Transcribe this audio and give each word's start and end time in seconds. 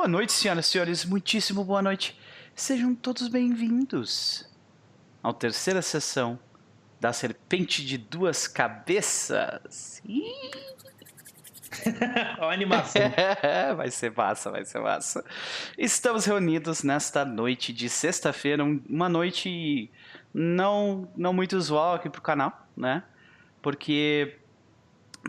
Boa 0.00 0.08
noite, 0.08 0.32
senhoras 0.32 0.64
e 0.64 0.70
senhores, 0.70 1.04
muitíssimo 1.04 1.62
boa 1.62 1.82
noite. 1.82 2.18
Sejam 2.54 2.94
todos 2.94 3.28
bem-vindos 3.28 4.48
à 5.22 5.30
terceira 5.30 5.82
sessão 5.82 6.38
da 6.98 7.12
Serpente 7.12 7.84
de 7.84 7.98
Duas 7.98 8.48
Cabeças. 8.48 10.02
Olha 12.38 12.50
a 12.50 12.50
animação. 12.50 13.02
vai 13.76 13.90
ser 13.90 14.10
massa, 14.16 14.50
vai 14.50 14.64
ser 14.64 14.80
massa. 14.80 15.22
Estamos 15.76 16.24
reunidos 16.24 16.82
nesta 16.82 17.22
noite 17.22 17.70
de 17.70 17.90
sexta-feira, 17.90 18.64
um- 18.64 18.82
uma 18.88 19.10
noite 19.10 19.90
não, 20.32 21.12
não 21.14 21.34
muito 21.34 21.58
usual 21.58 21.96
aqui 21.96 22.08
pro 22.08 22.22
canal, 22.22 22.66
né? 22.74 23.04
Porque 23.60 24.38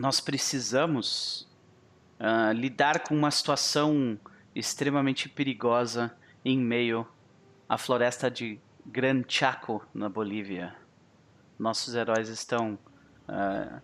nós 0.00 0.18
precisamos 0.18 1.46
ah, 2.18 2.54
lidar 2.54 3.00
com 3.00 3.14
uma 3.14 3.30
situação 3.30 4.18
extremamente 4.54 5.28
perigosa 5.28 6.14
em 6.44 6.58
meio 6.58 7.06
à 7.68 7.78
floresta 7.78 8.30
de 8.30 8.58
Gran 8.84 9.22
Chaco, 9.28 9.84
na 9.94 10.08
Bolívia. 10.08 10.74
Nossos 11.58 11.94
heróis 11.94 12.28
estão. 12.28 12.78
ah, 13.28 13.80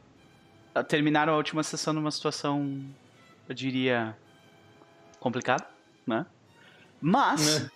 terminaram 0.88 1.32
a 1.32 1.36
última 1.36 1.62
sessão 1.62 1.92
numa 1.92 2.10
situação, 2.10 2.84
eu 3.48 3.54
diria, 3.54 4.16
complicada, 5.18 5.66
né? 6.06 6.24
Mas, 7.00 7.62
Né? 7.62 7.70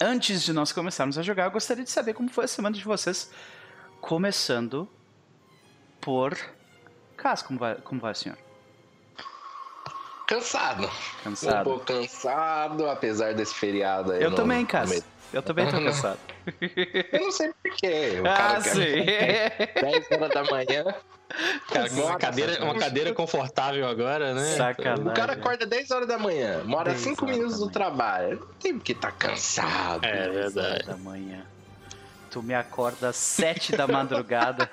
antes 0.00 0.42
de 0.42 0.52
nós 0.52 0.72
começarmos 0.72 1.18
a 1.18 1.22
jogar, 1.22 1.44
eu 1.44 1.50
gostaria 1.50 1.84
de 1.84 1.90
saber 1.90 2.14
como 2.14 2.28
foi 2.28 2.44
a 2.44 2.48
semana 2.48 2.76
de 2.76 2.84
vocês, 2.84 3.30
começando 4.00 4.88
por 6.00 6.36
Cas, 7.16 7.42
como 7.42 7.58
vai, 7.58 7.74
como 7.76 8.00
vai, 8.00 8.14
senhor? 8.14 8.38
Cansado. 10.28 10.84
Um 10.84 11.24
Cansado? 11.24 11.64
pouco 11.64 11.84
cansado, 11.86 12.88
apesar 12.88 13.32
desse 13.34 13.54
feriado 13.54 14.12
aí. 14.12 14.22
Eu 14.22 14.28
no- 14.30 14.36
também, 14.36 14.66
meio- 14.86 15.04
Eu 15.32 15.42
também 15.42 15.64
tô 15.70 15.72
cansado. 15.82 16.18
Eu 17.12 17.20
não 17.22 17.32
sei 17.32 17.50
porquê. 17.62 18.20
O 18.22 18.28
ah, 18.28 18.36
cara 18.36 18.60
sim. 18.60 19.04
quer 19.04 19.72
10 19.80 20.06
horas 20.12 20.30
da 20.34 20.44
manhã. 20.44 20.84
Cara, 21.72 21.90
uma 21.92 22.18
cadeira, 22.18 22.62
uma 22.64 22.74
cadeira 22.78 23.12
confortável 23.14 23.86
agora, 23.88 24.32
né? 24.34 24.54
Sacanagem. 24.56 25.06
O 25.08 25.14
cara 25.14 25.32
acorda 25.32 25.66
10 25.66 25.90
horas 25.90 26.08
da 26.08 26.18
manhã, 26.18 26.62
mora 26.64 26.90
10 26.90 27.00
5 27.02 27.24
horas 27.24 27.36
minutos 27.36 27.58
do 27.60 27.70
trabalho. 27.70 28.38
Não 28.40 28.46
tem 28.60 28.74
porque 28.78 28.94
tá 28.94 29.10
cansado. 29.10 30.04
É 30.04 30.12
Dez 30.28 30.36
horas 30.36 30.54
verdade. 30.54 30.86
da 30.86 30.96
manhã. 30.98 31.42
Tu 32.30 32.42
me 32.42 32.54
acorda 32.54 33.08
às 33.08 33.16
sete 33.16 33.74
da 33.76 33.86
madrugada. 33.86 34.70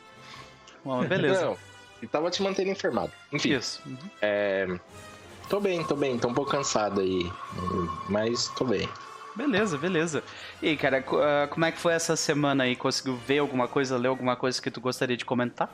Bom, 0.84 1.04
beleza. 1.04 1.44
Não, 1.46 1.58
e 2.02 2.06
tava 2.06 2.30
te 2.30 2.42
mantendo 2.42 2.70
informado. 2.70 3.12
Enfim, 3.32 3.54
Isso. 3.56 3.80
Uhum. 3.86 3.96
é, 4.22 4.78
tô 5.48 5.60
bem, 5.60 5.84
tô 5.84 5.94
bem. 5.96 6.18
Tô 6.18 6.28
um 6.28 6.34
pouco 6.34 6.50
cansado 6.50 7.00
aí. 7.00 7.30
Mas 8.08 8.48
tô 8.48 8.64
bem. 8.64 8.88
Beleza, 9.36 9.78
beleza. 9.78 10.24
E 10.60 10.70
aí, 10.70 10.76
cara, 10.76 11.04
ah, 11.22 11.46
como 11.48 11.64
é 11.64 11.72
que 11.72 11.78
foi 11.78 11.92
essa 11.92 12.16
semana 12.16 12.64
aí? 12.64 12.74
Conseguiu 12.74 13.16
ver 13.16 13.38
alguma 13.38 13.68
coisa, 13.68 13.96
ler 13.96 14.08
alguma 14.08 14.34
coisa 14.36 14.60
que 14.60 14.70
tu 14.70 14.80
gostaria 14.80 15.16
de 15.16 15.24
comentar? 15.24 15.72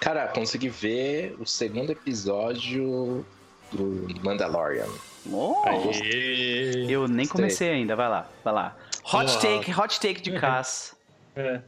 Cara, 0.00 0.26
consegui 0.28 0.68
ver 0.68 1.36
o 1.38 1.46
segundo 1.46 1.90
episódio 1.90 3.24
do 3.70 4.08
Mandalorian. 4.24 4.88
Oh, 5.30 5.62
Aê. 5.66 6.86
eu 6.88 7.06
nem 7.06 7.18
Gostei. 7.26 7.26
comecei 7.28 7.70
ainda, 7.70 7.94
vai 7.94 8.08
lá, 8.08 8.26
vai 8.42 8.52
lá. 8.52 8.76
Hot 9.12 9.38
take, 9.40 9.72
hot 9.72 10.00
take 10.00 10.20
de 10.20 10.32
Cass. 10.38 10.96
É. 11.36 11.60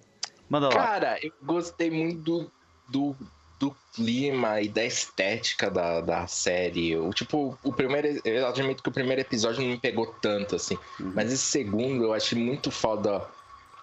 Manda 0.49 0.69
lá. 0.69 0.75
Cara, 0.75 1.19
eu 1.23 1.33
gostei 1.43 1.91
muito 1.91 2.21
do, 2.23 2.53
do, 2.89 3.17
do 3.59 3.75
clima 3.95 4.61
e 4.61 4.69
da 4.69 4.85
estética 4.85 5.71
da, 5.71 6.01
da 6.01 6.27
série. 6.27 6.97
O, 6.97 7.11
tipo, 7.11 7.59
o 7.63 7.73
primeiro. 7.73 8.21
Eu 8.25 8.47
admito 8.47 8.83
que 8.83 8.89
o 8.89 8.93
primeiro 8.93 9.21
episódio 9.21 9.63
não 9.63 9.71
me 9.71 9.79
pegou 9.79 10.07
tanto, 10.21 10.57
assim. 10.57 10.77
Uhum. 11.01 11.13
Mas 11.15 11.33
esse 11.33 11.45
segundo 11.45 12.05
eu 12.05 12.13
achei 12.13 12.39
muito 12.39 12.71
foda 12.71 13.27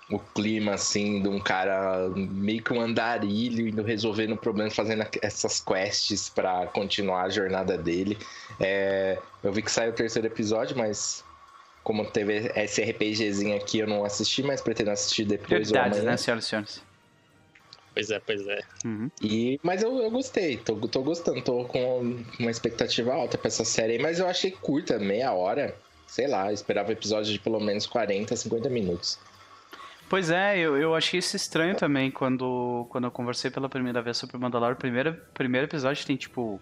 o 0.09 0.19
clima, 0.19 0.73
assim, 0.73 1.21
de 1.21 1.29
um 1.29 1.39
cara 1.39 2.09
meio 2.15 2.61
que 2.61 2.73
um 2.73 2.81
andarilho 2.81 3.67
indo 3.67 3.81
resolvendo 3.81 4.35
problemas, 4.35 4.75
fazendo 4.75 5.05
essas 5.21 5.61
quests 5.61 6.27
pra 6.29 6.67
continuar 6.67 7.23
a 7.23 7.29
jornada 7.29 7.77
dele. 7.77 8.17
É, 8.59 9.17
eu 9.41 9.53
vi 9.53 9.61
que 9.61 9.71
saiu 9.71 9.91
o 9.91 9.95
terceiro 9.95 10.27
episódio, 10.27 10.77
mas. 10.77 11.23
Como 11.83 12.05
teve 12.05 12.51
esse 12.55 12.79
RPGzinho 12.79 13.57
aqui, 13.57 13.79
eu 13.79 13.87
não 13.87 14.05
assisti, 14.05 14.43
mas 14.43 14.61
pretendo 14.61 14.91
assistir 14.91 15.25
depois 15.25 15.69
ou 15.69 15.73
Prioridades, 15.73 16.03
né, 16.03 16.15
senhoras 16.15 16.45
e 16.45 16.47
senhores? 16.47 16.90
Pois 17.93 18.09
é, 18.09 18.19
pois 18.19 18.47
é. 18.47 18.61
Uhum. 18.85 19.11
E, 19.21 19.59
mas 19.61 19.83
eu, 19.83 19.97
eu 19.99 20.09
gostei, 20.09 20.57
tô, 20.57 20.75
tô 20.87 21.01
gostando, 21.01 21.41
tô 21.41 21.65
com 21.65 22.23
uma 22.39 22.51
expectativa 22.51 23.13
alta 23.13 23.37
pra 23.37 23.49
essa 23.49 23.65
série 23.65 23.93
aí, 23.93 23.99
mas 23.99 24.19
eu 24.19 24.27
achei 24.27 24.51
curta, 24.51 24.97
meia 24.97 25.33
hora. 25.33 25.75
Sei 26.07 26.27
lá, 26.27 26.49
eu 26.49 26.53
esperava 26.53 26.91
episódio 26.91 27.31
de 27.31 27.39
pelo 27.39 27.59
menos 27.59 27.85
40, 27.85 28.35
50 28.35 28.69
minutos. 28.69 29.17
Pois 30.09 30.29
é, 30.29 30.57
eu, 30.59 30.75
eu 30.77 30.93
achei 30.93 31.19
isso 31.19 31.37
estranho 31.37 31.75
também 31.75 32.11
quando, 32.11 32.85
quando 32.89 33.05
eu 33.05 33.11
conversei 33.11 33.49
pela 33.49 33.69
primeira 33.69 34.01
vez 34.01 34.17
sobre 34.17 34.35
o 34.35 34.39
Mandalorian. 34.39 34.73
O 34.73 34.77
primeiro, 34.77 35.17
primeiro 35.33 35.67
episódio 35.67 36.05
tem 36.05 36.17
tipo 36.17 36.59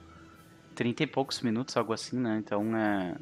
30 0.75 1.01
e 1.03 1.07
poucos 1.07 1.41
minutos, 1.41 1.75
algo 1.75 1.91
assim, 1.93 2.17
né? 2.19 2.37
Então 2.43 2.61
é. 2.77 3.15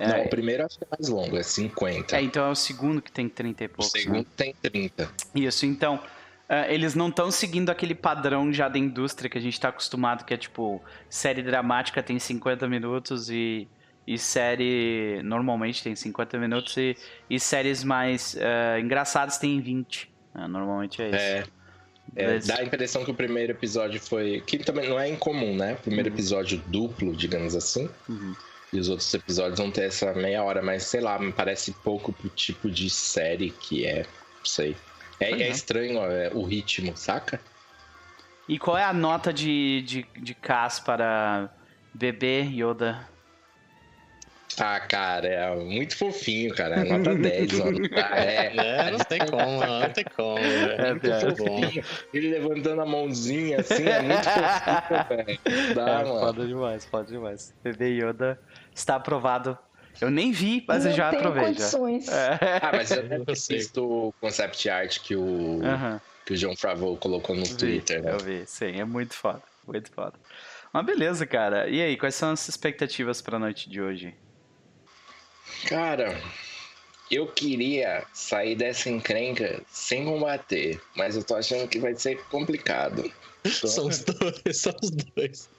Não, 0.00 0.06
É, 0.16 0.24
o 0.26 0.28
primeiro 0.28 0.62
eu 0.62 0.66
acho 0.66 0.78
que 0.78 0.84
é 0.84 0.88
mais 0.90 1.08
longo, 1.08 1.36
é 1.36 1.42
50. 1.44 2.16
é, 2.16 2.22
então 2.22 2.44
é 2.44 2.50
o 2.50 2.54
segundo 2.56 3.00
que 3.00 3.12
tem 3.12 3.28
30 3.28 3.62
e 3.62 3.66
o 3.66 3.70
poucos. 3.70 3.94
né? 3.94 4.00
segundo 4.00 4.26
tem 4.36 4.54
30. 4.60 5.10
Isso, 5.34 5.64
então. 5.64 6.00
Eh, 6.50 6.74
eles 6.74 6.94
não 6.94 7.08
estão 7.08 7.30
seguindo 7.30 7.70
aquele 7.70 7.94
padrão 7.94 8.52
já 8.52 8.68
da 8.68 8.78
indústria 8.78 9.30
que 9.30 9.38
a 9.38 9.40
gente 9.40 9.58
tá 9.58 9.68
acostumado, 9.68 10.24
que 10.24 10.34
é 10.34 10.36
tipo, 10.36 10.82
série 11.08 11.42
dramática 11.42 12.02
tem 12.02 12.18
50 12.18 12.68
minutos 12.68 13.30
e, 13.30 13.68
e 14.06 14.18
série 14.18 15.22
normalmente 15.22 15.82
tem 15.82 15.94
50 15.94 16.36
minutos 16.38 16.76
e, 16.76 16.96
e 17.28 17.38
séries 17.40 17.82
mais 17.84 18.36
eh, 18.38 18.80
engraçadas 18.80 19.38
tem 19.38 19.60
20. 19.60 20.10
né? 20.34 20.46
normalmente 20.48 21.00
é 21.00 21.06
isso. 21.08 21.16
É, 21.16 21.44
é, 22.16 22.38
dá 22.40 22.58
a 22.58 22.64
impressão 22.64 23.04
que 23.04 23.10
o 23.12 23.14
primeiro 23.14 23.52
episódio 23.52 24.00
foi. 24.00 24.40
Que 24.44 24.58
também 24.58 24.88
não 24.88 24.98
é 24.98 25.08
incomum, 25.08 25.54
né? 25.54 25.76
Primeiro 25.76 26.08
Uhum. 26.08 26.14
episódio 26.16 26.60
duplo, 26.66 27.14
digamos 27.14 27.54
assim. 27.54 27.88
Uhum. 28.08 28.34
E 28.72 28.80
os 28.80 28.88
outros 28.88 29.12
episódios 29.14 29.58
vão 29.60 29.70
ter 29.70 29.82
essa 29.84 30.12
meia 30.14 30.42
hora, 30.42 30.60
mas 30.62 30.82
sei 30.84 31.00
lá, 31.00 31.18
me 31.20 31.32
parece 31.32 31.72
pouco 31.84 32.12
pro 32.12 32.28
tipo 32.30 32.68
de 32.70 32.90
série 32.90 33.50
que 33.50 33.86
é. 33.86 34.02
Não 34.02 34.44
sei. 34.44 34.76
É, 35.20 35.30
é 35.30 35.42
é. 35.42 35.48
estranho 35.48 35.98
ó, 35.98 36.06
é, 36.10 36.30
o 36.32 36.42
ritmo, 36.42 36.96
saca? 36.96 37.40
E 38.48 38.58
qual 38.58 38.76
é 38.76 38.84
a 38.84 38.92
nota 38.92 39.32
de, 39.32 39.82
de, 39.82 40.06
de 40.18 40.34
Cas 40.34 40.80
para 40.80 41.50
bebê 41.94 42.40
Yoda? 42.42 43.08
Ah, 44.58 44.80
cara, 44.80 45.28
é 45.28 45.54
muito 45.54 45.96
fofinho, 45.96 46.54
cara. 46.54 46.80
É 46.80 46.84
nota 46.84 47.14
10, 47.14 47.52
mano. 47.60 47.78
Ah, 47.94 48.18
é. 48.18 48.56
É, 48.56 48.90
não 48.90 48.98
tem 48.98 49.20
como, 49.20 49.64
não 49.64 49.90
tem 49.90 50.04
como. 50.16 50.36
velho. 50.36 50.72
É, 50.72 50.94
muito 50.94 51.44
bom. 51.44 51.60
Ele 52.12 52.30
levantando 52.30 52.82
a 52.82 52.86
mãozinha 52.86 53.60
assim, 53.60 53.84
é 53.84 54.02
muito 54.02 54.24
fofinho, 54.28 55.24
velho. 55.26 55.74
Dá, 55.74 55.90
é, 55.90 56.04
mano. 56.04 56.20
foda 56.20 56.46
demais, 56.46 56.84
foda 56.84 57.04
demais. 57.06 57.54
Bebê 57.62 57.90
Yoda 57.90 58.40
está 58.74 58.96
aprovado. 58.96 59.56
Eu 60.00 60.10
nem 60.10 60.32
vi, 60.32 60.64
mas 60.66 60.84
eu 60.84 60.90
não 60.90 60.96
já 60.96 61.10
tenho 61.10 61.22
aprovei 61.22 61.42
já. 61.42 61.48
condições. 61.48 62.08
É. 62.08 62.38
Ah, 62.62 62.72
mas 62.72 62.90
eu 62.90 63.34
sei. 63.34 63.58
visto 63.58 63.84
o 63.84 64.12
concept 64.20 64.68
art 64.68 65.00
que 65.00 65.16
o, 65.16 65.60
Aham. 65.62 66.00
que 66.24 66.32
o 66.32 66.36
João 66.36 66.54
Favreau 66.56 66.96
colocou 66.96 67.34
no 67.36 67.44
Vi, 67.44 67.56
Twitter, 67.56 68.02
né? 68.02 68.12
Eu 68.12 68.18
vi, 68.18 68.46
sim, 68.46 68.80
é 68.80 68.84
muito 68.84 69.14
foda, 69.14 69.42
muito 69.66 69.90
foda. 69.92 70.18
Mas 70.72 70.86
beleza, 70.86 71.26
cara. 71.26 71.68
E 71.68 71.82
aí, 71.82 71.96
quais 71.96 72.14
são 72.14 72.30
as 72.30 72.48
expectativas 72.48 73.20
pra 73.20 73.38
noite 73.38 73.68
de 73.68 73.80
hoje? 73.80 74.14
Cara, 75.68 76.14
eu 77.10 77.26
queria 77.32 78.06
sair 78.12 78.54
dessa 78.54 78.88
encrenca 78.88 79.62
sem 79.68 80.04
combater, 80.04 80.80
mas 80.96 81.16
eu 81.16 81.24
tô 81.24 81.34
achando 81.34 81.68
que 81.68 81.78
vai 81.78 81.94
ser 81.94 82.24
complicado. 82.28 83.02
Então, 83.44 83.68
São 83.68 83.86
os 83.86 83.98
dois, 84.04 84.60
são 84.60 84.72
os 84.82 84.90
dois. 84.90 85.50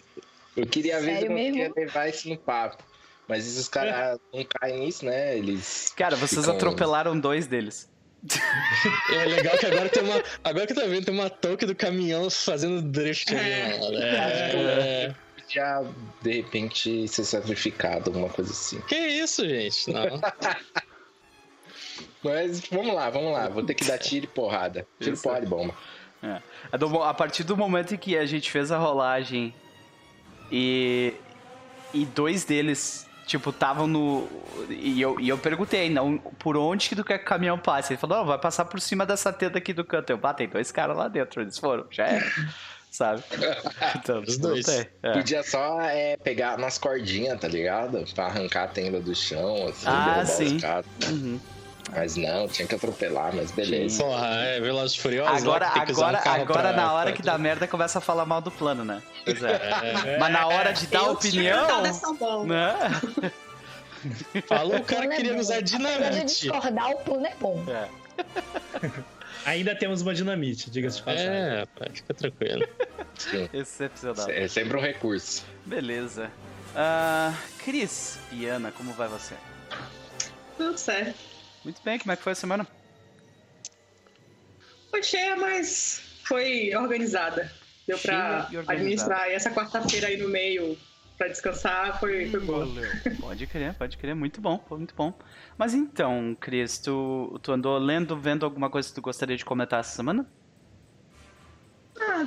Eu 0.55 0.65
queria 0.67 0.99
ver 0.99 1.17
se 1.19 1.25
eu 1.25 1.33
mesmo? 1.33 1.73
levar 1.75 2.09
isso 2.09 2.29
no 2.29 2.37
papo. 2.37 2.83
Mas 3.31 3.47
esses 3.47 3.67
caras 3.69 4.19
não 4.33 4.43
caem 4.43 4.81
nisso, 4.81 5.05
né? 5.05 5.37
Eles. 5.37 5.93
Cara, 5.95 6.15
vocês 6.17 6.41
Ficam- 6.41 6.55
atropelaram 6.55 7.17
dois 7.17 7.47
deles. 7.47 7.89
É 9.13 9.25
legal 9.25 9.57
que 9.57 9.65
agora 9.65 9.87
tem 9.89 10.03
uma. 10.03 10.21
Agora 10.43 10.67
que 10.67 10.73
eu 10.73 10.81
tô 10.81 10.87
vendo, 10.87 11.05
tem 11.05 11.13
uma 11.13 11.29
toque 11.29 11.65
do 11.65 11.73
caminhão 11.73 12.29
fazendo 12.29 12.81
drift 12.81 13.33
ali, 13.33 13.79
mano. 13.79 13.97
É. 13.97 15.15
Podia, 15.37 15.83
de 16.21 16.31
repente, 16.33 17.07
ser 17.07 17.23
sacrificado, 17.23 18.09
alguma 18.09 18.29
coisa 18.29 18.51
assim. 18.51 18.79
Que 18.81 18.95
isso, 18.95 19.47
gente? 19.47 19.89
Não. 19.91 20.21
Mas 22.23 22.59
vamos 22.67 22.93
lá, 22.93 23.09
vamos 23.09 23.31
lá. 23.33 23.49
Vou 23.49 23.63
ter 23.63 23.73
que 23.73 23.85
dar 23.85 23.97
tiro 23.97 24.25
e 24.25 24.27
porrada. 24.27 24.85
Tiro, 24.99 25.13
Isso. 25.13 25.23
porrada 25.23 25.45
e 25.45 25.49
bomba. 25.49 25.73
É. 26.21 26.39
A, 26.71 26.77
do- 26.77 27.01
a 27.01 27.13
partir 27.13 27.43
do 27.43 27.57
momento 27.57 27.95
em 27.95 27.97
que 27.97 28.15
a 28.17 28.25
gente 28.25 28.51
fez 28.51 28.71
a 28.71 28.77
rolagem 28.77 29.53
e, 30.51 31.13
e 31.93 32.05
dois 32.05 32.43
deles, 32.45 33.07
tipo, 33.25 33.49
estavam 33.49 33.87
no. 33.87 34.27
E 34.69 35.01
eu, 35.01 35.19
e 35.19 35.29
eu 35.29 35.37
perguntei, 35.37 35.89
não, 35.89 36.17
por 36.17 36.57
onde 36.57 36.89
que 36.89 36.95
tu 36.95 37.03
quer 37.03 37.17
que 37.19 37.25
o 37.25 37.27
caminhão 37.27 37.57
passe? 37.57 37.93
Ele 37.93 37.99
falou, 37.99 38.17
não, 38.19 38.25
vai 38.25 38.37
passar 38.39 38.65
por 38.65 38.79
cima 38.79 39.05
dessa 39.05 39.31
tenda 39.33 39.57
aqui 39.57 39.73
do 39.73 39.83
canto. 39.83 40.09
Eu, 40.11 40.19
ah, 40.23 40.33
tem 40.33 40.47
dois 40.47 40.71
caras 40.71 40.95
lá 40.97 41.07
dentro, 41.07 41.41
eles 41.41 41.57
foram, 41.57 41.85
já 41.89 42.05
era. 42.07 42.25
sabe? 42.91 43.23
Então, 43.95 44.21
Os 44.21 44.37
dois. 44.37 44.65
tem. 44.65 44.85
É. 45.01 45.13
Podia 45.13 45.43
só 45.43 45.81
é, 45.81 46.17
pegar 46.17 46.57
nas 46.57 46.77
cordinhas, 46.77 47.39
tá 47.39 47.47
ligado? 47.47 48.03
Pra 48.13 48.25
arrancar 48.25 48.63
a 48.63 48.67
tenda 48.67 48.99
do 48.99 49.15
chão, 49.15 49.67
assim, 49.69 49.85
Ah, 49.87 50.03
derrubar 50.05 50.25
sim. 50.25 50.55
os 50.57 50.61
caras. 50.61 50.85
Uhum. 51.09 51.39
Mas 51.93 52.15
não, 52.15 52.47
tinha 52.47 52.67
que 52.67 52.75
atropelar, 52.75 53.35
mas 53.35 53.51
beleza. 53.51 54.01
Porra, 54.03 54.27
é 54.27 54.59
Velozes 54.61 54.95
Furiosos. 54.95 55.43
lá 55.43 55.55
Agora, 55.55 55.65
que 55.67 55.73
tem 55.73 55.85
que 55.85 55.91
usar 55.91 56.05
um 56.05 56.07
agora, 56.17 56.41
agora 56.41 56.61
pra- 56.69 56.71
na 56.73 56.93
hora 56.93 57.05
pra- 57.07 57.13
que 57.17 57.21
dá 57.23 57.37
merda, 57.37 57.67
começa 57.67 57.97
a 57.97 58.01
falar 58.01 58.25
mal 58.25 58.39
do 58.39 58.51
plano, 58.51 58.85
né? 58.85 59.01
Pois 59.25 59.43
é. 59.43 59.51
É, 60.05 60.17
Mas 60.17 60.31
na 60.31 60.47
hora 60.47 60.71
de 60.73 60.87
dar 60.87 60.99
Eu 60.99 61.11
opinião, 61.13 61.81
né? 62.45 63.01
falou 64.47 64.77
o 64.77 64.83
cara 64.83 65.05
é 65.05 65.15
queria 65.15 65.33
bom. 65.33 65.39
usar 65.39 65.57
Apesar 65.57 65.77
de 65.77 65.77
dinamite. 65.99 66.25
discordar, 66.25 66.89
o 66.91 66.97
plano 66.97 67.25
é 67.25 67.33
bom. 67.39 67.63
É. 67.67 67.89
Ainda 69.45 69.75
temos 69.75 70.01
uma 70.03 70.13
dinamite, 70.13 70.69
diga-se 70.69 70.97
de 70.97 71.03
passagem. 71.03 71.27
É, 71.29 71.65
fica 71.93 72.13
tranquilo. 72.13 72.67
Sim. 73.17 73.49
Excepcional. 73.51 74.29
É 74.29 74.47
sempre 74.47 74.77
um 74.77 74.81
recurso. 74.81 75.43
Beleza. 75.65 76.29
Ah, 76.75 77.33
Cris, 77.57 78.19
Viana, 78.31 78.71
como 78.71 78.93
vai 78.93 79.07
você? 79.07 79.33
Tudo 80.57 80.77
certo. 80.77 81.30
Muito 81.63 81.81
bem, 81.83 81.99
como 81.99 82.11
é 82.11 82.15
que 82.15 82.23
foi 82.23 82.31
a 82.31 82.35
semana? 82.35 82.67
Foi 84.89 85.03
cheia, 85.03 85.35
mas 85.35 86.01
foi 86.23 86.75
organizada. 86.75 87.51
Deu 87.87 87.97
organizada. 87.97 88.61
administrar. 88.67 89.29
E 89.29 89.33
essa 89.33 89.51
quarta-feira 89.51 90.07
aí 90.07 90.17
no 90.17 90.29
meio 90.29 90.77
pra 91.17 91.27
descansar 91.27 91.99
foi, 91.99 92.29
foi 92.29 92.39
boa. 92.39 92.67
Pode 93.19 93.45
crer, 93.47 93.73
pode 93.75 93.97
crer. 93.97 94.15
Muito 94.15 94.41
bom, 94.41 94.63
foi 94.67 94.77
muito 94.79 94.95
bom. 94.95 95.13
Mas 95.57 95.73
então, 95.73 96.35
Cris, 96.39 96.79
tu, 96.79 97.39
tu 97.43 97.51
andou 97.51 97.77
lendo, 97.77 98.17
vendo 98.17 98.43
alguma 98.45 98.69
coisa 98.69 98.89
que 98.89 98.95
tu 98.95 99.01
gostaria 99.01 99.37
de 99.37 99.45
comentar 99.45 99.79
essa 99.79 99.95
semana? 99.95 100.25
Ah, 101.99 102.25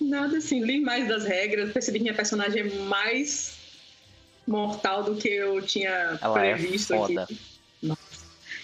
nada 0.00 0.38
assim. 0.38 0.60
Li 0.60 0.80
mais 0.80 1.06
das 1.06 1.24
regras, 1.24 1.72
percebi 1.72 1.98
que 1.98 2.04
minha 2.04 2.14
personagem 2.14 2.62
é 2.62 2.74
mais 2.84 3.58
mortal 4.46 5.02
do 5.02 5.16
que 5.16 5.28
eu 5.28 5.60
tinha 5.60 6.18
Ela 6.20 6.46
é 6.46 6.54
previsto 6.54 6.94
foda. 6.94 7.24
aqui. 7.24 7.55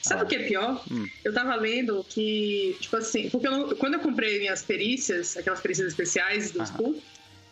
Sabe 0.02 0.22
Ah. 0.22 0.24
o 0.24 0.26
que 0.28 0.34
é 0.36 0.42
pior? 0.48 0.84
Hum. 0.90 1.06
Eu 1.24 1.32
tava 1.32 1.54
lendo 1.54 2.04
que, 2.08 2.76
tipo 2.80 2.96
assim, 2.96 3.30
porque 3.30 3.46
eu 3.46 3.52
não- 3.52 3.68
quando 3.76 3.94
eu 3.94 4.00
comprei 4.00 4.38
minhas 4.40 4.62
perícias, 4.62 5.36
aquelas 5.36 5.60
perícias 5.60 5.88
especiais 5.88 6.50
do. 6.50 6.62
Skull, 6.62 7.00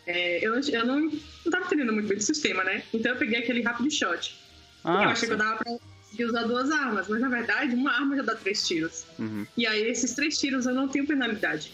é, 0.05 0.45
eu, 0.45 0.51
não, 0.51 0.59
eu 0.59 0.85
não, 0.85 0.99
não 0.99 1.51
tava 1.51 1.65
entendendo 1.65 1.93
muito 1.93 2.07
bem 2.09 2.17
do 2.17 2.23
sistema, 2.23 2.63
né? 2.63 2.83
Então 2.93 3.13
eu 3.13 3.17
peguei 3.17 3.39
aquele 3.39 3.61
rápido 3.61 3.89
shot. 3.89 4.35
eu 4.83 4.91
Ah, 4.91 5.05
achei 5.11 5.27
que 5.29 5.33
eu 5.33 5.37
dava 5.37 5.63
pra 5.63 5.77
conseguir 6.03 6.25
usar 6.25 6.43
duas 6.43 6.69
armas, 6.71 7.07
mas 7.07 7.21
na 7.21 7.29
verdade 7.29 7.73
uma 7.75 7.91
arma 7.93 8.17
já 8.17 8.23
dá 8.23 8.35
três 8.35 8.67
tiros. 8.67 9.05
uhum. 9.17 9.47
E 9.55 9.65
aí 9.65 9.83
esses 9.89 10.13
três 10.13 10.37
tiros 10.37 10.65
eu 10.65 10.73
não 10.73 10.87
tenho 10.89 11.07
penalidade. 11.07 11.71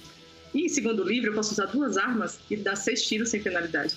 E 0.53 0.69
segundo 0.69 1.03
o 1.03 1.07
livro, 1.07 1.31
eu 1.31 1.33
posso 1.33 1.53
usar 1.53 1.65
duas 1.65 1.97
armas 1.97 2.39
e 2.51 2.55
dar 2.55 2.75
seis 2.75 3.01
tiros 3.07 3.29
sem 3.29 3.41
penalidade. 3.41 3.95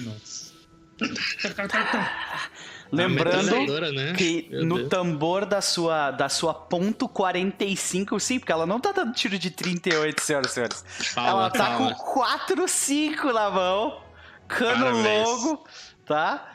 Nossa. 0.00 0.52
Lembrando 2.92 3.44
Metralhadora, 3.44 3.90
né? 3.92 4.12
que 4.16 4.46
Meu 4.50 4.64
no 4.64 4.76
Deus. 4.76 4.88
tambor 4.88 5.44
da 5.44 5.60
sua, 5.60 6.10
da 6.12 6.28
sua 6.28 6.54
ponto 6.54 7.08
45, 7.08 8.18
sim, 8.20 8.38
porque 8.38 8.52
ela 8.52 8.64
não 8.66 8.78
tá 8.78 8.92
dando 8.92 9.12
tiro 9.12 9.38
de 9.38 9.50
38, 9.50 10.20
senhoras 10.22 10.50
e 10.50 10.54
senhores. 10.54 10.84
Palma, 11.14 11.30
ela 11.30 11.50
tá 11.50 11.66
palma. 11.66 11.94
com 11.94 12.04
4, 12.12 12.68
5 12.68 13.32
na 13.32 13.50
mão, 13.50 14.00
cano 14.46 14.84
Parabéns. 14.84 15.28
longo, 15.28 15.64
tá? 16.06 16.52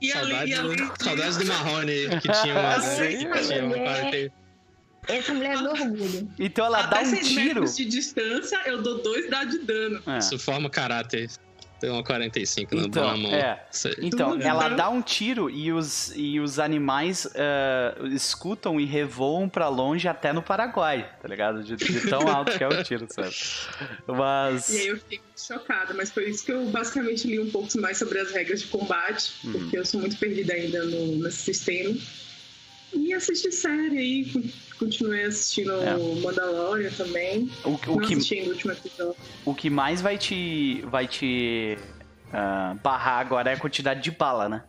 E 0.00 0.12
ali, 0.12 0.30
Saudades, 0.32 0.50
e 0.50 0.54
ali, 0.58 0.76
do, 0.76 1.04
saudades 1.04 1.36
do 1.38 1.44
Marrone, 1.46 2.08
que 2.20 2.28
tinha 2.42 2.54
uma. 2.58 2.80
Sim. 2.82 3.30
que 3.30 3.40
tinha 3.46 3.64
uma 3.64 3.78
parte- 3.78 4.32
Essa 5.08 5.32
mulher 5.34 5.54
é 5.54 5.58
do 5.58 5.70
orgulho. 5.70 6.28
Então 6.38 6.66
ela 6.66 6.82
dá 6.82 6.96
até 6.98 7.02
um 7.02 7.06
seis 7.10 7.28
tiro. 7.28 7.44
metros 7.44 7.76
de 7.76 7.84
distância, 7.86 8.60
eu 8.66 8.82
dou 8.82 9.00
dois 9.02 9.30
dados 9.30 9.58
de 9.58 9.64
dano. 9.64 10.02
É. 10.06 10.18
Isso 10.18 10.38
forma 10.38 10.68
caráter. 10.68 11.30
Tem 11.82 11.90
uma 11.90 12.04
45 12.04 12.76
na, 12.76 12.82
Então, 12.84 13.04
na 13.08 13.16
mão. 13.16 13.32
é. 13.34 13.66
Então, 14.00 14.40
ela 14.40 14.68
dá 14.68 14.88
um 14.88 15.02
tiro 15.02 15.50
e 15.50 15.72
os, 15.72 16.12
e 16.14 16.38
os 16.38 16.60
animais 16.60 17.28
eh, 17.34 17.94
escutam 18.12 18.80
e 18.80 18.84
revoam 18.84 19.48
pra 19.48 19.68
longe 19.68 20.06
até 20.06 20.32
no 20.32 20.40
Paraguai, 20.40 21.10
tá 21.20 21.26
ligado? 21.26 21.64
De, 21.64 21.74
de 21.74 22.00
tão 22.08 22.28
alto 22.28 22.56
que 22.56 22.62
é 22.62 22.68
o 22.68 22.82
tiro, 22.84 23.08
sabe? 23.10 23.34
Mas. 24.06 24.68
E 24.70 24.78
aí 24.78 24.86
eu 24.86 24.96
fiquei 24.98 25.18
muito 25.18 25.40
chocada, 25.44 25.92
mas 25.92 26.12
foi 26.12 26.30
isso 26.30 26.44
que 26.44 26.52
eu 26.52 26.64
basicamente 26.66 27.26
li 27.26 27.40
um 27.40 27.50
pouco 27.50 27.68
mais 27.80 27.98
sobre 27.98 28.20
as 28.20 28.30
regras 28.30 28.60
de 28.62 28.68
combate, 28.68 29.32
Uhum. 29.44 29.52
porque 29.52 29.76
eu 29.78 29.84
sou 29.84 29.98
muito 30.00 30.16
perdida 30.18 30.52
ainda 30.54 30.84
no, 30.84 31.16
nesse 31.16 31.38
sistema. 31.38 31.94
E 32.94 33.12
assisti 33.12 33.50
série 33.50 33.98
aí, 33.98 34.52
continuei 34.84 35.24
assistindo 35.24 35.72
É. 35.82 35.94
o 35.94 36.16
Mandalorian 36.16 36.90
também. 36.90 37.50
O, 37.64 37.68
o, 37.70 37.70
não 37.72 37.98
que, 38.06 38.14
assisti 38.14 38.34
ainda 38.34 38.48
o 38.48 38.52
último 38.52 38.72
episódio. 38.72 39.16
o 39.44 39.54
que 39.54 39.70
mais 39.70 40.00
vai 40.00 40.18
te, 40.18 40.82
vai 40.86 41.06
te 41.06 41.78
ah, 42.32 42.76
barrar 42.82 43.20
agora 43.20 43.50
é 43.50 43.54
a 43.54 43.58
quantidade 43.58 44.02
de 44.02 44.10
bala, 44.10 44.48
né? 44.48 44.64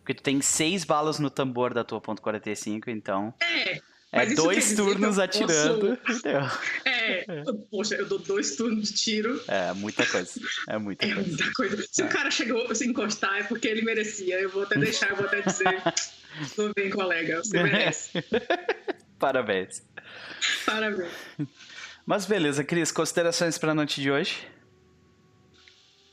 Porque 0.00 0.14
tu 0.14 0.22
tem 0.22 0.40
seis 0.40 0.84
balas 0.84 1.18
no 1.18 1.28
tambor 1.28 1.74
da 1.74 1.84
tua 1.84 2.00
ponto 2.00 2.22
.45, 2.22 2.84
então 2.88 3.34
É, 3.42 3.78
é 4.10 4.26
dois 4.34 4.64
dizer 4.64 4.76
turnos 4.76 5.18
eu 5.18 5.24
atirando. 5.24 5.98
entendeu? 6.08 6.40
é, 6.86 7.24
poxa, 7.70 7.94
eu 7.94 8.06
dou 8.06 8.18
dois 8.18 8.56
turnos 8.56 8.88
de 8.88 8.94
tiro. 8.94 9.38
É 9.46 9.74
muita 9.74 10.06
coisa. 10.06 10.40
É 10.66 10.78
muita 10.78 11.04
É 11.04 11.12
coisa. 11.14 11.28
muita 11.28 11.52
coisa. 11.52 11.84
Se 11.92 12.00
É. 12.00 12.06
o 12.06 12.08
cara 12.08 12.30
chegou 12.30 12.70
a 12.70 12.74
se 12.74 12.86
encostar, 12.86 13.36
é 13.40 13.42
porque 13.42 13.68
ele 13.68 13.82
merecia. 13.82 14.40
Eu 14.40 14.48
vou 14.48 14.62
até 14.62 14.78
deixar, 14.78 15.10
eu 15.10 15.16
vou 15.16 15.26
até 15.26 15.42
dizer. 15.42 15.66
Tudo 16.56 16.72
bem, 16.74 16.88
colega, 16.88 17.38
você 17.44 17.62
merece. 17.62 18.10
Parabéns. 19.18 19.82
Parabéns. 20.64 21.10
Mas 22.06 22.24
beleza, 22.26 22.64
Cris, 22.64 22.90
considerações 22.92 23.58
pra 23.58 23.74
noite 23.74 24.00
de 24.00 24.10
hoje? 24.10 24.46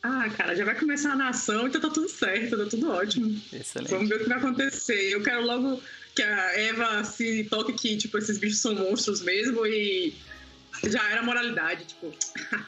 Ah, 0.03 0.29
cara, 0.37 0.55
já 0.55 0.63
vai 0.65 0.75
começar 0.77 1.13
a 1.13 1.15
nação, 1.15 1.67
então 1.67 1.81
tá 1.81 1.89
tudo 1.89 2.07
certo, 2.07 2.57
tá 2.57 2.65
tudo 2.69 2.91
ótimo. 2.91 3.41
Excelente. 3.51 3.89
Vamos 3.91 4.09
ver 4.09 4.15
o 4.15 4.19
que 4.23 4.29
vai 4.29 4.37
acontecer. 4.37 5.09
Eu 5.11 5.23
quero 5.23 5.41
logo 5.43 5.81
que 6.15 6.21
a 6.21 6.59
Eva 6.59 7.03
se 7.03 7.43
toque 7.45 7.73
que, 7.73 7.97
tipo, 7.97 8.17
esses 8.17 8.37
bichos 8.37 8.59
são 8.59 8.75
monstros 8.75 9.21
mesmo 9.21 9.65
e 9.65 10.15
já 10.83 11.09
era 11.09 11.23
moralidade, 11.23 11.85
tipo. 11.85 12.13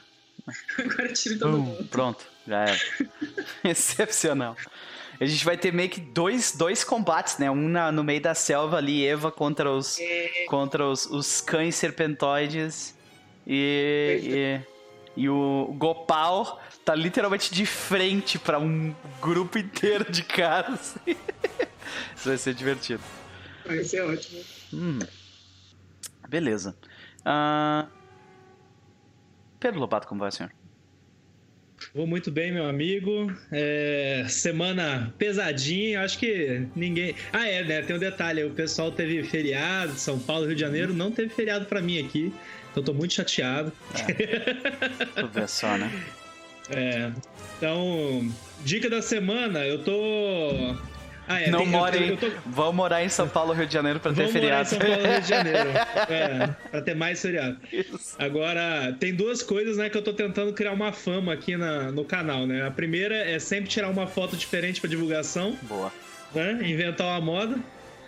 Agora 0.80 1.14
tira 1.14 1.38
todo 1.38 1.52
Pum, 1.58 1.62
mundo. 1.64 1.88
pronto, 1.90 2.26
já 2.48 2.60
era. 2.62 2.80
Excepcional. 3.64 4.56
A 5.20 5.26
gente 5.26 5.44
vai 5.44 5.58
ter 5.58 5.74
meio 5.74 5.90
que 5.90 6.00
dois, 6.00 6.52
dois 6.56 6.84
combates, 6.84 7.38
né? 7.40 7.50
Um 7.50 7.68
na- 7.68 7.92
no 7.92 8.04
meio 8.04 8.22
da 8.22 8.36
selva 8.36 8.78
ali, 8.78 9.06
Eva 9.06 9.32
contra 9.32 9.72
os, 9.72 9.98
contra 10.48 10.86
os, 10.86 11.06
os 11.08 11.42
cães 11.42 11.76
serpentoides. 11.76 12.96
E, 13.46 14.62
e, 15.18 15.22
e 15.24 15.30
o 15.30 15.74
Gopal 15.78 16.62
tá 16.86 16.94
literalmente 16.94 17.54
de 17.54 17.66
frente 17.66 18.38
pra 18.38 18.60
um 18.60 18.94
grupo 19.22 19.58
inteiro 19.58 20.10
de 20.12 20.22
caras. 20.24 20.96
Isso 22.16 22.28
vai 22.30 22.38
ser 22.38 22.54
divertido. 22.54 23.02
Vai 23.66 23.84
ser 23.84 24.02
ótimo. 24.02 24.42
Hum. 24.74 25.00
Beleza. 26.30 26.78
Ah, 27.26 27.88
Pedro 29.60 29.80
Lobato, 29.80 30.08
como 30.08 30.20
vai, 30.20 30.32
senhor? 30.32 30.52
Vou 31.94 32.08
muito 32.08 32.32
bem, 32.32 32.52
meu 32.52 32.66
amigo. 32.66 33.32
É, 33.52 34.26
semana 34.28 35.14
pesadinha, 35.18 36.02
acho 36.02 36.18
que 36.18 36.68
ninguém. 36.76 37.16
Ah, 37.32 37.48
é, 37.48 37.64
né? 37.64 37.82
Tem 37.82 37.96
um 37.96 38.00
detalhe: 38.00 38.44
o 38.44 38.52
pessoal 38.52 38.92
teve 38.92 39.24
feriado, 39.24 39.94
São 39.94 40.20
Paulo, 40.20 40.46
Rio 40.46 40.56
de 40.56 40.62
Janeiro, 40.62 40.94
não 40.94 41.12
teve 41.12 41.30
feriado 41.30 41.66
pra 41.66 41.82
mim 41.82 42.00
aqui. 42.00 42.34
Então 42.72 42.84
tô 42.84 42.94
muito 42.94 43.14
chateado. 43.14 43.72
Tu 43.96 45.28
vê 45.34 45.48
só, 45.48 45.78
né? 45.78 45.92
É, 46.70 47.12
então, 47.58 48.30
dica 48.66 48.90
da 48.90 49.02
semana, 49.02 49.66
eu 49.66 49.82
tô. 49.86 50.76
Ah, 51.28 51.42
é, 51.42 51.50
Não 51.50 51.60
tem- 51.60 51.68
morem. 51.68 52.16
tô- 52.16 52.32
Vão 52.46 52.72
morar 52.72 53.04
em 53.04 53.10
São 53.10 53.28
Paulo, 53.28 53.52
Rio 53.54 53.66
de 53.68 53.74
Janeiro 53.74 54.00
pra 54.00 54.12
ter 54.14 54.28
Vamos 54.28 54.34
morar 54.34 54.62
em 54.62 54.66
feriado. 54.66 54.70
São 54.70 54.80
Paulo, 54.80 55.12
Rio 55.14 55.22
de 55.22 55.28
Janeiro. 55.28 55.70
É, 56.10 56.50
pra 56.72 56.82
ter 56.82 56.96
mais 56.96 57.22
feriado. 57.22 57.58
Isso. 57.72 58.16
Agora, 58.18 58.96
tem 59.00 59.14
duas 59.14 59.44
coisas, 59.44 59.78
né, 59.78 59.90
que 59.90 59.98
eu 59.98 60.02
tô 60.02 60.14
tentando 60.14 60.54
criar 60.54 60.72
uma 60.72 60.92
fama 60.94 61.34
aqui 61.34 61.58
na, 61.58 61.92
no 61.92 62.06
canal, 62.06 62.48
né? 62.48 62.66
A 62.66 62.72
primeira 62.72 63.16
é 63.16 63.40
sempre 63.40 63.70
tirar 63.70 63.90
uma 63.90 64.08
foto 64.08 64.38
diferente 64.38 64.80
pra 64.80 64.90
divulgação, 64.90 65.58
Boa. 65.64 65.92
né? 66.34 66.60
Inventar 66.64 67.08
uma 67.08 67.20
moda. 67.22 67.56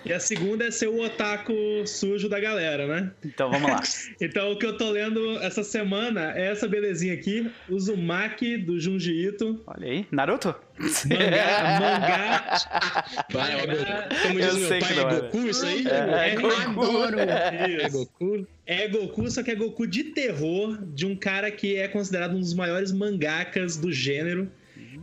E 0.05 0.13
a 0.13 0.19
segunda 0.19 0.65
é 0.65 0.71
ser 0.71 0.87
o 0.87 1.01
otaku 1.03 1.53
sujo 1.85 2.29
da 2.29 2.39
galera, 2.39 2.87
né? 2.87 3.11
Então 3.23 3.51
vamos 3.51 3.69
lá. 3.69 3.81
Então, 4.21 4.51
o 4.51 4.57
que 4.57 4.65
eu 4.65 4.77
tô 4.77 4.91
lendo 4.91 5.37
essa 5.39 5.63
semana 5.63 6.33
é 6.37 6.47
essa 6.51 6.67
belezinha 6.67 7.13
aqui, 7.13 7.49
Uzumaki, 7.69 8.57
do 8.57 8.79
Junji 8.79 9.27
Ito. 9.27 9.61
Olha 9.67 9.87
aí. 9.87 10.05
Naruto? 10.11 10.55
Mangá, 10.79 11.79
mangá 11.79 13.05
Vai, 13.31 13.59
é 13.59 13.67
Goku. 13.67 14.21
Como 14.23 14.39
Eu 14.39 14.55
diz 14.55 14.67
sei 14.67 14.69
meu 14.69 14.79
que 14.79 14.79
pai, 14.79 14.93
é 14.93 14.95
não 15.03 15.09
é. 15.09 15.21
Goku 15.21 15.47
isso 15.47 15.65
aí? 15.65 15.85
É, 15.87 16.29
é 16.29 16.35
Eu 16.35 16.41
Goku. 16.41 16.81
adoro. 16.81 17.19
É. 17.19 17.89
Goku? 17.89 18.47
É 18.65 18.87
Goku, 18.87 19.31
só 19.31 19.43
que 19.43 19.51
é 19.51 19.55
Goku 19.55 19.87
de 19.87 20.03
terror, 20.05 20.77
de 20.93 21.05
um 21.05 21.15
cara 21.15 21.51
que 21.51 21.75
é 21.75 21.87
considerado 21.87 22.35
um 22.35 22.39
dos 22.39 22.53
maiores 22.53 22.91
mangakas 22.91 23.77
do 23.77 23.91
gênero. 23.91 24.49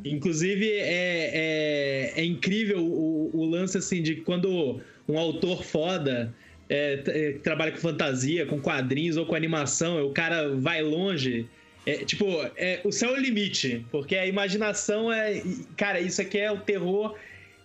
Inclusive, 0.05 0.71
é, 0.71 2.13
é, 2.17 2.21
é 2.21 2.25
incrível 2.25 2.85
o, 2.85 3.31
o 3.33 3.45
lance 3.45 3.79
assim 3.79 4.03
de 4.03 4.17
quando 4.17 4.81
um 5.09 5.19
autor 5.19 5.63
foda 5.65 6.35
é, 6.69 7.03
é, 7.07 7.33
trabalha 7.43 7.73
com 7.73 7.79
fantasia, 7.79 8.45
com 8.47 8.61
quadrinhos 8.61 9.17
ou 9.17 9.25
com 9.27 9.35
animação, 9.35 10.05
o 10.05 10.11
cara 10.11 10.49
vai 10.49 10.83
longe 10.83 11.47
É, 11.87 12.05
tipo, 12.05 12.27
é, 12.57 12.81
o 12.83 12.91
céu 12.91 13.11
é 13.15 13.19
o 13.19 13.21
limite, 13.21 13.87
porque 13.93 14.17
a 14.17 14.27
imaginação 14.27 15.13
é. 15.13 15.41
Cara, 15.77 16.01
isso 16.01 16.21
aqui 16.21 16.39
é 16.39 16.51
o 16.51 16.59
terror. 16.59 17.17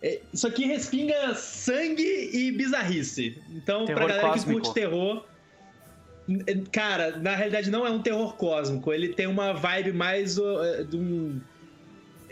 é, 0.04 0.20
isso 0.32 0.46
aqui 0.46 0.66
respinga 0.66 1.34
sangue 1.34 2.30
e 2.32 2.52
bizarrice. 2.52 3.38
Então, 3.50 3.86
Terror 3.86 4.06
pra 4.06 4.08
galera 4.10 4.30
cósmico. 4.30 4.62
que 4.62 4.68
curte 4.68 4.74
terror. 4.76 5.26
Cara, 6.72 7.18
na 7.18 7.36
realidade 7.36 7.72
não 7.72 7.86
é 7.86 7.90
um 7.90 8.02
terror 8.02 8.36
cósmico. 8.36 8.94
Ele 8.94 9.10
tem 9.10 9.26
uma 9.26 9.54
vibe 9.54 9.92
mais 9.92 10.38
é, 10.38 10.84
de 10.84 10.96
um. 10.96 11.42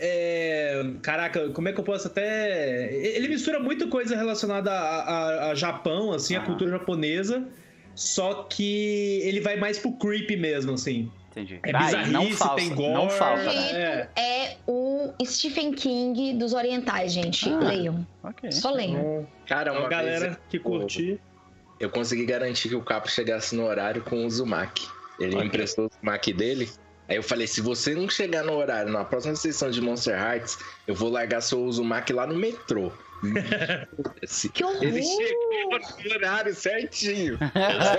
É, 0.00 0.82
caraca, 1.02 1.50
como 1.50 1.68
é 1.68 1.72
que 1.72 1.78
eu 1.80 1.84
posso 1.84 2.06
até. 2.08 2.92
Ele 2.94 3.28
mistura 3.28 3.60
muita 3.60 3.86
coisa 3.86 4.16
relacionada 4.16 4.70
a, 4.72 5.00
a- 5.00 5.50
a 5.50 5.54
Japão, 5.54 6.12
assim, 6.12 6.34
a 6.36 6.40
cultura 6.40 6.70
japonesa. 6.70 7.46
Só 7.94 8.44
que 8.44 9.20
ele 9.24 9.40
vai 9.40 9.56
mais 9.56 9.78
pro 9.78 9.92
creepy 9.92 10.36
mesmo, 10.36 10.72
assim. 10.72 11.10
Entendi. 11.30 11.60
É 11.62 11.70
Ah, 11.74 11.78
bizarrice, 11.84 12.10
não 12.12 12.30
falsa, 12.32 12.54
tem 12.56 12.74
gore. 12.74 12.92
não 12.94 13.10
falsa, 13.10 13.50
Gente, 13.50 13.72
né? 13.74 14.08
É. 14.16 14.20
É 14.46 14.56
o 14.66 15.12
Stephen 15.24 15.72
King 15.72 16.34
dos 16.34 16.52
orientais, 16.54 17.12
gente. 17.12 17.48
Ah. 17.50 17.58
Leiam. 17.58 18.06
Ok. 18.22 18.50
Só 18.52 18.70
leiam. 18.72 18.98
Então, 19.00 19.26
Cara, 19.46 19.70
então, 19.70 19.82
uma 19.82 19.88
galera 19.88 20.26
vez 20.26 20.38
que 20.48 20.58
curtir. 20.58 21.20
eu 21.78 21.90
consegui 21.90 22.24
garantir 22.24 22.68
que 22.68 22.74
o 22.74 22.82
Capo 22.82 23.08
chegasse 23.10 23.54
no 23.54 23.64
horário 23.64 24.02
com 24.02 24.22
o 24.22 24.26
Uzumaki. 24.26 24.86
Ele 25.18 25.34
Ok. 25.36 25.46
emprestou 25.46 25.84
o 25.84 25.88
Uzumaki 25.88 26.32
dele. 26.32 26.68
Aí 27.10 27.16
eu 27.16 27.24
falei, 27.24 27.48
se 27.48 27.60
você 27.60 27.92
não 27.92 28.08
chegar 28.08 28.44
no 28.44 28.52
horário 28.52 28.92
na 28.92 29.04
próxima 29.04 29.34
sessão 29.34 29.68
de 29.68 29.80
Monster 29.80 30.16
Hearts, 30.16 30.56
eu 30.86 30.94
vou 30.94 31.10
largar 31.10 31.40
seu 31.40 31.60
Uzumaki 31.60 32.12
lá 32.12 32.24
no 32.24 32.36
metrô. 32.36 32.92
Que 34.54 34.64
horror! 34.64 34.82
Ele 34.82 35.02
chegou 35.02 35.78
no 35.78 36.14
horário 36.14 36.54
certinho. 36.54 37.36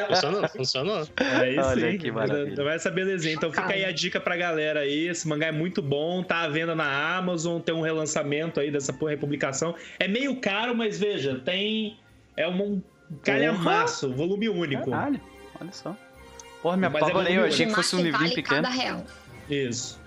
Funcionou, 0.08 0.50
funcionou. 0.50 1.08
Aí 1.18 1.60
Olha 1.60 1.92
sim, 1.92 1.98
que 1.98 2.12
maravilha. 2.12 2.64
vai 2.64 2.76
essa 2.76 2.90
belezinha. 2.90 3.36
Então 3.36 3.52
fica 3.52 3.74
aí 3.74 3.84
a 3.84 3.92
dica 3.92 4.20
pra 4.20 4.36
galera 4.38 4.80
aí. 4.80 5.10
Esse 5.10 5.28
mangá 5.28 5.48
é 5.48 5.52
muito 5.52 5.82
bom, 5.82 6.24
tá 6.24 6.40
à 6.40 6.48
venda 6.48 6.74
na 6.74 7.18
Amazon, 7.18 7.62
tem 7.62 7.76
um 7.76 7.82
relançamento 7.82 8.60
aí 8.60 8.72
dessa 8.72 8.94
porra 8.94 9.12
republicação. 9.12 9.76
É 10.00 10.08
meio 10.08 10.40
caro, 10.40 10.74
mas 10.74 10.98
veja, 10.98 11.40
tem. 11.44 12.00
É 12.38 12.48
um 12.48 12.82
calhamaço, 13.24 14.12
volume 14.12 14.48
único. 14.50 14.90
Caralho, 14.90 15.22
olha 15.60 15.72
só. 15.72 15.96
Porra, 16.62 16.78
me 16.78 16.88
Mas 16.88 16.94
é 16.94 16.98
apavorei, 17.06 17.32
eu 17.34 17.42
volume 17.42 17.54
achei 17.54 17.66
que 17.66 17.74
fosse 17.74 17.96
um 17.96 18.00
livrinho 18.00 18.20
vale 18.20 18.36
pequeno. 18.36 18.64
cada 18.64 18.70
real. 18.70 19.06
Isso. 19.50 20.00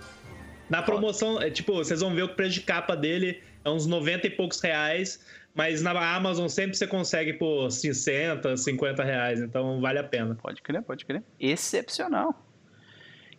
Na 0.70 0.82
promoção, 0.82 1.40
é 1.40 1.50
tipo, 1.50 1.74
vocês 1.74 2.00
vão 2.00 2.14
ver 2.14 2.22
o 2.22 2.28
preço 2.28 2.54
de 2.54 2.60
capa 2.62 2.96
dele 2.96 3.42
é 3.64 3.70
uns 3.70 3.86
90 3.86 4.26
e 4.26 4.30
poucos 4.30 4.60
reais, 4.60 5.24
mas 5.54 5.80
na 5.80 5.90
Amazon 6.14 6.48
sempre 6.48 6.76
você 6.76 6.86
consegue 6.86 7.32
por 7.34 7.70
60, 7.70 8.56
50 8.56 9.02
reais, 9.02 9.40
então 9.40 9.80
vale 9.80 9.98
a 9.98 10.04
pena. 10.04 10.34
Pode 10.34 10.60
crer, 10.62 10.82
pode 10.82 11.04
crer. 11.04 11.22
Excepcional. 11.40 12.46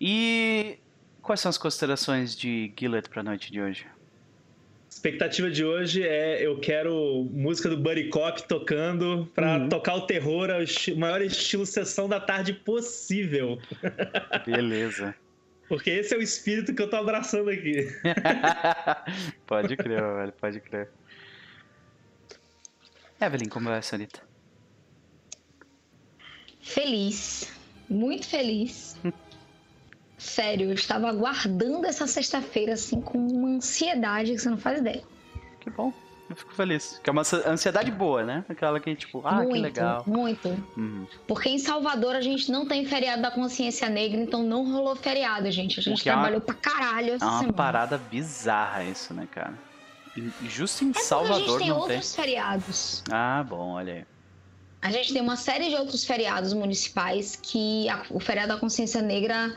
E 0.02 0.80
quais 1.22 1.40
são 1.40 1.50
as 1.50 1.58
considerações 1.58 2.36
de 2.36 2.74
Gillett 2.78 3.10
pra 3.10 3.22
noite 3.24 3.52
de 3.52 3.62
hoje? 3.62 3.86
Expectativa 4.96 5.52
de 5.52 5.64
hoje 5.66 6.04
é 6.08 6.42
eu 6.42 6.58
quero 6.58 7.28
música 7.34 7.68
do 7.68 7.75
Buddy 7.75 8.06
Cop 8.08 8.42
tocando 8.48 9.30
pra 9.36 9.58
Uhum. 9.58 9.68
tocar 9.68 9.96
o 9.96 10.08
terror 10.08 10.50
ao 10.50 10.64
esti- 10.64 10.96
maior 10.96 11.22
estilo 11.22 11.66
sessão 11.66 12.08
da 12.08 12.18
tarde 12.18 12.54
possível. 12.54 13.60
Beleza. 14.46 15.14
Porque 15.68 15.90
esse 15.90 16.16
é 16.16 16.18
o 16.18 16.22
espírito 16.22 16.74
que 16.74 16.82
eu 16.82 16.90
tô 16.90 16.96
abraçando 16.96 17.50
aqui. 17.50 17.90
pode 19.46 19.75
crer, 19.75 20.02
velho, 20.02 20.32
pode 20.32 20.62
crer. 20.62 20.90
Evelyn, 23.20 23.50
como 23.50 23.68
vai, 23.68 23.82
senhorita? 23.82 24.22
Feliz. 26.62 27.52
Muito 27.90 28.28
feliz. 28.30 28.98
Sério, 30.25 30.70
eu 30.70 30.74
estava 30.74 31.08
aguardando 31.10 31.86
essa 31.86 32.08
sexta-feira, 32.08 32.74
assim, 32.74 33.00
com 33.00 33.17
uma 33.17 33.48
ansiedade 33.50 34.32
que 34.32 34.39
você 34.39 34.50
não 34.50 34.58
faz 34.58 34.79
ideia. 34.79 35.03
Que 35.60 35.70
bom. 35.70 35.94
Eu 36.27 36.36
fico 36.36 36.51
feliz. 36.55 37.00
Que 37.03 37.10
é 37.10 37.13
uma 37.13 37.22
ansiedade 37.46 37.91
boa, 37.91 38.24
né? 38.24 38.44
Aquela 38.50 38.79
que, 38.79 38.96
tipo, 38.96 39.22
ah, 39.24 39.34
muito, 39.36 39.53
que 39.53 39.60
legal. 39.60 40.03
muito. 40.08 40.48
Uhum. 40.75 41.05
Porque 41.27 41.50
em 41.50 41.60
Salvador 41.60 42.15
a 42.15 42.22
gente 42.22 42.51
não 42.51 42.65
tem 42.67 42.84
feriado 42.88 43.22
da 43.22 43.29
consciência 43.29 43.88
negra, 43.88 44.20
então 44.20 44.41
não 44.41 44.72
rolou 44.72 44.96
feriado, 44.96 45.50
gente. 45.51 45.79
A 45.79 45.84
gente 45.84 46.01
que 46.01 46.10
é 46.10 46.13
uma- 46.13 46.22
trabalhou 46.24 46.41
pra 46.41 46.55
caralho 46.55 47.13
essa 47.13 47.24
É 47.24 47.27
uma 47.27 47.38
semana. 47.38 47.53
parada 47.53 47.98
bizarra 48.00 48.84
isso, 48.84 49.13
né, 49.13 49.27
cara? 49.32 49.53
Justo 50.48 50.84
em 50.84 50.89
É 50.89 50.91
porque 50.94 51.05
a 51.05 51.08
Salvador 51.08 51.38
gente 51.48 51.58
tem 51.60 51.70
não 51.70 51.75
tem. 51.86 51.96
outros 51.96 52.15
feriados. 52.15 53.03
Ah, 53.12 53.46
bom, 53.48 53.74
olha 53.74 53.94
aí. 53.94 54.05
A 54.82 54.89
gente 54.91 55.13
tem 55.13 55.22
uma 55.22 55.36
série 55.36 55.70
de 55.70 55.75
outros 55.75 56.03
feriados 56.05 56.53
municipais 56.53 57.36
que 57.39 57.88
a- 57.89 58.03
o 58.10 58.20
feriado 58.20 58.50
da 58.53 58.58
consciência 58.60 59.01
negra 59.01 59.53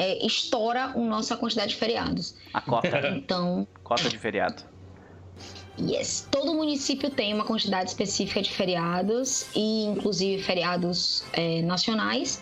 é, 0.00 0.24
estoura 0.24 0.84
a 0.84 0.98
nossa 0.98 1.36
quantidade 1.36 1.72
de 1.72 1.76
feriados. 1.76 2.34
A 2.54 2.62
cota. 2.62 2.88
Então, 3.14 3.68
cota 3.84 4.08
de 4.08 4.16
feriado. 4.16 4.62
yes, 5.78 6.26
todo 6.30 6.54
município 6.54 7.10
tem 7.10 7.34
uma 7.34 7.44
quantidade 7.44 7.90
específica 7.90 8.40
de 8.40 8.50
feriados 8.50 9.48
e 9.54 9.84
inclusive 9.84 10.42
feriados 10.42 11.22
é, 11.34 11.60
nacionais. 11.60 12.40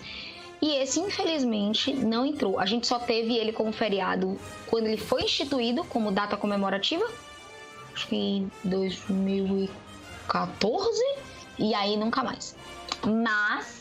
E 0.62 0.76
esse, 0.76 1.00
infelizmente, 1.00 1.92
não 1.92 2.24
entrou. 2.24 2.60
A 2.60 2.66
gente 2.66 2.86
só 2.86 3.00
teve 3.00 3.36
ele 3.36 3.52
como 3.52 3.72
feriado 3.72 4.38
quando 4.66 4.86
ele 4.86 4.96
foi 4.96 5.22
instituído 5.22 5.82
como 5.84 6.12
data 6.12 6.36
comemorativa. 6.36 7.10
Acho 7.92 8.06
que 8.06 8.16
em 8.16 8.48
2014. 8.62 11.02
E 11.58 11.74
aí 11.74 11.96
nunca 11.96 12.22
mais. 12.22 12.54
Mas, 13.04 13.77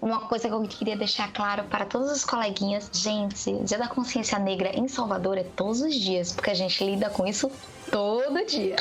uma 0.00 0.28
coisa 0.28 0.48
que 0.48 0.54
eu 0.54 0.62
queria 0.62 0.96
deixar 0.96 1.32
claro 1.32 1.64
para 1.64 1.84
todos 1.84 2.10
os 2.10 2.24
coleguinhas: 2.24 2.90
gente, 2.92 3.52
Dia 3.64 3.78
da 3.78 3.88
Consciência 3.88 4.38
Negra 4.38 4.76
em 4.76 4.88
Salvador 4.88 5.38
é 5.38 5.44
todos 5.44 5.80
os 5.80 5.94
dias, 5.94 6.32
porque 6.32 6.50
a 6.50 6.54
gente 6.54 6.84
lida 6.84 7.10
com 7.10 7.26
isso 7.26 7.50
todo 7.90 8.44
dia. 8.46 8.76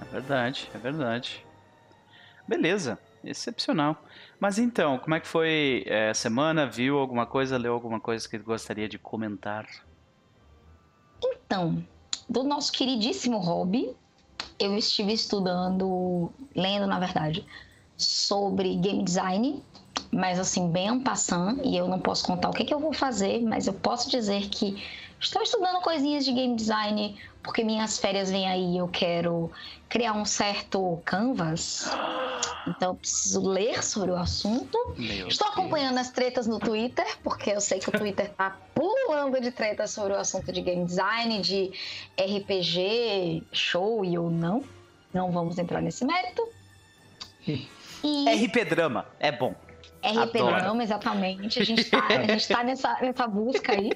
É 0.00 0.04
verdade, 0.12 0.70
é 0.74 0.78
verdade. 0.78 1.44
Beleza, 2.46 2.98
excepcional. 3.22 4.02
Mas 4.38 4.58
então, 4.58 4.98
como 4.98 5.14
é 5.14 5.20
que 5.20 5.28
foi 5.28 5.84
é, 5.86 6.10
a 6.10 6.14
semana? 6.14 6.66
Viu 6.66 6.98
alguma 6.98 7.26
coisa? 7.26 7.58
Leu 7.58 7.72
alguma 7.72 8.00
coisa 8.00 8.28
que 8.28 8.38
gostaria 8.38 8.88
de 8.88 8.98
comentar? 8.98 9.66
Então, 11.22 11.84
do 12.28 12.42
nosso 12.42 12.72
queridíssimo 12.72 13.38
hobby, 13.38 13.94
eu 14.58 14.76
estive 14.76 15.12
estudando, 15.12 16.32
lendo 16.54 16.86
na 16.86 16.98
verdade, 16.98 17.46
sobre 17.96 18.76
game 18.76 19.02
design, 19.02 19.62
mas 20.12 20.38
assim, 20.38 20.68
bem 20.68 20.88
en 20.88 21.00
passant, 21.00 21.58
e 21.64 21.76
eu 21.76 21.86
não 21.86 21.98
posso 21.98 22.24
contar 22.24 22.48
o 22.48 22.52
que, 22.52 22.64
que 22.64 22.74
eu 22.74 22.80
vou 22.80 22.92
fazer, 22.92 23.42
mas 23.42 23.66
eu 23.66 23.72
posso 23.72 24.10
dizer 24.10 24.48
que 24.48 24.82
estou 25.20 25.42
estudando 25.42 25.80
coisinhas 25.80 26.24
de 26.24 26.32
game 26.32 26.56
design, 26.56 27.16
porque 27.42 27.62
minhas 27.62 27.98
férias 27.98 28.30
vêm 28.30 28.48
aí 28.48 28.74
e 28.74 28.78
eu 28.78 28.88
quero 28.88 29.50
criar 29.88 30.12
um 30.12 30.24
certo 30.24 31.00
canvas. 31.04 31.90
Então 32.66 32.90
eu 32.90 32.94
preciso 32.94 33.46
ler 33.46 33.82
sobre 33.82 34.10
o 34.10 34.16
assunto. 34.16 34.76
Meu 34.96 35.28
Estou 35.28 35.46
Deus. 35.46 35.58
acompanhando 35.58 35.98
as 35.98 36.10
tretas 36.10 36.46
no 36.46 36.58
Twitter, 36.58 37.06
porque 37.22 37.50
eu 37.50 37.60
sei 37.60 37.78
que 37.78 37.88
o 37.88 37.92
Twitter 37.92 38.30
tá 38.30 38.56
pulando 38.74 39.40
de 39.40 39.50
tretas 39.50 39.90
sobre 39.90 40.12
o 40.12 40.16
assunto 40.16 40.52
de 40.52 40.60
game 40.60 40.84
design, 40.84 41.40
de 41.40 41.72
RPG, 42.18 43.44
show 43.52 44.04
e 44.04 44.18
ou 44.18 44.30
não. 44.30 44.62
Não 45.12 45.30
vamos 45.32 45.58
entrar 45.58 45.80
nesse 45.80 46.04
mérito. 46.04 46.46
E 48.02 48.46
RP 48.46 48.64
Drama, 48.64 49.06
é 49.18 49.30
bom. 49.30 49.54
RP 50.02 50.34
não, 50.64 50.80
exatamente. 50.80 51.60
A 51.60 51.64
gente 51.64 51.84
tá, 51.84 52.06
a 52.06 52.26
gente 52.26 52.48
tá 52.48 52.64
nessa, 52.64 53.00
nessa 53.00 53.26
busca 53.26 53.72
aí. 53.72 53.92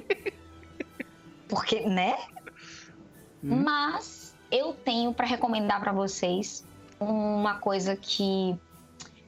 Porque, 1.48 1.80
né? 1.80 2.16
Hum. 3.42 3.62
Mas 3.62 4.36
eu 4.50 4.72
tenho 4.72 5.12
pra 5.12 5.26
recomendar 5.26 5.80
pra 5.80 5.92
vocês 5.92 6.66
uma 7.00 7.54
coisa 7.58 7.96
que 7.96 8.58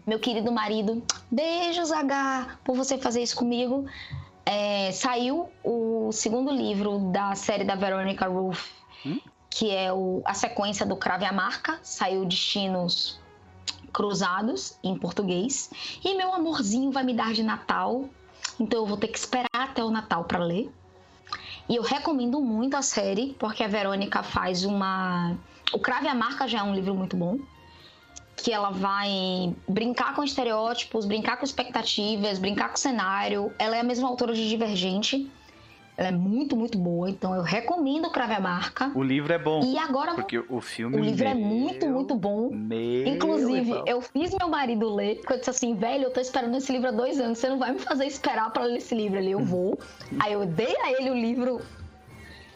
meu 0.07 0.21
querido 0.21 0.53
marido, 0.53 1.03
beijos 1.31 1.91
H, 1.91 2.59
por 2.65 2.77
você 2.77 2.97
fazer 2.97 3.23
isso 3.23 3.37
comigo. 3.37 3.87
É, 4.45 4.93
saiu 4.93 5.51
o 5.65 6.13
segundo 6.13 6.53
livro 6.53 7.11
da 7.11 7.35
série 7.35 7.65
da 7.65 7.75
Veronica 7.75 8.27
Ruth, 8.29 8.61
Hum? 9.05 9.21
que 9.51 9.75
é 9.75 9.93
o, 9.93 10.23
a 10.25 10.35
sequência 10.35 10.87
do 10.87 10.97
Crave 10.97 11.25
a 11.25 11.33
Marca. 11.33 11.79
Saiu 11.83 12.25
Destinos 12.25 13.21
Cruzados 13.93 14.79
em 14.83 14.97
português. 14.99 15.71
E 16.05 16.15
meu 16.15 16.33
amorzinho 16.35 16.91
vai 16.91 17.05
me 17.05 17.15
dar 17.15 17.33
de 17.33 17.43
Natal, 17.43 18.09
então 18.59 18.81
eu 18.81 18.87
vou 18.87 18.97
ter 18.97 19.09
que 19.09 19.19
esperar 19.19 19.49
até 19.53 19.83
o 19.85 19.91
Natal 19.91 20.25
pra 20.25 20.39
ler. 20.39 20.71
E 21.69 21.77
eu 21.77 21.83
recomendo 21.83 22.41
muito 22.41 22.77
a 22.77 22.83
série, 22.83 23.35
porque 23.39 23.63
a 23.63 23.69
Verônica 23.69 24.23
faz 24.23 24.65
uma. 24.65 25.37
O 25.73 25.81
Crave 25.81 26.07
a 26.07 26.15
Marca 26.15 26.47
já 26.47 26.61
é 26.61 26.63
um 26.63 26.75
livro 26.75 26.95
muito 26.95 27.17
bom. 27.17 27.39
Que 28.37 28.53
ela 28.53 28.71
vai 28.71 29.55
brincar 29.67 30.15
com 30.15 30.23
estereótipos, 30.23 31.07
brincar 31.07 31.39
com 31.39 31.45
expectativas, 31.45 32.39
brincar 32.39 32.69
com 32.69 32.77
cenário. 32.77 33.53
Ela 33.59 33.77
é 33.77 33.81
a 33.81 33.85
mesma 33.85 34.09
autora 34.09 34.35
de 34.35 34.49
Divergente. 34.49 35.29
Ela 35.97 36.09
é 36.09 36.13
muito, 36.13 36.55
muito 36.55 36.77
boa, 36.77 37.09
então 37.09 37.35
eu 37.35 37.41
recomendo 37.41 38.11
Crave 38.11 38.35
a 38.35 38.41
Marca. 38.41 38.93
O 38.95 39.03
livro 39.03 39.33
é 39.33 39.39
bom. 39.39 39.63
E 39.65 39.79
agora 39.79 40.15
Porque 40.15 40.39
o 40.39 40.61
filme. 40.61 40.95
o 40.97 41.01
livro 41.03 41.27
é 41.27 41.33
meu, 41.33 41.47
muito, 41.47 41.87
muito 41.89 42.15
bom. 42.15 42.51
Meu 42.51 43.07
Inclusive, 43.07 43.71
irmão. 43.71 43.85
eu 43.87 44.03
fiz 44.03 44.35
meu 44.39 44.49
marido 44.49 44.95
ler, 44.95 45.17
porque 45.21 45.33
eu 45.33 45.39
disse 45.39 45.49
assim, 45.51 45.75
velho, 45.75 46.05
eu 46.05 46.11
tô 46.13 46.21
esperando 46.21 46.55
esse 46.57 46.71
livro 46.71 46.89
há 46.89 46.91
dois 46.91 47.19
anos, 47.19 47.39
você 47.39 47.49
não 47.49 47.59
vai 47.59 47.73
me 47.73 47.79
fazer 47.79 48.05
esperar 48.07 48.53
pra 48.53 48.65
ler 48.65 48.77
esse 48.79 48.95
livro 48.95 49.17
ali, 49.19 49.31
eu 49.31 49.41
vou. 49.41 49.79
Aí 50.21 50.35
eu 50.35 50.45
dei 50.45 50.77
a 50.83 50.93
ele 50.93 51.09
o 51.11 51.15
livro, 51.15 51.63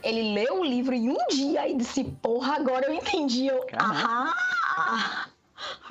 ele 0.03 0.35
leu 0.35 0.61
o 0.61 0.65
livro 0.65 0.95
em 0.95 1.09
um 1.09 1.27
dia 1.31 1.67
e 1.67 1.75
disse, 1.77 2.05
porra, 2.05 2.57
agora 2.57 2.87
eu 2.89 2.93
entendi. 2.93 3.47
Eu, 3.47 3.65
aham! 3.81 4.35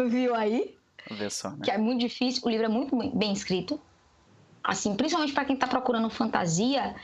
Viu 0.08 0.36
aí? 0.36 0.78
Vê 1.10 1.30
só, 1.32 1.50
né? 1.50 1.58
Que 1.64 1.72
é 1.72 1.78
muito 1.80 2.00
difícil, 2.02 2.42
o 2.46 2.50
livro 2.50 2.66
é 2.66 2.70
muito 2.70 2.96
bem- 2.96 3.12
bem 3.16 3.34
escrito. 3.34 3.80
Assim, 4.64 4.94
principalmente 4.96 5.34
pra 5.34 5.46
quem 5.46 5.56
tá 5.56 5.66
procurando 5.68 6.10
fantasia, 6.10 6.96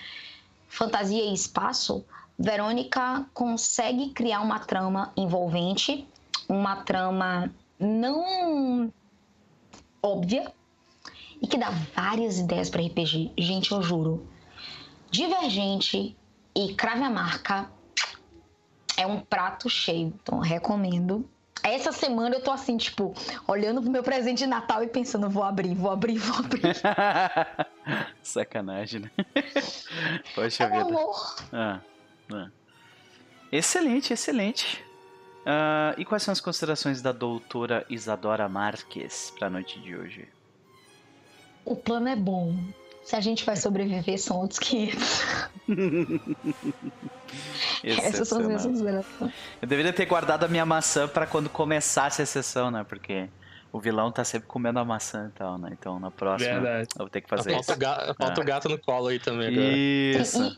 fantasia 0.75 1.24
e 1.24 1.34
espaço, 1.34 2.05
Verônica 2.38 3.25
consegue 3.34 4.10
criar 4.10 4.41
uma 4.41 4.60
trama 4.60 5.13
envolvente, 5.15 6.05
uma 6.50 6.84
trama 6.84 7.50
não 7.79 8.91
óbvia 10.03 10.53
e 11.41 11.48
que 11.48 11.58
dá 11.58 11.70
várias 11.96 12.39
ideias 12.39 12.70
para 12.70 12.82
RPG. 12.86 13.32
Gente, 13.38 13.72
eu 13.72 13.82
juro. 13.82 14.27
Divergente 15.10 16.15
e 16.53 16.74
Crave 16.74 17.03
a 17.03 17.10
Marca 17.10 17.72
é 18.98 19.08
um 19.08 19.22
prato 19.22 19.70
cheio, 19.70 20.13
então 20.22 20.39
recomendo. 20.39 21.27
Essa 21.66 21.92
semana 21.92 22.36
eu 22.36 22.42
tô 22.42 22.52
assim, 22.52 22.78
tipo, 22.78 23.12
olhando 23.48 23.82
pro 23.82 23.90
meu 23.90 24.04
presente 24.04 24.38
de 24.38 24.46
Natal 24.48 24.84
e 24.84 24.88
pensando, 24.88 25.28
vou 25.28 25.42
abrir, 25.42 25.74
vou 25.74 25.90
abrir, 25.90 26.20
vou 26.20 26.38
abrir. 26.38 26.62
Sacanagem, 28.22 29.02
né? 29.02 29.12
Poxa 30.36 30.66
É 30.66 30.70
vida. 30.70 30.82
amor. 30.82 31.36
Ah, 31.52 31.80
ah. 32.32 32.50
Excelente, 33.52 34.14
excelente. 34.14 34.86
Ah, 35.44 35.96
e 35.98 36.06
quais 36.06 36.22
são 36.22 36.32
as 36.32 36.40
considerações 36.40 37.02
da 37.02 37.12
doutora 37.12 37.84
Isadora 37.90 38.48
Marques 38.48 39.34
para 39.36 39.48
a 39.48 39.50
noite 39.50 39.80
de 39.80 39.96
hoje? 39.96 40.28
O 41.66 41.76
plano 41.76 42.08
é 42.08 42.16
bom. 42.16 42.56
Se 43.04 43.16
a 43.16 43.22
gente 43.22 43.44
vai 43.44 43.56
sobreviver, 43.56 44.20
são 44.20 44.38
outros 44.38 44.60
500. 44.60 45.24
Essas 47.84 48.27
são 48.27 48.39
as 48.39 48.65
minhas. 48.65 49.06
Eu 49.62 49.68
deveria 49.68 49.94
ter 49.94 50.06
guardado 50.06 50.44
a 50.44 50.48
minha 50.48 50.65
maçã 50.65 51.08
para 51.08 51.25
quando 51.27 51.50
começasse 51.50 52.22
a 52.22 52.25
sessão, 52.25 52.72
né? 52.72 52.84
Porque 52.88 53.27
o 53.72 53.80
vilão 53.80 54.12
tá 54.12 54.24
sempre 54.24 54.48
comendo 54.48 54.80
a 54.80 54.86
maçã 54.86 55.30
e 55.34 55.38
tal, 55.38 55.58
né? 55.58 55.70
Então 55.72 56.00
na 56.00 56.10
próxima 56.12 56.54
Verdade. 56.62 56.88
eu 56.96 57.00
vou 57.00 57.10
ter 57.10 57.22
que 57.22 57.30
fazer 57.30 57.51
Falta, 57.54 57.58
o 57.58 57.72
isso. 57.74 57.80
gato, 57.80 58.15
falta 58.15 58.42
Ah. 58.42 58.44
o 58.44 58.46
gato 58.46 58.70
no 58.70 58.77
colo 58.80 59.08
aí 59.08 59.20
também 59.20 59.48
agora. 59.50 59.68
Isso. 60.22 60.58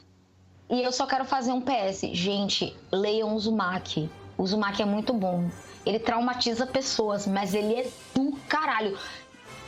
E, 0.70 0.76
e 0.76 0.84
eu 0.84 0.92
só 0.92 1.06
quero 1.06 1.26
fazer 1.26 1.52
um 1.52 1.62
PS. 1.62 2.02
Gente, 2.14 2.76
leiam 2.92 3.30
o 3.30 3.36
Uzumaki. 3.36 4.10
O 4.38 4.44
Uzumaki 4.44 4.82
é 4.82 4.86
muito 4.86 5.14
bom. 5.14 5.50
Ele 5.86 6.00
traumatiza 6.00 6.68
pessoas, 6.68 7.26
mas 7.26 7.54
ele 7.54 7.74
é 7.74 7.88
do 8.14 8.34
caralho. 8.48 8.98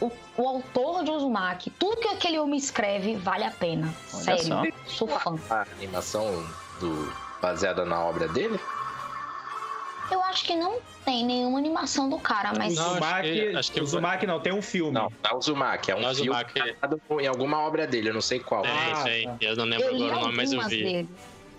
O, 0.02 0.12
o 0.38 0.48
autor 0.48 1.04
de 1.04 1.12
Uzumaki, 1.12 1.70
tudo 1.72 1.98
que 2.00 2.08
aquele 2.08 2.38
homem 2.40 2.58
escreve 2.58 3.16
vale 3.16 3.44
a 3.44 3.52
pena. 3.52 3.94
Olha 4.14 4.38
Sério. 4.38 4.74
Sou 4.86 5.08
fã. 5.08 5.36
A 5.50 5.66
animação 5.78 6.46
do, 6.80 7.14
baseada 7.42 7.86
na 7.86 8.00
obra 8.04 8.28
dele? 8.28 8.60
Eu 10.12 10.24
acho 10.24 10.44
que 10.44 10.56
não 10.56 10.80
tem 11.06 11.24
nenhuma 11.24 11.60
animação 11.60 12.10
do 12.10 12.18
cara, 12.18 12.52
mas. 12.58 12.76
Não, 12.76 12.84
acho 12.84 12.94
Uzumaki, 12.96 13.32
que- 13.34 13.56
acho 13.56 13.72
que- 13.72 13.82
Uzumaki 13.82 14.26
não, 14.28 14.40
tem 14.40 14.52
um 14.54 14.62
filme. 14.62 14.92
Não, 14.92 15.04
não 15.04 15.30
é 15.30 15.34
o 15.34 15.38
Uzumaki, 15.38 15.92
é 15.92 15.96
um 15.96 16.02
Não 16.02 16.10
é 16.10 16.12
o 16.12 16.16
filme 16.16 16.30
baseado 16.32 17.02
em 17.22 17.28
alguma 17.28 17.60
obra 17.60 17.86
dele, 17.86 18.10
eu 18.10 18.14
não 18.14 18.22
sei 18.22 18.40
qual. 18.40 18.64
Tem, 18.64 18.72
Ah, 18.72 19.04
tem. 19.04 19.26
tá. 19.28 19.38
Eu 19.40 19.56
não 19.56 19.66
lembro 19.66 19.86
Eu 19.86 19.96
agora 19.96 20.18
o 20.18 20.22
nome, 20.22 20.36
mas 20.38 20.52
eu 20.52 20.62
vi. 20.68 20.84
dele. 20.84 21.10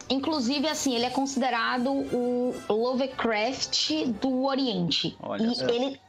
Inclusive, 0.08 0.66
assim, 0.66 0.96
ele 0.96 1.04
é 1.04 1.10
considerado 1.10 1.88
o 1.92 2.56
Lovecraft 2.68 3.92
do 4.20 4.44
Oriente. 4.44 5.16
Olha 5.22 5.46
e 5.46 5.54
só. 5.54 5.68
ele 5.68 6.00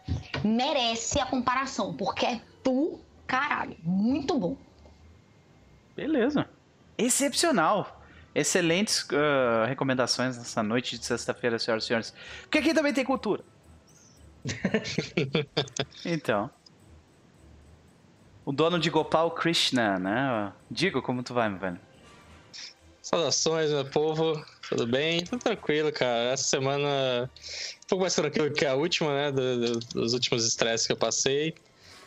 merece 0.44 1.20
a 1.20 1.26
comparação, 1.28 1.94
porque 1.94 2.26
é 2.26 2.42
do 2.64 3.00
caralho. 3.28 3.78
Muito 3.84 4.36
bom. 4.40 4.58
Beleza. 5.96 6.48
Excepcional. 6.98 8.01
Excelentes 8.34 9.06
ah, 9.12 9.66
recomendações 9.68 10.38
nessa 10.38 10.64
noite 10.64 10.98
de 10.98 11.06
sexta-feira, 11.06 11.60
senhoras 11.60 11.84
e 11.84 11.88
senhores. 11.88 12.14
Porque 12.44 12.60
aqui 12.60 12.74
também 12.74 12.94
tem 12.94 13.04
cultura. 13.04 13.44
então. 16.06 16.50
O 18.46 18.52
dono 18.52 18.80
de 18.80 18.90
Gopal 18.90 19.32
Krishna, 19.32 20.00
né? 20.00 20.52
Digo 20.70 21.02
como 21.02 21.22
tu 21.24 21.34
vai, 21.34 21.50
meu 21.50 21.60
velho. 21.60 21.80
Saudações, 23.02 23.72
meu 23.72 23.86
povo. 23.86 24.44
Tudo 24.68 24.88
bem? 24.88 25.24
Tudo 25.24 25.40
tranquilo, 25.42 25.92
cara. 25.92 26.32
Essa 26.32 26.44
semana 26.46 27.30
um 27.84 27.88
pouco 27.88 28.02
mais 28.02 28.16
tranquilo 28.16 28.52
que 28.52 28.66
a 28.66 28.74
última, 28.76 29.14
né? 29.14 29.32
do- 29.32 29.60
do- 29.74 29.80
dos 29.80 30.14
últimos 30.14 30.46
estresses 30.46 30.88
que 30.88 30.94
eu 30.94 30.98
passei. 30.98 31.54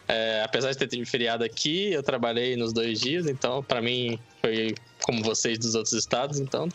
É, 0.09 0.43
apesar 0.43 0.71
de 0.71 0.79
ter 0.79 0.87
tido 0.87 1.07
feriado 1.07 1.45
aqui, 1.45 1.93
eu 1.93 2.03
trabalhei 2.03 2.57
nos 2.57 2.73
dois 2.73 3.01
dias, 3.01 3.27
então 3.27 3.63
pra 3.63 3.81
mim 3.81 4.19
foi 4.41 4.75
como 5.05 5.23
vocês 5.23 5.59
dos 5.59 5.75
outros 5.75 5.93
estados, 5.93 6.41
então. 6.41 6.69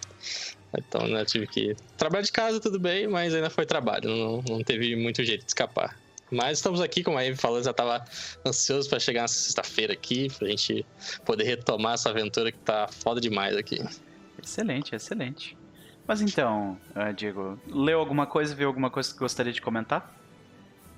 Então, 0.78 1.08
né, 1.08 1.26
tive 1.26 1.48
que. 1.48 1.76
Trabalhar 1.98 2.22
de 2.22 2.32
casa, 2.32 2.60
tudo 2.60 2.80
bem, 2.80 3.08
mas 3.08 3.34
ainda 3.34 3.50
foi 3.50 3.66
trabalho, 3.66 4.10
não, 4.10 4.44
não 4.48 4.64
teve 4.64 4.96
muito 4.96 5.24
jeito 5.24 5.42
de 5.42 5.48
escapar. 5.48 5.98
Mas 6.32 6.60
estamos 6.60 6.80
aqui, 6.80 7.04
como 7.04 7.18
a 7.18 7.26
Eve 7.26 7.36
falou, 7.36 7.62
já 7.64 7.74
tava 7.74 8.06
ansioso 8.46 8.88
pra 8.88 9.00
chegar 9.00 9.24
nessa 9.24 9.34
sexta-feira 9.34 9.94
aqui, 9.94 10.30
pra 10.38 10.48
gente 10.48 10.86
poder 11.26 11.44
retomar 11.44 11.96
essa 11.96 12.12
aventura 12.12 12.52
que 12.52 12.60
tá 12.60 12.88
foda 12.88 13.20
demais 13.20 13.58
aqui. 13.58 13.84
Excelente, 14.42 14.94
excelente. 14.96 15.58
Mas 16.06 16.22
então, 16.22 16.78
ah, 16.94 17.12
Diego, 17.12 17.60
leu 17.68 18.00
alguma 18.00 18.28
coisa, 18.28 18.54
viu 18.54 18.68
alguma 18.68 18.92
coisa 18.92 19.12
que 19.12 19.18
gostaria 19.18 19.52
de 19.52 19.60
comentar? 19.60 20.19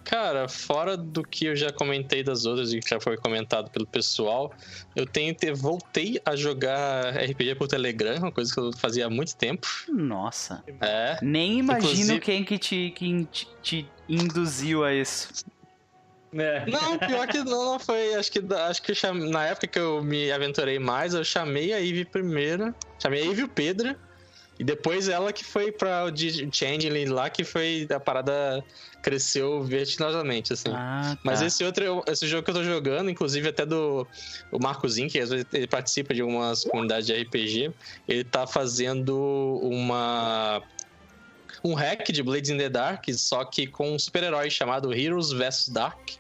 Cara, 0.04 0.48
fora 0.48 0.98
do 0.98 1.24
que 1.24 1.46
eu 1.46 1.56
já 1.56 1.72
comentei 1.72 2.24
das 2.24 2.46
outras 2.46 2.74
e 2.74 2.80
que 2.80 2.90
já 2.90 3.00
foi 3.00 3.18
comentado 3.18 3.70
pelo 3.70 3.86
pessoal, 3.86 4.52
eu 4.96 5.06
tenho 5.06 5.34
te- 5.34 5.52
voltei 5.54 6.20
a 6.26 6.36
jogar 6.36 7.16
RPG 7.16 7.56
por 7.56 7.68
Telegram, 7.68 8.18
uma 8.18 8.32
coisa 8.32 8.54
que 8.54 8.60
eu 8.60 8.72
fazia 8.74 9.06
há 9.06 9.10
muito 9.10 9.36
tempo. 9.36 9.68
Nossa. 9.90 10.64
É. 10.82 11.18
Nem 11.22 11.60
imagino 11.60 11.92
Inclusive- 11.92 12.20
quem 12.20 12.44
que 12.44 12.58
te, 12.58 12.94
quem 12.96 13.24
te, 13.32 13.48
te 13.62 13.90
induziu 14.10 14.84
a 14.84 14.94
isso. 14.94 15.30
É. 16.34 16.66
Não, 16.66 16.98
pior 16.98 17.28
que 17.28 17.40
não, 17.40 17.74
não 17.74 17.80
foi. 17.80 18.16
Acho 18.16 18.32
que, 18.32 18.42
acho 18.54 18.82
que 18.82 18.94
na 19.30 19.48
época 19.48 19.68
que 19.68 19.78
eu 19.78 20.02
me 20.02 20.32
aventurei 20.32 20.80
mais, 20.80 21.14
eu 21.14 21.24
chamei 21.26 21.74
a 21.74 21.80
Ivy 21.80 22.06
primeiro. 22.06 22.74
Chamei 23.00 23.22
a 23.22 23.26
Ivy 23.26 23.42
e 23.42 23.44
o 23.44 23.50
Pedro. 23.50 23.96
E 24.62 24.64
depois 24.64 25.10
ela 25.10 25.34
que 25.34 25.44
foi 25.44 25.72
pra 25.72 26.06
o 26.06 26.10
Changeling 26.16 27.06
lá, 27.06 27.32
que 27.32 27.44
foi. 27.44 27.88
A 27.92 28.00
parada 28.00 28.64
cresceu 29.02 29.64
vertiginosamente, 29.64 30.54
assim. 30.54 30.70
Ah, 30.70 31.14
tá. 31.16 31.20
Mas 31.24 31.42
esse 31.42 31.64
outro, 31.64 32.04
esse 32.06 32.28
jogo 32.28 32.44
que 32.44 32.52
eu 32.52 32.54
tô 32.54 32.64
jogando, 32.64 33.10
inclusive 33.10 33.50
até 33.50 33.66
do 33.66 34.06
o 34.52 34.60
Marcozinho, 34.62 35.10
que 35.10 35.20
às 35.20 35.32
vezes 35.32 35.48
ele 35.52 35.66
participa 35.66 36.14
de 36.14 36.22
algumas 36.22 36.64
comunidades 36.64 37.08
de 37.08 37.14
RPG, 37.20 37.74
ele 38.08 38.24
tá 38.24 38.46
fazendo 38.46 39.60
uma 39.64 40.62
um 41.64 41.74
hack 41.74 42.12
de 42.12 42.22
Blades 42.22 42.52
in 42.52 42.58
the 42.60 42.70
Dark, 42.70 43.06
só 43.16 43.44
que 43.44 43.66
com 43.66 43.96
um 43.96 43.98
super-herói 43.98 44.52
chamado 44.52 44.94
Heroes 44.94 45.32
vs 45.32 45.70
Dark. 45.70 46.12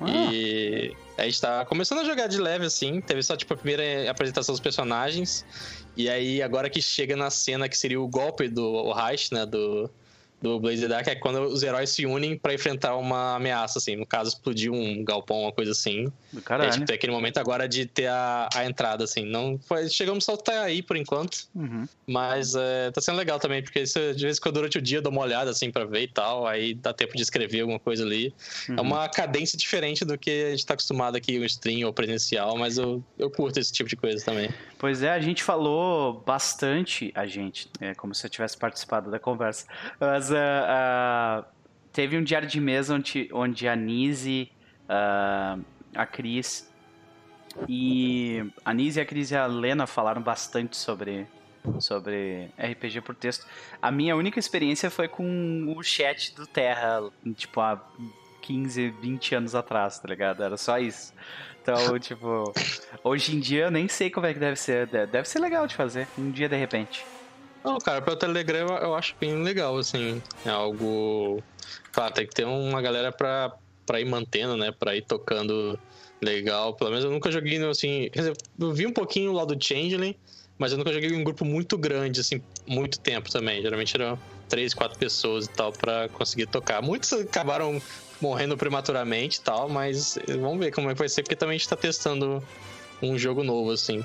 Ah, 0.00 0.06
E 0.32 0.96
a 1.18 1.24
gente 1.24 1.40
tá 1.42 1.64
começando 1.66 1.98
a 1.98 2.04
jogar 2.04 2.26
de 2.26 2.38
leve, 2.38 2.64
assim. 2.64 3.02
Teve 3.02 3.22
só, 3.22 3.36
tipo, 3.36 3.52
a 3.52 3.56
primeira 3.56 4.10
apresentação 4.10 4.54
dos 4.54 4.60
personagens. 4.60 5.44
E 5.96 6.10
aí, 6.10 6.42
agora 6.42 6.68
que 6.68 6.82
chega 6.82 7.16
na 7.16 7.30
cena 7.30 7.68
que 7.68 7.78
seria 7.78 8.00
o 8.00 8.06
golpe 8.06 8.48
do 8.48 8.92
Reich, 8.92 9.32
né? 9.32 9.46
Do, 9.46 9.90
do 10.40 10.60
Blaze 10.60 10.86
Dark, 10.86 11.06
é 11.08 11.14
quando 11.14 11.40
os 11.42 11.62
heróis 11.62 11.90
se 11.90 12.04
unem 12.04 12.38
pra 12.38 12.52
enfrentar 12.52 12.96
uma 12.96 13.36
ameaça, 13.36 13.78
assim. 13.78 13.96
No 13.96 14.06
caso, 14.06 14.30
explodir 14.30 14.70
um 14.70 15.02
galpão, 15.02 15.42
uma 15.42 15.52
coisa 15.52 15.72
assim. 15.72 16.06
caralho. 16.44 16.70
tipo, 16.70 16.84
tem 16.84 16.94
aquele 16.94 17.12
momento 17.12 17.38
agora 17.38 17.68
de 17.68 17.86
ter 17.86 18.06
a, 18.06 18.48
a 18.54 18.64
entrada, 18.64 19.04
assim. 19.04 19.24
Não 19.24 19.58
foi, 19.66 19.88
chegamos 19.88 20.24
só 20.24 20.34
até 20.34 20.58
aí, 20.58 20.82
por 20.82 20.96
enquanto. 20.96 21.48
Uhum. 21.54 21.86
Mas 22.06 22.54
é, 22.54 22.90
tá 22.90 23.00
sendo 23.00 23.16
legal 23.16 23.38
também, 23.38 23.62
porque 23.62 23.80
isso, 23.80 23.98
de 24.14 24.24
vez 24.24 24.36
em 24.38 24.40
quando 24.40 24.56
durante 24.56 24.78
o 24.78 24.82
dia 24.82 24.98
eu 24.98 25.02
dou 25.02 25.10
uma 25.10 25.22
olhada, 25.22 25.50
assim, 25.50 25.70
pra 25.70 25.84
ver 25.84 26.02
e 26.02 26.08
tal. 26.08 26.46
Aí 26.46 26.74
dá 26.74 26.92
tempo 26.92 27.16
de 27.16 27.22
escrever 27.22 27.60
alguma 27.60 27.80
coisa 27.80 28.04
ali. 28.04 28.34
É 28.68 28.72
uhum. 28.72 28.80
uma 28.82 29.08
cadência 29.08 29.56
diferente 29.58 30.04
do 30.04 30.18
que 30.18 30.44
a 30.44 30.50
gente 30.50 30.66
tá 30.66 30.74
acostumado 30.74 31.16
aqui, 31.16 31.38
no 31.38 31.44
stream 31.46 31.86
ou 31.86 31.92
presencial, 31.92 32.56
mas 32.56 32.76
eu, 32.78 33.02
eu 33.18 33.30
curto 33.30 33.58
esse 33.58 33.72
tipo 33.72 33.88
de 33.88 33.96
coisa 33.96 34.24
também. 34.24 34.50
Pois 34.78 35.02
é, 35.02 35.10
a 35.10 35.20
gente 35.20 35.42
falou 35.42 36.22
bastante, 36.26 37.10
a 37.14 37.26
gente, 37.26 37.68
é 37.80 37.94
como 37.94 38.14
se 38.14 38.26
eu 38.26 38.30
tivesse 38.30 38.56
participado 38.56 39.10
da 39.10 39.18
conversa. 39.18 39.66
Mas 39.98 40.25
ah, 40.32 40.66
ah, 40.68 41.44
teve 41.92 42.16
um 42.16 42.22
diário 42.22 42.48
de 42.48 42.60
mesa 42.60 42.94
onde, 42.94 43.28
onde 43.32 43.68
a 43.68 43.76
Nise, 43.76 44.50
ah, 44.88 45.58
a 45.94 46.06
Cris 46.06 46.70
e 47.68 48.44
a 48.64 48.74
Nise, 48.74 49.00
a 49.00 49.06
Cris 49.06 49.30
e 49.30 49.36
a 49.36 49.46
Lena 49.46 49.86
falaram 49.86 50.22
bastante 50.22 50.76
sobre 50.76 51.26
sobre 51.80 52.48
RPG 52.56 53.00
por 53.00 53.14
texto. 53.14 53.44
A 53.82 53.90
minha 53.90 54.14
única 54.14 54.38
experiência 54.38 54.88
foi 54.88 55.08
com 55.08 55.74
o 55.76 55.82
chat 55.82 56.34
do 56.34 56.46
Terra, 56.46 57.10
tipo 57.34 57.60
há 57.60 57.82
15, 58.42 58.90
20 58.90 59.34
anos 59.34 59.54
atrás, 59.54 59.98
tá 59.98 60.08
ligado? 60.08 60.42
Era 60.42 60.56
só 60.56 60.78
isso. 60.78 61.12
Então, 61.60 61.76
tipo, 61.98 62.52
hoje 63.02 63.34
em 63.34 63.40
dia 63.40 63.64
eu 63.64 63.70
nem 63.70 63.88
sei 63.88 64.10
como 64.10 64.26
é 64.26 64.32
que 64.32 64.38
deve 64.38 64.56
ser. 64.56 64.86
Deve 64.86 65.28
ser 65.28 65.40
legal 65.40 65.66
de 65.66 65.74
fazer, 65.74 66.06
um 66.16 66.30
dia 66.30 66.48
de 66.48 66.56
repente. 66.56 67.04
Não, 67.66 67.78
cara, 67.78 68.00
pelo 68.00 68.16
Telegram 68.16 68.76
eu 68.76 68.94
acho 68.94 69.16
bem 69.20 69.42
legal, 69.42 69.76
assim. 69.76 70.22
É 70.44 70.50
algo. 70.50 71.42
Claro, 71.90 72.14
tem 72.14 72.24
que 72.24 72.32
ter 72.32 72.44
uma 72.44 72.80
galera 72.80 73.10
pra, 73.10 73.52
pra 73.84 74.00
ir 74.00 74.04
mantendo, 74.04 74.56
né? 74.56 74.70
Pra 74.70 74.94
ir 74.94 75.02
tocando 75.02 75.76
legal. 76.22 76.74
Pelo 76.74 76.90
menos 76.90 77.04
eu 77.04 77.10
nunca 77.10 77.28
joguei, 77.28 77.60
assim. 77.66 78.08
Quer 78.12 78.20
dizer, 78.20 78.36
eu 78.56 78.72
vi 78.72 78.86
um 78.86 78.92
pouquinho 78.92 79.32
lá 79.32 79.44
do 79.44 79.60
Changeling, 79.60 80.14
mas 80.56 80.70
eu 80.70 80.78
nunca 80.78 80.92
joguei 80.92 81.10
em 81.10 81.20
um 81.20 81.24
grupo 81.24 81.44
muito 81.44 81.76
grande, 81.76 82.20
assim, 82.20 82.40
muito 82.68 83.00
tempo 83.00 83.28
também. 83.32 83.60
Geralmente 83.60 83.96
eram 83.96 84.16
três, 84.48 84.72
quatro 84.72 84.96
pessoas 84.96 85.46
e 85.46 85.50
tal 85.50 85.72
pra 85.72 86.08
conseguir 86.10 86.46
tocar. 86.46 86.80
Muitos 86.80 87.12
acabaram 87.14 87.82
morrendo 88.20 88.56
prematuramente 88.56 89.38
e 89.38 89.42
tal, 89.42 89.68
mas 89.68 90.16
vamos 90.38 90.60
ver 90.60 90.70
como 90.70 90.88
é 90.88 90.92
que 90.92 91.00
vai 91.00 91.08
ser, 91.08 91.24
porque 91.24 91.34
também 91.34 91.56
a 91.56 91.58
gente 91.58 91.68
tá 91.68 91.76
testando 91.76 92.40
um 93.02 93.18
jogo 93.18 93.42
novo, 93.42 93.70
assim. 93.70 94.04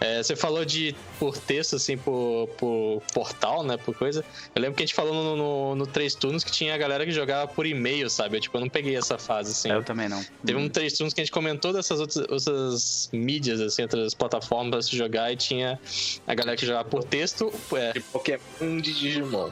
É, 0.00 0.22
você 0.22 0.34
falou 0.34 0.64
de 0.64 0.94
por 1.18 1.36
texto, 1.38 1.76
assim, 1.76 1.96
por, 1.96 2.48
por 2.56 3.02
portal, 3.12 3.62
né? 3.62 3.76
Por 3.76 3.94
coisa. 3.94 4.24
Eu 4.54 4.62
lembro 4.62 4.76
que 4.76 4.82
a 4.82 4.86
gente 4.86 4.94
falou 4.94 5.14
no, 5.14 5.36
no, 5.36 5.74
no 5.76 5.86
Três 5.86 6.14
Turnos 6.14 6.42
que 6.42 6.50
tinha 6.50 6.74
a 6.74 6.78
galera 6.78 7.04
que 7.04 7.12
jogava 7.12 7.46
por 7.46 7.66
e-mail, 7.66 8.08
sabe? 8.10 8.36
Eu, 8.36 8.40
tipo, 8.40 8.56
eu 8.56 8.60
não 8.62 8.68
peguei 8.68 8.96
essa 8.96 9.18
fase, 9.18 9.52
assim. 9.52 9.70
Eu 9.70 9.84
também 9.84 10.08
não. 10.08 10.24
Teve 10.44 10.58
um 10.58 10.68
Três 10.68 10.94
Turnos 10.94 11.14
que 11.14 11.20
a 11.20 11.24
gente 11.24 11.32
comentou 11.32 11.72
dessas 11.72 12.00
outras, 12.00 12.26
outras 12.28 13.10
mídias, 13.12 13.60
assim, 13.60 13.82
outras 13.82 14.14
plataformas 14.14 14.70
pra 14.70 14.82
se 14.82 14.96
jogar 14.96 15.32
e 15.32 15.36
tinha 15.36 15.78
a 16.26 16.34
galera 16.34 16.56
que 16.56 16.66
jogava 16.66 16.88
por 16.88 17.04
texto. 17.04 17.52
É. 17.74 17.92
De 17.92 18.00
Pokémon 18.00 18.80
de 18.80 18.92
Digimon. 18.94 19.50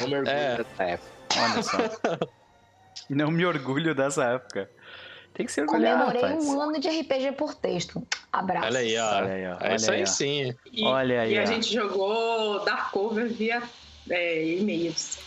Não 0.00 0.08
mergulho 0.08 0.30
É. 0.30 0.58
nessa 0.58 0.82
época. 0.84 1.10
Olha 1.36 1.62
só. 1.62 1.78
não 3.10 3.30
me 3.30 3.44
orgulho 3.44 3.94
dessa 3.94 4.24
época. 4.24 4.70
Tem 5.36 5.44
que 5.44 5.52
se 5.52 5.60
orgulhar, 5.60 5.98
Comemorei 5.98 6.22
rapaz. 6.22 6.44
um 6.46 6.58
ano 6.62 6.80
de 6.80 6.88
RPG 6.88 7.32
por 7.32 7.54
texto. 7.54 8.02
Abraço. 8.32 8.68
Olha 8.68 8.78
aí, 8.78 8.96
ó. 8.96 9.16
Olha 9.16 9.32
aí, 9.34 9.46
ó. 9.46 9.56
É 9.60 9.74
isso 9.74 9.92
aí, 9.92 10.06
sim. 10.06 10.54
E, 10.72 10.82
Olha 10.82 11.20
aí, 11.20 11.34
e 11.34 11.38
a 11.38 11.42
ó. 11.42 11.44
gente 11.44 11.70
jogou 11.70 12.64
Dark 12.64 12.90
Cover 12.90 13.28
via 13.28 13.62
é, 14.08 14.54
e-mails. 14.54 15.18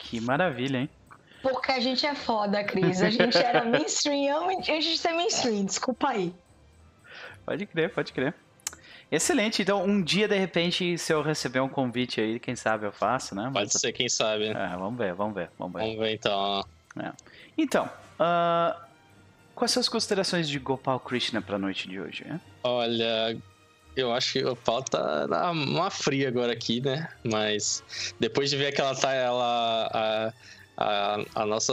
Que 0.00 0.20
maravilha, 0.20 0.80
hein? 0.80 0.90
Porque 1.40 1.72
a 1.72 1.80
gente 1.80 2.04
é 2.04 2.14
foda, 2.14 2.62
Cris. 2.62 3.00
A 3.00 3.08
gente 3.08 3.38
era 3.38 3.64
mainstream 3.66 4.50
antes 4.50 4.84
de 4.84 4.98
ser 4.98 5.14
mainstream. 5.14 5.64
Desculpa 5.64 6.10
aí. 6.10 6.34
Pode 7.46 7.64
crer, 7.64 7.90
pode 7.90 8.12
crer. 8.12 8.34
Excelente. 9.10 9.62
Então, 9.62 9.82
um 9.82 10.02
dia, 10.02 10.28
de 10.28 10.36
repente, 10.36 10.98
se 10.98 11.10
eu 11.10 11.22
receber 11.22 11.60
um 11.60 11.70
convite 11.70 12.20
aí, 12.20 12.38
quem 12.38 12.54
sabe 12.54 12.84
eu 12.84 12.92
faço, 12.92 13.34
né? 13.34 13.48
Pode 13.50 13.72
ser, 13.78 13.92
quem 13.92 14.10
sabe. 14.10 14.48
É, 14.48 14.76
vamos 14.76 14.98
ver, 14.98 15.14
vamos 15.14 15.34
ver, 15.34 15.48
vamos 15.58 15.72
ver. 15.72 15.86
Vamos 15.86 15.98
ver 16.00 16.12
então. 16.12 16.62
Então, 17.56 17.88
ah, 18.18 18.76
quais 19.54 19.70
são 19.70 19.80
as 19.80 19.88
considerações 19.88 20.48
de 20.48 20.58
Gopal 20.58 21.00
Krishna 21.00 21.40
pra 21.40 21.58
noite 21.58 21.88
de 21.88 22.00
hoje? 22.00 22.24
Né? 22.24 22.40
Olha, 22.62 23.36
eu 23.96 24.12
acho 24.12 24.34
que 24.34 24.44
o 24.44 24.54
pau 24.54 24.82
tá 24.82 25.26
uma 25.50 25.90
fria 25.90 26.28
agora 26.28 26.52
aqui, 26.52 26.80
né? 26.80 27.08
Mas 27.24 27.82
depois 28.20 28.50
de 28.50 28.56
ver 28.56 28.68
aquela 28.68 28.94
tá 28.94 29.12
ela 29.12 29.90
a, 29.92 30.32
a, 30.76 31.24
a 31.34 31.46
nossa 31.46 31.72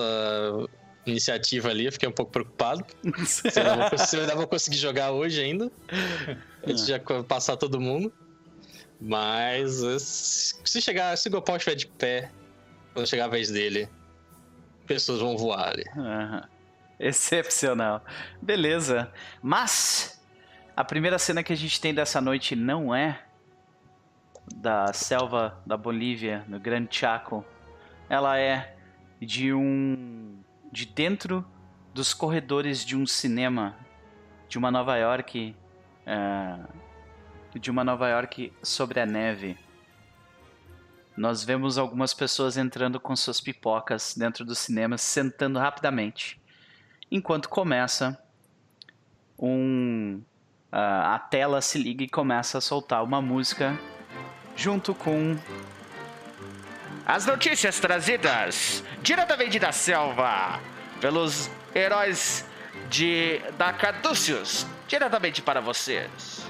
iniciativa 1.06 1.70
ali, 1.70 1.86
eu 1.86 1.92
fiquei 1.92 2.08
um 2.08 2.14
pouco 2.14 2.32
preocupado. 2.32 2.86
Se 3.26 3.60
eu 3.60 3.72
ainda 3.72 3.90
vou, 3.90 3.98
se 3.98 4.18
eu 4.18 4.38
vou 4.38 4.48
conseguir 4.48 4.78
jogar 4.78 5.12
hoje 5.12 5.42
ainda. 5.42 5.70
Antes 6.66 6.86
de 6.86 6.94
passar 7.28 7.58
todo 7.58 7.80
mundo. 7.80 8.12
Mas 9.02 9.84
eh, 9.84 10.00
se 10.00 10.56
se 10.64 10.82
chegar, 10.82 11.18
se 11.18 11.28
o 11.28 11.32
Gopal 11.32 11.58
estiver 11.58 11.76
de 11.76 11.88
pé, 11.88 12.32
quando 12.94 13.06
chegar 13.06 13.26
a 13.26 13.28
vez 13.28 13.50
dele, 13.52 13.90
pessoas 14.86 15.20
vão 15.20 15.38
voar 15.38 15.70
ali. 15.70 15.84
Aham. 15.96 16.48
Excepcional. 17.00 18.04
Beleza. 18.42 19.12
Mas 19.42 20.22
a 20.76 20.84
primeira 20.84 21.20
cena 21.20 21.44
que 21.44 21.52
a 21.52 21.58
gente 21.58 21.80
tem 21.80 21.94
dessa 21.94 22.22
noite 22.22 22.56
não 22.56 22.94
é 22.94 23.22
da 24.56 24.92
selva 24.94 25.62
da 25.66 25.78
Bolívia, 25.78 26.44
no 26.48 26.60
Grande 26.60 26.96
Chaco. 26.96 27.46
Ela 28.10 28.40
é 28.40 28.76
de 29.22 29.54
um 29.54 30.40
de 30.72 30.86
dentro 30.86 31.46
dos 31.94 32.14
corredores 32.14 32.84
de 32.84 32.98
um 32.98 33.06
cinema 33.06 33.76
de 34.50 34.58
uma 34.58 34.72
Nova 34.72 34.98
York 34.98 35.56
é, 36.06 36.60
de 37.60 37.70
uma 37.70 37.84
Nova 37.84 38.10
York 38.10 38.52
sobre 38.62 39.00
a 39.00 39.06
neve. 39.06 39.58
Nós 41.16 41.44
vemos 41.44 41.78
algumas 41.78 42.14
pessoas 42.14 42.58
entrando 42.58 43.00
com 43.00 43.16
suas 43.16 43.40
pipocas 43.40 44.16
dentro 44.18 44.44
do 44.44 44.56
cinema, 44.56 44.98
sentando 44.98 45.60
rapidamente. 45.60 46.42
Enquanto 47.12 47.50
começa, 47.50 48.20
um, 49.38 50.22
a 50.72 51.16
a 51.16 51.20
tela 51.20 51.62
se 51.62 51.78
liga 51.78 52.04
e 52.04 52.10
começa 52.10 52.58
a 52.58 52.62
soltar 52.62 53.04
uma 53.04 53.22
música 53.22 53.80
junto 54.56 54.96
com 54.96 55.38
as 57.06 57.26
notícias 57.26 57.80
trazidas 57.80 58.84
diretamente 59.02 59.60
da 59.60 59.72
selva 59.72 60.60
pelos 61.00 61.52
heróis 61.76 62.46
de 62.90 63.40
da 63.58 63.72
Caduceus, 63.74 64.66
diretamente 64.88 65.42
para 65.42 65.62
vocês. 65.62 66.46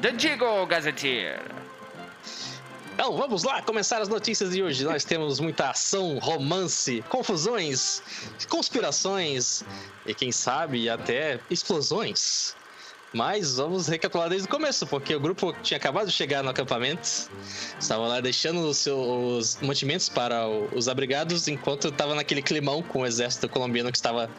The 0.00 0.12
Digo 0.12 0.66
Gazetteer. 0.66 1.61
Então, 2.94 3.16
vamos 3.16 3.42
lá 3.42 3.62
começar 3.62 4.00
as 4.02 4.08
notícias 4.08 4.50
de 4.52 4.62
hoje. 4.62 4.84
Nós 4.84 5.04
temos 5.04 5.40
muita 5.40 5.70
ação, 5.70 6.18
romance, 6.18 7.02
confusões, 7.08 8.02
conspirações 8.48 9.64
e 10.06 10.14
quem 10.14 10.30
sabe 10.30 10.88
até 10.88 11.40
explosões. 11.50 12.54
Mas 13.14 13.56
vamos 13.56 13.88
recapitular 13.88 14.30
desde 14.30 14.46
o 14.48 14.50
começo, 14.50 14.86
porque 14.86 15.14
o 15.14 15.20
grupo 15.20 15.52
tinha 15.62 15.76
acabado 15.76 16.06
de 16.06 16.12
chegar 16.12 16.42
no 16.42 16.48
acampamento, 16.48 17.06
estava 17.78 18.06
lá 18.08 18.20
deixando 18.22 18.60
os 18.66 18.78
seus 18.78 19.56
mantimentos 19.60 20.08
para 20.08 20.48
os 20.48 20.88
abrigados, 20.88 21.46
enquanto 21.46 21.88
estava 21.88 22.14
naquele 22.14 22.40
climão 22.40 22.82
com 22.82 23.00
o 23.00 23.06
exército 23.06 23.50
colombiano 23.50 23.92
que 23.92 23.98
estava 23.98 24.30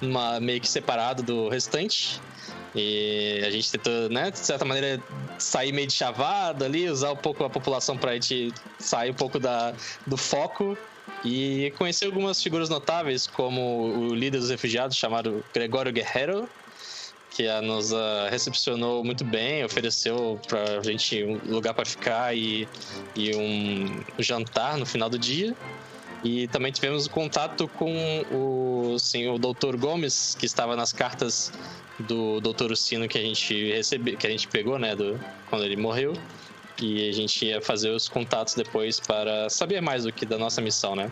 numa- 0.00 0.38
meio 0.38 0.60
que 0.60 0.68
separado 0.68 1.24
do 1.24 1.48
restante. 1.48 2.20
E 2.74 3.42
a 3.44 3.50
gente 3.50 3.72
tentou, 3.72 4.08
né, 4.08 4.30
de 4.30 4.38
certa 4.38 4.64
maneira, 4.64 5.02
sair 5.38 5.72
meio 5.72 5.88
de 5.88 5.92
chavada 5.92 6.64
ali, 6.64 6.88
usar 6.88 7.12
um 7.12 7.16
pouco 7.16 7.44
a 7.44 7.50
população 7.50 7.96
pra 7.96 8.14
gente 8.14 8.52
sair 8.78 9.10
um 9.10 9.14
pouco 9.14 9.38
da, 9.40 9.74
do 10.06 10.16
foco 10.16 10.78
e 11.24 11.72
conhecer 11.76 12.06
algumas 12.06 12.42
figuras 12.42 12.68
notáveis, 12.68 13.26
como 13.26 13.60
o 13.98 14.14
líder 14.14 14.38
dos 14.38 14.50
refugiados, 14.50 14.96
chamado 14.96 15.44
Gregório 15.52 15.92
Guerrero, 15.92 16.48
que 17.30 17.48
a 17.48 17.60
nos 17.60 17.92
recepcionou 18.30 19.04
muito 19.04 19.24
bem, 19.24 19.64
ofereceu 19.64 20.40
pra 20.46 20.82
gente 20.82 21.24
um 21.24 21.38
lugar 21.46 21.74
para 21.74 21.84
ficar 21.84 22.36
e, 22.36 22.68
e 23.16 23.34
um 23.34 24.02
jantar 24.18 24.76
no 24.76 24.86
final 24.86 25.08
do 25.08 25.18
dia. 25.18 25.54
E 26.22 26.48
também 26.48 26.70
tivemos 26.70 27.08
contato 27.08 27.66
com 27.66 28.24
o 28.30 28.98
senhor 28.98 29.38
Dr. 29.38 29.76
Gomes, 29.76 30.36
que 30.38 30.44
estava 30.44 30.76
nas 30.76 30.92
cartas 30.92 31.50
do 32.00 32.40
Dr. 32.40 32.72
Ucino 32.72 33.06
que 33.08 33.18
a 33.18 33.22
gente 33.22 33.72
recebeu, 33.72 34.16
que 34.16 34.26
a 34.26 34.30
gente 34.30 34.48
pegou, 34.48 34.78
né, 34.78 34.94
do, 34.96 35.18
quando 35.48 35.64
ele 35.64 35.76
morreu. 35.76 36.12
E 36.80 37.08
a 37.08 37.12
gente 37.12 37.44
ia 37.44 37.60
fazer 37.60 37.90
os 37.90 38.08
contatos 38.08 38.54
depois 38.54 38.98
para 38.98 39.50
saber 39.50 39.82
mais 39.82 40.04
do 40.04 40.12
que 40.12 40.24
da 40.24 40.38
nossa 40.38 40.62
missão, 40.62 40.96
né? 40.96 41.10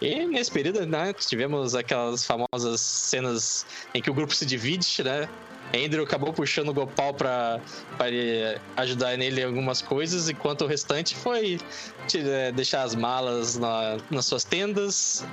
E 0.00 0.26
nesse 0.26 0.50
período, 0.50 0.84
né, 0.86 1.12
tivemos 1.12 1.74
aquelas 1.74 2.24
famosas 2.24 2.80
cenas 2.80 3.64
em 3.94 4.02
que 4.02 4.10
o 4.10 4.14
grupo 4.14 4.34
se 4.34 4.44
divide, 4.44 5.02
né? 5.04 5.28
Andrew 5.74 6.02
acabou 6.02 6.32
puxando 6.32 6.70
o 6.70 6.74
Gopal 6.74 7.12
para 7.14 7.60
ajudar 8.76 9.16
nele 9.18 9.40
em 9.42 9.44
algumas 9.44 9.82
coisas, 9.82 10.28
enquanto 10.28 10.62
o 10.62 10.66
restante 10.66 11.14
foi 11.14 11.60
eh, 12.14 12.52
deixar 12.52 12.82
as 12.82 12.94
malas 12.94 13.56
na- 13.58 13.98
nas 14.10 14.24
suas 14.26 14.44
tendas. 14.44 15.24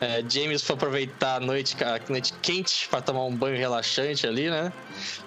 É, 0.00 0.24
James 0.26 0.62
foi 0.62 0.76
aproveitar 0.76 1.36
a 1.36 1.40
noite, 1.40 1.76
a 1.84 2.00
noite 2.10 2.32
quente 2.40 2.88
para 2.88 3.02
tomar 3.02 3.24
um 3.24 3.36
banho 3.36 3.58
relaxante 3.58 4.26
ali, 4.26 4.48
né? 4.48 4.72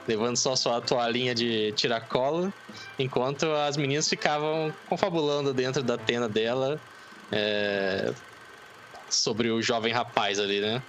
Levando 0.08 0.36
só 0.36 0.56
sua 0.56 0.82
toalhinha 0.82 1.36
de 1.36 1.72
tiracolo, 1.74 2.52
enquanto 2.98 3.52
as 3.52 3.78
meninas 3.78 4.10
ficavam 4.10 4.74
confabulando 4.90 5.54
dentro 5.54 5.84
da 5.84 5.96
tenda 5.96 6.28
dela 6.28 6.82
é, 7.32 8.12
sobre 9.08 9.52
o 9.52 9.62
jovem 9.62 9.94
rapaz 9.94 10.40
ali, 10.40 10.60
né? 10.60 10.82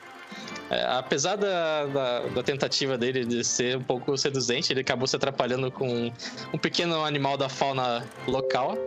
É, 0.71 0.83
apesar 0.87 1.37
da, 1.37 1.85
da, 1.85 2.21
da 2.21 2.43
tentativa 2.43 2.97
dele 2.97 3.25
de 3.27 3.45
ser 3.45 3.77
um 3.77 3.83
pouco 3.83 4.17
seduzente, 4.17 4.73
ele 4.73 4.81
acabou 4.81 5.07
se 5.07 5.15
atrapalhando 5.15 5.71
com 5.71 6.11
um 6.53 6.59
pequeno 6.59 7.05
animal 7.05 7.37
da 7.37 7.51
fauna 7.51 8.03
local, 8.27 8.79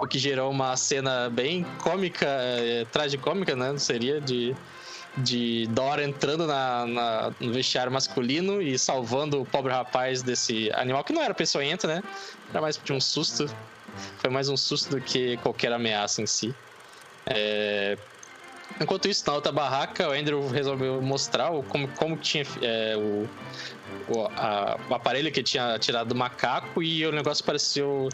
o 0.00 0.06
que 0.06 0.18
gerou 0.18 0.50
uma 0.50 0.76
cena 0.76 1.28
bem 1.30 1.64
cômica, 1.82 2.26
é, 2.26 2.84
tragicômica, 2.92 3.56
né? 3.56 3.76
Seria 3.78 4.20
de, 4.20 4.54
de 5.16 5.66
Dora 5.70 6.04
entrando 6.04 6.46
na, 6.46 6.86
na- 6.86 7.32
no 7.40 7.52
vestiário 7.52 7.90
masculino 7.92 8.60
e 8.62 8.78
salvando 8.78 9.40
o 9.40 9.46
pobre 9.46 9.72
rapaz 9.72 10.22
desse 10.22 10.70
animal, 10.74 11.02
que 11.04 11.12
não 11.12 11.22
era 11.22 11.34
peçonhento, 11.34 11.86
né? 11.86 12.02
Era 12.50 12.60
mais 12.60 12.76
de 12.82 12.92
um 12.92 13.00
susto. 13.00 13.46
Foi 14.18 14.30
mais 14.30 14.48
um 14.48 14.56
susto 14.56 14.90
do 14.90 15.00
que 15.00 15.36
qualquer 15.38 15.72
ameaça 15.72 16.22
em 16.22 16.26
si. 16.26 16.54
É, 17.26 17.96
Enquanto 18.80 19.08
isso, 19.08 19.24
na 19.26 19.34
outra 19.34 19.50
barraca, 19.50 20.08
o 20.08 20.12
Andrew 20.12 20.46
resolveu 20.48 21.02
mostrar 21.02 21.50
como, 21.68 21.88
como 21.88 22.16
tinha 22.16 22.44
é, 22.62 22.94
o, 22.96 23.28
o, 24.08 24.26
a, 24.36 24.78
o 24.88 24.94
aparelho 24.94 25.30
que 25.30 25.42
tinha 25.42 25.78
tirado 25.78 26.08
do 26.08 26.14
macaco 26.14 26.82
e 26.82 27.06
o 27.06 27.12
negócio 27.12 27.44
pareceu 27.44 28.08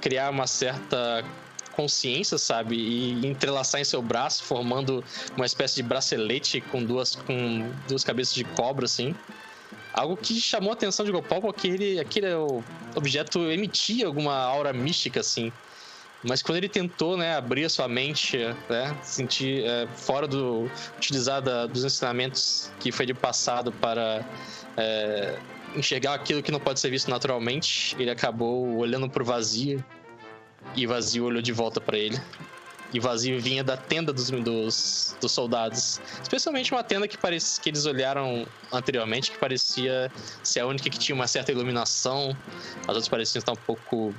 criar 0.00 0.30
uma 0.30 0.46
certa 0.46 1.24
consciência, 1.72 2.36
sabe? 2.36 2.76
E 2.76 3.26
entrelaçar 3.26 3.80
em 3.80 3.84
seu 3.84 4.02
braço, 4.02 4.42
formando 4.42 5.02
uma 5.36 5.46
espécie 5.46 5.76
de 5.76 5.82
bracelete 5.82 6.60
com 6.60 6.84
duas, 6.84 7.16
com 7.16 7.70
duas 7.88 8.04
cabeças 8.04 8.34
de 8.34 8.44
cobra, 8.44 8.84
assim. 8.84 9.14
Algo 9.92 10.16
que 10.16 10.40
chamou 10.40 10.70
a 10.70 10.74
atenção 10.74 11.04
de 11.04 11.10
Gopal 11.10 11.40
porque 11.40 11.68
ele, 11.68 11.98
aquele 11.98 12.28
objeto 12.94 13.50
emitia 13.50 14.06
alguma 14.06 14.34
aura 14.34 14.72
mística, 14.72 15.20
assim. 15.20 15.52
Mas 16.22 16.42
quando 16.42 16.58
ele 16.58 16.68
tentou, 16.68 17.16
né, 17.16 17.34
abrir 17.34 17.64
a 17.64 17.68
sua 17.68 17.88
mente, 17.88 18.36
né, 18.68 18.94
sentir 19.02 19.64
é, 19.64 19.86
fora 19.86 20.28
do 20.28 20.70
utilizar 20.96 21.40
da, 21.40 21.66
dos 21.66 21.82
ensinamentos 21.82 22.70
que 22.78 22.92
foi 22.92 23.06
de 23.06 23.14
passado 23.14 23.72
para 23.72 24.24
é, 24.76 25.38
enxergar 25.74 26.14
aquilo 26.14 26.42
que 26.42 26.52
não 26.52 26.60
pode 26.60 26.78
ser 26.78 26.90
visto 26.90 27.10
naturalmente, 27.10 27.96
ele 27.98 28.10
acabou 28.10 28.76
olhando 28.76 29.08
para 29.08 29.22
o 29.22 29.26
vazio 29.26 29.82
e 30.76 30.86
vazio 30.86 31.24
olhou 31.24 31.40
de 31.40 31.52
volta 31.52 31.80
para 31.80 31.96
ele. 31.96 32.20
E 32.92 32.98
vazio 32.98 33.40
vinha 33.40 33.62
da 33.62 33.76
tenda 33.76 34.12
dos, 34.12 34.30
dos, 34.30 35.16
dos, 35.20 35.32
soldados. 35.32 36.00
Especialmente 36.20 36.72
uma 36.72 36.82
tenda 36.82 37.06
que, 37.06 37.16
parece, 37.16 37.60
que 37.60 37.68
eles 37.68 37.86
olharam 37.86 38.44
anteriormente, 38.72 39.30
que 39.30 39.38
parecia 39.38 40.10
ser 40.42 40.60
a 40.60 40.66
única 40.66 40.90
que 40.90 40.98
tinha 40.98 41.14
uma 41.14 41.28
certa 41.28 41.52
iluminação. 41.52 42.36
As 42.82 42.88
outras 42.88 43.08
pareciam 43.08 43.38
estar 43.38 43.52
um 43.52 43.56
pouco 43.56 44.12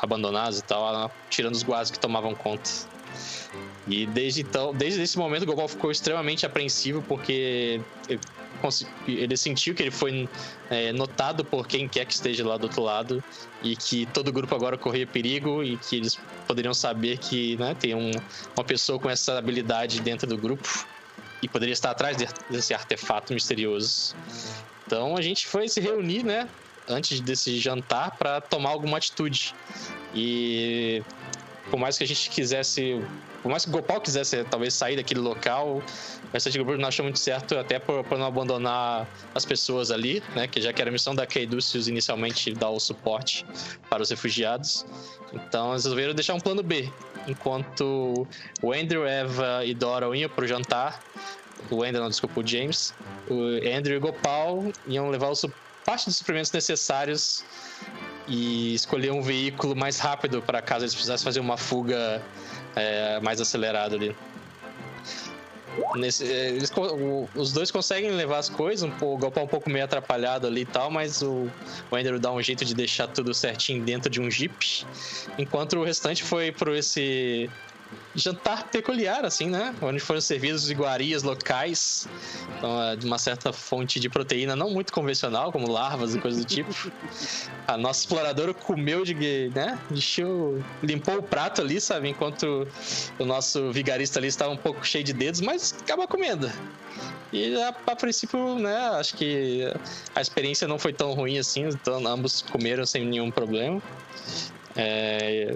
abandonados 0.00 0.58
e 0.58 0.62
tal, 0.62 1.10
tirando 1.28 1.54
os 1.54 1.62
guardas 1.62 1.90
que 1.90 1.98
tomavam 1.98 2.34
conta. 2.34 2.70
E 3.88 4.06
desde 4.06 4.42
então, 4.42 4.72
desde 4.72 5.02
esse 5.02 5.18
momento, 5.18 5.42
o 5.42 5.46
Gobal 5.46 5.66
ficou 5.66 5.90
extremamente 5.90 6.46
apreensivo 6.46 7.02
porque 7.02 7.80
ele 9.08 9.36
sentiu 9.36 9.74
que 9.74 9.82
ele 9.82 9.90
foi 9.90 10.28
é, 10.68 10.92
notado 10.92 11.44
por 11.44 11.66
quem 11.66 11.88
quer 11.88 12.04
que 12.04 12.12
esteja 12.12 12.46
lá 12.46 12.56
do 12.56 12.64
outro 12.64 12.82
lado 12.82 13.24
e 13.62 13.74
que 13.74 14.06
todo 14.06 14.28
o 14.28 14.32
grupo 14.32 14.54
agora 14.54 14.76
corria 14.76 15.06
perigo 15.06 15.64
e 15.64 15.76
que 15.78 15.96
eles 15.96 16.18
poderiam 16.46 16.74
saber 16.74 17.18
que 17.18 17.56
né, 17.56 17.74
tem 17.74 17.94
um, 17.94 18.10
uma 18.56 18.64
pessoa 18.64 18.98
com 18.98 19.08
essa 19.08 19.38
habilidade 19.38 20.00
dentro 20.00 20.26
do 20.26 20.36
grupo 20.36 20.68
e 21.42 21.48
poderia 21.48 21.72
estar 21.72 21.90
atrás 21.90 22.16
desse 22.50 22.74
artefato 22.74 23.32
misterioso. 23.32 24.14
Então 24.86 25.16
a 25.16 25.22
gente 25.22 25.46
foi 25.46 25.68
se 25.68 25.80
reunir, 25.80 26.22
né, 26.22 26.48
antes 26.90 27.20
desse 27.20 27.58
jantar 27.58 28.16
para 28.18 28.40
tomar 28.40 28.70
alguma 28.70 28.98
atitude. 28.98 29.54
E 30.14 31.02
por 31.70 31.78
mais 31.78 31.96
que 31.96 32.04
a 32.04 32.06
gente 32.06 32.28
quisesse, 32.30 33.00
por 33.42 33.48
mais 33.48 33.64
que 33.64 33.70
o 33.70 33.72
Gopal 33.72 34.00
quisesse 34.00 34.44
talvez 34.44 34.74
sair 34.74 34.96
daquele 34.96 35.20
local, 35.20 35.82
essa 36.32 36.50
grupo 36.50 36.76
não 36.76 36.88
achou 36.88 37.04
muito 37.04 37.18
certo, 37.18 37.56
até 37.56 37.78
por, 37.78 38.04
não 38.18 38.26
abandonar 38.26 39.06
as 39.34 39.44
pessoas 39.44 39.90
ali, 39.90 40.22
né? 40.34 40.48
Que 40.48 40.60
já 40.60 40.72
que 40.72 40.80
era 40.82 40.90
a 40.90 40.92
missão 40.92 41.14
da 41.14 41.26
Keidúcius 41.26 41.88
inicialmente 41.88 42.52
dar 42.52 42.70
o 42.70 42.80
suporte 42.80 43.46
para 43.88 44.02
os 44.02 44.10
refugiados. 44.10 44.84
Então 45.32 45.70
eles 45.70 45.84
resolveram 45.84 46.14
deixar 46.14 46.34
um 46.34 46.40
plano 46.40 46.62
B. 46.62 46.90
Enquanto 47.28 48.26
o 48.62 48.72
Andrew, 48.72 49.06
Eva 49.06 49.64
e 49.64 49.74
Dora 49.74 50.14
iam 50.16 50.28
para 50.28 50.44
o 50.44 50.48
jantar, 50.48 51.00
o 51.70 51.82
Andrew, 51.82 52.02
não, 52.02 52.08
desculpa, 52.08 52.40
o 52.40 52.46
James, 52.46 52.94
o 53.28 53.42
Andrew 53.76 53.94
e 53.94 53.98
o 53.98 54.00
Gopal 54.00 54.64
iam 54.88 55.08
levar 55.10 55.28
o 55.28 55.36
suporte 55.36 55.69
parte 55.90 56.06
dos 56.06 56.18
suprimentos 56.18 56.52
necessários 56.52 57.44
e 58.28 58.72
escolher 58.74 59.10
um 59.10 59.22
veículo 59.22 59.74
mais 59.74 59.98
rápido 59.98 60.40
para 60.40 60.62
caso 60.62 60.84
eles 60.84 60.94
precisassem 60.94 61.24
fazer 61.24 61.40
uma 61.40 61.56
fuga 61.56 62.22
é, 62.76 63.18
mais 63.18 63.40
acelerada 63.40 63.96
ali. 63.96 64.14
Nesse, 65.96 66.30
é, 66.30 66.50
eles, 66.50 66.70
o, 66.76 67.28
os 67.34 67.52
dois 67.52 67.72
conseguem 67.72 68.12
levar 68.12 68.38
as 68.38 68.48
coisas, 68.48 68.88
um, 68.88 69.04
o 69.04 69.18
Galpão 69.18 69.42
um 69.42 69.48
pouco 69.48 69.68
meio 69.68 69.84
atrapalhado 69.84 70.46
ali 70.46 70.60
e 70.60 70.66
tal, 70.66 70.92
mas 70.92 71.22
o, 71.22 71.50
o 71.90 72.18
dá 72.20 72.30
um 72.30 72.40
jeito 72.40 72.64
de 72.64 72.72
deixar 72.72 73.08
tudo 73.08 73.34
certinho 73.34 73.84
dentro 73.84 74.08
de 74.08 74.20
um 74.20 74.30
jeep, 74.30 74.86
enquanto 75.38 75.76
o 75.76 75.84
restante 75.84 76.22
foi 76.22 76.52
por 76.52 76.68
esse 76.68 77.50
jantar 78.14 78.68
peculiar, 78.68 79.24
assim, 79.24 79.48
né? 79.48 79.74
Onde 79.80 80.00
foram 80.00 80.20
servidos 80.20 80.70
iguarias 80.70 81.22
locais, 81.22 82.08
então, 82.56 82.82
é 82.82 82.96
de 82.96 83.06
uma 83.06 83.18
certa 83.18 83.52
fonte 83.52 84.00
de 84.00 84.08
proteína 84.08 84.56
não 84.56 84.70
muito 84.70 84.92
convencional, 84.92 85.52
como 85.52 85.70
larvas 85.70 86.14
e 86.14 86.18
coisas 86.18 86.44
do 86.44 86.46
tipo. 86.46 86.70
A 87.66 87.76
nossa 87.76 88.00
exploradora 88.00 88.52
comeu 88.52 89.04
de, 89.04 89.50
né? 89.54 89.78
Deixou, 89.90 90.62
limpou 90.82 91.18
o 91.18 91.22
prato 91.22 91.60
ali, 91.60 91.80
sabe? 91.80 92.08
Enquanto 92.08 92.66
o 93.18 93.24
nosso 93.24 93.70
vigarista 93.70 94.18
ali 94.18 94.28
estava 94.28 94.52
um 94.52 94.56
pouco 94.56 94.84
cheio 94.84 95.04
de 95.04 95.12
dedos, 95.12 95.40
mas 95.40 95.74
acabou 95.80 96.06
comendo. 96.08 96.50
E 97.32 97.54
a, 97.62 97.68
a, 97.68 97.96
princípio, 97.96 98.58
né, 98.58 98.76
acho 98.98 99.14
que 99.16 99.62
a 100.14 100.20
experiência 100.20 100.66
não 100.66 100.78
foi 100.78 100.92
tão 100.92 101.12
ruim 101.12 101.38
assim, 101.38 101.68
então 101.68 102.04
ambos 102.06 102.42
comeram 102.42 102.84
sem 102.84 103.06
nenhum 103.06 103.30
problema. 103.30 103.80
É, 104.76 105.54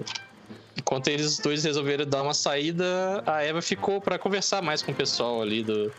Enquanto 0.77 1.07
eles 1.07 1.37
dois 1.37 1.63
resolveram 1.63 2.05
dar 2.05 2.21
uma 2.21 2.33
saída, 2.33 3.23
a 3.25 3.41
Eva 3.41 3.61
ficou 3.61 4.01
para 4.01 4.19
conversar 4.19 4.61
mais 4.61 4.81
com 4.81 4.91
o 4.91 4.95
pessoal 4.95 5.41
ali 5.41 5.63
do, 5.63 5.91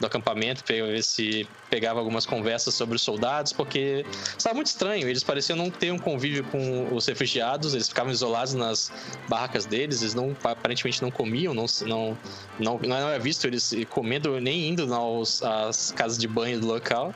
do 0.00 0.06
acampamento, 0.06 0.64
para 0.64 0.74
ver 0.74 1.02
se 1.02 1.46
pegava 1.70 2.00
algumas 2.00 2.26
conversas 2.26 2.74
sobre 2.74 2.96
os 2.96 3.02
soldados, 3.02 3.52
porque 3.52 4.04
estava 4.36 4.54
muito 4.54 4.66
estranho. 4.66 5.08
Eles 5.08 5.22
pareciam 5.22 5.56
não 5.56 5.70
ter 5.70 5.92
um 5.92 5.98
convívio 5.98 6.44
com 6.44 6.94
os 6.94 7.06
refugiados, 7.06 7.74
eles 7.74 7.88
ficavam 7.88 8.10
isolados 8.10 8.54
nas 8.54 8.90
barracas 9.28 9.66
deles, 9.66 10.02
eles 10.02 10.14
não 10.14 10.36
aparentemente 10.44 11.02
não 11.02 11.10
comiam, 11.10 11.54
não 11.54 11.66
não 11.86 12.18
não, 12.58 12.78
não 12.78 12.96
era 12.96 13.18
visto 13.18 13.46
eles 13.46 13.74
comendo 13.90 14.40
nem 14.40 14.68
indo 14.68 14.86
nas 14.86 15.42
às 15.42 15.92
casas 15.92 16.18
de 16.18 16.26
banho 16.26 16.58
do 16.58 16.66
local, 16.66 17.14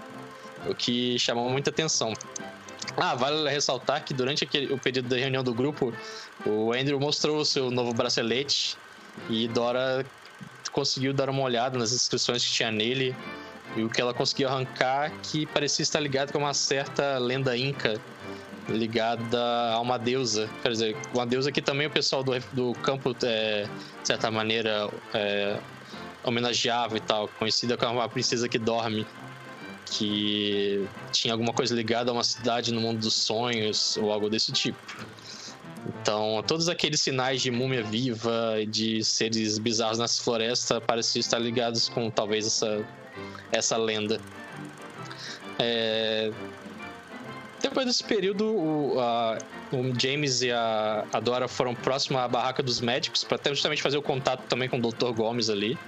o 0.68 0.74
que 0.74 1.18
chamou 1.18 1.48
muita 1.50 1.70
atenção. 1.70 2.12
Ah, 2.96 3.14
vale 3.14 3.48
ressaltar 3.50 4.04
que 4.04 4.14
durante 4.14 4.44
aquele, 4.44 4.72
o 4.72 4.78
período 4.78 5.08
da 5.08 5.16
reunião 5.16 5.42
do 5.42 5.52
grupo, 5.52 5.92
o 6.46 6.72
Andrew 6.72 6.98
mostrou 6.98 7.38
o 7.38 7.44
seu 7.44 7.70
novo 7.70 7.92
bracelete 7.92 8.76
e 9.28 9.48
Dora 9.48 10.04
conseguiu 10.72 11.12
dar 11.12 11.30
uma 11.30 11.42
olhada 11.42 11.78
nas 11.78 11.92
inscrições 11.92 12.44
que 12.44 12.52
tinha 12.52 12.70
nele 12.70 13.14
e 13.76 13.82
o 13.82 13.90
que 13.90 14.00
ela 14.00 14.14
conseguiu 14.14 14.48
arrancar 14.48 15.10
que 15.22 15.46
parecia 15.46 15.82
estar 15.82 16.00
ligado 16.00 16.32
com 16.32 16.38
uma 16.38 16.54
certa 16.54 17.18
lenda 17.18 17.56
inca 17.56 18.00
ligada 18.68 19.38
a 19.72 19.80
uma 19.80 19.98
deusa. 19.98 20.48
Quer 20.62 20.72
dizer, 20.72 20.96
uma 21.14 21.26
deusa 21.26 21.52
que 21.52 21.62
também 21.62 21.86
o 21.86 21.90
pessoal 21.90 22.22
do, 22.22 22.32
do 22.52 22.72
campo, 22.80 23.14
é, 23.22 23.64
de 24.00 24.06
certa 24.06 24.30
maneira, 24.30 24.88
é, 25.14 25.58
homenageava 26.24 26.96
e 26.96 27.00
tal, 27.00 27.28
conhecida 27.38 27.76
como 27.76 28.00
a 28.00 28.08
princesa 28.08 28.48
que 28.48 28.58
dorme 28.58 29.06
que 29.86 30.86
tinha 31.12 31.32
alguma 31.32 31.52
coisa 31.52 31.74
ligada 31.74 32.10
a 32.10 32.14
uma 32.14 32.24
cidade 32.24 32.72
no 32.72 32.80
mundo 32.80 33.00
dos 33.00 33.14
sonhos 33.14 33.96
ou 33.96 34.12
algo 34.12 34.28
desse 34.28 34.52
tipo. 34.52 34.78
Então, 36.00 36.42
todos 36.46 36.68
aqueles 36.68 37.00
sinais 37.00 37.40
de 37.40 37.50
múmia 37.50 37.82
viva 37.82 38.56
e 38.60 38.66
de 38.66 39.04
seres 39.04 39.58
bizarros 39.58 39.98
nessa 39.98 40.22
floresta 40.22 40.80
pareciam 40.80 41.20
estar 41.20 41.38
ligados 41.38 41.88
com 41.88 42.10
talvez 42.10 42.46
essa, 42.46 42.84
essa 43.52 43.76
lenda. 43.76 44.20
É... 45.58 46.30
Depois 47.62 47.86
desse 47.86 48.04
período, 48.04 48.44
o, 48.44 49.00
a, 49.00 49.38
o 49.72 49.98
James 49.98 50.42
e 50.42 50.50
a, 50.50 51.04
a 51.12 51.20
Dora 51.20 51.48
foram 51.48 51.74
próximos 51.74 52.20
à 52.20 52.28
barraca 52.28 52.62
dos 52.62 52.80
médicos 52.80 53.24
para 53.24 53.38
justamente 53.48 53.82
fazer 53.82 53.96
o 53.96 54.02
contato 54.02 54.42
também 54.48 54.68
com 54.68 54.78
o 54.78 54.80
Dr. 54.80 55.12
Gomes 55.12 55.48
ali. 55.48 55.78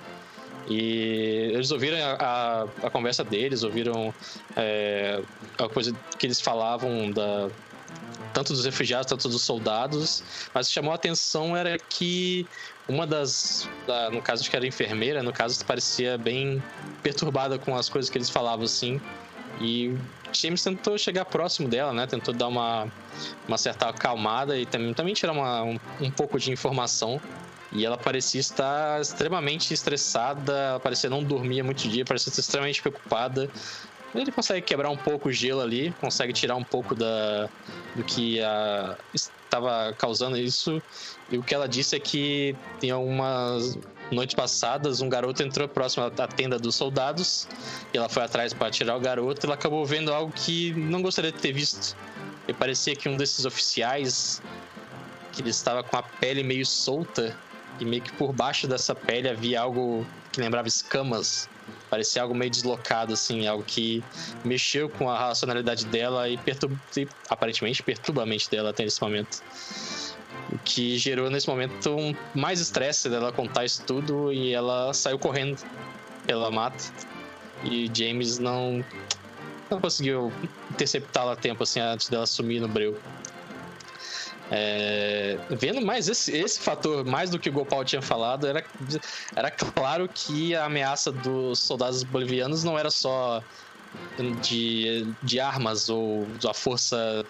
E 0.69 1.51
eles 1.55 1.71
ouviram 1.71 1.97
a, 1.99 2.13
a, 2.13 2.87
a 2.87 2.91
conversa 2.91 3.25
deles, 3.25 3.63
ouviram 3.63 4.15
é, 4.57 5.21
a 5.59 5.69
coisa 5.69 5.95
que 6.19 6.27
eles 6.27 6.41
falavam 6.41 7.11
da, 7.11 7.49
tanto 8.33 8.53
dos 8.53 8.65
refugiados, 8.65 9.07
tanto 9.07 9.29
dos 9.29 9.43
soldados, 9.43 10.23
mas 10.53 10.67
o 10.67 10.69
que 10.69 10.75
chamou 10.75 10.93
a 10.93 10.95
atenção 10.95 11.57
era 11.57 11.79
que 11.79 12.47
uma 12.89 13.07
das, 13.07 13.69
no 14.13 14.23
caso 14.23 14.43
de 14.43 14.51
que 14.51 14.57
era 14.57 14.67
enfermeira, 14.67 15.23
no 15.23 15.33
caso 15.33 15.65
parecia 15.65 16.17
bem 16.17 16.63
perturbada 17.03 17.59
com 17.59 17.77
as 17.77 17.89
coisas 17.89 18.11
que 18.11 18.19
eles 18.19 18.31
falavam 18.31 18.65
assim, 18.65 19.01
e 19.61 19.97
James 20.33 20.63
tentou 20.63 20.97
chegar 20.99 21.25
próximo 21.25 21.69
dela, 21.69 21.93
né, 21.93 22.07
tentou 22.07 22.33
dar 22.33 22.49
uma, 22.49 22.87
uma 23.47 23.59
certa 23.59 23.89
acalmada 23.89 24.59
e 24.59 24.65
também, 24.67 24.95
também 24.95 25.15
tirar 25.15 25.33
uma, 25.33 25.63
um, 25.63 25.79
um 26.01 26.11
pouco 26.11 26.39
de 26.39 26.53
informação, 26.53 27.21
e 27.73 27.85
ela 27.85 27.99
parecia 27.99 28.41
estar 28.41 29.01
extremamente 29.01 29.75
estressada, 29.75 30.81
parecia 30.83 31.11
não 31.11 31.23
dormir 31.23 31.63
muito 31.63 31.89
dia, 31.89 32.05
parecia 32.05 32.31
estar 32.31 32.41
extremamente 32.41 32.81
preocupada. 32.81 33.51
Ele 34.15 34.33
consegue 34.33 34.63
quebrar 34.63 34.89
um 34.89 34.97
pouco 34.97 35.29
o 35.29 35.33
gelo 35.33 35.61
ali, 35.61 35.95
consegue 36.01 36.33
tirar 36.33 36.57
um 36.57 36.65
pouco 36.65 36.95
da, 36.95 37.49
do 37.95 38.03
que 38.05 38.41
a, 38.43 38.97
estava 39.13 39.95
causando 39.99 40.37
isso. 40.39 40.81
E 41.31 41.37
o 41.37 41.43
que 41.43 41.55
ela 41.55 41.69
disse 41.69 41.95
é 41.95 42.01
que 42.01 42.57
tem 42.81 42.91
algumas 42.91 43.79
noites 44.11 44.35
passadas, 44.35 45.03
um 45.03 45.09
garoto 45.11 45.43
entrou 45.43 45.69
próximo 45.69 46.07
à 46.07 46.27
tenda 46.27 46.59
dos 46.59 46.75
soldados 46.75 47.47
e 47.93 47.99
ela 47.99 48.09
foi 48.09 48.23
atrás 48.23 48.55
para 48.55 48.71
tirar 48.71 48.97
o 48.97 49.01
garoto. 49.01 49.45
E 49.45 49.47
ela 49.47 49.55
acabou 49.55 49.85
vendo 49.85 50.13
algo 50.13 50.33
que 50.33 50.73
não 50.73 51.03
gostaria 51.03 51.31
de 51.31 51.39
ter 51.39 51.53
visto. 51.53 51.95
E 52.47 52.53
parecia 52.55 52.97
que 52.97 53.11
um 53.11 53.17
desses 53.17 53.45
oficiais, 53.45 54.41
que 55.33 55.43
ele 55.43 55.51
estava 55.51 55.83
com 55.83 55.99
a 55.99 56.03
pele 56.03 56.43
meio 56.43 56.65
solta, 56.65 57.37
e 57.81 57.85
meio 57.85 58.03
que 58.03 58.13
por 58.13 58.33
baixo 58.33 58.67
dessa 58.67 58.95
pele 58.95 59.29
havia 59.29 59.61
algo 59.61 60.07
que 60.33 60.41
lembrava 60.41 60.69
escamas. 60.69 61.49
Parecia 61.91 62.23
algo 62.23 62.35
meio 62.35 62.51
deslocado, 62.51 63.13
assim, 63.13 63.47
algo 63.47 63.63
que 63.63 64.03
mexeu 64.45 64.89
com 64.89 65.11
a 65.11 65.19
racionalidade 65.19 65.87
dela 65.87 66.29
e, 66.29 66.35
e 66.97 67.09
aparentemente 67.29 67.83
perturba 67.83 68.23
a 68.23 68.27
mente 68.27 68.51
dela 68.51 68.71
até 68.71 68.85
esse 68.85 69.01
momento. 69.03 69.43
O 70.53 70.59
que 70.59 70.97
gerou 70.97 71.29
nesse 71.31 71.47
momento 71.49 71.91
um 71.95 72.15
mais 72.35 72.61
estresse 72.61 73.09
dela 73.09 73.33
contar 73.33 73.65
isso 73.65 73.83
tudo 73.85 74.33
e 74.33 74.53
ela 74.53 74.93
saiu 74.95 75.19
correndo 75.19 75.59
pela 76.27 76.51
mata. 76.51 76.85
E 77.65 77.91
James 77.93 78.39
não, 78.39 78.85
não 79.71 79.81
conseguiu 79.81 80.33
interceptá-la 80.71 81.33
a 81.33 81.37
tempo 81.37 81.63
assim 81.63 81.81
antes 81.81 82.09
dela 82.09 82.27
sumir 82.27 82.61
no 82.61 82.69
breu. 82.69 82.99
É, 84.51 85.39
vendo 85.51 85.85
mais 85.85 86.09
esse, 86.09 86.33
esse 86.35 86.61
fator, 86.61 87.05
mais 87.05 87.31
do 87.31 87.39
que 87.39 87.51
o 87.51 87.53
Gopal 87.53 87.85
tinha 87.85 88.01
falado, 88.01 88.47
era, 88.47 88.65
era 89.37 89.51
claro 89.51 90.09
que 90.09 90.55
a 90.55 90.65
ameaça 90.65 91.13
dos 91.13 91.59
soldados 91.59 92.03
bolivianos 92.03 92.65
não 92.65 92.79
era 92.79 92.91
só 92.91 93.43
de, 94.43 95.07
de 95.23 95.41
armas 95.41 95.89
ou 95.89 96.27
a 96.49 96.55
força 96.55 97.25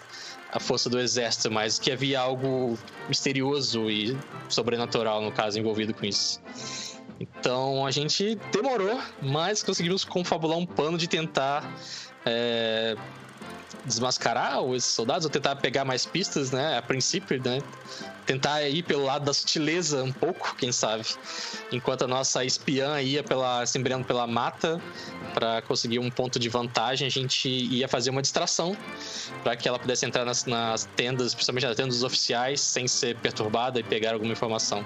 a 0.51 0.59
força 0.59 0.89
do 0.89 0.99
exército, 0.99 1.51
mas 1.51 1.77
que 1.77 1.91
havia 1.91 2.19
algo 2.19 2.75
misterioso 3.07 3.87
e 3.89 4.17
sobrenatural, 4.47 5.21
no 5.21 5.31
caso, 5.31 5.59
envolvido 5.59 5.93
com 5.93 6.05
isso. 6.05 6.41
Então 7.19 7.85
a 7.85 7.91
gente 7.91 8.35
demorou, 8.51 8.99
mas 9.21 9.61
conseguimos 9.61 10.03
confabular 10.03 10.57
um 10.57 10.65
plano 10.65 10.97
de 10.97 11.07
tentar 11.07 11.71
é, 12.25 12.95
desmascarar 13.89 14.61
os 14.61 14.85
soldados, 14.85 15.25
ou 15.25 15.29
tentar 15.29 15.57
pegar 15.57 15.83
mais 15.83 16.05
pistas, 16.05 16.51
né? 16.51 16.77
A 16.77 16.81
princípio, 16.81 17.41
né? 17.43 17.59
Tentar 18.25 18.61
ir 18.69 18.83
pelo 18.83 19.03
lado 19.03 19.25
da 19.25 19.33
sutileza 19.33 20.03
um 20.03 20.11
pouco, 20.11 20.55
quem 20.55 20.71
sabe. 20.71 21.03
Enquanto 21.71 22.03
a 22.03 22.07
nossa 22.07 22.45
espiã 22.45 23.01
ia 23.01 23.23
pela, 23.23 23.65
se 23.65 23.77
embreando 23.77 24.05
pela 24.05 24.25
mata 24.25 24.79
para 25.33 25.61
conseguir 25.63 25.99
um 25.99 26.09
ponto 26.09 26.39
de 26.39 26.47
vantagem, 26.47 27.07
a 27.07 27.11
gente 27.11 27.49
ia 27.49 27.87
fazer 27.87 28.11
uma 28.11 28.21
distração 28.21 28.77
para 29.43 29.55
que 29.57 29.67
ela 29.67 29.79
pudesse 29.79 30.05
entrar 30.05 30.23
nas, 30.23 30.45
nas 30.45 30.85
tendas, 30.95 31.33
principalmente 31.33 31.65
nas 31.65 31.75
tendas 31.75 31.95
dos 31.95 32.03
oficiais, 32.03 32.61
sem 32.61 32.87
ser 32.87 33.17
perturbada 33.17 33.79
e 33.79 33.83
pegar 33.83 34.13
alguma 34.13 34.31
informação. 34.31 34.85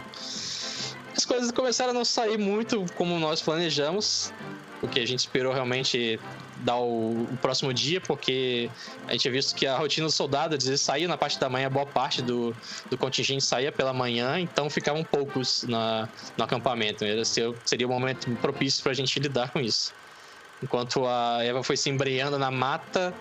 As 1.15 1.25
coisas 1.25 1.51
começaram 1.51 1.91
a 1.91 1.93
não 1.93 2.05
sair 2.05 2.39
muito 2.39 2.85
como 2.95 3.19
nós 3.19 3.41
planejamos, 3.41 4.33
porque 4.79 4.99
a 4.99 5.05
gente 5.05 5.19
esperou 5.19 5.53
realmente 5.53 6.19
dar 6.57 6.77
o, 6.77 7.23
o, 7.23 7.37
próximo 7.41 7.73
dia, 7.73 7.99
porque 8.01 8.69
a 9.07 9.11
gente 9.11 9.21
tinha 9.21 9.31
visto 9.31 9.55
que 9.55 9.65
a 9.65 9.77
rotina 9.77 10.07
do 10.07 10.11
soldado, 10.11 10.55
às 10.55 10.65
vezes, 10.65 10.81
saía 10.81 11.07
na 11.07 11.17
parte 11.17 11.39
da 11.39 11.49
manhã, 11.49 11.69
boa 11.69 11.85
parte 11.85 12.21
do, 12.21 12.55
do 12.89 12.97
contingente 12.97 13.43
saía 13.43 13.71
pela 13.71 13.93
manhã, 13.93 14.39
então 14.39 14.69
ficavam 14.69 15.03
poucos 15.03 15.63
na, 15.63 16.07
no 16.37 16.43
acampamento. 16.43 17.03
Seria, 17.25 17.53
seria 17.65 17.87
o 17.87 17.89
momento 17.89 18.29
propício 18.41 18.83
para 18.83 18.91
a 18.91 18.95
gente 18.95 19.19
lidar 19.19 19.51
com 19.51 19.59
isso. 19.59 19.93
Enquanto 20.61 21.05
a 21.05 21.43
Eva 21.43 21.61
foi 21.61 21.75
se 21.75 21.89
embreando 21.89 22.39
na 22.39 22.49
mata, 22.49 23.13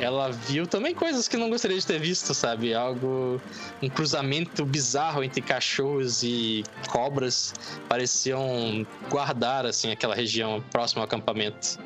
ela 0.00 0.30
viu 0.30 0.66
também 0.66 0.94
coisas 0.94 1.26
que 1.26 1.36
não 1.36 1.50
gostaria 1.50 1.76
de 1.76 1.84
ter 1.84 1.98
visto, 1.98 2.32
sabe? 2.32 2.72
Algo. 2.72 3.40
Um 3.82 3.88
cruzamento 3.88 4.64
bizarro 4.64 5.24
entre 5.24 5.40
cachorros 5.40 6.22
e 6.22 6.64
cobras 6.88 7.52
pareciam 7.88 8.86
guardar, 9.10 9.66
assim, 9.66 9.90
aquela 9.90 10.14
região 10.14 10.62
próxima 10.70 11.02
ao 11.02 11.06
acampamento. 11.06 11.78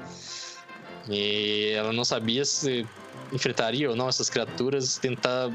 E 1.08 1.72
ela 1.76 1.92
não 1.92 2.04
sabia 2.04 2.44
se 2.44 2.86
enfrentaria 3.32 3.90
ou 3.90 3.96
não 3.96 4.08
essas 4.08 4.28
criaturas, 4.28 4.98
tentar 4.98 5.50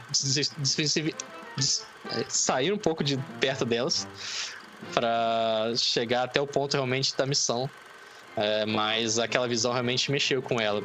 sair 2.27 2.71
um 2.71 2.77
pouco 2.77 3.03
de 3.03 3.17
perto 3.39 3.65
delas 3.65 4.07
para 4.93 5.73
chegar 5.75 6.23
até 6.23 6.41
o 6.41 6.47
ponto 6.47 6.73
realmente 6.73 7.15
da 7.15 7.25
missão. 7.25 7.69
É, 8.35 8.65
mas 8.67 9.17
aquela 9.17 9.47
visão 9.47 9.73
realmente 9.73 10.11
mexeu 10.11 10.43
com 10.43 10.61
ela. 10.61 10.83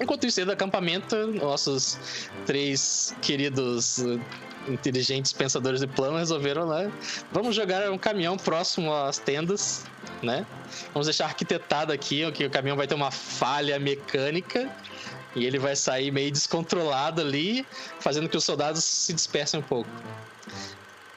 Enquanto 0.00 0.26
isso, 0.26 0.44
do 0.44 0.50
acampamento, 0.50 1.14
nossos 1.28 1.96
três 2.44 3.14
queridos 3.22 3.98
uh, 3.98 4.20
inteligentes 4.68 5.32
pensadores 5.32 5.80
de 5.80 5.86
plano 5.86 6.18
resolveram, 6.18 6.68
né? 6.68 6.90
Vamos 7.30 7.54
jogar 7.54 7.88
um 7.90 7.98
caminhão 7.98 8.36
próximo 8.36 8.92
às 8.92 9.18
tendas, 9.18 9.84
né? 10.22 10.46
Vamos 10.92 11.06
deixar 11.06 11.26
arquitetado 11.26 11.92
aqui, 11.92 12.30
que 12.32 12.46
o 12.46 12.50
caminhão 12.50 12.76
vai 12.76 12.86
ter 12.86 12.94
uma 12.94 13.10
falha 13.10 13.78
mecânica 13.78 14.70
e 15.34 15.44
ele 15.46 15.58
vai 15.58 15.74
sair 15.74 16.10
meio 16.10 16.30
descontrolado 16.30 17.20
ali, 17.20 17.66
fazendo 18.00 18.28
que 18.28 18.36
os 18.36 18.44
soldados 18.44 18.84
se 18.84 19.12
dispersem 19.12 19.60
um 19.60 19.62
pouco. 19.62 19.90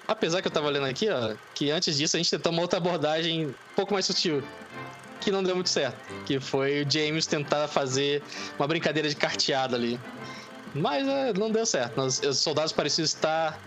Apesar 0.08 0.42
que 0.42 0.48
eu 0.48 0.52
tava 0.52 0.68
olhando 0.68 0.86
aqui, 0.86 1.10
ó, 1.10 1.36
que 1.54 1.72
antes 1.72 1.98
disso 1.98 2.16
a 2.16 2.20
gente 2.20 2.30
tentou 2.30 2.52
uma 2.52 2.62
outra 2.62 2.78
abordagem 2.78 3.48
um 3.48 3.54
pouco 3.76 3.94
mais 3.94 4.06
sutil 4.06 4.44
que 5.26 5.32
não 5.32 5.44
deu 5.44 5.56
muito 5.56 5.70
certo. 5.70 5.98
Que 6.26 6.40
foi 6.40 6.84
o 6.84 6.90
James 6.90 7.26
tentar 7.26 7.68
fazer 7.68 8.22
uma 8.60 8.68
brincadeira 8.68 9.10
de 9.10 9.16
carteado 9.16 9.76
ali. 9.76 10.00
Mas 10.74 11.08
é, 11.08 11.34
não 11.34 11.50
deu 11.52 11.66
certo. 11.66 12.00
Os, 12.00 12.20
os, 12.20 12.38
soldados 12.38 12.72
pareciam 12.72 13.04
estar, 13.04 13.60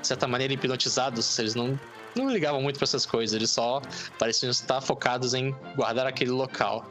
de 0.00 0.06
certa 0.06 0.28
maneira, 0.28 0.52
hipnotizados. 0.52 1.38
Eles 1.38 1.56
não, 1.56 1.78
não 2.14 2.30
ligavam 2.30 2.62
muito 2.62 2.76
para 2.78 2.84
essas 2.84 3.06
coisas. 3.06 3.34
Eles 3.34 3.50
só 3.50 3.80
pareciam 4.18 4.50
estar 4.50 4.80
focados 4.80 5.34
em 5.34 5.54
guardar 5.76 6.06
aquele 6.06 6.30
local. 6.30 6.84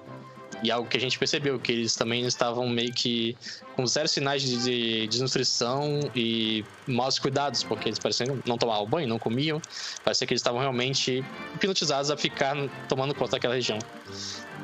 E 0.62 0.70
algo 0.70 0.90
que 0.90 0.98
a 0.98 1.00
gente 1.00 1.18
percebeu, 1.18 1.58
que 1.58 1.72
eles 1.72 1.96
também 1.96 2.26
estavam 2.26 2.68
meio 2.68 2.92
que 2.92 3.38
com 3.76 3.88
sérios 3.88 4.12
sinais 4.12 4.42
de, 4.42 4.58
de 4.58 5.08
desnutrição 5.08 6.00
e 6.14 6.66
maus 6.86 7.18
cuidados, 7.18 7.64
porque 7.64 7.88
eles 7.88 7.98
pareciam 7.98 8.38
não 8.46 8.58
tomavam 8.58 8.86
banho, 8.86 9.08
não 9.08 9.18
comiam. 9.18 9.62
Parecia 10.04 10.28
que 10.28 10.34
eles 10.34 10.42
estavam 10.42 10.60
realmente 10.60 11.24
hipnotizados 11.56 12.12
a 12.12 12.18
ficar 12.18 12.56
tomando 12.90 13.16
conta 13.16 13.34
daquela 13.34 13.56
região. 13.56 13.80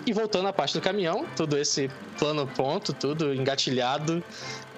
E 0.05 0.11
voltando 0.11 0.47
à 0.47 0.53
parte 0.53 0.73
do 0.73 0.81
caminhão, 0.81 1.25
todo 1.35 1.57
esse 1.57 1.89
plano 2.19 2.45
ponto, 2.45 2.93
tudo 2.93 3.33
engatilhado, 3.33 4.23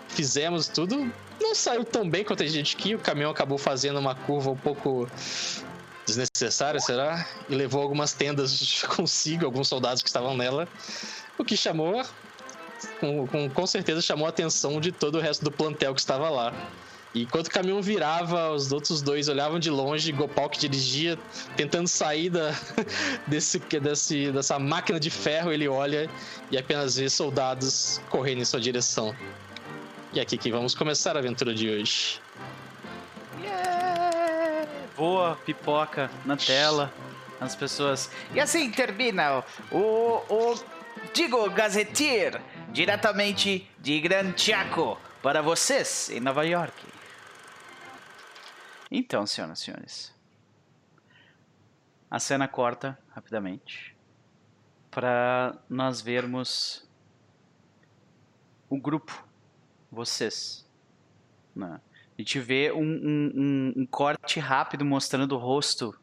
fizemos 0.07 0.67
tudo. 0.67 1.11
Não 1.41 1.53
saiu 1.53 1.83
tão 1.83 2.07
bem 2.09 2.23
quanto 2.23 2.43
a 2.43 2.47
gente 2.47 2.75
que 2.75 2.95
o 2.95 2.99
caminhão 2.99 3.31
acabou 3.31 3.57
fazendo 3.57 3.99
uma 3.99 4.15
curva 4.15 4.51
um 4.51 4.55
pouco 4.55 5.07
desnecessária, 6.07 6.79
será? 6.79 7.27
E 7.49 7.53
levou 7.53 7.81
algumas 7.81 8.13
tendas 8.13 8.83
consigo, 8.95 9.45
alguns 9.45 9.67
soldados 9.67 10.01
que 10.01 10.09
estavam 10.09 10.35
nela, 10.35 10.67
o 11.37 11.43
que 11.43 11.55
chamou, 11.55 12.03
com, 12.99 13.27
com, 13.27 13.49
com 13.49 13.67
certeza 13.67 14.01
chamou 14.01 14.25
a 14.25 14.29
atenção 14.29 14.79
de 14.79 14.91
todo 14.91 15.15
o 15.15 15.21
resto 15.21 15.43
do 15.43 15.51
plantel 15.51 15.93
que 15.93 15.99
estava 15.99 16.29
lá. 16.29 16.53
E 17.13 17.23
enquanto 17.23 17.47
o 17.47 17.51
caminhão 17.51 17.81
virava, 17.81 18.51
os 18.51 18.71
outros 18.71 19.01
dois 19.01 19.27
olhavam 19.27 19.59
de 19.59 19.69
longe, 19.69 20.11
Gopal 20.11 20.49
que 20.49 20.59
dirigia, 20.59 21.17
tentando 21.55 21.87
sair 21.87 22.29
da, 22.29 22.51
desse, 23.27 23.59
desse, 23.59 24.31
dessa 24.31 24.59
máquina 24.59 24.99
de 24.99 25.09
ferro, 25.09 25.51
ele 25.51 25.67
olha 25.67 26.09
e 26.51 26.57
apenas 26.57 26.95
vê 26.95 27.09
soldados 27.09 28.01
correndo 28.09 28.41
em 28.41 28.45
sua 28.45 28.59
direção. 28.59 29.15
E 30.13 30.19
é 30.19 30.21
aqui 30.21 30.37
que 30.37 30.51
vamos 30.51 30.73
começar 30.73 31.15
a 31.15 31.19
aventura 31.19 31.53
de 31.53 31.69
hoje 31.69 32.21
voa 34.97 35.35
pipoca 35.45 36.09
na 36.25 36.35
tela, 36.35 36.91
as 37.39 37.55
pessoas. 37.55 38.09
E 38.33 38.39
assim 38.39 38.71
termina 38.71 39.43
o, 39.71 40.23
o 40.27 40.55
Digo 41.13 41.47
Gazeteer, 41.51 42.41
diretamente 42.71 43.69
de 43.79 43.99
Gran 44.01 44.35
Chaco, 44.35 44.99
para 45.21 45.43
vocês 45.43 46.09
em 46.09 46.19
Nova 46.19 46.43
York. 46.43 46.73
Então, 48.89 49.27
senhoras 49.27 49.59
e 49.59 49.65
senhores, 49.65 50.15
a 52.09 52.19
cena 52.19 52.47
corta 52.47 52.97
rapidamente 53.13 53.95
para 54.89 55.55
nós 55.69 56.01
vermos 56.01 56.87
o 58.67 58.79
grupo, 58.79 59.23
vocês, 59.91 60.65
né? 61.55 61.79
A 62.17 62.21
gente 62.21 62.39
vê 62.39 62.71
um, 62.71 62.81
um, 62.81 63.31
um, 63.35 63.73
um 63.81 63.85
corte 63.85 64.39
rápido 64.39 64.83
mostrando 64.83 65.33
o 65.33 65.37
rosto 65.37 65.93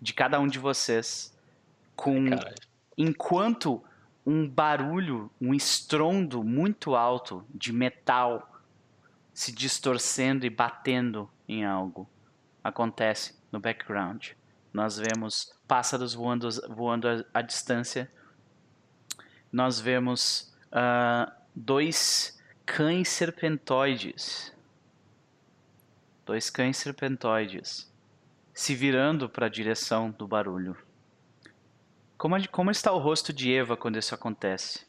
de 0.00 0.12
cada 0.12 0.38
um 0.38 0.46
de 0.46 0.58
vocês. 0.58 1.34
Com 1.96 2.28
Caralho. 2.28 2.54
enquanto 2.98 3.82
um 4.26 4.46
barulho, 4.48 5.30
um 5.40 5.54
estrondo 5.54 6.44
muito 6.44 6.94
alto 6.94 7.44
de 7.54 7.72
metal 7.72 8.62
se 9.32 9.52
distorcendo 9.52 10.44
e 10.44 10.50
batendo 10.50 11.28
em 11.48 11.64
algo 11.64 12.08
acontece 12.62 13.34
no 13.50 13.58
background. 13.58 14.30
Nós 14.72 14.98
vemos 14.98 15.52
pássaros 15.66 16.14
voando, 16.14 16.48
voando 16.68 17.26
à, 17.32 17.42
distância. 17.42 18.10
Nós 19.50 19.80
vemos 19.80 20.54
uh, 20.68 21.30
dois 21.54 22.40
cães 22.64 23.08
serpentoides 23.08 24.52
dois 26.32 26.48
cães 26.48 26.78
serpentoides, 26.78 27.92
se 28.54 28.74
virando 28.74 29.28
para 29.28 29.44
a 29.44 29.50
direção 29.50 30.10
do 30.10 30.26
barulho. 30.26 30.74
Como, 32.16 32.48
como 32.48 32.70
está 32.70 32.90
o 32.90 32.96
rosto 32.98 33.34
de 33.34 33.54
Eva 33.54 33.76
quando 33.76 33.98
isso 33.98 34.14
acontece? 34.14 34.80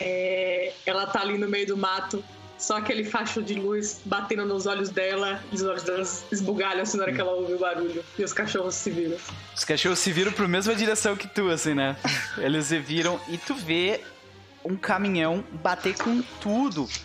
É, 0.00 0.72
ela 0.86 1.08
tá 1.08 1.22
ali 1.22 1.36
no 1.36 1.48
meio 1.48 1.66
do 1.66 1.76
mato, 1.76 2.22
só 2.56 2.76
aquele 2.76 3.02
facho 3.02 3.42
de 3.42 3.54
luz 3.54 4.00
batendo 4.04 4.44
nos 4.44 4.64
olhos 4.64 4.90
dela, 4.90 5.42
e 5.50 5.56
os 5.56 5.62
olhos 5.62 5.82
dela 5.82 6.02
esbugalham 6.30 6.82
assim 6.82 6.98
na 6.98 7.02
hora 7.02 7.12
que 7.12 7.20
ela 7.20 7.32
ouve 7.32 7.54
o 7.54 7.58
barulho. 7.58 8.04
E 8.16 8.22
os 8.22 8.32
cachorros 8.32 8.76
se 8.76 8.92
viram. 8.92 9.16
Os 9.56 9.64
cachorros 9.64 9.98
se 9.98 10.12
viram 10.12 10.30
pra 10.30 10.46
mesma 10.46 10.72
direção 10.76 11.16
que 11.16 11.26
tu, 11.26 11.50
assim, 11.50 11.74
né? 11.74 11.96
Eles 12.38 12.66
se 12.66 12.78
viram 12.78 13.20
e 13.28 13.36
tu 13.36 13.56
vê 13.56 14.04
um 14.66 14.76
caminhão 14.76 15.44
bater 15.62 15.96
com 15.96 16.22
tudo. 16.40 16.88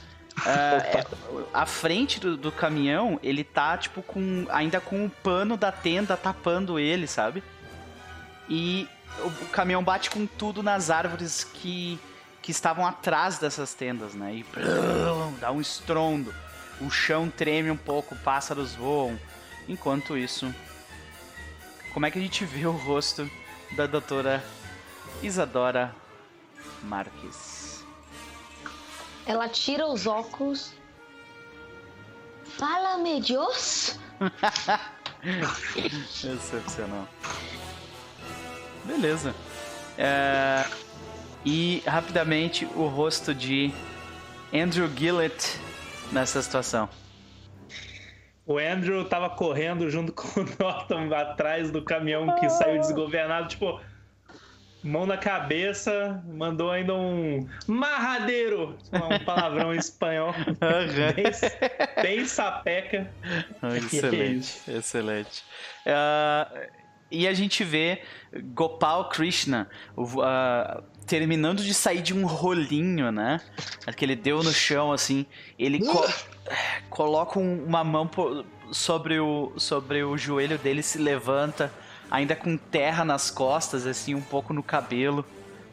É, 0.44 1.06
a 1.54 1.66
frente 1.68 2.20
do, 2.20 2.36
do 2.36 2.52
caminhão, 2.52 3.20
ele 3.22 3.44
tá, 3.44 3.78
tipo, 3.78 4.02
com 4.02 4.48
ainda 4.50 4.80
com 4.80 5.06
o 5.06 5.10
pano 5.10 5.56
da 5.58 5.72
tenda 5.72 6.16
tapando 6.18 6.80
ele, 6.80 7.06
sabe? 7.06 7.44
E 8.50 8.88
o, 9.20 9.28
o 9.28 9.48
caminhão 9.50 9.84
bate 9.84 10.10
com 10.10 10.26
tudo 10.26 10.64
nas 10.64 10.90
árvores 10.90 11.44
que, 11.44 12.00
que 12.42 12.50
estavam 12.50 12.88
atrás 12.88 13.38
dessas 13.40 13.74
tendas, 13.74 14.14
né? 14.14 14.36
E 14.36 14.46
dá 15.40 15.52
um 15.52 15.62
estrondo. 15.62 16.34
O 16.80 16.90
chão 16.90 17.30
treme 17.30 17.70
um 17.70 17.78
pouco, 17.78 18.16
pássaros 18.16 18.74
voam. 18.74 19.20
Enquanto 19.68 20.18
isso, 20.18 20.54
como 21.94 22.06
é 22.06 22.12
que 22.12 22.18
a 22.18 22.22
gente 22.22 22.46
vê 22.46 22.66
o 22.66 22.72
rosto 22.72 23.30
da 23.76 23.86
doutora 23.86 24.44
Isadora 25.22 25.94
Marques? 26.84 27.51
Ela 29.26 29.50
tira 29.50 29.88
os 29.88 30.08
óculos. 30.08 30.74
Fala-me, 32.44 33.22
Deus. 33.22 34.00
Excepcional. 36.24 37.08
Beleza. 38.86 39.34
É, 39.98 40.66
E 41.46 41.82
rapidamente 41.88 42.66
o 42.76 42.88
rosto 42.88 43.34
de 43.34 43.72
Andrew 44.54 44.90
Gillett 44.96 45.60
nessa 46.12 46.42
situação. 46.42 46.90
O 48.46 48.58
Andrew 48.58 49.06
tava 49.06 49.30
correndo 49.30 49.90
junto 49.90 50.12
com 50.12 50.42
o 50.42 50.46
Norton 50.60 51.14
atrás 51.14 51.72
do 51.72 51.82
caminhão 51.84 52.36
que 52.36 52.50
saiu 52.50 52.82
desgovernado, 52.82 53.48
tipo, 53.48 53.80
mão 54.84 55.06
na 55.06 55.18
cabeça, 55.18 56.24
mandou 56.28 56.72
ainda 56.72 56.94
um 56.96 57.48
marradeiro, 57.68 58.78
um 58.92 59.24
palavrão 59.24 59.74
em 59.74 59.78
espanhol, 59.78 60.34
bem, 60.60 62.04
bem 62.04 62.26
sapeca. 62.26 63.12
Ah, 63.62 63.74
é 63.76 63.78
excelente, 63.78 64.62
excelente. 64.68 65.44
Ah, 65.86 66.52
e 67.10 67.28
a 67.28 67.34
gente 67.34 67.64
vê 67.64 68.02
Gopal 68.54 69.10
Krishna 69.10 69.70
ah, 70.24 70.82
terminando 71.06 71.62
de 71.62 71.74
sair 71.74 72.02
de 72.02 72.14
um 72.14 72.26
rolinho, 72.26 73.12
né? 73.12 73.40
Que 73.96 74.06
ele 74.06 74.16
deu 74.16 74.42
no 74.42 74.52
chão, 74.54 74.92
assim. 74.92 75.26
Ele 75.60 75.80
co- 75.86 76.08
coloca 76.90 77.38
um- 77.38 77.66
uma 77.66 77.84
mão 77.84 78.10
sobre 78.72 79.20
o, 79.20 79.52
sobre 79.58 80.04
o 80.04 80.18
joelho 80.18 80.58
dele, 80.58 80.82
se 80.82 80.98
levanta, 80.98 81.72
ainda 82.12 82.36
com 82.36 82.58
terra 82.58 83.06
nas 83.06 83.32
costas, 83.32 83.88
assim, 83.88 84.14
um 84.14 84.22
pouco 84.22 84.54
no 84.54 84.62
cabelo, 84.62 85.26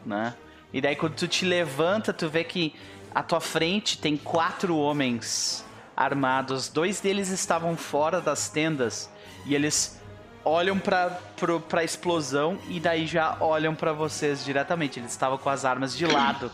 né? 0.05 0.33
E 0.71 0.79
daí 0.79 0.95
quando 0.95 1.15
tu 1.15 1.27
te 1.27 1.45
levanta, 1.45 2.13
tu 2.13 2.29
vê 2.29 2.43
que 2.45 2.73
à 3.13 3.21
tua 3.21 3.41
frente 3.41 3.97
tem 3.97 4.15
quatro 4.15 4.77
homens 4.77 5.65
armados. 5.97 6.69
Dois 6.69 7.01
deles 7.01 7.29
estavam 7.29 7.75
fora 7.75 8.21
das 8.21 8.49
tendas 8.49 9.09
e 9.45 9.53
eles 9.53 9.99
olham 10.45 10.79
pra, 10.79 11.19
pro, 11.35 11.59
pra 11.59 11.83
explosão 11.83 12.57
e 12.69 12.79
daí 12.79 13.05
já 13.05 13.35
olham 13.41 13.75
pra 13.75 13.91
vocês 13.91 14.45
diretamente. 14.45 14.99
Eles 14.99 15.11
estavam 15.11 15.37
com 15.37 15.49
as 15.49 15.65
armas 15.65 15.97
de 15.97 16.05
lado 16.05 16.49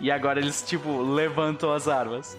e 0.00 0.10
agora 0.10 0.40
eles, 0.40 0.62
tipo, 0.62 1.00
levantam 1.00 1.72
as 1.72 1.86
armas. 1.86 2.36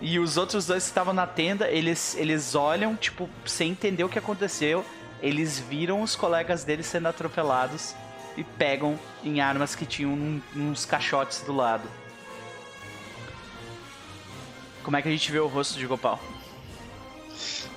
E 0.00 0.18
os 0.18 0.36
outros 0.36 0.66
dois 0.66 0.84
que 0.84 0.90
estavam 0.90 1.14
na 1.14 1.26
tenda, 1.26 1.68
eles, 1.70 2.14
eles 2.16 2.54
olham, 2.54 2.94
tipo, 2.96 3.28
sem 3.44 3.70
entender 3.70 4.04
o 4.04 4.08
que 4.08 4.18
aconteceu. 4.18 4.84
Eles 5.22 5.58
viram 5.58 6.02
os 6.02 6.14
colegas 6.14 6.64
deles 6.64 6.86
sendo 6.86 7.08
atropelados 7.08 7.94
e 8.36 8.44
pegam 8.44 8.98
em 9.24 9.40
armas 9.40 9.74
que 9.74 9.86
tinham 9.86 10.14
num- 10.14 10.42
uns 10.54 10.84
caixotes 10.84 11.40
do 11.40 11.54
lado. 11.54 11.88
Como 14.82 14.96
é 14.96 15.02
que 15.02 15.08
a 15.08 15.10
gente 15.10 15.32
vê 15.32 15.38
o 15.40 15.46
rosto 15.46 15.78
de 15.78 15.86
Gopal? 15.86 16.20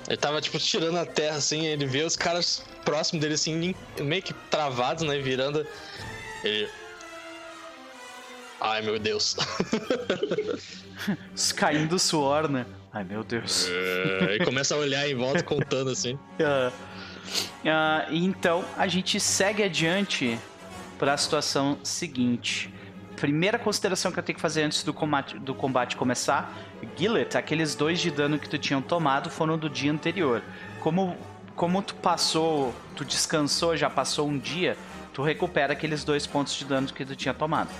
Ele 0.06 0.16
tava, 0.16 0.40
tipo, 0.40 0.58
tirando 0.58 0.98
a 0.98 1.06
terra, 1.06 1.36
assim, 1.36 1.66
ele 1.66 1.86
vê 1.86 2.02
os 2.02 2.16
caras 2.16 2.64
próximos 2.84 3.20
dele, 3.22 3.34
assim, 3.34 3.74
meio 4.00 4.22
que 4.22 4.32
travados, 4.32 5.02
né, 5.06 5.18
virando. 5.18 5.66
Ele... 6.44 6.68
Ai, 8.60 8.82
meu 8.82 8.98
Deus. 8.98 9.36
Caindo 11.56 11.98
suor, 11.98 12.48
né? 12.48 12.66
Ai, 12.92 13.04
meu 13.04 13.22
Deus. 13.24 13.66
É, 13.68 14.34
Ele 14.34 14.44
começa 14.44 14.74
a 14.74 14.78
olhar 14.78 15.08
em 15.08 15.14
volta, 15.14 15.42
contando, 15.42 15.90
assim. 15.90 16.18
Ah, 16.40 16.70
e 18.10 18.24
então 18.24 18.64
a 18.76 18.86
gente 18.86 19.20
segue 19.20 19.62
adiante 19.62 20.38
para 20.98 21.14
a 21.14 21.16
situação 21.16 21.78
seguinte. 21.82 22.72
Primeira 23.16 23.58
consideração 23.58 24.10
que 24.10 24.18
eu 24.18 24.22
tenho 24.22 24.36
que 24.36 24.40
fazer 24.40 24.62
antes 24.62 24.82
do 24.82 24.94
combate, 24.94 25.38
do 25.38 25.54
combate 25.54 25.96
começar: 25.96 26.56
Gillet, 26.96 27.36
aqueles 27.36 27.74
dois 27.74 28.00
de 28.00 28.10
dano 28.10 28.38
que 28.38 28.48
tu 28.48 28.58
tinham 28.58 28.80
tomado 28.80 29.30
foram 29.30 29.58
do 29.58 29.68
dia 29.68 29.92
anterior. 29.92 30.42
Como, 30.80 31.16
como 31.54 31.82
tu 31.82 31.94
passou, 31.96 32.74
tu 32.96 33.04
descansou, 33.04 33.76
já 33.76 33.90
passou 33.90 34.26
um 34.28 34.38
dia, 34.38 34.76
tu 35.12 35.22
recupera 35.22 35.72
aqueles 35.72 36.02
dois 36.04 36.26
pontos 36.26 36.54
de 36.54 36.64
dano 36.64 36.86
que 36.88 37.04
tu 37.04 37.14
tinha 37.14 37.34
tomado. 37.34 37.70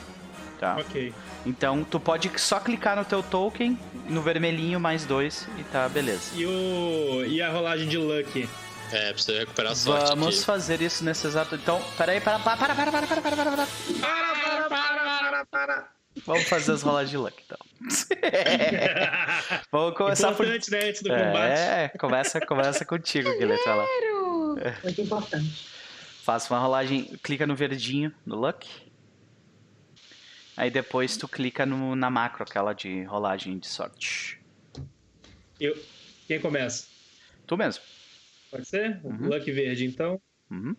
Tá? 0.58 0.76
Ok. 0.78 1.14
Então 1.46 1.84
tu 1.84 1.98
pode 1.98 2.30
só 2.36 2.60
clicar 2.60 2.94
no 2.94 3.04
teu 3.04 3.22
token, 3.22 3.78
no 4.10 4.20
vermelhinho 4.20 4.78
mais 4.78 5.06
dois 5.06 5.48
e 5.58 5.64
tá 5.64 5.88
beleza. 5.88 6.32
E, 6.34 6.44
o... 6.44 7.24
e 7.26 7.40
a 7.40 7.50
rolagem 7.50 7.88
de 7.88 7.96
Luck? 7.96 8.46
É, 8.92 9.12
precisa 9.12 9.38
recuperar 9.38 9.72
a 9.72 9.74
sorte 9.74 10.08
Vamos 10.08 10.36
aqui. 10.36 10.44
fazer 10.44 10.80
isso 10.80 11.04
nesse 11.04 11.26
exato. 11.26 11.54
Então, 11.54 11.80
peraí, 11.96 12.20
para, 12.20 12.38
para, 12.38 12.56
para, 12.56 12.74
para, 12.74 12.92
para, 12.92 13.06
para, 13.06 13.22
para, 13.22 13.36
para, 13.36 13.50
para. 13.52 13.66
Para, 14.00 14.68
para, 14.68 14.68
para, 14.68 15.20
para, 15.20 15.46
para. 15.46 16.00
Vamos 16.26 16.48
fazer 16.48 16.72
as 16.72 16.82
rolas 16.82 17.08
de 17.08 17.16
luck, 17.16 17.40
então. 17.44 17.58
Vamos 19.70 19.96
começar 19.96 20.32
por. 20.32 20.44
Importante, 20.44 20.70
né? 20.70 20.88
Antes 20.88 21.02
do 21.02 21.08
combate. 21.08 21.60
É, 21.60 21.88
começa, 21.98 22.40
começa 22.40 22.84
contigo, 22.84 23.30
Guilherme. 23.38 23.64
Vai 23.64 23.76
lá. 23.76 23.86
Muito 24.82 25.00
importante. 25.00 25.68
Faça 26.22 26.52
uma 26.52 26.60
rolagem, 26.60 27.04
clica 27.22 27.46
no 27.46 27.54
verdinho, 27.54 28.12
no 28.26 28.36
luck. 28.36 28.68
Aí 30.56 30.70
depois 30.70 31.16
tu 31.16 31.26
clica 31.28 31.64
no, 31.64 31.94
na 31.96 32.10
macro, 32.10 32.42
aquela 32.42 32.72
de 32.74 33.04
rolagem 33.04 33.58
de 33.58 33.66
sorte. 33.66 34.38
Eu... 35.58 35.80
Quem 36.26 36.40
começa? 36.40 36.86
Tu 37.46 37.56
mesmo. 37.56 37.82
Pode 38.50 38.66
ser? 38.66 39.00
Uhum. 39.04 39.28
Luck 39.28 39.50
verde, 39.50 39.86
então. 39.86 40.20
Uhum. 40.50 40.74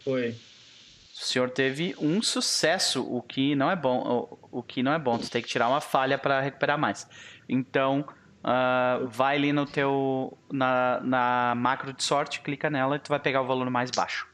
Foi. 0.00 0.30
O 0.30 1.24
senhor 1.24 1.50
teve 1.50 1.94
um 1.98 2.22
sucesso, 2.22 3.02
o 3.02 3.20
que 3.20 3.54
não 3.54 3.70
é 3.70 3.76
bom. 3.76 4.38
O, 4.50 4.58
o 4.60 4.62
que 4.62 4.82
não 4.82 4.92
é 4.92 4.98
bom, 4.98 5.18
tu 5.18 5.30
tem 5.30 5.42
que 5.42 5.48
tirar 5.48 5.68
uma 5.68 5.80
falha 5.80 6.16
para 6.16 6.40
recuperar 6.40 6.78
mais. 6.78 7.06
Então, 7.48 8.06
ah, 8.42 9.00
vai 9.06 9.36
ali 9.36 9.52
no 9.52 9.66
teu 9.66 10.36
na, 10.50 11.00
na 11.02 11.54
macro 11.56 11.92
de 11.92 12.02
sorte, 12.02 12.40
clica 12.40 12.70
nela 12.70 12.96
e 12.96 12.98
tu 12.98 13.08
vai 13.08 13.20
pegar 13.20 13.42
o 13.42 13.46
valor 13.46 13.68
mais 13.68 13.90
baixo. 13.90 14.26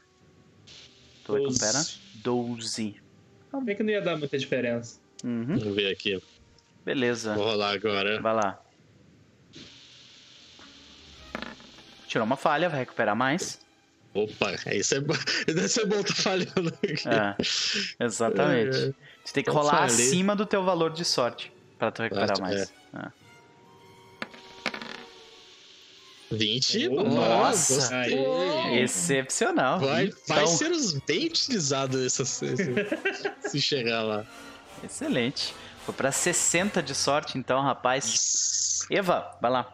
Tu 1.25 1.33
Doze. 1.33 1.59
recupera 1.59 1.83
12. 2.23 2.95
Bem 3.63 3.75
que 3.75 3.83
não 3.83 3.89
ia 3.89 4.01
dar 4.01 4.15
muita 4.17 4.37
diferença. 4.37 4.99
Uhum, 5.23 5.57
Vamos 5.57 5.75
ver 5.75 5.91
aqui. 5.91 6.21
beleza. 6.85 7.33
Vou 7.33 7.45
rolar 7.45 7.73
agora. 7.73 8.21
Vai 8.21 8.33
lá. 8.35 8.61
Tirou 12.07 12.25
uma 12.25 12.37
falha, 12.37 12.69
vai 12.69 12.79
recuperar 12.79 13.15
mais. 13.15 13.59
Opa, 14.13 14.51
isso 14.73 14.95
é 14.95 14.99
bom. 15.01 15.13
Deve 15.45 15.67
ser 15.67 15.85
bom 15.85 16.01
tá 16.01 16.13
falhando 16.15 16.69
aqui. 16.83 17.07
É, 17.99 18.03
exatamente. 18.05 18.95
Tu 19.25 19.33
tem 19.33 19.43
que 19.43 19.49
rolar 19.51 19.89
falei. 19.89 20.07
acima 20.07 20.35
do 20.35 20.45
teu 20.45 20.63
valor 20.63 20.91
de 20.91 21.03
sorte 21.05 21.51
pra 21.77 21.91
tu 21.91 22.01
recuperar 22.01 22.37
Ah, 22.37 22.41
mais. 22.41 22.73
É. 22.95 23.11
20. 26.31 26.89
Nossa. 26.89 28.05
Excepcional. 28.73 29.79
Vai, 29.79 30.07
vai 30.27 30.43
Então, 30.43 30.47
ser 30.47 30.71
os 30.71 30.93
bem 30.93 31.27
utilizados 31.27 32.01
esse, 32.19 32.21
esse- 32.45 32.75
se 33.49 33.61
chegar 33.61 34.01
lá. 34.03 34.25
Excelente. 34.83 35.53
Foi 35.85 35.93
pra 35.93 36.11
60 36.11 36.81
de 36.83 36.93
sorte, 36.93 37.37
então, 37.37 37.61
rapaz. 37.61 38.85
Eva, 38.91 39.37
vai 39.41 39.51
lá. 39.51 39.73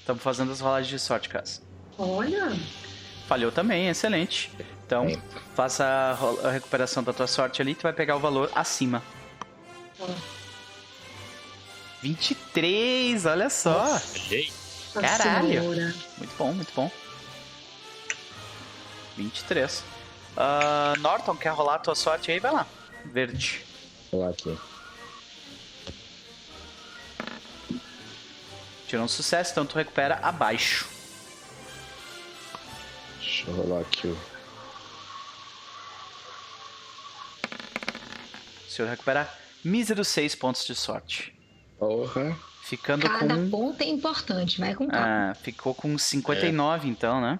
Estamos 0.00 0.22
fazendo 0.22 0.52
as 0.52 0.60
rolagens 0.60 0.88
de 0.90 0.98
sorte, 0.98 1.28
Cass. 1.28 1.62
Olha, 1.98 2.52
Falhou 3.30 3.52
também, 3.52 3.88
excelente. 3.88 4.50
Então, 4.84 5.06
faça 5.54 5.84
a, 5.84 6.48
a 6.48 6.50
recuperação 6.50 7.00
da 7.00 7.12
tua 7.12 7.28
sorte 7.28 7.62
ali, 7.62 7.76
tu 7.76 7.82
vai 7.84 7.92
pegar 7.92 8.16
o 8.16 8.18
valor 8.18 8.50
acima. 8.56 9.00
Ó. 10.00 10.08
23, 12.02 13.24
olha 13.24 13.48
só. 13.48 14.00
Ei, 14.32 14.50
a 14.96 15.00
Caralho. 15.00 15.48
senhora. 15.48 15.94
Muito 16.18 16.34
bom, 16.36 16.52
muito 16.52 16.72
bom. 16.74 16.90
23. 19.16 19.84
Ah, 20.36 20.94
Norton, 20.98 21.36
quer 21.36 21.50
rolar 21.50 21.76
a 21.76 21.78
tua 21.78 21.94
sorte 21.94 22.32
aí? 22.32 22.40
Vai 22.40 22.50
lá. 22.52 22.66
Verde. 23.04 23.64
Vou 24.10 24.20
lá 24.22 24.30
aqui. 24.30 24.56
Tirou 28.88 29.04
um 29.04 29.08
sucesso, 29.08 29.52
então 29.52 29.64
tu 29.64 29.76
recupera 29.76 30.16
abaixo. 30.22 30.88
Deixa 33.18 33.48
eu 33.48 33.54
rolar 33.54 33.80
aqui 33.82 34.08
o. 34.08 34.18
O 38.66 38.70
senhor 38.72 38.88
recupera 38.88 39.32
míseros 39.64 40.08
6 40.08 40.34
pontos 40.34 40.64
de 40.66 40.74
sorte. 40.74 41.32
Porra. 41.78 42.36
Ficando 42.62 43.08
Cada 43.08 43.34
com. 43.34 43.50
ponto 43.50 43.80
é 43.82 43.86
importante, 43.86 44.60
vai 44.60 44.74
com 44.74 44.86
calma. 44.88 45.30
Ah, 45.30 45.34
ficou 45.34 45.74
com 45.74 45.96
59 45.96 46.88
então, 46.88 47.20
né? 47.20 47.38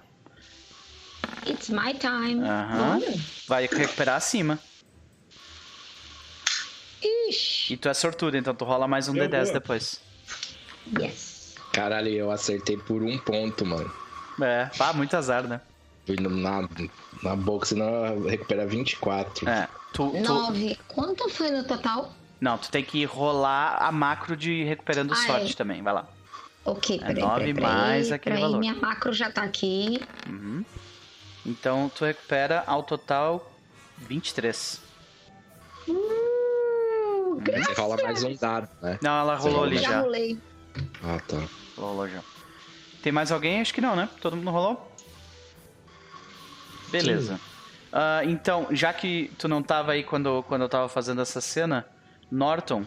It's 1.47 1.69
my 1.69 1.95
time. 1.95 2.43
Aham. 2.43 3.01
Vai 3.47 3.67
recuperar 3.67 4.17
acima. 4.17 4.59
Ixi. 7.31 7.73
E 7.75 7.77
tu 7.77 7.89
é 7.89 7.95
sortudo, 7.95 8.37
então 8.37 8.55
tu 8.55 8.65
rola 8.65 8.87
mais 8.89 9.09
um 9.09 9.17
Eu 9.17 9.29
D10 9.29 9.45
vou. 9.45 9.53
depois. 9.55 10.01
Yes. 10.99 11.55
Caralho, 11.73 12.09
eu 12.09 12.31
acertei 12.31 12.77
por 12.77 13.03
um 13.03 13.17
ponto, 13.19 13.65
mano. 13.65 13.91
É, 14.43 14.67
pá, 14.77 14.93
muito 14.93 15.17
azar, 15.17 15.47
né? 15.47 15.61
Fui 16.07 16.17
no- 16.17 16.31
na, 16.31 16.69
na 17.23 17.37
boca, 17.37 17.67
senão 17.67 18.25
recupera 18.27 18.67
24. 18.67 19.49
É. 19.49 19.69
Tu, 19.93 20.11
tu, 20.11 20.19
Nove. 20.21 20.79
Quanto 20.89 21.29
foi 21.29 21.51
no 21.51 21.63
total? 21.65 22.13
não, 22.41 22.57
tu 22.57 22.71
tem 22.71 22.83
que 22.83 23.05
rolar 23.05 23.77
a 23.83 23.93
macro 23.93 24.35
de 24.37 24.65
recuperando 24.65 25.13
Ah, 25.13 25.17
sorte 25.27 25.53
é. 25.53 25.57
também, 25.57 25.83
vai 25.83 25.93
lá. 25.93 26.09
Ok, 26.65 26.99
peraí, 26.99 27.15
nove 27.23 27.35
peraí, 27.41 27.55
peraí. 27.55 27.71
mais 27.73 28.13
aquele 28.13 28.35
peraí, 28.37 28.43
valor. 28.51 28.59
minha 28.61 28.75
macro 28.75 29.13
já 29.13 29.31
tá 29.31 29.43
aqui. 29.43 30.01
Uhum. 30.29 30.65
Então 31.45 31.91
tu 31.95 32.05
recupera 32.05 32.65
ao 32.67 32.83
total 32.83 33.51
23. 33.99 34.81
Uh, 37.41 37.65
Você 37.65 37.73
rola 37.81 37.97
mais 38.03 38.23
um 38.23 38.35
dado, 38.35 38.69
né? 38.83 38.99
Não, 39.03 39.19
ela 39.21 39.37
rolou 39.37 39.65
ali 39.65 39.79
já 39.79 39.89
já. 39.91 40.01
rolei. 40.01 40.39
Ah, 41.03 41.19
tá. 41.27 41.43
Rolou 41.77 42.09
já. 42.09 42.21
Tem 43.03 43.11
mais 43.13 43.33
alguém? 43.33 43.61
Acho 43.61 43.73
que 43.73 43.81
não, 43.81 43.97
né? 43.97 44.09
Todo 44.21 44.37
mundo 44.37 44.51
rolou? 44.51 44.93
Beleza. 46.91 47.41
Ah, 47.93 48.21
então, 48.25 48.67
já 48.71 48.93
que 48.93 49.31
tu 49.39 49.49
não 49.49 49.63
tava 49.63 49.93
aí 49.93 50.05
quando, 50.05 50.43
quando 50.45 50.63
eu 50.63 50.69
tava 50.69 50.89
fazendo 50.89 51.21
essa 51.23 51.41
cena, 51.41 51.87
Norton, 52.31 52.85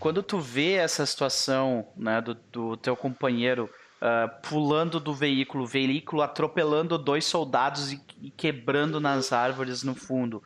quando 0.00 0.22
tu 0.22 0.38
vê 0.38 0.72
essa 0.74 1.06
situação 1.06 1.86
né, 1.96 2.20
do, 2.20 2.34
do 2.52 2.76
teu 2.76 2.96
companheiro 2.96 3.70
ah, 4.00 4.28
pulando 4.28 5.00
do 5.00 5.14
veículo, 5.14 5.66
veículo 5.66 6.20
atropelando 6.20 6.98
dois 6.98 7.24
soldados 7.24 7.92
e, 7.92 8.00
e 8.20 8.30
quebrando 8.30 9.00
nas 9.00 9.32
árvores 9.32 9.82
no 9.82 9.94
fundo, 9.94 10.42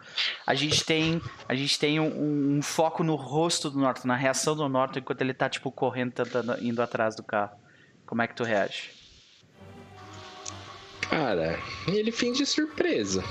a 0.47 0.55
gente 0.55 0.85
tem, 0.85 1.21
a 1.49 1.55
gente 1.55 1.79
tem 1.79 1.99
um, 1.99 2.59
um 2.59 2.63
foco 2.63 3.03
no 3.03 3.17
rosto 3.17 3.69
do 3.69 3.81
Norton, 3.81 4.07
na 4.07 4.17
reação 4.17 4.55
do 4.55 4.69
Norton 4.69 5.01
enquanto 5.01 5.23
ele 5.23 5.35
tá 5.35 5.49
tipo 5.49 5.73
correndo, 5.73 6.13
tentando, 6.13 6.57
indo 6.63 6.81
atrás 6.81 7.17
do 7.17 7.23
carro. 7.23 7.57
Como 8.07 8.23
é 8.23 8.29
que 8.29 8.35
tu 8.35 8.45
reage? 8.45 8.91
Cara, 11.11 11.59
ele 11.87 12.13
finge 12.13 12.47
surpresa. 12.47 13.25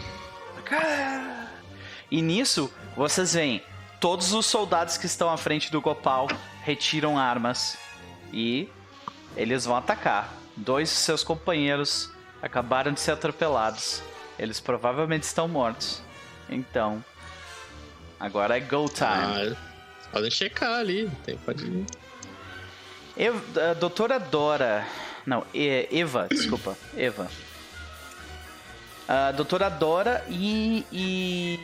E 2.11 2.22
nisso, 2.22 2.70
vocês 2.95 3.34
veem, 3.34 3.63
todos 4.01 4.34
os 4.34 4.45
soldados 4.45 4.97
que 4.97 5.05
estão 5.05 5.30
à 5.30 5.38
frente 5.38 5.72
do 5.72 5.80
Gopal 5.80 6.28
retiram 6.63 7.18
armas 7.18 7.78
e 8.34 8.70
eles 9.38 9.66
vão 9.66 9.78
atacar. 9.78 10.34
Dois 10.56 10.90
de 10.90 10.96
seus 10.96 11.24
companheiros 11.24 12.12
acabaram 12.42 12.92
de 12.92 13.00
ser 13.00 13.12
atropelados. 13.12 14.02
Eles 14.38 14.60
provavelmente 14.60 15.24
estão 15.24 15.48
mortos. 15.48 16.02
Então, 16.50 17.04
agora 18.20 18.58
é 18.58 18.60
go 18.60 18.90
time. 18.90 19.08
Ah, 19.08 19.56
podem 20.12 20.32
checar 20.32 20.80
ali. 20.80 21.10
Tem, 21.24 21.38
pode... 21.38 21.86
Eu, 23.16 23.42
a 23.70 23.74
doutora 23.74 24.20
Dora. 24.20 24.86
Não, 25.26 25.46
Eva, 25.54 26.28
desculpa. 26.30 26.78
Eva. 26.96 27.30
A 29.08 29.32
doutora 29.32 29.70
Dora 29.70 30.26
e, 30.30 30.86
e 30.92 31.60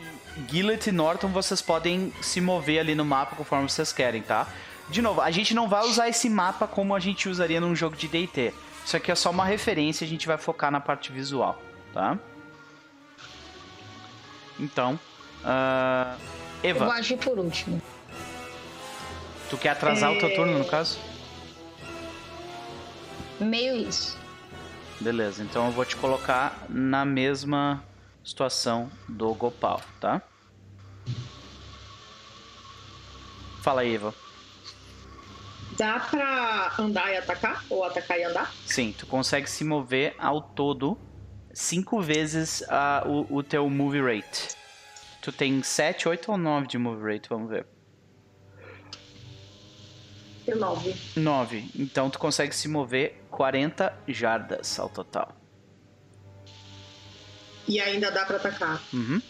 e 0.52 0.92
Norton, 0.92 1.28
vocês 1.28 1.62
podem 1.62 2.12
se 2.20 2.40
mover 2.40 2.80
ali 2.80 2.94
no 2.94 3.04
mapa 3.04 3.36
conforme 3.36 3.68
vocês 3.68 3.92
querem, 3.92 4.22
tá? 4.22 4.48
De 4.88 5.00
novo, 5.00 5.20
a 5.20 5.30
gente 5.30 5.54
não 5.54 5.68
vai 5.68 5.82
usar 5.84 6.08
esse 6.08 6.28
mapa 6.28 6.66
como 6.66 6.94
a 6.94 7.00
gente 7.00 7.28
usaria 7.28 7.60
num 7.60 7.74
jogo 7.74 7.96
de 7.96 8.06
DT. 8.06 8.52
Isso 8.84 8.96
aqui 8.96 9.10
é 9.10 9.14
só 9.14 9.30
uma 9.30 9.44
referência, 9.44 10.04
a 10.04 10.08
gente 10.08 10.26
vai 10.26 10.36
focar 10.36 10.70
na 10.70 10.80
parte 10.80 11.10
visual, 11.10 11.60
tá? 11.92 12.18
Então, 14.60 14.98
ah, 15.42 16.16
Eu 16.62 16.74
vou 16.74 16.84
Eva, 16.84 16.94
agir 16.94 17.16
por 17.16 17.38
último. 17.38 17.80
tu 19.48 19.56
quer 19.56 19.70
atrasar 19.70 20.12
o 20.12 20.18
teu 20.18 20.34
turno 20.34 20.58
no 20.58 20.64
caso? 20.66 20.98
Meio 23.40 23.76
isso. 23.76 24.16
Beleza, 25.00 25.42
então 25.42 25.66
eu 25.66 25.72
vou 25.72 25.84
te 25.84 25.96
colocar 25.96 26.64
na 26.68 27.04
mesma 27.04 27.82
situação 28.24 28.90
do 29.08 29.32
Gopal, 29.34 29.80
tá? 29.98 30.22
Fala 33.62 33.80
aí, 33.80 33.94
Eva. 33.94 34.14
Dá 35.76 35.98
pra 35.98 36.72
andar 36.78 37.12
e 37.12 37.16
atacar? 37.16 37.64
Ou 37.68 37.84
atacar 37.84 38.18
e 38.18 38.24
andar? 38.24 38.52
Sim, 38.66 38.94
tu 38.96 39.06
consegue 39.06 39.48
se 39.48 39.64
mover 39.64 40.14
ao 40.18 40.40
todo 40.40 40.96
cinco 41.52 42.00
vezes 42.00 42.64
ah, 42.68 43.02
o, 43.06 43.38
o 43.38 43.42
teu 43.42 43.68
move 43.68 44.00
rate. 44.00 44.56
Tu 45.20 45.32
tem 45.32 45.62
7, 45.62 46.08
8 46.08 46.30
ou 46.30 46.36
9 46.36 46.66
de 46.66 46.78
move 46.78 47.02
rate, 47.02 47.28
vamos 47.28 47.48
ver. 47.48 47.66
Tem 50.44 50.54
nove. 50.54 50.94
9. 51.16 51.70
Então 51.74 52.10
tu 52.10 52.18
consegue 52.18 52.54
se 52.54 52.68
mover 52.68 53.24
40 53.30 53.92
jardas 54.06 54.78
ao 54.78 54.88
total. 54.88 55.34
E 57.66 57.80
ainda 57.80 58.10
dá 58.10 58.26
pra 58.26 58.36
atacar. 58.36 58.82
Uhum. 58.92 59.22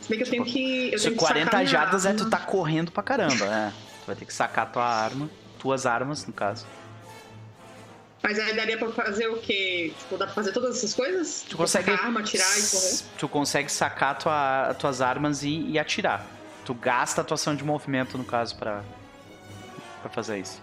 Se 0.00 0.08
bem 0.08 0.18
que 0.18 0.24
eu 0.24 0.30
tenho 0.30 0.44
que. 0.44 0.92
Eu 0.92 0.98
Se 0.98 1.04
tenho 1.04 1.16
que 1.16 1.24
40 1.24 1.44
sacar 1.44 1.60
minha 1.60 1.70
jardas 1.70 2.06
é 2.06 2.12
tu 2.12 2.28
tá 2.28 2.40
correndo 2.40 2.90
pra 2.90 3.02
caramba, 3.02 3.46
né? 3.46 3.72
Tu 4.06 4.10
vai 4.10 4.14
ter 4.14 4.24
que 4.24 4.32
sacar 4.32 4.70
tua 4.70 4.84
arma, 4.86 5.28
tuas 5.58 5.84
armas, 5.84 6.24
no 6.24 6.32
caso. 6.32 6.64
Mas 8.22 8.38
aí 8.38 8.54
daria 8.54 8.78
pra 8.78 8.92
fazer 8.92 9.26
o 9.26 9.38
quê? 9.38 9.92
Tipo, 9.98 10.16
dá 10.16 10.26
pra 10.26 10.34
fazer 10.34 10.52
todas 10.52 10.76
essas 10.78 10.94
coisas? 10.94 11.44
Tu 11.48 11.56
consegue. 11.56 11.86
sacar 11.90 12.04
arma, 12.06 12.20
atirar 12.20 12.56
e 12.56 12.62
correr? 12.70 12.98
Tu 13.18 13.28
consegue 13.28 13.72
sacar 13.72 14.16
tua, 14.16 14.74
tuas 14.78 15.00
armas 15.00 15.42
e, 15.42 15.70
e 15.70 15.76
atirar. 15.78 16.24
Tu 16.64 16.72
gasta 16.72 17.20
a 17.20 17.24
tua 17.24 17.34
ação 17.34 17.56
de 17.56 17.64
movimento, 17.64 18.16
no 18.16 18.22
caso, 18.24 18.54
pra, 18.56 18.84
pra 20.02 20.10
fazer 20.10 20.38
isso. 20.38 20.62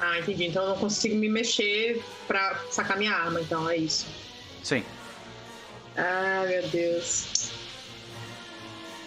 Ah, 0.00 0.18
entendi. 0.18 0.46
Então 0.46 0.62
eu 0.62 0.70
não 0.70 0.78
consigo 0.78 1.14
me 1.14 1.28
mexer 1.28 2.02
pra 2.26 2.58
sacar 2.70 2.96
minha 2.96 3.12
arma, 3.14 3.38
então 3.42 3.68
é 3.68 3.76
isso. 3.76 4.06
Sim. 4.64 4.82
Ah, 5.94 6.42
meu 6.48 6.66
Deus. 6.68 7.50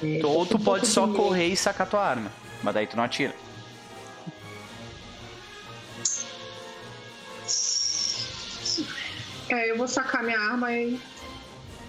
É, 0.04 0.24
Ou 0.24 0.46
tu 0.46 0.60
pode 0.60 0.86
só 0.86 1.08
medo. 1.08 1.18
correr 1.18 1.48
e 1.48 1.58
sacar 1.58 1.90
tua 1.90 2.04
arma. 2.06 2.32
Mas 2.64 2.74
daí 2.74 2.88
tu 2.88 2.96
não 2.98 3.04
atira. 3.04 3.34
É, 9.50 9.72
eu 9.72 9.78
vou 9.78 9.88
sacar 9.88 10.24
minha 10.24 10.40
arma 10.40 10.72
e. 10.74 11.00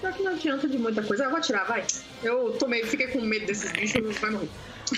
Pior 0.00 0.12
que 0.14 0.22
não 0.22 0.32
adianta 0.32 0.66
de 0.66 0.78
muita 0.78 1.02
coisa. 1.02 1.24
Ah, 1.24 1.26
Eu 1.26 1.30
vou 1.30 1.38
atirar, 1.38 1.66
vai. 1.66 1.84
Eu 2.22 2.52
tomei, 2.58 2.84
fiquei 2.84 3.08
com 3.08 3.20
medo 3.20 3.46
desses 3.46 3.70
bichos, 3.72 4.16
vai 4.18 4.30
morrer. 4.30 4.48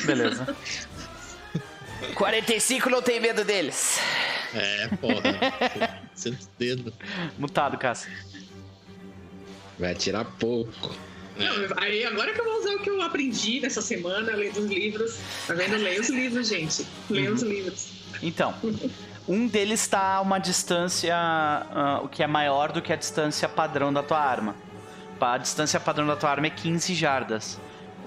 Beleza. 0.05 0.57
45 2.15 2.91
não 2.91 3.03
tem 3.03 3.21
medo 3.21 3.45
deles. 3.45 3.99
É, 4.55 4.89
porra. 4.97 6.03
Senta 6.15 6.45
o 6.45 6.49
dedo. 6.59 6.93
Mutado, 7.39 7.79
Cássio. 7.79 8.11
Vai 9.79 9.93
atirar 9.93 10.25
pouco. 10.39 10.95
Não, 11.37 11.55
aí 11.79 12.05
agora 12.05 12.33
que 12.33 12.41
eu 12.41 12.45
vou 12.45 12.59
usar 12.61 12.75
o 12.75 12.79
que 12.81 12.91
eu 12.91 13.01
aprendi 13.01 13.61
nessa 13.61 13.81
semana, 13.81 14.35
lendo 14.37 14.61
os 14.61 14.67
livros. 14.67 15.17
Tá 15.47 15.55
vendo? 15.55 15.77
Leia 15.77 16.01
os 16.01 16.09
livros, 16.09 16.49
gente. 16.49 16.87
Leia 17.09 17.29
Uhum. 17.31 17.35
os 17.35 17.43
livros. 17.43 17.89
Então, 18.23 18.55
um 19.27 19.47
deles 19.47 19.81
está 19.81 20.17
a 20.17 20.21
uma 20.21 20.39
distância 20.39 21.17
o 22.03 22.09
que 22.09 22.23
é 22.23 22.27
maior 22.27 22.71
do 22.73 22.83
que 22.83 22.93
a 22.93 22.97
distância 22.97 23.49
padrão 23.49 23.93
da 23.93 24.03
tua 24.03 24.19
arma. 24.19 24.55
A 25.21 25.39
distância 25.39 25.79
padrão 25.79 26.07
da 26.07 26.17
tua 26.17 26.31
arma 26.31 26.49
é 26.49 26.51
15 26.51 26.95
jardas. 26.95 27.59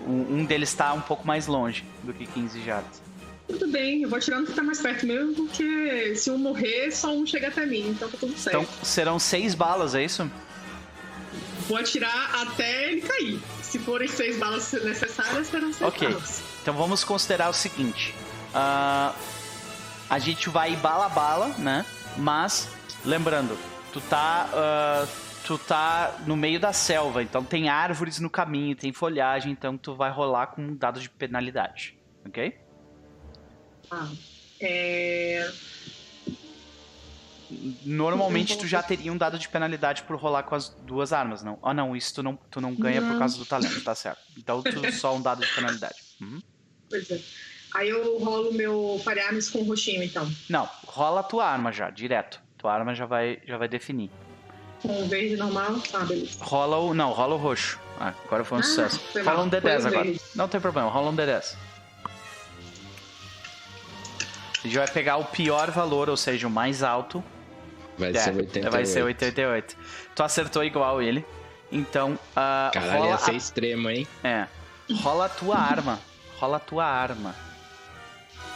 Um 0.05 0.39
um 0.41 0.45
deles 0.45 0.69
está 0.69 0.93
um 0.93 1.01
pouco 1.01 1.26
mais 1.26 1.47
longe 1.47 1.84
do 2.03 2.13
que 2.13 2.28
15 2.28 2.61
jardas. 2.63 3.01
Tudo 3.47 3.67
bem, 3.67 4.01
eu 4.01 4.09
vou 4.09 4.17
atirar 4.17 4.41
no 4.41 4.47
que 4.47 4.53
tá 4.53 4.61
mais 4.63 4.82
perto 4.82 5.05
mesmo, 5.05 5.34
porque 5.34 6.15
se 6.15 6.30
um 6.32 6.38
morrer, 6.38 6.91
só 6.91 7.13
um 7.15 7.26
chega 7.26 7.47
até 7.47 7.65
mim, 7.65 7.89
então 7.89 8.09
tá 8.09 8.17
tudo 8.19 8.38
certo. 8.38 8.57
Então 8.61 8.84
serão 8.84 9.17
seis 9.19 9.53
balas, 9.55 9.95
é 9.95 10.03
isso? 10.03 10.30
Vou 11.68 11.78
atirar 11.78 12.41
até 12.41 12.91
ele 12.91 13.01
cair. 13.01 13.39
Se 13.61 13.80
forem 13.80 14.07
seis 14.07 14.38
balas 14.38 14.72
necessárias, 14.72 15.47
serão 15.47 15.74
seis 15.74 15.88
Ok. 15.88 16.07
balas. 16.07 16.43
Então 16.61 16.74
vamos 16.76 17.03
considerar 17.03 17.49
o 17.49 17.53
seguinte: 17.53 18.13
ah, 18.53 19.13
a 20.09 20.20
gente 20.20 20.49
vai 20.49 20.76
bala 20.76 21.07
a 21.07 21.09
bala, 21.09 21.47
né? 21.57 21.86
Mas 22.18 22.70
lembrando, 23.03 23.57
tu 23.91 23.99
tá 24.01 24.49
ah, 24.53 25.07
tu 25.45 25.57
tá 25.59 26.16
no 26.26 26.36
meio 26.36 26.59
da 26.59 26.74
selva, 26.74 27.22
então 27.22 27.43
tem 27.43 27.70
árvores 27.70 28.20
no 28.20 28.30
caminho, 28.30 28.76
tem 28.76 28.91
folhagem, 28.91 29.51
então 29.51 29.78
tu 29.78 29.95
vai 29.95 30.09
rolar 30.11 30.47
com 30.47 30.61
um 30.61 30.76
dado 30.76 30.99
de 30.99 31.07
penalidade, 31.09 31.95
ok? 32.26 32.57
Ah, 33.91 34.09
é... 34.59 35.51
Normalmente 37.84 38.58
tu 38.58 38.68
já 38.68 38.82
teria 38.84 39.12
um 39.12 39.18
dado 39.18 39.38
de 39.39 39.47
penalidade 39.49 40.03
por 40.03 40.16
rolar 40.18 40.43
com 40.43 40.56
as 40.56 40.70
duas 40.70 41.14
armas, 41.14 41.43
não? 41.43 41.58
Ah, 41.64 41.74
não, 41.74 41.95
isso 41.95 42.14
tu 42.16 42.24
não, 42.24 42.36
tu 42.49 42.60
não 42.62 42.74
ganha 42.76 43.01
por 43.01 43.12
Não. 43.12 43.20
causa 43.20 43.38
do 43.38 43.45
talento, 43.45 43.82
tá 43.84 43.93
certo. 43.95 44.22
Então 44.38 44.62
tu 44.62 44.91
só 44.93 45.16
um 45.16 45.22
dado 45.22 45.41
de 45.45 45.53
penalidade. 45.53 45.95
Uhum. 46.22 46.41
Pois 46.89 47.10
é. 47.12 47.20
Aí 47.74 47.89
eu 47.89 48.18
rolo 48.20 48.53
meu 48.53 48.99
Fariames 49.03 49.49
com 49.49 49.60
o 49.60 49.64
roxinho, 49.64 50.01
então. 50.03 50.30
Não, 50.49 50.70
rola 50.88 51.20
a 51.20 51.24
tua 51.24 51.45
arma 51.45 51.72
já, 51.72 51.89
direto. 51.89 52.41
Tua 52.58 52.74
arma 52.74 52.95
já 52.95 53.06
vai, 53.06 53.39
já 53.45 53.58
vai 53.58 53.68
definir. 53.68 54.10
Com 54.82 55.03
o 55.03 55.08
verde 55.08 55.36
normal. 55.36 55.76
Ah, 55.93 56.06
beleza. 56.06 56.38
Rola 56.41 56.78
o. 56.78 56.93
Não, 56.93 57.12
rola 57.12 57.36
o 57.36 57.38
roxo. 57.38 57.80
Ah, 57.99 58.14
agora 58.26 58.43
foi 58.43 58.58
um 58.58 58.62
Ah, 58.62 58.64
sucesso. 58.64 58.99
foi 59.12 59.24
Rola 59.24 59.43
um 59.43 59.49
Foi 59.49 59.60
D10 59.62 59.84
o 59.84 59.88
agora. 59.88 60.03
verde. 60.03 60.22
Não 60.36 60.47
tem 60.47 60.62
problema, 60.62 60.89
rola 60.89 61.10
um 61.12 61.16
D10. 61.16 61.56
A 64.64 64.68
gente 64.68 64.78
vai 64.78 64.88
pegar 64.88 65.18
o 65.18 65.26
pior 65.26 65.70
valor, 65.72 66.10
ou 66.10 66.18
seja, 66.18 66.47
o 66.47 66.49
mais 66.49 66.82
alto. 66.82 67.24
Vai 67.97 68.11
É, 68.11 68.19
ser 68.19 68.35
88. 68.35 68.71
Vai 68.71 68.85
ser 68.85 69.03
88. 69.03 69.75
Tu 70.15 70.23
acertou 70.23 70.63
igual 70.63 71.01
ele. 71.01 71.25
Então, 71.71 72.17
ah, 72.35 72.69
Caralho, 72.73 72.99
rola, 72.99 73.11
ia 73.11 73.17
ser 73.17 73.31
a, 73.31 73.33
extremo, 73.35 73.89
hein? 73.89 74.07
é, 74.23 74.45
rola 75.01 75.25
a 75.25 75.29
tua 75.29 75.57
arma. 75.57 75.99
Rola 76.37 76.57
a 76.57 76.59
tua 76.59 76.85
arma. 76.85 77.35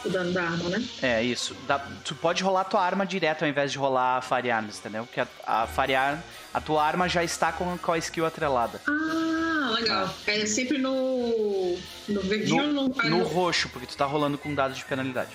O 0.04 0.08
dano 0.08 0.32
da 0.32 0.42
arma, 0.44 0.70
né? 0.70 0.82
É, 1.02 1.22
isso. 1.22 1.54
Dá- 1.66 1.78
tu 2.04 2.14
pode 2.14 2.42
rolar 2.42 2.62
a 2.62 2.64
tua 2.64 2.80
arma 2.82 3.04
direto 3.04 3.42
ao 3.42 3.48
invés 3.48 3.70
de 3.72 3.76
rolar 3.78 4.16
a 4.18 4.22
Fire 4.22 4.50
Arms, 4.50 4.78
entendeu? 4.78 5.04
Porque 5.04 5.20
a, 5.20 5.26
a 5.46 5.66
Fire 5.66 5.94
Arm, 5.94 6.18
a 6.54 6.60
tua 6.60 6.82
arma 6.82 7.06
já 7.08 7.22
está 7.22 7.52
com, 7.52 7.76
com 7.76 7.92
a 7.92 7.98
skill 7.98 8.24
atrelada. 8.24 8.80
Ah, 8.88 9.70
legal. 9.74 10.08
É 10.26 10.46
sempre 10.46 10.78
no. 10.78 11.76
No 12.08 12.20
verdinho 12.22 12.62
ou 12.64 12.72
no. 12.72 12.88
No 13.18 13.24
roxo, 13.24 13.68
porque 13.68 13.86
tu 13.86 13.96
tá 13.96 14.06
rolando 14.06 14.38
com 14.38 14.54
dado 14.54 14.72
de 14.72 14.82
penalidade. 14.86 15.30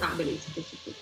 Ah, 0.00 0.06
beleza. 0.08 0.42
perfeito. 0.54 0.99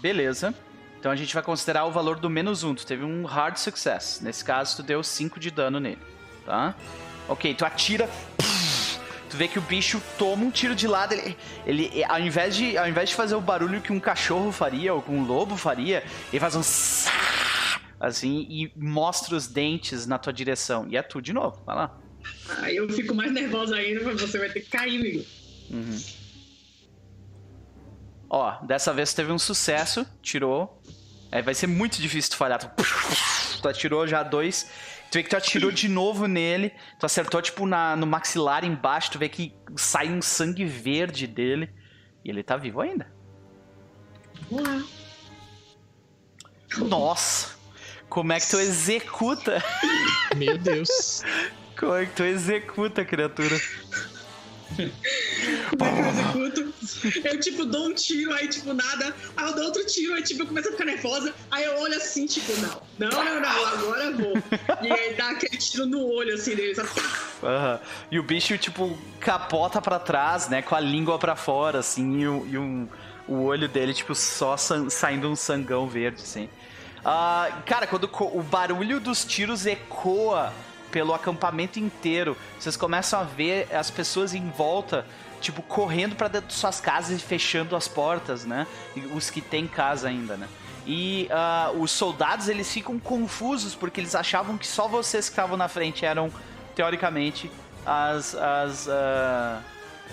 Beleza. 0.00 0.54
Então 0.98 1.12
a 1.12 1.16
gente 1.16 1.32
vai 1.32 1.42
considerar 1.42 1.84
o 1.84 1.90
valor 1.90 2.18
do 2.18 2.28
menos 2.28 2.64
1. 2.64 2.74
Tu 2.74 2.86
teve 2.86 3.04
um 3.04 3.24
hard 3.24 3.56
success. 3.56 4.20
Nesse 4.22 4.44
caso, 4.44 4.76
tu 4.76 4.82
deu 4.82 5.02
5 5.02 5.38
de 5.38 5.50
dano 5.50 5.78
nele. 5.78 6.00
Tá? 6.44 6.74
Ok, 7.28 7.54
tu 7.54 7.64
atira. 7.64 8.08
Tu 9.28 9.36
vê 9.36 9.48
que 9.48 9.58
o 9.58 9.62
bicho 9.62 10.00
toma 10.18 10.44
um 10.44 10.50
tiro 10.50 10.74
de 10.74 10.86
lado. 10.86 11.12
Ele, 11.12 11.36
ele 11.66 12.04
ao, 12.04 12.20
invés 12.20 12.56
de, 12.56 12.78
ao 12.78 12.88
invés 12.88 13.10
de 13.10 13.14
fazer 13.14 13.34
o 13.34 13.40
barulho 13.40 13.80
que 13.80 13.92
um 13.92 14.00
cachorro 14.00 14.52
faria 14.52 14.94
ou 14.94 15.02
que 15.02 15.10
um 15.10 15.24
lobo 15.24 15.56
faria, 15.56 16.02
ele 16.32 16.40
faz 16.40 16.56
um. 16.56 16.62
Assim, 17.98 18.46
e 18.48 18.72
mostra 18.76 19.34
os 19.34 19.46
dentes 19.46 20.06
na 20.06 20.18
tua 20.18 20.32
direção. 20.32 20.86
E 20.88 20.96
é 20.96 21.02
tu 21.02 21.20
de 21.20 21.32
novo. 21.32 21.62
Vai 21.64 21.76
lá. 21.76 21.98
Aí 22.58 22.76
eu 22.76 22.88
fico 22.88 23.14
mais 23.14 23.32
nervosa 23.32 23.76
ainda, 23.76 24.00
porque 24.00 24.26
você 24.26 24.38
vai 24.38 24.48
ter 24.48 24.60
que 24.60 24.70
cair, 24.70 24.98
amigo. 24.98 25.24
Uhum. 25.70 25.98
Ó, 28.28 28.64
dessa 28.64 28.92
vez 28.92 29.14
teve 29.14 29.32
um 29.32 29.38
sucesso, 29.38 30.06
tirou. 30.22 30.82
É, 31.30 31.42
vai 31.42 31.54
ser 31.54 31.66
muito 31.66 32.00
difícil 32.00 32.32
tu 32.32 32.36
falhar. 32.36 32.58
Tu, 32.58 32.68
tu 33.62 33.68
atirou 33.68 34.06
já 34.06 34.22
dois. 34.22 34.70
Tu 35.10 35.14
vê 35.14 35.22
que 35.22 35.30
tu 35.30 35.36
atirou 35.36 35.70
de 35.70 35.88
novo 35.88 36.26
nele. 36.26 36.72
Tu 36.98 37.06
acertou, 37.06 37.40
tipo, 37.40 37.66
na, 37.66 37.94
no 37.96 38.06
maxilar 38.06 38.64
embaixo. 38.64 39.12
Tu 39.12 39.18
vê 39.18 39.28
que 39.28 39.54
sai 39.76 40.08
um 40.08 40.20
sangue 40.20 40.64
verde 40.64 41.26
dele. 41.26 41.70
E 42.24 42.30
ele 42.30 42.42
tá 42.42 42.56
vivo 42.56 42.80
ainda. 42.80 43.12
Vamos 44.50 44.68
lá. 44.68 44.82
Nossa! 46.78 47.56
Como 48.08 48.32
é 48.32 48.40
que 48.40 48.48
tu 48.48 48.58
executa? 48.58 49.62
Meu 50.36 50.58
Deus. 50.58 51.22
Como 51.78 51.94
é 51.94 52.06
que 52.06 52.14
tu 52.14 52.22
executa, 52.22 53.04
criatura? 53.04 53.56
Eu 55.78 56.06
executo? 56.08 56.74
Eu, 57.24 57.40
tipo, 57.40 57.64
dou 57.64 57.88
um 57.88 57.94
tiro, 57.94 58.32
aí, 58.32 58.48
tipo, 58.48 58.72
nada. 58.72 59.14
Aí 59.36 59.46
eu 59.48 59.54
dou 59.54 59.64
outro 59.66 59.84
tiro, 59.86 60.14
aí, 60.14 60.22
tipo, 60.22 60.42
eu 60.42 60.46
começo 60.46 60.68
a 60.68 60.72
ficar 60.72 60.84
nervosa. 60.84 61.34
Aí 61.50 61.64
eu 61.64 61.78
olho 61.80 61.94
assim, 61.96 62.26
tipo, 62.26 62.52
não. 62.60 62.82
Não, 62.98 63.24
não, 63.24 63.40
não, 63.40 63.66
agora 63.66 64.04
eu 64.04 64.16
vou. 64.16 64.42
E 64.82 64.92
aí 64.92 65.14
dá 65.14 65.30
aquele 65.30 65.56
tiro 65.56 65.86
no 65.86 66.04
olho, 66.06 66.34
assim, 66.34 66.54
dele? 66.54 66.74
Aham. 67.42 67.80
E 68.10 68.18
o 68.18 68.22
bicho, 68.22 68.56
tipo, 68.58 68.96
capota 69.20 69.80
pra 69.80 69.98
trás, 69.98 70.48
né? 70.48 70.62
Com 70.62 70.74
a 70.74 70.80
língua 70.80 71.18
pra 71.18 71.36
fora, 71.36 71.78
assim, 71.80 72.20
e, 72.20 72.28
o, 72.28 72.46
e 72.46 72.58
um- 72.58 72.88
o 73.28 73.42
olho 73.44 73.68
dele, 73.68 73.92
tipo, 73.94 74.14
só 74.14 74.56
saindo 74.56 75.28
um 75.28 75.36
sangão 75.36 75.88
verde, 75.88 76.22
assim. 76.22 76.48
Ah, 77.04 77.62
cara, 77.66 77.86
quando 77.86 78.10
o 78.20 78.42
barulho 78.42 78.98
dos 78.98 79.24
tiros 79.24 79.64
ecoa 79.66 80.52
pelo 80.96 81.12
acampamento 81.12 81.78
inteiro, 81.78 82.34
vocês 82.58 82.74
começam 82.74 83.20
a 83.20 83.22
ver 83.22 83.68
as 83.70 83.90
pessoas 83.90 84.32
em 84.32 84.48
volta, 84.48 85.04
tipo, 85.42 85.60
correndo 85.60 86.16
pra 86.16 86.26
dentro 86.26 86.48
de 86.48 86.54
suas 86.54 86.80
casas 86.80 87.20
e 87.20 87.22
fechando 87.22 87.76
as 87.76 87.86
portas, 87.86 88.46
né? 88.46 88.66
Os 89.14 89.28
que 89.28 89.42
têm 89.42 89.66
casa 89.66 90.08
ainda, 90.08 90.38
né? 90.38 90.48
E 90.86 91.28
ah, 91.30 91.70
os 91.78 91.90
soldados, 91.90 92.48
eles 92.48 92.72
ficam 92.72 92.98
confusos 92.98 93.74
porque 93.74 94.00
eles 94.00 94.14
achavam 94.14 94.56
que 94.56 94.66
só 94.66 94.88
vocês 94.88 95.28
que 95.28 95.34
estavam 95.34 95.54
na 95.54 95.68
frente 95.68 96.06
eram 96.06 96.32
teoricamente, 96.74 97.50
as, 97.84 98.34
as, 98.34 98.88
ah, 98.88 99.60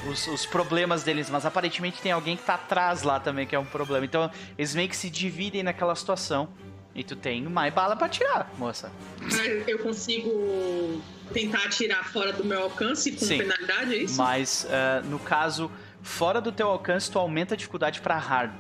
os, 0.06 0.28
os 0.28 0.46
problemas 0.46 1.02
deles, 1.02 1.30
mas 1.30 1.46
aparentemente 1.46 2.02
tem 2.02 2.12
alguém 2.12 2.36
que 2.36 2.44
tá 2.44 2.56
atrás 2.56 3.04
lá 3.04 3.22
também, 3.22 3.48
que 3.48 3.56
é 3.56 3.60
um 3.60 3.64
problema. 3.64 4.04
Então, 4.04 4.30
eles 4.58 4.76
meio 4.76 4.90
que 4.90 4.98
se 4.98 5.10
dividem 5.10 5.64
naquela 5.64 5.96
situação. 5.96 6.50
E 6.96 7.04
tu 7.04 7.16
tem 7.16 7.42
mais 7.44 7.74
bala 7.74 7.96
pra 7.96 8.08
tirar, 8.08 8.52
moça. 8.58 8.92
Mas 9.20 9.68
eu 9.68 9.80
consigo 9.80 11.02
tentar 11.34 11.66
atirar 11.66 12.04
fora 12.06 12.32
do 12.32 12.44
meu 12.44 12.62
alcance 12.64 13.12
com 13.12 13.26
Sim. 13.26 13.40
penalidade, 13.40 13.96
é 13.96 13.98
isso? 13.98 14.18
Mas, 14.18 14.68
ah, 14.70 15.02
no 15.06 15.18
caso, 15.18 15.72
fora 16.04 16.40
do 16.40 16.52
teu 16.52 16.68
alcance, 16.68 17.10
tu 17.10 17.18
aumenta 17.18 17.56
a 17.56 17.58
dificuldade 17.58 18.00
pra 18.00 18.18
hard. 18.18 18.54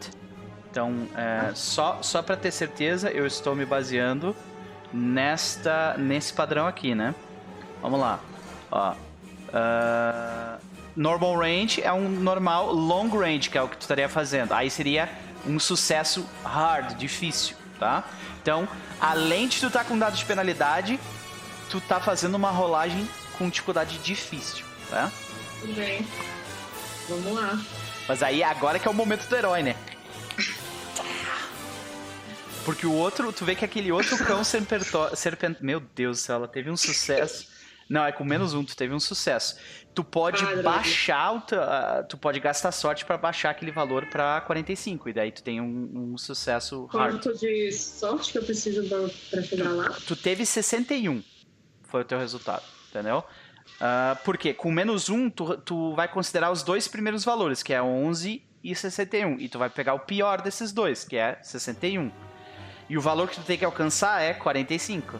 Então, 0.71 1.07
é, 1.15 1.51
só, 1.53 2.01
só 2.01 2.23
pra 2.23 2.35
ter 2.35 2.49
certeza, 2.49 3.11
eu 3.11 3.27
estou 3.27 3.55
me 3.55 3.63
baseando 3.63 4.35
nesta, 4.91 5.95
nesse 5.99 6.33
padrão 6.33 6.65
aqui, 6.65 6.95
né? 6.95 7.13
Vamos 7.79 7.99
lá. 7.99 8.19
Ó. 8.71 8.95
ah, 9.53 10.57
normal 10.95 11.37
range 11.37 11.81
é 11.81 11.93
um 11.93 12.09
normal 12.09 12.71
long 12.73 13.07
range, 13.09 13.51
que 13.51 13.57
é 13.57 13.61
o 13.61 13.67
que 13.67 13.77
tu 13.77 13.81
estaria 13.81 14.09
fazendo. 14.09 14.51
Aí 14.53 14.69
seria 14.69 15.09
um 15.45 15.59
sucesso 15.59 16.25
hard, 16.43 16.95
difícil, 16.97 17.55
tá? 17.79 18.03
Então, 18.41 18.67
além 18.99 19.47
de 19.47 19.59
tu 19.59 19.67
estar 19.67 19.83
com 19.83 19.97
dado 19.97 20.15
de 20.15 20.25
penalidade, 20.25 20.99
tu 21.69 21.81
tá 21.81 21.99
fazendo 21.99 22.35
uma 22.35 22.49
rolagem 22.49 23.07
com 23.37 23.49
dificuldade 23.49 23.97
difícil, 23.99 24.65
tá? 24.89 25.11
Tudo 25.59 25.73
bem. 25.73 26.07
Vamos 27.09 27.33
lá. 27.33 27.59
Mas 28.07 28.21
aí 28.23 28.43
agora 28.43 28.79
que 28.79 28.87
é 28.87 28.91
o 28.91 28.93
momento 28.93 29.27
do 29.27 29.35
herói, 29.35 29.63
né? 29.63 29.75
Porque 32.65 32.85
o 32.85 32.93
outro, 32.93 33.31
tu 33.33 33.43
vê 33.43 33.55
que 33.55 33.65
aquele 33.65 33.91
outro 33.91 34.17
cão 34.25 34.43
serpentor, 34.45 35.15
serpent... 35.15 35.57
Meu 35.61 35.79
Deus 35.79 36.17
do 36.17 36.21
céu, 36.21 36.35
ela 36.37 36.47
teve 36.47 36.69
um 36.69 36.77
sucesso. 36.77 37.47
Não, 37.89 38.03
é 38.05 38.11
com 38.11 38.23
menos 38.23 38.53
um, 38.53 38.63
tu 38.63 38.75
teve 38.75 38.93
um 38.93 38.99
sucesso. 38.99 39.57
Tu 39.93 40.03
pode 40.03 40.41
Ah, 40.43 40.47
droga. 40.47 40.63
baixar, 40.63 41.33
o 41.35 41.43
ah, 41.53 42.03
tu 42.07 42.17
pode 42.17 42.39
gastar 42.39 42.71
sorte 42.71 43.05
pra 43.05 43.17
baixar 43.17 43.51
aquele 43.51 43.71
valor 43.71 44.05
pra 44.07 44.41
45. 44.41 45.09
E 45.09 45.13
daí 45.13 45.31
tu 45.31 45.43
tem 45.43 45.61
um, 45.61 46.13
um 46.13 46.17
sucesso 46.17 46.85
hard. 46.85 47.11
Quanto 47.21 47.37
de 47.37 47.71
sorte 47.71 48.31
que 48.31 48.37
eu 48.39 48.43
preciso 48.43 48.87
pra, 48.89 48.97
pra 49.29 49.41
chegar 49.43 49.69
lá? 49.69 49.89
Tu 50.07 50.15
teve 50.15 50.45
61, 50.45 51.21
foi 51.83 52.01
o 52.01 52.05
teu 52.05 52.17
resultado, 52.17 52.63
entendeu? 52.89 53.23
Ah, 53.79 54.17
porque 54.23 54.53
com 54.53 54.71
menos 54.71 55.09
um, 55.09 55.29
tu, 55.29 55.57
tu 55.57 55.93
vai 55.93 56.07
considerar 56.07 56.51
os 56.51 56.63
dois 56.63 56.87
primeiros 56.87 57.23
valores, 57.23 57.61
que 57.61 57.73
é 57.73 57.81
11 57.81 58.41
e 58.63 58.73
61. 58.75 59.39
E 59.39 59.47
tu 59.49 59.59
vai 59.59 59.69
pegar 59.69 59.93
o 59.93 59.99
pior 59.99 60.41
desses 60.41 60.71
dois, 60.71 61.03
que 61.03 61.17
é 61.17 61.37
61. 61.43 62.11
E 62.89 62.97
o 62.97 63.01
valor 63.01 63.29
que 63.29 63.35
tu 63.35 63.41
tem 63.43 63.57
que 63.57 63.65
alcançar 63.65 64.21
é 64.21 64.33
45. 64.33 65.19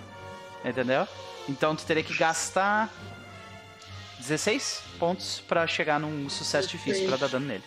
Entendeu? 0.66 1.08
Então 1.48 1.76
tu 1.76 1.86
teria 1.86 2.04
que 2.04 2.16
gastar 2.16 2.90
16 4.20 4.82
pontos 4.98 5.42
pra 5.48 5.68
chegar 5.68 6.00
num 6.00 6.30
sucesso 6.30 6.68
difícil 6.70 7.08
pra 7.08 7.18
dar 7.18 7.28
dano 7.28 7.46
nele. 7.46 7.64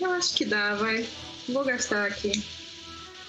Eu 0.00 0.12
acho 0.12 0.34
que 0.34 0.44
dá, 0.44 0.74
vai. 0.74 1.06
Vou 1.48 1.64
gastar 1.64 2.06
aqui. 2.06 2.44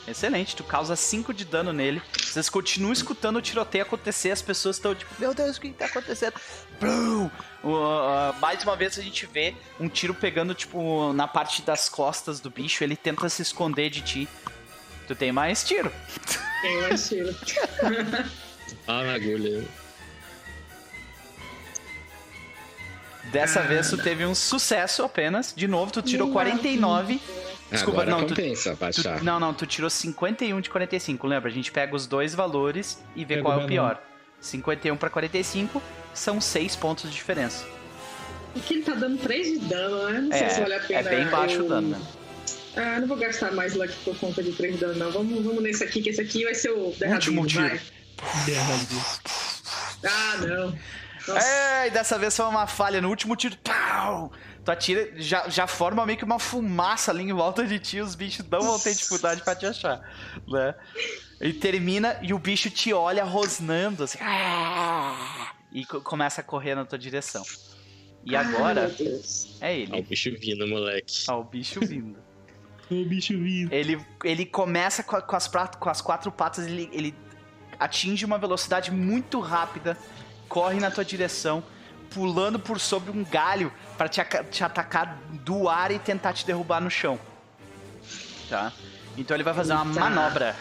Excelente, 0.08 0.56
tu 0.56 0.64
causa 0.64 0.96
5 0.96 1.34
de 1.34 1.44
dano 1.44 1.74
nele. 1.74 2.02
Vocês 2.18 2.48
continuam 2.48 2.94
escutando 2.94 3.36
o 3.36 3.42
tiroteio 3.42 3.84
acontecer, 3.84 4.32
as 4.32 4.42
pessoas 4.42 4.78
estão 4.78 4.96
tipo, 4.96 5.14
meu 5.20 5.34
Deus, 5.34 5.58
o 5.58 5.62
que 5.62 5.70
tá 5.72 5.86
acontecendo? 5.86 6.34
Brum! 6.80 7.30
Uh, 7.62 7.70
uh, 7.70 8.34
mais 8.40 8.64
uma 8.64 8.78
vez 8.78 8.98
a 8.98 9.02
gente 9.02 9.26
vê 9.26 9.54
um 9.78 9.90
tiro 9.90 10.14
pegando, 10.14 10.54
tipo, 10.54 11.12
na 11.12 11.28
parte 11.28 11.62
das 11.62 11.90
costas 11.90 12.40
do 12.40 12.50
bicho, 12.50 12.86
ele 12.86 12.96
tenta 12.96 13.28
se 13.28 13.42
esconder 13.42 13.90
de 13.90 14.02
ti. 14.02 14.30
Tu 15.08 15.16
tem 15.16 15.34
mais 15.34 15.66
tiro. 15.66 15.92
Tem 16.62 16.82
mais 16.84 17.10
tiro. 17.10 17.36
Ah, 18.88 19.04
na 19.04 19.14
agulha. 19.14 19.64
Dessa 23.32 23.62
vez 23.62 23.90
tu 23.90 23.98
teve 23.98 24.26
um 24.26 24.34
sucesso 24.34 25.04
apenas. 25.04 25.54
De 25.56 25.68
novo, 25.68 25.92
tu 25.92 26.02
tirou 26.02 26.32
49. 26.32 27.20
Desculpa, 27.70 28.02
Agora 28.04 28.12
não, 28.12 28.26
tu- 28.26 28.30
compensa 28.34 28.72
Tu- 28.72 28.78
baixar. 28.78 29.22
não, 29.24 29.40
não, 29.40 29.54
tu 29.54 29.66
tirou 29.66 29.90
51 29.90 30.62
de 30.62 30.70
45, 30.70 31.28
lembra? 31.28 31.50
A 31.50 31.54
gente 31.54 31.70
pega 31.70 31.94
os 31.94 32.08
dois 32.08 32.34
valores 32.34 33.04
e 33.14 33.26
vê 33.26 33.36
Pega 33.36 33.42
qual 33.44 33.58
o 33.58 33.62
é 33.62 33.66
o 33.66 33.68
pior. 33.68 34.02
51 34.40 34.96
pra 34.96 35.10
45 35.10 35.82
são 36.14 36.40
6 36.40 36.78
pontos 36.78 37.10
de 37.10 37.16
diferença. 37.16 37.66
E 38.56 38.60
que 38.62 38.76
ele 38.76 38.84
tá 38.84 38.94
dando 38.94 39.18
3 39.18 39.60
de 39.60 39.68
dano, 39.68 40.10
né? 40.10 40.20
Não 40.22 40.32
sei 40.32 40.42
É, 40.44 40.50
se 40.50 40.62
vale 40.62 40.74
a 40.76 40.80
pena. 40.80 41.00
é 41.00 41.04
bem 41.04 41.26
baixo 41.28 41.56
eu... 41.56 41.66
o 41.66 41.68
dano, 41.70 41.88
né? 41.90 42.02
Ah, 42.78 43.00
não 43.02 43.08
vou 43.08 43.18
gastar 43.18 43.52
mais 43.52 43.76
luck 43.76 43.92
por 44.06 44.16
conta 44.18 44.42
de 44.42 44.54
3 44.54 44.76
de 44.76 44.80
dano, 44.80 44.96
não. 44.96 45.12
Vamos, 45.12 45.44
vamos 45.44 45.62
nesse 45.62 45.84
aqui, 45.84 46.02
que 46.02 46.10
esse 46.10 46.22
aqui 46.22 46.46
vai 46.46 46.56
ser 46.56 46.70
o 46.70 46.92
derradeiro, 46.98 47.16
Último 47.42 47.46
tiro. 47.46 47.68
vai. 47.68 47.82
Ah, 50.04 50.38
não. 50.38 50.78
É, 51.36 51.88
e 51.88 51.90
dessa 51.92 52.18
vez 52.18 52.36
foi 52.36 52.46
uma 52.46 52.68
falha 52.68 53.02
no 53.02 53.10
último 53.10 53.36
tiro. 53.36 53.58
Pau! 53.58 54.32
Tu 54.64 54.72
atira, 54.72 55.12
já, 55.18 55.48
já 55.50 55.66
forma 55.68 56.06
meio 56.06 56.18
que 56.18 56.24
uma 56.26 56.40
fumaça 56.40 57.12
ali 57.12 57.24
em 57.24 57.34
volta 57.34 57.66
de 57.66 57.80
ti, 57.80 58.00
os 58.00 58.16
bichos 58.16 58.46
não 58.50 58.62
vão 58.62 58.80
ter 58.80 58.94
dificuldade 58.94 59.42
pra 59.42 59.56
te 59.56 59.66
achar, 59.66 60.02
né? 60.48 60.76
E 61.40 61.54
termina 61.54 62.18
e 62.22 62.34
o 62.34 62.40
bicho 62.40 62.70
te 62.70 62.94
olha 62.94 63.24
rosnando, 63.24 64.04
assim. 64.04 64.18
"Ah!" 64.22 65.52
E 65.72 65.86
co- 65.86 66.02
começa 66.02 66.42
a 66.42 66.44
correr 66.44 66.76
na 66.76 66.84
tua 66.86 66.98
direção. 66.98 67.44
E 68.26 68.36
agora 68.36 68.94
é 69.62 69.64
Ó, 69.64 69.66
o 69.66 69.66
ele. 69.70 70.02
bicho 70.02 70.32
vindo, 70.40 70.68
moleque. 70.68 71.24
Ó, 71.30 71.40
o 71.40 71.44
bicho 71.46 71.80
vindo. 71.80 72.18
O 72.92 73.06
bicho 73.06 73.34
vindo. 73.38 73.72
Ele, 73.74 74.02
ele 74.24 74.46
começa 74.46 75.02
com, 75.04 75.16
as, 75.36 75.48
com 75.80 75.90
as 75.90 76.02
quatro 76.02 76.32
patas, 76.32 76.66
ele, 76.68 76.90
ele 76.92 77.16
atinge 77.80 78.26
uma 78.26 78.38
velocidade 78.38 78.92
muito 78.92 79.40
rápida, 79.40 79.98
corre 80.48 80.80
na 80.80 80.90
tua 80.90 81.06
direção, 81.06 81.64
pulando 82.10 82.60
por 82.60 82.80
sobre 82.80 83.12
um 83.12 83.24
galho 83.24 83.72
para 83.98 84.08
te, 84.08 84.22
te 84.50 84.64
atacar 84.64 85.20
do 85.32 85.68
ar 85.70 85.92
e 85.92 86.00
tentar 86.00 86.34
te 86.34 86.46
derrubar 86.46 86.82
no 86.82 86.90
chão. 86.90 87.20
Tá? 88.50 88.72
Então 89.18 89.36
ele 89.36 89.44
vai 89.44 89.54
fazer 89.54 89.74
uma 89.74 89.86
Eita. 89.86 90.00
manobra. 90.00 90.56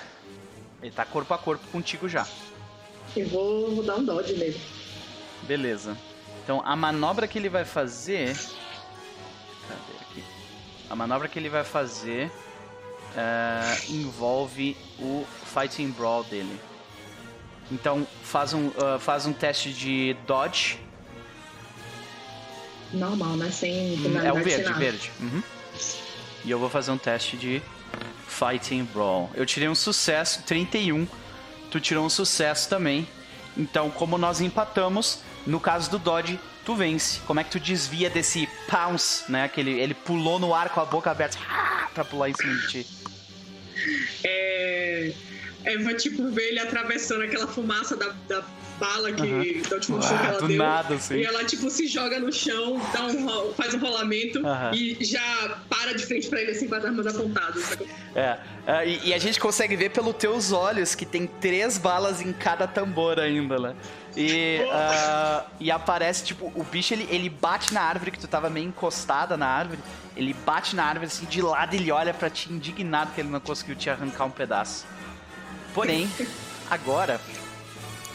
Ele 0.83 0.91
tá 0.91 1.05
corpo 1.05 1.33
a 1.35 1.39
corpo 1.39 1.67
contigo 1.69 2.09
já. 2.09 2.27
Eu 3.17 3.29
vou, 3.29 3.75
vou 3.75 3.85
dar 3.85 3.97
um 3.97 4.05
dodge 4.05 4.35
nele. 4.35 4.61
Beleza. 5.43 5.97
Então 6.43 6.63
a 6.65 6.75
manobra 6.77 7.27
que 7.29 7.39
ele 7.39 7.49
vai 7.49 7.65
fazer. 7.65 8.37
Cadê 8.37 9.99
aqui? 10.03 10.25
A 10.91 10.97
manobra 10.97 11.29
que 11.29 11.39
ele 11.39 11.49
vai 11.49 11.65
fazer 11.65 12.31
é, 13.17 13.91
envolve 13.91 14.77
o 14.99 15.25
Fighting 15.45 15.91
Brawl 15.91 16.25
dele. 16.25 16.61
Então 17.71 18.07
faz 18.23 18.53
um, 18.53 18.71
ah, 18.79 18.99
faz 18.99 19.27
um 19.27 19.33
teste 19.33 19.73
de 19.73 20.17
dodge. 20.27 20.79
Normal, 22.93 23.37
né? 23.37 23.51
Sem 23.51 23.95
É 24.25 24.33
o 24.33 24.43
verde, 24.43 24.73
verde. 24.75 25.13
Uhum. 25.21 25.43
E 26.45 26.51
eu 26.51 26.59
vou 26.59 26.71
fazer 26.71 26.93
um 26.93 26.99
teste 26.99 27.37
de 27.37 27.61
Fighting 28.29 28.85
Brawl. 28.85 29.31
Eu 29.35 29.45
tirei 29.45 29.69
um 29.69 29.75
sucesso, 29.75 30.43
31. 30.45 31.07
Tu 31.71 31.81
tirou 31.81 32.05
um 32.05 32.09
sucesso 32.09 32.69
também. 32.69 33.07
Então, 33.57 33.91
como 33.91 34.17
nós 34.17 34.41
empatamos, 34.41 35.21
no 35.47 35.59
caso 35.59 35.91
do 35.91 35.99
Dodge, 35.99 36.39
tu 36.65 36.77
vence. 36.77 37.21
Como 37.27 37.41
é 37.41 37.45
que 37.45 37.51
tu 37.51 37.59
desvia 37.59 38.09
desse 38.09 38.49
pounce, 38.69 39.31
né? 39.31 39.49
Que 39.49 39.61
ele, 39.61 39.81
ele 39.81 39.95
pulou 39.95 40.39
no 40.39 40.55
ar 40.55 40.69
com 40.69 40.81
a 40.81 40.85
boca 40.85 41.11
aberta 41.11 41.39
pra 41.93 42.05
pular 42.05 42.29
em 42.31 42.35
cima 42.35 42.55
de 42.55 42.69
ti. 42.69 42.87
É. 44.23 45.13
É, 45.67 45.77
vou 45.79 45.95
tipo 45.97 46.31
ver 46.31 46.49
ele 46.51 46.61
atravessando 46.61 47.23
aquela 47.23 47.47
fumaça 47.47 47.97
da, 47.97 48.15
da 48.29 48.43
bala 48.79 49.11
que. 49.13 49.23
Aham. 49.23 49.69
Da 49.69 49.75
última 49.77 50.01
chute 50.01 50.15
que 50.15 50.21
Ah, 50.25 50.29
ela 50.29 50.41
do 50.41 50.49
deu. 50.49 50.57
nada, 50.59 50.95
assim. 50.95 51.15
E 51.17 51.25
ela, 51.25 51.45
tipo, 51.45 51.69
se 51.69 51.89
joga 51.89 52.21
no 52.21 52.33
chão, 52.33 52.81
dá 52.93 53.05
um, 53.07 53.53
faz 53.55 53.75
um 53.75 53.79
rolamento 53.81 54.41
e 54.73 54.97
já 55.05 55.59
para 55.69 55.93
de 55.93 56.07
frente 56.07 56.29
pra 56.29 56.41
ele, 56.41 56.53
assim, 56.53 56.69
com 56.69 56.75
as 56.77 56.85
armas 56.85 57.07
apontadas. 57.07 57.77
É, 58.15 58.39
é, 58.67 58.89
e, 58.89 59.09
e 59.09 59.15
a 59.15 59.19
gente 59.19 59.41
consegue 59.41 59.75
ver 59.77 59.91
pelos 59.91 60.15
teus 60.15 60.53
olhos 60.53 60.95
que 60.95 61.05
tem 61.05 61.27
três 61.27 61.77
balas 61.79 62.21
em 62.21 62.33
cada 62.33 62.67
tambor 62.67 63.19
ainda, 63.19 63.59
né? 63.59 63.75
E, 64.17 64.61
ah, 64.71 65.45
e 65.61 65.71
aparece, 65.71 66.25
tipo, 66.25 66.51
o 66.55 66.65
bicho 66.65 66.95
ele, 66.95 67.07
ele 67.11 67.29
bate 67.29 67.75
na 67.75 67.83
árvore 67.83 68.11
que 68.13 68.19
tu 68.19 68.27
tava 68.29 68.49
meio 68.49 68.69
encostada 68.69 69.37
na 69.37 69.47
árvore. 69.47 69.81
Ele 70.17 70.33
bate 70.47 70.75
na 70.75 70.85
árvore 70.85 71.07
assim, 71.07 71.27
de 71.27 71.43
lado 71.43 71.75
ele 71.75 71.91
olha 71.93 72.15
pra 72.15 72.31
ti 72.31 72.51
indignado 72.51 73.11
que 73.13 73.21
ele 73.21 73.29
não 73.29 73.41
conseguiu 73.41 73.75
te 73.77 73.91
arrancar 73.91 74.25
um 74.25 74.31
pedaço. 74.31 74.87
Porém, 75.77 76.11
agora, 76.71 77.21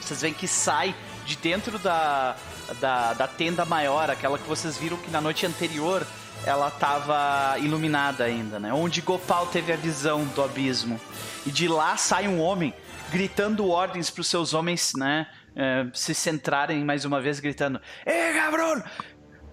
vocês 0.01 0.21
veem 0.21 0.33
que 0.33 0.47
sai 0.47 0.95
de 1.25 1.35
dentro 1.37 1.77
da, 1.77 2.35
da, 2.79 3.13
da 3.13 3.27
tenda 3.27 3.63
maior, 3.65 4.09
aquela 4.09 4.39
que 4.39 4.47
vocês 4.47 4.77
viram 4.77 4.97
que 4.97 5.11
na 5.11 5.21
noite 5.21 5.45
anterior 5.45 6.05
ela 6.43 6.71
tava 6.71 7.59
iluminada 7.59 8.23
ainda, 8.23 8.59
né? 8.59 8.73
Onde 8.73 8.99
Gopal 8.99 9.45
teve 9.45 9.71
a 9.71 9.75
visão 9.75 10.25
do 10.25 10.43
abismo. 10.43 10.99
E 11.45 11.51
de 11.51 11.67
lá 11.67 11.95
sai 11.97 12.27
um 12.27 12.41
homem 12.41 12.73
gritando 13.11 13.69
ordens 13.69 14.09
pros 14.09 14.25
seus 14.25 14.55
homens, 14.55 14.93
né? 14.97 15.27
eh, 15.55 15.85
se 15.93 16.13
centrarem 16.15 16.83
mais 16.83 17.05
uma 17.05 17.21
vez, 17.21 17.39
gritando: 17.39 17.79
Ei, 18.05 18.33
cabrão! 18.33 18.83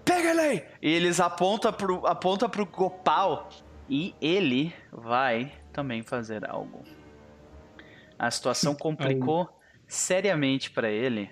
Pega 0.03 0.29
ele 0.29 0.41
aí! 0.41 0.63
E 0.81 0.89
eles 0.91 1.19
apontam 1.19 1.71
pro, 1.71 2.07
aponta 2.07 2.49
pro 2.49 2.65
Gopal 2.65 3.49
e 3.87 4.15
ele 4.19 4.73
vai 4.91 5.51
também 5.71 6.01
fazer 6.01 6.49
algo. 6.49 6.83
A 8.19 8.29
situação 8.29 8.75
complicou 8.75 9.49
seriamente 9.87 10.69
pra 10.69 10.91
ele. 10.91 11.31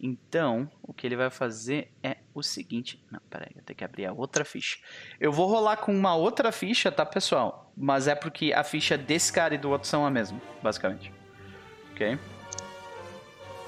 Então, 0.00 0.70
o 0.82 0.92
que 0.92 1.06
ele 1.06 1.16
vai 1.16 1.30
fazer 1.30 1.90
é 2.02 2.18
o 2.32 2.42
seguinte. 2.42 3.02
Não, 3.10 3.20
peraí, 3.28 3.50
eu 3.56 3.62
tenho 3.62 3.76
que 3.76 3.84
abrir 3.84 4.06
a 4.06 4.12
outra 4.12 4.44
ficha. 4.44 4.76
Eu 5.18 5.32
vou 5.32 5.48
rolar 5.48 5.78
com 5.78 5.92
uma 5.92 6.14
outra 6.14 6.52
ficha, 6.52 6.92
tá, 6.92 7.04
pessoal? 7.04 7.72
Mas 7.76 8.06
é 8.06 8.14
porque 8.14 8.52
a 8.52 8.62
ficha 8.62 8.96
desse 8.96 9.32
cara 9.32 9.54
e 9.54 9.58
do 9.58 9.70
outro 9.70 9.88
são 9.88 10.06
a 10.06 10.10
mesma, 10.10 10.40
basicamente. 10.62 11.12
Ok? 11.92 12.16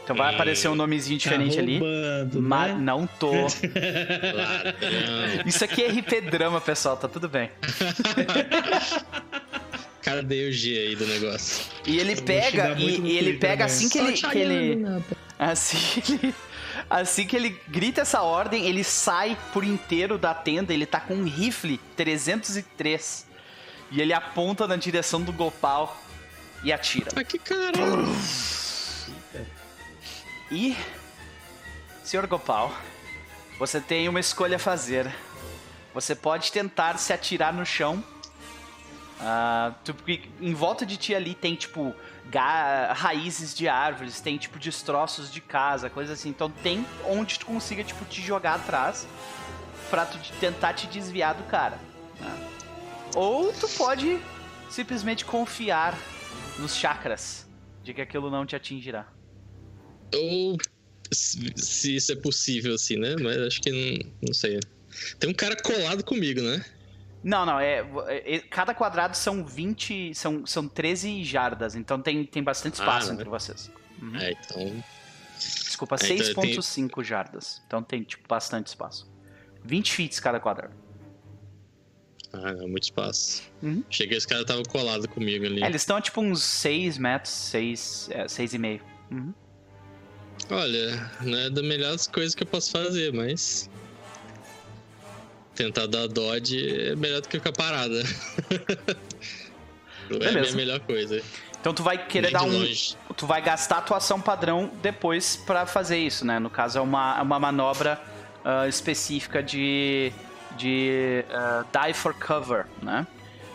Então 0.05 0.17
vai 0.17 0.35
aparecer 0.35 0.69
um 0.69 0.75
nomezinho 0.75 1.19
diferente 1.19 1.57
tá 1.57 1.63
ali. 1.63 1.79
roubando, 1.79 2.43
Mas 2.43 2.73
né? 2.75 2.79
não 2.81 3.07
tô. 3.07 3.33
Isso 5.47 5.65
aqui 5.65 5.83
é 5.85 5.89
RP 5.89 6.21
drama, 6.31 6.61
pessoal, 6.61 6.97
tá 6.97 7.09
tudo 7.09 7.29
bem. 7.29 7.51
Cara, 10.03 10.23
dei 10.23 10.49
o 10.49 10.53
G 10.53 10.77
aí 10.79 10.97
do 10.97 11.07
negócio. 11.07 11.65
E 11.87 11.99
ele 11.99 12.21
pega 12.21 12.75
e, 12.79 12.83
e 12.83 12.89
ele 12.89 13.33
Twitter, 13.33 13.39
pega 13.39 13.57
né? 13.59 13.65
assim 13.65 13.89
que 13.89 13.99
ele, 13.99 14.13
que 14.13 14.39
ele 14.39 14.77
meu. 14.77 15.05
assim 15.39 16.01
que 16.01 16.13
ele 16.13 16.35
assim 16.89 17.27
que 17.27 17.37
ele 17.37 17.61
grita 17.69 18.01
essa 18.01 18.23
ordem, 18.23 18.67
ele 18.67 18.83
sai 18.83 19.37
por 19.53 19.65
inteiro 19.65 20.17
da 20.17 20.35
tenda, 20.35 20.73
ele 20.73 20.87
tá 20.87 21.01
com 21.01 21.15
um 21.15 21.25
rifle 21.25 21.79
303. 21.97 23.27
E 23.93 24.01
ele 24.01 24.13
aponta 24.13 24.67
na 24.69 24.77
direção 24.77 25.21
do 25.21 25.33
Gopal 25.33 26.01
e 26.63 26.73
atira. 26.73 27.11
Ah, 27.17 27.25
que 27.25 27.39
caralho. 27.39 28.07
E 30.51 30.77
Senhor 32.05 32.27
Gopal, 32.27 32.75
você 33.59 33.81
tem 33.81 34.09
uma 34.09 34.21
escolha 34.21 34.57
a 34.57 34.59
fazer. 34.59 35.13
Você 35.93 36.15
pode 36.15 36.51
tentar 36.53 36.99
se 36.99 37.13
atirar 37.13 37.53
no 37.53 37.67
chão. 37.67 38.03
Ah, 39.23 39.75
tu- 39.85 39.95
em 40.41 40.55
volta 40.55 40.87
de 40.87 40.97
ti 40.97 41.15
ali 41.15 41.35
tem, 41.35 41.55
tipo, 41.55 41.95
raízes 42.95 43.55
de 43.55 43.69
árvores, 43.69 44.21
tem, 44.21 44.39
tipo, 44.39 44.59
destroços 44.59 45.31
de 45.31 45.41
casa, 45.41 45.91
coisa 45.91 46.15
assim. 46.15 46.31
Então 46.31 46.51
tem 46.51 46.87
onde 47.07 47.39
tu 47.39 47.45
consiga, 47.47 47.85
tipo, 47.85 48.05
te 48.07 48.23
jogar 48.23 48.55
atrás 48.55 49.07
pra 49.91 50.07
tu 50.07 50.19
te- 50.19 50.33
tentar 50.35 50.73
te 50.75 50.87
desviar 50.87 51.35
do 51.35 51.43
cara. 51.45 51.79
né? 52.19 52.49
Ou 53.15 53.53
tu 53.53 53.69
pode 53.71 54.19
simplesmente 54.71 55.25
confiar 55.25 55.99
nos 56.59 56.75
chakras 56.77 57.47
de 57.83 57.93
que 57.93 58.01
aquilo 58.01 58.31
não 58.31 58.47
te 58.47 58.55
atingirá. 58.55 59.07
Ou 60.15 60.57
se 61.13 61.53
se 61.57 61.97
isso 61.97 62.13
é 62.13 62.17
possível, 62.17 62.75
assim, 62.75 62.97
né? 62.97 63.17
Mas 63.21 63.37
acho 63.39 63.61
que 63.61 63.71
não, 63.71 64.13
não 64.29 64.33
sei. 64.35 64.61
Tem 65.19 65.29
um 65.29 65.35
cara 65.35 65.57
colado 65.61 66.05
comigo, 66.05 66.41
né? 66.41 66.65
Não, 67.23 67.45
não, 67.45 67.61
é, 67.61 67.81
é- 68.09 68.37
é- 68.37 68.39
Cada 68.41 68.75
quadrado 68.75 69.17
são 69.17 69.45
20. 69.45 70.15
São, 70.15 70.47
são 70.47 70.67
13 70.67 71.23
jardas, 71.23 71.75
então 71.75 72.01
tem, 72.01 72.25
tem 72.25 72.43
bastante 72.43 72.75
espaço 72.75 73.11
Ah, 73.11 73.15
entre 73.15 73.29
vocês. 73.29 73.71
Uhum. 74.01 74.17
É, 74.17 74.33
então. 74.33 74.85
Desculpa, 75.39 75.97
É, 76.01 76.07
então 76.13 76.45
eu 76.45 76.63
6,5 76.63 77.03
jardas. 77.05 77.63
Então 77.67 77.83
tem, 77.83 78.03
tipo, 78.03 78.27
bastante 78.29 78.69
espaço. 78.69 79.11
20 79.65 79.93
feet 79.93 80.19
cada 80.21 80.41
quadrado. 80.41 80.75
Ah, 82.33 82.53
não, 82.53 82.69
muito 82.69 82.85
espaço. 82.85 83.43
Uhum. 83.63 83.83
Cheguei, 83.91 84.17
esse 84.17 84.27
cara 84.27 84.45
tava 84.45 84.63
colado 84.63 85.09
comigo 85.09 85.45
ali. 85.45 85.63
É, 85.63 85.67
eles 85.67 85.83
estão, 85.83 86.01
tipo, 86.01 86.21
uns 86.21 86.43
6 86.43 86.97
metros, 86.97 87.33
6, 87.35 88.09
é, 88.13 88.27
6,5. 88.29 88.81
Uhum. 89.11 89.35
Olha, 90.51 91.11
não 91.21 91.39
é 91.39 91.51
das 91.51 91.65
melhores 91.65 92.07
coisas 92.07 92.35
que 92.35 92.43
eu 92.43 92.47
posso 92.47 92.71
fazer, 92.71 93.13
mas. 93.13 93.69
Tentar 95.61 95.87
dar 95.87 96.09
dodge 96.09 96.89
é 96.91 96.97
melhor 96.97 97.21
do 97.21 97.29
que 97.29 97.39
ficar 97.39 97.53
parada. 97.53 98.03
É 100.11 100.51
a 100.51 100.53
melhor 100.57 100.81
coisa. 100.81 101.23
Então 101.61 101.73
tu 101.73 101.85
vai 101.85 101.97
querer 101.97 102.29
Nem 102.29 102.33
dar 102.33 102.43
um. 102.43 102.51
longe. 102.51 102.97
Tu 103.17 103.27
vai 103.29 103.41
gastar 103.41 103.79
a 103.79 103.81
tua 103.81 103.99
ação 103.99 104.21
padrão 104.21 104.69
depois 104.83 105.37
pra 105.37 105.67
fazer 105.67 105.99
isso, 105.99 106.27
né? 106.27 106.41
No 106.41 106.51
caso, 106.51 106.79
é 106.79 106.81
uma, 106.81 107.17
é 107.17 107.23
uma 107.23 107.39
manobra 107.39 108.01
ah, 108.45 108.67
específica 108.67 109.41
de. 109.41 110.11
de 110.57 111.25
ah, 111.31 111.65
die 111.87 111.95
for 111.95 112.13
cover, 112.15 112.67
né? 112.83 113.07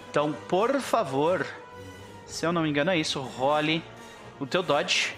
Então, 0.10 0.32
por 0.48 0.80
favor, 0.80 1.46
se 2.26 2.46
eu 2.46 2.54
não 2.54 2.62
me 2.62 2.70
engano 2.70 2.92
é 2.92 2.98
isso, 2.98 3.20
role 3.20 3.84
o 4.40 4.46
teu 4.46 4.64
dodge. 4.64 5.14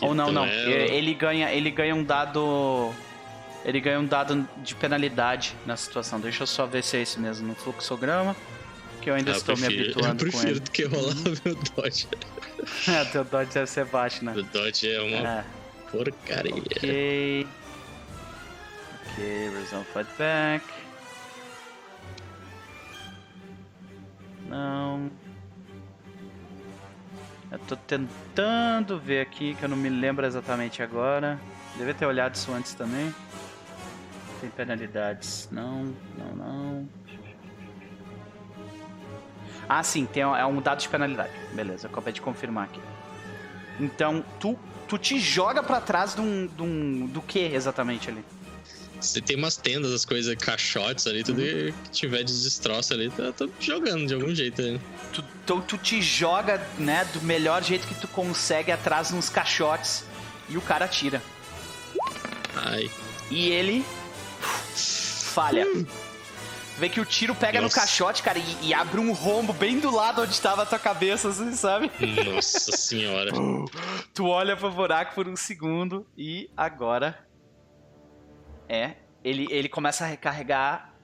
Ou 0.00 0.14
não, 0.14 0.32
não. 0.32 0.46
É- 0.46 0.88
Ele 0.96 1.12
ganha, 1.12 1.52
ele 1.52 1.70
ganha 1.70 1.94
um 1.94 2.02
dado. 2.02 2.94
Ele 3.64 3.80
ganha 3.80 3.98
um 4.00 4.06
dado 4.06 4.48
de 4.58 4.74
penalidade 4.74 5.54
na 5.66 5.76
situação. 5.76 6.20
Deixa 6.20 6.42
eu 6.44 6.46
só 6.46 6.64
ver 6.66 6.82
se 6.82 6.96
é 6.96 7.02
isso 7.02 7.20
mesmo 7.20 7.46
no 7.48 7.54
fluxograma. 7.54 8.34
Que 9.02 9.10
eu 9.10 9.14
ainda 9.14 9.30
Ah, 9.30 9.34
eu 9.34 9.38
estou 9.38 9.56
me 9.56 9.62
prefiro, 9.66 9.82
eu 9.84 9.90
habituando 9.92 10.24
com 10.24 10.30
prefiro 10.30 10.50
ele. 10.52 10.60
do 10.60 10.70
que 10.70 10.84
rolar 10.84 11.14
meu 11.44 11.54
Dodge. 11.76 12.08
É, 12.88 13.04
teu 13.12 13.24
dodge 13.24 13.52
deve 13.54 13.66
ser 13.70 13.84
baixo, 13.86 14.24
né? 14.24 14.32
O 14.36 14.42
Dodge 14.42 14.90
é 14.90 15.00
uma 15.00 15.28
É. 15.40 15.44
porcaria. 15.92 16.54
Ok. 16.54 17.46
Ok, 19.12 19.50
resolve 19.50 19.86
fight 19.92 20.10
back. 20.18 20.64
Não. 24.48 25.10
Eu 27.50 27.58
tô 27.60 27.76
tentando 27.76 28.98
ver 28.98 29.20
aqui, 29.22 29.54
que 29.54 29.62
eu 29.64 29.68
não 29.68 29.76
me 29.76 29.88
lembro 29.88 30.26
exatamente 30.26 30.82
agora. 30.82 31.38
Devia 31.76 31.94
ter 31.94 32.06
olhado 32.06 32.34
isso 32.34 32.52
antes 32.52 32.74
também. 32.74 33.14
Tem 34.40 34.50
penalidades. 34.50 35.48
Não, 35.50 35.94
não, 36.16 36.36
não. 36.36 36.88
Ah, 39.68 39.82
sim, 39.82 40.06
tem, 40.06 40.22
é 40.22 40.46
um 40.46 40.60
dado 40.60 40.80
de 40.80 40.88
penalidade. 40.88 41.32
Beleza, 41.52 41.88
acabei 41.88 42.12
de 42.12 42.20
confirmar 42.20 42.64
aqui. 42.64 42.80
Então, 43.78 44.24
tu, 44.40 44.58
tu 44.88 44.96
te 44.96 45.18
joga 45.20 45.62
pra 45.62 45.80
trás 45.80 46.14
de 46.14 46.20
um, 46.20 46.46
de 46.46 46.62
um- 46.62 47.06
do 47.06 47.20
que 47.20 47.38
exatamente 47.40 48.08
ali? 48.08 48.24
Você 49.00 49.20
tem 49.20 49.36
umas 49.36 49.56
tendas, 49.56 49.92
as 49.92 50.04
coisas, 50.04 50.34
caixotes 50.36 51.06
ali, 51.06 51.22
tudo 51.22 51.40
Uhum. 51.40 51.46
que 51.84 51.90
tiver 51.92 52.24
de 52.24 52.42
destroço 52.42 52.92
ali, 52.94 53.10
tá, 53.10 53.30
tô 53.32 53.48
jogando 53.60 54.06
de 54.06 54.14
algum 54.14 54.34
jeito. 54.34 54.60
né? 54.62 54.80
Tu, 55.12 55.22
então 55.44 55.60
tu 55.60 55.78
te 55.78 56.02
joga, 56.02 56.60
né, 56.78 57.04
do 57.12 57.20
melhor 57.22 57.62
jeito 57.62 57.86
que 57.86 57.94
tu 57.94 58.08
consegue 58.08 58.72
atrás 58.72 59.10
nos 59.12 59.28
caixotes 59.30 60.04
e 60.48 60.56
o 60.56 60.60
cara 60.60 60.86
atira. 60.86 61.22
Ai, 62.56 62.90
E 63.30 63.50
ele 63.50 63.84
falha. 64.48 65.64
Tu 65.64 66.80
vê 66.80 66.88
que 66.88 67.00
o 67.00 67.04
tiro 67.04 67.34
pega 67.34 67.60
Nossa. 67.60 67.74
no 67.74 67.80
caixote, 67.80 68.22
cara, 68.22 68.38
e, 68.38 68.68
e 68.68 68.74
abre 68.74 69.00
um 69.00 69.12
rombo 69.12 69.52
bem 69.52 69.80
do 69.80 69.90
lado 69.90 70.22
onde 70.22 70.40
tava 70.40 70.62
a 70.62 70.66
tua 70.66 70.78
cabeça, 70.78 71.28
assim, 71.28 71.52
sabe? 71.52 71.90
nossa 72.24 72.76
senhora. 72.76 73.32
Tu 74.14 74.26
olha 74.26 74.56
pro 74.56 74.70
buraco 74.70 75.14
por 75.14 75.28
um 75.28 75.36
segundo 75.36 76.06
e 76.16 76.50
agora 76.56 77.26
é. 78.68 78.96
Ele, 79.24 79.46
ele 79.50 79.68
começa 79.68 80.04
a 80.04 80.06
recarregar 80.06 80.94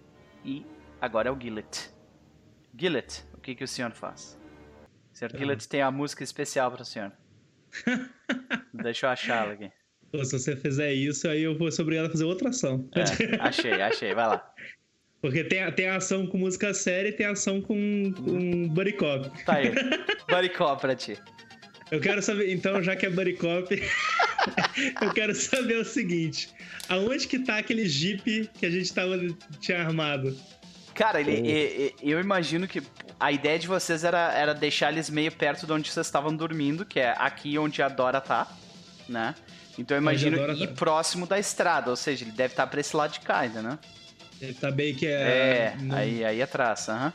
e 0.44 0.64
agora 1.00 1.28
é 1.28 1.32
o 1.32 1.40
Gillet. 1.40 1.90
Gillet, 2.78 3.24
o 3.34 3.40
que, 3.40 3.54
que 3.54 3.64
o 3.64 3.68
senhor 3.68 3.92
faz? 3.92 4.38
O 5.12 5.16
senhor 5.16 5.36
Gillet 5.36 5.68
tem 5.68 5.82
a 5.82 5.90
música 5.90 6.22
especial 6.22 6.70
para 6.70 6.82
o 6.82 6.84
senhor. 6.84 7.12
Deixa 8.72 9.06
eu 9.06 9.10
achá-la 9.10 9.52
aqui. 9.52 9.72
Pô, 10.16 10.24
se 10.24 10.38
você 10.38 10.54
fizer 10.54 10.92
isso, 10.92 11.26
aí 11.28 11.42
eu 11.42 11.58
vou 11.58 11.70
ser 11.72 11.82
obrigado 11.82 12.06
a 12.06 12.10
fazer 12.10 12.24
outra 12.24 12.50
ação. 12.50 12.88
É, 12.94 13.02
achei, 13.40 13.72
achei, 13.82 14.14
vai 14.14 14.28
lá. 14.28 14.48
Porque 15.20 15.42
tem, 15.42 15.68
tem 15.72 15.88
ação 15.88 16.24
com 16.26 16.38
música 16.38 16.72
séria 16.72 17.08
e 17.08 17.12
tem 17.12 17.26
ação 17.26 17.60
com, 17.60 18.12
com 18.16 18.68
Buddy 18.68 18.92
Cop. 18.92 19.44
Tá 19.44 19.54
aí. 19.56 19.72
Buddy 20.30 20.50
Cop 20.50 20.80
pra 20.80 20.94
ti. 20.94 21.18
Eu 21.90 22.00
quero 22.00 22.22
saber, 22.22 22.52
então, 22.52 22.80
já 22.82 22.94
que 22.94 23.06
é 23.06 23.10
Buddy 23.10 23.32
Cop, 23.34 23.74
eu 25.02 25.10
quero 25.12 25.34
saber 25.34 25.78
o 25.78 25.84
seguinte: 25.84 26.48
aonde 26.88 27.26
que 27.26 27.40
tá 27.40 27.58
aquele 27.58 27.86
Jeep 27.88 28.50
que 28.54 28.66
a 28.66 28.70
gente 28.70 28.92
tava, 28.94 29.18
tinha 29.60 29.80
armado? 29.80 30.36
Cara, 30.94 31.20
ele, 31.20 31.32
e- 31.32 31.94
e- 32.02 32.10
eu 32.10 32.20
imagino 32.20 32.68
que 32.68 32.80
a 33.18 33.32
ideia 33.32 33.58
de 33.58 33.66
vocês 33.66 34.04
era, 34.04 34.32
era 34.32 34.54
deixar 34.54 34.92
eles 34.92 35.10
meio 35.10 35.32
perto 35.32 35.66
de 35.66 35.72
onde 35.72 35.90
vocês 35.90 36.06
estavam 36.06 36.34
dormindo, 36.36 36.84
que 36.84 37.00
é 37.00 37.14
aqui 37.18 37.58
onde 37.58 37.82
a 37.82 37.88
Dora 37.88 38.20
tá, 38.20 38.46
né? 39.08 39.34
Então 39.78 39.96
eu 39.96 40.00
imagino 40.00 40.36
Dora 40.36 40.52
ir 40.54 40.68
tá. 40.68 40.74
próximo 40.74 41.26
da 41.26 41.38
estrada, 41.38 41.90
ou 41.90 41.96
seja, 41.96 42.24
ele 42.24 42.32
deve 42.32 42.52
estar 42.52 42.66
pra 42.66 42.80
esse 42.80 42.94
lado 42.96 43.12
de 43.12 43.20
cá 43.20 43.40
ainda, 43.40 43.60
né? 43.62 43.78
Ele 44.40 44.54
tá 44.54 44.70
bem 44.70 44.94
que 44.94 45.06
É, 45.06 45.74
é. 45.74 45.76
no- 45.82 45.94
aí, 45.94 46.24
aí 46.24 46.42
atrás, 46.42 46.88
aham. 46.88 47.12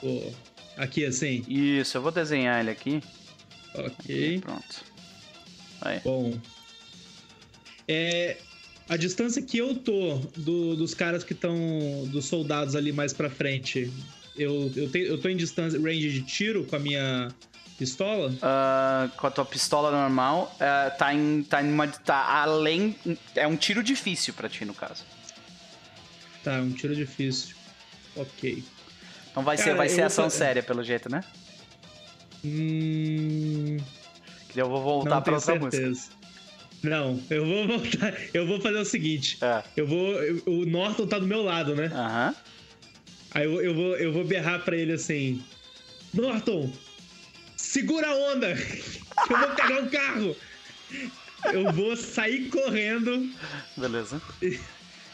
pô, 0.00 0.32
aqui 0.76 1.04
assim. 1.04 1.44
Isso, 1.48 1.96
eu 1.96 2.02
vou 2.02 2.12
desenhar 2.12 2.60
ele 2.60 2.70
aqui. 2.70 3.02
Ok. 3.74 4.40
Pronto. 4.40 4.84
Aí. 5.80 6.00
Bom. 6.04 6.38
É. 7.86 8.36
A 8.88 8.96
distância 8.96 9.42
que 9.42 9.58
eu 9.58 9.74
tô 9.76 10.14
do- 10.36 10.74
dos 10.76 10.94
caras 10.94 11.22
que 11.22 11.32
estão. 11.34 11.54
dos 12.06 12.24
soldados 12.24 12.74
ali 12.74 12.90
mais 12.92 13.12
pra 13.12 13.28
frente. 13.28 13.92
Eu, 14.36 14.72
eu, 14.74 14.90
te- 14.90 15.00
eu 15.06 15.18
tô 15.20 15.28
em 15.28 15.36
distância, 15.36 15.78
range 15.80 16.10
de 16.10 16.22
tiro 16.22 16.64
com 16.64 16.76
a 16.76 16.78
minha 16.78 17.28
pistola? 17.78 18.34
Ah, 18.42 19.08
com 19.16 19.26
a 19.26 19.30
tua 19.30 19.44
pistola 19.44 19.90
normal, 19.90 20.54
ah, 20.60 20.90
tá 20.90 21.14
em. 21.14 21.42
tá 21.44 21.62
em 21.62 21.72
uma. 21.72 21.86
tá 21.88 22.42
além. 22.42 22.94
É 23.34 23.46
um 23.46 23.56
tiro 23.56 23.82
difícil 23.82 24.34
pra 24.34 24.48
ti, 24.48 24.64
no 24.64 24.74
caso. 24.74 25.04
Tá, 26.44 26.52
um 26.54 26.72
tiro 26.72 26.94
difícil. 26.94 27.54
Ok. 28.16 28.62
Então 29.30 29.42
vai 29.42 29.56
ser, 29.56 29.64
Cara, 29.64 29.76
vai 29.76 29.86
eu 29.86 29.90
ser 29.90 29.96
vou 29.96 30.06
ação 30.06 30.24
fa- 30.24 30.30
séria, 30.30 30.62
pelo 30.62 30.82
jeito, 30.82 31.08
né? 31.10 31.22
Hum. 32.44 33.76
Eu 34.54 34.68
vou 34.68 34.82
voltar 34.82 35.10
não 35.16 35.22
pra 35.22 35.34
outra 35.34 35.54
música. 35.54 35.76
certeza. 35.76 36.10
Não, 36.82 37.20
eu 37.28 37.44
vou 37.44 37.66
voltar. 37.66 38.14
Eu 38.32 38.46
vou 38.46 38.60
fazer 38.60 38.78
o 38.78 38.84
seguinte. 38.84 39.36
É. 39.40 39.62
Eu 39.76 39.86
vou. 39.86 40.12
eu- 40.22 40.42
o 40.46 40.64
Norton 40.64 41.06
tá 41.08 41.18
do 41.18 41.26
meu 41.26 41.42
lado, 41.42 41.74
né? 41.74 41.86
Aham. 41.92 42.34
Aí 43.32 43.44
eu, 43.44 43.60
eu 43.60 43.74
vou, 43.74 43.96
eu 43.96 44.12
vou 44.12 44.24
berrar 44.24 44.64
pra 44.64 44.76
ele 44.76 44.92
assim: 44.92 45.42
Norton, 46.14 46.70
segura 47.68 48.08
a 48.08 48.14
onda! 48.32 48.54
que 49.26 49.32
Eu 49.32 49.38
vou 49.38 49.48
pegar 49.50 49.80
um 49.82 49.88
carro! 49.88 50.36
Eu 51.52 51.72
vou 51.72 51.96
sair 51.96 52.48
correndo. 52.48 53.30
Beleza. 53.76 54.20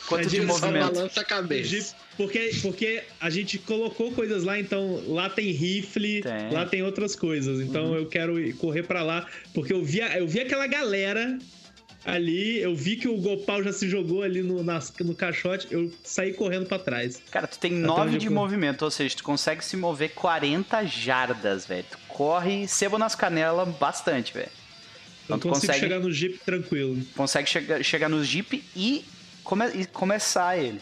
Quanto 0.06 0.28
de 0.28 0.40
movimento? 0.42 0.92
balança 0.94 1.20
a 1.20 1.24
cabeça. 1.24 1.68
de- 1.68 2.04
porque, 2.16 2.50
porque 2.62 3.02
a 3.20 3.28
gente 3.28 3.58
colocou 3.58 4.12
coisas 4.12 4.44
lá, 4.44 4.58
então 4.58 5.02
lá 5.08 5.28
tem 5.28 5.50
rifle, 5.50 6.22
Tem. 6.22 6.50
lá 6.52 6.64
tem 6.66 6.82
outras 6.82 7.16
coisas. 7.16 7.60
Então 7.60 7.94
eu 7.94 8.06
quero 8.06 8.38
ir 8.38 8.54
correr 8.54 8.84
pra 8.84 9.02
lá, 9.02 9.26
porque 9.52 9.72
eu 9.72 9.82
vi, 9.84 9.98
eu 10.00 10.26
vi 10.28 10.40
aquela 10.40 10.66
galera 10.66 11.38
ali, 12.04 12.58
eu 12.60 12.74
vi 12.76 12.96
que 12.96 13.08
o 13.08 13.16
Gopal 13.16 13.62
já 13.64 13.72
se 13.72 13.88
jogou 13.88 14.22
ali 14.22 14.42
no, 14.42 14.62
nas- 14.62 14.92
no 15.00 15.14
caixote, 15.14 15.66
eu 15.70 15.90
saí 16.04 16.32
correndo 16.34 16.66
pra 16.66 16.78
trás. 16.78 17.20
Cara, 17.30 17.46
tu 17.46 17.58
tem 17.58 17.72
Até 17.78 17.86
9 17.86 18.00
onde 18.10 18.18
de 18.18 18.26
eu 18.26 18.32
movimento, 18.32 18.82
ou 18.82 18.90
seja, 18.90 19.16
tu 19.16 19.24
consegue 19.24 19.64
se 19.64 19.74
mover 19.76 20.10
40 20.10 20.84
jardas, 20.84 21.66
velho. 21.66 21.84
Tu 21.90 21.98
corre 22.14 22.66
sebo 22.66 22.96
nas 22.96 23.14
canelas 23.14 23.68
bastante, 23.76 24.32
velho. 24.32 24.48
Então 25.24 25.36
Eu 25.36 25.40
tu 25.40 25.48
consegue, 25.48 25.78
chegar 25.80 25.98
no 26.00 26.10
Jeep 26.12 26.38
tranquilo. 26.44 27.02
consegue 27.16 27.48
chegar, 27.48 27.82
chegar 27.84 28.08
no 28.08 28.22
Jeep 28.24 28.62
e, 28.76 29.04
come- 29.42 29.70
e 29.74 29.86
começar 29.86 30.56
ele. 30.58 30.80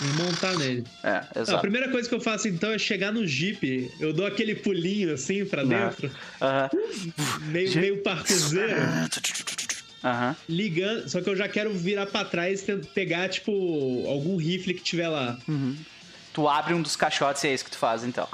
E 0.00 0.04
montar 0.20 0.56
nele. 0.58 0.84
É, 1.04 1.12
Não, 1.12 1.20
a 1.36 1.40
exato. 1.42 1.60
primeira 1.60 1.88
coisa 1.90 2.08
que 2.08 2.14
eu 2.14 2.20
faço 2.20 2.48
então 2.48 2.70
é 2.72 2.78
chegar 2.78 3.12
no 3.12 3.26
Jeep, 3.26 3.90
eu 4.00 4.12
dou 4.12 4.26
aquele 4.26 4.54
pulinho 4.54 5.14
assim 5.14 5.44
pra 5.44 5.62
Não. 5.64 5.68
dentro, 5.70 6.10
Aham. 6.40 6.70
meio, 7.46 7.66
Jeep. 7.68 7.78
meio 7.80 8.02
parkourzeiro, 8.02 8.74
Aham. 10.04 10.36
ligando, 10.48 11.08
só 11.08 11.20
que 11.20 11.30
eu 11.30 11.36
já 11.36 11.48
quero 11.48 11.72
virar 11.72 12.06
pra 12.06 12.24
trás 12.24 12.66
e 12.68 12.76
pegar, 12.92 13.28
tipo, 13.28 13.52
algum 14.08 14.36
rifle 14.36 14.74
que 14.74 14.82
tiver 14.82 15.08
lá. 15.08 15.38
Uhum. 15.46 15.76
Tu 16.34 16.48
abre 16.48 16.74
um 16.74 16.82
dos 16.82 16.96
caixotes 16.96 17.42
e 17.44 17.48
é 17.48 17.54
isso 17.54 17.64
que 17.64 17.70
tu 17.70 17.78
faz, 17.78 18.02
então. 18.04 18.26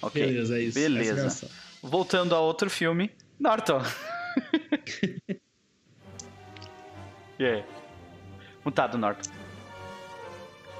Ok. 0.00 0.24
Beleza, 0.24 0.56
é 0.58 0.62
isso. 0.62 0.74
Beleza. 0.78 1.48
Voltando 1.82 2.34
a 2.34 2.40
outro 2.40 2.68
filme, 2.68 3.10
Norton. 3.38 3.80
e 7.38 7.46
aí? 7.46 7.64
Mutado, 8.64 8.98
Norton. 8.98 9.30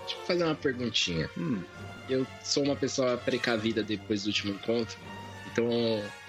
Deixa 0.01 0.17
eu 0.17 0.27
fazer 0.27 0.45
uma 0.45 0.55
perguntinha. 0.55 1.31
Hum. 1.39 1.63
Eu 2.09 2.27
sou 2.43 2.65
uma 2.65 2.77
pessoa 2.77 3.17
precavida 3.17 3.83
depois 3.83 4.25
do 4.25 4.27
último 4.27 4.53
encontro, 4.53 4.99
então 5.51 5.69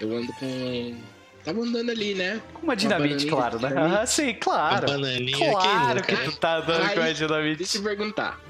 eu 0.00 0.16
ando 0.16 0.32
com. 0.34 0.96
Tava 1.44 1.60
andando 1.60 1.90
ali, 1.90 2.14
né? 2.14 2.40
Com 2.54 2.62
uma 2.62 2.76
dinamite, 2.76 3.28
bananinha, 3.28 3.30
claro, 3.32 3.58
né? 3.58 4.00
Ah, 4.00 4.06
sim, 4.06 4.32
claro. 4.34 4.84
A 4.88 4.92
bananinha, 4.92 5.36
Claro 5.36 6.02
que 6.04 6.12
nunca, 6.12 6.24
tu 6.24 6.36
tá 6.36 6.58
andando 6.58 6.94
com 6.94 7.00
a 7.00 7.12
dinamite. 7.12 7.56
Deixa 7.56 7.78
eu 7.78 7.82
perguntar. 7.82 8.40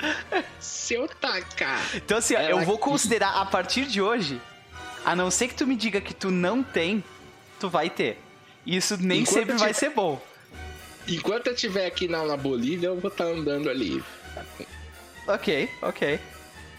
Se 0.61 0.93
eu 0.93 1.09
tacar. 1.09 1.81
Então, 1.95 2.19
assim, 2.19 2.35
eu 2.35 2.61
vou 2.61 2.77
considerar 2.77 3.41
a 3.41 3.47
partir 3.47 3.87
de 3.87 4.03
hoje, 4.03 4.39
a 5.05 5.15
não 5.17 5.31
ser 5.31 5.49
que 5.49 5.55
tu 5.55 5.67
me 5.67 5.77
diga 5.77 6.01
que 6.01 6.15
tu 6.15 6.31
não 6.31 6.63
tem, 6.63 7.03
tu 7.61 7.69
vai 7.69 7.89
ter. 7.91 8.19
Isso 8.67 8.97
nem 9.01 9.21
Enquanto 9.23 9.35
sempre 9.35 9.53
vai 9.57 9.69
tiver- 9.75 9.75
ser 9.75 9.91
bom. 9.91 10.21
Enquanto 11.09 11.49
eu 11.49 11.55
estiver 11.55 11.87
aqui 11.87 12.07
na, 12.07 12.25
na 12.25 12.37
Bolívia, 12.37 12.87
eu 12.89 13.01
vou 13.01 13.11
estar 13.11 13.25
andando 13.25 13.69
ali. 13.69 14.03
Ok, 15.27 15.69
ok. 15.83 16.21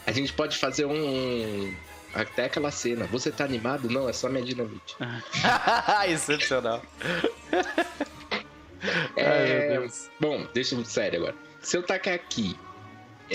A 0.05 0.11
gente 0.11 0.31
pode 0.33 0.57
fazer 0.57 0.85
um. 0.85 1.73
Até 2.13 2.45
aquela 2.45 2.69
cena. 2.71 3.05
Você 3.07 3.31
tá 3.31 3.43
animado? 3.43 3.89
Não, 3.89 4.07
é 4.07 4.13
só 4.13 4.29
minha 4.29 4.43
dinamite. 4.45 4.95
Excepcional. 6.07 6.81
É, 9.15 9.77
Ai. 9.77 9.89
Bom, 10.19 10.45
deixa 10.53 10.75
eu 10.75 10.83
sério 10.83 11.19
agora. 11.19 11.35
Se 11.61 11.77
eu 11.77 11.83
tacar 11.83 12.13
aqui, 12.15 12.57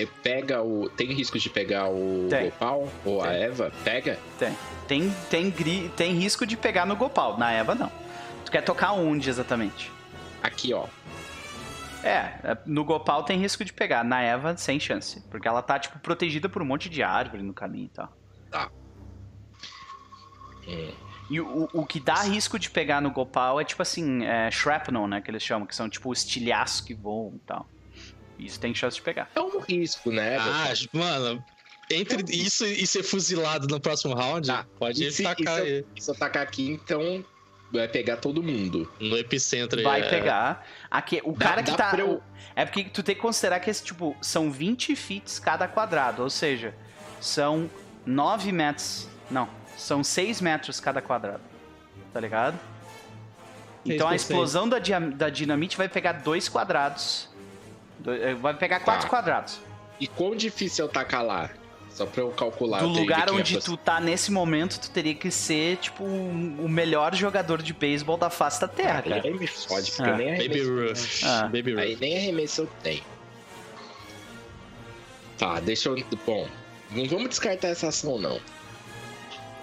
pega 0.07 0.63
o. 0.63 0.89
Tem 0.89 1.13
risco 1.13 1.39
de 1.39 1.49
pegar 1.51 1.89
o 1.89 2.27
Tem. 2.29 2.45
Gopal 2.47 2.89
ou 3.05 3.23
a 3.23 3.29
Tem. 3.29 3.43
Eva? 3.43 3.73
Pega? 3.85 4.19
Tem. 4.39 4.57
Tem, 4.87 5.11
tem, 5.31 5.51
gri- 5.51 5.91
tem 5.97 6.15
risco 6.15 6.47
de 6.47 6.57
pegar 6.57 6.87
no 6.87 6.97
Gopal. 6.97 7.37
Na 7.39 7.53
Eva, 7.53 7.75
não. 7.75 7.91
Tu 8.45 8.51
quer 8.51 8.63
tocar 8.63 8.93
onde 8.93 9.29
exatamente? 9.29 9.91
Aqui, 10.43 10.73
ó. 10.73 10.87
É, 12.03 12.11
é, 12.45 12.59
no 12.65 12.85
Gopal 12.85 13.23
tem 13.25 13.39
risco 13.39 13.65
de 13.65 13.73
pegar. 13.73 14.05
Na 14.05 14.23
Eva, 14.23 14.57
sem 14.57 14.79
chance. 14.81 15.21
Porque 15.31 15.47
ela 15.49 15.61
tá, 15.63 15.79
tipo, 15.79 15.99
protegida 15.99 16.49
por 16.49 16.63
um 16.63 16.65
monte 16.65 16.89
de 16.89 17.03
árvore 17.03 17.43
no 17.43 17.53
caminho 17.53 17.87
e 17.87 17.89
tal. 17.89 18.13
Hum. 20.67 20.91
E 21.31 21.41
o, 21.41 21.69
o 21.75 21.85
que 21.85 22.01
dá 22.01 22.23
risco 22.23 22.59
de 22.59 22.71
pegar 22.71 23.03
no 23.03 23.11
Gopal 23.11 23.61
é, 23.61 23.65
tipo 23.65 23.83
assim, 23.83 24.25
é, 24.25 24.51
shrapnel, 24.51 25.07
né? 25.07 25.21
Que 25.21 25.31
eles 25.31 25.43
chamam, 25.43 25.67
que 25.67 25.75
são, 25.77 25.89
tipo, 25.89 26.11
estilhaços 26.13 26.81
que 26.81 26.95
voam 26.95 27.35
e 27.35 27.39
tal. 27.41 27.67
Isso 28.39 28.59
tem 28.61 28.75
chance 28.75 28.97
de 28.97 29.03
pegar. 29.03 29.29
É 29.35 29.41
um 29.41 29.59
risco, 29.61 30.11
né? 30.13 30.37
Ah, 30.39 30.73
mano, 30.93 31.45
entre 31.91 32.23
isso 32.35 32.65
e 32.65 32.87
ser 32.87 33.03
fuzilado 33.03 33.67
no 33.67 33.81
próximo 33.81 34.15
round, 34.15 34.47
Tá. 34.47 34.65
pode 34.79 35.05
E 35.05 35.11
se- 35.11 35.23
tacar 35.23 35.59
e 35.67 35.73
aí 35.73 35.85
Se 35.99 36.11
eu 36.11 36.15
tacar 36.15 36.43
aqui, 36.43 36.71
então 36.71 37.25
vai 37.73 37.89
pegar 37.89 38.17
todo 38.19 38.43
mundo. 38.43 38.91
no 39.01 39.17
epicentro. 39.19 39.79
aí, 39.79 39.85
Vai 39.85 40.01
é. 40.03 40.09
pegar. 40.09 40.67
Aqui, 40.91 41.21
o 41.25 41.33
Dá- 41.33 41.47
cara 41.49 41.63
que 41.63 41.71
dá 41.73 41.77
tá. 41.77 41.97
eu- 41.99 42.23
É 42.57 42.65
porque 42.65 42.85
tu 42.85 43.03
tem 43.05 43.15
que 43.15 43.21
considerar 43.21 43.61
que 43.61 43.71
esse, 43.71 43.85
tipo, 43.85 44.17
são 44.21 44.51
20 44.51 44.97
feet 44.97 45.41
cada 45.41 45.69
quadrado. 45.69 46.23
Ou 46.25 46.31
seja, 46.31 46.75
são 47.21 47.71
9 48.05 48.51
metros. 48.51 49.07
Não, 49.31 49.49
são 49.77 50.03
6 50.03 50.41
metros 50.41 50.81
cada 50.81 51.01
quadrado. 51.01 51.43
Tá 52.13 52.19
ligado? 52.19 52.59
Então 53.87 54.09
a 54.09 54.17
explosão 54.17 54.69
da, 54.69 54.79
da 55.15 55.31
dinamite 55.31 55.77
vai 55.77 55.89
pegar 55.89 56.13
dois 56.15 56.49
quadrados. 56.49 57.28
Eh, 58.07 58.35
Vai 58.35 58.55
pegar 58.55 58.81
quatro 58.81 59.03
Tá. 59.05 59.09
quadrados. 59.09 59.61
E 60.01 60.07
quão 60.07 60.35
difícil 60.37 60.85
eu 60.85 60.89
tacar 60.89 61.25
lá? 61.25 61.51
Só 61.91 62.07
pra 62.07 62.23
eu 62.23 62.31
calcular. 62.31 62.79
Do 62.79 62.85
eu 62.85 62.89
lugar 62.91 63.29
onde 63.33 63.57
aproximar. 63.57 63.63
tu 63.63 63.77
tá 63.77 64.01
nesse 64.01 64.31
momento, 64.31 64.79
tu 64.79 64.89
teria 64.91 65.15
que 65.17 65.31
ser, 65.33 65.79
tipo, 65.79 66.05
um- 66.05 66.57
o 66.65 66.69
melhor 66.69 67.13
jogador 67.15 67.61
de 67.61 67.73
beisebol 67.73 68.17
da 68.17 68.31
face 68.31 68.61
da 68.61 68.69
Terra, 68.69 69.03
Aí, 69.05 69.11
cara. 69.11 69.23
aí 69.25 69.35
me 69.35 69.47
fode, 69.49 69.91
porque 69.91 70.09
Ah. 70.09 70.13
eu 70.13 70.17
nem 70.17 70.29
Baby 70.39 70.61
arremesso. 70.61 71.03
Ruth. 71.03 71.25
Ah. 71.25 71.43
Baby 71.45 71.73
Ruth. 71.73 71.81
Aí 71.83 71.97
nem 72.01 72.17
arremesso 72.17 72.61
eu 72.63 72.69
tenho. 72.85 73.03
Tá, 75.37 75.61
deixa 75.61 75.89
eu. 75.89 75.97
Bom, 76.27 76.47
não 76.91 77.07
vamos 77.07 77.29
descartar 77.31 77.69
essa 77.69 77.89
ação, 77.89 78.19
não. 78.19 78.41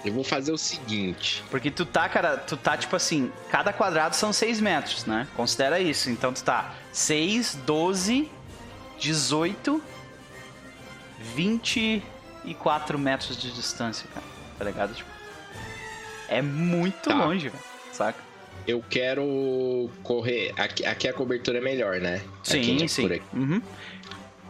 Eu 0.05 0.13
vou 0.13 0.23
fazer 0.23 0.51
o 0.51 0.57
seguinte. 0.57 1.43
Porque 1.49 1.71
tu 1.71 1.83
tá, 1.85 2.07
cara, 2.07 2.37
tu 2.37 2.55
tá 2.55 2.77
tipo 2.77 2.95
assim, 2.95 3.31
cada 3.49 3.73
quadrado 3.73 4.15
são 4.15 4.31
6 4.31 4.61
metros, 4.61 5.05
né? 5.05 5.27
Considera 5.35 5.79
isso. 5.79 6.09
Então 6.11 6.31
tu 6.31 6.43
tá 6.43 6.73
6, 6.93 7.55
12, 7.65 8.29
18, 8.99 9.81
24 11.35 12.99
metros 12.99 13.35
de 13.37 13.51
distância, 13.51 14.07
cara. 14.13 14.25
Tá 14.57 14.65
ligado? 14.65 14.93
Tipo, 14.93 15.09
é 16.27 16.41
muito 16.41 17.09
Tá. 17.09 17.15
longe, 17.25 17.49
velho. 17.49 17.63
Saca? 17.91 18.19
Eu 18.67 18.83
quero 18.89 19.89
correr. 20.03 20.53
Aqui, 20.57 20.85
aqui 20.85 21.07
a 21.07 21.13
cobertura 21.13 21.57
é 21.59 21.61
melhor, 21.61 21.99
né? 21.99 22.21
Aqui, 22.47 22.63
Sim, 22.63 22.77
né, 22.79 22.87
sim. 22.87 23.01
por 23.03 23.13
aqui. 23.13 23.25
Uhum. 23.33 23.61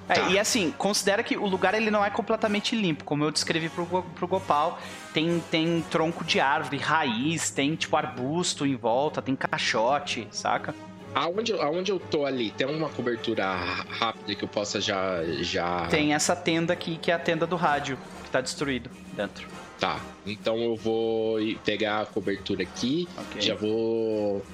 É, 0.08 0.14
Tá. 0.14 0.30
E 0.30 0.38
assim, 0.38 0.72
considera 0.78 1.24
que 1.24 1.36
o 1.36 1.46
lugar 1.48 1.74
ele 1.74 1.90
não 1.90 2.06
é 2.06 2.10
completamente 2.12 2.76
limpo, 2.76 3.04
como 3.04 3.24
eu 3.24 3.32
descrevi 3.32 3.70
pro, 3.70 3.86
pro 3.86 4.28
Gopal. 4.28 4.80
Tem, 5.14 5.42
tem 5.50 5.82
tronco 5.90 6.24
de 6.24 6.40
árvore, 6.40 6.78
raiz, 6.78 7.50
tem 7.50 7.76
tipo 7.76 7.96
arbusto 7.98 8.66
em 8.66 8.76
volta, 8.76 9.22
tem 9.22 9.36
caixote, 9.36 10.28
saca? 10.32 10.76
Aonde, 11.16 11.54
eu- 11.54 11.62
aonde 11.62 11.92
eu 11.92 12.00
tô 12.00 12.26
ali, 12.26 12.52
tem 12.52 12.68
uma 12.68 12.90
cobertura 12.90 13.46
rápida 13.90 14.36
que 14.36 14.44
eu 14.44 14.48
possa 14.50 14.80
já. 14.82 15.24
já... 15.42 15.88
Tem 15.88 16.14
essa 16.14 16.36
tenda 16.36 16.74
aqui, 16.74 16.98
que 16.98 17.10
é 17.10 17.14
a 17.16 17.20
tenda 17.20 17.48
do 17.48 17.56
rádio, 17.56 17.98
que 18.26 18.30
tá 18.30 18.42
destruído 18.42 18.90
dentro. 19.14 19.48
Tá. 19.80 20.00
Então 20.26 20.58
eu 20.58 20.76
vou 20.76 21.38
pegar 21.66 22.02
a 22.02 22.06
cobertura 22.06 22.64
aqui. 22.64 23.08
Ok. 23.18 23.42
Já 23.42 23.56
vou 23.56 24.46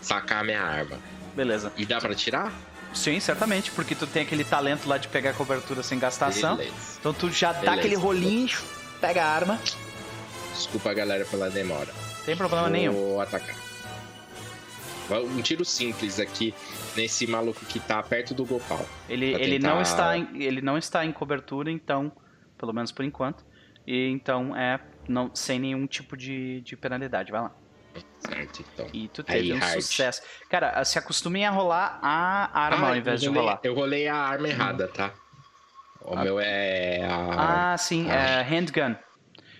sacar 0.00 0.40
a 0.40 0.44
minha 0.44 0.60
arma. 0.62 0.98
Beleza. 1.34 1.72
E 1.76 1.86
dá 1.86 1.98
pra 2.00 2.14
tirar? 2.14 2.52
Sim, 2.92 3.20
certamente, 3.20 3.70
porque 3.70 3.94
tu 3.94 4.06
tem 4.06 4.22
aquele 4.22 4.44
talento 4.44 4.88
lá 4.88 4.98
de 4.98 5.08
pegar 5.08 5.32
cobertura 5.34 5.82
sem 5.82 5.98
gastação. 5.98 6.56
Beleza. 6.56 6.74
Então 6.98 7.12
tu 7.14 7.30
já 7.30 7.52
dá 7.52 7.60
Beleza. 7.60 7.78
aquele 7.78 7.94
rolinho, 7.94 8.58
pega 9.00 9.22
a 9.24 9.28
arma. 9.28 9.60
Desculpa, 10.54 10.92
galera, 10.92 11.24
pela 11.24 11.48
demora. 11.48 11.92
Tem 12.26 12.36
problema 12.36 12.64
vou 12.64 12.70
nenhum. 12.72 13.20
atacar. 13.20 13.54
Vai- 15.08 15.22
Um 15.22 15.40
tiro 15.40 15.64
simples 15.64 16.20
aqui 16.20 16.54
nesse 16.96 17.26
maluco 17.26 17.64
que 17.66 17.80
tá 17.80 18.02
perto 18.02 18.34
do 18.34 18.44
Gopal. 18.44 18.84
Ele, 19.08 19.26
ele, 19.34 19.58
tentar- 19.58 19.68
não 19.74 19.82
está 19.82 20.16
em, 20.18 20.28
ele 20.42 20.60
não 20.60 20.76
está 20.78 21.04
em 21.04 21.12
cobertura, 21.12 21.70
então, 21.70 22.12
pelo 22.58 22.72
menos 22.72 22.92
por 22.92 23.04
enquanto. 23.04 23.44
E 23.86 24.08
então 24.08 24.54
é 24.54 24.78
não, 25.08 25.30
sem 25.34 25.58
nenhum 25.58 25.86
tipo 25.86 26.16
de, 26.16 26.60
de 26.60 26.76
penalidade. 26.76 27.32
Vai 27.32 27.40
lá. 27.40 27.52
Certo, 28.20 28.60
então. 28.74 28.86
E 28.92 29.08
tu 29.08 29.22
teve 29.24 29.38
Aí, 29.38 29.52
um 29.52 29.58
hard. 29.58 29.80
sucesso. 29.80 30.22
Cara, 30.48 30.84
se 30.84 30.98
acostumem 30.98 31.44
a 31.46 31.50
rolar 31.50 31.98
a 32.02 32.50
arma 32.58 32.88
ao 32.88 32.96
invés 32.96 33.20
de 33.20 33.26
rolei, 33.28 33.42
rolar. 33.42 33.60
Eu 33.64 33.74
rolei 33.74 34.08
a 34.08 34.14
arma 34.16 34.48
errada, 34.48 34.88
tá? 34.88 35.10
O 36.02 36.14
Ah. 36.16 36.22
meu 36.24 36.38
é 36.40 37.04
a. 37.04 37.72
Ah, 37.72 37.78
sim, 37.78 38.10
Ah. 38.10 38.14
é 38.14 38.42
handgun. 38.42 38.94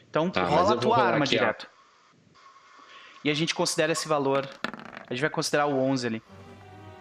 Então 0.08 0.28
Tá, 0.30 0.44
rola 0.44 0.74
a 0.74 0.76
tua 0.76 0.98
arma 0.98 1.24
aqui, 1.24 1.36
ó. 1.36 1.38
direto. 1.38 1.68
E 3.24 3.30
a 3.30 3.34
gente 3.34 3.54
considera 3.54 3.92
esse 3.92 4.06
valor. 4.08 4.48
A 5.08 5.12
gente 5.14 5.20
vai 5.20 5.30
considerar 5.30 5.66
o 5.66 5.78
11 5.78 6.06
ali. 6.06 6.22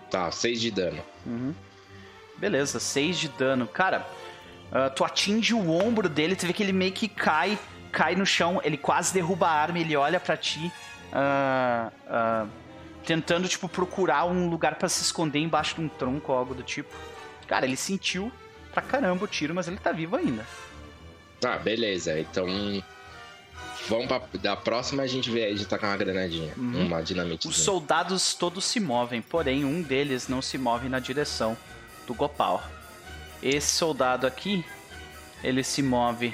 Tá, 0.09 0.31
6 0.31 0.59
de 0.59 0.71
dano. 0.71 1.01
Uhum. 1.25 1.53
Beleza, 2.37 2.79
6 2.79 3.17
de 3.17 3.27
dano. 3.29 3.67
Cara, 3.67 4.05
ah, 4.71 4.89
tu 4.89 5.03
atinge 5.03 5.53
o 5.53 5.69
ombro 5.71 6.07
dele, 6.09 6.35
tu 6.35 6.45
vê 6.47 6.53
que 6.53 6.63
ele 6.63 6.73
meio 6.73 6.91
que 6.91 7.07
cai, 7.07 7.57
cai 7.91 8.15
no 8.15 8.25
chão, 8.25 8.59
ele 8.63 8.77
quase 8.77 9.13
derruba 9.13 9.47
a 9.47 9.51
arma, 9.51 9.77
ele 9.79 9.95
olha 9.95 10.19
pra 10.19 10.35
ti, 10.37 10.71
ah, 11.11 11.91
ah, 12.07 12.45
tentando, 13.05 13.47
tipo, 13.47 13.67
procurar 13.67 14.25
um 14.25 14.49
lugar 14.49 14.75
pra 14.75 14.89
se 14.89 15.01
esconder 15.01 15.39
embaixo 15.39 15.75
de 15.75 15.81
um 15.81 15.89
tronco 15.89 16.31
ou 16.31 16.37
algo 16.37 16.53
do 16.53 16.63
tipo. 16.63 16.93
Cara, 17.47 17.65
ele 17.65 17.77
sentiu 17.77 18.31
pra 18.71 18.81
caramba 18.81 19.25
o 19.25 19.27
tiro, 19.27 19.55
mas 19.55 19.67
ele 19.67 19.77
tá 19.77 19.91
vivo 19.91 20.15
ainda. 20.15 20.45
Ah, 21.43 21.57
beleza. 21.57 22.19
Então. 22.19 22.47
Vamos 23.87 24.07
pra. 24.07 24.21
Da 24.39 24.55
próxima 24.55 25.03
a 25.03 25.07
gente 25.07 25.31
vê 25.31 25.53
de 25.53 25.65
tacar 25.65 25.91
uma 25.91 25.97
granadinha. 25.97 26.53
Uhum. 26.55 26.85
Uma 26.85 27.01
dinamite. 27.01 27.47
Os 27.47 27.57
soldados 27.57 28.33
todos 28.33 28.65
se 28.65 28.79
movem, 28.79 29.21
porém 29.21 29.65
um 29.65 29.81
deles 29.81 30.27
não 30.27 30.41
se 30.41 30.57
move 30.57 30.89
na 30.89 30.99
direção 30.99 31.57
do 32.05 32.13
Gopal. 32.13 32.63
Esse 33.41 33.71
soldado 33.71 34.27
aqui, 34.27 34.65
ele 35.43 35.63
se 35.63 35.81
move 35.81 36.33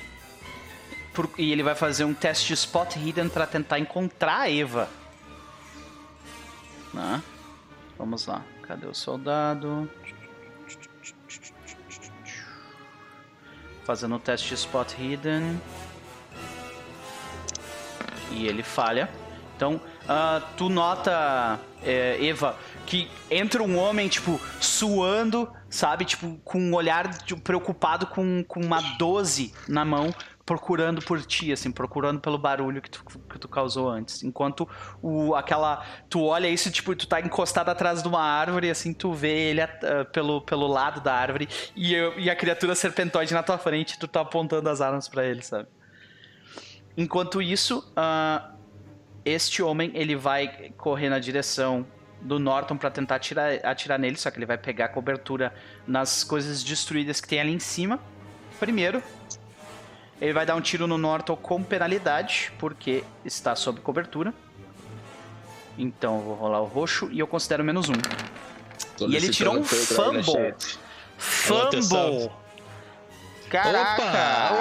por- 1.16 1.30
e 1.38 1.52
ele 1.52 1.64
vai 1.64 1.74
fazer 1.76 2.04
um 2.04 2.14
teste 2.14 2.48
de 2.48 2.54
spot 2.54 2.96
hidden 2.98 3.30
para 3.30 3.48
tentar 3.48 3.80
encontrar 3.80 4.42
a 4.42 4.52
Eva. 4.52 4.90
Né? 6.94 7.22
Vamos 7.98 8.26
lá, 8.28 8.42
cadê 8.64 8.86
o 8.86 8.94
soldado? 8.94 9.90
Fazendo 13.84 14.16
o 14.16 14.20
teste 14.20 14.50
de 14.50 14.54
spot 14.56 14.94
hidden. 14.98 15.60
E 18.32 18.48
ele 18.48 18.64
falha. 18.64 19.10
Então, 19.56 19.80
ah, 20.10 20.42
tu 20.58 20.68
nota, 20.68 21.60
é, 21.82 22.18
Eva, 22.26 22.58
que 22.86 23.10
entra 23.32 23.64
um 23.64 23.78
homem, 23.78 24.10
tipo, 24.10 24.42
suando, 24.60 25.50
sabe? 25.70 26.04
Tipo, 26.04 26.36
com 26.44 26.60
um 26.60 26.74
olhar 26.74 27.08
de- 27.08 27.36
preocupado 27.38 28.08
com, 28.08 28.44
com 28.44 28.60
uma 28.60 28.82
12 28.98 29.54
na 29.68 29.86
mão, 29.86 30.14
procurando 30.46 31.02
por 31.02 31.24
ti, 31.26 31.52
assim, 31.52 31.72
procurando 31.72 32.20
pelo 32.20 32.38
barulho 32.38 32.82
que 32.82 32.90
tu, 32.90 33.04
que 33.04 33.40
tu 33.40 33.48
causou 33.48 33.90
antes. 33.90 34.22
Enquanto 34.24 34.70
o, 35.02 35.34
aquela. 35.34 35.84
Tu 36.08 36.22
olha 36.24 36.48
isso, 36.48 36.70
tipo, 36.70 36.96
tu 36.96 37.08
tá 37.08 37.20
encostado 37.20 37.70
atrás 37.70 38.04
de 38.04 38.08
uma 38.08 38.22
árvore, 38.22 38.70
assim, 38.70 38.94
tu 38.94 39.12
vê 39.12 39.50
ele 39.50 39.62
ah, 39.62 40.06
pelo, 40.14 40.42
pelo 40.42 40.68
lado 40.68 41.02
da 41.02 41.14
árvore 41.14 41.50
e, 41.76 41.94
eu- 41.94 42.18
e 42.20 42.30
a 42.30 42.36
criatura 42.36 42.76
serpentoide 42.76 43.34
na 43.34 43.42
tua 43.42 43.58
frente, 43.58 43.98
tu 43.98 44.08
tá 44.08 44.22
apontando 44.22 44.70
as 44.70 44.82
armas 44.82 45.08
pra 45.08 45.26
ele, 45.26 45.42
sabe? 45.42 45.68
Enquanto 46.96 47.42
isso, 47.42 47.92
ah, 47.96 48.52
este 49.26 49.64
homem 49.64 49.92
ele 49.96 50.16
vai 50.16 50.72
correr 50.78 51.10
na 51.10 51.18
direção 51.18 51.88
do 52.22 52.40
Norton 52.40 52.78
para 52.78 52.92
tentar 52.92 53.16
atirar, 53.16 53.54
atirar 53.64 53.98
nele, 54.00 54.16
só 54.18 54.30
que 54.30 54.38
ele 54.38 54.46
vai 54.46 54.58
pegar 54.58 54.90
cobertura 54.90 55.54
nas 55.88 56.24
coisas 56.24 56.64
destruídas 56.64 57.20
que 57.20 57.28
tem 57.28 57.40
ali 57.40 57.52
em 57.52 57.60
cima. 57.60 58.00
Primeiro, 58.60 59.04
ele 60.22 60.34
vai 60.34 60.46
dar 60.46 60.56
um 60.56 60.62
tiro 60.62 60.88
no 60.88 60.98
Norton 60.98 61.36
com 61.36 61.62
penalidade, 61.64 62.52
porque 62.58 63.04
está 63.24 63.56
sob 63.56 63.80
cobertura. 63.82 64.34
Então 65.78 66.18
eu 66.18 66.22
vou 66.24 66.36
rolar 66.36 66.62
o 66.62 66.66
roxo 66.66 67.10
e 67.12 67.20
eu 67.20 67.28
considero 67.28 67.64
menos 67.64 67.90
um. 67.90 67.94
E 69.08 69.16
ele 69.16 69.30
tirou 69.30 69.58
um 69.58 69.64
fumble. 69.64 70.56
Fumble! 71.18 72.32
Caraca! 73.50 74.04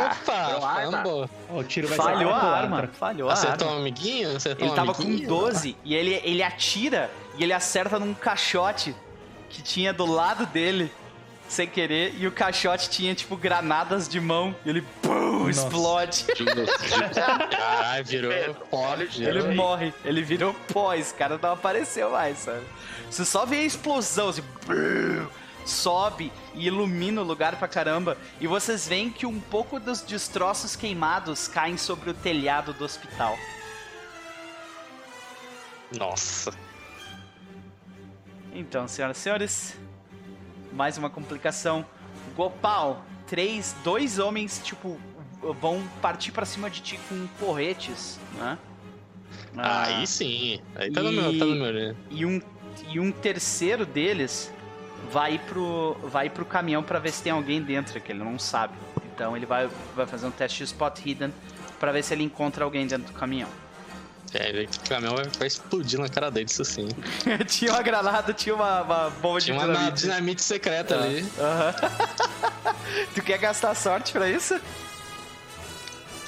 Opa! 0.06 0.82
Fumble. 0.84 1.30
Ó, 1.50 1.58
o 1.60 1.64
tiro 1.64 1.88
vai 1.88 1.96
Falhou 1.96 2.30
a 2.32 2.36
arma, 2.42 2.78
Atra. 2.78 2.90
falhou 2.92 3.30
a 3.30 3.32
Acertou 3.32 3.68
arma. 3.68 3.78
um 3.78 3.80
amiguinho? 3.80 4.36
Acertou 4.36 4.66
Ele 4.66 4.72
um 4.72 4.76
tava 4.76 4.94
com 4.94 5.02
amiguinho? 5.02 5.28
12 5.28 5.76
e 5.84 5.94
ele, 5.94 6.20
ele 6.24 6.42
atira 6.42 7.10
e 7.38 7.42
ele 7.42 7.52
acerta 7.52 7.98
num 7.98 8.12
caixote 8.12 8.94
que 9.48 9.62
tinha 9.62 9.92
do 9.92 10.04
lado 10.04 10.46
dele. 10.46 10.92
Sem 11.48 11.68
querer, 11.68 12.14
e 12.18 12.26
o 12.26 12.32
caixote 12.32 12.90
tinha, 12.90 13.14
tipo, 13.14 13.36
granadas 13.36 14.08
de 14.08 14.20
mão, 14.20 14.54
e 14.64 14.68
ele, 14.70 14.82
pum, 15.02 15.48
explode. 15.48 16.24
Caralho, 17.14 18.04
virou 18.04 18.54
pó. 18.70 18.96
Ele 19.16 19.54
morre, 19.54 19.94
ele 20.04 20.22
virou 20.22 20.54
pó, 20.72 20.94
esse 20.94 21.14
cara 21.14 21.38
não 21.40 21.52
apareceu 21.52 22.10
mais, 22.10 22.38
sabe? 22.38 22.64
Você 23.10 23.24
só 23.24 23.44
vê 23.46 23.58
a 23.58 23.62
explosão, 23.62 24.28
assim, 24.28 24.42
brrr, 24.66 25.28
sobe 25.64 26.32
e 26.54 26.66
ilumina 26.66 27.20
o 27.20 27.24
lugar 27.24 27.56
pra 27.56 27.68
caramba. 27.68 28.16
E 28.40 28.46
vocês 28.46 28.86
veem 28.88 29.10
que 29.10 29.26
um 29.26 29.40
pouco 29.40 29.78
dos 29.78 30.02
destroços 30.02 30.74
queimados 30.76 31.48
caem 31.48 31.76
sobre 31.76 32.10
o 32.10 32.14
telhado 32.14 32.72
do 32.72 32.84
hospital. 32.84 33.38
Nossa. 35.96 36.52
Então, 38.52 38.86
senhoras 38.86 39.16
e 39.16 39.20
senhores, 39.20 39.76
mais 40.74 40.98
uma 40.98 41.08
complicação. 41.08 41.84
Gopal, 42.36 43.04
três, 43.26 43.74
dois 43.84 44.18
homens, 44.18 44.60
tipo, 44.62 44.98
vão 45.60 45.82
partir 46.02 46.32
pra 46.32 46.44
cima 46.44 46.68
de 46.68 46.80
ti 46.80 46.98
com 47.08 47.26
porretes, 47.38 48.18
né? 48.36 48.58
Ah, 49.56 49.84
Aí 49.98 50.06
sim. 50.06 50.60
Aí 50.74 50.90
tá 50.90 51.02
no 51.02 51.12
meu, 51.12 51.38
tá 51.38 51.44
no 51.44 51.54
meu. 51.54 51.96
e 52.10 52.26
um 52.26 52.40
e 52.88 52.98
um 52.98 53.12
terceiro 53.12 53.86
deles 53.86 54.52
vai 55.12 55.38
pro 55.38 55.94
vai 56.02 56.28
pro 56.28 56.44
caminhão 56.44 56.82
pra 56.82 56.98
ver 56.98 57.12
se 57.12 57.22
tem 57.22 57.32
alguém 57.32 57.62
dentro 57.62 58.00
que 58.00 58.10
ele 58.12 58.22
não 58.22 58.38
sabe. 58.38 58.74
Então 59.14 59.36
ele 59.36 59.46
vai 59.46 59.68
vai 59.94 60.06
fazer 60.06 60.26
um 60.26 60.30
teste 60.30 60.58
de 60.58 60.64
spot 60.64 60.98
hidden 61.04 61.32
pra 61.78 61.92
ver 61.92 62.02
se 62.02 62.14
ele 62.14 62.22
encontra 62.24 62.64
alguém 62.64 62.86
dentro 62.86 63.12
do 63.12 63.18
caminhão. 63.18 63.48
É, 64.34 64.64
o 64.64 64.88
caminhão 64.88 65.14
vai, 65.14 65.24
vai 65.38 65.46
explodir 65.46 65.98
na 66.00 66.08
cara 66.08 66.28
deles, 66.30 66.52
isso 66.52 66.64
sim. 66.64 66.88
tinha 67.46 67.72
uma 67.72 67.82
granada, 67.82 68.32
tinha 68.34 68.54
uma, 68.54 68.82
uma 68.82 69.10
bomba 69.10 69.40
Tinha 69.40 69.56
de 69.56 69.64
uma 69.64 69.66
na- 69.72 69.78
dinamite. 69.78 70.02
dinamite 70.02 70.42
secreta 70.42 70.96
ali. 71.00 71.24
Aham. 71.38 71.74
tu 73.14 73.22
quer 73.22 73.38
gastar 73.38 73.74
sorte 73.76 74.12
pra 74.12 74.28
isso? 74.28 74.60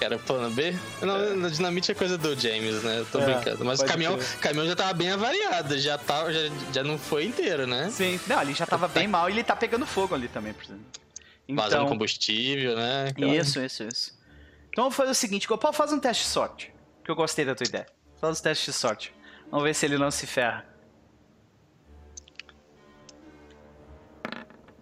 Era 0.00 0.16
o 0.16 0.18
plano 0.18 0.54
B. 0.54 0.74
Não, 1.00 1.36
na 1.36 1.48
dinamite 1.48 1.90
é 1.90 1.94
coisa 1.94 2.18
do 2.18 2.38
James, 2.38 2.82
né? 2.82 2.98
Eu 3.00 3.06
tô 3.06 3.18
É, 3.18 3.24
brincando. 3.24 3.64
Mas 3.64 3.80
o 3.80 3.84
caminhão, 3.86 4.18
caminhão 4.40 4.66
já 4.66 4.76
tava 4.76 4.92
bem 4.92 5.10
avariado, 5.10 5.78
já, 5.78 5.96
tava, 5.96 6.30
já, 6.32 6.40
já 6.72 6.84
não 6.84 6.98
foi 6.98 7.24
inteiro, 7.24 7.66
né? 7.66 7.88
Sim. 7.90 8.20
Não, 8.26 8.40
ele 8.42 8.52
já 8.52 8.66
tava 8.66 8.86
bem 8.88 9.08
mal 9.08 9.28
e 9.30 9.32
ele 9.32 9.42
tá 9.42 9.56
pegando 9.56 9.86
fogo 9.86 10.14
ali 10.14 10.28
também, 10.28 10.52
por 10.52 10.64
exemplo. 10.64 10.84
Vazando 11.48 11.76
Então, 11.82 11.86
combustível, 11.88 12.76
né? 12.76 13.06
Aquela- 13.08 13.34
isso, 13.34 13.58
isso, 13.60 13.82
isso. 13.84 14.12
Então 14.68 14.84
vamos 14.84 14.94
fazer 14.96 15.10
o 15.12 15.14
seguinte, 15.14 15.48
Gopal, 15.48 15.72
faz 15.72 15.90
um 15.92 15.98
teste 15.98 16.24
de 16.24 16.28
sorte. 16.30 16.72
Que 17.02 17.10
eu 17.10 17.16
gostei 17.16 17.44
da 17.46 17.54
tua 17.54 17.66
ideia. 17.66 17.86
Faz 18.20 18.40
um 18.40 18.42
teste 18.42 18.66
de 18.66 18.72
sorte. 18.72 19.14
Vamos 19.50 19.64
ver 19.64 19.74
se 19.74 19.86
ele 19.86 19.98
não 19.98 20.10
se 20.10 20.26
ferra. 20.26 20.64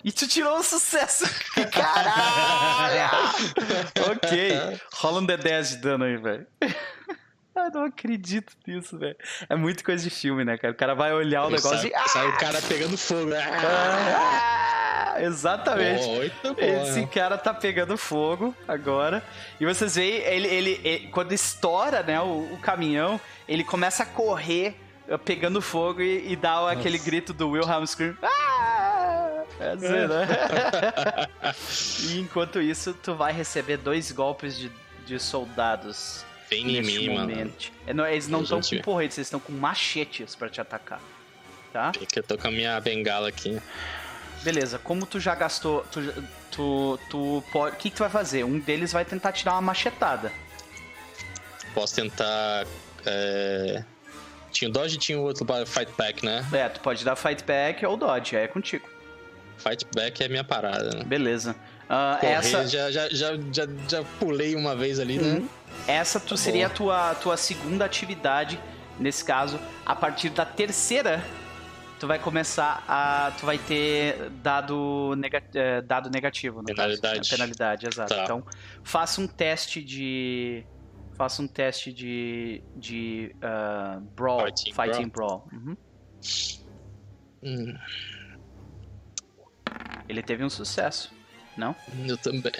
E 0.05 0.12
tu 0.12 0.28
tirou 0.28 0.59
um 0.59 0.62
sucesso! 0.62 1.24
Caralho! 1.72 3.30
ok. 4.12 4.80
Rola 4.93 5.20
um 5.20 5.26
D10 5.26 5.68
de 5.70 5.76
dano 5.78 6.05
aí, 6.05 6.16
velho. 6.18 6.47
Eu 7.57 7.70
não 7.70 7.84
acredito 7.84 8.52
nisso, 8.66 8.98
velho. 8.98 9.16
É 9.48 9.55
muito 9.55 9.84
coisa 9.84 10.02
de 10.02 10.11
filme, 10.11 10.44
né, 10.44 10.59
cara? 10.59 10.72
O 10.72 10.76
cara 10.76 10.94
vai 10.94 11.12
olhar 11.12 11.44
o 11.46 11.50
negócio 11.50 11.78
sai, 11.78 11.88
e. 11.90 11.94
Ah! 11.94 12.09
sai 12.09 12.28
o 12.28 12.36
cara 12.38 12.61
pegando 12.62 12.98
fogo. 12.98 13.26
né? 13.26 13.40
Ah! 13.40 15.16
Exatamente. 15.20 16.05
Oito, 16.09 16.57
Esse 16.59 17.07
cara 17.07 17.38
tá 17.38 17.55
pegando 17.55 17.96
fogo 17.96 18.55
agora. 18.66 19.22
E 19.61 19.64
vocês 19.64 19.94
veem, 19.94 20.16
ele, 20.22 20.48
ele, 20.48 20.80
ele- 20.82 21.09
quando 21.09 21.32
estoura 21.32 22.02
né, 22.02 22.20
o, 22.20 22.52
o 22.52 22.59
caminhão, 22.59 23.20
ele 23.46 23.62
começa 23.62 24.02
a 24.02 24.07
correr 24.07 24.76
eh, 25.09 25.16
pegando 25.16 25.62
fogo 25.62 26.02
e, 26.02 26.32
e 26.32 26.36
dá 26.36 26.68
aquele 26.70 26.98
grito 26.98 27.32
do 27.32 27.50
Wilhelm 27.50 27.84
Scream. 27.86 28.16
Ah! 28.22 29.44
É 29.61 29.70
assim, 29.70 29.86
né? 29.88 30.26
e 32.11 32.18
enquanto 32.20 32.61
isso, 32.61 32.92
tu 32.94 33.14
vai 33.14 33.32
receber 33.32 33.76
dois 33.76 34.11
golpes 34.11 34.57
de, 34.57 34.70
de 35.07 35.20
soldados. 35.20 36.24
Vem 36.55 36.70
em 36.70 36.80
neste 36.82 36.98
mim, 36.98 37.14
mano. 37.14 37.28
momento. 37.30 37.72
É, 37.86 37.94
não, 37.94 38.07
Eles 38.07 38.28
não 38.28 38.42
estão 38.42 38.61
com 38.61 38.78
porretes, 38.82 39.18
eles 39.18 39.26
estão 39.26 39.40
com 39.40 39.52
machetes 39.52 40.34
pra 40.34 40.48
te 40.48 40.61
atacar. 40.61 41.00
Tá? 41.72 41.90
Que 41.92 42.18
eu 42.20 42.22
tô 42.22 42.38
com 42.38 42.46
a 42.48 42.50
minha 42.50 42.78
bengala 42.80 43.28
aqui. 43.28 43.61
Beleza, 44.42 44.78
como 44.78 45.07
tu 45.07 45.18
já 45.18 45.34
gastou. 45.34 45.84
Tu, 45.90 46.00
tu, 46.50 46.98
tu 47.11 47.44
pode. 47.50 47.74
O 47.74 47.78
que, 47.78 47.90
que 47.90 47.96
tu 47.96 48.00
vai 48.00 48.11
fazer? 48.11 48.44
Um 48.44 48.61
deles 48.61 48.92
vai 48.92 49.05
tentar 49.05 49.32
te 49.32 49.44
dar 49.44 49.52
uma 49.52 49.61
machetada. 49.62 50.30
Posso 51.74 51.96
tentar. 51.96 52.66
É... 53.05 53.82
Tinha 54.52 54.68
o 54.68 54.72
Dodge 54.72 54.94
e 54.94 54.98
tinha 54.98 55.18
o 55.18 55.22
outro 55.22 55.44
para 55.44 55.66
Fight 55.66 55.90
Back, 55.98 56.24
né? 56.24 56.46
É, 56.52 56.68
tu 56.68 56.78
pode 56.80 57.05
dar 57.05 57.16
fight 57.16 57.42
back 57.42 57.84
ou 57.84 57.96
dodge, 57.96 58.36
aí 58.36 58.44
é 58.44 58.46
contigo. 58.46 58.88
Fight 59.59 59.84
Back 59.92 60.22
é 60.22 60.26
a 60.26 60.28
minha 60.28 60.44
parada, 60.44 60.90
né? 60.90 61.05
Beleza. 61.05 61.57
Ah, 61.88 62.18
Correr, 62.20 62.32
essa, 62.34 62.66
já, 62.66 62.90
já, 62.90 63.09
já, 63.09 63.36
já, 63.52 63.66
já 63.88 64.05
pulei 64.20 64.55
uma 64.55 64.76
vez 64.76 65.00
ali, 65.00 65.18
né? 65.18 65.38
Uhum. 65.38 65.48
Essa 65.87 66.18
tu 66.18 66.37
seria 66.37 66.66
a 66.66 66.70
tua, 66.70 67.14
tua 67.14 67.37
segunda 67.37 67.85
atividade. 67.85 68.61
Nesse 68.99 69.25
caso, 69.25 69.59
a 69.85 69.95
partir 69.95 70.31
da 70.31 70.45
terceira, 70.45 71.22
tu 71.99 72.07
vai 72.07 72.18
começar 72.18 72.85
a. 72.87 73.33
Tu 73.39 73.47
vai 73.47 73.59
ter 73.59 74.31
dado, 74.43 75.14
nega, 75.16 75.43
eh, 75.55 75.81
dado 75.83 76.11
negativo. 76.11 76.59
No 76.59 76.64
Penalidade. 76.64 77.18
Caso. 77.18 77.31
Penalidade, 77.31 77.87
exato. 77.87 78.14
Tá. 78.14 78.22
Então, 78.22 78.45
faça 78.83 79.20
um 79.20 79.27
teste 79.27 79.83
de. 79.83 80.64
Faça 81.16 81.43
um 81.43 81.47
teste 81.47 81.93
de. 81.93 82.62
de. 82.77 83.35
ah, 83.43 84.01
brawl. 84.14 84.41
Fighting 84.47 84.75
Fighting 84.75 85.09
Brawl. 85.09 85.49
Uhum. 85.53 85.77
Hum, 87.43 87.77
Ele 90.09 90.22
teve 90.22 90.45
um 90.45 90.51
sucesso. 90.51 91.13
Não? 91.57 91.74
eu 92.07 92.16
também. 92.16 92.52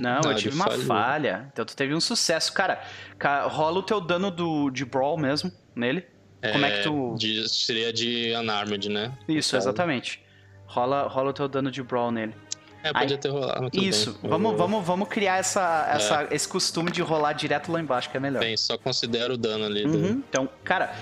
Não, 0.00 0.20
eu 0.24 0.30
ele 0.30 0.40
tive 0.40 0.54
uma 0.54 0.64
falhou. 0.66 0.84
falha. 0.86 1.48
Então 1.52 1.64
tu 1.64 1.76
teve 1.76 1.94
um 1.94 2.00
sucesso. 2.00 2.52
Cara, 2.52 2.82
ca- 3.18 3.42
rola 3.46 3.78
o 3.78 3.82
teu 3.82 4.00
dano 4.00 4.30
do, 4.30 4.70
de 4.70 4.84
Brawl 4.84 5.16
mesmo 5.18 5.50
nele. 5.74 6.04
Como 6.52 6.64
é 6.66 6.76
que 6.78 6.82
tu. 6.82 7.14
de- 7.18 7.48
seria 7.48 7.92
de 7.92 8.32
Unarmed, 8.38 8.88
né? 8.90 9.12
Isso, 9.28 9.52
caso. 9.52 9.68
exatamente. 9.68 10.20
Rola, 10.66 11.02
rola 11.08 11.30
o 11.30 11.32
teu 11.32 11.48
dano 11.48 11.70
de 11.70 11.82
Brawl 11.82 12.10
nele. 12.10 12.34
É, 12.82 12.92
podia 12.92 13.16
Aí- 13.16 13.20
ter 13.20 13.28
rolado. 13.30 13.70
Isso, 13.72 14.12
bem. 14.12 14.20
Eu 14.24 14.28
vamos, 14.30 14.56
vamos, 14.58 14.84
vamos 14.86 15.08
criar 15.08 15.38
essa, 15.38 15.88
essa, 15.90 16.28
esse 16.30 16.46
costume 16.46 16.90
de 16.90 17.00
rolar 17.00 17.32
direto 17.32 17.72
lá 17.72 17.80
embaixo, 17.80 18.10
que 18.10 18.16
é 18.16 18.20
melhor. 18.20 18.40
Bem, 18.40 18.56
só 18.58 18.76
considero 18.76 19.34
o 19.34 19.36
dano 19.38 19.64
ali. 19.64 19.84
do- 19.84 19.96
Uhum. 19.96 20.22
Então, 20.28 20.46
cara, 20.62 20.94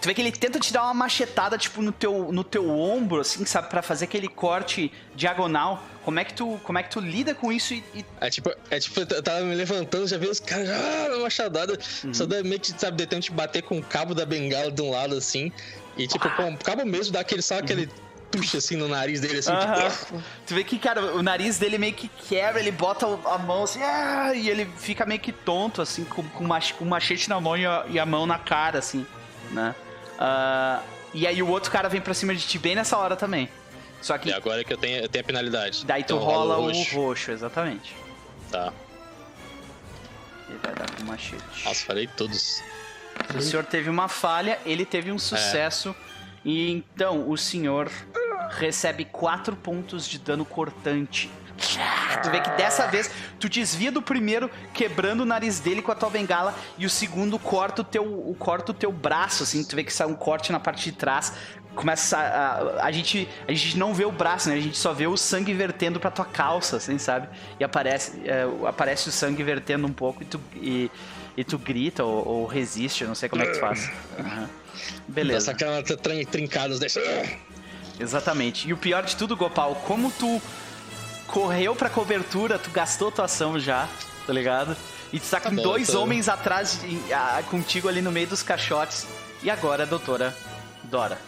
tu 0.00 0.06
vê 0.06 0.14
que 0.14 0.20
ele 0.20 0.32
tenta 0.32 0.58
te 0.60 0.72
dar 0.72 0.82
uma 0.84 0.94
machetada, 0.94 1.56
tipo, 1.58 1.80
no 1.82 1.92
teu, 1.92 2.30
no 2.32 2.44
teu 2.44 2.68
ombro, 2.70 3.20
assim, 3.20 3.44
sabe? 3.44 3.68
Pra 3.68 3.82
fazer 3.82 4.04
aquele 4.04 4.28
corte 4.28 4.92
diagonal. 5.14 5.82
Como 6.04 6.20
é 6.20 6.24
que 6.24 6.34
tu, 6.34 6.60
como 6.62 6.78
é 6.78 6.82
que 6.82 6.90
tu 6.90 7.00
lida 7.00 7.34
com 7.34 7.52
isso 7.52 7.74
e... 7.74 7.82
e- 7.94 8.04
É 8.20 8.30
tipo, 8.30 8.50
é 8.70 8.78
tipo, 8.78 9.00
eu 9.00 9.22
tava 9.22 9.40
me 9.40 9.54
levantando, 9.54 10.06
já 10.06 10.16
vi 10.18 10.28
os 10.28 10.38
caras, 10.38 10.68
ah, 10.70 11.08
uma 11.14 11.22
machadada. 11.24 11.78
Uhum. 12.04 12.14
Só 12.14 12.26
dá 12.26 12.42
meio 12.44 12.60
que, 12.60 12.68
sabe, 12.78 12.96
de 12.98 13.06
tempo 13.06 13.22
de 13.22 13.30
bater 13.32 13.62
com 13.62 13.78
o 13.78 13.82
cabo 13.82 14.14
da 14.14 14.24
bengala 14.24 14.70
de 14.70 14.80
um 14.82 14.90
lado, 14.90 15.16
assim. 15.16 15.50
E 15.96 16.06
tipo, 16.06 16.28
com 16.36 16.52
o 16.52 16.56
cabo 16.58 16.84
mesmo 16.86 17.12
dá 17.12 17.20
aquele, 17.20 17.42
só 17.42 17.58
aquele 17.58 17.88
tuche 18.30 18.56
assim 18.58 18.76
no 18.76 18.86
nariz 18.88 19.20
dele, 19.20 19.38
assim, 19.38 19.50
Uhum. 19.52 19.88
Tipo. 19.88 20.22
Tu 20.46 20.54
vê 20.54 20.62
que, 20.64 20.78
cara, 20.78 21.16
o 21.16 21.22
nariz 21.22 21.58
dele 21.58 21.78
meio 21.78 21.94
que 21.94 22.08
quebra, 22.28 22.60
ele 22.60 22.70
bota 22.70 23.06
a 23.06 23.38
mão 23.38 23.64
assim, 23.64 23.82
ah, 23.82 24.32
e 24.34 24.48
ele 24.48 24.68
fica 24.76 25.04
meio 25.06 25.20
que 25.20 25.32
tonto, 25.32 25.80
assim, 25.82 26.04
com, 26.04 26.22
com, 26.22 26.44
mach, 26.44 26.72
com 26.74 26.84
machete 26.84 27.28
na 27.28 27.40
mão 27.40 27.56
e 27.56 27.64
a, 27.66 27.84
e 27.88 27.98
a 27.98 28.06
mão 28.06 28.26
na 28.26 28.38
cara, 28.38 28.78
assim, 28.78 29.04
né? 29.50 29.74
Ah, 30.18 30.82
e 31.14 31.26
aí 31.26 31.42
o 31.42 31.48
outro 31.48 31.70
cara 31.70 31.88
vem 31.88 32.00
pra 32.00 32.14
cima 32.14 32.34
de 32.34 32.46
ti 32.46 32.58
bem 32.58 32.74
nessa 32.74 32.96
hora 32.96 33.16
também. 33.16 33.48
Só 34.02 34.16
que 34.18 34.28
E 34.28 34.32
agora 34.32 34.62
que 34.62 34.72
eu 34.72 34.76
tenho, 34.76 35.02
eu 35.02 35.08
tenho 35.08 35.24
a 35.24 35.26
penalidade. 35.26 35.84
daí 35.86 36.02
tu 36.04 36.14
Então 36.14 36.18
rola 36.24 36.58
o 36.58 36.66
roxo. 36.66 36.94
roxo, 36.96 37.30
exatamente. 37.32 37.94
Tá. 38.50 38.72
Ele 40.48 40.58
vai 40.62 40.74
dar 40.74 40.90
com 40.90 41.04
machete. 41.04 41.64
Nossa, 41.64 41.84
falei 41.84 42.06
todos. 42.06 42.62
O 43.34 43.40
senhor 43.40 43.64
teve 43.64 43.88
uma 43.90 44.08
falha, 44.08 44.58
ele 44.64 44.84
teve 44.84 45.10
um 45.10 45.18
sucesso. 45.18 45.94
E 46.44 46.70
então 46.70 47.28
o 47.28 47.36
senhor 47.36 47.90
recebe 48.50 49.04
4 49.06 49.56
pontos 49.56 50.06
de 50.06 50.18
dano 50.18 50.44
cortante. 50.44 51.28
Tu 52.22 52.30
vê 52.30 52.40
que 52.40 52.50
dessa 52.50 52.86
vez 52.86 53.10
tu 53.40 53.48
desvia 53.48 53.90
do 53.90 54.02
primeiro, 54.02 54.50
quebrando 54.74 55.20
o 55.22 55.24
nariz 55.26 55.58
dele 55.60 55.80
com 55.82 55.90
a 55.90 55.94
tua 55.94 56.10
bengala, 56.10 56.54
e 56.76 56.84
o 56.86 56.90
segundo 56.90 57.38
corta 57.38 57.82
o 57.82 57.84
teu, 57.84 58.04
o, 58.04 58.34
corta 58.38 58.72
o 58.72 58.74
teu 58.74 58.92
braço, 58.92 59.42
assim, 59.42 59.64
tu 59.64 59.74
vê 59.76 59.82
que 59.84 59.92
sai 59.92 60.06
um 60.06 60.14
corte 60.14 60.52
na 60.52 60.60
parte 60.60 60.84
de 60.84 60.92
trás. 60.92 61.32
Começa 61.74 62.16
a, 62.16 62.80
a, 62.80 62.86
a 62.86 62.92
gente 62.92 63.28
a 63.46 63.52
gente 63.52 63.76
não 63.76 63.92
vê 63.92 64.04
o 64.06 64.12
braço, 64.12 64.48
né? 64.48 64.54
A 64.54 64.60
gente 64.60 64.78
só 64.78 64.94
vê 64.94 65.06
o 65.06 65.16
sangue 65.16 65.52
vertendo 65.52 66.00
pra 66.00 66.10
tua 66.10 66.24
calça, 66.24 66.78
assim, 66.78 66.98
sabe? 66.98 67.28
E 67.60 67.64
aparece 67.64 68.22
é, 68.24 68.46
aparece 68.66 69.08
o 69.10 69.12
sangue 69.12 69.42
vertendo 69.42 69.86
um 69.86 69.92
pouco 69.92 70.22
e 70.22 70.26
tu 70.26 70.40
e, 70.54 70.90
e 71.36 71.44
tu 71.44 71.58
grita 71.58 72.02
ou, 72.02 72.26
ou 72.26 72.46
resiste, 72.46 73.02
eu 73.02 73.08
não 73.08 73.14
sei 73.14 73.28
como 73.28 73.42
é 73.42 73.46
que 73.46 73.52
tu 73.52 73.60
faz. 73.60 73.90
Aham. 74.18 74.48
Beleza. 75.06 75.46
Dá 75.46 75.52
aquela 75.52 75.82
trin- 75.82 76.24
trincadas 76.24 76.78
dessa. 76.78 77.00
Exatamente. 78.00 78.68
E 78.68 78.72
o 78.72 78.76
pior 78.76 79.02
de 79.02 79.14
tudo, 79.16 79.36
Gopal, 79.36 79.74
como 79.86 80.10
tu 80.10 80.40
correu 81.26 81.74
pra 81.74 81.90
cobertura, 81.90 82.58
tu 82.58 82.70
gastou 82.70 83.10
tua 83.10 83.24
ação 83.26 83.58
já, 83.58 83.88
tá 84.26 84.32
ligado? 84.32 84.76
E 85.12 85.20
tu 85.20 85.28
tá 85.28 85.40
com 85.40 85.54
tá 85.54 85.62
dois 85.62 85.88
tá. 85.88 85.98
homens 85.98 86.28
atrás 86.28 86.80
de, 86.80 87.12
a, 87.12 87.42
contigo 87.50 87.88
ali 87.88 88.02
no 88.02 88.10
meio 88.10 88.26
dos 88.26 88.42
caixotes. 88.42 89.06
E 89.42 89.50
agora, 89.50 89.86
doutora 89.86 90.34
Dora. 90.84 91.18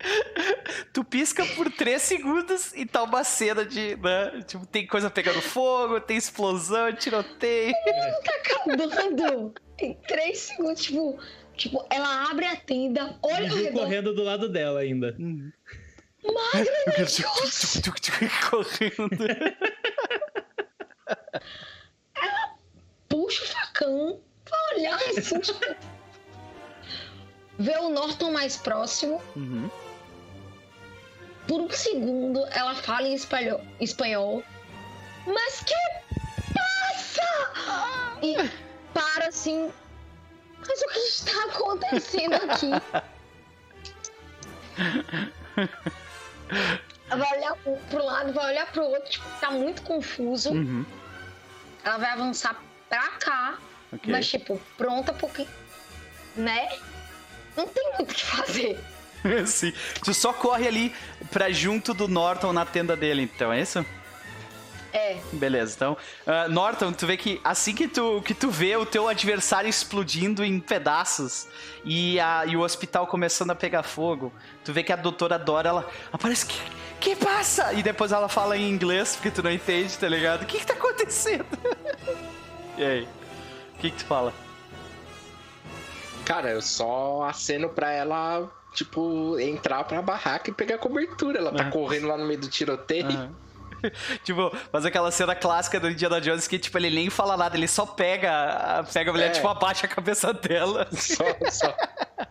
tu 0.92 1.04
pisca 1.04 1.44
por 1.56 1.70
3 1.70 2.00
segundos 2.00 2.72
e 2.74 2.84
tá 2.86 3.02
uma 3.02 3.24
cena 3.24 3.64
de. 3.64 3.96
Né? 3.96 4.42
Tipo, 4.46 4.66
tem 4.66 4.86
coisa 4.86 5.10
pegando 5.10 5.40
fogo, 5.40 6.00
tem 6.00 6.16
explosão, 6.16 6.92
tiroteio. 6.92 7.72
Tá 8.24 8.32
acabando! 8.36 9.54
Em 9.78 9.94
3 9.94 10.38
segundos, 10.38 10.82
tipo, 10.82 11.18
tipo, 11.60 11.84
ela 11.90 12.30
abre 12.30 12.46
a 12.46 12.56
tenda, 12.56 13.16
olha 13.22 13.48
Viu 13.48 13.64
redor, 13.64 13.80
correndo 13.80 14.14
do 14.14 14.22
lado 14.22 14.48
dela 14.48 14.80
ainda. 14.80 15.14
magra, 15.18 15.52
Eu 16.86 16.92
quero 16.94 17.06
tchuc, 17.06 17.50
tchuc, 17.50 17.82
tchuc, 17.82 18.00
tchuc, 18.00 18.30
correndo. 18.50 19.10
puxa 23.08 23.44
o 23.44 23.48
facão, 23.48 24.20
vai 24.48 24.78
olhar 24.78 24.94
assim, 24.96 25.38
tipo, 25.40 25.76
vê 27.58 27.76
o 27.78 27.90
Norton 27.90 28.32
mais 28.32 28.56
próximo, 28.56 29.20
Uhum. 29.36 29.68
por 31.46 31.60
um 31.60 31.70
segundo 31.70 32.44
ela 32.52 32.74
fala 32.74 33.06
em 33.08 33.14
espanhol, 33.14 33.60
espanhol 33.80 34.42
mas 35.26 35.62
que 35.62 35.74
passa? 36.54 37.22
E 38.22 38.34
para 38.94 39.28
assim, 39.28 39.70
mas 40.66 40.80
o 40.82 40.88
que 40.88 40.98
está 40.98 41.44
acontecendo 41.44 42.34
aqui? 42.34 42.70
Vai 47.08 47.38
olhar 47.38 47.56
pro, 47.88 48.04
lado, 48.04 48.32
vai 48.32 48.52
olhar 48.52 48.70
pro 48.70 48.84
outro, 48.84 49.10
tipo, 49.10 49.24
tá 49.40 49.50
muito 49.50 49.82
confuso. 49.82 50.50
Uhum. 50.52 50.86
Ela 51.82 51.98
vai 51.98 52.10
avançar 52.10 52.56
pra 52.88 53.08
cá, 53.18 53.58
Ok. 53.92 54.12
mas 54.12 54.28
tipo, 54.28 54.60
pronta 54.76 55.12
porque, 55.12 55.46
né? 56.36 56.68
Não 57.56 57.66
tem 57.66 57.92
muito 57.98 58.12
o 58.12 58.14
que 58.14 58.24
fazer. 58.24 58.78
Sim. 59.46 59.72
Tu 60.04 60.14
só 60.14 60.32
corre 60.32 60.68
ali 60.68 60.94
pra 61.32 61.50
junto 61.50 61.92
do 61.92 62.06
Norton 62.06 62.52
na 62.52 62.64
tenda 62.64 62.96
dele, 62.96 63.22
então, 63.22 63.52
é 63.52 63.60
isso? 63.60 63.84
É, 64.92 65.18
Beleza, 65.32 65.74
então. 65.76 65.96
ah, 66.26 66.48
Norton, 66.48 66.92
tu 66.92 67.06
vê 67.06 67.16
que 67.16 67.40
assim 67.44 67.74
que 67.74 67.86
tu, 67.86 68.20
que 68.22 68.34
tu 68.34 68.50
vê 68.50 68.76
o 68.76 68.84
teu 68.84 69.06
adversário 69.08 69.68
explodindo 69.68 70.44
em 70.44 70.58
pedaços 70.58 71.46
e, 71.84 72.18
a, 72.18 72.44
e 72.46 72.56
o 72.56 72.60
hospital 72.60 73.06
começando 73.06 73.50
a 73.50 73.54
pegar 73.54 73.82
fogo, 73.84 74.32
tu 74.64 74.72
vê 74.72 74.82
que 74.82 74.92
a 74.92 74.96
doutora 74.96 75.38
Dora, 75.38 75.68
ela 75.68 75.88
aparece. 76.12 76.46
Que, 76.46 76.60
que 77.00 77.16
passa? 77.16 77.72
E 77.72 77.82
depois 77.82 78.10
ela 78.12 78.28
fala 78.28 78.56
em 78.56 78.68
inglês, 78.68 79.14
porque 79.16 79.30
tu 79.30 79.42
não 79.42 79.50
entende, 79.50 79.96
tá 79.96 80.08
ligado? 80.08 80.42
O 80.42 80.46
que 80.46 80.58
que 80.58 80.66
tá 80.66 80.74
acontecendo? 80.74 81.46
e 82.76 82.82
aí? 82.84 83.08
O 83.76 83.78
que 83.80 83.90
que 83.90 83.96
tu 83.98 84.04
fala? 84.04 84.32
Cara, 86.24 86.50
eu 86.50 86.62
só 86.62 87.22
aceno 87.24 87.68
pra 87.68 87.90
ela, 87.90 88.48
tipo, 88.74 89.38
entrar 89.40 89.82
pra 89.84 90.00
barraca 90.02 90.50
e 90.50 90.52
pegar 90.52 90.78
cobertura. 90.78 91.38
Ela 91.38 91.52
tá 91.52 91.64
Ah. 91.64 91.70
correndo 91.70 92.06
lá 92.06 92.16
no 92.16 92.26
meio 92.26 92.40
do 92.40 92.48
tiroteio. 92.48 93.06
Aham. 93.06 93.30
tipo, 94.24 94.50
faz 94.72 94.84
aquela 94.84 95.10
cena 95.10 95.34
clássica 95.34 95.78
do 95.80 95.90
Indiana 95.90 96.20
Jones 96.20 96.46
que, 96.48 96.58
tipo, 96.58 96.76
ele 96.78 96.90
nem 96.90 97.10
fala 97.10 97.36
nada, 97.36 97.56
ele 97.56 97.68
só 97.68 97.86
pega, 97.86 98.84
pega 98.92 99.10
a 99.10 99.12
mulher, 99.12 99.28
É. 99.28 99.30
tipo, 99.30 99.48
abaixa 99.48 99.86
a 99.86 99.88
cabeça 99.88 100.32
dela. 100.32 100.86
Só, 100.92 101.24
só. 101.50 101.76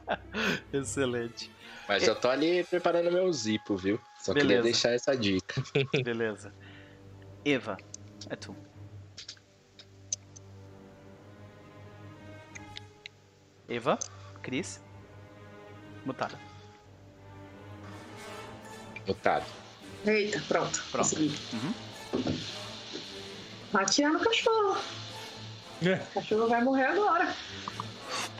Excelente. 0.74 1.52
Mas 1.88 2.08
eu 2.08 2.16
tô 2.16 2.30
ali 2.30 2.64
preparando 2.64 3.12
meu 3.12 3.32
zipo, 3.34 3.76
viu? 3.76 4.00
Só 4.20 4.34
Beleza. 4.34 4.48
queria 4.48 4.64
deixar 4.64 4.90
essa 4.92 5.18
dica. 5.18 5.62
Beleza. 6.04 6.54
Eva, 7.44 7.78
é 8.30 8.36
tu. 8.36 8.56
Eva, 13.68 13.98
Cris, 14.42 14.82
mutada. 16.06 16.38
Mutado. 19.08 19.46
Eita, 20.06 20.42
pronto. 20.48 20.84
Pronto. 20.92 21.16
Uhum. 21.20 21.74
Atirar 23.74 24.12
no 24.12 24.20
cachorro. 24.20 24.78
É. 25.86 26.02
O 26.12 26.14
cachorro 26.16 26.48
vai 26.48 26.64
morrer 26.64 26.86
agora. 26.86 27.34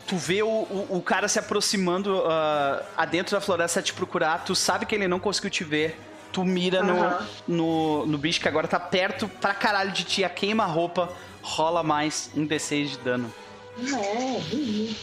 Tu 0.08 0.18
vê 0.18 0.42
o, 0.42 0.48
o, 0.48 0.88
o 0.98 1.02
cara 1.02 1.28
se 1.28 1.38
aproximando 1.38 2.24
ah, 2.26 2.84
adentro 2.98 3.36
da 3.36 3.42
floresta 3.42 3.82
te 3.82 3.94
procurar, 3.94 4.44
tu 4.44 4.56
sabe 4.56 4.86
que 4.86 4.96
ele 4.96 5.08
não 5.08 5.20
conseguiu 5.20 5.52
te 5.52 5.64
ver. 5.64 6.00
Tu 6.32 6.44
mira 6.44 6.84
no, 6.84 7.00
Aham. 7.00 7.28
no, 7.48 8.06
no 8.06 8.18
bicho 8.18 8.40
que 8.40 8.48
agora 8.48 8.68
tá 8.68 8.80
perto 8.80 9.28
pra 9.28 9.54
caralho 9.54 9.92
de 9.92 10.04
ti, 10.04 10.24
a 10.24 10.30
queima-roupa, 10.30 11.12
rola 11.42 11.82
mais 11.84 12.30
um 12.36 12.48
D6 12.48 12.86
de 12.90 12.98
dano. 13.00 13.34
É, 13.80 14.56
uhum. 14.56 14.96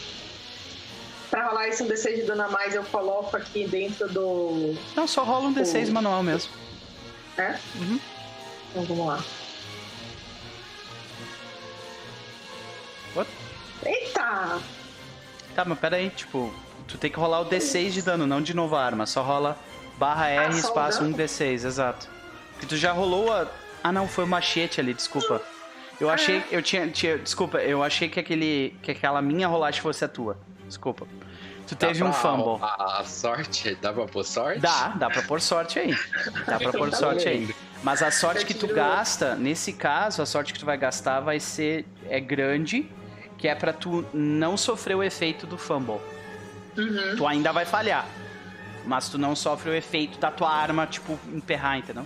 Pra 1.29 1.47
rolar 1.47 1.67
esse 1.67 1.83
um 1.83 1.87
D6 1.87 2.15
de 2.15 2.21
dano 2.23 2.43
a 2.43 2.47
mais, 2.49 2.73
eu 2.73 2.83
coloco 2.85 3.35
aqui 3.35 3.67
dentro 3.67 4.07
do. 4.07 4.75
Não, 4.95 5.05
só 5.07 5.23
rola 5.23 5.47
um 5.47 5.53
D6 5.53 5.87
Oh. 5.89 5.91
manual 5.93 6.23
mesmo. 6.23 6.51
É? 7.37 7.57
Uhum. 7.75 7.99
Então 8.71 8.83
vamos 8.85 9.07
lá. 9.07 9.23
What? 13.15 13.29
Eita! 13.85 14.59
Tá, 15.55 15.65
mas 15.65 15.79
pera 15.79 15.97
aí, 15.97 16.09
tipo, 16.09 16.53
tu 16.87 16.97
tem 16.97 17.09
que 17.11 17.19
rolar 17.19 17.41
o 17.41 17.45
D6 17.45 17.89
de 17.91 18.01
dano, 18.01 18.25
não 18.27 18.41
de 18.41 18.53
novo 18.53 18.75
a 18.75 18.83
arma. 18.83 19.05
Só 19.05 19.21
rola 19.21 19.57
barra 19.97 20.27
R, 20.29 20.45
Ah, 20.45 20.49
o 20.49 20.57
espaço 20.57 21.01
dano? 21.01 21.15
1D6, 21.17 21.65
exato. 21.65 22.07
Porque 22.53 22.67
tu 22.67 22.77
já 22.77 22.91
rolou 22.91 23.31
a... 23.31 23.47
Ah, 23.83 23.91
não, 23.91 24.07
foi 24.07 24.23
o 24.23 24.27
machete 24.27 24.79
ali, 24.79 24.93
desculpa. 24.93 25.41
Eu 25.99 26.09
Ah, 26.09 26.13
achei, 26.13 26.37
é? 26.37 26.43
eu 26.51 26.61
tinha, 26.61 26.87
tinha, 26.89 27.17
desculpa, 27.17 27.57
eu 27.59 27.83
achei 27.83 28.07
que 28.09 28.19
aquele, 28.19 28.75
que 28.83 28.91
aquela 28.91 29.21
minha 29.21 29.47
rolagem 29.47 29.81
fosse 29.81 30.05
a 30.05 30.07
tua. 30.07 30.37
Desculpa. 30.67 31.07
Tu 31.67 31.75
Dá 31.75 31.87
teve 31.87 32.03
um 32.03 32.11
pra- 32.11 32.19
fumble. 32.19 32.57
A, 32.61 32.99
a 32.99 33.03
sorte? 33.03 33.75
Dá 33.81 33.91
pra 33.91 34.05
pôr 34.05 34.23
sorte? 34.23 34.59
Dá, 34.59 34.89
dá 34.89 35.09
pra 35.09 35.21
pôr 35.21 35.41
sorte 35.41 35.79
aí. 35.79 35.97
Dá 36.45 36.57
pra 36.59 36.71
pôr 36.71 36.89
Tá 36.89 36.97
sorte 36.97 37.27
aí. 37.27 37.53
Mas 37.83 38.01
a 38.01 38.09
sorte 38.11 38.45
que 38.45 38.53
tu 38.53 38.67
gasta, 38.67 39.35
nesse 39.35 39.73
caso, 39.73 40.21
a 40.21 40.25
sorte 40.25 40.53
que 40.53 40.59
tu 40.59 40.65
vai 40.65 40.77
gastar 40.77 41.19
vai 41.19 41.39
ser 41.39 41.85
é 42.09 42.19
grande, 42.19 42.89
que 43.37 43.47
é 43.47 43.53
pra 43.55 43.71
tu 43.73 44.05
não 44.13 44.57
sofrer 44.57 44.95
o 44.95 45.03
efeito 45.03 45.45
do 45.45 45.57
fumble. 45.57 45.99
Uhum. 46.77 47.15
Tu 47.17 47.27
ainda 47.27 47.51
vai 47.51 47.65
falhar. 47.65 48.05
Mas 48.85 49.09
tu 49.09 49.17
não 49.17 49.35
sofre 49.35 49.69
o 49.69 49.73
efeito 49.75 50.17
da 50.17 50.31
tua 50.31 50.49
arma, 50.49 50.87
tipo, 50.87 51.19
emperrar, 51.33 51.77
entendeu? 51.77 52.05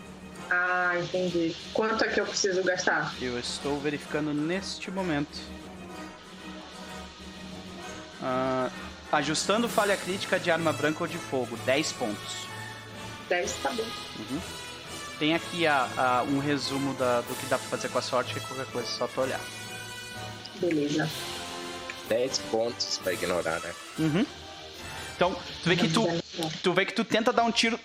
Ah, 0.49 0.93
entendi. 0.99 1.55
Quanto 1.73 2.03
é 2.03 2.07
que 2.09 2.19
eu 2.19 2.25
preciso 2.25 2.63
gastar? 2.63 3.13
Eu 3.21 3.37
estou 3.39 3.79
verificando 3.79 4.33
neste 4.33 4.89
momento. 4.91 5.39
Ah, 8.21 8.69
ajustando 9.11 9.67
falha 9.67 9.97
crítica 9.97 10.39
de 10.39 10.49
arma 10.51 10.71
branca 10.71 11.03
ou 11.03 11.07
de 11.07 11.17
fogo, 11.17 11.57
10 11.65 11.91
pontos. 11.93 12.47
10, 13.29 13.53
tá 13.63 13.69
bom. 13.71 13.85
Tem 15.19 15.33
aqui 15.35 15.65
a, 15.67 15.87
a- 15.97 16.23
um 16.23 16.39
resumo 16.39 16.93
da- 16.95 17.21
do 17.21 17.35
que 17.35 17.45
dá 17.45 17.57
pra 17.57 17.67
fazer 17.69 17.89
com 17.89 17.97
a 17.97 18.01
sorte, 18.01 18.33
que 18.33 18.39
qualquer 18.41 18.65
coisa 18.71 18.87
é 18.87 18.91
só 18.91 19.07
tu 19.07 19.21
olhar. 19.21 19.39
Beleza. 20.55 21.09
10 22.09 22.37
pontos 22.51 22.97
pra 22.97 23.13
ignorar, 23.13 23.59
né? 23.61 23.73
Uhum. 23.99 24.25
Então, 25.15 25.35
tu 25.63 25.69
vê 25.69 25.75
que 25.75 25.87
tu, 25.87 26.07
tu 26.63 26.73
vê 26.73 26.85
que 26.85 26.93
tu 26.93 27.05
tenta 27.05 27.31
dar 27.31 27.43
um 27.43 27.51
tiro 27.51 27.79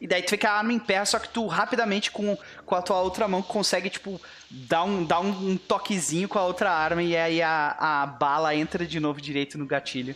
e 0.00 0.06
daí 0.06 0.22
tu 0.22 0.30
vê 0.32 0.36
que 0.36 0.46
a 0.46 0.52
arma 0.52 0.72
emperra, 0.74 1.06
só 1.06 1.18
que 1.18 1.28
tu 1.30 1.46
rapidamente 1.46 2.10
com, 2.10 2.36
com 2.66 2.74
a 2.74 2.82
tua 2.82 3.00
outra 3.00 3.26
mão 3.26 3.40
consegue, 3.40 3.88
tipo, 3.88 4.20
dar 4.52 4.84
um, 4.84 5.04
dar 5.04 5.20
um, 5.20 5.50
um 5.52 5.56
toquezinho 5.56 6.28
com 6.28 6.38
a 6.38 6.44
outra 6.44 6.70
arma 6.70 7.02
e 7.02 7.16
aí 7.16 7.40
a, 7.40 7.74
a 7.78 8.06
bala 8.06 8.54
entra 8.54 8.86
de 8.86 9.00
novo 9.00 9.20
direito 9.20 9.56
no 9.56 9.66
gatilho. 9.66 10.14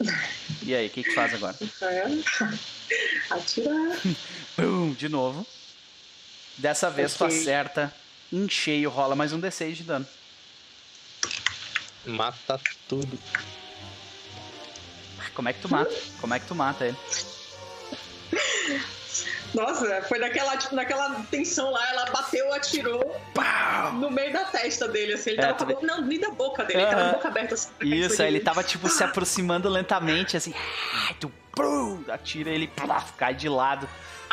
E 0.62 0.74
aí, 0.74 0.88
o 0.88 0.90
que 0.90 1.02
que 1.02 1.08
tu 1.08 1.14
faz 1.14 1.32
agora? 1.32 1.56
Atirar. 3.30 3.96
Pum, 4.56 4.92
de 4.98 5.08
novo. 5.08 5.46
Dessa 6.58 6.90
vez 6.90 7.14
tu 7.14 7.24
Ok. 7.24 7.34
acerta 7.34 7.94
em 8.30 8.46
cheio, 8.48 8.90
rola 8.90 9.16
mais 9.16 9.32
um 9.32 9.40
D6 9.40 9.72
de 9.76 9.84
dano. 9.84 10.06
Mata 12.06 12.60
tudo. 12.88 13.18
Como 15.34 15.48
é 15.48 15.52
que 15.54 15.60
tu 15.62 15.68
mata? 15.70 15.94
Como 16.20 16.34
é 16.34 16.38
que 16.38 16.46
tu 16.46 16.54
mata 16.54 16.84
ele? 16.84 16.96
Nossa, 19.54 20.02
foi 20.02 20.18
naquela, 20.18 20.56
tipo, 20.56 20.74
naquela 20.74 21.22
tensão 21.30 21.70
lá, 21.70 21.90
ela 21.90 22.04
bateu, 22.06 22.52
atirou 22.54 23.20
Pau! 23.34 23.92
no 23.94 24.10
meio 24.10 24.32
da 24.32 24.44
testa 24.44 24.86
dele, 24.88 25.14
assim. 25.14 25.30
Ele 25.30 25.40
É, 25.42 25.52
tava 25.52 25.74
com 25.74 25.84
a 25.84 25.86
não, 25.86 26.02
nem 26.02 26.20
da 26.20 26.30
boca 26.30 26.64
dele, 26.64 26.80
ele 26.82 26.88
tava 26.90 27.02
com 27.02 27.08
a 27.08 27.12
boca 27.12 27.28
aberta 27.28 27.54
assim. 27.54 27.70
Isso, 27.80 28.22
aí 28.22 28.28
ele 28.28 28.40
tava, 28.40 28.62
tipo, 28.62 28.88
se 28.88 29.02
aproximando 29.02 29.68
lentamente, 29.68 30.36
assim. 30.36 30.54
Aí 31.08 31.14
tu 31.18 31.32
pum, 31.52 32.04
atira 32.08 32.50
ele, 32.50 32.68
plaf, 32.68 33.12
cai 33.14 33.34
de 33.34 33.48
lado 33.48 33.88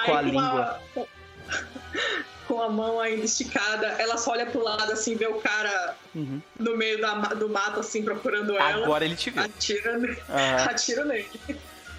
com 0.05 0.13
a 0.13 0.19
Aí, 0.19 0.25
língua. 0.25 0.81
com, 0.93 1.07
com 2.47 2.61
a 2.61 2.69
mão 2.69 2.99
ainda 2.99 3.25
esticada, 3.25 3.87
ela 3.99 4.17
só 4.17 4.31
olha 4.31 4.45
pro 4.45 4.63
lado, 4.63 4.91
assim, 4.91 5.15
vê 5.15 5.25
o 5.27 5.41
cara 5.41 5.95
Uhum. 6.15 6.41
no 6.59 6.77
meio 6.77 7.01
da, 7.01 7.13
do 7.33 7.49
mato, 7.49 7.79
assim, 7.79 8.03
procurando 8.03 8.55
ela. 8.55 8.83
Agora 8.83 9.03
ele 9.03 9.15
te 9.15 9.29
viu. 9.31 9.43
Atira, 9.43 9.95
Aham. 10.29 10.65
atira 10.69 11.05
nele. 11.05 11.29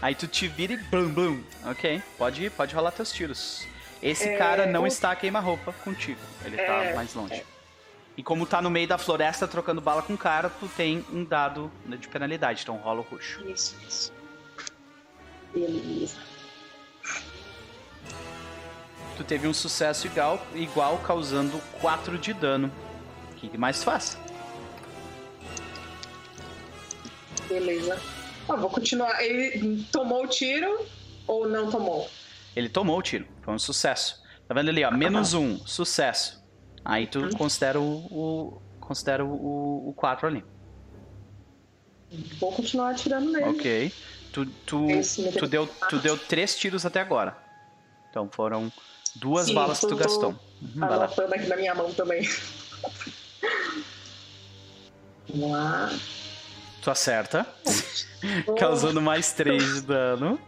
Aí 0.01 0.15
tu 0.15 0.27
te 0.29 0.47
vira 0.47 0.75
e 0.75 0.77
blum, 0.77 1.13
blum. 1.13 1.43
Ok, 1.67 2.01
pode, 2.17 2.51
pode 2.51 2.75
rolar 2.75 2.93
teus 2.93 3.11
tiros. 3.13 3.67
Esse 4.01 4.29
É, 4.29 4.37
cara 4.37 4.67
não 4.67 4.85
o- 4.85 4.87
está 4.87 5.15
queima-roupa 5.17 5.73
contigo. 5.73 6.21
Ele 6.45 6.57
tá 6.57 6.85
É, 6.85 6.95
mais 6.95 7.13
longe. 7.15 7.43
E 8.17 8.23
como 8.23 8.47
tá 8.47 8.61
no 8.63 8.71
meio 8.71 8.87
da 8.87 8.97
floresta 8.99 9.47
trocando 9.49 9.81
bala 9.81 10.03
com 10.03 10.15
o 10.15 10.19
cara, 10.19 10.51
tu 10.51 10.69
tem 10.77 11.05
um 11.13 11.25
dado 11.25 11.71
né, 11.85 11.97
de 11.97 12.09
penalidade, 12.09 12.63
então 12.63 12.77
rola 12.77 13.01
o 13.01 13.03
roxo. 13.03 13.41
Isso, 13.49 13.77
isso. 13.89 14.13
Beleza. 15.53 16.17
Tu 19.17 19.25
teve 19.25 19.49
um 19.49 19.55
sucesso 19.55 20.07
igual, 20.07 20.45
igual 20.55 20.99
causando 20.99 21.59
4 21.81 22.17
de 22.19 22.33
dano. 22.33 22.71
O 23.33 23.35
que 23.35 23.59
mais 23.59 23.83
faz? 23.83 24.17
Beleza. 27.49 28.01
Ah, 28.49 28.57
vou 28.57 28.71
continuar. 28.71 29.23
Ele 29.23 29.85
tomou 29.93 30.25
o 30.25 30.27
tiro 30.27 30.87
ou 31.27 31.49
não 31.49 31.71
tomou? 31.71 32.09
Ele 32.57 32.69
tomou 32.69 32.99
o 32.99 33.03
tiro. 33.03 33.27
Foi 33.43 33.55
um 33.55 33.59
sucesso. 33.59 34.23
Tá 34.47 34.55
vendo 34.55 34.71
ali, 34.71 34.85
ó? 34.85 34.91
Menos 34.91 35.35
um. 35.35 35.59
Sucesso. 35.67 36.43
Aí 36.85 37.07
tu 37.07 37.29
considera 37.37 37.81
o. 37.81 38.07
o 38.11 38.63
considera 38.81 39.25
o, 39.25 39.89
o 39.91 39.93
4 39.95 40.27
ali. 40.27 40.45
Vou 42.41 42.51
continuar 42.53 42.93
atirando 42.93 43.31
nele. 43.31 43.45
Ok. 43.45 43.93
Tu, 44.33 44.47
tu, 44.65 44.87
tu, 45.39 45.47
deu, 45.47 45.67
tu 45.89 45.99
deu 45.99 46.17
três 46.17 46.57
tiros 46.57 46.87
até 46.87 47.01
agora. 47.01 47.37
Então 48.09 48.31
foram 48.33 48.73
duas 49.17 49.47
Sim, 49.47 49.55
balas 49.55 49.81
que 49.81 49.89
tu 49.89 49.97
gastou. 49.97 50.35
Uhum. 50.63 50.85
Anotando 50.85 51.35
aqui 51.35 51.47
na 51.47 51.57
minha 51.57 51.75
mão 51.75 51.93
também. 51.93 52.23
Vamos 55.29 55.51
lá. 55.51 55.91
Tu 56.89 56.93
acerta. 56.93 57.47
Causando 58.59 59.03
mais 59.03 59.31
3 59.35 59.75
de 59.75 59.81
dano. 59.83 60.41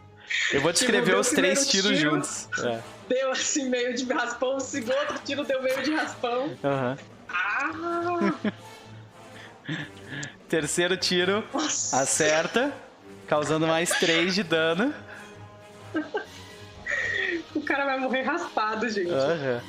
Eu 0.51 0.63
vou 0.63 0.73
descrever 0.73 1.05
Tipo, 1.11 1.19
os 1.21 1.29
três 1.29 1.67
tiros 1.69 1.99
tiro. 1.99 2.13
juntos. 2.13 2.49
É. 2.65 2.81
Deu 3.09 3.31
assim 3.31 3.69
meio 3.69 3.95
de 3.95 4.11
raspão, 4.11 4.57
o 4.57 4.61
segundo 4.61 5.21
tiro 5.23 5.45
deu 5.45 5.61
meio 5.63 5.83
de 5.83 5.93
raspão. 5.95 6.57
Aham. 6.65 6.97
Ah! 7.29 8.33
Terceiro 10.49 10.97
tiro, 10.97 11.45
Nossa! 11.53 12.01
acerta. 12.01 12.73
Causando 13.29 13.67
mais 13.67 13.91
3 13.91 14.35
de 14.35 14.43
dano. 14.43 14.95
O 17.55 17.61
cara 17.63 17.85
vai 17.85 17.99
morrer 17.99 18.23
raspado, 18.23 18.89
gente. 18.89 19.11
Aham. 19.13 19.61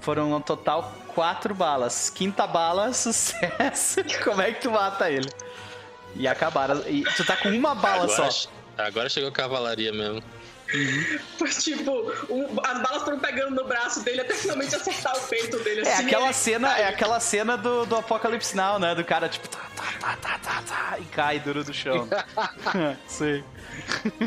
Foram 0.00 0.30
no 0.30 0.40
total 0.40 0.92
quatro 1.08 1.54
balas. 1.54 2.08
Quinta 2.08 2.46
bala, 2.46 2.92
sucesso. 2.92 4.00
Como 4.24 4.40
é 4.40 4.52
que 4.52 4.60
tu 4.62 4.70
mata 4.70 5.10
ele? 5.10 5.28
E 6.18 6.26
acabaram. 6.26 6.82
E 6.88 7.04
tu 7.16 7.24
tá 7.24 7.36
com 7.36 7.48
uma 7.50 7.74
bala 7.74 8.04
Agora, 8.04 8.30
só. 8.30 8.48
agora 8.78 9.08
chegou 9.08 9.28
a 9.28 9.32
cavalaria 9.32 9.92
mesmo. 9.92 10.22
Foi 11.38 11.48
tipo, 11.50 11.92
um- 12.28 12.58
as 12.64 12.82
balas 12.82 13.02
foram 13.04 13.18
pegando 13.20 13.54
no 13.54 13.64
braço 13.64 14.02
dele 14.02 14.22
até 14.22 14.34
finalmente 14.34 14.74
acertar 14.74 15.16
o 15.16 15.20
peito 15.28 15.58
dele. 15.62 15.82
É 15.86 15.92
assim, 15.92 16.06
aquela 16.06 16.24
ele 16.26 16.32
cena, 16.34 16.68
cai. 16.70 16.82
é 16.82 16.88
aquela 16.88 17.20
cena 17.20 17.56
do, 17.56 17.86
do 17.86 17.96
Apocalipse 17.96 18.56
Now, 18.56 18.78
né? 18.78 18.94
Do 18.94 19.04
cara 19.04 19.28
tipo 19.28 19.46
tá, 19.48 19.60
tá, 19.76 19.92
tá, 20.00 20.16
tá, 20.20 20.38
tá, 20.38 20.62
tá, 20.66 20.98
e 20.98 21.04
cai 21.04 21.38
duro 21.38 21.62
do 21.62 21.72
chão. 21.72 22.08
Sim. 23.06 23.44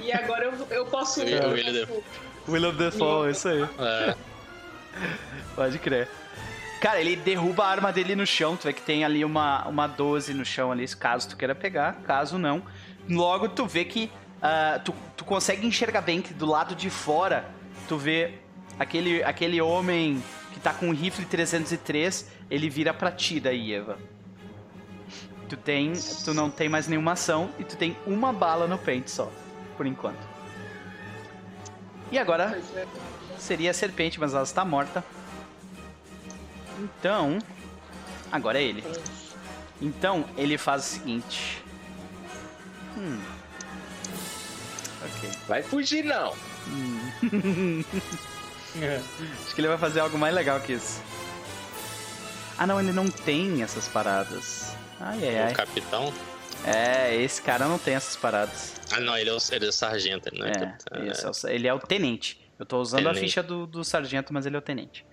E 0.01 0.11
agora 0.13 0.45
eu, 0.45 0.67
eu 0.69 0.85
posso. 0.85 1.21
O 1.21 1.27
eu 1.27 1.49
William 1.49 1.85
posso- 1.87 2.03
William 2.47 2.73
Defoe, 2.73 3.31
isso 3.31 3.47
aí. 3.49 3.61
É, 3.79 4.15
Pode 5.55 5.77
crer. 5.79 6.07
Cara, 6.79 7.01
ele 7.01 7.15
derruba 7.15 7.65
a 7.65 7.67
arma 7.69 7.91
dele 7.91 8.15
no 8.15 8.25
chão. 8.25 8.55
Tu 8.55 8.63
vê 8.63 8.73
que 8.73 8.81
tem 8.81 9.03
ali 9.03 9.25
uma, 9.25 9.67
uma 9.67 9.87
12 9.87 10.33
no 10.33 10.45
chão 10.45 10.71
ali, 10.71 10.87
caso 10.87 11.29
tu 11.29 11.37
queira 11.37 11.53
pegar. 11.53 11.95
Caso 12.05 12.37
não. 12.37 12.63
Logo 13.09 13.49
tu 13.49 13.65
vê 13.65 13.83
que 13.83 14.09
ah, 14.41 14.79
tu, 14.83 14.93
tu 15.17 15.25
consegue 15.25 15.67
enxergar 15.67 16.01
bem 16.01 16.21
que 16.21 16.33
do 16.33 16.45
lado 16.45 16.73
de 16.73 16.89
fora 16.89 17.49
tu 17.87 17.97
vê 17.97 18.35
aquele, 18.77 19.21
aquele 19.23 19.59
homem 19.61 20.23
que 20.53 20.59
tá 20.59 20.73
com 20.73 20.87
um 20.87 20.93
rifle 20.93 21.25
303, 21.25 22.31
ele 22.49 22.69
vira 22.69 22.93
pra 22.93 23.11
ti 23.11 23.39
daí, 23.39 23.73
Eva. 23.73 23.97
Tu 25.49 25.57
tem. 25.57 25.93
Tu 26.23 26.33
não 26.33 26.49
tem 26.49 26.69
mais 26.69 26.87
nenhuma 26.87 27.13
ação 27.13 27.49
e 27.59 27.63
tu 27.63 27.75
tem 27.75 27.97
uma 28.05 28.31
bala 28.31 28.67
no 28.67 28.77
pente 28.77 29.11
só, 29.11 29.31
por 29.75 29.85
enquanto. 29.85 30.27
E 32.11 32.17
agora 32.17 32.57
é. 32.75 32.85
seria 33.37 33.71
a 33.71 33.73
serpente, 33.73 34.19
mas 34.19 34.33
ela 34.33 34.43
está 34.43 34.63
morta. 34.63 35.03
Então, 36.79 37.39
agora 38.31 38.59
é 38.59 38.63
ele. 38.63 38.83
Então, 39.81 40.25
ele 40.37 40.57
faz 40.57 40.83
o 40.83 40.87
seguinte. 40.87 41.63
Hum. 42.97 43.19
Ok. 45.03 45.29
Vai 45.47 45.63
fugir, 45.63 46.03
não. 46.03 46.33
Acho 49.45 49.55
que 49.55 49.61
ele 49.61 49.67
vai 49.67 49.77
fazer 49.77 49.99
algo 49.99 50.17
mais 50.17 50.33
legal 50.33 50.59
que 50.59 50.73
isso. 50.73 51.01
Ah, 52.57 52.67
não, 52.67 52.79
ele 52.79 52.91
não 52.91 53.07
tem 53.09 53.63
essas 53.63 53.87
paradas. 53.87 54.75
Ai, 54.99 55.27
ai, 55.29 55.43
o 55.43 55.45
ai. 55.47 55.53
capitão. 55.53 56.13
É, 56.65 57.15
esse 57.15 57.41
cara 57.41 57.65
não 57.67 57.79
tem 57.79 57.95
essas 57.95 58.17
paradas. 58.17 58.73
Ah, 58.91 58.99
não, 58.99 59.17
ele 59.17 59.29
é 59.29 59.33
o, 59.33 59.37
ele 59.51 59.65
é 59.65 59.69
o 59.69 59.71
sargento, 59.71 60.27
ele 60.27 60.39
não 60.39 60.47
é, 60.47 60.51
É, 60.51 60.53
capitão. 60.53 61.05
isso, 61.07 61.27
é 61.27 61.29
o- 61.29 61.49
ele 61.55 61.67
é 61.69 61.73
o 61.73 61.79
tenente. 61.79 62.37
Eu 62.59 62.65
tô 62.65 62.81
usando 62.81 63.07
a 63.07 63.13
Tenente. 63.13 63.19
ficha 63.21 63.41
do, 63.41 63.65
do 63.65 63.85
sargento, 63.85 64.33
mas 64.33 64.45
ele 64.45 64.57
é 64.57 64.59
o 64.59 64.61
tenente. 64.61 65.05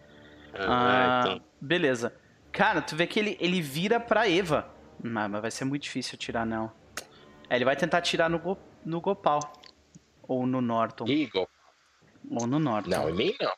Ah, 0.60 1.22
Ah, 1.24 1.28
então. 1.32 1.44
beleza. 1.60 2.14
Cara, 2.52 2.80
tu 2.80 2.96
vê 2.96 3.06
que 3.06 3.18
ele, 3.18 3.36
ele 3.40 3.60
vira 3.60 4.00
pra 4.00 4.28
Eva. 4.28 4.68
Mas, 5.02 5.30
mas 5.30 5.42
vai 5.42 5.50
ser 5.50 5.64
muito 5.64 5.82
difícil 5.82 6.14
atirar, 6.16 6.46
não. 6.46 6.72
É, 7.50 7.56
ele 7.56 7.64
vai 7.64 7.76
tentar 7.76 7.98
atirar 7.98 8.28
no, 8.30 8.38
Go- 8.38 8.58
no 8.84 9.00
Gopal. 9.00 9.40
Ou 10.26 10.46
no 10.46 10.60
Norton. 10.60 11.06
Eagle. 11.06 11.48
Ou 12.30 12.46
no 12.46 12.58
Norton. 12.58 12.90
Não, 12.90 13.08
em 13.10 13.12
mim 13.14 13.34
não. 13.40 13.52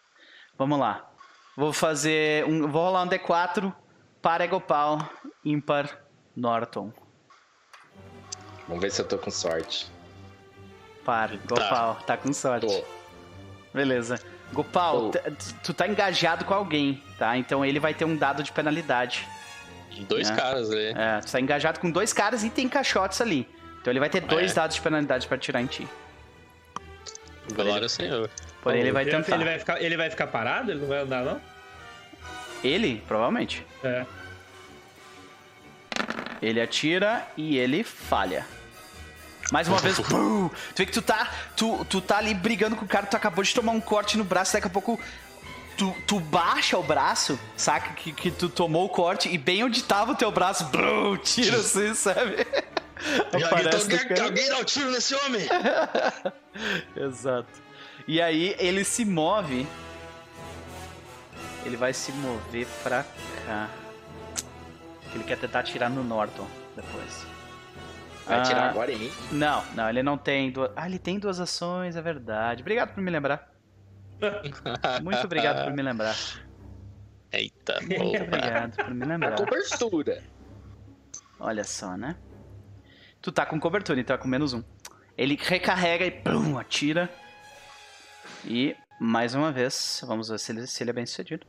Vamos 0.59 0.79
lá. 0.79 1.09
Vou 1.57 1.73
fazer 1.73 2.45
um. 2.45 2.69
Vou 2.69 2.85
rolar 2.85 3.03
um 3.05 3.09
D4 3.09 3.73
para 4.21 4.47
Gopal, 4.47 4.99
ímpar 5.45 5.99
Norton. 6.37 6.93
Vamos 8.67 8.83
ver 8.83 8.91
se 8.91 9.01
eu 9.01 9.09
tô 9.09 9.17
com 9.17 9.31
sorte. 9.31 9.91
Par, 11.05 11.31
Gopal, 11.47 11.95
tá, 12.07 12.17
com 12.17 12.33
sorte. 12.33 12.67
Tô. 12.67 12.85
Beleza. 13.73 14.21
Gopal, 14.53 15.11
t- 15.11 15.21
tu 15.63 15.75
tá 15.75 15.87
engajado 15.87 16.45
com 16.45 16.55
alguém, 16.55 17.03
tá? 17.19 17.37
Então 17.37 17.65
ele 17.65 17.79
vai 17.79 17.93
ter 17.95 18.05
um 18.05 18.17
dado 18.17 18.43
de 18.43 18.51
penalidade. 18.51 19.27
Dois 20.09 20.31
é. 20.31 20.35
caras 20.37 20.71
ali. 20.71 20.87
É, 20.97 21.21
tu 21.21 21.31
tá 21.33 21.41
engajado 21.41 21.81
com 21.81 21.91
dois 21.91 22.13
caras 22.13 22.43
e 22.45 22.51
tem 22.51 22.69
caixotes 22.69 23.21
ali. 23.21 23.49
Então 23.81 23.93
ele 23.93 24.01
vai 24.01 24.09
ter 24.09 24.21
dois 24.21 24.53
É. 24.53 24.55
dados 24.55 24.77
de 24.77 24.83
penalidade 24.83 25.27
pra 25.29 25.37
tirar 25.39 25.61
em 25.61 25.67
ti. 25.67 25.87
Glória 27.55 27.83
ao 27.83 27.89
Senhor. 27.89 28.31
Porém, 28.63 28.81
ele 28.81 28.93
vai 28.93 29.05
Ele- 29.05 29.11
tentar. 29.11 29.35
Ele 29.35 29.45
vai, 29.45 29.59
ficar, 29.59 29.83
ele 29.83 29.97
vai 29.97 30.11
ficar 30.11 30.27
parado? 30.27 30.71
Ele 30.71 30.81
não 30.81 30.89
vai 30.89 30.99
andar, 30.99 31.25
não? 31.25 31.41
Ele, 32.63 33.03
provavelmente. 33.07 33.65
É. 33.85 34.05
Ele 36.41 36.61
atira 36.61 37.27
e 37.37 37.57
ele 37.59 37.83
falha. 37.83 38.47
Mais 39.51 39.69
uma 39.69 39.79
vez, 39.79 39.99
pum! 40.01 40.49
tu 40.49 40.77
vê 40.77 40.87
que 40.87 40.93
tu 40.93 41.03
tá, 41.03 41.31
tu, 41.57 41.85
tu 41.87 42.01
tá 42.01 42.19
ali 42.19 42.35
brigando 42.35 42.77
com 42.77 42.85
o 42.85 42.89
cara, 42.89 43.07
tu 43.07 43.17
acabou 43.17 43.43
de 43.43 43.55
tomar 43.55 43.73
um 43.73 43.81
corte 43.81 44.19
no 44.19 44.25
braço, 44.25 44.53
daqui 44.53 44.67
a 44.67 44.71
pouco 44.71 45.01
tu, 45.79 45.95
tu 46.07 46.21
baixa 46.21 46.77
o 46.77 46.83
braço, 46.83 47.39
saca? 47.57 47.95
Que, 47.95 48.13
que 48.13 48.31
tu 48.31 48.49
tomou 48.49 48.85
o 48.85 48.89
corte 48.89 49.29
e 49.29 49.39
bem 49.39 49.65
onde 49.65 49.83
tava 49.85 50.13
o 50.13 50.15
teu 50.17 50.31
braço, 50.31 50.65
brum, 50.65 51.17
tira 51.17 51.59
assim, 51.59 51.95
sabe? 51.95 52.47
No 53.33 53.41
cara. 53.49 54.25
alguém 54.25 54.49
dá 54.49 54.59
um 54.59 54.65
tiro 54.65 54.91
nesse 54.91 55.15
homem! 55.15 55.47
Exato. 56.97 57.49
E 58.09 58.21
aí 58.21 58.57
ele 58.59 58.83
se 58.83 59.05
move. 59.05 59.65
Ele 61.65 61.77
vai 61.77 61.95
se 61.95 62.11
mover 62.11 62.67
pra 62.83 63.05
cá. 63.47 63.69
Ele 65.15 65.23
quer 65.23 65.39
tentar 65.39 65.61
atirar 65.61 65.89
no 65.89 66.03
Norton 66.03 66.49
depois. 66.75 67.38
Vai 68.29 68.39
Ah, 68.41 68.43
tirar 68.43 68.69
agora 68.71 68.93
em 68.93 68.99
mim? 68.99 69.11
Não, 69.33 69.65
não, 69.75 69.89
ele 69.89 70.03
não 70.03 70.19
tem 70.19 70.51
duas. 70.51 70.71
Ah, 70.77 70.87
ele 70.87 70.99
tem 70.99 71.19
duas 71.19 71.41
ações, 71.41 71.97
é 71.97 72.03
verdade. 72.03 72.61
Obrigado 72.63 72.93
por 72.95 73.03
me 73.03 73.11
lembrar. 73.11 73.51
Muito 75.03 75.25
obrigado 75.25 75.65
por 75.65 75.73
me 75.73 75.83
lembrar. 75.83 76.15
Eita, 77.33 77.79
Muito 77.81 77.97
porra. 77.97 78.25
obrigado 78.25 78.77
por 78.77 78.95
me 78.95 79.05
A 79.05 79.07
lembrar. 79.07 79.37
cobertura. 79.37 80.23
Olha 81.41 81.65
só, 81.65 81.97
né? 81.97 82.17
Tu 83.23 83.31
tá 83.33 83.47
com 83.47 83.59
cobertura, 83.61 84.01
então 84.01 84.15
é 84.15 84.19
com 84.19 84.29
menos 84.29 84.53
um. 84.53 84.63
Ele 85.17 85.37
recarrega 85.41 86.05
e 86.05 86.11
plum, 86.11 86.59
atira. 86.59 87.09
E, 88.45 88.77
mais 89.01 89.35
uma 89.35 89.51
vez, 89.53 90.03
vamos 90.07 90.29
ver 90.29 90.39
se 90.39 90.53
ele, 90.53 90.67
se 90.67 90.83
ele 90.83 90.91
é 90.91 90.93
bem 90.93 91.07
sucedido. 91.07 91.47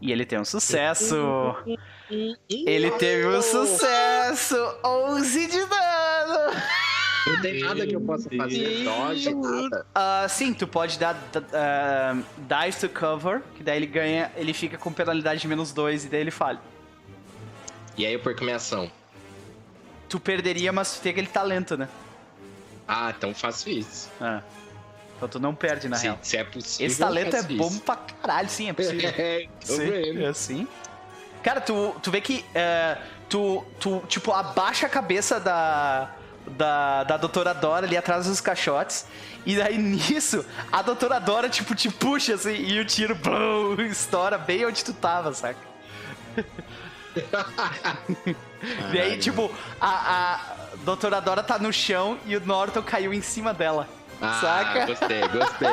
E 0.00 0.10
ele 0.10 0.24
tem 0.24 0.40
um 0.40 0.44
sucesso! 0.44 1.16
Ele 2.48 2.90
teve 2.92 3.26
um 3.26 3.42
sucesso! 3.42 4.56
11 4.84 5.46
de 5.46 5.66
dano! 5.66 6.56
Não 7.26 7.40
tem 7.42 7.60
nada 7.60 7.86
que 7.86 7.94
eu 7.94 8.00
possa 8.00 8.30
fazer. 8.34 8.84
Dodge, 8.84 9.34
nada. 9.34 9.86
Ah, 9.94 10.26
sim, 10.28 10.54
tu 10.54 10.66
pode 10.66 10.98
dar 10.98 11.16
ah, 11.52 12.16
dice 12.38 12.88
to 12.88 12.98
cover, 12.98 13.42
que 13.54 13.62
daí 13.62 13.76
ele 13.76 13.86
ganha, 13.86 14.32
ele 14.36 14.54
fica 14.54 14.78
com 14.78 14.90
penalidade 14.90 15.40
de 15.40 15.48
menos 15.48 15.72
2 15.72 16.06
e 16.06 16.08
daí 16.08 16.20
ele 16.20 16.30
falha. 16.30 16.60
E 17.96 18.06
aí 18.06 18.14
eu 18.14 18.20
perco 18.20 18.42
minha 18.42 18.56
ação. 18.56 18.90
Tu 20.08 20.18
perderia, 20.18 20.72
mas 20.72 20.96
tu 20.96 21.02
tem 21.02 21.12
aquele 21.12 21.26
talento, 21.26 21.76
né? 21.76 21.88
Ah, 22.88 23.12
então 23.16 23.34
faço 23.34 23.68
isso. 23.68 24.10
Ah. 24.20 24.42
Então 25.20 25.28
tu 25.28 25.38
não 25.38 25.54
perde, 25.54 25.86
na 25.86 25.96
se, 25.96 26.04
real. 26.04 26.18
se 26.22 26.36
é 26.38 26.44
possível. 26.44 26.86
Esse 26.86 26.98
talento 26.98 27.36
é 27.36 27.42
bom 27.42 27.68
isso. 27.68 27.80
pra 27.82 27.96
caralho, 27.96 28.48
sim, 28.48 28.70
é 28.70 28.72
possível. 28.72 29.10
É, 29.18 29.46
sim, 29.60 30.24
é 30.24 30.26
assim. 30.26 30.68
Cara, 31.42 31.60
tu, 31.60 31.94
tu 32.02 32.10
vê 32.10 32.22
que 32.22 32.42
é, 32.54 32.96
tu, 33.28 33.62
tu, 33.78 34.02
tipo, 34.08 34.32
abaixa 34.32 34.86
a 34.86 34.88
cabeça 34.88 35.38
da, 35.38 36.10
da, 36.46 37.04
da 37.04 37.16
doutora 37.18 37.52
Dora 37.52 37.84
ali 37.84 37.98
atrás 37.98 38.24
dos 38.24 38.40
caixotes. 38.40 39.04
E 39.44 39.56
daí 39.56 39.76
nisso, 39.78 40.42
a 40.72 40.80
doutora 40.80 41.18
Dora, 41.18 41.50
tipo, 41.50 41.74
te 41.74 41.90
puxa 41.90 42.34
assim 42.34 42.54
e 42.54 42.80
o 42.80 42.84
tiro 42.86 43.14
blum, 43.14 43.78
estoura 43.84 44.38
bem 44.38 44.64
onde 44.64 44.82
tu 44.82 44.94
tava, 44.94 45.34
saca? 45.34 45.68
e 48.90 48.98
aí, 48.98 49.18
tipo, 49.18 49.50
a, 49.78 49.90
a 49.90 50.76
doutora 50.82 51.20
Dora 51.20 51.42
tá 51.42 51.58
no 51.58 51.70
chão 51.70 52.18
e 52.24 52.34
o 52.36 52.40
Norton 52.46 52.82
caiu 52.82 53.12
em 53.12 53.20
cima 53.20 53.52
dela. 53.52 53.86
Ah, 54.20 54.40
saca? 54.40 54.86
gostei, 54.86 55.20
gostei. 55.28 55.68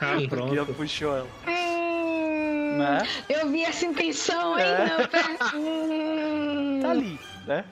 Ah, 0.00 0.16
E 0.16 0.24
ela 0.24 0.28
pronto. 0.28 0.74
puxou 0.74 1.16
ela. 1.16 1.28
Hum, 1.48 2.76
Né? 2.78 3.06
Eu 3.28 3.48
vi 3.50 3.64
essa 3.64 3.84
intenção, 3.86 4.58
hein? 4.58 4.64
É. 4.64 5.06
Tá... 5.06 5.52
Hum. 5.56 6.80
Tá 6.82 6.90
ali, 6.90 7.18
né? 7.46 7.64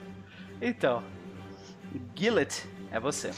Então, 0.61 1.03
Gillet, 2.15 2.63
é 2.91 2.99
você. 2.99 3.31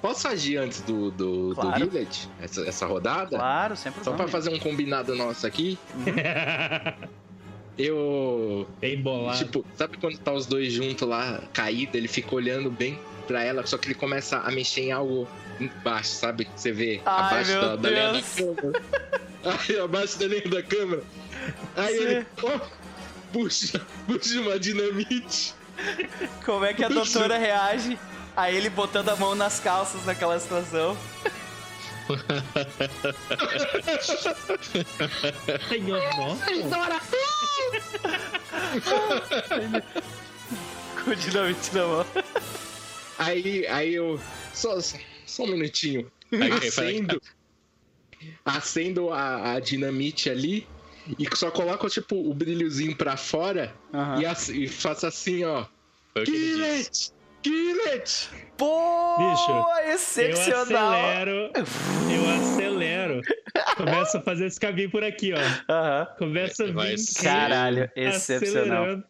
Posso 0.00 0.28
agir 0.28 0.56
antes 0.58 0.80
do, 0.82 1.10
do, 1.10 1.52
Claro. 1.54 1.70
do 1.72 1.90
Gillet? 1.90 2.28
Essa, 2.40 2.66
essa 2.66 2.86
rodada? 2.86 3.36
Claro, 3.36 3.76
sem 3.76 3.92
Só 4.02 4.12
pra 4.12 4.26
fazer 4.28 4.52
um 4.52 4.58
combinado 4.58 5.14
nosso 5.14 5.46
aqui, 5.46 5.78
eu. 7.78 8.66
Bem 8.80 9.00
bolado. 9.00 9.38
Tipo, 9.38 9.64
sabe 9.76 9.96
quando 9.98 10.18
tá 10.18 10.32
os 10.32 10.46
dois 10.46 10.72
juntos 10.72 11.06
lá, 11.06 11.40
caído, 11.52 11.96
ele 11.96 12.08
fica 12.08 12.34
olhando 12.34 12.70
bem 12.70 12.98
pra 13.26 13.42
ela, 13.42 13.66
só 13.66 13.76
que 13.78 13.88
ele 13.88 13.94
começa 13.94 14.38
a 14.38 14.50
mexer 14.50 14.82
em 14.82 14.92
algo 14.92 15.28
embaixo, 15.60 16.10
sabe? 16.10 16.48
Você 16.54 16.72
vê 16.72 17.00
Ai, 17.04 17.26
abaixo 17.26 17.50
meu 17.50 17.60
da, 17.62 17.76
da 17.76 17.90
linha 17.90 18.12
da 18.12 18.22
câmera. 18.22 18.82
Aí, 19.44 19.78
abaixo 19.80 20.18
da 20.18 20.26
linha 20.26 20.48
da 20.48 20.62
câmera. 20.62 21.02
Aí 21.76 21.96
Sim. 21.96 22.02
ele, 22.04 22.26
ó, 22.42 22.60
puxa, 23.32 23.80
puxa 24.06 24.40
uma 24.40 24.58
dinamite. 24.58 25.54
Como 26.44 26.64
é 26.64 26.72
que 26.72 26.84
a 26.84 26.88
doutora 26.88 27.36
reage 27.36 27.98
a 28.36 28.50
ele 28.50 28.70
botando 28.70 29.08
a 29.08 29.16
mão 29.16 29.34
nas 29.34 29.60
calças 29.60 30.04
naquela 30.04 30.38
situação? 30.38 30.96
Senhor, 35.68 36.02
nossa. 36.16 36.44
Com 41.02 41.10
o 41.10 41.16
dinamite 41.16 41.74
na 41.74 41.86
mão. 41.86 42.06
Aí, 43.18 43.66
aí 43.68 43.94
eu. 43.94 44.20
Só, 44.52 44.78
só 45.26 45.44
um 45.44 45.48
minutinho. 45.48 46.10
Aí, 46.32 46.52
acendo. 46.52 47.20
Acendo 48.44 49.10
a, 49.12 49.52
a 49.54 49.60
dinamite 49.60 50.30
ali. 50.30 50.66
E 51.18 51.26
só 51.36 51.50
coloco, 51.50 51.88
tipo, 51.90 52.16
o 52.16 52.32
brilhozinho 52.32 52.96
pra 52.96 53.16
fora. 53.16 53.74
Aham. 53.92 54.22
E, 54.22 54.26
assim- 54.26 54.62
e 54.62 54.68
faço 54.68 55.06
assim, 55.06 55.44
ó. 55.44 55.66
Killet! 56.24 57.12
Killet! 57.42 58.28
Pô, 58.56 59.18
Bicho, 59.18 59.50
Eu 59.50 59.94
excepcional. 59.94 60.94
acelero. 60.94 61.50
Eu 62.10 62.30
acelero. 62.30 63.20
Começa 63.76 64.18
a 64.18 64.22
fazer 64.22 64.46
esse 64.46 64.58
caminho 64.58 64.90
por 64.90 65.04
aqui, 65.04 65.32
ó. 65.34 65.72
Aham. 65.72 66.06
Começa 66.18 66.64
a 66.64 66.66
vir. 66.68 66.96
Caralho, 67.22 67.90
excepcional. 67.94 68.84
acelerando 68.84 69.04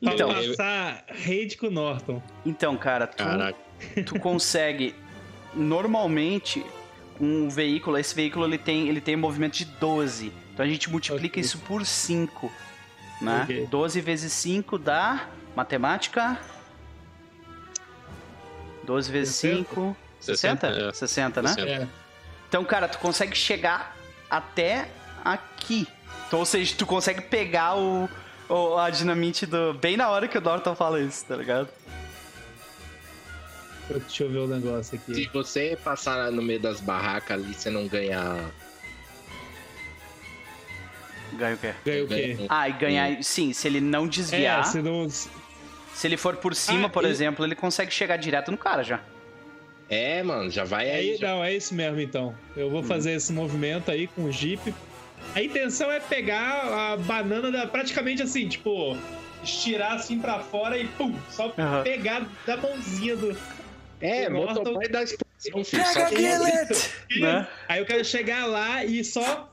Então, 0.00 0.28
Pra 0.32 0.42
passar 0.42 1.04
raid 1.24 1.56
com 1.56 1.66
o 1.66 1.70
Norton. 1.70 2.22
então, 2.46 2.76
cara, 2.76 3.06
tu, 3.06 3.16
Caraca. 3.24 3.58
tu 4.06 4.18
consegue 4.20 4.94
normalmente 5.54 6.64
um 7.20 7.48
veículo, 7.48 7.98
esse 7.98 8.14
veículo 8.14 8.44
ele 8.44 8.58
tem, 8.58 8.88
ele 8.88 9.00
tem 9.00 9.16
um 9.16 9.18
movimento 9.18 9.54
de 9.56 9.64
12. 9.64 10.32
Então 10.54 10.64
a 10.64 10.68
gente 10.68 10.88
multiplica 10.88 11.34
Ok. 11.34 11.40
isso 11.40 11.58
por 11.58 11.84
5, 11.84 12.52
né? 13.20 13.40
Ok. 13.42 13.66
12 13.66 14.00
vezes 14.00 14.32
5 14.32 14.78
dá 14.78 15.26
matemática 15.56 16.38
12 18.84 19.10
vezes 19.10 19.34
60? 19.36 19.68
5 19.68 19.96
60? 20.20 20.66
60, 20.68 20.88
é. 20.88 20.92
60, 20.92 21.42
né? 21.42 21.48
60. 21.48 21.70
É. 21.70 21.88
Então, 22.48 22.64
cara, 22.64 22.88
tu 22.88 22.98
consegue 22.98 23.36
chegar 23.36 23.96
até 24.30 24.88
aqui. 25.24 25.86
Então, 26.26 26.38
ou 26.40 26.46
seja, 26.46 26.74
tu 26.76 26.86
consegue 26.86 27.20
pegar 27.22 27.76
o, 27.76 28.08
o- 28.48 28.76
a 28.78 28.90
dinamite 28.90 29.46
do 29.46 29.74
bem 29.74 29.96
na 29.96 30.08
hora 30.08 30.26
que 30.28 30.36
o 30.38 30.40
Norton 30.40 30.74
fala 30.74 31.00
isso, 31.00 31.24
tá 31.26 31.36
ligado? 31.36 31.68
Deixa 33.90 34.24
eu 34.24 34.30
ver 34.30 34.38
o 34.38 34.46
negócio 34.46 35.00
Se 35.06 35.12
aqui. 35.12 35.30
você 35.32 35.78
passar 35.82 36.30
no 36.30 36.42
meio 36.42 36.60
das 36.60 36.78
barracas 36.80 37.42
ali, 37.42 37.54
você 37.54 37.70
não 37.70 37.86
ganha. 37.88 38.50
Ganha 41.32 41.54
o 41.54 41.58
quê? 41.58 41.74
Ganhou 41.84 42.04
o 42.04 42.08
quê? 42.08 42.34
ganha- 42.34 42.46
Ah, 42.50 42.68
e 42.68 42.72
ganhar. 42.72 43.22
Sim, 43.22 43.52
se 43.52 43.66
ele 43.66 43.80
não 43.80 44.06
desviar. 44.06 44.60
É, 44.60 44.64
se 44.64 44.82
não. 44.82 45.08
Se 45.08 46.06
ele 46.06 46.16
for 46.16 46.36
por 46.36 46.54
cima, 46.54 46.86
Ah, 46.86 46.90
por 46.90 47.04
e- 47.04 47.08
exemplo, 47.08 47.44
ele 47.44 47.54
consegue 47.54 47.90
chegar 47.92 48.16
direto 48.16 48.50
no 48.50 48.58
cara 48.58 48.82
já. 48.82 49.00
É, 49.90 50.22
mano, 50.22 50.50
já 50.50 50.64
vai 50.64 50.86
É, 50.88 50.94
aí. 50.96 51.16
já- 51.16 51.28
não, 51.28 51.42
é 51.42 51.54
isso 51.54 51.74
mesmo 51.74 51.98
então. 52.00 52.34
Eu 52.56 52.68
vou 52.70 52.82
fazer 52.82 53.12
esse 53.12 53.32
movimento 53.32 53.90
aí 53.90 54.06
com 54.06 54.24
o 54.24 54.32
Jeep. 54.32 54.74
A 55.34 55.42
intenção 55.42 55.90
é 55.90 56.00
pegar 56.00 56.92
a 56.92 56.96
banana 56.96 57.50
da, 57.50 57.66
praticamente 57.66 58.22
assim, 58.22 58.48
tipo, 58.48 58.96
estirar 59.42 59.92
assim 59.92 60.18
pra 60.18 60.40
fora 60.40 60.76
e 60.78 60.86
pum, 60.88 61.14
só 61.30 61.52
pegar 61.82 62.26
da 62.46 62.56
mãozinha 62.56 63.16
do. 63.16 63.36
É, 64.00 64.28
o 64.28 64.32
Norton- 64.32 64.54
motoboy 64.54 64.88
da 64.88 65.02
explosão, 65.02 65.64
filho. 65.64 65.84
Só 65.86 66.08
Gillet! 66.08 66.90
né? 67.20 67.46
Aí 67.68 67.78
eu 67.80 67.86
quero 67.86 68.04
chegar 68.04 68.46
lá 68.46 68.84
e 68.84 69.04
só. 69.04 69.52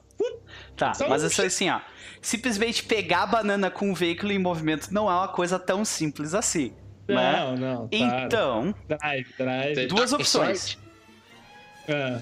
Tá, 0.78 0.94
Só 0.94 1.10
mas 1.10 1.24
um 1.24 1.44
é 1.44 1.46
assim, 1.48 1.70
ó. 1.70 1.80
Simplesmente 2.22 2.84
pegar 2.84 3.24
a 3.24 3.28
banana 3.28 3.70
com 3.70 3.92
o 3.92 3.96
veículo 3.96 4.32
em 4.32 4.40
movimento 4.40 4.92
não 4.94 5.10
é 5.10 5.14
uma 5.14 5.28
coisa 5.28 5.60
tão 5.60 5.84
simples 5.86 6.34
assim. 6.34 6.74
né? 7.08 7.34
Não, 7.40 7.56
não. 7.56 7.88
Para. 7.88 8.22
Então, 8.24 8.76
Drive, 8.88 9.28
drive. 9.38 9.88
Duas 9.88 10.14
opções. 10.14 10.78
Ah, 11.90 12.20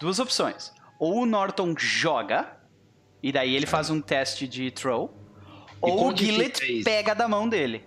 Duas 0.00 0.18
opções. 0.18 0.72
Ou 0.98 1.22
o 1.22 1.26
Norton 1.26 1.74
joga, 1.78 2.56
e 3.24 3.32
daí 3.32 3.56
ele 3.56 3.64
faz 3.64 3.88
um 3.88 4.02
teste 4.02 4.46
de 4.46 4.70
throw. 4.70 5.10
Ou 5.80 6.08
o 6.10 6.14
Gillet 6.16 6.82
pega 6.84 7.14
da 7.14 7.26
mão 7.26 7.48
dele. 7.48 7.82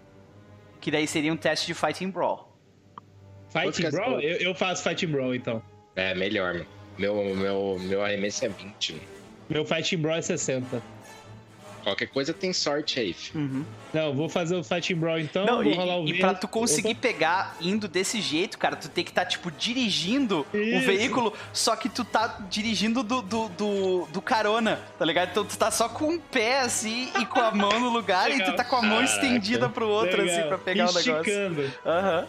Que 0.82 0.90
daí 0.90 1.08
seria 1.08 1.32
um 1.32 1.38
teste 1.38 1.68
de 1.68 1.76
Fighting 1.76 2.10
Brawl. 2.10 2.58
Fighting 3.50 3.86
é 3.86 3.92
Brawl? 3.92 4.20
Eu, 4.20 4.38
eu 4.38 4.56
faço 4.56 4.82
Fighting 4.82 5.06
Brawl 5.06 5.36
então. 5.36 5.62
É, 5.96 6.16
melhor, 6.16 6.56
mano. 6.56 6.66
Meu, 6.98 7.36
meu, 7.36 7.78
meu 7.82 8.04
arremesso 8.04 8.46
é 8.46 8.50
20. 8.50 8.94
mano. 8.94 9.06
Meu 9.48 9.64
Fighting 9.64 9.98
Brawl 9.98 10.18
é 10.18 10.22
60. 10.24 10.82
Qualquer 11.84 12.08
coisa 12.08 12.34
tem 12.34 12.52
sorte 12.52 13.00
aí. 13.00 13.16
Uhum. 13.34 13.64
Não, 13.94 14.14
vou 14.14 14.28
fazer 14.28 14.56
o 14.56 14.64
Fighting 14.64 14.96
Brawl 14.96 15.20
então. 15.20 15.46
Não, 15.46 15.64
vou 15.64 15.72
e, 15.72 15.76
rolar 15.76 16.00
o 16.00 16.08
e 16.08 16.20
pra 16.20 16.34
tu 16.34 16.48
conseguir 16.48 16.92
Opa. 16.92 17.02
pegar 17.02 17.58
indo 17.62 17.88
desse 17.88 18.20
jeito, 18.20 18.58
cara, 18.58 18.76
tu 18.76 18.90
tem 18.90 19.04
que 19.04 19.12
estar, 19.12 19.26
tipo, 19.26 19.50
dirigindo 19.52 20.46
o 20.54 20.58
Isso. 20.58 20.86
veículo, 20.86 21.34
só 21.54 21.76
que 21.76 21.88
tu 21.88 22.04
tá 22.04 22.40
dirigindo 22.50 23.04
do, 23.04 23.22
do, 23.22 23.48
do, 23.50 24.08
do 24.12 24.22
carona, 24.22 24.80
tá 25.00 25.06
ligado? 25.06 25.30
Então 25.32 25.46
tu 25.46 25.58
tá 25.58 25.72
só 25.72 25.88
com 25.88 26.10
um 26.10 26.20
pé, 26.20 26.60
assim, 26.60 27.10
e 27.20 27.26
com 27.26 27.40
a 27.40 27.52
mão 27.52 27.80
no 27.80 27.90
lugar, 27.90 28.32
e 28.32 28.44
tu 28.44 28.54
tá 28.54 28.64
com 28.66 28.76
a 28.76 28.82
mão 28.82 29.00
Caraca. 29.00 29.14
estendida 29.14 29.70
pro 29.70 29.88
outro, 29.88 30.22
assim, 30.22 30.32
Legal. 30.32 30.48
pra 30.50 30.58
pegar 30.58 30.84
o 30.84 30.88
negócio. 30.88 31.14
Esticando. 31.18 31.72
Aham. 31.86 32.28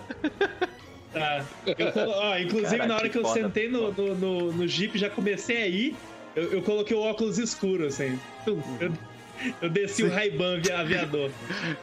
Tá. 1.12 1.44
Eu 1.66 2.08
ó, 2.10 2.36
inclusive, 2.38 2.76
Caraca, 2.76 2.86
na 2.86 2.94
hora 2.96 3.04
que 3.04 3.10
que 3.10 3.18
eu 3.18 3.22
foda, 3.22 3.40
sentei 3.40 3.68
no, 3.68 3.92
no, 3.92 4.14
no, 4.14 4.52
no 4.52 4.68
Jeep, 4.68 4.96
já 4.98 5.10
comecei 5.10 5.62
a 5.62 5.66
ir. 5.66 5.96
Eu, 6.36 6.52
eu 6.52 6.62
coloquei 6.62 6.96
o 6.96 7.00
óculos 7.00 7.38
escuro, 7.38 7.86
assim. 7.86 8.18
Eu, 8.46 8.92
eu 9.62 9.69
desci 9.70 10.02
o 10.02 10.10
Ray-Ban 10.10 10.60
via- 10.60 10.78
aviador. 10.81 11.31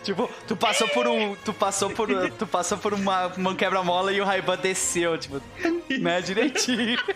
Tipo, 0.03 0.29
tu 0.47 0.55
passou 0.55 0.87
por 0.89 1.07
um. 1.07 1.35
Tu 1.35 1.53
passou 1.53 1.89
por. 1.89 2.07
Tu 2.37 2.47
passou 2.47 2.77
por 2.77 2.93
uma, 2.93 3.27
uma 3.27 3.55
quebra-mola 3.55 4.11
e 4.11 4.19
o 4.21 4.25
Raiban 4.25 4.57
desceu, 4.57 5.17
tipo, 5.17 5.41
né, 5.99 6.21
direitinho. 6.21 6.97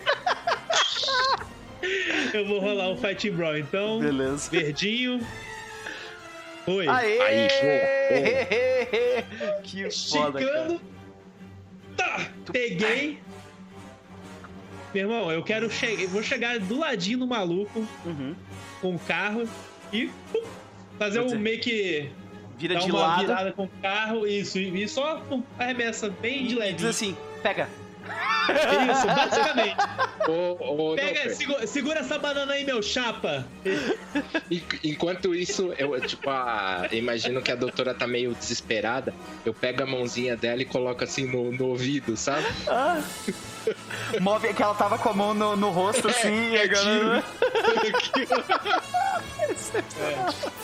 Eu 2.32 2.46
vou 2.46 2.60
rolar 2.60 2.90
o 2.90 2.96
Fighting 2.96 3.32
Brawl, 3.32 3.56
então. 3.58 3.98
Beleza. 4.00 4.50
Verdinho. 4.50 5.20
Oi. 6.66 6.86
Aê! 6.86 7.20
Aí, 7.22 7.48
que 9.64 9.90
foda, 9.90 10.38
cara. 10.38 10.52
Esticando. 10.68 10.80
Tá, 11.96 12.26
peguei. 12.52 13.18
Meu 14.94 15.02
irmão, 15.08 15.30
eu 15.32 15.42
quero 15.42 15.70
chegar. 15.70 16.06
Vou 16.08 16.22
chegar 16.22 16.58
do 16.60 16.78
ladinho 16.78 17.18
do 17.18 17.26
maluco 17.26 17.86
Uhum. 18.04 18.34
com 18.80 18.94
o 18.94 18.98
carro 18.98 19.48
e 19.92 20.10
pum, 20.32 20.42
fazer 20.98 21.18
Pode 21.20 21.26
um 21.34 21.36
ser. 21.36 21.38
meio 21.38 21.60
que. 21.60 22.10
Vira 22.58 22.74
dar 22.74 22.80
de 22.80 22.90
uma 22.90 23.00
lado 23.00 23.20
virada 23.20 23.52
com 23.52 23.64
o 23.64 23.70
carro, 23.80 24.26
isso, 24.26 24.58
e 24.58 24.86
só 24.86 25.16
pum, 25.20 25.42
arremessa 25.58 26.10
bem 26.20 26.46
de 26.46 26.54
e 26.54 26.58
leve. 26.58 26.74
diz 26.74 26.84
assim, 26.86 27.16
pega. 27.42 27.68
Isso, 28.90 29.06
basicamente. 29.06 29.76
Ô, 30.28 30.92
ô, 30.92 30.94
Pega, 30.96 31.18
Noper, 31.20 31.36
segu- 31.36 31.66
segura 31.66 32.00
essa 32.00 32.18
banana 32.18 32.52
aí, 32.54 32.64
meu 32.64 32.82
chapa. 32.82 33.44
en- 34.50 34.62
Enquanto 34.84 35.34
isso, 35.34 35.72
eu, 35.78 35.98
tipo, 36.00 36.28
a, 36.28 36.88
imagino 36.92 37.40
que 37.42 37.50
a 37.52 37.54
doutora 37.54 37.94
tá 37.94 38.06
meio 38.06 38.34
desesperada. 38.34 39.14
Eu 39.44 39.54
pego 39.54 39.82
a 39.82 39.86
mãozinha 39.86 40.36
dela 40.36 40.62
e 40.62 40.64
coloco 40.64 41.04
assim 41.04 41.26
no, 41.26 41.52
no 41.52 41.66
ouvido, 41.66 42.16
sabe? 42.16 42.46
Ah. 42.68 43.00
Move 44.20 44.52
que 44.54 44.62
ela 44.62 44.74
tava 44.74 44.98
com 44.98 45.10
a 45.10 45.14
mão 45.14 45.34
no, 45.34 45.56
no 45.56 45.70
rosto 45.70 46.08
assim, 46.08 46.50
e 46.52 46.56
é 46.56 46.64
agora. 46.64 47.24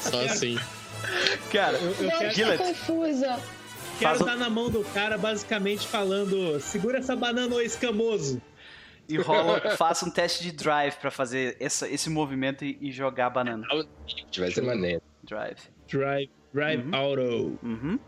Só 0.01 0.21
assim. 0.25 0.59
Cara, 1.53 1.79
Eu, 1.79 1.95
eu 2.01 2.11
Não, 2.11 2.35
quero, 2.35 2.59
confusa. 2.59 3.39
Quero 3.99 4.25
dar 4.25 4.37
na 4.37 4.49
mão 4.51 4.71
do 4.71 4.83
cara, 4.85 5.17
basicamente 5.19 5.87
falando: 5.87 6.59
segura 6.61 6.99
essa 6.99 7.15
banana, 7.17 7.55
ô 7.55 7.61
escamoso. 7.61 8.41
E 9.09 9.17
rola, 9.19 9.61
faça 9.77 10.05
um 10.05 10.11
teste 10.11 10.43
de 10.43 10.51
drive 10.53 10.95
pra 10.97 11.11
fazer 11.13 11.57
essa- 11.61 11.89
esse 11.89 12.11
movimento 12.11 12.65
e, 12.65 12.77
e 12.81 12.91
jogar 12.91 13.27
a 13.27 13.31
banana. 13.31 13.65
Vai 14.37 14.51
ser 14.51 14.63
maneiro. 14.63 15.01
Drive. 15.23 15.59
Drive, 15.89 16.31
drive 16.53 16.83
Uhum. 16.83 16.95
auto. 16.97 17.59
Uhum. 17.63 17.99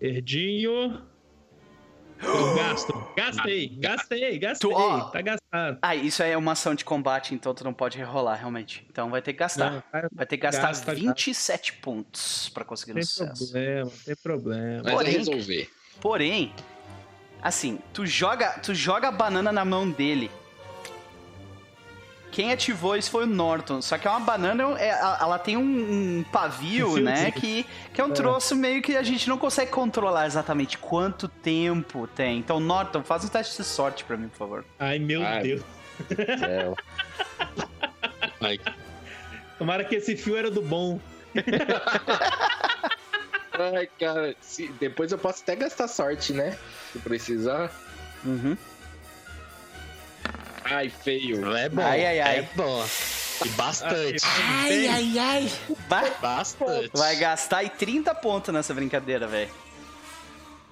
Verdinho. 0.00 1.02
Eu 2.22 2.54
gasto. 2.54 3.06
Gastei, 3.16 3.68
gastei, 3.78 4.38
gastei. 4.38 4.70
Tu, 4.70 4.74
ó. 4.76 5.00
Tá 5.10 5.20
gastado. 5.20 5.78
Ah, 5.82 5.94
isso 5.94 6.22
aí 6.22 6.30
é 6.32 6.36
uma 6.36 6.52
ação 6.52 6.74
de 6.74 6.84
combate, 6.84 7.34
então 7.34 7.54
tu 7.54 7.64
não 7.64 7.72
pode 7.72 7.98
rerolar, 7.98 8.38
realmente. 8.38 8.86
Então 8.90 9.10
vai 9.10 9.20
ter 9.22 9.32
que 9.32 9.38
gastar. 9.38 9.70
Não, 9.70 9.80
tá- 9.80 10.08
Vai 10.12 10.26
ter 10.26 10.36
que 10.36 10.42
gastar 10.42 10.68
Gasta, 10.68 10.94
27 10.94 11.74
pontos 11.74 12.48
pra 12.50 12.64
conseguir 12.64 12.92
um 12.92 12.94
Tem 12.96 13.04
sucesso. 13.04 13.44
problema, 13.52 13.90
tem 14.04 14.16
problema. 14.16 14.82
Mas 14.84 14.94
Porém- 14.94 15.12
resolver. 15.16 15.70
Porém, 16.00 16.54
assim, 17.42 17.78
tu 17.92 18.04
joga, 18.06 18.50
tu 18.62 18.74
joga 18.74 19.08
a 19.08 19.12
banana 19.12 19.50
na 19.52 19.64
mão 19.64 19.88
dele. 19.90 20.30
Quem 22.30 22.52
ativou 22.52 22.94
isso 22.96 23.10
foi 23.10 23.24
o 23.24 23.26
Norton. 23.26 23.80
Só 23.80 23.96
que 23.96 24.06
é 24.06 24.10
uma 24.10 24.20
banana, 24.20 24.62
é- 24.78 24.88
ela 24.90 25.38
tem 25.38 25.56
um, 25.56 26.18
um 26.18 26.24
pavio, 26.30 26.90
Um 26.94 26.96
né? 27.02 27.30
fiozinho. 27.32 27.32
Que, 27.40 27.66
que 27.94 28.00
é 28.00 28.04
um 28.04 28.10
É. 28.10 28.12
troço 28.12 28.54
meio 28.54 28.82
que 28.82 28.96
a 28.96 29.02
gente 29.02 29.28
não 29.28 29.38
consegue 29.38 29.70
controlar 29.70 30.26
exatamente 30.26 30.76
quanto 30.78 31.28
tempo 31.28 32.06
tem. 32.08 32.38
Então, 32.38 32.60
Norton, 32.60 33.02
faz 33.02 33.24
um 33.24 33.28
teste 33.28 33.56
de 33.56 33.64
sorte 33.64 34.04
pra 34.04 34.16
mim, 34.16 34.28
por 34.28 34.36
favor. 34.38 34.64
Ai, 34.78 34.98
meu 34.98 35.24
Ai, 35.26 35.42
Deus. 35.42 35.62
Ai, 38.40 38.58
Tomara 39.58 39.82
que 39.84 39.94
esse 39.96 40.14
fio 40.16 40.36
era 40.36 40.50
do 40.50 40.60
bom. 40.60 41.00
Ai, 43.58 43.88
cara, 43.98 44.34
se- 44.40 44.68
depois 44.78 45.10
eu 45.12 45.18
posso 45.18 45.42
até 45.42 45.56
gastar 45.56 45.88
sorte, 45.88 46.32
né? 46.34 46.56
Se 46.92 46.98
precisar. 46.98 47.70
Uhum. 48.24 48.56
Ai, 50.70 50.88
feio. 50.90 51.56
é 51.56 51.68
bom. 51.68 51.82
Ai, 51.82 52.04
ai, 52.06 52.20
ai. 52.20 52.38
É 52.38 52.48
bom. 52.54 52.84
E 53.44 53.48
bastante. 53.50 54.24
Ai, 54.24 54.86
ai, 54.88 55.18
ai. 55.18 55.52
Vai, 55.88 56.10
Bastante. 56.20 56.90
vai 56.94 57.16
gastar 57.16 57.58
aí 57.58 57.68
30 57.68 58.14
pontos 58.14 58.52
nessa 58.52 58.72
brincadeira, 58.72 59.26
velho. 59.26 59.50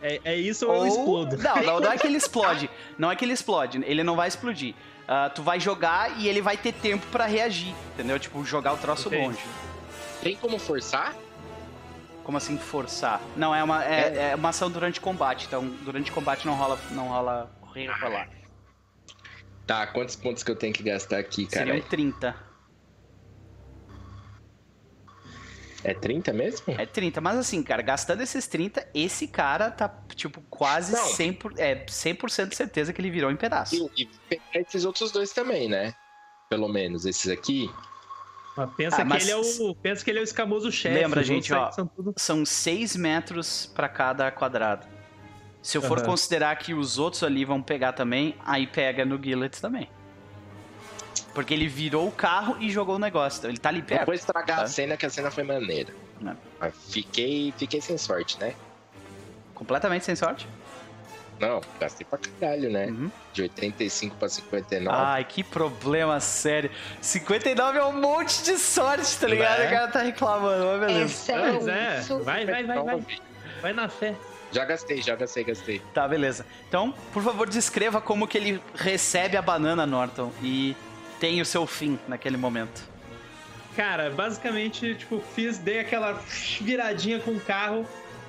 É, 0.01 0.21
é 0.25 0.37
isso 0.37 0.67
ou 0.67 0.75
eu 0.75 0.81
Ou- 0.81 0.87
explodo? 0.87 1.37
Não, 1.39 1.57
não, 1.63 1.81
não 1.81 1.93
é 1.93 1.99
que 1.99 2.07
ele 2.07 2.17
explode. 2.19 2.69
Não 2.99 3.11
é 3.11 3.17
que 3.17 3.25
ele 3.25 3.33
explode. 3.33 3.83
Ele 3.87 4.03
não 4.03 4.17
vai 4.17 4.29
explodir. 4.29 4.75
Ah, 5.07 5.31
tu 5.35 5.43
vai 5.43 5.61
jogar 5.61 6.19
e 6.19 6.27
ele 6.29 6.41
vai 6.41 6.57
ter 6.57 6.73
tempo 6.73 7.07
pra 7.09 7.27
reagir, 7.27 7.75
entendeu? 7.93 8.19
Tipo, 8.19 8.43
jogar 8.45 8.73
o 8.73 8.79
troço 8.79 9.09
Entendi. 9.09 9.27
longe. 9.27 9.41
Tem 10.23 10.35
como 10.37 10.59
forçar? 10.59 11.15
Como 12.23 12.39
assim 12.39 12.57
forçar? 12.57 13.21
Não, 13.37 13.55
é 13.55 13.63
uma, 13.63 13.85
é, 13.85 14.31
é 14.31 14.35
uma 14.35 14.49
ação 14.49 14.71
durante 14.71 14.99
combate. 15.01 15.45
Então, 15.47 15.67
durante 15.83 16.11
combate 16.11 16.47
não 16.47 16.55
rola, 16.55 16.79
não 16.91 17.09
rola 17.09 17.51
rolar. 18.01 18.29
Tá, 19.67 19.87
quantos 19.87 20.15
pontos 20.17 20.43
que 20.43 20.51
eu 20.51 20.57
tenho 20.57 20.73
que 20.75 20.83
gastar 20.83 21.19
aqui, 21.19 21.47
Seriam 21.51 21.77
cara? 21.79 21.89
30. 21.89 22.37
É 25.83 25.93
30 25.93 26.33
mesmo? 26.33 26.75
É 26.79 26.87
30. 26.87 27.21
Mas 27.21 27.37
assim, 27.39 27.63
cara, 27.63 27.83
gastando 27.83 28.23
esses 28.23 28.47
30, 28.47 28.87
esse 28.95 29.29
cara 29.29 29.71
tá, 29.71 29.89
tipo, 30.15 30.41
quase 30.49 30.93
Não. 30.95 31.07
100%, 31.09 31.59
é, 31.59 31.85
100% 31.87 32.49
de 32.49 32.57
certeza 32.57 32.93
que 32.93 33.01
ele 33.03 33.11
virou 33.11 33.31
em 33.31 33.37
pedaços. 33.37 33.79
E, 33.97 34.09
e 34.33 34.41
esses 34.55 34.85
outros 34.87 35.11
dois 35.13 35.33
também, 35.33 35.69
né? 35.69 35.95
Pelo 36.49 36.69
menos, 36.69 37.05
esses 37.05 37.31
aqui. 37.31 37.71
Mas 38.57 38.71
pensa, 38.77 39.03
Ah, 39.03 39.05
mas- 39.05 39.25
que 39.25 39.31
ele 39.31 39.33
é 39.33 39.37
o, 39.71 39.75
pensa 39.75 40.03
que 40.05 40.11
ele 40.11 40.19
é 40.21 40.23
o 40.23 40.25
escamoso 40.25 40.71
chefe. 40.73 40.95
Lembra, 40.95 41.23
gente, 41.23 41.53
ó. 41.53 41.71
são 41.73 41.87
tudo- 41.87 42.15
São 42.17 42.47
6 42.47 42.97
metros 42.97 43.67
pra 43.75 43.89
cada 43.89 44.31
quadrado. 44.31 44.87
Se 45.65 45.79
eu 45.79 45.83
for 45.83 45.97
Aham. 45.99 46.09
considerar 46.09 46.55
que 46.57 46.75
os 46.75 46.99
outros 46.99 47.23
ali 47.23 47.43
vão 47.43 47.63
pegar 47.63 47.95
também, 47.95 48.37
aí 48.45 48.67
pega 48.67 49.03
no 49.03 49.19
Gillet 49.21 49.63
também. 49.63 49.89
Porque 51.33 51.55
ele 51.55 51.67
virou 51.67 52.07
o 52.07 52.13
carro 52.13 52.59
e 52.61 52.71
jogou 52.71 52.97
o 52.97 52.99
negócio. 52.99 53.39
Então 53.39 53.51
ele 53.51 53.59
tá 53.59 53.71
ali 53.71 53.81
perto. 53.81 54.05
vou 54.05 54.15
estragar 54.15 54.59
tá? 54.59 54.63
a 54.65 54.67
cena, 54.67 54.95
que 54.95 55.07
a 55.07 55.11
cena 55.11 55.31
foi 55.31 55.43
maneira. 55.43 55.91
Não. 56.21 56.37
Mas 56.61 56.75
fiquei, 56.91 57.55
fiquei 57.57 57.81
sem 57.81 57.97
sorte, 57.97 58.39
né? 58.39 58.55
Completamente 59.55 60.05
sem 60.05 60.15
sorte. 60.15 60.47
Não, 61.41 61.63
gastei 61.81 62.07
pra 62.09 62.19
caralho, 62.19 62.71
né? 62.71 62.89
Uhum. 62.89 63.11
De 63.33 63.41
85 63.41 64.17
pra 64.17 64.29
59. 64.29 64.97
Ai, 65.03 65.25
que 65.25 65.43
problema 65.43 66.21
sério. 66.21 66.71
59 67.01 67.79
é 67.79 67.85
um 67.87 67.99
monte 68.03 68.43
de 68.43 68.59
sorte, 68.59 69.19
tá 69.19 69.27
ligado? 69.27 69.61
Né? 69.61 69.69
O 69.69 69.71
cara 69.71 69.89
tá 69.89 70.03
reclamando, 70.03 70.67
mas 70.67 70.81
beleza. 70.81 71.33
É 71.33 71.51
Pois 71.51 71.69
é. 71.69 72.01
Vai, 72.23 72.45
vai, 72.45 72.65
vai, 72.65 72.83
vai. 72.83 73.07
Vai 73.63 73.73
na 73.73 73.89
fé. 73.89 74.15
Já 74.55 74.65
gastei, 74.65 75.03
já 75.03 75.17
gastei, 75.17 75.43
gastei. 75.45 75.83
Tá, 75.93 76.07
beleza. 76.07 76.47
Então, 76.69 76.95
por 77.13 77.23
favor, 77.23 77.49
descreva 77.49 78.01
como 78.01 78.27
que 78.29 78.39
ele 78.39 78.61
recebe 78.75 79.37
a 79.37 79.43
banana, 79.43 79.85
Norton, 79.85 80.31
e 80.43 80.77
tem 81.19 81.41
o 81.41 81.45
seu 81.45 81.67
fim 81.67 81.99
naquele 82.07 82.37
momento. 82.37 82.83
Cara, 83.75 84.11
basicamente, 84.11 84.95
tipo, 84.95 85.21
fiz, 85.35 85.59
dei 85.59 85.81
aquela 85.81 86.21
viradinha 86.61 87.19
com 87.19 87.33
o 87.33 87.41
carro, 87.41 87.85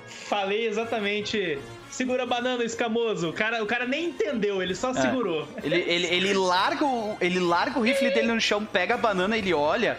falei 0.08 0.66
exatamente. 0.66 1.58
Segura 1.88 2.24
a 2.24 2.26
banana, 2.26 2.64
escamoso. 2.64 3.30
O 3.30 3.32
cara, 3.32 3.62
o 3.62 3.66
cara 3.66 3.86
nem 3.86 4.06
entendeu, 4.06 4.60
ele 4.60 4.74
só 4.74 4.92
segurou. 4.92 5.46
Ele, 5.62 5.76
ele, 5.76 6.06
ele, 6.08 6.34
larga 6.34 6.84
o, 6.84 7.16
ele 7.20 7.38
larga 7.38 7.78
o 7.78 7.82
rifle 7.82 8.10
dele 8.12 8.32
no 8.32 8.40
chão, 8.40 8.64
pega 8.64 8.94
a 8.94 8.98
banana, 8.98 9.38
ele 9.38 9.54
olha, 9.54 9.96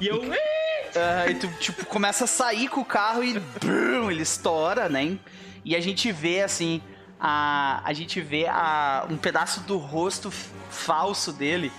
E 0.00 0.08
eu. 0.08 0.20
ah, 0.96 1.30
e 1.30 1.34
tu, 1.36 1.48
tipo, 1.60 1.86
começa 1.86 2.24
a 2.24 2.26
sair 2.26 2.68
com 2.68 2.80
o 2.80 2.84
carro 2.84 3.22
e 3.22 3.38
brum, 3.38 4.10
ele 4.10 4.22
estoura, 4.22 4.88
né? 4.88 5.16
E 5.64 5.74
a 5.74 5.80
gente 5.80 6.12
vê, 6.12 6.42
assim, 6.42 6.82
a, 7.18 7.80
a 7.84 7.92
gente 7.92 8.20
vê 8.20 8.46
a, 8.46 9.06
um 9.08 9.16
pedaço 9.16 9.60
do 9.60 9.78
rosto 9.78 10.30
falso 10.30 11.32
dele 11.32 11.72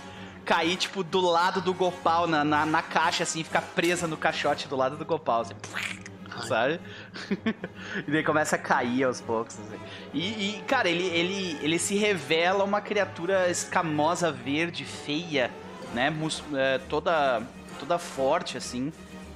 cair, 0.43 0.75
tipo, 0.77 1.03
do 1.03 1.19
lado 1.21 1.59
do 1.61 1.73
Gopal, 1.73 2.27
na, 2.27 2.43
na, 2.43 2.65
na 2.65 2.81
caixa, 2.81 3.23
assim, 3.23 3.43
ficar 3.43 3.61
presa 3.61 4.07
no 4.07 4.15
caixote 4.15 4.67
do 4.67 4.75
lado 4.75 4.95
do 4.95 5.03
Gopal, 5.03 5.41
assim, 5.41 5.55
sabe? 6.47 6.79
e 8.07 8.11
daí 8.11 8.23
começa 8.23 8.55
a 8.55 8.59
cair 8.59 9.03
aos 9.03 9.21
poucos, 9.21 9.57
assim. 9.59 9.79
E, 10.13 10.57
e, 10.57 10.61
cara, 10.67 10.87
ele, 10.87 11.05
ele, 11.07 11.59
ele 11.61 11.79
se 11.79 11.95
revela 11.95 12.63
uma 12.63 12.79
criatura 12.79 13.49
escamosa, 13.49 14.31
verde, 14.31 14.85
feia, 14.85 15.51
né? 15.93 16.09
mus- 16.09 16.43
é, 16.53 16.77
toda, 16.89 17.41
toda 17.79 17.97
forte, 17.97 18.57
assim. 18.57 18.93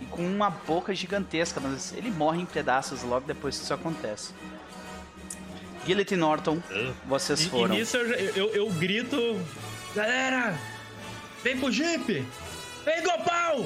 E 0.10 0.16
com 0.16 0.22
uma 0.26 0.50
boca 0.50 0.94
gigantesca. 0.94 1.60
Mas 1.60 1.94
ele 1.94 2.10
morre 2.12 2.42
em 2.42 2.46
pedaços 2.46 3.04
logo 3.04 3.26
depois 3.28 3.58
que 3.58 3.64
isso 3.64 3.74
acontece. 3.74 4.34
Gillet 5.86 6.14
e 6.14 6.18
Norton, 6.18 6.62
vocês 7.06 7.42
E, 7.42 7.48
e 7.48 7.50
foram. 7.50 7.76
nisso 7.76 7.98
eu, 7.98 8.06
eu, 8.14 8.36
eu- 8.36 8.56
eu 8.56 8.70
grito: 8.72 9.18
Galera, 9.96 10.58
vem 11.44 11.58
pro 11.58 11.72
Jeep! 11.72 12.26
Vem, 12.86 13.04
Gopal! 13.04 13.66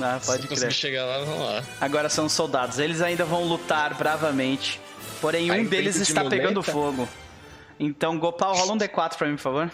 Ah, 0.00 0.18
Se 0.20 0.26
pode 0.26 0.48
conseguir 0.48 0.68
crer. 0.68 0.72
chegar 0.72 1.04
lá, 1.04 1.18
vamos 1.24 1.44
lá. 1.46 1.62
Agora 1.80 2.08
são 2.08 2.28
soldados. 2.28 2.78
Eles 2.78 3.00
ainda 3.02 3.24
vão 3.24 3.44
lutar 3.44 3.94
bravamente. 3.94 4.80
Porém, 5.20 5.50
um 5.50 5.54
em 5.54 5.64
deles 5.64 5.96
de 5.96 6.02
está 6.02 6.22
muleta? 6.24 6.36
pegando 6.42 6.62
fogo. 6.62 7.08
Então, 7.78 8.18
Gopal, 8.18 8.54
rola 8.54 8.72
um 8.72 8.78
D4 8.78 9.16
pra 9.16 9.26
mim, 9.28 9.36
por 9.36 9.42
favor. 9.42 9.70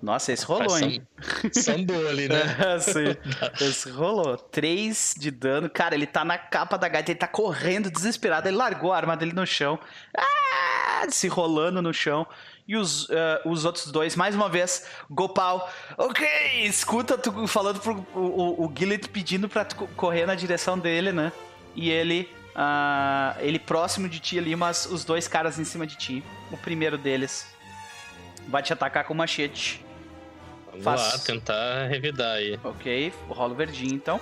Nossa, 0.00 0.32
esse 0.32 0.44
rolou, 0.44 0.70
Faz 0.70 0.82
hein? 0.82 1.02
Sambou 1.52 2.08
ali, 2.08 2.28
né? 2.28 2.40
Sim, 2.80 3.16
esse 3.64 3.90
rolou. 3.90 4.36
3 4.36 5.14
de 5.18 5.30
dano. 5.30 5.68
Cara, 5.68 5.94
ele 5.94 6.06
tá 6.06 6.24
na 6.24 6.38
capa 6.38 6.78
da 6.78 6.88
gaita, 6.88 7.10
ele 7.10 7.18
tá 7.18 7.26
correndo 7.26 7.90
desesperado. 7.90 8.46
Ele 8.48 8.56
largou 8.56 8.92
a 8.92 8.96
arma 8.96 9.16
dele 9.16 9.32
no 9.32 9.44
chão. 9.46 9.78
Ah, 10.16 11.06
se 11.08 11.26
rolando 11.26 11.82
no 11.82 11.92
chão. 11.92 12.26
E 12.66 12.76
os, 12.76 13.10
ah, 13.10 13.40
os 13.44 13.64
outros 13.64 13.90
dois, 13.90 14.14
mais 14.14 14.34
uma 14.36 14.48
vez, 14.48 14.86
Gopal. 15.10 15.68
Ok, 15.96 16.26
escuta 16.64 17.18
tu 17.18 17.46
falando 17.48 17.80
pro 17.80 18.06
o, 18.14 18.20
o, 18.20 18.66
o 18.66 18.72
Gillet 18.76 19.08
pedindo 19.08 19.48
pra 19.48 19.64
tu 19.64 19.74
co- 19.74 19.88
correr 19.96 20.26
na 20.26 20.34
direção 20.36 20.78
dele, 20.78 21.10
né? 21.10 21.32
E 21.74 21.90
ele. 21.90 22.28
ah, 22.54 23.34
ele 23.40 23.58
próximo 23.58 24.08
de 24.08 24.20
ti 24.20 24.38
ali, 24.38 24.54
mas 24.54 24.86
os 24.86 25.04
dois 25.04 25.26
caras 25.26 25.58
em 25.58 25.64
cima 25.64 25.84
de 25.86 25.96
ti. 25.96 26.22
O 26.52 26.56
primeiro 26.56 26.96
deles 26.96 27.46
vai 28.46 28.62
te 28.62 28.72
atacar 28.72 29.04
com 29.04 29.12
machete. 29.14 29.84
Vamos 30.80 31.00
Faz- 31.02 31.12
lá, 31.12 31.18
tentar 31.24 31.86
revidar 31.88 32.34
aí. 32.36 32.58
Ok, 32.62 33.12
rola 33.28 33.52
o 33.52 33.56
verdinho 33.56 33.94
então. 33.94 34.20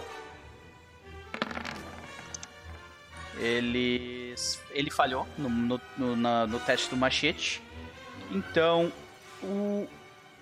Ele, 3.38 4.34
ele 4.70 4.90
falhou 4.90 5.26
no, 5.36 5.48
no, 5.48 5.80
no- 5.98 6.16
na- 6.16 6.46
no 6.46 6.58
teste 6.58 6.88
do 6.88 6.96
machete. 6.96 7.60
Então, 8.30 8.90
o, 9.42 9.86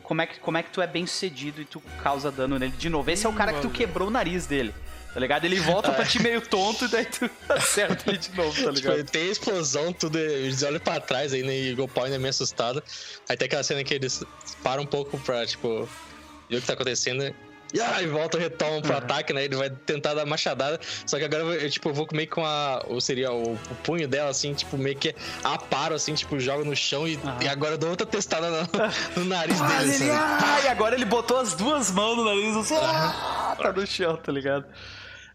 como, 0.02 0.22
é 0.22 0.26
que, 0.26 0.38
como 0.38 0.56
é 0.56 0.62
que 0.62 0.70
tu 0.70 0.80
é 0.80 0.86
bem 0.86 1.04
sucedido 1.06 1.60
e 1.60 1.64
tu 1.64 1.80
causa 2.02 2.30
dano 2.30 2.58
nele 2.58 2.72
de 2.76 2.88
novo? 2.88 3.10
Esse 3.10 3.26
é 3.26 3.28
o 3.28 3.32
cara 3.32 3.52
que 3.52 3.60
tu 3.60 3.70
quebrou 3.70 4.08
o 4.08 4.10
nariz 4.10 4.46
dele. 4.46 4.72
Tá 5.14 5.20
ligado? 5.20 5.44
Ele 5.44 5.60
volta 5.60 5.92
pra 5.92 6.04
ti 6.04 6.20
meio 6.20 6.40
tonto 6.40 6.86
e 6.86 6.88
daí 6.88 7.04
tu 7.04 7.30
acerta 7.48 8.10
ele 8.10 8.18
de 8.18 8.30
novo, 8.36 8.50
tá 8.50 8.56
Tipo, 8.58 8.70
ligado? 8.72 8.94
ele 8.94 9.04
tem 9.04 9.30
explosão, 9.30 9.92
tudo, 9.92 10.18
eles 10.18 10.62
olham 10.64 10.80
pra 10.80 10.98
trás 11.00 11.32
aí, 11.32 11.44
né, 11.44 11.56
e 11.56 11.72
o 11.72 11.76
Gopal 11.76 12.04
ainda 12.04 12.16
é 12.16 12.18
meio 12.18 12.30
assustado. 12.30 12.82
Aí 13.28 13.36
tem 13.36 13.46
aquela 13.46 13.62
cena 13.62 13.84
que 13.84 13.94
eles 13.94 14.24
param 14.62 14.82
um 14.82 14.86
pouco 14.86 15.16
pra, 15.20 15.46
tipo, 15.46 15.88
ver 16.50 16.56
o 16.56 16.60
que 16.60 16.66
tá 16.66 16.72
acontecendo. 16.72 17.32
E 17.72 17.80
aí 17.80 18.06
volta, 18.06 18.38
retoma 18.38 18.80
pro 18.82 18.96
ataque, 18.96 19.32
né? 19.32 19.44
Ele 19.44 19.56
vai 19.56 19.68
tentar 19.68 20.14
dar 20.14 20.24
machadada. 20.24 20.78
Só 21.04 21.18
que 21.18 21.24
agora 21.24 21.42
eu, 21.42 21.68
tipo, 21.68 21.88
eu 21.88 21.94
vou 21.94 22.06
meio 22.12 22.28
com 22.28 22.44
a. 22.46 22.84
Ou 22.86 23.00
seria 23.00 23.32
o, 23.32 23.54
o 23.54 23.74
punho 23.82 24.06
dela, 24.06 24.30
assim, 24.30 24.54
tipo, 24.54 24.78
meio 24.78 24.94
que 24.96 25.12
aparo, 25.42 25.92
assim, 25.92 26.14
tipo, 26.14 26.38
joga 26.38 26.62
no 26.64 26.76
chão 26.76 27.06
e, 27.08 27.16
Aham. 27.16 27.38
e 27.42 27.48
agora 27.48 27.74
eu 27.74 27.78
dou 27.78 27.90
outra 27.90 28.06
testada 28.06 28.48
no, 28.48 28.68
no 29.16 29.24
nariz 29.24 29.60
Ah, 29.60 29.66
dele. 29.66 29.82
ele, 29.82 29.94
assim. 30.04 30.10
ah, 30.12 30.60
e 30.64 30.68
agora 30.68 30.94
ele 30.94 31.04
botou 31.04 31.36
as 31.40 31.54
duas 31.54 31.90
mãos 31.90 32.16
no 32.16 32.24
nariz, 32.24 32.56
assim, 32.56 32.76
ah, 32.76 33.56
tá 33.60 33.72
no 33.72 33.84
chão, 33.84 34.16
tá 34.18 34.30
ligado? 34.30 34.64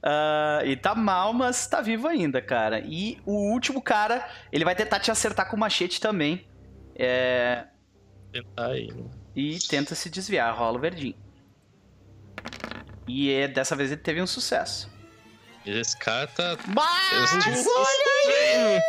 Ah, 0.02 0.62
e 0.66 0.76
tá 0.78 0.96
mal, 0.96 1.34
mas 1.34 1.68
tá 1.68 1.82
vivo 1.82 2.08
ainda, 2.08 2.42
cara. 2.42 2.80
E 2.86 3.22
o 3.26 3.52
último 3.52 3.82
cara, 3.82 4.28
ele 4.52 4.64
vai 4.66 4.76
tentar 4.76 5.00
te 5.00 5.12
acertar 5.12 5.50
com 5.50 5.56
o 5.58 5.60
machete 5.60 6.00
também. 6.00 6.48
É, 6.96 7.66
Tentar 8.32 8.68
aí, 8.68 8.88
né? 8.94 9.10
e 9.36 9.58
tenta 9.68 9.96
se 9.96 10.10
desviar, 10.10 10.54
rola 10.56 10.78
o 10.78 10.82
verdinho. 10.82 11.16
E 13.08 13.32
é, 13.32 13.48
dessa 13.48 13.76
vez 13.76 13.92
ele 13.92 14.02
teve 14.02 14.22
um 14.22 14.28
sucesso. 14.28 14.90
E 15.66 15.72
Esse 15.72 15.98
cara 15.98 16.28
tá. 16.28 16.58
Mas 16.68 17.48
Esse- 17.48 17.68
olha 17.70 18.82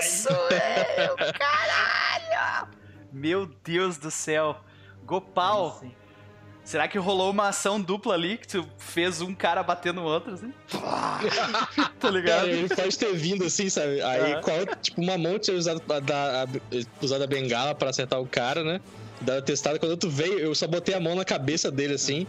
isso, 0.00 0.28
velho! 0.48 1.16
Caralho! 1.38 2.68
Meu 3.12 3.46
Deus 3.46 3.98
do 3.98 4.10
céu. 4.10 4.60
Gopal, 5.04 5.82
será 6.68 6.86
que 6.86 6.98
rolou 6.98 7.30
uma 7.30 7.48
ação 7.48 7.80
dupla 7.80 8.12
ali? 8.14 8.36
Que 8.36 8.46
tu 8.46 8.68
fez 8.76 9.20
um 9.22 9.34
cara 9.34 9.62
bater 9.62 9.92
no 9.94 10.02
outro, 10.02 10.34
assim? 10.34 10.52
tá 11.98 12.10
ligado? 12.10 12.46
ele 12.48 12.68
pode 12.68 12.98
ter 12.98 13.14
vindo 13.14 13.44
assim, 13.44 13.70
sabe? 13.70 14.02
Aí, 14.02 14.32
Aham. 14.32 14.40
com 14.42 14.50
a 14.50 14.54
outra, 14.54 14.76
tipo, 14.76 15.00
uma 15.00 15.16
mão 15.16 15.38
tinha 15.38 15.56
usado 15.56 15.82
a, 15.90 16.00
da- 16.00 16.42
a- 16.44 16.46
usado 17.00 17.24
a 17.24 17.26
bengala 17.26 17.74
pra 17.74 17.88
acertar 17.90 18.20
o 18.20 18.26
cara, 18.26 18.62
né? 18.62 18.80
Dá 19.20 19.42
testada. 19.42 19.78
Quando 19.78 19.96
tu 19.96 20.08
veio, 20.08 20.38
eu 20.38 20.54
só 20.54 20.66
botei 20.68 20.94
a 20.94 21.00
mão 21.00 21.14
na 21.16 21.24
cabeça 21.24 21.70
dele 21.72 21.94
assim. 21.94 22.26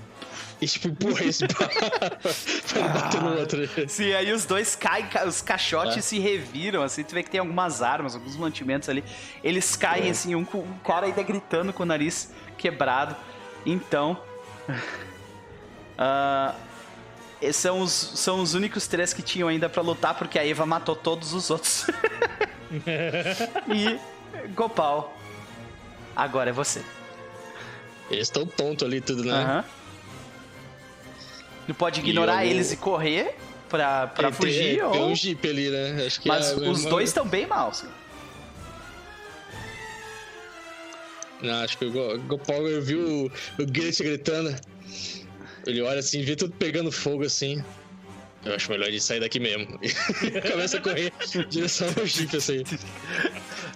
E, 0.61 0.65
tipo, 0.67 0.87
empurrei 0.87 1.27
esse 1.27 1.45
pra 1.47 1.67
ele 2.75 2.89
bater 2.89 3.21
no 3.21 3.39
outro. 3.39 3.69
Sim, 3.89 4.13
aí 4.13 4.31
os 4.31 4.45
dois 4.45 4.73
caem, 4.75 5.05
ca- 5.07 5.25
os 5.25 5.41
caixotes 5.41 5.97
É. 5.97 6.01
se 6.01 6.17
reviram, 6.17 6.81
assim, 6.81 7.03
tu 7.03 7.13
vê 7.13 7.21
que 7.23 7.29
tem 7.29 7.39
algumas 7.41 7.81
armas, 7.81 8.15
alguns 8.15 8.35
mantimentos 8.37 8.87
ali. 8.89 9.03
Eles 9.43 9.75
caem, 9.75 10.07
É. 10.07 10.11
assim, 10.11 10.33
um, 10.33 10.45
um 10.53 10.77
cara 10.83 11.05
ainda 11.07 11.21
gritando 11.21 11.71
com 11.73 11.83
o 11.83 11.85
nariz 11.85 12.31
quebrado. 12.57 13.15
Então. 13.65 14.17
Esses 17.41 17.55
são 17.61 17.79
os, 17.81 17.91
são 17.91 18.41
os 18.41 18.53
únicos 18.53 18.87
três 18.87 19.13
que 19.13 19.21
tinham 19.21 19.47
ainda 19.47 19.69
pra 19.69 19.81
lutar, 19.81 20.15
porque 20.17 20.37
a 20.39 20.47
Eva 20.47 20.65
matou 20.65 20.95
todos 20.95 21.33
os 21.33 21.49
outros. 21.49 21.85
e. 23.67 23.99
Gopal. 24.55 25.15
Agora 26.15 26.49
é 26.49 26.53
você. 26.53 26.83
Eles 28.09 28.27
estão 28.27 28.45
tontos 28.45 28.87
ali, 28.87 29.01
tudo, 29.01 29.23
né? 29.23 29.63
Tu 31.67 31.73
pode 31.73 31.99
ignorar 31.99 32.45
eu- 32.45 32.51
eles 32.51 32.71
e 32.71 32.77
correr 32.77 33.35
pra, 33.67 34.07
pra 34.07 34.29
Tem- 34.31 34.33
fugir, 34.33 34.75
tem, 34.75 34.81
ou... 34.83 34.91
tem 34.91 35.03
um 35.03 35.15
jeep 35.15 35.47
ali, 35.47 35.69
né? 35.69 36.07
Mas 36.25 36.51
é 36.51 36.55
os 36.55 36.83
dois 36.85 37.09
estão 37.09 37.27
bem 37.27 37.45
mal. 37.45 37.69
assim. 37.69 37.87
Não, 41.41 41.53
acho 41.63 41.77
que 41.77 41.85
o 41.85 41.91
Go- 41.91 42.17
Gopal 42.27 42.67
eu 42.67 42.81
vi 42.81 42.95
o, 42.95 43.31
o 43.59 43.65
Grit 43.65 44.01
gritando. 44.03 44.55
Ele 45.65 45.81
olha 45.81 45.99
assim, 45.99 46.21
vê 46.23 46.35
tudo 46.35 46.53
pegando 46.53 46.91
fogo 46.91 47.23
assim. 47.23 47.63
Eu 48.45 48.55
acho 48.55 48.71
melhor 48.71 48.87
ele 48.87 48.99
sair 49.01 49.19
daqui 49.19 49.39
mesmo. 49.39 49.79
Começa 50.51 50.77
a 50.79 50.81
correr 50.81 51.11
em 51.35 51.47
direção 51.49 51.87
ao 51.97 52.05
jeep, 52.05 52.35
assim. 52.37 52.63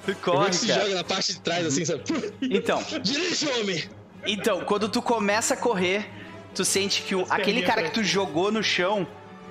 Tu 0.05 0.11
Ele 0.11 0.15
corre, 0.21 0.51
se 0.53 0.67
cara. 0.67 0.81
joga 0.81 0.95
na 0.95 1.03
parte 1.03 1.33
de 1.33 1.39
trás, 1.41 1.65
assim, 1.65 1.85
sabe? 1.85 2.03
Então, 2.41 2.83
Dirige, 3.01 3.47
homem! 3.49 3.83
então, 4.25 4.61
quando 4.65 4.89
tu 4.89 5.01
começa 5.01 5.53
a 5.53 5.57
correr, 5.57 6.05
tu 6.53 6.65
sente 6.65 7.01
que 7.03 7.15
o, 7.15 7.21
As 7.23 7.31
aquele 7.31 7.61
cara 7.61 7.83
que 7.83 7.91
tu 7.91 8.03
jogou 8.03 8.51
no 8.51 8.61
chão, 8.63 9.07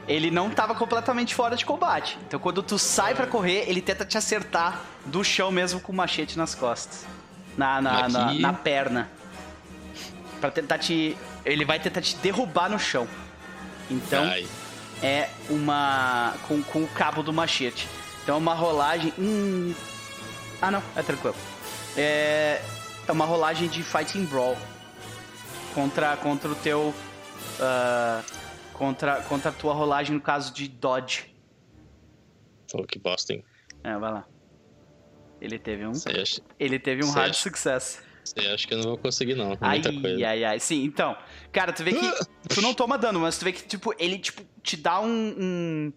ele 0.06 0.30
não 0.30 0.51
tava 0.51 0.74
completamente 0.74 1.34
fora 1.34 1.56
de 1.56 1.64
combate. 1.64 2.18
Então, 2.26 2.39
quando 2.40 2.62
tu 2.62 2.78
sai 2.78 3.14
pra 3.14 3.26
correr, 3.26 3.64
ele 3.68 3.80
tenta 3.80 4.05
te 4.05 4.18
acertar 4.18 4.84
do 5.06 5.22
chão 5.24 5.51
mesmo 5.51 5.80
com 5.80 5.90
o 5.93 5.94
machete 5.94 6.36
nas 6.36 6.55
costas. 6.55 7.06
Na, 7.57 7.81
na, 7.81 8.09
na, 8.09 8.35
na 8.35 8.53
perna. 8.53 9.11
Pra 10.41 10.51
tentar 10.51 10.79
te... 10.79 11.16
Ele 11.45 11.65
vai 11.65 11.79
tentar 11.79 12.01
te 12.01 12.16
derrubar 12.16 12.69
no 12.70 12.79
chão. 12.79 13.07
Então... 13.91 14.24
Ai, 14.24 14.47
é 15.03 15.29
uma. 15.51 16.35
Com, 16.47 16.62
com 16.62 16.85
o 16.85 16.89
cabo 16.89 17.23
do 17.23 17.33
machete. 17.33 17.89
Então 18.23 18.37
é 18.37 18.39
uma 18.39 18.55
rolagem. 18.55 19.12
Hum. 19.19 19.74
Ah 20.61 20.70
não, 20.70 20.83
é 20.95 21.03
tranquilo. 21.03 21.35
É. 21.97 22.62
É 23.07 23.11
uma 23.11 23.24
rolagem 23.24 23.69
de 23.69 23.83
Fighting 23.83 24.24
Brawl. 24.24 24.57
Contra, 25.74 26.16
contra 26.16 26.49
o 26.51 26.55
teu. 26.55 26.95
ah, 27.61 28.23
contra, 28.73 29.16
contra 29.23 29.51
a 29.51 29.53
tua 29.53 29.74
rolagem 29.74 30.15
no 30.15 30.20
caso 30.20 30.55
de 30.55 30.69
Dodge. 30.69 31.35
pô, 32.70 32.85
que 32.85 32.99
bosta, 32.99 33.33
hein? 33.33 33.45
É, 33.83 33.97
vai 33.97 34.12
lá. 34.12 34.24
Ele 35.43 35.59
teve 35.59 35.85
um. 35.86 35.90
Acho, 35.93 36.40
Ele 36.59 36.78
teve 36.78 37.05
um 37.05 37.10
hard 37.10 37.31
acho- 37.31 37.43
success. 37.43 38.02
isso 38.24 38.35
aí 38.39 38.47
acho 38.52 38.69
que 38.69 38.74
eu 38.74 38.78
não 38.78 38.85
vou 38.85 38.98
conseguir, 38.98 39.35
não. 39.35 39.59
Ai, 39.60 39.81
muita 39.81 39.93
coisa. 40.01 40.28
ai, 40.28 40.44
ai. 40.44 40.60
Sim, 40.60 40.85
então. 40.85 41.16
Cara, 41.52 41.73
tu 41.73 41.82
vê 41.82 41.93
que. 41.93 42.12
tu 42.48 42.62
não 42.62 42.73
toma 42.73 42.97
dano, 42.97 43.19
mas 43.20 43.36
tu 43.39 43.44
vê 43.44 43.52
que, 43.52 43.62
tipo, 43.66 43.93
ele, 43.98 44.19
tipo, 44.19 44.43
te 44.62 44.77
dá 44.77 45.01
um. 45.01 45.35
um 45.39 45.93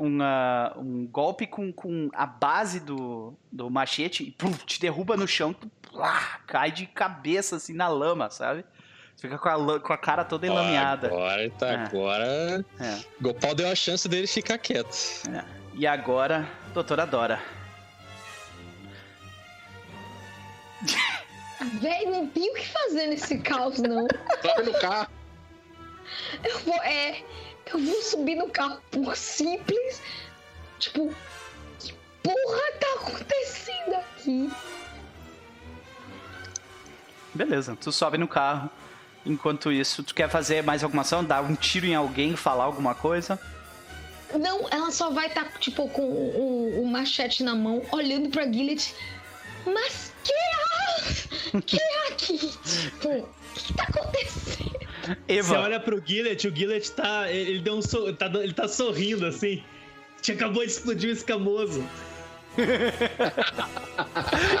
um, 0.00 0.22
ah, 0.22 0.74
um 0.76 1.08
golpe 1.08 1.44
com, 1.44 1.72
com 1.72 2.08
a 2.14 2.24
base 2.24 2.78
do, 2.78 3.34
do 3.50 3.68
machete 3.68 4.22
e 4.22 4.30
pum, 4.30 4.52
te 4.52 4.78
derruba 4.80 5.16
no 5.16 5.26
chão, 5.26 5.52
tu 5.52 5.68
plá, 5.90 6.38
cai 6.46 6.70
de 6.70 6.86
cabeça 6.86 7.56
assim 7.56 7.72
na 7.72 7.88
lama, 7.88 8.30
sabe? 8.30 8.62
Tu 9.16 9.22
fica 9.22 9.36
com 9.36 9.48
a, 9.48 9.80
com 9.80 9.92
a 9.92 9.98
cara 9.98 10.24
toda 10.24 10.46
enlameada. 10.46 11.08
Agora, 11.08 11.50
tá, 11.50 11.68
É. 11.70 11.74
agora. 11.74 12.64
É, 12.78 12.98
Gopal 13.20 13.56
deu 13.56 13.68
a 13.68 13.74
chance 13.74 14.08
dele 14.08 14.28
ficar 14.28 14.56
quieto. 14.58 14.94
é. 15.34 15.44
E 15.74 15.84
agora, 15.84 16.48
doutora 16.72 17.04
Dora. 17.04 17.40
Véi, 21.80 22.06
não 22.06 22.26
tem 22.28 22.50
o 22.50 22.54
que 22.54 22.68
fazer 22.68 23.06
nesse 23.08 23.38
caos, 23.38 23.78
não. 23.78 24.06
Sobe 24.42 24.62
no 24.70 24.78
carro. 24.78 25.08
Eu 26.44 26.58
vou, 26.60 26.82
é. 26.82 27.22
Eu 27.66 27.78
vou 27.78 28.02
subir 28.02 28.36
no 28.36 28.48
carro 28.48 28.80
por 28.90 29.16
simples. 29.16 30.00
Tipo, 30.78 31.14
que 31.78 31.92
porra 32.22 32.72
tá 32.80 32.86
acontecendo 32.94 33.94
aqui? 33.94 34.50
Beleza, 37.34 37.76
tu 37.76 37.92
sobe 37.92 38.18
no 38.18 38.28
carro. 38.28 38.70
Enquanto 39.26 39.70
isso, 39.70 40.02
tu 40.02 40.14
quer 40.14 40.30
fazer 40.30 40.62
mais 40.62 40.82
alguma 40.82 41.02
ação? 41.02 41.24
Dar 41.24 41.42
um 41.42 41.54
tiro 41.54 41.86
em 41.86 41.94
alguém, 41.94 42.36
falar 42.36 42.64
alguma 42.64 42.94
coisa? 42.94 43.38
Não, 44.34 44.68
ela 44.70 44.90
só 44.90 45.10
vai 45.10 45.26
estar, 45.26 45.50
tipo, 45.58 45.88
com 45.88 46.02
o, 46.02 46.82
o 46.82 46.86
machete 46.86 47.42
na 47.42 47.54
mão, 47.54 47.82
olhando 47.90 48.28
pra 48.28 48.50
Gillet. 48.50 48.94
Mas 49.72 50.12
que 50.24 50.32
é? 50.32 51.60
Que 51.62 51.76
é 51.80 52.08
aqui? 52.12 52.38
Tipo, 52.38 53.08
o 53.08 53.28
que 53.54 53.72
tá 53.74 53.84
acontecendo? 53.84 54.78
Você 55.06 55.16
Eva, 55.38 55.60
olha 55.60 55.80
pro 55.80 56.02
Gillet, 56.04 56.46
o 56.46 56.54
Gillet 56.54 56.90
tá. 56.92 57.30
Ele 57.30 57.60
deu 57.60 57.74
um 57.74 57.82
so- 57.82 58.12
tá, 58.12 58.26
ele 58.26 58.52
tá 58.52 58.68
sorrindo 58.68 59.24
assim. 59.26 59.62
Te 60.20 60.32
acabou 60.32 60.64
de 60.64 60.70
explodir 60.70 61.10
um 61.10 61.12
escamoso. 61.12 61.82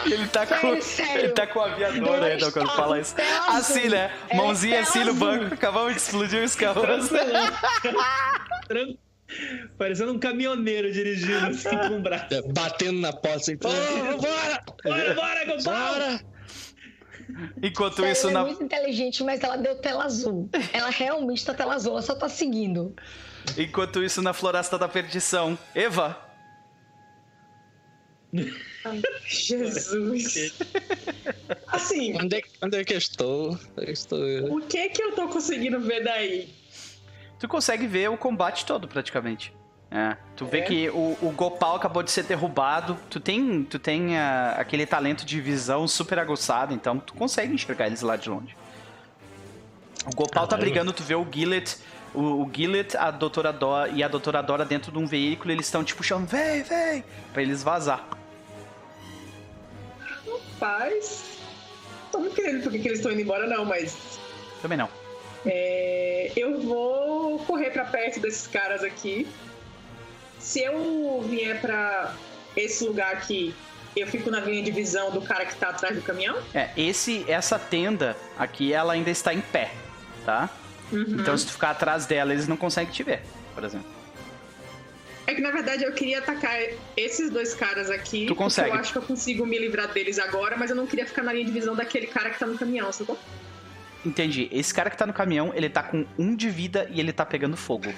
ele 0.06 0.26
tá 0.28 0.46
com. 0.46 0.54
Sério, 0.56 0.82
sério. 0.82 1.18
Ele 1.24 1.28
tá 1.32 1.46
com 1.46 1.58
o 1.58 1.62
aviador 1.62 2.22
ainda 2.22 2.52
quando 2.52 2.70
fala 2.70 3.00
isso. 3.00 3.14
Assim, 3.48 3.88
né? 3.88 4.12
É 4.28 4.36
Mãozinha 4.36 4.80
assim 4.80 5.04
no 5.04 5.14
banco, 5.14 5.52
acabamos 5.54 5.92
de 5.94 5.98
explodir 5.98 6.40
o 6.40 6.44
escamoso. 6.44 7.10
Tran- 8.68 8.94
Parecendo 9.76 10.12
um 10.12 10.18
caminhoneiro 10.18 10.90
dirigindo 10.90 11.46
assim 11.46 11.76
com 11.76 11.98
o 11.98 12.00
braço. 12.00 12.34
É, 12.34 12.42
Batendo 12.42 13.00
na 13.00 13.12
porta 13.12 13.36
assim. 13.36 13.56
Pô, 13.56 13.68
vambora! 13.68 14.64
Bora, 14.84 15.14
bora, 15.14 15.44
Gopal! 15.44 15.94
Bora! 15.94 16.20
Enquanto 17.62 17.96
Sério, 17.96 18.12
isso, 18.12 18.28
ela 18.28 18.32
na, 18.32 18.40
é 18.40 18.44
muito 18.44 18.64
inteligente, 18.64 19.22
mas 19.22 19.42
ela 19.42 19.56
deu 19.56 19.76
tela 19.76 20.04
azul. 20.04 20.48
Ela 20.72 20.88
realmente 20.88 21.44
tá 21.44 21.52
tela 21.52 21.74
azul, 21.74 21.92
ela 21.92 22.02
só 22.02 22.14
tá 22.14 22.28
seguindo. 22.28 22.96
enquanto 23.56 24.02
isso, 24.02 24.22
na 24.22 24.32
Floresta 24.32 24.78
da 24.78 24.88
Perdição. 24.88 25.58
Eva, 25.74 26.16
Jesus. 29.26 30.52
Assim, 31.68 32.14
Onde 32.20 32.36
é, 32.36 32.42
onde 32.62 32.76
é 32.78 32.84
que 32.84 32.94
eu 32.94 32.98
estou? 32.98 33.58
Eu 33.76 33.92
estou. 33.92 34.18
o 34.56 34.60
que 34.62 34.88
que 34.90 35.02
eu 35.02 35.12
tô 35.12 35.28
conseguindo 35.28 35.80
ver 35.80 36.04
daí? 36.04 36.54
Tu 37.38 37.48
consegue 37.48 37.86
ver 37.86 38.10
o 38.10 38.16
combate 38.16 38.64
todo, 38.66 38.88
praticamente. 38.88 39.54
É, 39.90 40.16
tu 40.36 40.44
vê 40.44 40.58
É? 40.58 40.62
que 40.62 40.90
o, 40.90 41.16
o 41.22 41.32
Gopal 41.34 41.76
acabou 41.76 42.02
de 42.02 42.10
ser 42.10 42.24
derrubado. 42.24 42.98
Tu 43.08 43.18
tem, 43.20 43.64
tu 43.64 43.78
tem 43.78 44.18
ah, 44.18 44.56
aquele 44.58 44.84
talento 44.84 45.24
de 45.24 45.40
visão 45.40 45.88
super 45.88 46.18
aguçado, 46.18 46.74
então 46.74 46.98
tu 46.98 47.14
consegue 47.14 47.54
enxergar 47.54 47.86
eles 47.86 48.02
lá 48.02 48.16
de 48.16 48.28
longe. 48.28 48.54
O 50.06 50.14
Gopal 50.14 50.46
tá 50.46 50.56
brigando, 50.56 50.92
tu 50.92 51.02
vê 51.02 51.14
o 51.14 51.26
Gillet 51.30 51.76
O, 52.14 52.20
o 52.42 52.50
Gillet, 52.54 52.96
a 52.96 53.10
doutora 53.10 53.52
Dora 53.52 53.90
e 53.90 54.02
a 54.02 54.08
doutora 54.08 54.42
Dora 54.42 54.64
dentro 54.64 54.92
de 54.92 54.98
um 54.98 55.06
veículo, 55.06 55.52
eles 55.52 55.66
estão 55.66 55.82
tipo 55.82 56.02
chamando, 56.02 56.28
vem, 56.28 56.62
vem, 56.62 57.04
pra 57.32 57.42
eles 57.42 57.62
vazar. 57.62 58.06
Paz. 60.58 61.38
Tô 62.10 62.18
muito 62.18 62.34
querendo 62.34 62.62
porque 62.62 62.78
que 62.78 62.88
eles 62.88 62.98
estão 62.98 63.12
indo 63.12 63.20
embora, 63.20 63.46
não, 63.46 63.64
mas. 63.64 64.18
Também 64.60 64.76
não. 64.78 64.88
É, 65.48 66.32
eu 66.36 66.60
vou 66.60 67.38
correr 67.40 67.70
pra 67.70 67.84
perto 67.84 68.20
desses 68.20 68.46
caras 68.46 68.82
aqui. 68.82 69.26
Se 70.38 70.60
eu 70.60 71.22
vier 71.28 71.60
pra 71.60 72.14
esse 72.56 72.84
lugar 72.84 73.12
aqui, 73.12 73.54
eu 73.96 74.06
fico 74.06 74.30
na 74.30 74.40
linha 74.40 74.62
de 74.62 74.70
visão 74.70 75.10
do 75.10 75.20
cara 75.22 75.44
que 75.46 75.56
tá 75.56 75.70
atrás 75.70 75.96
do 75.96 76.02
caminhão? 76.02 76.36
É, 76.54 76.70
esse, 76.76 77.24
essa 77.28 77.58
tenda 77.58 78.16
aqui, 78.38 78.72
ela 78.72 78.92
ainda 78.92 79.10
está 79.10 79.34
em 79.34 79.40
pé, 79.40 79.72
tá? 80.24 80.48
Uhum. 80.92 81.16
Então 81.20 81.36
se 81.36 81.46
tu 81.46 81.52
ficar 81.52 81.70
atrás 81.70 82.06
dela, 82.06 82.32
eles 82.32 82.46
não 82.46 82.56
conseguem 82.56 82.92
te 82.92 83.02
ver, 83.02 83.22
por 83.54 83.64
exemplo. 83.64 83.98
É 85.26 85.34
que 85.34 85.42
na 85.42 85.50
verdade 85.50 85.84
eu 85.84 85.92
queria 85.92 86.20
atacar 86.20 86.58
esses 86.96 87.30
dois 87.30 87.52
caras 87.52 87.90
aqui. 87.90 88.24
Tu 88.26 88.34
consegue. 88.34 88.70
Eu 88.70 88.76
acho 88.76 88.92
que 88.92 88.98
eu 88.98 89.02
consigo 89.02 89.44
me 89.44 89.58
livrar 89.58 89.88
deles 89.88 90.18
agora, 90.18 90.56
mas 90.56 90.70
eu 90.70 90.76
não 90.76 90.86
queria 90.86 91.04
ficar 91.04 91.22
na 91.22 91.34
linha 91.34 91.44
de 91.44 91.52
visão 91.52 91.76
daquele 91.76 92.06
cara 92.06 92.30
que 92.30 92.38
tá 92.38 92.46
no 92.46 92.56
caminhão, 92.56 92.90
sacou? 92.90 93.18
Entendi. 94.06 94.48
Esse 94.52 94.72
cara 94.72 94.88
que 94.90 94.96
tá 94.96 95.06
no 95.06 95.12
caminhão, 95.12 95.52
ele 95.54 95.68
tá 95.68 95.82
com 95.82 96.06
um 96.18 96.34
de 96.34 96.48
vida 96.48 96.88
e 96.90 97.00
ele 97.00 97.12
tá 97.12 97.26
pegando 97.26 97.56
fogo. 97.56 97.92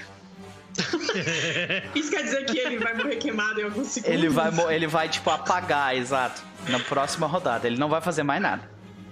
Isso 1.95 2.11
quer 2.11 2.23
dizer 2.23 2.45
que 2.47 2.59
ele 2.59 2.79
vai 2.79 2.95
morrer 2.95 3.17
queimado 3.17 3.61
em 3.61 3.65
alguns 3.65 3.89
segundos. 3.89 4.15
Ele 4.17 4.29
vai, 4.29 4.51
ele 4.75 4.87
vai 4.87 5.09
tipo, 5.09 5.29
apagar, 5.31 5.97
exato, 5.97 6.43
na 6.69 6.79
próxima 6.79 7.27
rodada. 7.27 7.67
Ele 7.67 7.77
não 7.79 7.89
vai 7.89 8.01
fazer 8.01 8.23
mais 8.23 8.41
nada. 8.41 8.63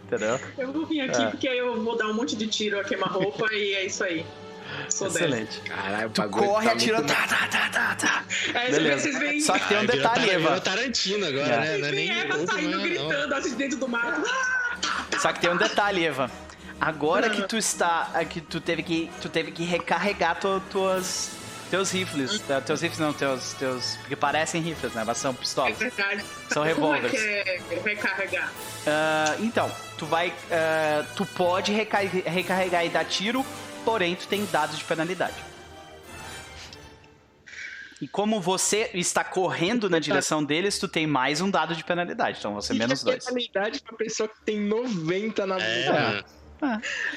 Entendeu? 0.07 0.41
Eu 0.57 0.73
vou 0.73 0.87
vir 0.87 1.03
aqui 1.03 1.21
É. 1.23 1.27
porque 1.27 1.47
aí 1.49 1.59
eu 1.59 1.83
vou 1.83 1.97
dar 1.97 2.07
um 2.07 2.15
monte 2.15 2.35
de 2.35 2.47
tiro 2.47 2.81
a 2.81 2.85
queima-roupa 2.85 3.53
e 3.53 3.75
é 3.75 3.85
isso 3.85 4.03
aí. 4.03 4.25
Sou. 4.89 5.09
Excelente. 5.09 5.61
Caralho, 5.63 6.09
o 6.09 6.11
Tu 6.11 6.23
corre 6.29 6.67
tá 6.67 6.73
atira. 6.73 6.99
muito- 6.99 7.13
Tá, 7.13 7.27
tá, 7.27 7.47
tá, 7.49 7.69
tá, 7.71 7.95
tá. 7.95 8.25
Aí 8.55 8.71
Beleza. 8.71 9.01
vocês 9.03 9.19
veem, 9.19 9.41
Só 9.41 9.59
que 9.59 9.69
tem 9.69 9.79
um 9.79 9.81
Ah, 9.81 9.85
detalhe, 9.85 10.31
Eva. 10.31 10.61
Tarantino 10.61 11.27
agora, 11.27 11.47
É. 11.47 11.59
né? 11.61 11.79
Não 11.79 11.89
é 11.89 11.93
nem 11.93 12.11
Eva 12.11 12.47
saindo 12.47 12.69
é, 12.73 12.77
não. 12.77 12.83
gritando 12.83 13.35
assim 13.35 13.55
dentro 13.57 13.79
do 13.79 13.89
mato. 13.89 14.23
Só 15.19 15.33
que 15.33 15.41
tem 15.41 15.51
um 15.51 15.57
detalhe, 15.57 16.05
Eva. 16.07 16.31
Agora 16.81 17.29
que 17.31 17.43
tu 17.49 17.57
está. 17.57 18.11
é 18.15 18.25
Que 18.25 18.41
tu 18.41 18.61
teve 18.61 18.83
que. 18.83 19.11
Tu 19.21 19.29
teve 19.29 19.51
que 19.53 19.65
recarregar 19.65 20.39
tu, 20.41 20.61
tuas. 20.71 21.31
Teus 21.71 21.91
rifles. 21.91 22.39
tá? 22.41 22.61
Teus 22.63 22.81
rifles 22.81 22.99
não, 22.99 23.13
teus. 23.13 23.53
teus 23.55 23.97
porque 24.01 24.17
parecem 24.17 24.63
rifles, 24.63 24.93
né? 24.95 25.05
Mas 25.05 25.19
são 25.19 25.33
É 25.33 25.35
pistolas. 25.35 25.77
verdade. 25.79 26.23
São 26.49 26.63
Como 26.63 26.65
é 26.65 26.69
revólveres. 26.69 27.11
que 27.21 27.27
é 27.29 27.61
recarregar? 27.85 28.51
Ah, 28.87 29.37
então, 29.41 29.71
tu 29.99 30.07
vai. 30.07 30.33
ah, 30.51 31.05
tu 31.15 31.27
pode 31.27 31.73
recar- 31.73 32.03
recarregar 32.07 32.87
e 32.87 32.89
dar 32.89 33.05
tiro, 33.05 33.45
porém 33.85 34.15
tu 34.15 34.27
tem 34.29 34.47
dados 34.47 34.79
de 34.79 34.85
penalidade. 34.85 35.35
E 38.01 38.07
como 38.07 38.41
você 38.41 38.91
está 38.95 39.25
correndo 39.25 39.91
na 39.91 39.99
direção 39.99 40.43
deles, 40.45 40.79
tu 40.79 40.87
tem 40.87 41.05
mais 41.05 41.41
um 41.41 41.51
dado 41.51 41.75
de 41.75 41.83
penalidade. 41.83 42.39
Então 42.39 42.55
você 42.55 42.73
menos 42.73 43.03
é 43.03 43.05
dois. 43.05 43.25
penalidade 43.25 43.81
pra 43.83 43.97
pessoa 43.97 44.29
que 44.29 44.41
tem 44.45 44.61
90 44.61 45.45
na 45.45 45.57
vida. 45.57 46.25
É, 46.25 46.25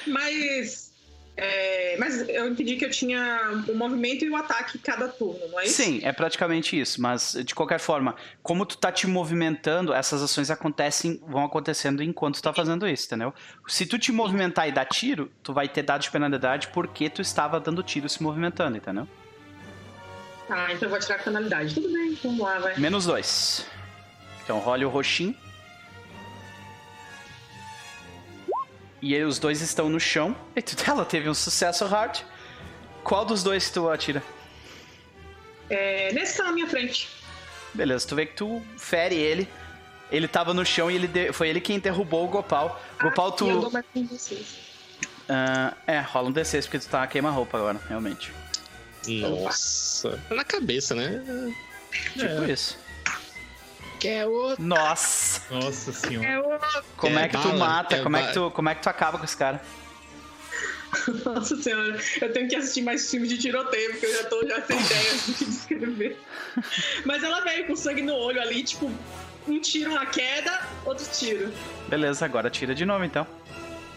Mas. 0.08 0.92
é, 1.38 1.96
mas 1.98 2.28
eu 2.30 2.50
entendi 2.50 2.76
que 2.76 2.86
eu 2.86 2.90
tinha 2.90 3.64
o 3.68 3.76
movimento 3.76 4.26
e 4.26 4.30
o 4.30 4.36
ataque 4.36 4.78
cada 4.78 5.08
turno, 5.08 5.48
não 5.50 5.60
é 5.60 5.66
isso? 5.66 5.82
Sim, 5.82 6.00
é 6.04 6.12
praticamente 6.12 6.80
isso, 6.80 7.02
mas 7.02 7.38
de 7.46 7.56
qualquer 7.56 7.80
forma, 7.80 8.16
como 8.44 8.66
tu 8.66 8.78
tá 8.78 8.92
te 8.92 9.08
movimentando, 9.08 9.94
essas 9.94 10.22
ações 10.22 10.52
acontecem, 10.52 11.22
vão 11.28 11.46
acontecendo 11.46 12.04
enquanto 12.04 12.36
tu 12.36 12.44
tá 12.44 12.54
fazendo 12.54 12.88
isso, 12.88 13.06
entendeu? 13.06 13.34
Se 13.68 13.86
tu 13.86 13.98
te 13.98 14.12
movimentar 14.12 14.68
e 14.68 14.72
dar 14.72 14.86
tiro, 14.86 15.32
tu 15.42 15.54
vai 15.54 15.68
ter 15.68 15.84
dado 15.84 16.02
de 16.02 16.12
penalidade 16.12 16.68
porque 16.68 17.10
tu 17.10 17.22
estava 17.22 17.60
dando 17.60 17.82
tiro 17.82 18.08
se 18.10 18.22
movimentando, 18.22 18.78
entendeu? 18.78 19.08
Tá, 20.48 20.72
então 20.74 20.88
eu 20.88 20.90
vou 20.90 21.00
tirar 21.00 21.16
a 21.16 21.20
penalidade. 21.20 21.74
Tudo 21.74 21.92
bem, 21.94 22.18
vamos 22.22 22.40
lá, 22.40 22.60
vai. 22.60 22.78
Menos 22.78 23.06
dois. 23.06 23.66
Então 24.44 24.60
role 24.60 24.84
o 24.84 24.90
roxinho. 24.90 25.34
E 29.02 29.16
aí 29.16 29.24
os 29.24 29.40
dois 29.40 29.62
estão 29.62 29.90
no 29.90 30.00
chão. 30.00 30.36
E 30.56 30.62
tu, 30.62 30.76
ela 30.90 31.04
teve 31.06 31.30
um 31.30 31.34
sucesso 31.34 31.86
hard. 31.86 32.20
Qual 33.04 33.26
dos 33.26 33.42
dois 33.44 33.70
tu 33.72 33.90
atira? 33.90 34.22
É, 35.70 36.12
nesse 36.14 36.38
tá 36.38 36.44
na 36.44 36.52
minha 36.52 36.68
frente. 36.68 37.10
Beleza, 37.74 38.08
tu 38.08 38.16
vê 38.16 38.26
que 38.26 38.36
tu 38.36 38.62
fere 38.78 39.16
ele. 39.16 39.48
Ele 40.12 40.28
tava 40.28 40.54
no 40.54 40.66
chão 40.66 40.92
e 40.92 40.96
ele 40.96 41.08
de- 41.08 41.32
foi 41.32 41.48
ele 41.50 41.62
quem 41.62 41.80
derrubou 41.80 42.26
o 42.26 42.28
Gopal. 42.28 42.82
Gopal, 43.02 43.28
E 43.42 43.50
eu 43.50 43.62
dou 43.62 43.70
tu. 43.70 43.72
mais 43.74 43.86
um 43.96 44.06
D6. 44.08 44.38
Ah, 45.30 45.74
é, 45.88 46.00
rola 46.02 46.28
um 46.30 46.34
D6 46.34 46.64
porque 46.64 46.80
tu 46.80 46.90
tá 46.90 47.08
queima-roupa 47.08 47.58
agora, 47.58 47.80
realmente. 47.88 48.32
Nossa. 49.08 50.20
Tá 50.28 50.36
na 50.36 50.44
cabeça, 50.44 50.94
né? 50.94 51.24
Tipo 52.14 52.44
isso. 52.52 52.78
Quer 54.02 54.26
outro? 54.26 54.64
Nossa! 54.64 55.42
Nossa 55.54 55.94
senhora. 55.94 56.28
É. 56.28 56.82
Como 56.98 57.20
é, 57.20 57.26
É 57.26 57.28
que 57.28 57.38
tu 57.38 57.50
bala, 57.50 57.58
mata? 57.60 57.96
é 57.98 58.02
como, 58.02 58.18
é 58.18 58.28
que 58.28 58.34
tu, 58.34 58.50
como 58.50 58.68
é 58.70 58.74
que 58.74 58.82
tu 58.82 58.90
acaba 58.90 59.20
com 59.20 59.24
esse 59.26 59.38
cara? 59.38 59.62
Nossa 61.24 61.56
senhora, 61.56 62.00
eu 62.20 62.34
tenho 62.34 62.50
que 62.50 62.56
assistir 62.56 62.82
mais 62.82 63.08
filmes 63.12 63.30
de 63.30 63.38
tiroteio, 63.38 63.92
porque 63.92 64.08
eu 64.08 64.14
já 64.18 64.24
tô 64.24 64.48
já 64.48 64.60
sem 64.64 64.76
ideia 64.80 65.14
do 65.14 65.34
que 65.36 65.46
descrever. 65.46 66.20
Mas 67.06 67.24
ela 67.24 67.42
veio 67.42 67.68
com 67.68 67.76
sangue 67.76 68.02
no 68.02 68.16
olho 68.16 68.42
ali, 68.42 68.64
tipo, 68.64 68.92
um 69.48 69.60
tiro 69.62 69.94
na 69.94 70.08
queda, 70.08 70.68
outro 70.84 71.06
tiro. 71.14 71.54
Beleza, 71.88 72.26
agora 72.26 72.50
tira 72.50 72.74
de 72.74 72.84
novo 72.86 73.04
então. 73.06 73.28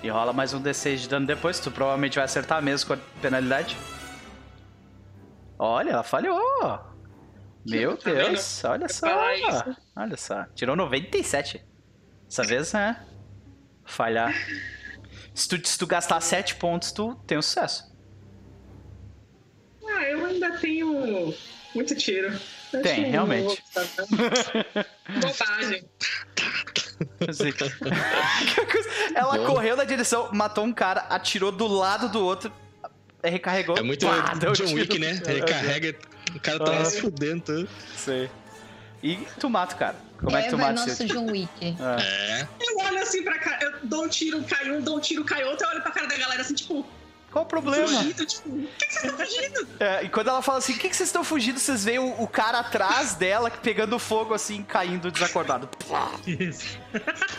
E 0.03 0.09
rola 0.11 0.35
mais 0.35 0.53
um 0.53 0.63
D6 0.63 0.97
de 0.97 1.09
dano 1.09 1.27
depois. 1.27 1.59
Tu 1.59 1.71
provavelmente 1.71 2.17
vai 2.17 2.27
acertar 2.27 2.63
mesmo 2.63 2.89
com 2.89 2.93
a 2.93 2.99
penalidade. 3.23 3.75
Olha, 5.59 5.93
ela 5.93 6.03
falhou! 6.03 6.94
Meu 7.67 7.97
Tá 7.97 8.11
Deus, 8.11 8.63
olha 8.65 8.89
só! 8.89 9.07
Olha 9.97 10.17
só, 10.17 10.45
tirou 10.55 10.77
97. 10.77 11.65
Dessa 12.29 12.43
vez, 12.45 12.73
né? 12.73 13.03
Falhar. 13.85 14.35
Se 15.35 15.49
tu, 15.49 15.67
se 15.69 15.79
tu 15.79 15.87
gastar 15.87 16.21
7 16.21 16.57
pontos, 16.57 16.93
tu 16.93 17.15
tem 17.27 17.39
um 17.39 17.43
sucesso. 17.43 17.93
Ah, 19.87 20.03
eu 20.05 20.25
ainda 20.27 20.59
tenho 20.59 21.35
muito 21.75 21.95
tiro. 21.97 22.33
Eu 22.73 22.83
Tem, 22.83 23.05
realmente. 23.11 23.63
não. 23.77 25.21
Bobagem. 25.21 25.85
Ela 29.15 29.39
Bom. 29.39 29.47
correu 29.47 29.77
na 29.77 29.85
direção, 29.85 30.31
matou 30.33 30.65
um 30.65 30.73
cara, 30.73 31.01
atirou 31.03 31.53
do 31.53 31.67
lado 31.67 32.09
do 32.09 32.25
outro, 32.25 32.53
recarregou. 33.23 33.77
É 33.77 33.83
muito 33.83 34.07
pá, 34.07 34.35
John. 34.53 34.75
Wick, 34.75 34.99
né? 34.99 35.21
Ele 35.27 35.43
carrega, 35.43 35.95
o 36.35 36.41
cara 36.41 36.59
tá 36.61 36.73
Ah. 36.81 36.85
se 36.85 37.01
fudendo. 37.01 37.43
tudo. 37.43 37.69
Sei. 37.97 38.31
E 39.03 39.17
tu 39.39 39.51
mata 39.51 39.75
o 39.75 39.79
cara. 39.79 39.97
Como 40.19 40.35
é 40.37 40.43
que 40.43 40.49
tu 40.49 40.55
é 40.55 40.59
mata 40.59 40.73
nosso 40.73 40.89
esse? 40.91 41.05
John 41.05 41.27
Wick. 41.31 41.51
É. 41.63 42.47
Eu 42.61 42.79
olho 42.87 43.03
assim 43.03 43.23
pra 43.23 43.39
cá, 43.39 43.59
eu 43.61 43.73
dou 43.83 44.05
um 44.05 44.09
tiro, 44.09 44.43
cai 44.45 44.71
um, 44.71 44.81
dou 44.81 44.97
um 44.97 45.01
tiro, 45.01 45.25
cai 45.25 45.45
outro, 45.45 45.67
eu 45.67 45.71
olho 45.73 45.83
pra 45.83 45.91
cara 45.91 46.07
da 46.07 46.17
galera 46.17 46.41
assim, 46.41 46.55
tipo, 46.55 46.87
Qual 47.31 47.45
o 47.45 47.49
problema? 47.49 47.87
fugindo, 47.87 48.25
tipo, 48.25 48.49
o 48.49 48.67
que, 48.79 48.87
que 48.87 48.93
vocês 48.95 49.05
estão 49.13 49.27
fugindo? 49.27 49.69
É, 49.79 50.05
e 50.05 50.09
quando 50.09 50.29
ela 50.29 50.41
fala 50.41 50.57
assim, 50.59 50.73
o 50.73 50.79
que, 50.79 50.89
que 50.89 50.97
vocês 50.97 51.09
estão 51.11 51.23
fugindo? 51.23 51.59
Vocês 51.59 51.85
veem 51.85 51.99
o, 51.99 52.23
o 52.23 52.27
cara 52.27 52.61
atrás 52.61 53.13
dela 53.15 53.51
pegando 53.51 53.99
fogo 53.99 54.33
assim, 54.33 54.63
caindo 54.63 55.11
desacordado. 55.11 55.69
Isso. 56.27 56.79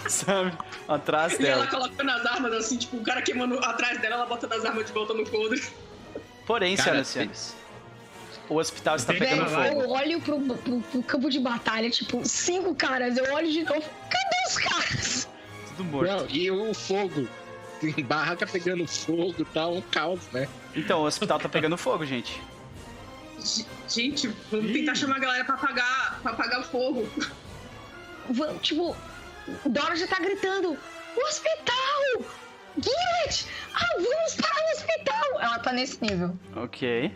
Sabe? 0.08 0.56
Atrás 0.88 1.40
E 1.40 1.48
ela 1.48 1.66
dela. 1.66 1.68
colocando 1.68 2.12
as 2.12 2.26
armas 2.28 2.54
assim, 2.54 2.78
tipo, 2.78 2.98
o 2.98 3.02
cara 3.04 3.24
queimando 3.24 3.58
atrás 3.60 4.00
dela, 4.00 4.16
ela 4.18 4.26
botando 4.28 4.54
as 4.54 4.64
armas 4.66 4.86
de 4.86 4.92
volta 4.92 5.16
no 5.16 5.28
coldre. 5.28 5.64
Porém, 6.46 6.76
Cara, 6.76 7.04
senhoras 7.04 7.08
e 7.08 7.12
senhores, 7.12 7.56
o 8.50 8.58
hospital 8.58 8.96
está 8.96 9.14
pegando 9.14 9.46
fogo. 9.50 9.82
Eu 9.82 9.90
olho 9.90 10.22
pro, 10.22 10.40
pro- 10.40 10.82
pro 10.82 11.04
campo 11.04 11.30
de 11.30 11.40
batalha, 11.40 11.90
tipo, 11.90 12.24
cinco 12.28 12.74
caras. 12.76 13.18
Eu 13.18 13.34
olho 13.34 13.52
de 13.52 13.64
novo. 13.64 13.82
Cadê 14.10 14.48
os 14.48 14.58
caras? 14.58 15.28
Tudo 15.70 15.84
morto. 15.86 16.12
Não, 16.12 16.26
e 16.30 16.50
o 16.52 16.74
fogo. 16.74 17.28
Tem 17.82 17.92
barraca 18.06 18.48
pegando 18.48 18.88
fogo 18.88 19.36
e 19.40 19.46
tal, 19.46 19.76
um 19.76 19.82
caos, 19.82 20.22
né? 20.32 20.48
Então, 20.76 21.02
o 21.02 21.06
hospital 21.06 21.38
tá 21.40 21.50
pegando 21.50 21.78
fogo, 21.78 22.06
gente. 22.06 22.42
Gente, 23.88 24.28
vamos 24.52 24.70
Ih. 24.72 24.74
tentar 24.74 24.96
chamar 24.96 25.18
a 25.18 25.20
galera 25.20 25.46
pra 25.46 25.56
apagar, 25.56 26.20
pra 26.22 26.32
apagar 26.32 26.62
o 26.62 26.64
fogo. 26.64 27.08
Vamos, 28.30 28.62
tipo, 28.62 28.96
o 29.66 29.70
Dora 29.70 29.96
já 29.96 30.08
tá 30.08 30.20
gritando: 30.20 30.78
O 31.16 31.20
hospital! 31.28 32.26
Gillet! 32.78 33.46
Ah, 33.74 33.86
vamos 33.96 34.36
para 34.36 34.56
o 34.56 34.72
hospital! 34.78 35.42
Ela 35.42 35.60
tá 35.60 35.72
nesse 35.74 35.98
nível. 36.02 36.36
Ok. 36.56 37.12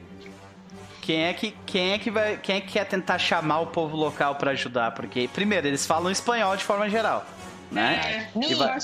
Quem 1.02 1.26
é 1.26 1.34
que 1.34 1.56
quem 1.66 1.92
é 1.94 1.98
que 2.00 2.12
vai 2.12 2.38
quem 2.38 2.58
é 2.58 2.62
que 2.62 2.74
quer 2.74 2.86
tentar 2.86 3.18
chamar 3.18 3.60
o 3.62 3.68
povo 3.68 3.96
local 3.96 4.36
pra 4.36 4.52
ajudar? 4.52 4.92
Porque 4.92 5.28
primeiro 5.34 5.68
eles 5.68 5.86
falam 5.86 6.12
espanhol 6.12 6.56
de 6.58 6.64
forma 6.64 6.90
geral, 6.90 7.26
né? 7.72 8.28
É, 8.36 8.40
E 8.48 8.52
eu, 8.52 8.58
vai, 8.58 8.78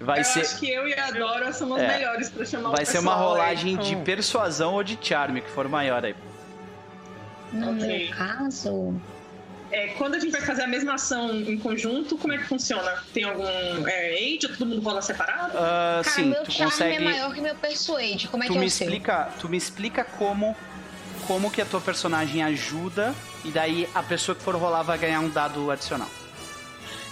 vai 0.00 0.20
eu 0.20 0.24
ser 0.24 0.40
acho 0.40 0.58
que 0.60 0.70
eu 0.70 0.86
e 0.86 0.94
a 0.94 1.10
Dora 1.10 1.52
somos 1.52 1.80
É. 1.80 1.88
melhores 1.88 2.28
pra 2.30 2.44
chamar 2.44 2.68
o 2.68 2.72
vai 2.72 2.84
ser 2.84 2.98
uma 2.98 3.14
aí. 3.14 3.20
rolagem 3.20 3.76
de 3.78 3.92
então. 3.92 4.04
persuasão 4.04 4.74
ou 4.74 4.82
de 4.84 4.98
charme 5.00 5.40
que 5.40 5.50
for 5.50 5.68
maior 5.68 6.04
aí. 6.04 6.14
No 7.52 7.72
Ok. 7.72 7.86
meu 8.08 8.16
caso, 8.16 8.94
é, 9.70 9.88
quando 9.88 10.14
a 10.14 10.18
gente 10.18 10.32
vai 10.32 10.40
fazer 10.40 10.62
a 10.62 10.66
mesma 10.66 10.94
ação 10.94 11.30
em 11.34 11.58
conjunto, 11.58 12.16
como 12.16 12.32
é 12.32 12.38
que 12.38 12.44
funciona? 12.44 13.02
Tem 13.12 13.24
algum 13.24 13.44
é, 13.86 14.10
aid 14.18 14.46
ou 14.46 14.52
todo 14.56 14.66
mundo 14.66 14.80
rola 14.82 15.02
separado? 15.02 15.52
Ah, 15.56 16.00
Cara, 16.04 16.16
sim, 16.16 16.26
meu 16.30 16.42
tu 16.44 16.52
charme 16.52 16.70
consegue. 16.72 16.96
é 16.96 17.00
maior 17.00 17.34
que 17.34 17.40
meu 17.40 17.54
persuade. 17.54 18.28
Como 18.28 18.42
é 18.42 18.46
tu 18.46 18.52
que 18.52 18.58
é 18.58 18.60
me 18.60 18.66
o 18.66 18.70
seu? 18.70 18.86
explica, 18.86 19.28
tu 19.40 19.48
me 19.48 19.56
explica 19.56 20.04
como 20.04 20.56
como 21.32 21.50
que 21.50 21.62
a 21.62 21.64
tua 21.64 21.80
personagem 21.80 22.42
ajuda 22.42 23.14
e 23.42 23.50
daí 23.50 23.88
a 23.94 24.02
pessoa 24.02 24.36
que 24.36 24.42
for 24.42 24.54
rolar 24.54 24.82
vai 24.82 24.98
ganhar 24.98 25.20
um 25.20 25.30
dado 25.30 25.70
adicional. 25.70 26.08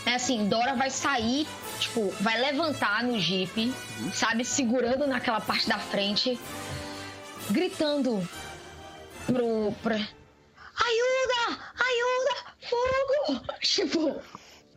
É 0.04 0.14
assim, 0.14 0.46
Dora 0.46 0.74
vai 0.74 0.90
sair, 0.90 1.48
tipo, 1.78 2.10
vai 2.20 2.38
levantar 2.38 3.02
no 3.02 3.18
jeep, 3.18 3.72
sabe, 4.12 4.44
segurando 4.44 5.06
naquela 5.06 5.40
parte 5.40 5.66
da 5.66 5.78
frente, 5.78 6.38
gritando 7.50 8.28
pro. 9.24 9.72
pra... 9.82 9.94
Ajuda! 9.94 11.58
Ajuda! 11.78 12.50
Fogo! 12.68 13.40
Tipo, 13.62 14.20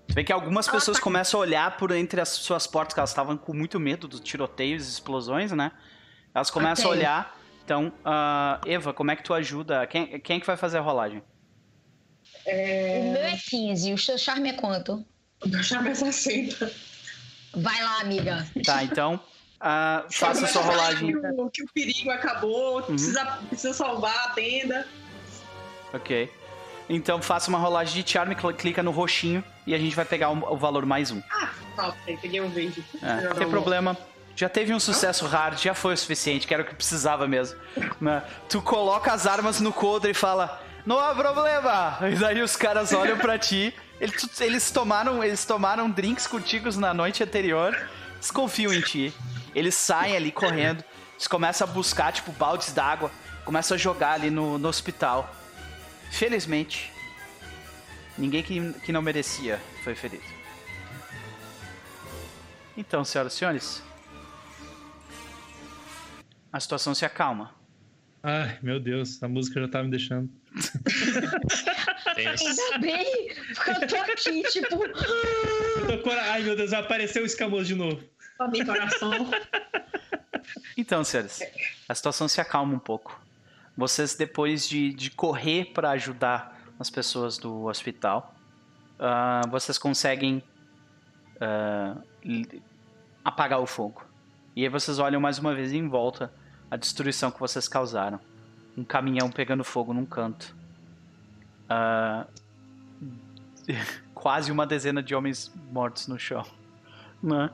Tu 0.07 0.13
vê 0.13 0.23
que 0.23 0.31
algumas 0.31 0.69
pessoas 0.69 0.97
tá- 0.97 1.03
começam 1.03 1.39
a 1.39 1.41
olhar 1.41 1.75
por 1.77 1.91
entre 1.91 2.21
as 2.21 2.29
suas 2.29 2.65
portas, 2.65 2.93
que 2.93 2.99
elas 3.01 3.09
estavam 3.09 3.35
com 3.35 3.53
muito 3.53 3.77
medo 3.77 4.07
dos 4.07 4.21
tiroteios 4.21 4.87
e 4.87 4.89
explosões, 4.89 5.51
né? 5.51 5.73
Elas 6.33 6.49
começam 6.49 6.85
a 6.87 6.89
olhar. 6.89 7.42
Então, 7.65 7.91
ah, 8.03 8.59
Eva, 8.65 8.93
como 8.93 9.11
é 9.11 9.15
que 9.15 9.23
tu 9.23 9.33
ajuda? 9.33 9.85
Quem, 9.87 10.19
quem 10.19 10.37
é 10.37 10.39
que 10.39 10.45
vai 10.47 10.57
fazer 10.57 10.77
a 10.77 10.81
rolagem? 10.81 11.23
o 12.45 13.11
meu 13.13 13.21
é 13.21 13.37
15, 13.37 13.93
o 13.93 13.97
seu 13.97 14.17
charme 14.17 14.49
é 14.49 14.53
quanto? 14.53 15.05
O 15.43 15.47
meu 15.47 15.63
charme 15.63 15.89
é 15.89 15.95
60. 15.95 16.71
Vai 17.55 17.81
lá, 17.81 18.01
amiga. 18.01 18.45
Tá, 18.65 18.83
então, 18.83 19.19
ah, 19.59 20.05
faça 20.11 20.45
a 20.45 20.47
sua 20.47 20.61
rolagem. 20.63 21.07
Que 21.11 21.15
o, 21.17 21.49
que 21.49 21.63
o 21.63 21.67
perigo 21.73 22.09
acabou, 22.11 22.81
que 22.81 22.87
precisa, 22.93 23.25
precisa 23.47 23.73
salvar 23.73 24.15
a 24.27 24.29
tenda. 24.31 24.85
Ok. 25.93 26.29
Então, 26.89 27.21
faça 27.21 27.47
uma 27.49 27.59
rolagem 27.59 28.03
de 28.03 28.11
charme, 28.11 28.35
cl- 28.35 28.53
clica 28.55 28.83
no 28.83 28.91
roxinho 28.91 29.41
e 29.65 29.73
a 29.73 29.77
gente 29.77 29.95
vai 29.95 30.03
pegar 30.03 30.29
o, 30.31 30.53
o 30.53 30.57
valor 30.57 30.85
mais 30.85 31.11
um. 31.11 31.21
Ah, 31.31 31.49
pronto, 31.75 31.97
aí 32.05 32.17
peguei 32.17 32.41
um 32.41 32.49
verde. 32.49 32.83
É, 33.01 33.21
não 33.21 33.35
tem 33.35 33.49
problema. 33.49 33.97
Já 34.35 34.49
teve 34.49 34.73
um 34.73 34.79
sucesso 34.79 35.25
hard, 35.27 35.59
já 35.59 35.73
foi 35.73 35.93
o 35.93 35.97
suficiente, 35.97 36.47
que 36.47 36.53
era 36.53 36.63
o 36.63 36.65
que 36.65 36.73
precisava 36.73 37.27
mesmo. 37.27 37.57
né? 38.01 38.23
Tu 38.49 38.61
coloca 38.61 39.11
as 39.13 39.27
armas 39.27 39.59
no 39.59 39.71
coldre 39.71 40.11
e 40.11 40.13
fala, 40.13 40.61
não 40.85 40.99
há 40.99 41.13
problema! 41.13 41.99
E 42.11 42.15
daí 42.15 42.41
os 42.41 42.55
caras 42.55 42.93
olham 42.93 43.17
pra 43.17 43.37
ti, 43.37 43.73
eles, 44.01 44.41
eles 44.41 44.71
tomaram, 44.71 45.23
eles 45.23 45.45
tomaram 45.45 45.89
drinks 45.89 46.25
contigo 46.25 46.71
na 46.79 46.93
noite 46.93 47.23
anterior, 47.23 47.77
eles 48.15 48.31
confiam 48.31 48.73
em 48.73 48.81
ti. 48.81 49.13
Eles 49.53 49.75
saem 49.75 50.15
ali 50.15 50.31
correndo, 50.31 50.83
eles 51.13 51.27
começam 51.27 51.67
a 51.67 51.71
buscar, 51.71 52.11
tipo, 52.11 52.31
baldes 52.31 52.73
d'água, 52.73 53.11
começam 53.45 53.75
a 53.75 53.77
jogar 53.77 54.13
ali 54.13 54.31
no, 54.31 54.57
no 54.57 54.67
hospital. 54.67 55.31
Felizmente, 56.11 56.91
ninguém 58.17 58.41
que, 58.41 58.73
que 58.79 58.91
não 58.91 59.01
merecia 59.01 59.61
foi 59.83 59.93
ferido. 59.93 60.23
Então, 62.75 63.05
senhoras 63.05 63.33
e 63.33 63.37
senhores, 63.37 63.83
a 66.53 66.59
situação 66.59 66.93
se 66.95 67.03
acalma. 67.03 67.53
Ai, 68.21 68.57
meu 68.61 68.79
Deus, 68.79 69.21
a 69.21 69.27
música 69.27 69.59
já 69.59 69.67
tá 69.67 69.83
me 69.83 69.89
deixando. 69.89 70.29
Ainda 72.15 72.77
bem, 72.79 73.35
porque 73.55 73.71
eu 73.71 73.87
tô 73.87 73.95
aqui, 73.97 74.43
tipo. 74.43 74.85
Eu 74.85 75.87
tô 75.87 76.03
cora- 76.03 76.31
Ai, 76.31 76.43
meu 76.43 76.55
Deus, 76.55 76.71
apareceu 76.73 77.23
o 77.23 77.25
escamoso 77.25 77.65
de 77.65 77.75
novo. 77.75 78.01
Ó, 78.39 78.47
meu 78.47 78.65
coração. 78.65 79.11
Então, 80.77 81.03
senhores, 81.03 81.41
a 81.89 81.93
situação 81.95 82.27
se 82.27 82.39
acalma 82.39 82.73
um 82.73 82.79
pouco. 82.79 83.19
Vocês, 83.75 84.15
depois 84.15 84.67
de, 84.69 84.93
de 84.93 85.09
correr 85.11 85.65
para 85.73 85.89
ajudar 85.91 86.59
as 86.79 86.89
pessoas 86.89 87.37
do 87.37 87.65
hospital, 87.65 88.33
ah, 88.99 89.41
vocês 89.49 89.77
conseguem 89.77 90.41
li- 92.23 92.61
apagar 93.25 93.59
o 93.59 93.65
fogo. 93.65 94.05
E 94.55 94.63
aí 94.63 94.69
vocês 94.69 94.99
olham 94.99 95.19
mais 95.19 95.39
uma 95.39 95.53
vez 95.55 95.71
em 95.73 95.87
volta 95.87 96.31
a 96.73 96.75
destruição 96.75 97.29
que 97.29 97.39
vocês 97.39 97.67
causaram. 97.67 98.19
Um 98.75 98.83
caminhão 98.83 99.29
pegando 99.29 99.63
fogo 99.63 99.93
num 99.93 100.07
canto. 100.07 100.55
Ah, 101.69 102.25
quase 104.15 104.51
uma 104.51 104.65
dezena 104.65 105.03
de 105.03 105.13
homens 105.13 105.51
mortos 105.71 106.07
no 106.07 106.17
chão. 106.17 106.43
Né? 107.21 107.51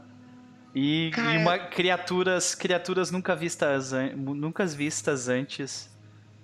E, 0.73 1.11
e 1.13 1.37
uma, 1.37 1.59
criaturas, 1.59 2.55
criaturas 2.55 3.11
nunca 3.11 3.35
vistas, 3.35 3.91
nunca 4.15 4.65
vistas 4.65 5.27
antes 5.27 5.89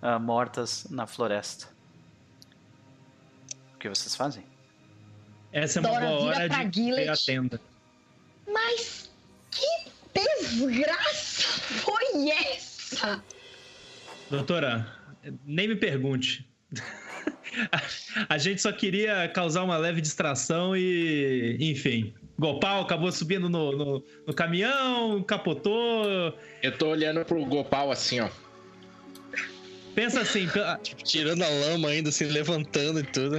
ah, 0.02 0.20
mortas 0.20 0.86
na 0.90 1.08
floresta. 1.08 1.70
O 3.74 3.78
que 3.78 3.88
vocês 3.88 4.18
fazem? 4.18 4.44
Essa 5.54 5.80
é 5.80 5.82
uma 5.82 5.90
Dora, 5.92 6.08
boa 6.08 6.22
hora 6.24 6.66
de 6.66 6.92
ver 6.92 7.08
a 7.08 7.16
tenda. 7.16 7.62
Mas 8.46 9.10
que 9.50 9.95
desgraça 10.16 11.44
foi 11.62 12.30
essa? 12.30 13.24
Doutora, 14.30 14.88
nem 15.46 15.68
me 15.68 15.76
pergunte. 15.76 16.48
A 18.28 18.38
gente 18.38 18.62
só 18.62 18.72
queria 18.72 19.30
causar 19.30 19.64
uma 19.64 19.78
leve 19.78 20.02
distração 20.02 20.76
e, 20.76 21.58
enfim. 21.60 22.14
Gopal 22.38 22.82
acabou 22.82 23.12
subindo 23.12 23.50
no, 23.50 23.72
no, 23.72 24.06
no 24.28 24.34
caminhão, 24.34 25.24
capotou. 25.24 26.38
Eu 26.62 26.78
tô 26.78 26.90
olhando 26.90 27.24
pro 27.24 27.46
Gopal 27.46 27.92
assim, 27.92 28.20
ó. 28.20 28.30
Pensa 29.96 30.22
assim, 30.22 30.48
pe- 30.48 30.60
Tirando 31.04 31.42
a 31.44 31.48
lama 31.48 31.88
ainda, 31.90 32.12
se 32.12 32.26
levantando 32.26 33.00
e 33.00 33.04
tudo. 33.04 33.38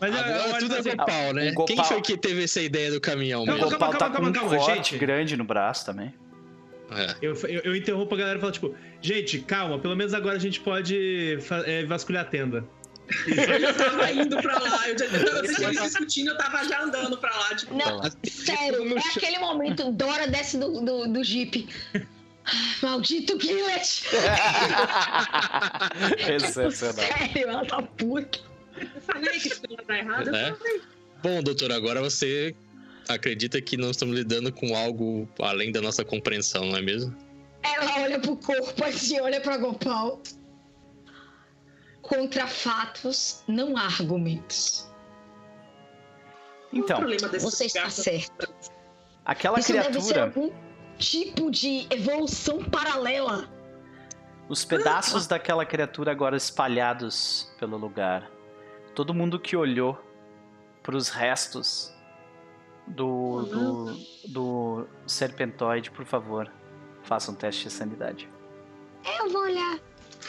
mas 0.00 0.14
eu 0.14 0.20
Agora 0.20 0.58
tudo 0.60 0.74
é 0.76 0.78
assim, 0.78 0.90
Gopal, 0.96 1.32
né? 1.34 1.50
o 1.50 1.54
Gopal- 1.54 1.66
Quem 1.66 1.84
foi 1.84 2.00
que 2.00 2.16
teve 2.16 2.44
essa 2.44 2.60
ideia 2.62 2.90
do 2.90 3.00
caminhão 3.00 3.42
O 3.42 3.46
Calma, 3.46 3.64
mesmo? 3.64 3.78
calma, 3.78 3.92
Gopal 3.92 3.98
tá 4.08 4.14
calma, 4.14 4.32
com 4.32 4.38
um 4.46 4.50
calma, 4.58 4.74
gente. 4.76 4.96
grande 4.96 5.36
no 5.36 5.44
braço 5.44 5.84
também. 5.84 6.14
É. 6.90 7.14
Eu, 7.22 7.34
eu, 7.48 7.60
eu 7.64 7.76
interrompo 7.76 8.14
a 8.14 8.18
galera 8.18 8.38
e 8.38 8.40
falo, 8.40 8.52
tipo, 8.52 8.74
gente, 9.00 9.38
calma, 9.40 9.78
pelo 9.78 9.96
menos 9.96 10.12
agora 10.14 10.36
a 10.36 10.40
gente 10.40 10.60
pode 10.60 11.38
é, 11.66 11.84
vasculhar 11.84 12.22
a 12.22 12.26
tenda. 12.26 12.64
Eu 13.26 13.60
já 13.60 13.72
tava 13.74 14.10
indo 14.12 14.36
pra 14.40 14.58
lá. 14.58 14.88
Eu 14.88 14.98
já 14.98 15.06
tava 15.08 15.64
eles 15.70 15.82
discutindo, 15.82 16.28
eu 16.30 16.36
tava 16.38 16.62
já 16.68 16.82
andando 16.82 17.16
pra 17.18 17.30
lá. 17.34 17.54
Tipo, 17.56 17.74
Não, 17.76 18.00
sério, 18.24 18.84
no 18.84 18.96
é 18.96 19.02
aquele 19.16 19.38
momento, 19.38 19.90
Dora 19.90 20.28
desce 20.28 20.56
do, 20.58 20.80
do, 20.82 21.06
do 21.12 21.24
jeep. 21.24 21.66
Maldito 22.82 23.38
Gillet! 23.40 23.84
Sensacional. 26.26 27.04
Sério, 27.18 27.48
ela 27.48 27.64
tá 27.66 27.82
puta. 27.82 28.38
eu 28.80 29.00
falei 29.02 29.38
que 29.38 29.48
isso 29.48 29.62
ia 29.68 29.76
dar 29.86 29.98
errado. 29.98 30.28
eu 30.28 30.34
É? 30.34 30.54
falei. 30.54 30.80
Bom, 31.22 31.42
doutor, 31.42 31.70
agora 31.72 32.00
você 32.00 32.54
acredita 33.08 33.60
que 33.60 33.76
não 33.76 33.90
estamos 33.90 34.14
lidando 34.16 34.52
com 34.52 34.74
algo 34.76 35.28
além 35.40 35.70
da 35.70 35.80
nossa 35.80 36.04
compreensão, 36.04 36.64
não 36.66 36.78
é 36.78 36.82
mesmo? 36.82 37.16
Ela 37.62 38.02
olha 38.02 38.18
pro 38.18 38.36
corpo 38.36 38.84
assim, 38.84 39.20
olha 39.20 39.40
pra 39.40 39.56
Gopal. 39.56 40.20
Contra 42.00 42.48
fatos, 42.48 43.44
não 43.46 43.76
há 43.76 43.82
argumentos. 43.84 44.90
Então, 46.72 46.96
problema 46.98 47.28
desse 47.28 47.44
Você 47.44 47.66
está 47.66 47.88
certo. 47.88 48.52
aquela 49.24 49.60
Isso 49.60 49.72
deve 49.72 50.00
ser 50.00 50.12
criatura, 50.12 50.22
algum 50.24 50.71
tipo 51.10 51.50
de 51.50 51.86
evolução 51.90 52.62
paralela. 52.64 53.48
os 54.48 54.64
pedaços 54.64 55.26
daquela 55.26 55.64
criatura 55.64 56.10
agora 56.12 56.36
espalhados 56.36 57.50
pelo 57.58 57.76
lugar. 57.76 58.30
Todo 58.94 59.14
mundo 59.14 59.38
que 59.40 59.56
olhou 59.56 59.98
pros 60.82 61.08
restos 61.08 61.92
do, 62.86 63.42
do, 63.42 63.96
do 64.28 64.86
serpentoide, 65.06 65.90
por 65.90 66.04
favor, 66.04 66.50
faça 67.04 67.30
um 67.30 67.34
teste 67.34 67.64
de 67.68 67.72
sanidade. 67.72 68.28
Eu 69.18 69.30
vou 69.30 69.42
olhar. 69.42 69.78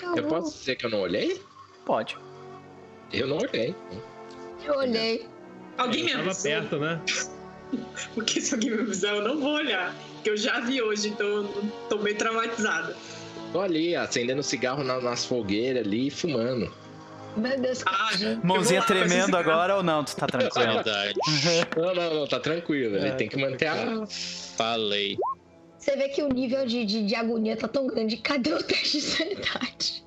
Eu, 0.01 0.15
Eu 0.15 0.23
vou. 0.29 0.39
posso 0.39 0.57
dizer 0.59 0.75
que 0.77 0.85
eu 0.85 0.89
não 0.89 1.01
olhei? 1.01 1.41
Pode. 1.85 2.17
Eu 3.11 3.27
não 3.27 3.37
olhei. 3.37 3.75
Eu 4.63 4.75
olhei. 4.75 5.27
Alguém 5.77 6.03
me 6.05 6.11
Tava 6.11 6.23
avisou? 6.23 6.43
perto, 6.43 6.79
né? 6.79 7.01
Porque 8.13 8.39
se 8.39 8.53
alguém 8.53 8.71
me 8.71 8.81
avisar, 8.83 9.15
eu 9.15 9.21
não 9.23 9.39
vou 9.39 9.53
olhar. 9.55 9.93
Porque 10.23 10.29
eu 10.29 10.37
já 10.37 10.61
vi 10.61 10.81
hoje, 10.81 11.09
então 11.09 11.27
eu 11.27 11.71
tô 11.89 11.97
meio 11.97 12.17
traumatizada. 12.17 12.95
Tô 13.51 13.59
ali, 13.59 13.93
acendendo 13.93 14.41
cigarro 14.41 14.81
na- 14.81 15.01
nas 15.01 15.25
fogueiras 15.25 15.85
ali 15.85 16.07
e 16.07 16.09
fumando. 16.09 16.73
Meu 17.35 17.59
Deus, 17.59 17.83
Ah, 17.85 18.09
Mãozinha 18.41 18.79
lá 18.79 18.85
tremendo 18.85 19.35
agora 19.35 19.75
ou 19.75 19.83
não? 19.83 20.01
Tu 20.01 20.15
tá 20.15 20.25
tranquilo? 20.25 20.75
Verdade. 20.75 21.19
Não, 21.75 21.93
não, 21.93 22.13
não, 22.13 22.27
tá 22.27 22.39
tranquilo. 22.39 22.95
Ele 22.95 23.07
É, 23.07 23.11
tem 23.11 23.27
que 23.27 23.35
manter 23.35 23.67
a. 23.67 24.05
Falei. 24.55 25.17
Você 25.77 25.97
vê 25.97 26.07
que 26.07 26.23
o 26.23 26.29
nível 26.29 26.65
de, 26.65 26.85
de, 26.85 27.05
de 27.05 27.15
agonia 27.15 27.57
tá 27.57 27.67
tão 27.67 27.85
grande. 27.87 28.15
Cadê 28.17 28.53
o 28.53 28.63
teste 28.63 28.99
de 28.99 29.01
sanidade? 29.01 30.05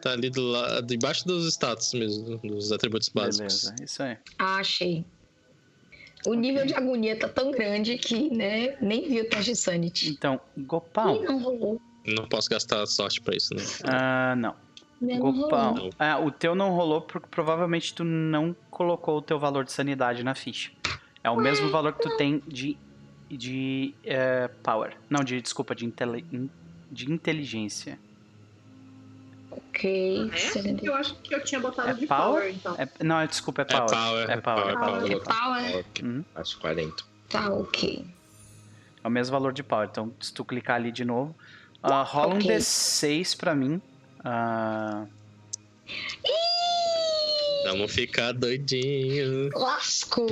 Tá 0.00 0.12
ali 0.12 0.30
do 0.30 0.42
lado, 0.42 0.86
debaixo 0.86 1.26
dos 1.26 1.44
status 1.48 1.92
mesmo, 1.92 2.36
dos 2.38 2.70
atributos 2.70 3.08
básicos. 3.08 3.64
Beleza, 3.64 3.74
isso 3.84 4.02
aí. 4.04 4.16
Ah, 4.38 4.56
achei. 4.58 5.04
O 6.26 6.34
nível 6.34 6.66
de 6.66 6.74
agonia 6.74 7.16
tá 7.18 7.28
tão 7.28 7.50
grande 7.50 7.96
que, 7.96 8.28
né, 8.34 8.76
nem 8.80 9.08
vi 9.08 9.20
o 9.20 9.28
teste 9.28 9.52
de 9.52 9.56
sanity. 9.56 10.08
Então, 10.10 10.40
Gopal. 10.56 11.16
Ih, 11.16 11.24
não 11.26 11.38
rolou. 11.40 11.80
Não 12.06 12.26
posso 12.28 12.48
gastar 12.48 12.84
sorte 12.86 13.20
pra 13.20 13.36
isso, 13.36 13.54
né? 13.54 13.62
Ah, 13.84 14.34
não. 14.36 14.54
Meu 15.00 15.18
não 15.18 15.32
Gopão. 15.32 15.74
rolou. 15.74 15.90
Ah, 15.98 16.18
o 16.18 16.30
teu 16.30 16.54
não 16.54 16.70
rolou 16.70 17.02
porque 17.02 17.28
provavelmente 17.30 17.94
tu 17.94 18.02
não 18.02 18.54
colocou 18.70 19.18
o 19.18 19.22
teu 19.22 19.38
valor 19.38 19.64
de 19.64 19.72
sanidade 19.72 20.24
na 20.24 20.34
ficha. 20.34 20.70
É 21.22 21.30
o 21.30 21.36
mesmo 21.36 21.70
valor 21.70 21.92
que 21.92 22.02
tu 22.08 22.16
tem 22.16 22.42
de, 22.46 22.76
de 23.30 23.94
eh, 24.04 24.48
power. 24.62 24.96
Não, 25.10 25.22
de 25.22 25.40
desculpa, 25.40 25.74
de, 25.74 25.84
intele- 25.86 26.24
in- 26.32 26.50
de 26.90 27.12
inteligência. 27.12 27.98
Ok. 29.50 30.30
É? 30.32 30.86
Eu 30.86 30.94
acho 30.94 31.14
que 31.16 31.34
eu 31.34 31.42
tinha 31.44 31.60
botado 31.60 31.88
É 31.90 31.94
de 31.94 32.06
power? 32.06 32.32
power, 32.42 32.54
então. 32.54 32.74
É- 32.78 33.04
não, 33.04 33.20
é, 33.20 33.26
desculpa, 33.26 33.62
é 33.62 33.64
É 33.64 33.66
power. 33.66 33.90
power, 33.90 34.30
É 34.30 34.32
é 34.34 34.40
power. 34.40 34.42
power, 34.42 34.70
é 34.70 34.76
power. 34.76 34.96
É 34.96 35.00
Vou 35.00 35.08
botar 35.18 35.34
power? 35.34 35.84
Uhum. 36.02 36.24
Acho 36.34 36.58
40. 36.58 37.04
Tá, 37.28 37.50
ok. 37.52 38.04
É 39.02 39.08
o 39.08 39.10
mesmo 39.10 39.32
valor 39.32 39.52
de 39.52 39.62
power. 39.62 39.88
Então, 39.90 40.12
se 40.20 40.32
tu 40.34 40.44
clicar 40.44 40.76
ali 40.76 40.90
de 40.92 41.04
novo, 41.04 41.34
ah, 41.82 42.02
rola 42.02 42.34
um 42.34 42.38
Ok. 42.38 42.50
D6 42.50 43.34
pra 43.36 43.54
mim. 43.54 43.80
Ah, 44.24 45.06
Vamos 47.64 47.92
ficar 47.92 48.32
doidinho. 48.32 49.50
Lasco! 49.54 50.26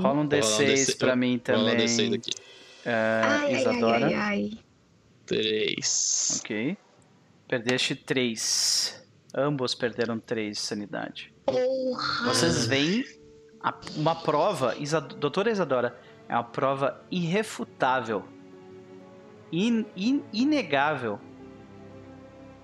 rola 0.00 0.20
um 0.20 0.28
D6 0.28 0.66
D6 0.66 0.98
pra 0.98 1.14
mim 1.16 1.40
Rola 1.48 1.70
também. 1.70 1.86
D6 1.86 2.14
aqui. 2.14 2.30
ah, 2.86 3.22
Ai, 3.24 3.36
ai, 3.36 3.54
ai, 3.54 3.60
Isadora. 3.60 4.06
ai, 4.06 4.14
ai. 4.14 4.58
Três. 5.26 6.40
Ok. 6.40 6.76
Perdeste 7.48 7.94
3. 7.94 9.04
Ambos 9.34 9.74
perderam 9.74 10.18
3 10.18 10.56
de 10.56 10.62
sanidade. 10.62 11.32
Porra! 11.44 12.24
Vocês 12.24 12.66
veem 12.66 13.04
a- 13.60 13.74
uma 13.96 14.14
prova, 14.14 14.74
Isa, 14.78 15.00
doutora 15.00 15.50
Isadora, 15.50 15.98
é 16.28 16.34
uma 16.34 16.44
prova 16.44 17.00
irrefutável, 17.10 18.24
in- 19.52 19.84
in- 19.96 20.24
inegável 20.32 21.20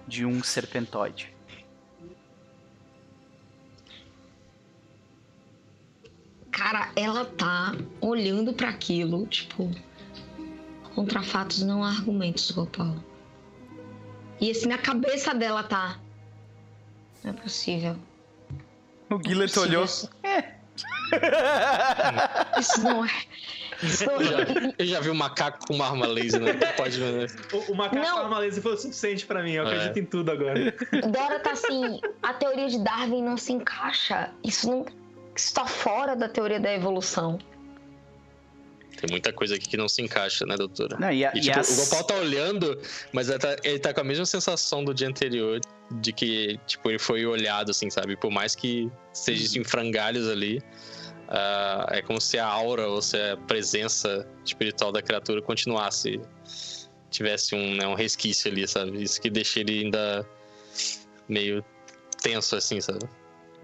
de 0.09 0.25
um 0.27 0.43
serpentoide. 0.43 1.33
Cara, 6.51 6.93
ela 6.97 7.25
tá 7.25 7.73
olhando 8.01 8.53
pra 8.53 8.69
aquilo, 8.69 9.27
tipo. 9.27 9.71
Contra 10.95 11.23
fatos 11.23 11.63
não 11.63 11.83
há 11.83 11.89
argumentos, 11.89 12.51
Gopal. 12.51 12.95
E 14.43 14.51
assim, 14.51 14.67
na 14.67 14.77
cabeça 14.79 15.33
dela 15.33 15.63
tá. 15.63 15.99
Não 17.23 17.31
é 17.31 17.35
possível. 17.35 17.97
O 19.09 19.21
Gillet 19.25 19.49
Isso- 19.51 19.61
olhou. 19.61 19.85
Isso, 19.85 20.11
É. 20.25 20.45
isso 22.59 22.83
não 22.83 23.05
é. 23.05 23.11
Isso 23.83 24.05
não 24.07 24.21
Eu 24.21 24.25
já, 24.25 24.41
é. 24.41 24.75
eu 24.79 24.87
já 24.87 25.01
vi 25.01 25.11
um 25.11 25.15
macaco 25.15 25.67
com 25.67 25.75
uma 25.75 25.87
arma 25.87 26.07
laser, 26.07 26.41
né? 26.41 26.53
Pode 26.77 26.99
ver. 26.99 27.31
O, 27.53 27.73
o 27.73 27.75
macaco 27.77 28.03
Não. 28.05 28.17
com 28.17 28.23
arma 28.25 28.39
laser 28.39 28.63
foi 28.63 28.73
o 28.73 28.77
suficiente 28.77 29.27
pra 29.27 29.43
mim. 29.43 29.53
Eu 29.53 29.65
É. 29.67 29.75
acredito 29.75 29.99
em 29.99 30.05
tudo 30.07 30.31
agora. 30.33 30.75
Dora 31.11 31.39
tá 31.41 31.53
assim. 31.53 32.01
A 32.23 32.33
teoria 32.35 32.69
de 32.69 32.79
Darwin 32.83 33.23
não 33.23 33.37
se 33.37 33.53
encaixa. 33.53 34.31
Isso 34.43 34.69
não. 34.69 34.87
Isso 35.37 35.55
tá 35.55 35.67
fora 35.67 36.15
da 36.17 36.29
teoria 36.29 36.59
da 36.61 36.73
evolução. 36.73 37.39
Tem 39.03 39.11
muita 39.11 39.33
coisa 39.33 39.57
aqui 39.57 39.69
que 39.69 39.77
não 39.77 39.89
se 39.89 40.01
encaixa, 40.01 40.47
né, 40.47 40.57
doutora? 40.57 40.97
Não, 40.97 41.11
e 41.11 41.25
a- 41.25 41.33
E, 41.35 41.39
e 41.39 41.41
tipo, 41.41 41.59
as- 41.59 41.71
o 41.71 41.77
Gopal 41.85 42.05
tá 42.05 42.15
olhando, 42.15 42.79
mas 43.13 43.29
ele 43.29 43.39
tá, 43.41 43.57
ele 43.65 43.79
tá 43.81 43.93
com 43.93 44.01
a 44.01 44.05
mesma 44.05 44.25
sensação 44.25 44.85
do 44.85 44.95
dia 44.95 45.09
anterior, 45.09 45.61
de 45.91 46.13
que, 46.13 46.57
tipo, 46.69 46.89
ele 46.89 47.01
foi 47.01 47.27
olhado, 47.27 47.73
assim, 47.73 47.91
sabe? 47.91 48.17
Por 48.17 48.31
mais 48.31 48.55
que 48.55 48.89
seja 49.13 49.59
em 49.59 49.65
frangalhos 49.65 50.29
ali, 50.29 50.63
ah, 51.29 51.89
é 51.91 52.01
como 52.01 52.21
se 52.21 52.39
a 52.39 52.47
aura 52.47 52.87
ou 52.87 53.03
se 53.03 53.17
a 53.17 53.37
presença 53.37 54.25
espiritual 54.45 54.93
da 54.93 55.03
criatura 55.03 55.43
continuasse, 55.43 56.21
tivesse 57.11 57.57
um, 57.57 57.75
né, 57.75 57.87
um 57.89 57.95
resquício 57.95 58.51
ali, 58.53 58.69
sabe? 58.69 59.03
Isso 59.03 59.21
que 59.21 59.29
deixa 59.29 59.59
ele 59.59 59.81
ainda 59.85 60.25
meio 61.29 61.65
tenso, 62.23 62.55
assim, 62.55 62.81
sabe? 62.81 63.05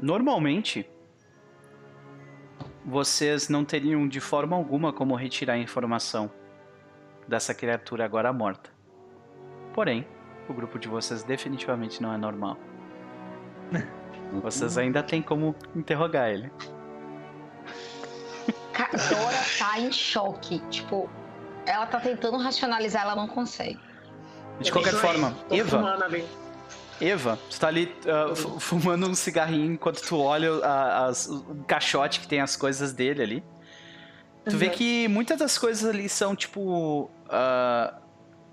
Normalmente, 0.00 0.84
vocês 2.88 3.50
não 3.50 3.66
teriam 3.66 4.08
de 4.08 4.18
forma 4.18 4.56
alguma 4.56 4.94
como 4.94 5.14
retirar 5.14 5.52
a 5.54 5.58
informação 5.58 6.30
dessa 7.28 7.52
criatura 7.52 8.02
agora 8.02 8.32
morta. 8.32 8.70
Porém, 9.74 10.06
o 10.48 10.54
grupo 10.54 10.78
de 10.78 10.88
vocês 10.88 11.22
definitivamente 11.22 12.00
não 12.00 12.12
é 12.12 12.16
normal. 12.16 12.56
Vocês 14.42 14.76
ainda 14.76 15.02
têm 15.02 15.22
como 15.22 15.56
interrogar 15.74 16.28
ele. 16.28 16.52
Dora 19.08 19.38
tá 19.58 19.78
em 19.80 19.90
choque. 19.90 20.58
Tipo, 20.68 21.08
ela 21.64 21.86
tá 21.86 21.98
tentando 21.98 22.36
racionalizar, 22.36 23.04
ela 23.04 23.16
não 23.16 23.26
consegue. 23.26 23.80
De 24.60 24.70
qualquer 24.70 24.92
forma, 24.92 25.34
Eva. 25.50 25.98
Eva, 27.00 27.38
tu 27.48 27.60
tá 27.60 27.68
ali 27.68 27.94
ah, 28.06 28.34
fu- 28.34 28.58
fumando 28.58 29.08
um 29.08 29.14
cigarrinho 29.14 29.72
enquanto 29.74 30.00
tu 30.02 30.16
olha 30.18 30.52
a- 30.64 31.06
as- 31.06 31.26
o 31.28 31.64
caixote 31.66 32.20
que 32.20 32.26
tem 32.28 32.40
as 32.40 32.56
coisas 32.56 32.92
dele 32.92 33.22
ali. 33.22 33.44
Tu 34.48 34.56
vê 34.56 34.66
Uhum. 34.66 34.72
que 34.72 35.08
muitas 35.08 35.38
das 35.38 35.56
coisas 35.58 35.88
ali 35.88 36.08
são 36.08 36.34
tipo. 36.34 37.10
ah, 37.28 37.94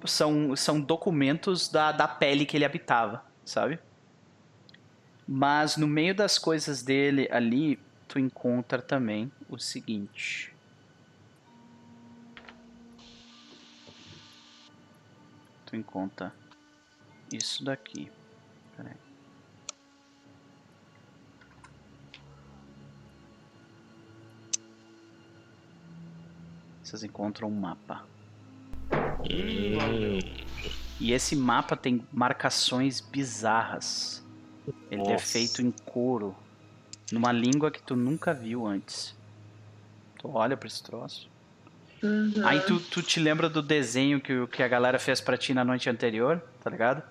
são, 0.05 0.55
são 0.55 0.79
documentos 0.79 1.67
da, 1.69 1.91
da 1.91 2.07
pele 2.07 2.45
que 2.45 2.55
ele 2.55 2.65
habitava, 2.65 3.23
sabe? 3.43 3.79
Mas 5.27 5.77
no 5.77 5.87
meio 5.87 6.13
das 6.13 6.37
coisas 6.37 6.83
dele 6.83 7.27
ali, 7.31 7.79
tu 8.07 8.19
encontra 8.19 8.79
também 8.83 9.31
o 9.49 9.57
seguinte. 9.57 10.53
Tu 15.65 15.75
encontra 15.75 16.31
isso 17.33 17.63
daqui. 17.65 18.11
Vocês 26.95 27.03
encontram 27.03 27.49
um 27.49 27.59
mapa. 27.59 28.03
Hum, 29.29 30.19
E 30.97 31.11
esse 31.11 31.35
mapa 31.35 31.75
tem 31.75 32.07
marcações 32.09 33.01
bizarras. 33.01 34.23
Ele 34.89 35.01
é 35.01 35.11
Nossa. 35.13 35.25
feito 35.25 35.61
em 35.61 35.71
couro, 35.71 36.33
numa 37.11 37.33
língua 37.33 37.69
que 37.69 37.81
tu 37.81 37.97
nunca 37.97 38.33
viu 38.33 38.65
antes. 38.65 39.13
Tu 40.19 40.29
olha 40.29 40.55
pra 40.55 40.67
esse 40.67 40.81
troço. 40.81 41.29
Uhum. 42.01 42.31
Aí 42.45 42.61
tu, 42.61 42.79
tu 42.79 43.01
te 43.03 43.19
lembra 43.19 43.49
do 43.49 43.61
desenho 43.61 44.21
que, 44.21 44.31
o- 44.33 44.47
que 44.47 44.63
a 44.63 44.67
galera 44.69 44.97
fez 44.97 45.19
pra 45.19 45.35
ti 45.37 45.53
na 45.53 45.65
noite 45.65 45.89
anterior, 45.89 46.41
tá 46.63 46.69
ligado? 46.69 47.03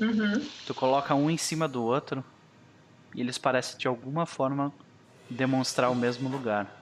Uhum. 0.00 0.40
Tu 0.68 0.72
coloca 0.72 1.16
um 1.16 1.28
em 1.28 1.36
cima 1.36 1.66
do 1.66 1.82
outro 1.82 2.22
e 3.14 3.20
eles 3.20 3.38
parecem 3.38 3.76
de 3.76 3.88
alguma 3.88 4.24
forma 4.24 4.72
demonstrar 5.28 5.90
o 5.90 5.96
mesmo 5.96 6.28
lugar. 6.28 6.76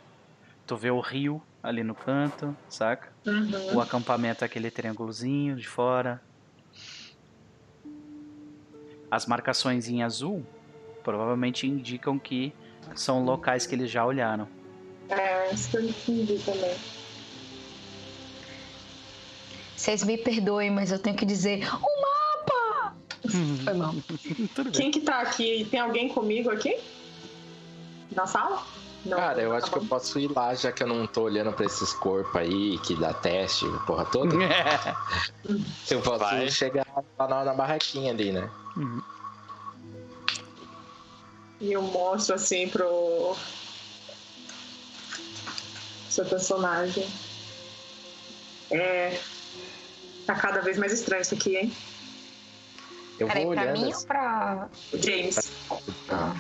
Tu 0.67 0.77
vê 0.77 0.91
o 0.91 1.01
rio 1.01 1.43
ali 1.63 1.83
no 1.83 1.95
canto, 1.95 2.57
saca? 2.69 3.13
Uhum. 3.27 3.77
O 3.77 3.81
acampamento 3.81 4.45
é 4.45 4.47
aquele 4.47 4.71
triângulozinho 4.71 5.57
de 5.57 5.67
fora. 5.67 6.23
As 9.11 9.27
marcações 9.27 9.89
em 9.89 10.03
azul 10.03 10.45
provavelmente 11.03 11.67
indicam 11.67 12.19
que 12.19 12.53
são 12.95 13.25
locais 13.25 13.67
que 13.67 13.75
eles 13.75 13.91
já 13.91 14.05
olharam. 14.05 14.49
É, 15.09 15.53
isso 15.53 15.71
que 15.71 15.77
eu 15.77 15.89
entendi 15.89 16.39
também. 16.45 16.77
Vocês 19.75 20.03
me 20.03 20.19
perdoem, 20.19 20.71
mas 20.71 20.93
eu 20.93 20.99
tenho 20.99 21.17
que 21.17 21.25
dizer: 21.25 21.67
o 21.73 22.01
mapa! 22.03 22.97
Foi 23.65 23.73
mal. 23.75 23.95
Quem 24.73 24.91
que 24.91 25.01
tá 25.01 25.21
aqui? 25.21 25.67
Tem 25.71 25.81
alguém 25.81 26.09
comigo 26.09 26.51
aqui? 26.51 26.79
Na 28.15 28.27
sala? 28.27 28.63
Não, 29.09 29.17
Cara, 29.17 29.41
eu 29.41 29.51
tá 29.51 29.57
acho 29.57 29.67
que 29.71 29.79
bom. 29.79 29.85
eu 29.85 29.89
posso 29.89 30.19
ir 30.19 30.31
lá, 30.31 30.55
já 30.55 30.71
que 30.71 30.83
eu 30.83 30.87
não 30.87 31.07
tô 31.07 31.23
olhando 31.23 31.51
pra 31.53 31.65
esses 31.65 31.95
corpos 31.95 32.37
aí, 32.37 32.79
que 32.81 32.95
dá 32.95 33.15
teste, 33.15 33.65
porra 33.87 34.05
toda. 34.05 34.35
Eu 35.91 36.03
posso 36.03 36.19
Vai. 36.19 36.51
chegar 36.51 36.85
lá 37.19 37.27
na, 37.27 37.45
na 37.47 37.55
barraquinha 37.55 38.13
ali, 38.13 38.31
né? 38.33 38.51
Uhum. 38.77 39.01
E 41.61 41.73
eu 41.73 41.81
mostro 41.81 42.35
assim 42.35 42.69
pro. 42.69 43.35
Seu 46.11 46.27
personagem. 46.27 47.07
É. 48.71 49.19
Tá 50.27 50.35
cada 50.35 50.61
vez 50.61 50.77
mais 50.77 50.93
estranho 50.93 51.23
isso 51.23 51.35
aqui, 51.35 51.57
hein? 51.57 51.73
Eu 53.19 53.27
Peraí, 53.27 53.45
vou 53.45 53.55
pra 53.55 53.63
olhando. 53.63 53.81
mim 53.81 53.91
assim, 53.91 54.03
ou 54.03 54.07
pra. 54.07 54.69
O 54.93 54.99
James. 54.99 55.53
Ah. 56.11 56.35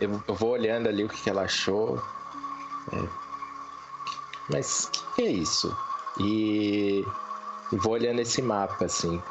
Eu, 0.00 0.22
eu 0.26 0.34
vou 0.34 0.50
olhando 0.50 0.88
ali 0.88 1.04
o 1.04 1.08
que, 1.08 1.20
que 1.22 1.30
ela 1.30 1.42
achou. 1.42 2.02
É. 2.92 3.08
Mas 4.52 4.84
o 4.84 4.90
que, 4.90 5.14
que 5.14 5.22
é 5.22 5.30
isso? 5.30 5.76
E, 6.18 7.04
e 7.72 7.76
vou 7.76 7.92
olhando 7.92 8.20
esse 8.20 8.42
mapa, 8.42 8.84
assim. 8.84 9.22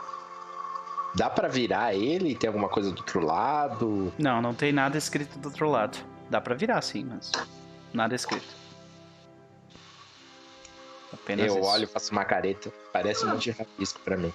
Dá 1.15 1.29
pra 1.29 1.47
virar 1.47 1.93
ele? 1.93 2.35
Tem 2.35 2.47
alguma 2.47 2.69
coisa 2.69 2.91
do 2.91 2.99
outro 2.99 3.19
lado? 3.19 4.13
Não, 4.17 4.41
não 4.41 4.53
tem 4.53 4.71
nada 4.71 4.97
escrito 4.97 5.37
do 5.39 5.49
outro 5.49 5.69
lado. 5.69 5.97
Dá 6.29 6.39
pra 6.39 6.55
virar 6.55 6.81
sim, 6.81 7.03
mas 7.03 7.31
nada 7.91 8.15
escrito. 8.15 8.59
Apenas 11.11 11.47
eu 11.47 11.59
isso. 11.59 11.67
olho, 11.67 11.87
faço 11.87 12.11
uma 12.11 12.23
careta. 12.23 12.71
Parece 12.93 13.25
um 13.25 13.29
monte 13.29 13.51
de 13.51 13.51
rabisco 13.51 13.99
pra 14.01 14.15
mim. 14.15 14.33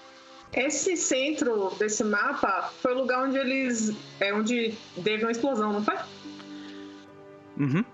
Esse 0.52 0.96
centro 0.96 1.70
desse 1.78 2.04
mapa 2.04 2.72
foi 2.80 2.92
o 2.94 2.98
lugar 2.98 3.24
onde 3.24 3.38
eles. 3.38 3.92
É 4.20 4.32
onde 4.34 4.76
teve 5.02 5.24
uma 5.24 5.32
explosão, 5.32 5.72
não 5.72 5.84
foi? 5.84 5.96
Uhum. 7.58 7.84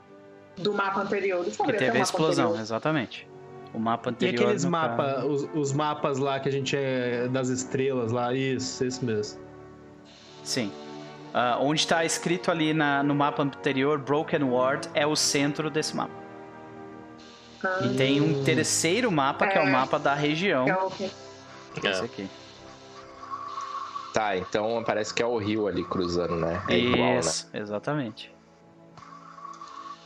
Do 0.59 0.74
mapa 0.74 1.01
anterior. 1.03 1.45
Eu 1.47 1.51
Que 1.53 1.62
até 1.62 1.73
teve 1.87 1.99
a 1.99 2.03
explosão, 2.03 2.47
anterior. 2.47 2.62
exatamente. 2.62 3.28
O 3.73 3.78
mapa 3.78 4.11
E 4.11 4.12
anterior. 4.12 4.43
aqueles 4.45 4.65
no 4.65 4.70
mapas, 4.70 5.24
os, 5.24 5.49
os 5.55 5.73
mapas 5.73 6.19
lá 6.19 6.41
que 6.41 6.49
a 6.49 6.53
gente 6.53 6.77
é 6.77 7.28
das 7.28 7.49
estrelas 7.49 8.11
lá, 8.12 8.35
isso, 8.35 8.85
isso 8.85 9.05
mesmo. 9.05 9.41
Sim. 10.43 10.73
Ah, 11.32 11.59
onde 11.61 11.81
está 11.81 12.05
escrito 12.05 12.51
ali 12.51 12.74
na- 12.74 13.03
no 13.05 13.15
mapa 13.15 13.43
anterior, 13.45 13.99
Broken 13.99 14.43
World, 14.43 14.89
é 14.95 15.07
o 15.07 15.15
centro 15.15 15.70
desse 15.70 15.95
mapa. 15.95 16.12
Ah, 17.62 17.81
E 17.85 17.95
tem 17.97 18.20
um 18.20 18.43
terceiro 18.43 19.12
mapa, 19.12 19.47
que 19.47 19.57
é 19.57 19.61
o 19.62 19.69
É. 19.69 19.70
mapa 19.70 19.99
da 19.99 20.15
região. 20.15 20.66
é 20.66 20.74
o 20.77 20.91
quê? 20.91 21.09
Esse 21.77 22.01
É. 22.03 22.05
aqui. 22.05 22.28
Tá, 24.12 24.37
então 24.37 24.82
parece 24.85 25.15
que 25.15 25.23
é 25.23 25.27
o 25.27 25.37
rio 25.39 25.69
ali 25.69 25.85
cruzando, 25.85 26.35
né? 26.35 26.61
É 26.69 26.77
igual, 26.77 27.11
né? 27.12 27.19
Isso, 27.20 27.49
exatamente. 27.55 28.35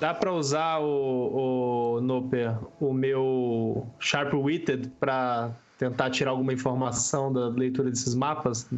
Dá 0.05 0.13
pra 0.13 0.31
usar 0.35 0.81
o, 0.81 1.95
o 1.97 2.01
Noper, 2.03 2.59
o 2.79 2.93
meu 2.93 3.91
Sharp 3.99 4.35
Witted 4.35 4.91
pra 5.01 5.51
tentar 5.79 6.11
tirar 6.11 6.33
alguma 6.33 6.53
informação 6.53 7.33
da 7.33 7.49
leitura 7.49 7.89
desses 7.89 8.15
mapas? 8.15 8.69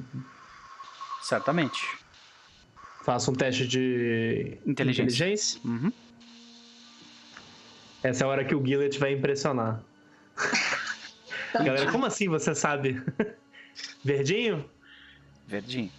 Certamente. 1.21 1.85
Faço 3.05 3.33
um 3.33 3.35
teste 3.35 3.67
de 3.67 4.57
Inteligência. 4.65 5.03
inteligência. 5.03 5.61
Uhum. 5.65 5.93
Essa 8.05 8.23
é 8.23 8.25
a 8.25 8.31
hora 8.31 8.45
que 8.45 8.55
o 8.55 8.65
Gillet 8.65 8.97
vai 8.97 9.15
impressionar. 9.15 9.83
Galera, 11.55 11.91
como 11.91 12.07
assim 12.07 12.29
você 12.29 12.55
sabe? 12.55 13.03
Verdinho? 14.05 14.65
Verdinho. 15.45 15.91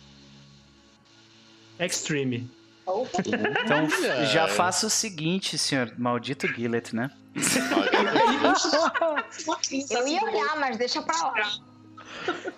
Extreme. 1.77 2.49
Opa. 2.87 3.21
Então, 3.21 4.25
já 4.25 4.47
faça 4.47 4.87
o 4.87 4.89
seguinte, 4.89 5.57
senhor 5.57 5.93
maldito 5.97 6.47
Gillet, 6.47 6.95
né? 6.95 7.11
Eu 9.89 10.07
ia 10.07 10.23
olhar, 10.23 10.55
mas 10.57 10.77
deixa 10.77 11.01
pra 11.01 11.15
lá. 11.17 11.33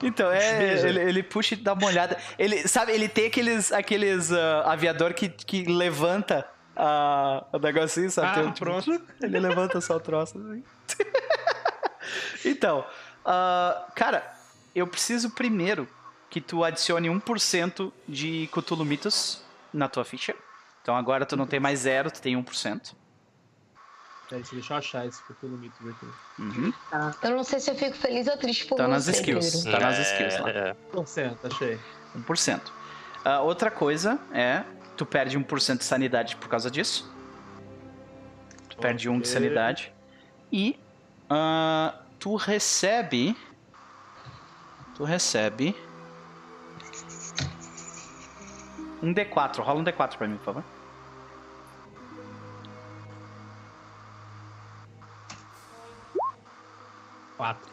Então, 0.04 0.32
é, 0.32 0.88
ele, 0.88 1.00
ele 1.00 1.24
puxa 1.24 1.56
e 1.56 1.58
dá 1.58 1.74
uma 1.74 1.88
olhada. 1.88 2.18
Ele, 2.38 2.68
sabe, 2.68 2.92
ele 2.92 3.10
tem 3.10 3.26
aqueles, 3.28 3.72
aqueles 3.72 4.32
ah, 4.32 4.72
aviador 4.72 5.14
que, 5.14 5.28
que 5.30 5.64
levanta 5.64 6.48
ah, 6.76 7.44
o 7.52 7.58
negocinho, 7.58 8.10
sabe? 8.10 8.28
Ah, 8.28 8.34
Tem 8.36 8.44
um- 8.44 8.52
tipo, 8.52 8.66
pronto. 8.66 9.02
Ele 9.22 9.40
levanta 9.40 9.82
só 9.82 9.96
o 9.98 10.00
troço. 10.00 10.38
Assim. 10.38 10.64
então, 12.46 12.86
ah, 13.26 13.88
cara, 13.96 14.24
eu 14.76 14.86
preciso 14.88 15.32
primeiro 15.32 15.88
que 16.30 16.40
tu 16.40 16.64
adicione 16.64 17.10
1% 17.10 17.92
de 18.08 18.48
Cthulhu 18.54 18.86
Mythos 18.86 19.42
na 19.74 19.88
tua 19.88 20.04
ficha. 20.06 20.36
Então 20.82 20.96
agora 20.96 21.26
tu 21.26 21.36
não 21.36 21.46
tem 21.48 21.60
mais 21.60 21.80
zero, 21.80 22.10
tu 22.12 22.22
tem 22.22 22.36
1%. 22.42 22.94
Peraí, 24.30 24.44
deixa 24.52 24.74
eu 24.74 24.78
achar 24.78 25.06
esse 25.08 25.22
Cthulhu 25.24 25.58
Mythos 25.58 25.88
aqui. 25.90 26.06
Uhum. 26.40 26.74
Eu 27.24 27.32
não 27.32 27.44
sei 27.44 27.60
se 27.60 27.72
eu 27.72 27.76
fico 27.76 27.96
feliz 27.98 28.28
ou 28.28 28.38
triste 28.38 28.66
por 28.68 28.76
Tá 28.78 28.88
nas 28.88 29.06
você, 29.06 29.12
skills. 29.12 29.64
Pedro. 29.64 29.72
Tá 29.72 29.80
nas 29.80 29.98
skills 29.98 30.40
lá. 30.40 30.50
É, 30.50 30.76
1%, 30.94 31.38
achei. 31.44 31.80
1%. 32.16 32.62
Ah, 33.26 33.42
outra 33.42 33.72
coisa 33.72 34.20
é, 34.32 34.64
tu 34.96 35.04
perde 35.06 35.38
1% 35.38 35.78
de 35.80 35.84
sanidade 35.84 36.36
por 36.36 36.48
causa 36.48 36.70
disso. 36.70 37.12
Tu 38.70 38.78
perde 38.78 39.10
1 39.10 39.14
de 39.14 39.20
Ok. 39.22 39.32
sanidade. 39.32 39.92
E 40.52 40.80
ah, 41.28 41.96
tu 42.20 42.36
recebe. 42.36 43.36
Tu 44.96 45.04
recebe. 45.04 45.76
Um 49.02 49.14
D4. 49.14 49.60
Rola 49.62 49.80
um 49.80 49.84
D4 49.84 50.18
pra 50.18 50.28
mim, 50.28 50.38
por 50.38 50.46
favor. 50.46 50.64
Quatro. 57.38 57.72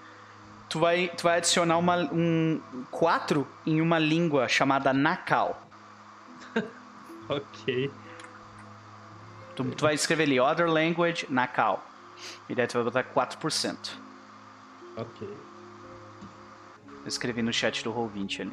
Tu 0.68 0.78
vai, 0.78 1.08
tu 1.08 1.22
vai 1.22 1.38
adicionar 1.38 1.78
uma, 1.78 1.96
um 2.12 2.60
4 2.90 3.46
em 3.66 3.80
uma 3.80 3.98
língua 3.98 4.48
chamada 4.48 4.92
Nakal. 4.92 5.62
Ok. 7.28 7.90
Tu, 9.56 9.64
tu 9.64 9.82
vai 9.82 9.94
escrever 9.94 10.22
ali 10.22 10.38
Other 10.38 10.68
Language 10.68 11.26
Nakal. 11.28 11.84
E 12.48 12.54
daí 12.54 12.68
tu 12.68 12.74
vai 12.74 12.84
botar 12.84 13.02
4%. 13.02 13.76
Ok. 14.96 15.28
Eu 15.28 17.08
escrevi 17.08 17.42
no 17.42 17.52
chat 17.52 17.82
do 17.82 17.92
Roll20 17.92 18.42
ali. 18.42 18.52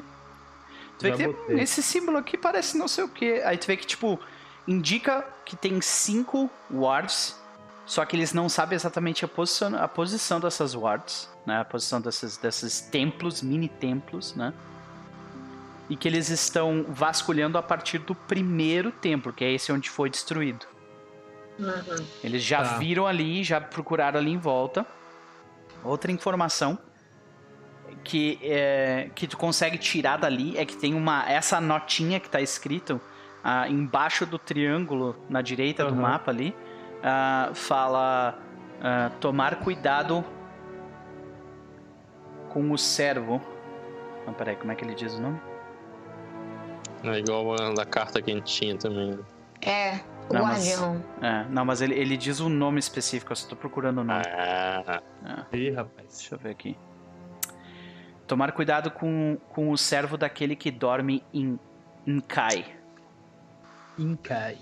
Tu 0.98 1.02
vê 1.02 1.12
que 1.12 1.16
tem- 1.46 1.60
esse 1.60 1.82
símbolo 1.82 2.18
aqui 2.18 2.36
parece 2.38 2.76
não 2.78 2.86
sei 2.88 3.04
o 3.04 3.08
que. 3.08 3.40
Aí 3.42 3.58
tu 3.58 3.66
vê 3.66 3.76
que, 3.76 3.86
tipo, 3.86 4.18
indica 4.66 5.26
que 5.44 5.56
tem 5.56 5.80
cinco 5.80 6.48
wards, 6.70 7.36
só 7.86 8.04
que 8.04 8.16
eles 8.16 8.32
não 8.32 8.48
sabem 8.48 8.76
exatamente 8.76 9.24
a 9.24 9.28
posição, 9.28 9.76
a 9.76 9.88
posição 9.88 10.40
dessas 10.40 10.74
wards, 10.74 11.28
né? 11.46 11.60
A 11.60 11.64
posição 11.64 12.00
desses, 12.00 12.36
desses 12.36 12.80
templos, 12.80 13.42
mini 13.42 13.68
templos, 13.68 14.34
né? 14.34 14.52
E 15.90 15.96
que 15.96 16.08
eles 16.08 16.30
estão 16.30 16.86
vasculhando 16.88 17.58
a 17.58 17.62
partir 17.62 17.98
do 17.98 18.14
primeiro 18.14 18.90
templo, 18.90 19.32
que 19.32 19.44
é 19.44 19.52
esse 19.52 19.70
onde 19.70 19.90
foi 19.90 20.08
destruído. 20.08 20.64
Uhum. 21.58 22.06
Eles 22.22 22.42
já 22.42 22.62
Tá. 22.62 22.78
viram 22.78 23.06
ali, 23.06 23.44
já 23.44 23.60
procuraram 23.60 24.18
ali 24.18 24.30
em 24.30 24.38
volta. 24.38 24.86
Outra 25.84 26.10
informação 26.10 26.78
que, 28.04 28.38
é, 28.42 29.08
que 29.14 29.26
tu 29.26 29.36
consegue 29.36 29.78
tirar 29.78 30.18
dali 30.18 30.56
é 30.56 30.64
que 30.64 30.76
tem 30.76 30.94
uma 30.94 31.28
essa 31.28 31.60
notinha 31.60 32.20
que 32.20 32.28
tá 32.28 32.40
escrito 32.40 33.00
ah, 33.42 33.68
embaixo 33.68 34.24
do 34.26 34.38
triângulo 34.38 35.16
na 35.28 35.40
direita 35.42 35.84
do 35.84 35.92
Aham. 35.94 36.00
mapa 36.02 36.30
ali 36.30 36.54
ah, 37.02 37.50
fala 37.54 38.38
ah, 38.82 39.10
tomar 39.20 39.56
cuidado 39.56 40.24
com 42.50 42.70
o 42.70 42.78
servo. 42.78 43.40
Não, 44.26 44.32
peraí, 44.32 44.56
como 44.56 44.70
é 44.70 44.74
que 44.74 44.84
ele 44.84 44.94
diz 44.94 45.14
o 45.14 45.20
nome? 45.22 45.40
é 47.02 47.18
igual 47.18 47.52
a 47.54 47.74
da 47.74 47.84
carta 47.84 48.22
que 48.22 48.30
a 48.30 48.34
gente 48.34 48.46
tinha 48.54 48.76
também. 48.78 49.18
É, 49.60 49.96
o 50.30 50.34
Não, 50.34 50.42
mas- 50.42 50.66
guardião. 50.66 51.04
É, 51.20 51.44
não, 51.50 51.64
mas 51.64 51.82
ele, 51.82 51.94
ele 51.94 52.16
diz 52.16 52.40
o 52.40 52.48
nome 52.48 52.78
específico, 52.78 53.32
eu 53.32 53.36
só 53.36 53.48
tô 53.48 53.56
procurando 53.56 53.98
o 54.00 54.04
nome. 54.04 54.22
Ah, 54.26 55.02
Ih, 55.52 55.70
rapaz. 55.70 56.16
Deixa 56.18 56.34
eu 56.34 56.38
ver 56.38 56.50
aqui. 56.50 56.76
Tomar 58.26 58.52
cuidado 58.52 58.90
com, 58.90 59.36
com 59.50 59.70
o 59.70 59.76
servo 59.76 60.16
daquele 60.16 60.56
que 60.56 60.70
dorme 60.70 61.22
em 61.32 61.58
Nkai. 62.06 62.64
Incai. 63.98 64.58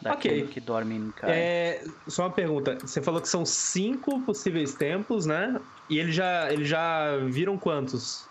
Daquele 0.00 0.42
Ok. 0.42 0.52
que 0.54 0.60
dorme 0.60 0.96
em 0.96 0.98
Nkai. 1.08 1.30
É, 1.30 1.84
só 2.08 2.24
uma 2.24 2.30
pergunta. 2.30 2.76
Você 2.80 3.00
falou 3.00 3.20
que 3.20 3.28
são 3.28 3.44
cinco 3.46 4.20
possíveis 4.22 4.74
templos, 4.74 5.26
né? 5.26 5.60
E 5.88 5.98
eles 5.98 6.14
já, 6.14 6.52
eles 6.52 6.68
já 6.68 7.16
viram 7.28 7.56
quantos? 7.56 8.26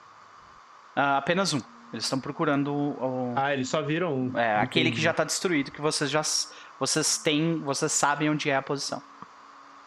Ah, 0.95 1.17
apenas 1.17 1.53
um. 1.53 1.61
Eles 1.93 2.05
estão 2.05 2.19
procurando 2.19 2.73
o, 2.73 2.91
o- 2.91 3.33
Ah, 3.35 3.53
eles 3.53 3.67
só 3.67 3.81
viram 3.81 4.13
um. 4.13 4.37
é, 4.37 4.57
aquele 4.57 4.85
que 4.85 4.91
Entendi. 4.91 5.01
já 5.03 5.13
tá 5.13 5.23
destruído, 5.23 5.71
que 5.71 5.81
vocês 5.81 6.09
já 6.09 6.21
vocês 6.79 7.17
têm, 7.17 7.59
vocês 7.59 7.91
sabem 7.91 8.29
onde 8.29 8.49
é 8.49 8.55
a 8.55 8.61
posição. 8.61 9.01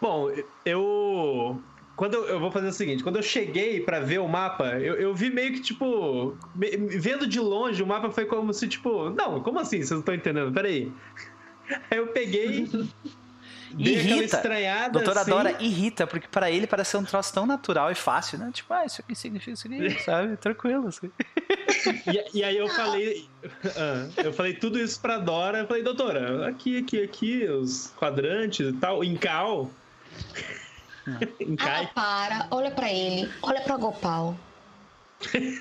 Bom, 0.00 0.30
eu. 0.64 1.60
Quando 1.96 2.14
eu, 2.14 2.24
eu 2.26 2.40
vou 2.40 2.50
fazer 2.50 2.68
o 2.68 2.72
seguinte, 2.72 3.02
quando 3.04 3.16
eu 3.16 3.22
cheguei 3.22 3.80
pra 3.80 4.00
ver 4.00 4.18
o 4.18 4.26
mapa, 4.28 4.78
eu, 4.80 4.94
eu 4.94 5.14
vi 5.14 5.30
meio 5.30 5.52
que, 5.52 5.60
tipo, 5.60 6.36
me- 6.54 6.76
vendo 6.76 7.26
de 7.26 7.38
longe, 7.38 7.82
o 7.82 7.86
mapa 7.86 8.10
foi 8.10 8.24
como 8.26 8.52
se, 8.52 8.66
tipo, 8.66 9.10
não, 9.10 9.40
como 9.40 9.60
assim? 9.60 9.76
Vocês 9.78 9.90
não 9.90 10.00
estão 10.00 10.14
entendendo? 10.14 10.52
Peraí. 10.52 10.90
Aí 11.90 11.98
eu 11.98 12.08
peguei. 12.08 12.68
Irrita. 13.76 14.36
estranhada. 14.36 14.92
Doutora 14.92 15.20
assim, 15.22 15.30
Dora 15.30 15.56
irrita, 15.60 16.06
porque 16.06 16.28
pra 16.28 16.48
ele 16.48 16.64
parece 16.64 16.92
ser 16.92 16.96
um 16.98 17.04
troço 17.04 17.32
tão 17.34 17.44
natural 17.44 17.90
e 17.90 17.94
fácil, 17.96 18.38
né? 18.38 18.50
Tipo, 18.52 18.72
ah, 18.72 18.84
isso 18.84 19.00
aqui 19.00 19.16
significa 19.16 19.50
isso 19.52 19.66
aqui, 19.66 19.98
sabe? 20.04 20.36
Tranquilo. 20.36 20.86
Assim. 20.86 21.10
E, 22.06 22.38
e 22.38 22.44
aí 22.44 22.56
eu 22.56 22.68
falei. 22.68 23.28
ah, 23.76 24.06
eu 24.22 24.32
falei 24.32 24.54
tudo 24.54 24.78
isso 24.78 25.00
pra 25.00 25.18
Dora. 25.18 25.58
Eu 25.60 25.66
falei, 25.66 25.82
doutora, 25.82 26.46
aqui, 26.46 26.78
aqui, 26.78 27.02
aqui, 27.02 27.44
os 27.48 27.92
quadrantes 27.96 28.68
e 28.68 28.72
tal, 28.74 29.02
em 29.02 29.16
cal. 29.16 29.68
Ela 31.40 31.56
cai. 31.56 31.86
para, 31.94 32.47
olha 32.51 32.70
pra 32.70 32.90
ele, 32.93 33.31
olha 33.43 33.60
pra 33.60 33.76
Gopal. 33.76 34.35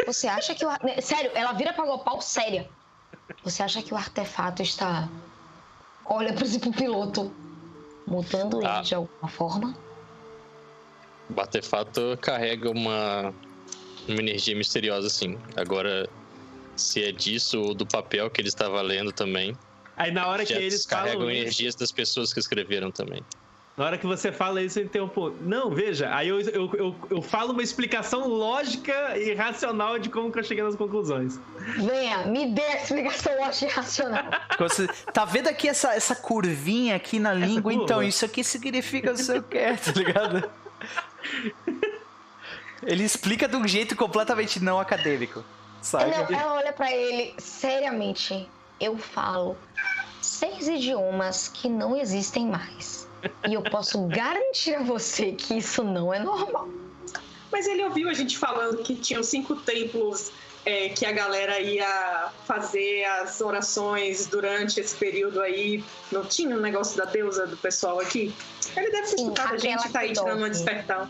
Você 0.06 0.28
acha 0.28 0.54
que 0.56 0.66
o. 0.66 0.70
né, 0.84 1.00
Sério, 1.02 1.32
ela 1.36 1.54
vira 1.54 1.74
pra 1.74 1.86
Gopal 1.86 2.22
séria. 2.22 2.70
Você 3.44 3.62
acha 3.64 3.82
que 3.82 3.94
o 3.94 3.98
artefato 3.98 4.62
está. 4.62 5.08
Olha 6.06 6.34
pro 6.34 6.48
pro 6.60 6.72
piloto, 6.72 7.34
mudando 8.06 8.58
ele 8.60 8.68
Ah. 8.68 8.82
de 8.82 8.96
alguma 8.96 9.30
forma? 9.30 9.76
o 11.34 11.40
artefato 11.40 12.18
carrega 12.22 12.70
uma, 12.70 13.34
uma 14.08 14.20
energia 14.20 14.56
misteriosa, 14.56 15.08
assim. 15.08 15.38
Agora, 15.56 16.10
se 16.76 17.02
é 17.04 17.12
disso 17.14 17.62
ou 17.62 17.74
do 17.74 17.86
papel 17.86 18.30
que 18.30 18.42
ele 18.42 18.50
estava 18.50 18.82
lendo 18.82 19.12
também, 19.14 19.58
Aí 19.96 20.12
na 20.12 20.28
hora 20.28 20.44
que 20.46 20.52
eles 20.54 20.86
falam. 20.86 21.14
isso- 21.14 21.30
energias 21.30 21.76
das 21.76 21.92
pessoas 21.92 22.34
que 22.34 22.40
escreveram 22.40 22.92
também. 22.92 23.24
Na 23.76 23.86
hora 23.86 23.98
que 23.98 24.06
você 24.06 24.32
fala 24.32 24.62
isso, 24.62 24.80
eu 24.80 24.84
interrompo. 24.86 25.34
Não, 25.42 25.72
veja, 25.72 26.14
aí 26.16 26.28
eu, 26.28 26.40
eu, 26.42 26.72
eu, 26.76 26.96
eu 27.10 27.22
falo 27.24 27.54
uma 27.54 27.64
explicação 27.64 28.28
lógica 28.28 29.18
e 29.18 29.34
racional 29.34 29.98
de 29.98 30.10
como 30.10 30.32
que 30.32 30.38
eu 30.38 30.44
cheguei 30.44 30.64
nas 30.64 30.76
conclusões. 30.76 31.40
Venha, 31.78 32.20
me 32.28 32.54
dê 32.54 32.62
a 32.62 32.76
explicação 32.76 33.36
lógica 33.40 33.66
e 33.66 33.70
racional. 33.70 34.26
Você 34.60 34.88
tá 35.12 35.26
vendo 35.26 35.48
aqui 35.48 35.68
essa, 35.68 35.92
essa 35.96 36.16
curvinha 36.16 36.96
aqui 36.96 37.18
na 37.18 37.34
língua? 37.34 37.72
curva? 37.72 37.84
Então, 37.84 38.04
isso 38.04 38.24
aqui 38.24 38.44
significa 38.44 39.10
não 39.10 39.18
sei 39.18 39.40
o 39.40 39.44
que, 39.44 39.58
tá 39.58 39.92
ligado? 39.96 40.52
Ele 42.84 43.04
explica 43.04 43.48
de 43.48 43.56
um 43.56 43.68
jeito 43.68 43.96
completamente 43.96 44.64
não 44.64 44.80
acadêmico. 44.80 45.44
Sabe? 45.82 46.12
Não, 46.12 46.40
ela 46.40 46.54
olha 46.54 46.74
pra 46.74 46.92
ele 46.92 47.34
seriamente. 47.40 48.48
Eu 48.80 48.98
falo 49.00 49.58
seis 50.22 50.68
idiomas 50.68 51.48
que 51.48 51.68
não 51.68 51.98
existem 51.98 52.46
mais. 52.48 53.03
E 53.48 53.54
eu 53.54 53.62
posso 53.62 54.08
garantir 54.08 54.76
a 54.76 54.84
você 54.84 55.32
que 55.32 55.58
isso 55.58 55.84
não 55.84 56.14
é 56.14 56.20
normal. 56.20 56.70
Mas 57.52 57.68
ele 57.68 57.84
ouviu 57.84 58.10
a 58.10 58.14
gente 58.14 58.38
falando 58.38 58.82
que 58.84 58.96
tinham 58.96 59.22
cinco 59.24 59.56
templos 59.56 60.32
é, 60.66 60.90
que 60.90 61.06
a 61.06 61.12
galera 61.12 61.60
ia 61.60 62.32
fazer 62.46 63.04
as 63.06 63.42
orações 63.42 64.28
durante 64.28 64.80
esse 64.80 64.96
período 64.96 65.42
aí. 65.42 65.84
Não 66.12 66.26
tinha 66.26 66.56
um 66.56 66.60
negócio 66.60 66.98
da 66.98 67.06
deusa 67.06 67.46
do 67.46 67.58
pessoal 67.58 68.00
aqui? 68.00 68.34
Ele 68.76 68.90
deve 68.90 69.02
ter 69.04 69.18
Sim, 69.18 69.24
escutado 69.24 69.54
a 69.54 69.58
gente 69.58 69.92
tá 69.92 70.00
aí 70.00 70.14
tirando 70.14 70.28
uma 70.28 70.36
dorme. 70.36 70.50
despertão. 70.50 71.10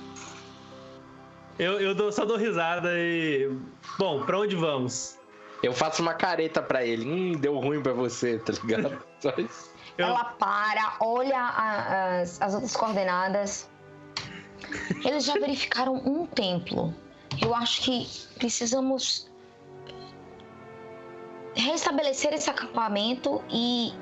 Eu, 1.57 1.80
eu 1.80 1.94
dou, 1.94 2.11
só 2.11 2.26
dou 2.26 2.38
risada 2.38 2.90
e. 2.95 3.49
Bom, 3.98 4.26
pra 4.26 4.40
onde 4.40 4.56
vamos? 4.56 5.18
Eu 5.61 5.72
faço 5.72 6.02
uma 6.02 6.14
careta 6.14 6.61
pra 6.61 6.84
ele. 6.84 7.06
Hum, 7.06 7.31
deu 7.40 7.57
ruim 7.57 7.81
pra 7.81 7.94
você, 7.94 8.40
tá 8.40 8.52
ligado? 8.52 9.02
Só 9.22 9.34
isso. 9.38 9.72
Eu- 9.98 10.07
Ela 10.07 10.24
para, 10.26 10.95
olha 10.99 11.38
a- 11.40 12.20
as, 12.22 12.41
as 12.41 12.53
outras 12.53 12.76
coordenadas. 12.76 13.70
Eles 15.06 15.26
já 15.26 15.34
verificaram 15.34 15.94
um 15.95 16.26
templo. 16.26 16.94
Eu 17.41 17.53
acho 17.53 17.82
que 17.82 18.07
precisamos 18.38 19.30
restabelecer 21.56 22.34
esse 22.34 22.49
acampamento 22.49 23.44
e 23.49 23.94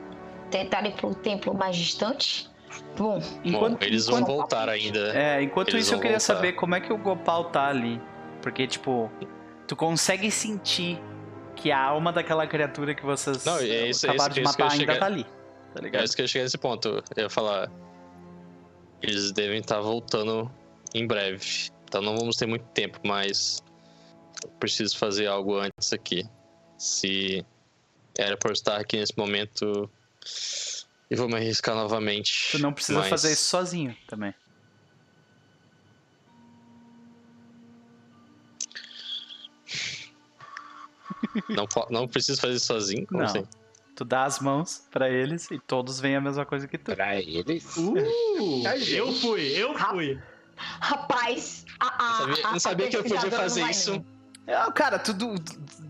tentar 0.49 0.85
ir 0.85 0.93
pro 0.95 1.13
templo 1.15 1.53
mais 1.53 1.75
distante. 1.75 2.49
Bom, 2.97 3.19
Bom, 3.51 3.77
eles 3.81 4.05
vão 4.07 4.19
enquanto- 4.19 4.35
voltar 4.37 4.69
ainda. 4.69 5.13
É, 5.17 5.41
enquanto 5.43 5.69
Eles 5.69 5.83
isso 5.85 5.93
eu 5.93 5.97
vão 5.97 6.01
queria 6.03 6.17
voltar. 6.19 6.35
saber 6.35 6.53
como 6.53 6.75
é 6.75 6.79
que 6.79 6.93
o 6.93 6.97
Gopal 6.97 7.45
tá 7.45 7.67
ali. 7.67 8.01
Porque, 8.41 8.65
tipo, 8.65 9.11
tu 9.67 9.75
consegue 9.75 10.31
sentir 10.31 11.01
que 11.55 11.71
a 11.71 11.79
alma 11.83 12.11
daquela 12.13 12.47
criatura 12.47 12.95
que 12.95 13.05
vocês 13.05 13.43
Não, 13.45 13.57
é 13.57 13.87
isso- 13.89 14.05
é 14.05 14.09
acabaram 14.09 14.31
isso- 14.31 14.33
de 14.35 14.39
é 14.39 14.43
isso 14.43 14.51
eu 14.59 14.65
matar 14.65 14.65
ia 14.65 14.71
ainda 14.81 14.93
chegar. 14.93 14.99
tá 14.99 15.05
ali. 15.05 15.25
Tá 15.73 15.79
É 15.79 15.83
ligado? 15.83 16.03
isso 16.05 16.15
que 16.15 16.21
eu 16.21 16.25
ia 16.25 16.27
chegar 16.27 16.43
nesse 16.43 16.57
ponto. 16.57 16.89
Eu 17.15 17.23
ia 17.23 17.29
falar. 17.29 17.71
Eles 19.01 19.31
devem 19.31 19.59
estar 19.59 19.79
voltando 19.81 20.51
em 20.93 21.07
breve. 21.07 21.69
Então 21.85 22.01
não 22.01 22.15
vamos 22.15 22.35
ter 22.35 22.45
muito 22.45 22.65
tempo, 22.73 22.99
mas. 23.05 23.63
preciso 24.59 24.97
fazer 24.97 25.27
algo 25.27 25.57
antes 25.57 25.93
aqui. 25.93 26.23
Se 26.77 27.45
era 28.17 28.35
por 28.37 28.51
estar 28.51 28.77
aqui 28.79 28.97
nesse 28.97 29.17
momento. 29.17 29.89
Eu 31.09 31.17
vou 31.17 31.27
me 31.27 31.35
arriscar 31.35 31.75
novamente. 31.75 32.49
Tu 32.51 32.59
não 32.59 32.71
precisa 32.71 32.99
mas 32.99 33.09
fazer 33.09 33.33
isso 33.33 33.45
sozinho 33.45 33.95
também. 34.07 34.33
Não, 41.49 41.67
não 41.89 42.07
preciso 42.07 42.39
fazer 42.41 42.55
isso 42.55 42.65
sozinho? 42.67 43.05
Como 43.07 43.19
Não. 43.21 43.29
assim? 43.29 43.43
Tu 44.01 44.05
dá 44.05 44.23
as 44.23 44.39
mãos 44.39 44.87
pra 44.89 45.07
eles 45.11 45.51
e 45.51 45.59
todos 45.59 45.99
veem 45.99 46.15
a 46.15 46.21
mesma 46.21 46.43
coisa 46.43 46.67
que 46.67 46.75
tu. 46.75 46.95
Pra 46.95 47.15
eles? 47.21 47.77
Uh, 47.77 47.93
eu 48.89 49.13
fui, 49.13 49.41
eu 49.55 49.77
fui. 49.77 50.19
rapaz, 50.79 51.65
a, 51.79 51.85
a, 51.85 52.21
Eu 52.23 52.35
sabia- 52.35 52.47
a- 52.47 52.51
não 52.53 52.59
sabia 52.59 52.85
a 52.87 52.89
que 52.89 52.97
eu 52.97 53.03
podia 53.03 53.29
fazer 53.31 53.69
isso. 53.69 54.03
não. 54.47 54.71
Cara, 54.71 54.97
tu, 54.97 55.13
tu, 55.13 55.35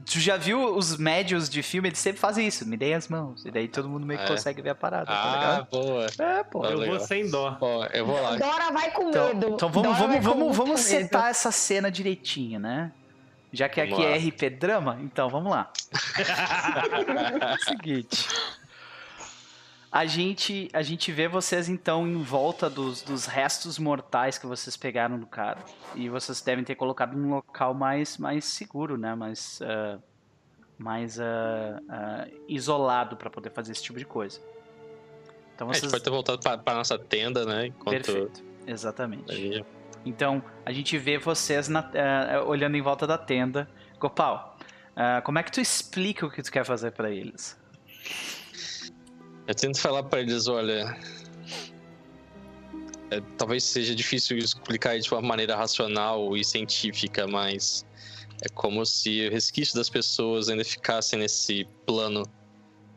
tu 0.05 0.19
já 0.19 0.35
viu 0.35 0.75
os 0.75 0.97
médios 0.97 1.49
de 1.49 1.63
filme, 1.63 1.88
eles 1.88 1.99
sempre 1.99 2.19
fazem 2.19 2.45
isso. 2.45 2.67
Me 2.67 2.75
deem 2.75 2.95
as 2.95 3.07
mãos. 3.07 3.45
E 3.45 3.49
daí 3.49 3.69
todo 3.69 3.88
mundo 3.88 4.05
meio 4.05 4.19
que 4.19 4.25
É. 4.25 4.27
consegue 4.27 4.61
ver 4.61 4.71
a 4.71 4.75
parada, 4.75 5.05
tá 5.05 5.13
Ah, 5.13 5.35
ligado? 5.39 5.67
boa. 5.71 6.05
É, 6.19 6.43
pô. 6.43 6.63
Ah, 6.65 6.69
Eu 6.71 6.79
legal. 6.79 6.97
vou 6.97 7.07
sem 7.07 7.29
dó. 7.29 7.57
Ó, 7.61 7.85
eu 7.93 8.05
vou 8.05 8.21
lá. 8.21 8.35
Dora 8.35 8.71
vai 8.71 8.91
com 8.91 9.09
Então, 9.09 9.27
medo. 9.29 9.47
então 9.53 9.69
vamos, 9.71 9.97
Dora 9.97 9.99
vamos, 10.07 10.23
vamos, 10.25 10.57
vamos 10.57 10.81
medo. 10.81 11.01
setar 11.01 11.29
essa 11.29 11.49
cena 11.49 11.89
direitinho, 11.89 12.59
né? 12.59 12.91
Já 13.52 13.68
que 13.68 13.84
Vamos 13.86 13.99
aqui 13.99 14.06
é. 14.06 14.18
RP 14.18 14.49
Drama, 14.57 14.98
então 15.02 15.30
vamos 15.30 15.52
lá. 15.52 15.72
Seguinte. 17.68 18.28
A 19.91 20.06
gente, 20.06 20.69
a 20.72 20.82
gente 20.82 21.11
vê 21.11 21.28
vocês 21.28 21.68
então 21.68 22.07
em 22.07 22.22
volta 22.23 22.69
dos, 22.69 23.02
dos 23.02 23.26
restos 23.26 23.78
mortais 23.78 24.38
que 24.38 24.48
vocês 24.48 24.78
pegaram 24.78 25.19
do 25.19 25.26
cara. 25.28 25.60
E 25.95 26.07
vocês 26.07 26.41
devem 26.41 26.64
ter 26.64 26.76
colocado 26.76 27.18
num 27.18 27.30
local 27.36 27.73
mais, 27.73 28.18
mais 28.18 28.45
seguro, 28.45 28.98
né? 28.98 29.14
Mais, 29.15 29.60
ah, 29.61 29.99
mais 30.78 31.19
ah, 31.19 31.82
ah, 31.90 32.28
isolado 32.48 33.18
para 33.18 33.30
poder 33.30 33.49
fazer 33.49 33.73
esse 33.73 33.84
tipo 33.84 33.99
de 33.99 34.06
coisa. 34.06 34.40
Então 35.53 35.68
É, 35.68 35.72
a 35.72 35.73
gente 35.73 35.82
vocês. 35.82 35.91
pode 35.91 36.03
ter 36.06 36.10
voltado 36.10 36.40
pra, 36.40 36.57
pra 36.57 36.73
nossa 36.73 36.98
tenda, 36.98 37.45
né? 37.45 37.68
Enquanto 37.68 38.06
Perfeito. 38.06 38.41
Exatamente. 38.65 39.30
a 39.30 39.36
gente 39.36 39.65
Então, 40.06 40.44
a 40.65 40.72
gente 40.72 40.98
vê 40.98 41.18
vocês 41.18 41.68
na- 41.68 41.90
eh, 41.94 42.40
olhando 42.40 42.76
em 42.76 42.82
volta 42.82 43.06
da 43.06 43.18
tenda. 43.18 43.69
Gopal, 43.99 44.57
ah, 44.95 45.22
como 45.22 45.38
é 45.40 45.44
que 45.44 45.52
tu 45.52 45.61
explica 45.61 46.26
o 46.26 46.32
que 46.32 46.41
tu 46.41 46.52
quer 46.52 46.65
fazer 46.65 46.91
pra 46.91 47.11
eles? 47.11 47.60
Eu 49.48 49.56
tento 49.56 49.80
falar 49.80 50.03
pra 50.03 50.22
eles, 50.22 50.48
olha. 50.48 50.98
é, 53.11 53.22
talvez 53.38 53.65
seja 53.65 53.94
difícil 53.94 54.38
explicar 54.38 54.98
de 54.98 55.11
uma 55.14 55.22
maneira 55.22 55.53
racional 55.56 56.36
e 56.38 56.45
científica, 56.45 57.28
mas 57.28 57.86
é 58.41 58.48
como 58.48 58.86
se 58.86 59.28
o 59.28 59.32
resquício 59.32 59.76
das 59.76 59.90
pessoas 59.90 60.48
ainda 60.48 60.64
ficassem 60.64 61.19
nesse 61.19 61.68
plano 61.86 62.23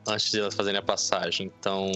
antes 0.07 0.31
de 0.31 0.39
elas 0.39 0.55
fazerem 0.55 0.79
a 0.79 0.83
passagem. 0.83 1.51
Então, 1.59 1.91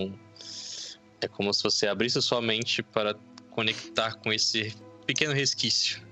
é 1.21 1.29
como 1.29 1.55
se 1.55 1.63
você 1.63 1.87
abrisse 1.87 2.21
sua 2.21 2.43
mente 2.43 2.83
para 2.83 3.15
conectar 3.51 4.15
com 4.17 4.33
esse 4.33 4.75
pequeno 5.09 5.33
resquício 5.33 6.03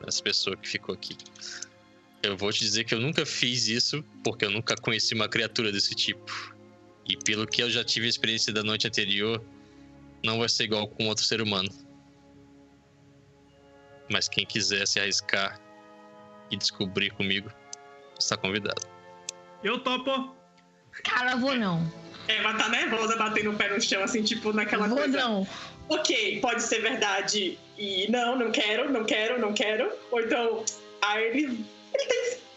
dessa 0.00 0.22
pessoa 0.22 0.56
que 0.56 0.68
ficou 0.68 0.94
aqui. 0.94 1.16
Eu 2.22 2.36
vou 2.36 2.52
te 2.52 2.60
dizer 2.60 2.84
que 2.84 2.94
eu 2.94 3.00
nunca 3.00 3.26
fiz 3.26 3.66
isso 3.66 4.02
porque 4.22 4.44
eu 4.44 4.50
nunca 4.50 4.76
conheci 4.76 5.12
uma 5.12 5.28
criatura 5.28 5.72
desse 5.72 5.92
tipo. 5.92 6.54
E 7.04 7.16
pelo 7.16 7.46
que 7.48 7.62
eu 7.62 7.68
já 7.68 7.84
tive 7.84 8.06
a 8.06 8.08
experiência 8.08 8.52
da 8.52 8.62
noite 8.62 8.86
anterior, 8.86 9.44
não 10.24 10.38
vai 10.38 10.48
ser 10.48 10.64
igual 10.64 10.86
com 10.86 11.08
outro 11.08 11.24
ser 11.24 11.42
humano. 11.42 11.68
Mas 14.08 14.28
quem 14.28 14.46
quiser 14.46 14.86
se 14.86 15.00
arriscar 15.00 15.60
e 16.48 16.56
descobrir 16.56 17.10
comigo, 17.10 17.50
está 18.18 18.36
convidado. 18.36 18.86
Eu 19.64 19.80
topo. 19.80 20.34
Cara, 21.02 21.34
vou 21.34 21.56
não. 21.56 21.92
É, 22.28 22.40
mas 22.40 22.56
tá 22.56 22.68
nervosa, 22.68 23.16
batendo 23.16 23.50
o 23.50 23.56
pé 23.56 23.68
no 23.74 23.80
chão, 23.80 24.02
assim, 24.02 24.22
tipo, 24.22 24.52
naquela 24.52 24.86
vou 24.86 24.98
coisa. 24.98 25.18
não. 25.18 25.46
Ok, 25.88 26.40
pode 26.40 26.62
ser 26.62 26.80
verdade 26.80 27.58
e 27.78 28.10
não, 28.10 28.36
não 28.36 28.50
quero, 28.50 28.90
não 28.90 29.04
quero, 29.04 29.40
não 29.40 29.52
quero. 29.52 29.90
Ou 30.10 30.20
então, 30.20 30.64
ah, 31.02 31.20
ele, 31.20 31.64
ele 31.94 32.04
tá 32.06 32.14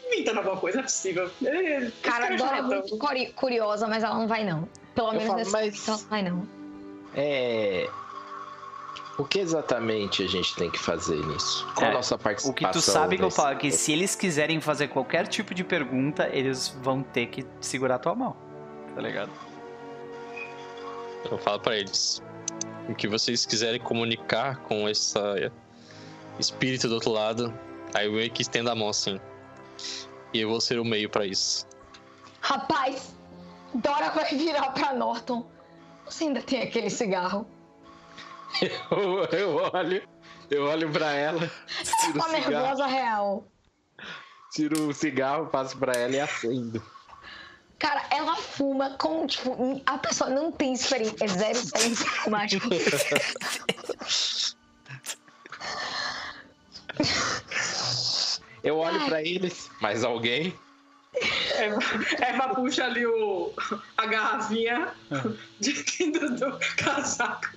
inventando 0.08 0.38
alguma 0.38 0.58
coisa, 0.58 0.78
não 0.78 0.84
é 0.84 0.88
possível. 0.88 1.30
Ele- 1.42 1.88
esse 1.88 1.92
Cara, 2.02 2.26
a 2.28 2.34
é 2.34 2.38
Dora 2.38 2.58
é 2.58 2.62
muito 2.62 2.98
curi- 2.98 3.34
curiosa, 3.34 3.88
mas 3.88 4.04
ela 4.04 4.16
não 4.16 4.28
vai 4.28 4.44
não. 4.44 4.68
Pelo 4.96 5.10
Eu 5.10 5.12
menos 5.14 5.28
falo, 5.28 5.38
nesse 5.40 5.52
mas- 5.52 5.64
momento 5.64 5.88
ela 5.88 5.98
não 5.98 6.10
vai 6.10 6.22
não. 6.24 6.48
É. 7.16 7.90
O 9.18 9.26
que 9.26 9.40
exatamente 9.40 10.22
a 10.24 10.28
gente 10.28 10.56
tem 10.56 10.70
que 10.70 10.78
fazer 10.78 11.16
nisso? 11.26 11.68
Qual 11.74 11.88
É, 11.88 11.90
a 11.90 11.94
nossa 11.96 12.14
O 12.14 12.20
participação? 12.20 12.54
que 12.54 12.68
tu 12.72 12.80
sabe, 12.82 13.18
nesse- 13.18 13.36
Gopal, 13.38 13.52
é 13.52 13.56
que 13.56 13.72
se 13.72 13.92
eles 13.92 14.14
quiserem 14.16 14.62
fazer 14.62 14.90
qualquer 14.90 15.28
tipo 15.28 15.56
de 15.56 15.64
pergunta, 15.64 16.30
eles 16.32 16.68
vão 16.84 17.02
ter 17.02 17.26
que 17.26 17.44
segurar 17.60 17.98
tua 17.98 18.14
mão. 18.14 18.38
Tá 18.94 19.02
ligado? 19.02 19.32
Eu 21.32 21.38
falo 21.40 21.60
para 21.60 21.76
eles. 21.78 22.22
O 22.90 22.96
que 22.96 23.08
vocês 23.08 23.46
quiserem 23.46 23.80
comunicar 23.80 24.58
com 24.64 24.88
esse 24.88 25.18
espírito 26.40 26.88
do 26.88 26.96
outro 26.96 27.12
lado, 27.12 27.54
aí 27.94 28.06
eu 28.06 28.14
meio 28.14 28.32
que 28.32 28.42
estendo 28.42 28.70
a 28.70 28.76
mão 28.76 28.90
assim. 28.90 29.20
E 30.34 30.40
eu 30.42 30.50
vou 30.50 30.62
ser 30.62 30.80
o 30.80 30.86
meio 30.86 31.10
para 31.10 31.26
isso. 31.26 31.66
Rapaz, 32.42 33.14
Dora 33.74 34.10
vai 34.12 34.30
virar 34.36 34.72
pra 34.72 34.94
Norton. 34.94 35.46
Você 36.06 36.26
ainda 36.26 36.42
tem 36.42 36.62
aquele 36.62 36.90
cigarro? 36.90 37.46
Eu, 38.90 39.26
eu 39.38 39.70
olho, 39.74 40.08
eu 40.50 40.64
olho 40.66 40.90
pra 40.90 41.12
ela, 41.12 41.52
Uma 42.16 42.24
cigarro, 42.24 42.32
nervosa 42.32 42.86
real. 42.88 43.46
tiro 44.52 44.88
o 44.88 44.94
cigarro, 44.94 45.48
passo 45.48 45.78
pra 45.78 45.92
ela 45.94 46.16
e 46.16 46.20
acendo. 46.20 46.82
Cara, 47.80 48.04
ela 48.10 48.36
fuma 48.36 48.92
como, 48.98 49.28
tipo, 49.28 49.82
a 49.86 49.98
pessoa 50.00 50.30
não 50.30 50.52
tem 50.52 50.74
experiência, 50.74 51.24
é 51.24 51.28
zero 51.28 51.58
experiência. 51.58 52.06
Eu 58.64 58.78
olho 58.78 59.06
pra 59.06 59.22
eles, 59.22 59.70
mais 59.80 60.04
alguém? 60.04 60.54
Eva, 62.20 62.50
puxa 62.56 62.86
ali 62.86 63.06
o, 63.06 63.54
a 63.98 64.06
garrafinha 64.06 64.94
de 65.60 65.74
dentro 65.84 66.36
do 66.36 66.60
casaco. 66.78 67.50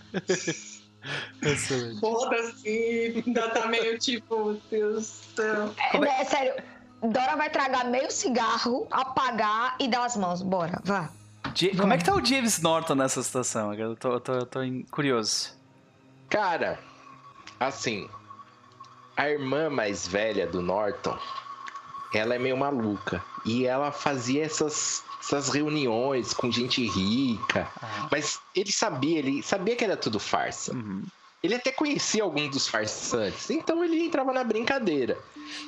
Excelente. 1.43 2.01
Foda 2.01 2.37
assim, 2.37 3.23
ainda 3.27 3.49
tá 3.51 3.67
meio 3.67 3.99
tipo, 3.99 4.45
meu 4.45 4.61
Deus 4.71 5.21
do 5.35 5.43
céu. 5.43 5.75
É, 5.79 6.21
é 6.21 6.25
sério. 6.25 6.63
Dora 7.03 7.37
vai 7.37 7.49
tragar 7.51 7.85
meio 7.87 8.11
cigarro, 8.11 8.87
apagar 8.91 9.77
e 9.81 9.89
dar 9.89 10.05
as 10.05 10.17
mãos. 10.17 10.43
Bora, 10.43 10.81
vá. 10.85 11.11
Como 11.77 11.93
é 11.93 11.99
que 11.99 12.05
tá 12.05 12.15
o 12.15 12.25
James 12.25 12.61
Norton 12.61 12.95
nessa 12.95 13.23
situação? 13.23 13.73
Eu 13.75 13.97
tô, 13.97 14.13
eu 14.13 14.21
tô, 14.21 14.33
eu 14.35 14.47
tô 14.47 14.61
curioso. 14.91 15.51
Cara, 16.29 16.79
assim, 17.59 18.09
a 19.17 19.29
irmã 19.29 19.69
mais 19.71 20.07
velha 20.07 20.47
do 20.47 20.61
Norton, 20.61 21.19
ela 22.15 22.35
é 22.35 22.39
meio 22.39 22.57
maluca. 22.57 23.23
E 23.45 23.67
ela 23.67 23.91
fazia 23.91 24.45
essas, 24.45 25.03
essas 25.21 25.49
reuniões 25.49 26.35
com 26.35 26.51
gente 26.51 26.87
rica. 26.87 27.67
Ah, 27.83 28.09
Mas 28.13 28.39
ele 28.55 28.71
sabia, 28.71 29.19
ele 29.19 29.43
sabia 29.43 29.75
que 29.75 29.85
era 29.85 29.97
tudo 29.97 30.21
farsa. 30.21 30.75
uhum. 30.75 31.03
Ele 31.43 31.55
até 31.55 31.73
conhecia 31.73 32.23
alguns 32.23 32.51
dos 32.51 32.69
farsantes, 32.69 33.49
então 33.51 33.83
ele 33.83 34.03
entrava 34.05 34.31
na 34.33 34.45
brincadeira. 34.45 35.17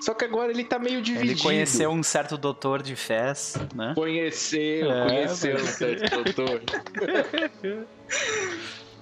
Só 0.03 0.13
que 0.13 0.25
agora 0.25 0.51
ele 0.53 0.65
tá 0.65 0.79
meio 0.79 1.01
dividido. 1.01 1.33
Ele 1.33 1.41
conheceu 1.41 1.91
um 1.91 2.03
certo 2.03 2.37
doutor 2.37 2.83
de 2.83 2.95
fés, 2.95 3.55
né? 3.75 3.93
Conheceu, 3.95 4.91
É, 4.93 5.07
conheceu 5.07 5.55
mas- 5.55 5.63
o 5.63 5.67
certo 5.73 6.23
doutor. 6.25 6.63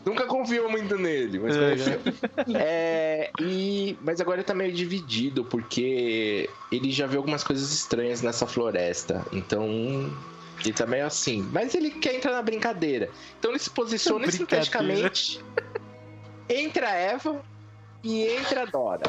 Nunca 0.07 0.25
confiou 0.27 0.71
muito 0.71 0.97
nele, 0.97 1.39
mas 1.41 1.55
É, 1.57 1.61
conheceu. 1.61 2.01
É, 2.55 3.31
e, 3.41 3.99
mas 4.01 4.19
agora 4.21 4.39
ele 4.39 4.45
tá 4.45 4.55
meio 4.55 4.73
dividido, 4.73 5.45
porque 5.45 6.49
ele 6.73 6.91
já 6.91 7.07
viu 7.07 7.19
algumas 7.19 7.45
coisas 7.45 7.71
estranhas 7.73 8.23
nessa 8.23 8.47
floresta. 8.47 9.27
Então, 9.33 10.11
ele 10.65 10.73
tá 10.73 10.87
meio 10.87 11.05
assim. 11.05 11.47
Mas 11.53 11.75
ele 11.75 11.91
quer 11.91 12.15
entrar 12.15 12.33
na 12.33 12.41
brincadeira. 12.43 13.11
Então 13.39 13.51
ele 13.51 13.59
se 13.59 13.69
posiciona 13.71 14.25
estrategicamente 14.25 15.41
entre 16.53 16.85
a 16.85 16.91
Eva 16.95 17.43
e 18.03 18.23
entre 18.27 18.59
a 18.59 18.65
Dora. 18.65 19.03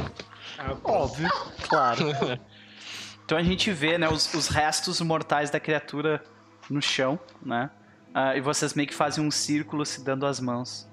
Óbvio, 0.84 1.30
claro. 1.68 2.06
Então 3.24 3.38
a 3.40 3.44
gente 3.44 3.72
vê, 3.72 3.98
né, 3.98 4.10
os, 4.10 4.34
os 4.34 4.50
restos 4.50 5.00
mortais 5.00 5.50
da 5.50 5.58
criatura 5.58 6.22
no 6.70 6.82
chão, 6.82 7.18
né? 7.42 7.70
Ah, 8.14 8.36
e 8.36 8.42
vocês 8.42 8.74
meio 8.74 8.86
que 8.90 8.94
fazem 8.94 9.26
um 9.26 9.32
círculo 9.32 9.86
se 9.86 10.04
dando 10.04 10.26
as 10.26 10.42
mãos, 10.42 10.86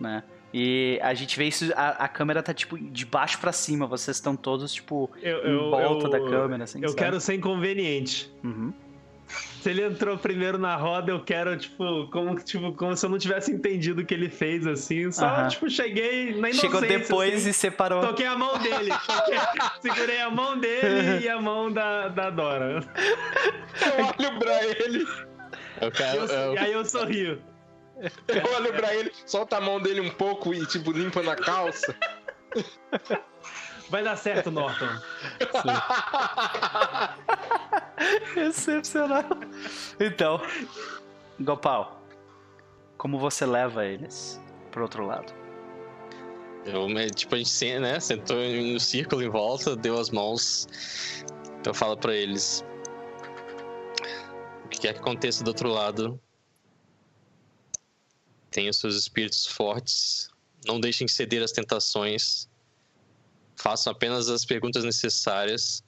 né? 0.00 0.22
E 0.54 0.98
a 1.02 1.12
gente 1.12 1.36
vê 1.36 1.44
isso, 1.46 1.70
a, 1.76 1.88
a 2.04 2.08
câmera 2.08 2.42
tá 2.42 2.54
tipo 2.54 2.78
de 2.78 3.04
baixo 3.04 3.38
pra 3.38 3.52
cima, 3.52 3.86
vocês 3.86 4.16
estão 4.16 4.34
todos 4.34 4.72
tipo 4.72 5.10
Eu, 5.20 5.46
em 5.46 5.70
volta 5.70 6.06
eu- 6.06 6.10
da 6.10 6.20
câmera, 6.20 6.64
assim. 6.64 6.80
Eu 6.80 6.88
sabe? 6.88 7.02
quero 7.02 7.20
ser 7.20 7.34
inconveniente. 7.34 8.32
Uhum. 8.42 8.72
Se 9.26 9.70
ele 9.70 9.82
entrou 9.82 10.18
primeiro 10.18 10.58
na 10.58 10.76
roda, 10.76 11.10
eu 11.10 11.24
quero, 11.24 11.56
tipo, 11.56 12.06
como, 12.10 12.36
tipo, 12.38 12.72
como 12.74 12.94
se 12.96 13.06
eu 13.06 13.10
não 13.10 13.18
tivesse 13.18 13.50
entendido 13.50 14.02
o 14.02 14.04
que 14.06 14.12
ele 14.12 14.28
fez, 14.28 14.66
assim. 14.66 15.10
Só, 15.10 15.24
Aham. 15.26 15.48
tipo, 15.48 15.70
cheguei 15.70 16.38
na. 16.38 16.52
Chegou 16.52 16.80
depois 16.82 17.34
assim. 17.40 17.50
e 17.50 17.52
separou. 17.54 18.00
Toquei 18.02 18.26
a 18.26 18.36
mão 18.36 18.58
dele. 18.58 18.90
toquei- 19.06 19.38
segurei 19.80 20.20
a 20.20 20.30
mão 20.30 20.58
dele 20.58 21.20
e 21.24 21.28
a 21.28 21.40
mão 21.40 21.72
da, 21.72 22.08
da 22.08 22.28
Dora. 22.30 22.84
Eu 23.80 24.04
olho 24.28 24.38
pra 24.38 24.64
ele, 24.66 25.06
Eu 25.80 25.90
quero. 25.90 26.16
Eu- 26.18 26.26
eu- 26.26 26.54
e 26.54 26.58
aí 26.58 26.72
eu 26.72 26.84
sorrio. 26.84 27.42
eu 28.28 28.52
olho 28.56 28.72
pra 28.74 28.94
ele, 28.94 29.10
solta 29.24 29.56
a 29.56 29.60
mão 29.60 29.80
dele 29.80 30.00
um 30.02 30.10
pouco 30.10 30.52
e 30.52 30.66
tipo 30.66 30.92
limpa 30.92 31.22
na 31.22 31.34
calça. 31.36 31.94
Vai 33.90 34.02
dar 34.02 34.16
certo, 34.16 34.50
Norton. 34.50 34.88
Excepcional. 38.36 39.24
Então, 40.00 40.40
Gopal, 41.40 42.02
como 42.96 43.18
você 43.18 43.44
leva 43.44 43.84
eles 43.84 44.40
pro 44.70 44.82
outro 44.82 45.06
lado? 45.06 45.32
Eu, 46.64 46.88
tipo, 47.10 47.34
a 47.34 47.38
gente 47.38 47.78
né, 47.78 48.00
sentou 48.00 48.36
no 48.38 48.80
círculo 48.80 49.22
em 49.22 49.28
volta, 49.28 49.76
deu 49.76 50.00
as 50.00 50.08
mãos. 50.10 50.66
Eu 51.64 51.74
falo 51.74 51.96
pra 51.96 52.14
eles. 52.14 52.64
O 54.64 54.68
que 54.68 54.80
quer 54.80 54.94
que 54.94 55.00
aconteça 55.00 55.44
do 55.44 55.48
outro 55.48 55.68
lado, 55.68 56.18
tenham 58.50 58.72
seus 58.72 58.96
espíritos 58.96 59.46
fortes. 59.46 60.30
Não 60.64 60.80
deixem 60.80 61.06
ceder 61.06 61.42
às 61.42 61.52
tentações. 61.52 62.48
Façam 63.56 63.92
apenas 63.92 64.28
as 64.28 64.44
perguntas 64.44 64.84
necessárias. 64.84 65.82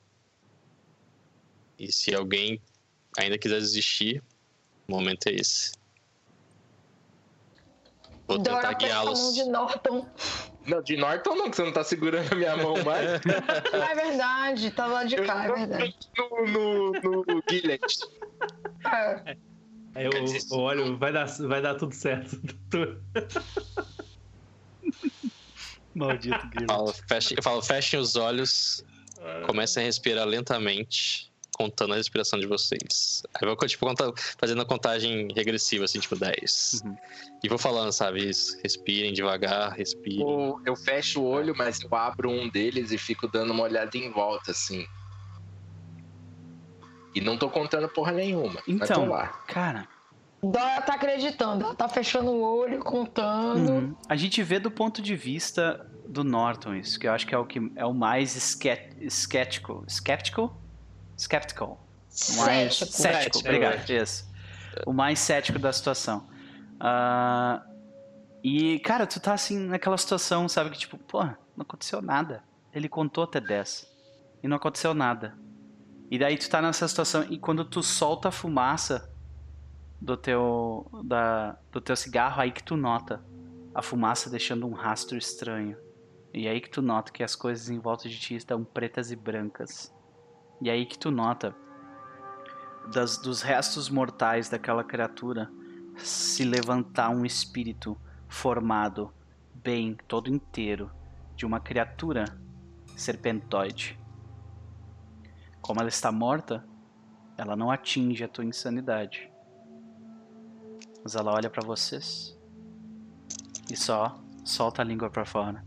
E 1.78 1.92
se 1.92 2.14
alguém 2.14 2.60
ainda 3.18 3.38
quiser 3.38 3.58
desistir, 3.58 4.22
o 4.88 4.92
momento 4.92 5.26
é 5.28 5.32
esse. 5.32 5.72
Vou 8.26 8.38
tentar 8.38 8.62
Dora 8.62 8.76
pega 8.76 8.92
a 8.92 9.04
mão 9.04 9.14
guiá-los. 9.14 9.34
de 9.34 9.44
Norton. 9.44 10.06
Não, 10.66 10.82
de 10.82 10.96
Norton 10.96 11.36
não, 11.36 11.50
que 11.50 11.56
você 11.56 11.62
não 11.62 11.72
tá 11.72 11.84
segurando 11.84 12.32
a 12.32 12.34
minha 12.34 12.56
mão 12.56 12.74
mais. 12.82 13.20
Ah, 13.72 13.92
é 13.92 13.94
verdade, 13.94 14.70
tá 14.72 14.86
lá 14.86 15.04
de 15.04 15.16
cá, 15.16 15.44
é 15.44 15.52
verdade. 15.52 15.96
no, 16.18 16.92
no, 16.92 17.24
no 17.24 17.42
Gillet. 17.48 17.80
É. 18.84 19.36
Aí 19.94 20.04
eu, 20.04 20.10
eu 20.12 20.58
olho, 20.58 20.98
vai 20.98 21.12
dar, 21.12 21.26
vai 21.26 21.62
dar 21.62 21.76
tudo 21.76 21.94
certo. 21.94 22.40
Maldito 26.06 26.46
Guilherme. 26.48 26.92
Eu 27.36 27.42
falo, 27.42 27.62
fechem 27.62 27.98
os 27.98 28.16
olhos, 28.16 28.84
comecem 29.46 29.82
a 29.82 29.86
respirar 29.86 30.26
lentamente, 30.26 31.32
contando 31.56 31.94
a 31.94 31.96
respiração 31.96 32.38
de 32.38 32.46
vocês. 32.46 33.22
Aí 33.34 33.48
eu 33.48 33.56
vou, 33.56 33.66
tipo, 33.66 33.86
contar- 33.86 34.12
fazendo 34.38 34.60
a 34.60 34.64
contagem 34.66 35.28
regressiva, 35.34 35.84
assim, 35.84 35.98
tipo 35.98 36.14
10. 36.16 36.82
Uhum. 36.84 36.96
E 37.42 37.48
vou 37.48 37.56
falando, 37.58 37.92
sabe, 37.92 38.28
isso. 38.28 38.58
Respirem 38.62 39.12
devagar, 39.12 39.72
respirem. 39.72 40.20
Eu, 40.20 40.60
eu 40.66 40.76
fecho 40.76 41.22
o 41.22 41.24
olho, 41.26 41.54
mas 41.56 41.80
eu 41.80 41.94
abro 41.96 42.28
um 42.30 42.48
deles 42.50 42.92
e 42.92 42.98
fico 42.98 43.26
dando 43.26 43.52
uma 43.52 43.62
olhada 43.62 43.96
em 43.96 44.10
volta, 44.10 44.50
assim. 44.50 44.86
E 47.14 47.20
não 47.22 47.38
tô 47.38 47.48
contando 47.48 47.88
porra 47.88 48.12
nenhuma. 48.12 48.54
mas 48.54 48.64
tô 48.66 48.72
Então, 48.84 49.08
lá. 49.08 49.28
cara, 49.48 49.88
Dora 50.42 50.82
tá 50.82 50.94
acreditando, 50.94 51.64
ela 51.64 51.74
tá 51.74 51.88
fechando 51.88 52.30
o 52.30 52.40
olho, 52.42 52.78
contando. 52.80 53.68
uhum. 53.72 53.96
a 54.08 54.14
gente 54.16 54.42
vê 54.42 54.58
do 54.58 54.70
ponto 54.70 55.00
de 55.02 55.16
vista 55.16 55.84
do 56.06 56.22
Norton 56.22 56.74
isso, 56.74 57.00
que 57.00 57.06
eu 57.08 57.12
acho 57.12 57.26
que 57.26 57.34
é 57.34 57.38
o 57.38 57.44
que 57.44 57.72
é 57.74 57.84
o 57.84 57.92
mais 57.94 58.36
esque- 58.36 58.96
skeptical, 59.08 59.82
skeptical, 59.88 61.80
mais 62.36 62.76
Cético. 62.76 62.92
cético, 62.92 63.38
obrigado, 63.40 63.90
isso, 63.90 64.30
o 64.86 64.92
mais 64.92 65.18
cético 65.18 65.58
da 65.58 65.72
situação. 65.72 66.26
Ah, 66.78 67.62
e 68.44 68.78
cara, 68.80 69.06
tu 69.06 69.18
tá 69.18 69.32
assim 69.32 69.58
naquela 69.58 69.96
situação, 69.98 70.48
sabe 70.48 70.70
que 70.70 70.78
tipo, 70.78 70.96
pô, 70.98 71.24
não 71.24 71.62
aconteceu 71.62 72.00
nada. 72.02 72.44
Ele 72.72 72.88
contou 72.88 73.24
até 73.24 73.40
10 73.40 73.90
e 74.42 74.46
não 74.48 74.58
aconteceu 74.58 74.92
nada. 74.94 75.34
E 76.10 76.18
daí 76.18 76.36
tu 76.36 76.48
tá 76.48 76.60
nessa 76.62 76.86
situação 76.86 77.24
e 77.30 77.38
quando 77.38 77.64
tu 77.64 77.82
solta 77.82 78.28
a 78.28 78.30
fumaça 78.30 79.10
do 80.00 80.16
teu 80.16 80.86
da, 81.04 81.58
do 81.72 81.80
teu 81.80 81.96
cigarro 81.96 82.40
aí 82.40 82.50
que 82.50 82.62
tu 82.62 82.76
nota 82.76 83.24
a 83.74 83.82
fumaça 83.82 84.30
deixando 84.30 84.66
um 84.66 84.72
rastro 84.72 85.18
estranho. 85.18 85.76
E 86.32 86.48
aí 86.48 86.60
que 86.60 86.70
tu 86.70 86.82
nota 86.82 87.12
que 87.12 87.22
as 87.22 87.34
coisas 87.34 87.68
em 87.68 87.78
volta 87.78 88.08
de 88.08 88.18
ti 88.18 88.34
estão 88.34 88.64
pretas 88.64 89.10
e 89.10 89.16
brancas. 89.16 89.94
E 90.60 90.70
aí 90.70 90.86
que 90.86 90.98
tu 90.98 91.10
nota 91.10 91.54
das, 92.92 93.18
dos 93.18 93.42
restos 93.42 93.88
mortais 93.88 94.48
daquela 94.48 94.84
criatura 94.84 95.50
se 95.96 96.44
levantar 96.44 97.10
um 97.10 97.24
espírito 97.24 97.96
formado 98.28 99.12
bem 99.54 99.96
todo 100.06 100.28
inteiro 100.28 100.90
de 101.34 101.44
uma 101.44 101.60
criatura 101.60 102.24
serpentoide. 102.96 103.98
Como 105.60 105.80
ela 105.80 105.88
está 105.88 106.12
morta, 106.12 106.64
ela 107.36 107.56
não 107.56 107.70
atinge 107.70 108.24
a 108.24 108.28
tua 108.28 108.44
insanidade. 108.44 109.30
Mas 111.06 111.14
ela 111.14 111.32
olha 111.32 111.48
pra 111.48 111.64
vocês 111.64 112.36
e 113.70 113.76
só 113.76 114.20
solta 114.44 114.82
a 114.82 114.84
língua 114.84 115.08
pra 115.08 115.24
fora. 115.24 115.64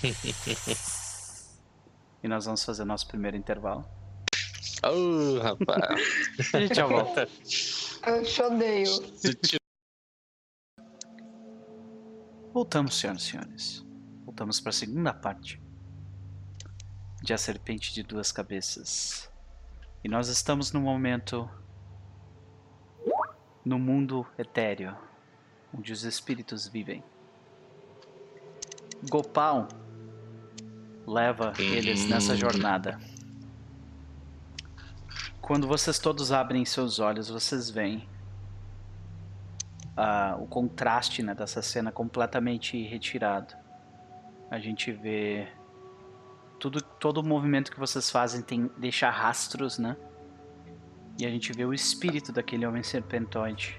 e 2.22 2.28
nós 2.28 2.44
vamos 2.44 2.64
fazer 2.64 2.84
nosso 2.84 3.08
primeiro 3.08 3.36
intervalo. 3.36 3.84
Oh, 4.84 5.40
rapaz. 5.42 6.00
A 6.54 6.60
gente 6.60 6.76
já 6.76 6.86
volta. 6.86 7.28
Eu 8.06 8.22
te 8.22 8.42
odeio. 8.42 8.90
Voltamos, 12.52 12.94
senhoras 12.94 13.22
e 13.22 13.26
senhores. 13.26 13.84
Voltamos 14.24 14.60
para 14.60 14.70
a 14.70 14.72
segunda 14.72 15.12
parte 15.12 15.60
de 17.24 17.34
A 17.34 17.38
Serpente 17.38 17.92
de 17.92 18.04
Duas 18.04 18.30
Cabeças. 18.30 19.28
E 20.04 20.08
nós 20.08 20.28
estamos 20.28 20.70
no 20.70 20.80
momento 20.80 21.50
no 23.64 23.78
mundo 23.78 24.26
etéreo, 24.38 24.96
onde 25.76 25.92
os 25.92 26.04
espíritos 26.04 26.66
vivem. 26.66 27.02
Gopal 29.08 29.68
leva 31.06 31.52
eles 31.58 32.06
nessa 32.08 32.36
jornada. 32.36 32.98
Quando 35.40 35.66
vocês 35.66 35.98
todos 35.98 36.30
abrem 36.32 36.64
seus 36.64 36.98
olhos, 36.98 37.28
vocês 37.28 37.70
veem 37.70 38.08
a- 39.96 40.36
o 40.38 40.46
contraste 40.46 41.22
né, 41.22 41.34
dessa 41.34 41.60
cena 41.62 41.90
completamente 41.90 42.80
retirado. 42.86 43.54
A 44.50 44.58
gente 44.58 44.92
vê 44.92 45.48
tudo, 46.58 46.80
todo 46.82 47.18
o 47.18 47.22
movimento 47.22 47.70
que 47.70 47.78
vocês 47.78 48.10
fazem 48.10 48.42
tem 48.42 48.70
deixa 48.76 49.10
rastros, 49.10 49.78
né? 49.78 49.96
E 51.20 51.26
a 51.26 51.28
gente 51.28 51.52
vê 51.52 51.66
o 51.66 51.74
espírito 51.74 52.32
daquele 52.32 52.64
homem 52.64 52.82
serpentoide 52.82 53.78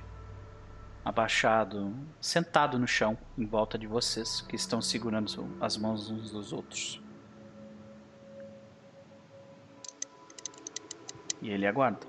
abaixado, 1.03 1.91
sentado 2.19 2.77
no 2.77 2.87
chão, 2.87 3.17
em 3.35 3.47
volta 3.47 3.79
de 3.79 3.87
vocês, 3.87 4.41
que 4.41 4.55
estão 4.55 4.79
segurando 4.79 5.49
as 5.59 5.75
mãos 5.75 6.11
uns 6.11 6.29
dos 6.29 6.53
outros. 6.53 7.01
E 11.41 11.49
ele 11.49 11.65
aguarda. 11.65 11.99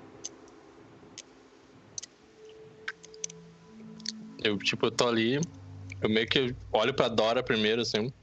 Eu, 4.43 4.55
tipo, 4.59 4.85
eu 4.85 4.91
tô 4.91 5.07
ali. 5.07 5.41
Eu 5.99 6.09
meio 6.09 6.27
que 6.27 6.55
olho 6.71 6.93
pra 6.93 7.07
Dora 7.07 7.41
primeiro, 7.41 7.81
assim. 7.81 8.13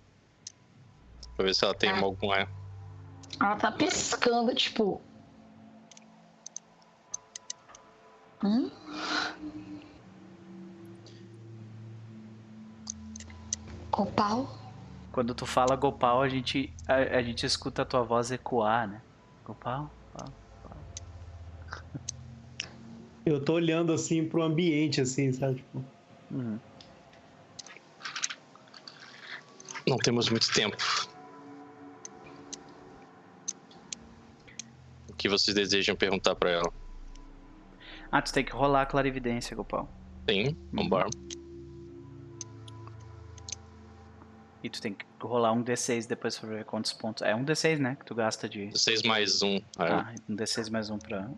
Pra 1.35 1.45
ver 1.47 1.55
se 1.57 1.65
ela 1.65 1.75
tem 1.75 1.91
Ah. 1.91 1.99
algum. 2.01 2.33
é, 2.33 2.47
Ela 3.41 3.57
tá 3.57 3.73
piscando, 3.73 4.55
tipo. 4.55 5.01
Hum? 8.43 8.71
Copal? 13.91 14.59
Quando 15.13 15.35
tu 15.35 15.45
fala 15.45 15.77
Gopal, 15.77 16.23
a 16.23 16.29
gente, 16.29 16.73
a, 16.87 16.95
a 16.95 17.23
gente 17.23 17.45
escuta 17.45 17.83
a 17.83 17.85
tua 17.85 18.03
voz 18.03 18.31
ecoar, 18.31 18.89
né? 18.89 19.03
Gopal? 19.45 19.91
Gopal. 20.13 20.33
Eu 23.27 23.45
tô 23.45 23.55
olhando 23.55 23.93
assim 23.93 24.27
pro 24.27 24.43
ambiente, 24.43 25.01
assim, 25.01 25.33
sabe? 25.33 25.57
Tipo, 25.57 25.85
Uhum. 26.31 26.61
Não 29.87 29.97
temos 29.99 30.29
muito 30.29 30.53
tempo. 30.53 30.77
O 35.09 35.15
que 35.15 35.29
vocês 35.29 35.55
desejam 35.55 35.97
perguntar 35.97 36.37
pra 36.37 36.51
ela? 36.51 36.80
Ah, 38.13 38.21
tu 38.21 38.33
tem 38.33 38.45
que 38.45 38.53
rolar 38.53 38.83
a 38.83 38.87
clarividência, 38.87 39.55
Gopal. 39.55 39.89
Sim, 40.29 40.57
vambora. 40.73 41.09
E 44.63 44.69
tu 44.69 44.81
tem 44.81 44.93
que 44.93 45.07
rolar 45.21 45.53
um 45.53 45.63
D6 45.63 46.07
depois 46.07 46.39
pra 46.39 46.49
ver 46.49 46.65
quantos 46.65 46.93
pontos. 46.93 47.23
É 47.23 47.35
um 47.35 47.45
D6, 47.45 47.79
né? 47.79 47.97
Que 47.97 48.05
tu 48.05 48.15
gasta 48.15 48.49
de. 48.49 48.77
6 48.77 49.03
mais 49.05 49.43
1. 49.43 49.57
É. 49.57 49.63
Ah, 49.79 50.15
um 50.29 50.37
D6 50.37 50.71
mais 50.71 50.91
um 50.91 50.99
pra, 50.99 51.31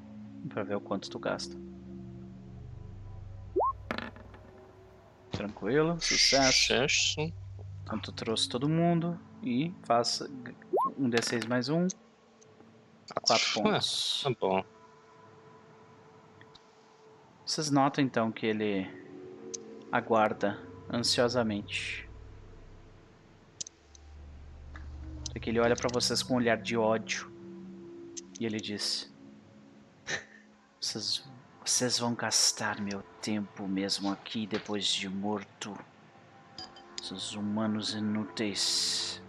pra 0.48 0.62
ver 0.64 0.76
o 0.76 0.80
quanto 0.80 1.08
tu 1.08 1.18
gasta. 1.18 1.56
Tranquilo, 5.30 6.00
sucesso. 6.00 6.52
Sucesso. 6.52 7.32
Então 7.84 7.98
tu 7.98 8.12
trouxe 8.12 8.48
todo 8.48 8.68
mundo 8.68 9.18
e 9.42 9.72
faça 9.84 10.28
um 10.98 11.08
D6 11.08 11.46
mais 11.48 11.68
um. 11.68 11.86
Quatro 13.22 13.52
pontos. 13.54 14.24
Ah, 14.26 14.30
tá 14.30 14.36
bom. 14.40 14.64
Vocês 17.52 17.70
notam 17.70 18.02
então 18.02 18.32
que 18.32 18.46
ele 18.46 18.90
aguarda 19.92 20.58
ansiosamente. 20.90 22.08
Até 25.28 25.38
que 25.38 25.50
ele 25.50 25.60
olha 25.60 25.76
pra 25.76 25.90
vocês 25.92 26.22
com 26.22 26.32
um 26.32 26.36
olhar 26.38 26.56
de 26.56 26.78
ódio. 26.78 27.30
E 28.40 28.46
ele 28.46 28.58
diz: 28.58 29.12
vocês, 30.80 31.22
vocês 31.62 31.98
vão 31.98 32.14
gastar 32.14 32.80
meu 32.80 33.02
tempo 33.20 33.68
mesmo 33.68 34.10
aqui 34.10 34.46
depois 34.46 34.86
de 34.86 35.10
morto. 35.10 35.78
Esses 37.02 37.34
humanos 37.34 37.92
inúteis. 37.92 39.20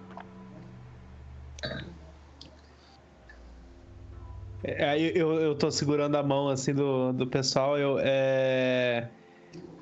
É, 4.64 4.90
Aí 4.90 5.12
eu, 5.16 5.34
eu 5.40 5.56
tô 5.56 5.70
segurando 5.70 6.16
a 6.16 6.24
mão 6.24 6.48
assim 6.50 6.74
do, 6.74 7.12
do 7.14 7.28
pessoal. 7.28 7.78
Eu, 7.78 7.98
é... 8.00 9.10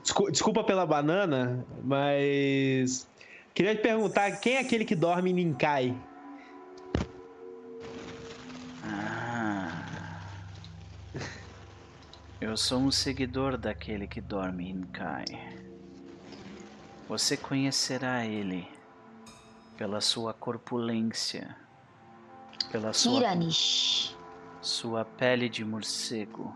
Descu- 0.02 0.32
Desculpa 0.32 0.64
pela 0.64 0.86
banana, 0.86 1.64
mas. 1.84 3.08
Queria 3.54 3.76
te 3.76 3.82
perguntar 3.82 4.32
quem 4.40 4.56
é 4.56 4.60
aquele 4.60 4.84
que 4.86 4.96
dorme 4.96 5.30
em 5.30 5.34
Ninkai? 5.34 5.96
Ah. 8.84 10.22
Eu 12.40 12.58
sou 12.58 12.80
um 12.80 12.90
seguidor 12.92 13.58
daquele 13.58 14.08
que 14.08 14.20
dorme 14.20 14.70
em 14.70 14.82
Kai. 14.82 15.26
Você 17.08 17.38
conhecerá 17.38 18.26
ele 18.26 18.68
pela 19.78 20.02
sua 20.02 20.34
corpulência, 20.34 21.56
pela 22.72 22.94
sua, 22.94 23.20
Kiranish. 23.20 24.16
Sua 24.62 25.04
pele 25.04 25.50
de 25.50 25.66
morcego 25.66 26.56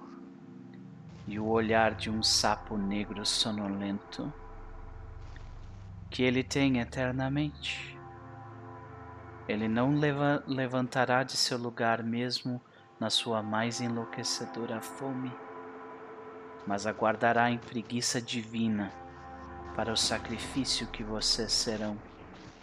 e 1.27 1.39
o 1.39 1.47
olhar 1.47 1.95
de 1.95 2.07
um 2.07 2.21
sapo 2.21 2.77
negro 2.77 3.25
sonolento 3.25 4.31
que 6.11 6.21
ele 6.21 6.43
tem 6.43 6.79
eternamente. 6.79 7.97
Ele 9.47 9.67
não 9.67 9.97
leva- 9.97 10.43
levantará 10.45 11.23
de 11.23 11.35
seu 11.35 11.57
lugar 11.57 12.03
mesmo 12.03 12.61
na 12.99 13.09
sua 13.09 13.41
mais 13.41 13.81
enlouquecedora 13.81 14.79
fome, 14.81 15.31
mas 16.67 16.85
aguardará 16.85 17.49
em 17.49 17.57
preguiça 17.57 18.21
divina 18.21 18.91
para 19.75 19.91
o 19.91 19.97
sacrifício 19.97 20.87
que 20.87 21.03
vocês 21.03 21.51
serão 21.51 21.97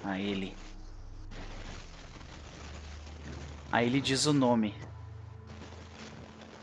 a 0.05 0.21
ele. 0.21 0.57
Aí 3.71 3.87
ele 3.87 4.01
diz 4.01 4.27
o 4.27 4.33
nome: 4.33 4.75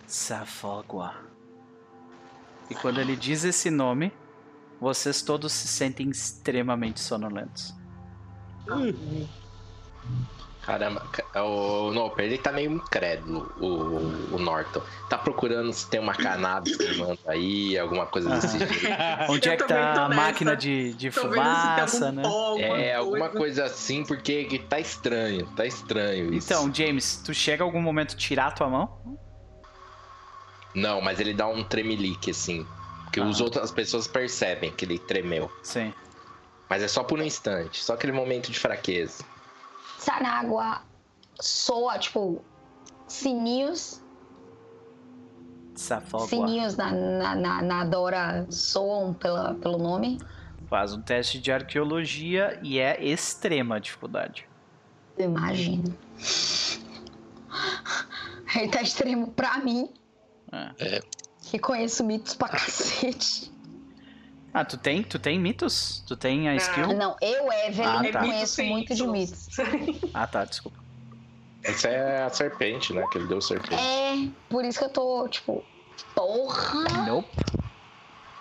Safogua. 0.10 1.14
E 2.70 2.74
quando 2.76 3.00
ele 3.00 3.16
diz 3.16 3.44
esse 3.44 3.70
nome, 3.70 4.12
vocês 4.82 5.22
todos 5.22 5.52
se 5.54 5.68
sentem 5.68 6.10
extremamente 6.10 7.00
sonolentos. 7.00 7.74
Caramba, 10.62 11.02
ca- 11.12 11.44
o 11.44 11.92
Noper, 11.92 12.26
ele 12.26 12.38
tá 12.38 12.52
meio 12.52 12.72
incrédulo, 12.72 13.52
o, 13.60 14.36
o 14.36 14.40
Norton. 14.40 14.82
Tá 15.10 15.18
procurando 15.18 15.72
se 15.74 15.88
tem 15.90 16.00
uma 16.00 16.14
cannabis 16.14 16.76
queimando 16.76 17.20
aí, 17.28 17.78
alguma 17.78 18.06
coisa 18.06 18.30
desse 18.30 18.58
jeito. 18.60 18.74
Onde 19.30 19.50
é 19.50 19.58
que 19.58 19.64
tá 19.64 20.06
a 20.06 20.10
máquina 20.10 20.56
de, 20.56 20.94
de 20.94 21.10
Tô 21.12 21.22
fumaça, 21.22 22.12
né? 22.12 22.22
pó, 22.24 22.56
É, 22.58 22.94
alguma 22.96 23.30
coisa. 23.30 23.66
assim, 23.66 24.04
porque 24.04 24.46
que 24.46 24.60
tá 24.60 24.80
estranho, 24.80 25.46
tá 25.56 25.66
estranho 25.66 26.34
isso. 26.34 26.52
Então, 26.52 26.72
James, 26.74 27.18
tu 27.26 27.34
chega 27.34 27.64
algum 27.64 27.82
momento 27.82 28.16
tirar 28.16 28.48
a 28.48 28.52
tua 28.52 28.70
mão? 28.70 29.20
Não, 30.74 31.02
mas 31.02 31.20
ele 31.20 31.34
dá 31.34 31.48
um 31.48 31.64
tremelique, 31.64 32.32
assim. 32.32 32.66
Porque 33.04 33.20
Ah. 33.20 33.26
os 33.26 33.42
outras 33.42 33.72
pessoas 33.72 34.08
percebem 34.08 34.72
que 34.72 34.86
ele 34.86 35.00
tremeu. 35.00 35.52
Sim. 35.64 35.94
Mas 36.70 36.84
é 36.84 36.88
só 36.88 37.04
por 37.04 37.20
um 37.20 37.24
instante, 37.24 37.84
só 37.84 37.94
aquele 37.96 38.12
momento 38.14 38.52
de 38.52 38.60
fraqueza. 38.60 39.24
Sanágua 39.98 40.84
soa, 41.40 41.98
tipo, 41.98 42.44
sininhos. 43.08 44.02
Safogua. 45.74 46.28
Sininhos 46.28 46.76
na, 46.76 46.92
na, 46.92 47.36
na, 47.36 47.62
na 47.62 47.86
Dora 47.86 48.46
soam 48.52 49.14
pela, 49.14 49.56
pelo 49.56 49.78
nome. 49.78 50.20
Faz 50.70 50.94
um 50.94 51.02
teste 51.02 51.40
de 51.40 51.52
arqueologia 51.52 52.60
e 52.62 52.78
é 52.80 53.04
extrema 53.04 53.78
a 53.78 53.80
dificuldade. 53.80 54.48
Eu 55.18 55.26
imagino. 55.32 55.98
Ele 58.56 58.68
tá 58.70 58.82
extremo 58.82 59.32
pra 59.32 59.58
mim, 59.60 59.90
É. 60.52 61.02
que 61.44 61.60
conheço 61.60 62.04
mitos 62.04 62.36
pra 62.36 62.50
cacete. 62.50 63.52
Ah, 64.54 64.66
tu 64.66 64.78
tem? 64.78 65.04
Tu 65.04 65.20
tem 65.20 65.40
mitos? 65.40 66.04
Tu 66.08 66.16
tem 66.18 66.50
a 66.50 66.56
skill? 66.56 66.88
Não, 66.96 67.16
eu, 67.22 67.52
Evelyn, 67.68 67.86
Ah, 67.88 68.12
tá. 68.12 68.20
conheço 68.20 68.64
muito 68.64 68.96
de 68.96 69.06
mitos. 69.08 69.48
Ah, 70.14 70.26
tá, 70.26 70.44
desculpa. 70.46 70.78
Essa 71.64 71.88
é 71.90 72.24
a 72.24 72.30
serpente, 72.30 72.94
né? 72.94 73.06
Que 73.12 73.18
ele 73.20 73.28
deu 73.28 73.42
serpente. 73.42 73.76
É, 73.76 74.28
por 74.50 74.64
isso 74.66 74.80
que 74.80 74.86
eu 74.86 74.90
tô, 74.90 75.28
tipo, 75.28 75.64
porra. 76.16 77.06
Nope. 77.06 77.28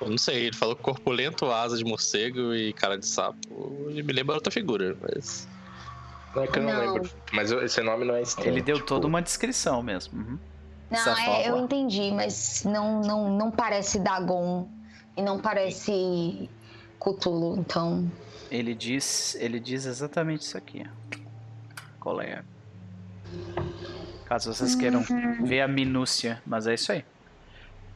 Eu 0.01 0.09
não 0.11 0.17
sei, 0.19 0.47
ele 0.47 0.57
falou 0.57 0.77
corpulento, 0.77 1.51
asa 1.51 1.77
de 1.77 1.85
morcego 1.85 2.55
e 2.55 2.73
cara 2.73 2.97
de 2.97 3.05
sapo. 3.05 3.39
Ele 3.91 4.03
me 4.03 4.13
lembra 4.13 4.37
outra 4.37 4.53
figura, 4.53 4.97
mas. 5.03 5.49
Não 6.35 6.45
é 6.45 6.47
que 6.47 6.59
eu 6.59 6.63
não, 6.63 6.73
Não. 6.73 6.93
lembro. 6.95 7.11
Mas 7.33 7.51
eu- 7.51 7.63
esse 7.65 7.81
nome 7.83 8.05
não 8.05 8.15
é 8.15 8.23
estranho. 8.23 8.51
Ele 8.51 8.63
deu 8.63 8.77
tipo, 8.77 8.87
toda 8.87 9.07
uma 9.09 9.21
descrição 9.21 9.83
mesmo. 9.83 10.17
Uhum. 10.19 10.39
Não, 10.90 11.16
é, 11.19 11.48
eu 11.48 11.59
entendi, 11.59 12.10
mas 12.12 12.65
não, 12.65 13.01
não, 13.01 13.31
não 13.31 13.51
parece 13.51 13.98
Dagon 13.98 14.69
e 15.16 15.23
não 15.23 15.39
parece 15.39 16.48
Cthulhu, 16.98 17.59
então. 17.59 18.10
Ele 18.51 18.74
diz, 18.74 19.35
ele 19.39 19.60
diz 19.60 19.85
exatamente 19.85 20.43
isso 20.43 20.56
aqui. 20.56 20.86
Qual 22.01 22.20
é? 22.23 22.43
Caso 24.24 24.52
vocês 24.52 24.74
queiram 24.74 25.02
ver 25.43 25.60
a 25.60 25.69
minúcia, 25.69 26.43
mas 26.47 26.66
é 26.66 26.74
isso 26.74 26.93
aí. 26.93 27.05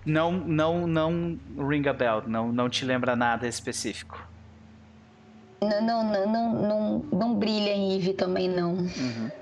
Não, 0.05 0.33
não, 0.33 0.87
não 0.87 1.39
ring 1.57 1.87
a 1.89 1.93
bell, 1.93 2.23
não, 2.27 2.53
não 2.53 2.69
te 2.69 2.85
lembra 2.85 3.15
nada 3.15 3.47
específico. 3.47 4.27
Não, 5.61 5.81
não, 5.81 6.05
não, 6.05 6.27
não, 6.27 6.63
não, 6.63 6.99
não 7.13 7.35
brilha 7.35 7.71
em 7.71 7.97
Eve 7.97 8.13
também, 8.13 8.49
não. 8.49 8.77
Cara, 8.79 9.33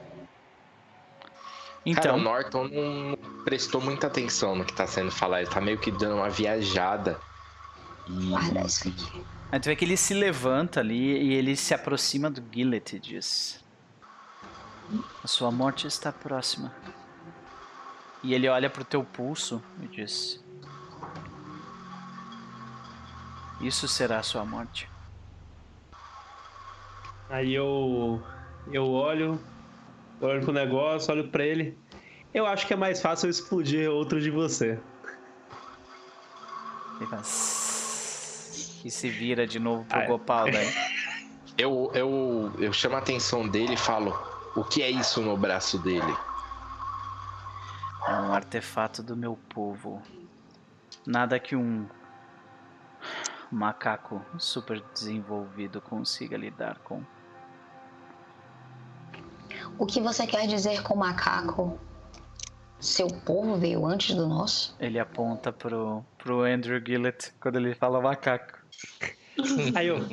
Então, 1.91 2.17
o 2.17 2.21
Norton 2.21 2.69
não 2.69 3.17
prestou 3.45 3.81
muita 3.81 4.07
atenção 4.07 4.55
no 4.55 4.65
que 4.65 4.73
tá 4.73 4.87
sendo 4.87 5.11
falado. 5.11 5.41
Ele 5.41 5.51
tá 5.51 5.61
meio 5.61 5.79
que 5.79 5.91
dando 5.91 6.17
uma 6.17 6.31
viajada. 6.31 7.21
E 8.09 8.29
Guarda 8.29 8.61
isso 8.63 8.89
aqui. 8.89 9.25
aí 9.53 9.61
tu 9.61 9.65
vê 9.67 9.77
que 9.77 9.85
ele 9.85 9.97
se 9.97 10.15
levanta 10.15 10.81
ali 10.81 11.23
e 11.23 11.35
ele 11.35 11.57
se 11.57 11.75
aproxima 11.75 12.31
do 12.31 12.43
Gillet 12.53 12.97
e 12.97 12.99
diz: 12.99 13.65
A 15.23 15.27
sua 15.27 15.51
morte 15.51 15.87
está 15.87 16.13
próxima. 16.13 16.73
E 18.23 18.35
ele 18.35 18.49
olha 18.49 18.69
pro 18.69 18.85
teu 18.85 19.03
pulso 19.03 19.63
e 19.83 19.87
diz: 19.89 20.41
Isso 23.61 23.87
será 23.87 24.19
a 24.19 24.23
sua 24.23 24.45
morte. 24.45 24.89
Aí 27.29 27.55
eu. 27.55 28.23
Eu 28.73 28.91
olho. 28.91 29.41
Olho 30.21 30.41
pro 30.43 30.53
negócio, 30.53 31.13
olho 31.13 31.29
pra 31.29 31.45
ele. 31.45 31.79
Eu 32.33 32.47
acho 32.47 32.67
que 32.67 32.75
é 32.75 32.77
mais 32.77 33.01
fácil 33.01 33.27
eu 33.27 33.31
explodir 33.31 33.91
outro 33.91 34.21
de 34.21 34.31
você. 34.31 34.79
E 38.85 38.91
se 38.91 39.09
vira 39.09 39.47
de 39.47 39.59
novo 39.59 39.85
pro 39.85 39.99
Ah, 39.99 40.03
é. 40.03 40.07
Gopal 40.07 40.51
daí. 40.51 40.69
eu, 41.57 41.91
eu, 41.95 42.53
eu 42.59 42.73
chamo 42.73 42.97
a 42.97 42.99
atenção 42.99 43.49
dele 43.49 43.75
e 43.75 43.77
falo: 43.77 44.17
O 44.55 44.63
que 44.63 44.83
é 44.83 44.91
isso 44.91 45.21
no 45.23 45.37
braço 45.37 45.79
dele? 45.79 46.17
É 48.07 48.13
um 48.13 48.33
artefato 48.33 49.03
do 49.03 49.17
meu 49.17 49.39
povo. 49.49 50.03
Nada 51.07 51.39
que 51.39 51.57
um 51.57 51.87
macaco 53.51 54.25
super 54.39 54.83
desenvolvido 54.93 55.81
consiga 55.81 56.37
lidar 56.37 56.79
com. 56.85 57.03
O 59.79 59.87
que 59.87 60.01
você 60.01 60.27
quer 60.27 60.47
dizer 60.47 60.83
com 60.83 60.97
macaco? 60.97 61.79
Seu 62.79 63.09
povo 63.09 63.57
veio 63.57 63.85
antes 63.85 64.15
do 64.15 64.27
nosso? 64.27 64.75
Ele 64.81 64.99
aponta 64.99 65.53
pro, 65.53 66.05
pro 66.17 66.43
Andrew 66.43 66.81
Gillett 66.85 67.33
quando 67.41 67.57
ele 67.57 67.75
fala 67.75 68.01
macaco. 68.01 68.59
Aí 69.75 69.87
eu. 69.87 70.09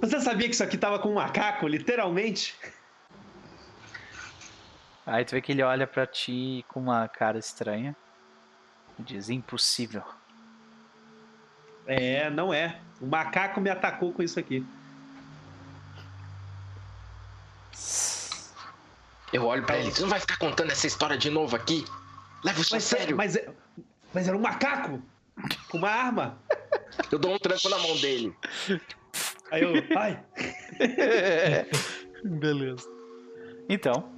Você 0.00 0.20
sabia 0.20 0.46
que 0.46 0.54
isso 0.54 0.62
aqui 0.62 0.76
tava 0.76 0.98
com 0.98 1.08
um 1.08 1.14
macaco, 1.14 1.66
literalmente? 1.66 2.54
Aí 5.06 5.24
tu 5.24 5.32
vê 5.32 5.40
que 5.40 5.52
ele 5.52 5.62
olha 5.62 5.86
pra 5.86 6.06
ti 6.06 6.64
com 6.68 6.80
uma 6.80 7.08
cara 7.08 7.38
estranha 7.38 7.96
e 8.98 9.02
diz: 9.02 9.30
Impossível. 9.30 10.02
É, 11.86 12.28
não 12.28 12.52
é. 12.52 12.80
O 13.00 13.06
macaco 13.06 13.60
me 13.60 13.70
atacou 13.70 14.12
com 14.12 14.22
isso 14.22 14.38
aqui. 14.38 14.66
Eu 19.32 19.44
olho 19.44 19.64
pra 19.64 19.78
ele: 19.78 19.90
Você 19.90 20.02
não 20.02 20.08
vai 20.08 20.20
ficar 20.20 20.36
contando 20.38 20.70
essa 20.70 20.86
história 20.86 21.16
de 21.18 21.30
novo 21.30 21.56
aqui? 21.56 21.84
Leva 22.44 22.60
isso 22.60 22.74
a 22.74 22.76
Mas, 22.76 22.84
sério. 22.84 23.16
mas, 23.16 23.36
é- 23.36 23.48
mas 24.14 24.28
era 24.28 24.36
um 24.36 24.40
macaco 24.40 25.02
com 25.68 25.78
uma 25.78 25.90
arma. 25.90 26.38
Eu 27.10 27.18
dou 27.18 27.34
um 27.34 27.38
tranco 27.38 27.68
na 27.68 27.78
mão 27.78 27.96
dele. 27.96 28.34
Aí 29.50 29.62
eu, 29.62 29.72
ai, 29.96 30.22
Beleza. 32.24 32.88
Então, 33.68 34.12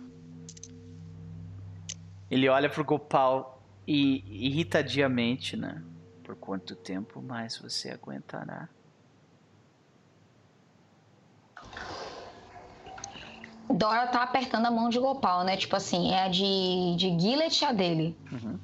ele 2.31 2.49
olha 2.49 2.69
pro 2.69 2.85
Gopal 2.85 3.63
e 3.87 4.23
irritadiamente, 4.47 5.57
né? 5.57 5.83
Por 6.23 6.37
quanto 6.37 6.77
tempo 6.77 7.23
mais 7.23 7.57
você 7.59 7.91
aguentará? 7.91 8.69
Dora 13.71 14.07
tá 14.07 14.23
apertando 14.23 14.67
a 14.67 14.71
mão 14.71 14.89
de 14.89 14.99
Gopal, 14.99 15.45
né? 15.45 15.57
Tipo 15.57 15.77
assim, 15.77 16.11
é 16.13 16.25
a 16.25 16.29
de, 16.29 16.97
de 16.97 17.19
Gillet 17.21 17.63
e 17.63 17.65
a 17.65 17.73
dele. 17.73 18.17
Uhum. 18.33 18.59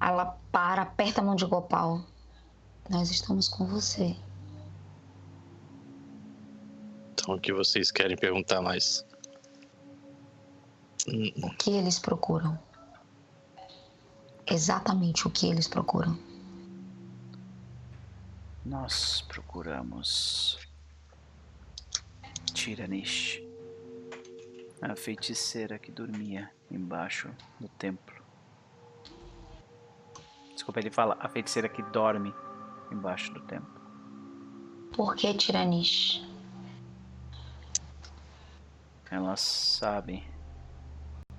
Ela 0.00 0.38
para, 0.52 0.82
aperta 0.82 1.20
a 1.20 1.24
mão 1.24 1.34
de 1.34 1.44
Gopal. 1.46 2.02
Nós 2.88 3.10
estamos 3.10 3.48
com 3.48 3.66
você. 3.66 4.16
Então 7.12 7.34
o 7.34 7.40
que 7.40 7.52
vocês 7.52 7.90
querem 7.90 8.16
perguntar 8.16 8.62
mais? 8.62 9.04
Hum, 11.08 11.32
O 11.42 11.50
que 11.56 11.70
eles 11.70 11.98
procuram? 11.98 12.58
Exatamente 14.46 15.26
o 15.26 15.30
que 15.30 15.46
eles 15.46 15.68
procuram. 15.68 16.18
Nós 18.64 19.22
procuramos 19.22 20.58
Tiranish, 22.52 23.42
a 24.80 24.94
feiticeira 24.94 25.78
que 25.78 25.90
dormia 25.90 26.50
embaixo 26.70 27.30
do 27.58 27.68
templo. 27.68 28.22
Desculpa, 30.52 30.80
ele 30.80 30.90
fala 30.90 31.16
a 31.20 31.28
feiticeira 31.28 31.68
que 31.68 31.82
dorme 31.82 32.34
embaixo 32.90 33.32
do 33.32 33.40
templo. 33.40 33.80
Por 34.92 35.14
que 35.14 35.32
Tiranish? 35.34 36.26
Elas 39.10 39.40
sabem 39.40 40.24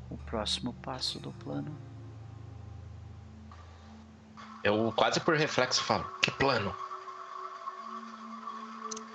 o 0.09 0.17
próximo 0.17 0.73
passo 0.73 1.19
do 1.19 1.31
plano. 1.33 1.75
Eu 4.63 4.91
quase 4.95 5.19
por 5.19 5.35
reflexo 5.35 5.83
falo: 5.83 6.03
Que 6.21 6.31
plano? 6.31 6.75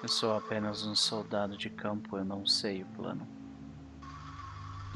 Eu 0.03 0.09
sou 0.09 0.37
apenas 0.37 0.85
um 0.87 0.95
soldado 0.95 1.57
de 1.57 1.71
campo, 1.71 2.17
eu 2.17 2.25
não 2.25 2.47
sei 2.47 2.83
o 2.83 2.87
plano. 2.87 3.34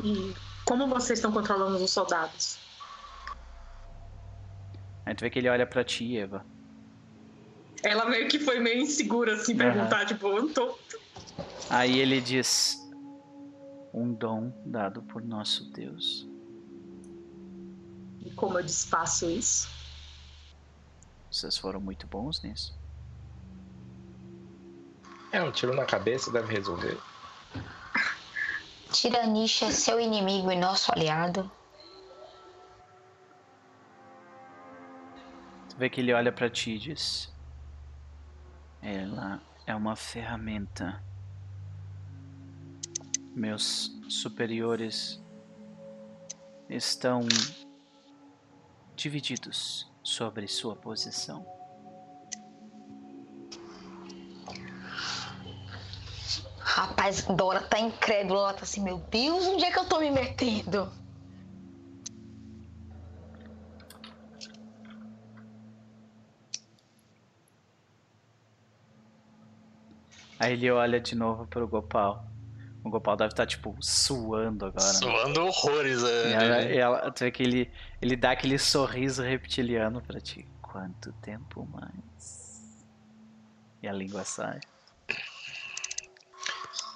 E 0.02 0.34
como 0.64 0.86
vocês 0.86 1.18
estão 1.18 1.32
controlando 1.32 1.82
os 1.82 1.90
soldados? 1.90 2.58
Aí 5.04 5.14
tu 5.14 5.22
vê 5.22 5.30
que 5.30 5.38
ele 5.38 5.48
olha 5.48 5.66
pra 5.66 5.82
ti, 5.82 6.18
Eva. 6.18 6.44
Ela 7.82 8.04
meio 8.06 8.28
que 8.28 8.38
foi 8.38 8.58
meio 8.58 8.80
insegura, 8.80 9.34
assim, 9.34 9.56
perguntar, 9.56 10.04
tipo, 10.04 10.28
eu 10.28 10.42
não 10.42 10.52
tô. 10.52 10.78
Aí 11.70 11.98
ele 11.98 12.20
diz: 12.20 12.76
Um 13.94 14.12
dom 14.12 14.52
dado 14.66 15.02
por 15.02 15.22
nosso 15.22 15.64
Deus. 15.70 16.28
E 18.24 18.30
como 18.32 18.58
eu 18.58 18.62
desfaço 18.62 19.30
isso? 19.30 19.68
Vocês 21.30 21.56
foram 21.56 21.80
muito 21.80 22.06
bons 22.06 22.42
nisso. 22.42 22.76
É, 25.30 25.42
um 25.42 25.52
tiro 25.52 25.74
na 25.74 25.84
cabeça 25.84 26.30
deve 26.30 26.52
resolver. 26.52 26.98
Tiranish 28.92 29.62
é 29.62 29.70
seu 29.70 30.00
inimigo 30.00 30.50
e 30.50 30.56
nosso 30.56 30.90
aliado. 30.90 31.50
Tu 35.68 35.76
vê 35.76 35.90
que 35.90 36.00
ele 36.00 36.12
olha 36.12 36.32
pra 36.32 36.48
ti 36.48 36.72
e 36.72 36.78
diz: 36.78 37.32
Ela 38.82 39.40
é 39.66 39.74
uma 39.74 39.94
ferramenta. 39.94 41.02
Meus 43.34 43.92
superiores 44.08 45.22
estão 46.68 47.20
divididos 48.96 49.88
sobre 50.02 50.48
sua 50.48 50.74
posição. 50.74 51.57
Rapaz, 56.78 57.22
Dora 57.24 57.60
tá 57.60 57.80
incrédula. 57.80 58.38
Ela 58.40 58.54
tá 58.54 58.62
assim, 58.62 58.80
meu 58.80 58.98
Deus, 59.10 59.44
onde 59.48 59.64
é 59.64 59.70
que 59.72 59.78
eu 59.80 59.84
tô 59.86 59.98
me 59.98 60.12
metendo? 60.12 60.88
Aí 70.38 70.52
ele 70.52 70.70
olha 70.70 71.00
de 71.00 71.14
novo 71.16 71.46
pro 71.46 71.66
Gopal. 71.66 72.24
O 72.84 72.90
Gopal 72.90 73.16
deve 73.16 73.32
estar, 73.32 73.44
tipo, 73.44 73.76
suando 73.80 74.66
agora. 74.66 74.84
né? 74.86 74.92
Suando 74.92 75.44
horrores. 75.46 76.00
E 76.02 76.06
É, 76.06 76.32
ela, 76.32 76.62
e 76.62 76.78
ela- 76.78 77.10
tu 77.10 77.24
vê 77.24 77.30
que 77.32 77.42
ele, 77.42 77.72
ele 78.00 78.14
dá 78.14 78.30
aquele 78.30 78.56
sorriso 78.56 79.22
reptiliano 79.22 80.00
pra 80.00 80.20
ti. 80.20 80.46
Quanto 80.62 81.12
tempo 81.14 81.66
mais? 81.72 82.86
E 83.82 83.88
a 83.88 83.92
língua 83.92 84.24
sai. 84.24 84.60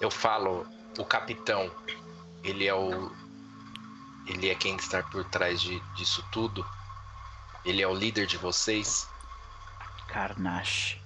Eu 0.03 0.11
falo: 0.11 0.67
O 0.97 1.05
capitão, 1.05 1.71
ele 2.43 2.67
é 2.67 2.73
o. 2.73 3.09
Ele 4.27 4.49
é 4.49 4.55
quem 4.55 4.75
está 4.75 5.01
por 5.01 5.23
trás 5.23 5.61
de, 5.61 5.79
disso 5.95 6.21
tudo. 6.29 6.65
Ele 7.63 7.81
é 7.81 7.87
o 7.87 7.93
líder 7.93 8.27
de 8.27 8.35
vocês. 8.35 9.07
Karnash 10.09 11.01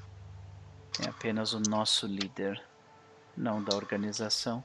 é 1.00 1.08
apenas 1.08 1.54
o 1.54 1.60
nosso 1.60 2.08
líder, 2.08 2.60
não 3.38 3.64
da 3.64 3.76
organização. 3.76 4.64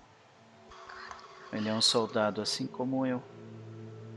Ele 1.53 1.69
é 1.69 1.75
um 1.75 1.83
soldado 1.83 2.41
assim 2.41 2.67
como 2.67 3.05
eu, 3.05 3.23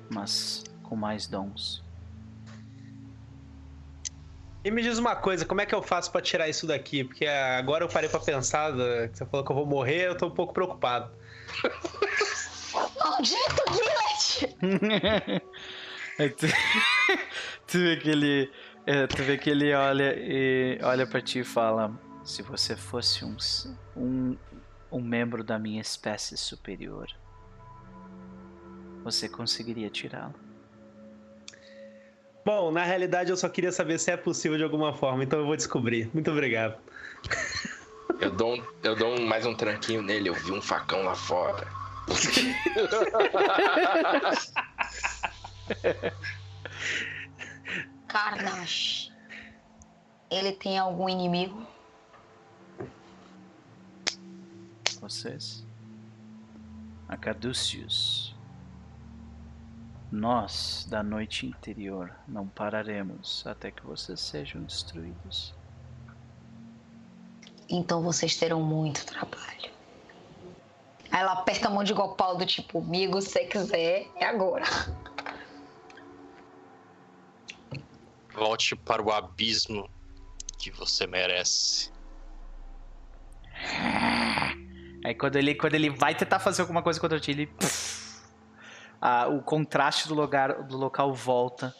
mas 0.10 0.64
com 0.82 0.96
mais 0.96 1.28
dons. 1.28 1.84
E 4.66 4.72
me 4.72 4.82
diz 4.82 4.98
uma 4.98 5.16
coisa, 5.16 5.46
como 5.46 5.62
é 5.62 5.66
que 5.68 5.76
eu 5.76 5.84
faço 5.84 6.12
pra 6.12 6.20
tirar 6.20 6.50
isso 6.50 6.66
daqui? 6.66 7.04
Porque 7.04 7.28
agora 7.28 7.84
eu 7.84 7.88
parei 7.88 8.10
pra 8.10 8.20
pensar, 8.20 8.74
que 9.12 9.16
você 9.16 9.24
falou 9.28 9.46
que 9.46 9.52
eu 9.52 9.56
vou 9.56 9.66
morrer, 9.68 10.08
eu 10.08 10.18
tô 10.18 10.26
um 10.26 10.32
pouco 10.32 10.56
preocupado. 10.56 11.12
Maldito 13.00 13.64
Gillet! 13.72 14.58
Aí 16.18 16.30
tu, 16.32 16.48
tu 17.68 17.78
vê 17.78 17.98
que 17.98 18.10
ele. 18.10 18.52
é, 18.88 19.06
tu 19.06 19.22
vê 19.22 19.38
que 19.38 19.52
ele 19.52 19.72
olha 19.72 20.16
e 20.18 20.80
olha 20.82 21.06
para 21.06 21.22
ti 21.22 21.42
e 21.42 21.44
fala: 21.44 21.94
Se 22.24 22.42
você 22.42 22.76
fosse 22.76 23.24
um, 23.24 23.38
um, 23.96 24.36
um 24.92 25.02
membro 25.02 25.44
da 25.44 25.60
minha 25.60 25.80
espécie 25.80 26.36
superior, 26.38 27.08
você 29.04 29.30
conseguiria 29.30 29.92
tirá-lo. 29.92 30.45
Bom, 32.46 32.72
na 32.72 32.84
realidade 32.84 33.32
eu 33.32 33.38
só 33.38 33.50
queria 33.50 33.72
saber 33.72 33.98
se 34.00 34.12
é 34.12 34.18
possível 34.18 34.56
de 34.56 34.64
alguma 34.64 34.94
forma, 34.94 35.24
então 35.24 35.40
eu 35.40 35.48
vou 35.48 35.56
descobrir. 35.56 36.08
Muito 36.14 36.30
obrigado. 36.30 36.78
Eu 38.22 38.30
dou, 38.30 38.54
um- 38.56 38.64
eu 38.84 38.96
dou 38.96 39.16
um- 39.18 39.26
mais 39.26 39.48
um 39.48 39.56
tranquinho 39.56 40.04
nele, 40.04 40.30
eu 40.30 40.36
vi 40.36 40.52
um 40.52 40.62
facão 40.62 41.02
lá 41.04 41.16
fora. 41.16 41.68
Karnash. 48.08 49.12
Ele 50.30 50.52
tem 50.52 50.78
algum 50.78 51.08
inimigo? 51.10 51.66
Vocês? 55.02 55.66
A 57.08 57.16
Caduceus. 57.16 58.35
Nós, 60.16 60.88
da 60.90 61.04
noite 61.04 61.46
interior, 61.46 62.10
não 62.26 62.48
pararemos 62.48 63.46
até 63.46 63.70
que 63.70 63.86
vocês 63.86 64.22
sejam 64.22 64.64
destruídos. 64.64 65.54
Então 67.68 68.02
vocês 68.02 68.38
terão 68.38 68.64
muito 68.64 69.06
trabalho. 69.06 69.72
Aí 71.12 71.20
ela 71.20 71.34
aperta 71.34 71.68
a 71.68 71.70
mão 71.70 71.84
de 71.84 71.94
Gopal 71.94 72.38
do 72.38 72.46
tipo, 72.46 72.80
amigo, 72.80 73.22
se 73.22 73.32
você 73.32 73.44
quiser, 73.44 74.08
é 74.16 74.26
agora. 74.26 74.64
Volte 78.34 78.74
para 78.74 79.04
o 79.04 79.12
abismo 79.12 79.90
que 80.58 80.72
você 80.72 81.06
merece. 81.06 81.92
Aí 85.04 85.14
quando 85.14 85.36
ele, 85.36 85.56
quando 85.56 85.76
ele 85.76 85.90
vai 85.90 86.16
tentar 86.16 86.40
fazer 86.40 86.62
alguma 86.62 86.82
coisa 86.82 87.02
contra 87.02 87.20
ti, 87.20 87.32
ele. 87.32 87.48
pff, 87.48 88.05
ah, 89.08 89.28
o 89.28 89.40
contraste 89.40 90.08
do 90.08 90.16
lugar 90.16 90.64
do 90.64 90.76
local 90.76 91.14
volta. 91.14 91.76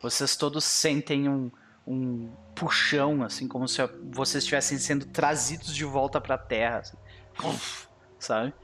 Vocês 0.00 0.34
todos 0.34 0.64
sentem 0.64 1.28
um, 1.28 1.52
um 1.86 2.32
puxão, 2.54 3.22
assim, 3.22 3.46
como 3.46 3.68
se 3.68 3.86
vocês 4.10 4.44
estivessem 4.44 4.78
sendo 4.78 5.04
trazidos 5.04 5.74
de 5.74 5.84
volta 5.84 6.18
pra 6.22 6.38
terra. 6.38 6.78
assim. 6.78 6.96
Uf, 7.44 7.86
sabe? 8.18 8.54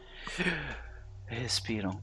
Respiram. 1.26 2.00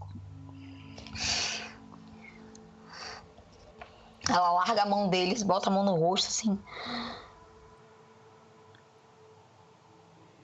Ela 4.30 4.52
larga 4.52 4.84
a 4.84 4.86
mão 4.86 5.10
deles, 5.10 5.42
bota 5.42 5.72
a 5.72 5.74
mão 5.74 5.84
no 5.84 5.96
rosto, 5.96 6.28
assim. 6.28 6.60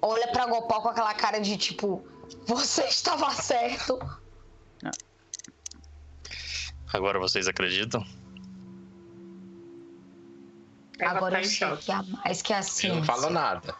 Olha 0.01 0.31
pra 0.31 0.47
Gopal 0.47 0.81
com 0.81 0.89
aquela 0.89 1.13
cara 1.13 1.39
de 1.39 1.55
tipo, 1.57 2.03
você 2.47 2.85
estava 2.85 3.29
certo. 3.29 3.99
Agora 6.93 7.19
vocês 7.19 7.47
acreditam? 7.47 8.03
Ela 10.99 11.11
Agora 11.17 11.35
tá 11.35 11.41
eu 11.41 11.45
sei 11.45 11.57
choque. 11.67 11.85
que 11.85 11.91
há 11.91 12.03
mais 12.03 12.41
que 12.41 12.53
a 12.53 12.59
Eu 12.59 12.63
ciência. 12.63 12.95
não 12.95 13.03
falo 13.03 13.29
nada. 13.29 13.75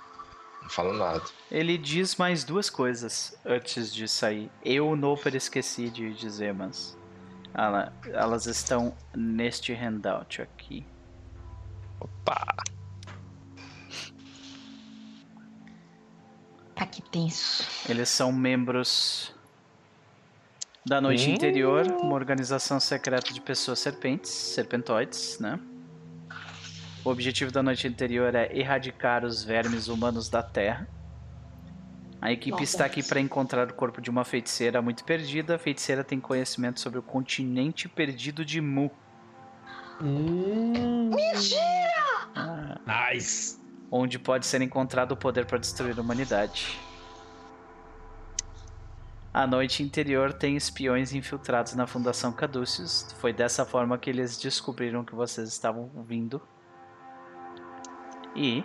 Não 0.61 0.69
falo 0.69 0.94
nada. 0.94 1.23
Ele 1.52 1.77
diz 1.77 2.15
mais 2.15 2.44
duas 2.44 2.69
coisas 2.69 3.36
antes 3.45 3.94
de 3.94 4.07
sair. 4.07 4.49
Eu, 4.64 4.90
o 4.90 4.95
Noper, 4.95 5.36
esqueci 5.36 5.90
de 5.90 6.14
dizer, 6.14 6.53
mas. 6.53 6.98
ela- 7.53 7.91
elas 8.14 8.45
estão 8.45 8.95
neste 9.15 9.73
handout 9.73 10.41
aqui. 10.41 10.86
Opa! 11.99 12.45
Tá 16.76 16.86
que 16.86 17.02
tenso. 17.02 17.65
Eles 17.90 18.07
são 18.07 18.31
membros 18.31 19.36
da 20.90 20.99
Noite 20.99 21.30
Hum. 21.30 21.36
Interior, 21.36 21.86
uma 22.02 22.16
organização 22.16 22.80
secreta 22.80 23.32
de 23.32 23.40
pessoas 23.40 23.78
serpentes, 23.78 24.32
serpentoides, 24.32 25.40
né? 25.40 25.60
O 27.06 27.11
objetivo 27.11 27.52
da 27.52 27.61
Noite 27.61 27.88
Interior 27.88 28.34
é 28.34 28.49
erradicar 28.57 29.24
os 29.24 29.44
vermes 29.44 29.88
humanos 29.88 30.30
da 30.30 30.41
Terra. 30.41 30.88
A 32.20 32.32
equipe 32.32 32.52
Nossa. 32.52 32.64
está 32.64 32.86
aqui 32.86 33.03
para 33.03 33.20
encontrar 33.22 33.70
o 33.70 33.74
corpo 33.76 34.02
de 34.02 34.10
uma 34.10 34.26
feiticeira 34.26 34.82
muito 34.82 35.06
perdida. 35.06 35.56
A 35.56 35.60
feiticeira 35.60 36.03
tem 36.03 36.20
conhecimento 36.20 36.80
sobre 36.80 36.98
o 36.98 37.03
continente 37.03 37.88
perdido 37.88 38.44
de 38.44 38.60
Mu. 38.60 38.91
Hum, 40.02 41.11
ah, 42.36 43.11
nice. 43.14 43.60
onde 43.91 44.18
pode 44.18 44.45
ser 44.48 44.61
encontrado 44.61 45.11
o 45.11 45.18
poder 45.18 45.45
para 45.45 45.59
destruir 45.59 45.98
a 45.98 46.01
humanidade. 46.01 46.80
A 49.32 49.45
noite 49.45 49.83
interior 49.83 50.33
tem 50.33 50.56
espiões 50.56 51.14
infiltrados 51.14 51.75
na 51.75 51.85
Fundação 51.85 52.32
Caduceus. 52.32 53.14
Foi 53.19 53.32
dessa 53.32 53.64
forma 53.64 53.98
que 53.98 54.09
eles 54.09 54.38
descobriram 54.38 55.06
que 55.06 55.14
vocês 55.14 55.48
estavam 55.48 55.90
vindo. 56.08 56.41
E 58.35 58.64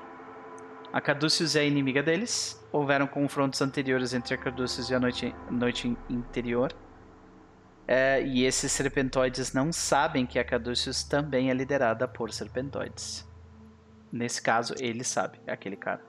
a 0.91 1.03
Caduceus 1.03 1.55
é 1.55 1.67
inimiga 1.67 2.03
deles. 2.03 2.65
Houveram 2.73 3.07
confrontos 3.07 3.61
anteriores 3.61 4.15
entre 4.15 4.35
a 4.35 4.39
Caduceus 4.39 4.89
e 4.89 4.95
a 4.95 5.01
noite, 5.01 5.35
noite 5.51 5.97
interior. 6.09 6.73
É, 7.87 8.23
e 8.23 8.45
esses 8.45 8.73
serpentoides 8.73 9.53
não 9.53 9.71
sabem 9.71 10.25
que 10.25 10.39
a 10.39 10.45
Caduceus 10.45 11.05
também 11.05 11.51
é 11.51 11.55
liderada 11.55 12.09
por 12.09 12.33
serpentoides. 12.33 13.29
Nesse 14.11 14.41
caso, 14.41 14.75
ele 14.79 15.05
sabe, 15.05 15.39
é 15.47 15.53
aquele 15.53 15.77
cara. 15.77 16.01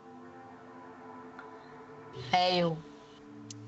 Velho, 2.31 2.77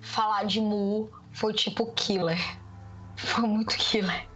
falar 0.08 0.46
de 0.46 0.60
Mu 0.60 1.10
foi 1.32 1.54
tipo 1.54 1.92
killer. 1.94 2.40
Foi 3.16 3.44
muito 3.44 3.76
killer. 3.78 4.28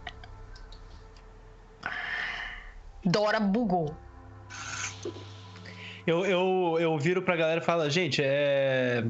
Dora 3.04 3.40
bugou. 3.40 3.94
Eu, 6.06 6.24
eu, 6.26 6.76
eu 6.80 6.98
viro 6.98 7.22
pra 7.22 7.36
galera 7.36 7.60
e 7.60 7.64
falo, 7.64 7.88
gente, 7.88 8.20
é. 8.24 9.04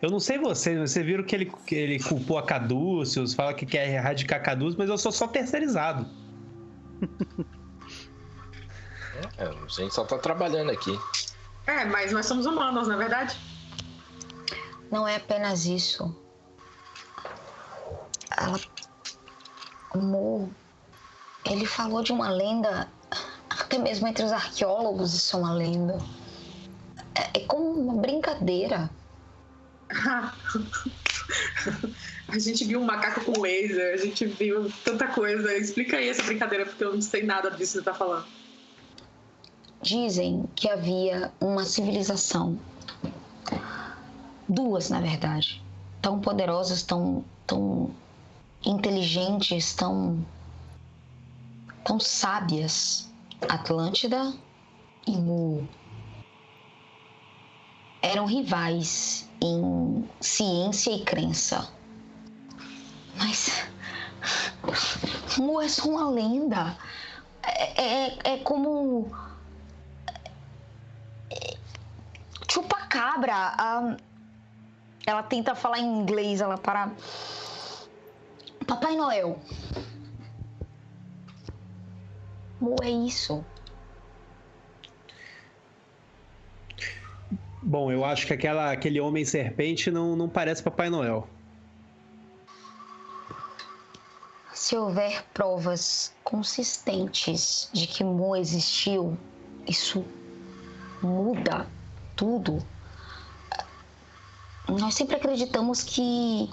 Eu 0.00 0.10
não 0.10 0.20
sei 0.20 0.38
vocês, 0.38 0.78
mas 0.78 0.92
vocês 0.92 1.04
viram 1.04 1.24
que 1.24 1.34
ele, 1.34 1.52
que 1.66 1.74
ele 1.74 1.98
culpou 1.98 2.38
a 2.38 2.42
Caduceus, 2.42 3.34
fala 3.34 3.52
que 3.52 3.66
quer 3.66 3.88
erradicar 3.88 4.38
a 4.38 4.42
Caduceus, 4.42 4.76
mas 4.76 4.88
eu 4.88 4.96
sou 4.96 5.10
só 5.10 5.26
terceirizado. 5.26 6.06
É, 9.36 9.44
a 9.44 9.68
gente 9.68 9.92
só 9.92 10.04
tá 10.04 10.16
trabalhando 10.16 10.70
aqui. 10.70 10.96
É, 11.66 11.84
mas 11.84 12.12
nós 12.12 12.24
somos 12.26 12.46
humanos, 12.46 12.86
não 12.86 12.94
é 12.94 12.98
verdade? 12.98 13.36
Não 14.90 15.06
é 15.06 15.16
apenas 15.16 15.66
isso. 15.66 16.14
Ela. 18.36 18.60
O 19.94 19.98
Mu. 19.98 20.50
Ele 21.44 21.66
falou 21.66 22.02
de 22.02 22.12
uma 22.12 22.30
lenda. 22.30 22.88
Até 23.50 23.78
mesmo 23.78 24.06
entre 24.06 24.24
os 24.24 24.32
arqueólogos, 24.32 25.14
isso 25.14 25.36
é 25.36 25.38
uma 25.38 25.52
lenda. 25.52 25.98
É, 27.14 27.38
é 27.38 27.40
como 27.46 27.70
uma 27.70 28.00
brincadeira. 28.00 28.90
a 32.28 32.38
gente 32.38 32.64
viu 32.64 32.80
um 32.80 32.84
macaco 32.84 33.24
com 33.24 33.40
laser, 33.40 33.94
a 33.94 33.96
gente 33.96 34.26
viu 34.26 34.70
tanta 34.84 35.06
coisa. 35.08 35.54
Explica 35.56 35.96
aí 35.96 36.08
essa 36.08 36.22
brincadeira, 36.22 36.66
porque 36.66 36.84
eu 36.84 36.94
não 36.94 37.02
sei 37.02 37.22
nada 37.22 37.50
disso 37.50 37.72
que 37.72 37.78
você 37.78 37.84
tá 37.84 37.94
falando. 37.94 38.26
Dizem 39.82 40.48
que 40.54 40.68
havia 40.68 41.32
uma 41.40 41.64
civilização. 41.64 42.58
Duas, 44.48 44.88
na 44.88 45.00
verdade. 45.00 45.62
Tão 46.00 46.20
poderosas, 46.20 46.82
tão, 46.82 47.22
tão 47.46 47.90
inteligentes, 48.64 49.74
tão. 49.74 50.24
tão 51.84 52.00
sábias. 52.00 53.12
Atlântida 53.48 54.34
e 55.06 55.12
Mu. 55.12 55.68
Eram 58.02 58.26
rivais 58.26 59.28
em 59.40 60.08
ciência 60.20 60.90
e 60.92 61.04
crença. 61.04 61.70
Mas. 63.16 63.68
Mu 65.36 65.60
é 65.60 65.68
só 65.68 65.88
uma 65.90 66.10
lenda. 66.10 66.76
É, 67.42 67.82
é, 67.82 68.18
é 68.24 68.36
como. 68.38 69.10
Chupacabra. 72.50 73.34
ah, 73.58 73.96
ela 75.08 75.22
tenta 75.22 75.54
falar 75.54 75.78
em 75.78 76.00
inglês, 76.00 76.40
ela 76.40 76.58
para. 76.58 76.92
Papai 78.66 78.94
Noel. 78.94 79.38
Mu 82.60 82.76
é 82.82 82.90
isso. 82.90 83.42
Bom, 87.62 87.90
eu 87.90 88.04
acho 88.04 88.26
que 88.26 88.34
aquela, 88.34 88.70
aquele 88.70 89.00
homem 89.00 89.24
serpente 89.24 89.90
não, 89.90 90.14
não 90.14 90.28
parece 90.28 90.62
Papai 90.62 90.90
Noel. 90.90 91.26
Se 94.52 94.76
houver 94.76 95.24
provas 95.32 96.12
consistentes 96.22 97.70
de 97.72 97.86
que 97.86 98.04
Mo 98.04 98.36
existiu, 98.36 99.16
isso 99.66 100.04
muda 101.02 101.66
tudo. 102.14 102.58
Nós 104.68 104.94
sempre 104.94 105.16
acreditamos 105.16 105.82
que 105.82 106.50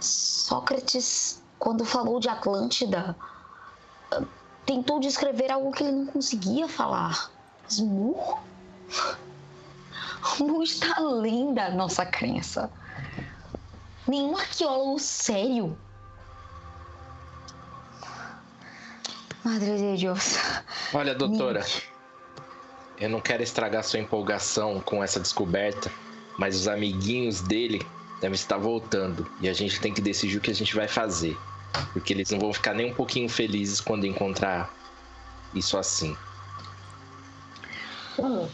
Sócrates, 0.00 1.42
quando 1.58 1.84
falou 1.84 2.20
de 2.20 2.28
Atlântida, 2.28 3.16
tentou 4.64 5.00
descrever 5.00 5.50
algo 5.50 5.72
que 5.72 5.82
ele 5.82 5.92
não 5.92 6.06
conseguia 6.06 6.68
falar. 6.68 7.30
Mas 7.64 7.80
Mu? 7.80 8.38
Mu 10.38 10.62
está 10.62 10.94
além 10.96 11.54
da 11.54 11.70
nossa 11.70 12.04
crença. 12.04 12.70
Nenhum 14.06 14.36
arqueólogo 14.36 14.98
sério 15.00 15.76
Madre 19.46 19.76
de 19.76 20.02
Deus. 20.02 20.38
Olha, 20.92 21.14
doutora, 21.14 21.64
eu 22.98 23.08
não 23.08 23.20
quero 23.20 23.44
estragar 23.44 23.84
sua 23.84 24.00
empolgação 24.00 24.80
com 24.80 25.04
essa 25.04 25.20
descoberta, 25.20 25.88
mas 26.38 26.56
os 26.56 26.68
amiguinhos 26.68 27.40
dele 27.40 27.84
devem 28.20 28.34
estar 28.34 28.56
voltando 28.56 29.30
e 29.40 29.48
a 29.48 29.52
gente 29.52 29.80
tem 29.80 29.92
que 29.92 30.00
decidir 30.00 30.38
o 30.38 30.40
que 30.40 30.50
a 30.50 30.54
gente 30.54 30.74
vai 30.74 30.88
fazer, 30.88 31.36
porque 31.92 32.12
eles 32.12 32.30
não 32.30 32.38
vão 32.38 32.52
ficar 32.52 32.74
nem 32.74 32.90
um 32.92 32.94
pouquinho 32.94 33.28
felizes 33.28 33.80
quando 33.80 34.06
encontrar 34.06 34.74
isso 35.54 35.76
assim. 35.78 36.16
Hum. 38.18 38.48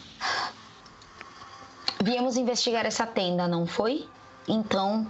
Viemos 2.03 2.35
investigar 2.35 2.85
essa 2.85 3.07
tenda, 3.07 3.47
não 3.47 3.65
foi? 3.65 4.07
Então, 4.47 5.09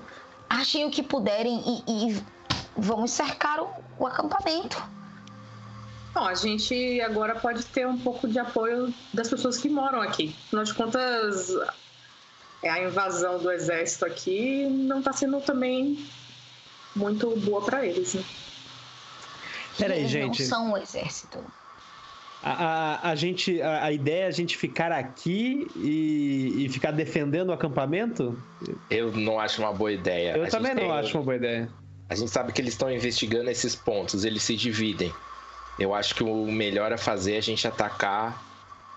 achem 0.49 0.85
o 0.85 0.91
que 0.91 1.01
puderem 1.01 1.83
e, 1.87 2.09
e 2.11 2.23
vamos 2.77 3.11
cercar 3.11 3.59
o, 3.59 3.69
o 3.97 4.05
acampamento. 4.05 4.83
Bom, 6.13 6.25
a 6.25 6.35
gente 6.35 7.01
agora 7.01 7.33
pode 7.33 7.65
ter 7.65 7.87
um 7.87 7.97
pouco 7.97 8.27
de 8.27 8.37
apoio 8.37 8.93
das 9.11 9.27
pessoas 9.27 9.57
que 9.57 9.67
moram 9.67 9.99
aqui. 9.99 10.35
Afinal 10.45 10.63
de 10.63 10.73
contas, 10.75 11.51
a 12.69 12.81
invasão 12.83 13.37
do 13.39 13.51
exército 13.51 14.05
aqui 14.05 14.65
não 14.67 14.99
está 14.99 15.11
sendo 15.13 15.39
também 15.41 16.05
muito 16.95 17.35
boa 17.41 17.61
para 17.61 17.85
eles, 17.85 18.13
né? 18.13 18.23
Peraí, 19.77 19.99
Eles 19.99 20.11
gente. 20.11 20.41
Não 20.43 20.49
são 20.49 20.71
o 20.73 20.77
exército. 20.77 21.39
A, 22.43 22.51
a, 22.51 23.09
a 23.11 23.15
gente, 23.15 23.61
a, 23.61 23.85
a 23.85 23.91
ideia 23.91 24.25
é 24.25 24.27
a 24.27 24.31
gente 24.31 24.57
ficar 24.57 24.91
aqui 24.91 25.65
e, 25.77 26.65
e 26.65 26.69
ficar 26.69 26.91
defendendo 26.91 27.49
o 27.49 27.53
acampamento? 27.53 28.37
Eu 28.89 29.11
não 29.13 29.39
acho 29.39 29.61
uma 29.61 29.73
boa 29.73 29.91
ideia. 29.91 30.35
Eu 30.37 30.47
também 30.49 30.73
não 30.75 30.81
tem- 30.83 30.91
acho 30.91 31.17
uma 31.17 31.23
boa 31.23 31.35
ideia. 31.37 31.69
A 32.09 32.15
gente 32.15 32.29
sabe 32.29 32.51
que 32.51 32.61
eles 32.61 32.73
estão 32.73 32.91
investigando 32.91 33.49
esses 33.49 33.75
pontos, 33.75 34.25
eles 34.25 34.43
se 34.43 34.55
dividem. 34.55 35.11
Eu 35.79 35.95
acho 35.95 36.13
que 36.13 36.23
o 36.23 36.45
melhor 36.51 36.91
a 36.93 36.97
fazer 36.97 37.35
é 37.35 37.37
a 37.37 37.41
gente 37.41 37.67
atacar 37.67 38.43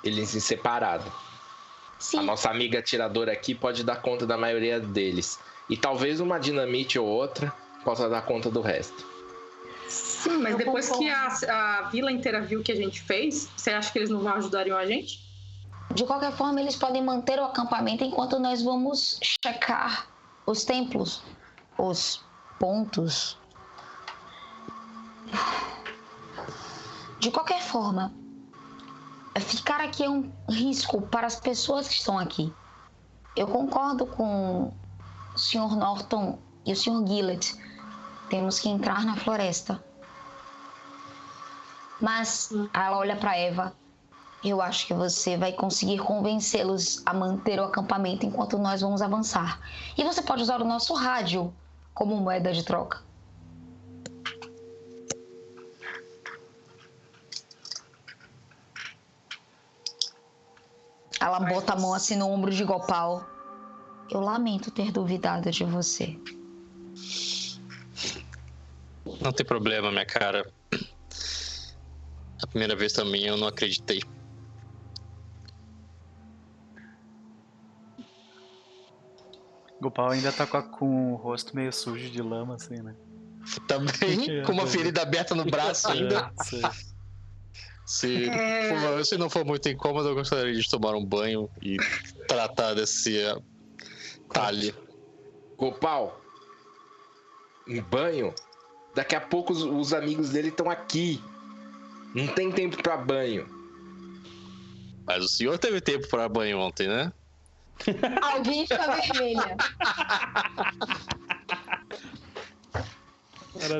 eles 0.05 0.35
em 0.35 0.41
separado. 0.41 1.11
A 1.97 2.01
Sim, 2.01 2.23
nossa 2.23 2.51
amiga 2.51 2.79
atiradora 2.79 3.33
aqui 3.33 3.55
pode 3.55 3.83
dar 3.83 3.97
conta 3.97 4.27
da 4.27 4.37
maioria 4.37 4.79
deles. 4.79 5.39
E 5.69 5.77
talvez 5.77 6.21
uma 6.21 6.39
dinamite 6.39 6.99
ou 6.99 7.07
outra 7.07 7.53
possa 7.85 8.09
dar 8.09 8.23
conta 8.23 8.51
do 8.51 8.61
resto. 8.61 9.07
Sim, 9.89 10.39
mas 10.39 10.53
Eu 10.53 10.59
depois 10.59 10.91
que 10.91 11.09
a, 11.09 11.29
a 11.49 11.83
vila 11.91 12.13
inteira 12.13 12.41
viu 12.41 12.61
o 12.61 12.63
que 12.63 12.73
a 12.73 12.77
gente 12.77 13.01
fez, 13.01 13.49
você 13.57 13.71
acha 13.71 13.93
que 13.93 13.99
eles 13.99 14.11
não 14.11 14.21
vão 14.21 14.35
ajudariam 14.35 14.77
a 14.77 14.85
gente? 14.85 15.27
de 15.97 16.05
qualquer 16.05 16.33
forma, 16.33 16.61
eles 16.61 16.77
podem 16.77 17.03
manter 17.03 17.39
o 17.39 17.45
acampamento 17.45 18.05
enquanto 18.05 18.39
nós 18.39 18.63
vamos 18.63 19.19
checar 19.23 20.07
os 20.45 20.63
templos, 20.63 21.23
os 21.79 22.23
pontos. 22.59 23.39
De 27.19 27.31
qualquer 27.31 27.63
forma, 27.63 28.13
ficar 29.41 29.81
aqui 29.81 30.05
é 30.05 30.11
um 30.11 30.33
risco 30.49 31.03
para 31.03 31.27
as 31.27 31.39
pessoas 31.39 31.89
que 31.89 31.95
estão 31.95 32.19
aqui. 32.19 32.53
Eu 33.37 33.47
concordo 33.47 34.07
com 34.07 34.73
o 35.35 35.39
Sr. 35.39 35.77
Norton 35.77 36.39
e 36.65 36.73
o 36.73 36.77
Sr. 36.77 37.07
Gillett. 37.07 37.55
Temos 38.31 38.59
que 38.59 38.69
entrar 38.69 39.05
na 39.05 39.15
floresta. 39.17 39.85
Mas 42.01 42.51
ela 42.73 42.97
olha 42.97 43.17
para 43.17 43.37
Eva. 43.37 43.75
Eu 44.45 44.61
acho 44.61 44.87
que 44.87 44.95
você 44.95 45.37
vai 45.37 45.53
conseguir 45.53 45.99
convencê-los 45.99 47.03
a 47.05 47.13
manter 47.13 47.59
o 47.59 47.65
acampamento 47.65 48.27
enquanto 48.27 48.59
nós 48.59 48.81
vamos 48.81 49.03
avançar. 49.03 49.61
E 49.97 50.05
você 50.05 50.23
pode 50.23 50.43
usar 50.43 50.61
o 50.61 50.65
nosso 50.65 50.95
rádio 50.95 51.53
como 51.95 52.17
moeda 52.17 52.53
de 52.53 52.63
troca. 52.63 53.06
Ela 61.21 61.41
bota 61.41 61.73
a 61.73 61.77
mão 61.77 61.95
assim 61.95 62.17
no 62.17 62.29
ombro 62.29 62.51
de 62.51 62.65
Gopal. 62.65 63.25
Eu 64.11 64.21
lamento 64.21 64.71
ter 64.71 64.93
duvidado 64.93 65.51
de 65.51 65.65
você. 65.65 66.19
Não 69.21 69.33
tem 69.33 69.45
problema, 69.47 69.91
minha 69.91 70.07
cara. 70.07 70.47
A 72.43 72.47
primeira 72.47 72.77
vez 72.77 72.93
também 72.93 73.25
eu 73.27 73.37
não 73.37 73.49
acreditei. 73.49 74.01
Gopal 79.81 80.11
ainda 80.11 80.33
tá 80.33 80.47
com, 80.47 80.57
a- 80.57 80.63
com 80.63 81.13
o 81.13 81.17
rosto 81.17 81.55
meio 81.55 81.73
sujo 81.73 82.09
de 82.11 82.23
lama, 82.23 82.55
assim, 82.55 82.77
né? 82.83 82.95
Também 83.69 83.93
com 84.45 84.53
uma 84.53 84.67
ferida 84.67 85.03
aberta 85.03 85.35
no 85.35 85.45
braço 85.45 85.89
ainda. 85.89 86.31
É. 86.53 86.96
Se, 87.87 88.29
É. 88.29 88.69
for- 88.81 89.05
se 89.05 89.17
não 89.17 89.31
for 89.31 89.45
muito 89.45 89.69
incômodo, 89.69 90.09
eu 90.09 90.15
gostaria 90.15 90.53
de 90.53 90.69
tomar 90.69 90.95
um 90.97 91.05
banho 91.05 91.49
e 91.63 91.77
tratar 92.27 92.75
desse 92.75 93.17
uh, 93.25 93.41
talhe. 94.33 94.75
Gopal, 95.57 96.21
em 97.67 97.81
banho, 97.81 98.35
daqui 98.95 99.15
a 99.15 99.21
pouco 99.21 99.53
os, 99.53 99.63
os 99.63 99.95
amigos 99.95 100.31
dele 100.31 100.49
estão 100.49 100.69
aqui. 100.69 101.23
Não 102.15 102.27
tem 102.27 102.51
tempo 102.51 102.83
pra 102.83 102.97
banho. 102.97 103.49
Mas 105.07 105.25
o 105.25 105.29
senhor 105.29 105.57
teve 105.59 105.81
tempo 105.81 106.09
para 106.09 106.29
banho 106.29 106.59
ontem, 106.59 106.89
né? 106.89 107.13
Alguém 108.21 108.67
fica 108.67 108.97
vermelha. 108.97 109.57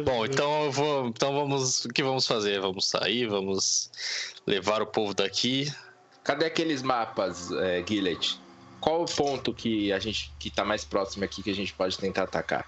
Bom, 0.05 0.25
então 0.25 0.65
eu 0.65 0.73
vou. 0.73 1.07
Então 1.09 1.33
vamos. 1.35 1.85
O 1.85 1.89
que 1.89 2.03
vamos 2.03 2.27
fazer? 2.27 2.61
Vamos 2.61 2.89
sair, 2.89 3.27
vamos 3.27 3.91
levar 4.47 4.83
o 4.83 4.87
povo 4.87 5.15
daqui. 5.15 5.73
Cadê 6.25 6.47
aqueles 6.47 6.83
mapas, 6.83 7.51
é, 7.53 7.85
Gillet? 7.87 8.39
Qual 8.81 9.03
o 9.03 9.07
ponto 9.07 9.53
que 9.55 9.93
a 9.93 9.99
gente 9.99 10.33
que 10.39 10.51
tá 10.51 10.65
mais 10.65 10.85
próximo 10.85 11.25
aqui 11.25 11.43
que 11.43 11.51
a 11.51 11.55
gente 11.55 11.73
pode 11.73 11.97
tentar 11.99 12.25
atacar? 12.25 12.67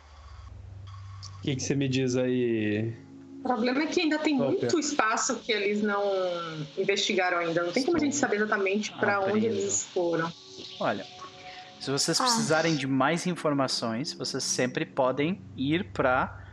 O 1.38 1.42
que, 1.42 1.54
que 1.56 1.62
você 1.62 1.74
me 1.74 1.88
diz 1.88 2.16
aí? 2.16 2.92
O 3.40 3.42
problema 3.42 3.82
é 3.82 3.86
que 3.86 4.00
ainda 4.00 4.18
tem 4.18 4.40
Ok. 4.40 4.58
muito 4.58 4.78
espaço 4.78 5.36
que 5.36 5.52
eles 5.52 5.80
não 5.82 6.02
investigaram 6.76 7.38
ainda. 7.38 7.62
Não 7.62 7.72
tem 7.72 7.84
como 7.84 7.96
a 7.96 8.00
gente 8.00 8.16
saber 8.16 8.36
exatamente 8.36 8.90
para 8.92 9.16
Ah, 9.16 9.20
onde 9.20 9.40
preso. 9.40 9.46
eles 9.46 9.84
foram. 9.94 10.32
Olha, 10.80 11.06
se 11.78 11.90
vocês 11.90 12.20
Ah. 12.20 12.24
precisarem 12.24 12.74
de 12.76 12.86
mais 12.86 13.26
informações, 13.26 14.12
vocês 14.12 14.42
sempre 14.42 14.84
podem 14.84 15.40
ir 15.56 15.84
para 15.92 16.44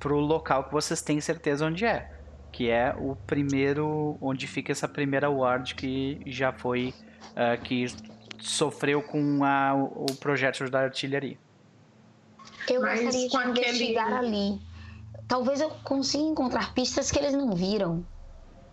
pro 0.00 0.18
local 0.18 0.64
que 0.64 0.72
vocês 0.72 1.00
têm 1.02 1.20
certeza 1.20 1.64
onde 1.66 1.84
é, 1.84 2.10
que 2.50 2.68
é 2.70 2.92
o 2.98 3.14
primeiro, 3.14 4.16
onde 4.20 4.46
fica 4.48 4.72
essa 4.72 4.88
primeira 4.88 5.30
ward 5.30 5.74
que 5.74 6.20
já 6.26 6.52
foi, 6.52 6.92
ah, 7.36 7.56
que 7.56 7.86
sofreu 8.40 9.02
com 9.02 9.44
a, 9.44 9.74
o 9.74 10.06
o 10.10 10.14
projétil 10.16 10.68
da 10.70 10.80
artilharia. 10.80 11.38
Eu 12.68 12.80
Mas 12.80 13.02
gostaria 13.02 13.26
de 13.28 13.30
com 13.30 13.38
aquele- 13.38 13.60
investigar 13.68 14.12
ali. 14.14 14.58
Talvez 15.28 15.60
eu 15.60 15.70
consiga 15.84 16.24
encontrar 16.24 16.72
pistas 16.74 17.10
que 17.10 17.18
eles 17.18 17.34
não 17.34 17.52
viram. 17.54 18.04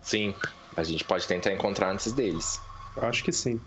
Sim, 0.00 0.34
a 0.76 0.82
gente 0.82 1.04
pode 1.04 1.26
tentar 1.28 1.52
encontrar 1.52 1.90
antes 1.92 2.10
deles. 2.12 2.60
Eu 2.96 3.04
acho 3.04 3.22
que 3.22 3.30
sim. 3.30 3.60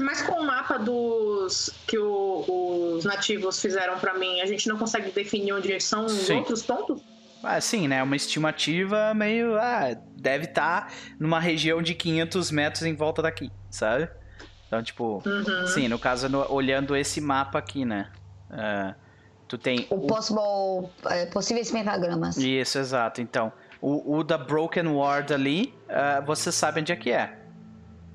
Mas 0.00 0.22
com 0.22 0.40
o 0.40 0.46
mapa 0.46 0.78
dos 0.78 1.70
que 1.86 1.98
o- 1.98 2.94
os 2.96 3.04
nativos 3.04 3.60
fizeram 3.60 3.98
para 3.98 4.14
mim, 4.14 4.40
a 4.40 4.46
gente 4.46 4.68
não 4.68 4.76
consegue 4.78 5.10
definir 5.10 5.52
onde 5.52 5.78
são 5.80 6.04
os 6.06 6.12
Sim. 6.12 6.36
outros 6.36 6.62
pontos? 6.62 7.00
Ah, 7.42 7.60
sim, 7.60 7.88
né? 7.88 8.00
Uma 8.02 8.14
estimativa 8.14 9.12
meio. 9.14 9.56
Ah, 9.58 9.96
deve 10.16 10.44
estar 10.44 10.92
numa 11.18 11.40
região 11.40 11.82
de 11.82 11.94
500 11.94 12.50
metros 12.52 12.82
em 12.84 12.94
volta 12.94 13.20
daqui, 13.20 13.50
sabe? 13.70 14.08
Então, 14.68 14.80
tipo. 14.82 15.20
Uhum. 15.26 15.66
Sim, 15.66 15.88
no 15.88 15.98
caso, 15.98 16.28
no- 16.28 16.46
olhando 16.52 16.94
esse 16.94 17.20
mapa 17.20 17.58
aqui, 17.58 17.84
né? 17.84 18.08
Ah, 18.48 18.94
tu 19.48 19.58
tem. 19.58 19.88
O 19.90 20.06
possible, 20.06 20.88
é, 21.06 21.26
possíveis 21.26 21.68
pentagramas. 21.72 22.36
Isso, 22.36 22.78
exato. 22.78 23.20
Então, 23.20 23.52
o, 23.80 24.18
o 24.18 24.22
da 24.22 24.38
Broken 24.38 24.86
Ward 24.86 25.34
ali, 25.34 25.74
ah, 25.88 26.22
você 26.24 26.52
sabe 26.52 26.80
onde 26.80 26.92
é 26.92 26.96
que 26.96 27.10
é. 27.10 27.41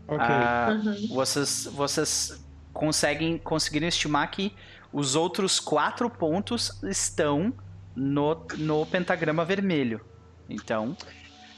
Ok. 0.08 0.20
Ah, 0.20 0.70
Uhum. 0.84 1.08
vocês, 1.16 1.68
vocês 1.72 2.44
conseguem 2.74 3.38
conseguiram 3.38 3.88
estimar 3.88 4.30
que 4.32 4.54
os 4.94 5.16
outros 5.16 5.60
quatro 5.60 6.10
pontos 6.10 6.82
estão 6.84 7.54
no, 7.96 8.46
no 8.58 8.86
pentagrama 8.86 9.44
vermelho. 9.44 10.00
Então, 10.50 10.96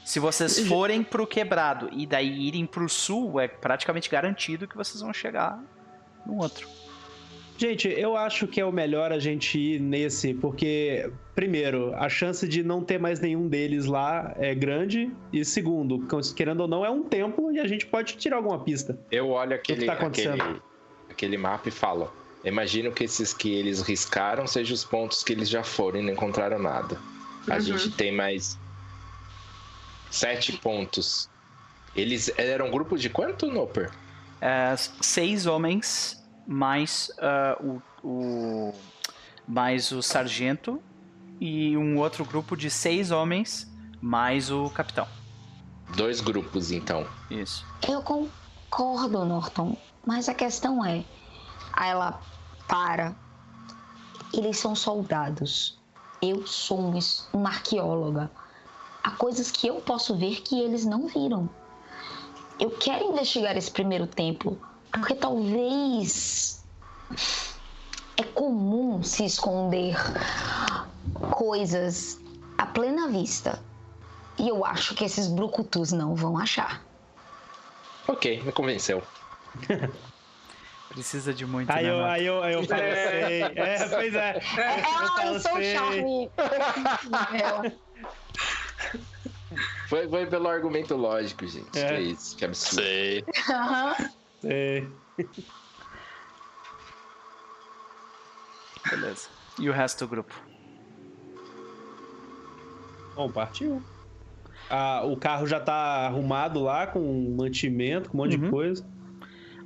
se 0.04 0.18
vocês 0.18 0.58
forem 0.66 1.02
pro 1.04 1.26
quebrado 1.26 1.88
e 1.92 2.06
daí 2.06 2.48
irem 2.48 2.66
pro 2.66 2.88
sul, 2.88 3.38
é 3.38 3.46
praticamente 3.46 4.10
garantido 4.10 4.66
que 4.66 4.76
vocês 4.76 5.00
vão 5.00 5.12
chegar 5.12 5.62
no 6.26 6.38
outro. 6.38 6.66
Gente, 7.56 7.88
eu 7.88 8.16
acho 8.16 8.46
que 8.48 8.58
é 8.60 8.64
o 8.64 8.72
melhor 8.72 9.12
a 9.12 9.18
gente 9.18 9.58
ir 9.58 9.80
nesse, 9.80 10.32
porque, 10.32 11.12
primeiro, 11.40 11.94
a 11.94 12.06
chance 12.06 12.46
de 12.46 12.62
não 12.62 12.84
ter 12.84 12.98
mais 13.00 13.18
nenhum 13.18 13.48
deles 13.48 13.86
lá 13.86 14.34
é 14.36 14.54
grande, 14.54 15.10
e 15.32 15.42
segundo, 15.42 16.06
querendo 16.36 16.60
ou 16.60 16.68
não, 16.68 16.84
é 16.84 16.90
um 16.90 17.02
tempo 17.02 17.50
e 17.50 17.58
a 17.58 17.66
gente 17.66 17.86
pode 17.86 18.18
tirar 18.18 18.36
alguma 18.36 18.62
pista. 18.62 18.98
Eu 19.10 19.30
olho 19.30 19.54
aquele, 19.54 19.86
tá 19.86 19.94
acontecendo? 19.94 20.34
aquele, 20.42 20.60
aquele 21.08 21.38
mapa 21.38 21.70
e 21.70 21.72
falo: 21.72 22.12
imagino 22.44 22.92
que 22.92 23.04
esses 23.04 23.32
que 23.32 23.54
eles 23.54 23.80
riscaram 23.80 24.46
sejam 24.46 24.74
os 24.74 24.84
pontos 24.84 25.24
que 25.24 25.32
eles 25.32 25.48
já 25.48 25.64
foram 25.64 26.00
e 26.00 26.02
não 26.02 26.12
encontraram 26.12 26.58
nada. 26.58 26.98
A 27.48 27.54
Uhum. 27.54 27.60
gente 27.60 27.90
tem 27.92 28.12
mais 28.14 28.58
sete 30.10 30.52
pontos. 30.58 31.30
Eles 31.96 32.30
eram 32.36 32.66
um 32.66 32.70
grupo 32.70 32.98
de 32.98 33.08
quanto, 33.08 33.46
Noper? 33.50 33.90
É, 34.42 34.74
seis 34.76 35.46
homens 35.46 36.22
mais 36.46 37.10
ah, 37.18 37.56
o, 37.62 37.80
o 38.06 38.74
mais 39.48 39.90
o 39.90 40.02
sargento 40.02 40.82
e 41.40 41.76
um 41.76 41.98
outro 41.98 42.24
grupo 42.24 42.54
de 42.54 42.70
seis 42.70 43.10
homens 43.10 43.66
mais 44.00 44.50
o 44.50 44.68
capitão. 44.70 45.08
Dois 45.96 46.20
grupos, 46.20 46.70
então. 46.70 47.06
Isso. 47.30 47.66
Eu 47.88 48.02
concordo, 48.02 49.24
Norton. 49.24 49.76
Mas 50.06 50.28
a 50.28 50.34
questão 50.34 50.84
é. 50.84 51.04
Aí 51.72 51.90
ela 51.90 52.20
para. 52.68 53.14
Eles 54.32 54.58
são 54.58 54.74
soldados. 54.76 55.78
Eu 56.22 56.46
sou 56.46 56.78
um 56.78 56.98
uma 57.32 57.48
arqueóloga. 57.48 58.30
Há 59.02 59.10
coisas 59.12 59.50
que 59.50 59.66
eu 59.66 59.76
posso 59.76 60.16
ver 60.16 60.42
que 60.42 60.60
eles 60.60 60.84
não 60.84 61.08
viram. 61.08 61.48
Eu 62.58 62.70
quero 62.70 63.06
investigar 63.06 63.56
esse 63.56 63.70
primeiro 63.70 64.06
templo, 64.06 64.60
porque 64.92 65.14
talvez 65.14 66.62
é 68.18 68.22
comum 68.22 69.02
se 69.02 69.24
esconder 69.24 69.96
coisas 71.30 72.18
à 72.58 72.66
plena 72.66 73.08
vista. 73.08 73.62
E 74.38 74.48
eu 74.48 74.64
acho 74.64 74.94
que 74.94 75.04
esses 75.04 75.26
brucutus 75.26 75.92
não 75.92 76.14
vão 76.14 76.38
achar. 76.38 76.82
Ok, 78.08 78.42
me 78.42 78.52
convenceu. 78.52 79.02
Precisa 80.88 81.32
de 81.32 81.46
muito, 81.46 81.70
Aí 81.70 81.84
né, 81.84 81.90
eu, 81.90 82.04
aí 82.04 82.26
eu, 82.26 82.42
aí 82.42 82.52
eu 82.54 82.66
falo, 82.66 82.82
É. 82.82 83.20
sei. 83.20 83.42
É, 83.42 83.88
pois 83.88 84.14
é. 84.14 84.40
Ela 84.56 85.24
Eu 85.24 85.32
lançou 85.32 85.52
o 85.56 85.62
charme. 85.62 86.30
Foi, 89.88 90.08
foi 90.08 90.24
pelo 90.26 90.48
argumento 90.48 90.94
lógico, 90.96 91.44
gente. 91.48 91.76
É. 91.76 91.88
Que 91.88 91.94
é 91.94 92.00
isso, 92.00 92.36
que 92.36 92.44
absurdo. 92.44 92.82
Sei. 92.82 93.24
Sei. 94.40 94.88
Beleza. 98.88 99.28
E 99.58 99.68
o 99.68 99.72
resto 99.72 100.06
do 100.06 100.08
grupo? 100.08 100.32
Bom, 103.20 103.30
partiu. 103.30 103.82
Ah, 104.70 105.02
o 105.04 105.16
carro 105.16 105.46
já 105.46 105.60
tá 105.60 105.74
arrumado 106.06 106.60
lá 106.60 106.86
com 106.86 107.34
mantimento, 107.36 108.08
com 108.10 108.16
um 108.16 108.20
monte 108.22 108.36
Uhum. 108.36 108.44
de 108.44 108.50
coisa. 108.50 108.86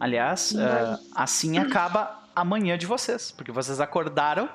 Aliás, 0.01 0.55
ah, 0.59 0.99
assim 1.15 1.57
acaba 1.59 2.25
a 2.35 2.45
manhã 2.45 2.77
de 2.77 2.85
vocês, 2.87 3.31
porque 3.31 3.53
vocês 3.53 3.81
acordaram, 3.81 4.49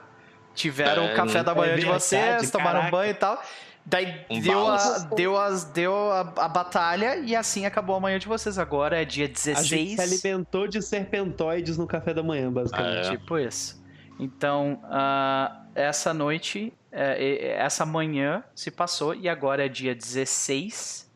tiveram 0.54 1.04
É, 1.04 1.14
o 1.14 1.16
café 1.16 1.44
da 1.44 1.56
manhã 1.56 1.74
é 1.74 1.76
de 1.76 1.82
verdade, 1.84 2.04
vocês, 2.04 2.52
tomaram 2.52 2.80
caraca. 2.80 2.92
banho 2.98 3.12
e 3.12 3.14
tal. 3.14 3.42
Daí 3.86 4.26
Um 4.30 4.42
deu, 4.42 4.68
a, 4.68 4.98
deu, 5.16 5.38
as, 5.38 5.64
deu 5.64 6.12
a, 6.12 6.20
a 6.38 6.48
batalha 6.50 7.16
e 7.18 7.36
assim 7.36 7.66
acabou 7.66 7.96
a 7.96 8.00
manhã 8.00 8.20
de 8.20 8.28
vocês. 8.28 8.60
Agora 8.60 9.02
é 9.02 9.06
dia 9.06 9.26
A 9.26 9.28
gente 9.28 9.40
se 9.40 9.54
16. 9.54 10.00
alimentou 10.00 10.68
de 10.68 10.82
serpentoides 10.82 11.78
no 11.78 11.88
café 11.88 12.14
da 12.14 12.22
manhã, 12.22 12.52
basicamente. 12.52 13.08
Ah, 13.08 13.14
é. 13.14 13.18
Tipo 13.18 13.38
isso. 13.40 13.82
Então, 14.20 14.82
ah, 14.84 15.62
essa 15.74 16.14
noite, 16.14 16.60
é, 16.60 16.68
é, 16.68 16.79
essa 16.92 17.86
manhã 17.86 18.44
se 18.56 18.72
passou 18.72 19.14
e 19.14 19.30
agora 19.30 19.66
é 19.66 19.70
dia 19.70 19.94
16. 19.94 21.10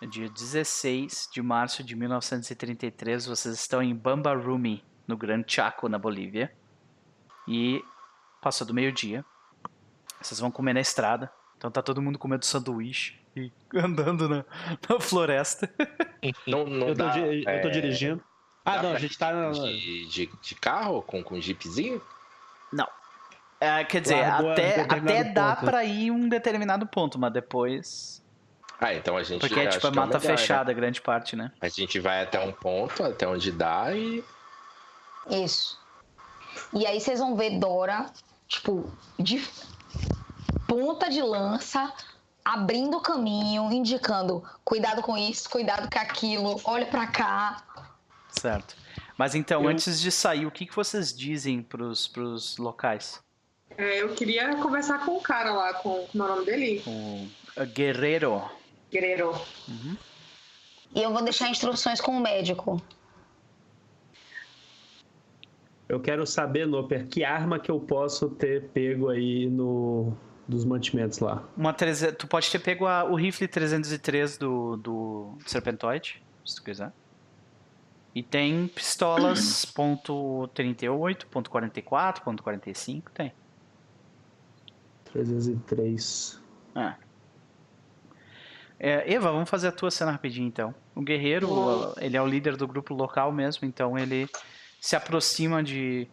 É 0.00 0.06
dia 0.06 0.28
16 0.28 1.30
de 1.32 1.42
março 1.42 1.82
de 1.82 1.96
1933. 1.96 3.26
Vocês 3.26 3.54
estão 3.54 3.82
em 3.82 3.94
Bambarumi, 3.94 4.84
no 5.06 5.16
Gran 5.16 5.42
Chaco, 5.46 5.88
na 5.88 5.98
Bolívia. 5.98 6.52
E 7.48 7.82
passou 8.40 8.66
do 8.66 8.74
meio-dia. 8.74 9.24
Vocês 10.20 10.40
vão 10.40 10.50
comer 10.50 10.72
na 10.72 10.80
estrada. 10.80 11.30
Então 11.56 11.70
tá 11.70 11.82
todo 11.82 12.02
mundo 12.02 12.18
comendo 12.18 12.44
sanduíche 12.44 13.18
e 13.34 13.52
andando 13.76 14.28
na, 14.28 14.44
na 14.88 15.00
floresta. 15.00 15.70
Não, 16.46 16.66
não 16.66 16.88
Eu 16.88 16.96
tô, 16.96 17.04
dá, 17.04 17.18
eu 17.18 17.44
tô 17.44 17.68
é, 17.68 17.70
dirigindo. 17.70 18.20
Ah, 18.64 18.78
dá 18.78 18.82
não, 18.82 18.92
a 18.94 18.98
gente 18.98 19.16
tá. 19.16 19.50
De, 19.52 20.08
de, 20.08 20.30
de 20.42 20.54
carro 20.56 21.00
com, 21.00 21.22
com 21.22 21.40
jeepzinho? 21.40 22.02
Não. 22.72 22.88
É, 23.60 23.84
quer 23.84 24.00
dizer, 24.02 24.20
Largou 24.20 24.50
a 24.50 24.52
até, 24.52 24.80
até 24.82 25.24
dá 25.24 25.56
pra 25.56 25.82
ir 25.84 26.10
um 26.10 26.28
determinado 26.28 26.86
ponto, 26.86 27.18
mas 27.18 27.32
depois. 27.32 28.22
Ah, 28.78 28.92
então 28.92 29.16
a 29.16 29.22
gente 29.22 29.40
Porque 29.40 29.58
é 29.58 29.66
tipo 29.68 29.86
é 29.86 29.90
que 29.90 29.96
é 29.98 30.00
mata 30.00 30.18
melhor, 30.18 30.30
né? 30.30 30.36
fechada, 30.36 30.72
grande 30.72 31.00
parte, 31.00 31.34
né? 31.34 31.50
A 31.60 31.68
gente 31.68 31.98
vai 31.98 32.22
até 32.22 32.38
um 32.38 32.52
ponto, 32.52 33.02
até 33.02 33.26
onde 33.26 33.50
dá 33.50 33.94
e. 33.94 34.22
Isso. 35.30 35.80
E 36.74 36.86
aí 36.86 37.00
vocês 37.00 37.18
vão 37.18 37.34
ver 37.34 37.58
Dora, 37.58 38.06
tipo, 38.46 38.90
de 39.18 39.42
ponta 40.68 41.08
de 41.08 41.22
lança, 41.22 41.90
abrindo 42.44 42.98
o 42.98 43.00
caminho, 43.00 43.72
indicando 43.72 44.44
cuidado 44.62 45.00
com 45.02 45.16
isso, 45.16 45.48
cuidado 45.48 45.88
com 45.90 45.98
aquilo, 45.98 46.60
olha 46.64 46.86
pra 46.86 47.06
cá. 47.06 47.62
Certo. 48.28 48.76
Mas 49.16 49.34
então, 49.34 49.62
Eu- 49.62 49.70
antes 49.70 49.98
de 49.98 50.12
sair, 50.12 50.44
o 50.44 50.50
que, 50.50 50.66
que 50.66 50.76
vocês 50.76 51.16
dizem 51.16 51.62
pros, 51.62 52.06
pros 52.06 52.58
locais? 52.58 53.24
É, 53.78 54.00
eu 54.02 54.14
queria 54.14 54.56
conversar 54.56 55.04
com 55.04 55.16
o 55.16 55.20
cara 55.20 55.52
lá, 55.52 55.74
com 55.74 56.06
como 56.06 56.24
é 56.24 56.26
o 56.26 56.28
nome 56.34 56.46
dele? 56.46 56.82
O 56.86 57.26
a 57.60 57.64
Guerreiro. 57.64 58.42
Guerreiro. 58.90 59.32
E 60.94 61.02
eu 61.02 61.12
vou 61.12 61.22
deixar 61.22 61.48
instruções 61.50 62.00
com 62.00 62.12
o 62.12 62.20
médico. 62.20 62.80
Eu 65.88 66.00
quero 66.00 66.26
saber, 66.26 66.66
Noper, 66.66 67.06
que 67.06 67.24
arma 67.24 67.58
que 67.60 67.70
eu 67.70 67.78
posso 67.78 68.28
ter 68.30 68.68
pego 68.70 69.08
aí 69.08 69.46
no 69.48 70.12
dos 70.48 70.64
mantimentos 70.64 71.18
lá. 71.18 71.42
Uma 71.56 71.72
treze- 71.72 72.12
Tu 72.12 72.26
pode 72.28 72.48
ter 72.50 72.60
pego 72.60 72.86
a- 72.86 73.04
o 73.04 73.16
rifle 73.16 73.48
303 73.48 74.38
do, 74.38 74.76
do 74.76 75.38
Serpentoid, 75.44 76.22
se 76.44 76.56
tu 76.56 76.62
quiser. 76.62 76.92
E 78.14 78.22
tem 78.22 78.68
pistolas 78.68 79.64
ponto 79.64 80.48
.38, 80.54 81.26
ponto 81.26 81.50
.44, 81.50 82.20
ponto 82.22 82.42
.45, 82.44 83.10
tem. 83.12 83.32
303. 85.16 86.40
É, 88.78 89.14
Eva, 89.14 89.32
vamos 89.32 89.48
fazer 89.48 89.68
a 89.68 89.72
tua 89.72 89.90
cena 89.90 90.10
rapidinho 90.10 90.46
então. 90.46 90.74
O 90.94 91.00
guerreiro, 91.00 91.94
ele 91.98 92.16
é 92.16 92.22
o 92.22 92.26
líder 92.26 92.56
do 92.56 92.66
grupo 92.66 92.92
local 92.94 93.32
mesmo, 93.32 93.66
então 93.66 93.98
ele 93.98 94.28
se 94.78 94.94
aproxima 94.94 95.62
de 95.62 96.06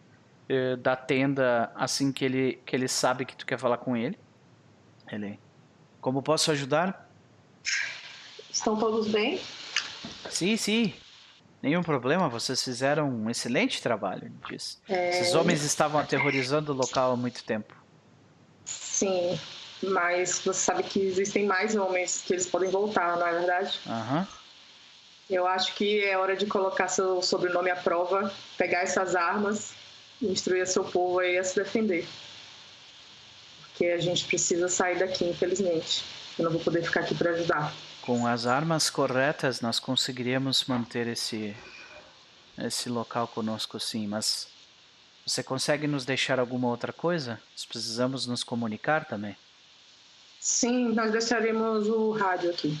eh, 0.48 0.76
da 0.76 0.96
tenda 0.96 1.70
assim 1.74 2.10
que 2.10 2.24
ele 2.24 2.58
que 2.64 2.74
ele 2.74 2.88
sabe 2.88 3.26
que 3.26 3.36
tu 3.36 3.44
quer 3.44 3.58
falar 3.58 3.76
com 3.78 3.94
ele. 3.94 4.18
Ele, 5.12 5.38
como 6.00 6.22
posso 6.22 6.50
ajudar? 6.50 7.08
Estão 8.50 8.78
todos 8.78 9.08
bem? 9.08 9.38
Sim, 10.30 10.56
sim. 10.56 10.94
Nenhum 11.62 11.82
problema, 11.82 12.28
vocês 12.28 12.62
fizeram 12.62 13.08
um 13.08 13.28
excelente 13.30 13.82
trabalho, 13.82 14.26
ele 14.26 14.34
diz. 14.50 14.80
É, 14.88 15.10
Esses 15.10 15.34
homens 15.34 15.62
estavam 15.62 16.00
aterrorizando 16.00 16.72
o 16.72 16.74
local 16.74 17.12
há 17.12 17.16
muito 17.16 17.44
tempo. 17.44 17.74
Sim, 18.64 19.38
mas 19.82 20.40
você 20.40 20.60
sabe 20.60 20.82
que 20.82 21.00
existem 21.00 21.46
mais 21.46 21.76
homens 21.76 22.22
que 22.26 22.32
eles 22.32 22.46
podem 22.46 22.70
voltar, 22.70 23.16
não 23.16 23.26
é 23.26 23.32
verdade? 23.32 23.78
Aham. 23.86 24.26
Eu 25.28 25.46
acho 25.46 25.74
que 25.74 26.04
é 26.04 26.18
hora 26.18 26.36
de 26.36 26.46
colocar 26.46 26.88
seu 26.88 27.22
sobrenome 27.22 27.70
à 27.70 27.76
prova, 27.76 28.32
pegar 28.58 28.80
essas 28.80 29.14
armas 29.16 29.72
e 30.20 30.26
instruir 30.26 30.66
seu 30.66 30.84
povo 30.84 31.18
aí 31.18 31.38
a 31.38 31.44
se 31.44 31.54
defender. 31.54 32.06
Porque 33.62 33.86
a 33.86 33.98
gente 33.98 34.24
precisa 34.26 34.68
sair 34.68 34.98
daqui, 34.98 35.24
infelizmente. 35.24 36.04
Eu 36.38 36.44
não 36.44 36.52
vou 36.52 36.60
poder 36.60 36.82
ficar 36.82 37.00
aqui 37.00 37.14
para 37.14 37.30
ajudar. 37.30 37.74
Com 38.02 38.26
as 38.26 38.46
armas 38.46 38.90
corretas, 38.90 39.60
nós 39.60 39.80
conseguiríamos 39.80 40.64
manter 40.66 41.06
esse 41.06 41.56
esse 42.58 42.88
local 42.88 43.26
conosco, 43.26 43.80
sim. 43.80 44.06
Mas 44.06 44.46
você 45.26 45.42
consegue 45.42 45.86
nos 45.86 46.04
deixar 46.04 46.38
alguma 46.38 46.68
outra 46.68 46.92
coisa? 46.92 47.40
Nós 47.52 47.64
precisamos 47.64 48.26
nos 48.26 48.44
comunicar 48.44 49.06
também. 49.06 49.36
Sim, 50.38 50.92
nós 50.92 51.10
deixaremos 51.10 51.88
o 51.88 52.10
rádio 52.10 52.50
aqui. 52.50 52.78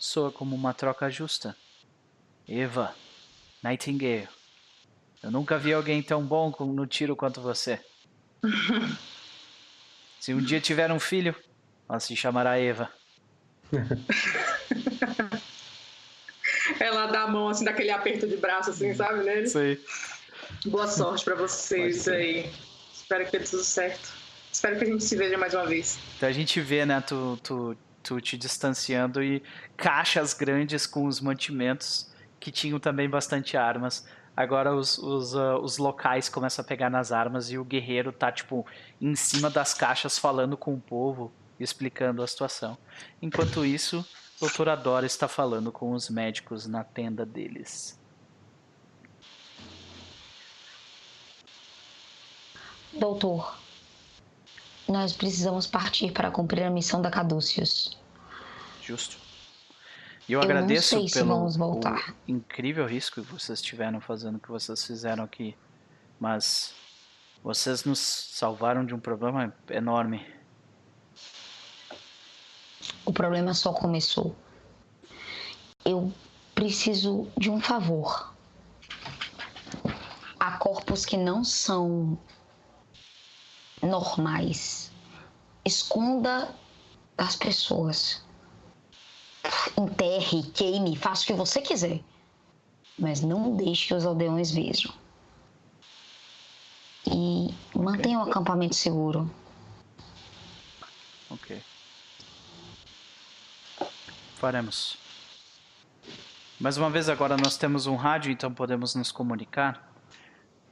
Soa 0.00 0.32
como 0.32 0.56
uma 0.56 0.74
troca 0.74 1.08
justa. 1.08 1.56
Eva, 2.48 2.94
Nightingale, 3.62 4.28
eu 5.22 5.30
nunca 5.30 5.58
vi 5.58 5.72
alguém 5.72 6.02
tão 6.02 6.24
bom 6.24 6.52
no 6.60 6.86
tiro 6.86 7.14
quanto 7.14 7.40
você. 7.40 7.80
Se 10.20 10.34
um 10.34 10.40
dia 10.40 10.60
tiver 10.60 10.90
um 10.90 10.98
filho, 10.98 11.34
ela 11.88 12.00
se 12.00 12.16
chamará 12.16 12.58
Eva. 12.58 12.90
Ela 16.80 17.06
dá 17.06 17.22
a 17.22 17.28
mão, 17.28 17.48
assim, 17.48 17.64
daquele 17.64 17.90
aperto 17.90 18.26
de 18.26 18.36
braço, 18.36 18.70
assim, 18.70 18.92
sabe, 18.92 19.22
nele? 19.24 19.46
Sei. 19.46 19.80
Boa 20.66 20.88
sorte 20.88 21.24
pra 21.24 21.36
vocês 21.36 22.08
aí. 22.08 22.50
Espero 22.92 23.24
que 23.24 23.38
dê 23.38 23.44
tudo 23.44 23.62
certo. 23.62 24.12
Espero 24.50 24.76
que 24.76 24.84
a 24.84 24.86
gente 24.86 25.04
se 25.04 25.14
veja 25.14 25.38
mais 25.38 25.54
uma 25.54 25.64
vez. 25.64 25.96
Então 26.16 26.28
a 26.28 26.32
gente 26.32 26.60
vê, 26.60 26.84
né, 26.84 27.00
tu, 27.00 27.38
tu, 27.42 27.76
tu 28.02 28.20
te 28.20 28.36
distanciando 28.36 29.22
e 29.22 29.42
caixas 29.76 30.34
grandes 30.34 30.84
com 30.84 31.06
os 31.06 31.20
mantimentos 31.20 32.10
que 32.40 32.50
tinham 32.50 32.80
também 32.80 33.08
bastante 33.08 33.56
armas. 33.56 34.08
Agora 34.36 34.74
os, 34.74 34.98
os, 34.98 35.36
ah, 35.36 35.56
os 35.58 35.78
locais 35.78 36.28
começam 36.28 36.64
a 36.64 36.66
pegar 36.66 36.90
nas 36.90 37.12
armas 37.12 37.50
e 37.50 37.58
o 37.58 37.64
guerreiro 37.64 38.10
tá, 38.10 38.32
tipo, 38.32 38.66
em 39.00 39.14
cima 39.14 39.48
das 39.48 39.72
caixas 39.72 40.18
falando 40.18 40.56
com 40.56 40.74
o 40.74 40.80
povo, 40.80 41.32
explicando 41.60 42.22
a 42.22 42.26
situação. 42.26 42.76
Enquanto 43.22 43.64
isso, 43.64 44.04
a 44.36 44.40
doutora 44.40 44.74
Dora 44.74 45.06
está 45.06 45.28
falando 45.28 45.70
com 45.70 45.92
os 45.92 46.10
médicos 46.10 46.66
na 46.66 46.82
tenda 46.82 47.24
deles. 47.24 47.98
Doutor, 52.98 53.58
nós 54.88 55.12
precisamos 55.12 55.66
partir 55.66 56.12
para 56.12 56.30
cumprir 56.30 56.62
a 56.62 56.70
missão 56.70 57.02
da 57.02 57.10
Caduceus. 57.10 57.98
Justo. 58.82 59.18
E 60.28 60.32
eu, 60.32 60.40
Eu 60.40 60.44
agradeço 60.44 61.04
pelo 61.12 61.50
incrível 62.26 62.86
risco 62.86 63.22
que 63.22 63.32
vocês 63.32 63.60
tiveram 63.60 64.00
fazendo 64.00 64.36
o 64.36 64.40
que 64.40 64.48
vocês 64.48 64.84
fizeram 64.84 65.24
aqui. 65.24 65.56
Mas 66.18 66.74
vocês 67.44 67.84
nos 67.84 67.98
salvaram 67.98 68.84
de 68.84 68.94
um 68.94 68.98
problema 68.98 69.54
enorme. 69.70 70.26
O 73.04 73.12
problema 73.12 73.54
só 73.54 73.72
começou. 73.72 74.34
Eu 75.84 76.12
preciso 76.54 77.28
de 77.36 77.50
um 77.50 77.60
favor. 77.60 78.34
Há 80.40 80.58
corpos 80.58 81.04
que 81.04 81.16
não 81.16 81.44
são 81.44 82.18
normais. 83.86 84.90
Esconda 85.64 86.54
das 87.16 87.36
pessoas. 87.36 88.22
Enterre, 89.78 90.42
queime, 90.54 90.96
faça 90.96 91.22
o 91.22 91.26
que 91.26 91.32
você 91.32 91.60
quiser. 91.60 92.00
Mas 92.98 93.20
não 93.20 93.56
deixe 93.56 93.88
que 93.88 93.94
os 93.94 94.04
aldeões 94.04 94.50
vejam. 94.50 94.92
E 97.06 97.54
mantenha 97.74 98.18
o 98.18 98.22
acampamento 98.22 98.74
seguro. 98.74 99.30
Ok. 101.30 101.62
Faremos. 104.36 104.96
Mais 106.58 106.76
uma 106.76 106.88
vez, 106.88 107.08
agora 107.08 107.36
nós 107.36 107.56
temos 107.56 107.86
um 107.86 107.96
rádio, 107.96 108.32
então 108.32 108.52
podemos 108.52 108.94
nos 108.94 109.12
comunicar. 109.12 109.92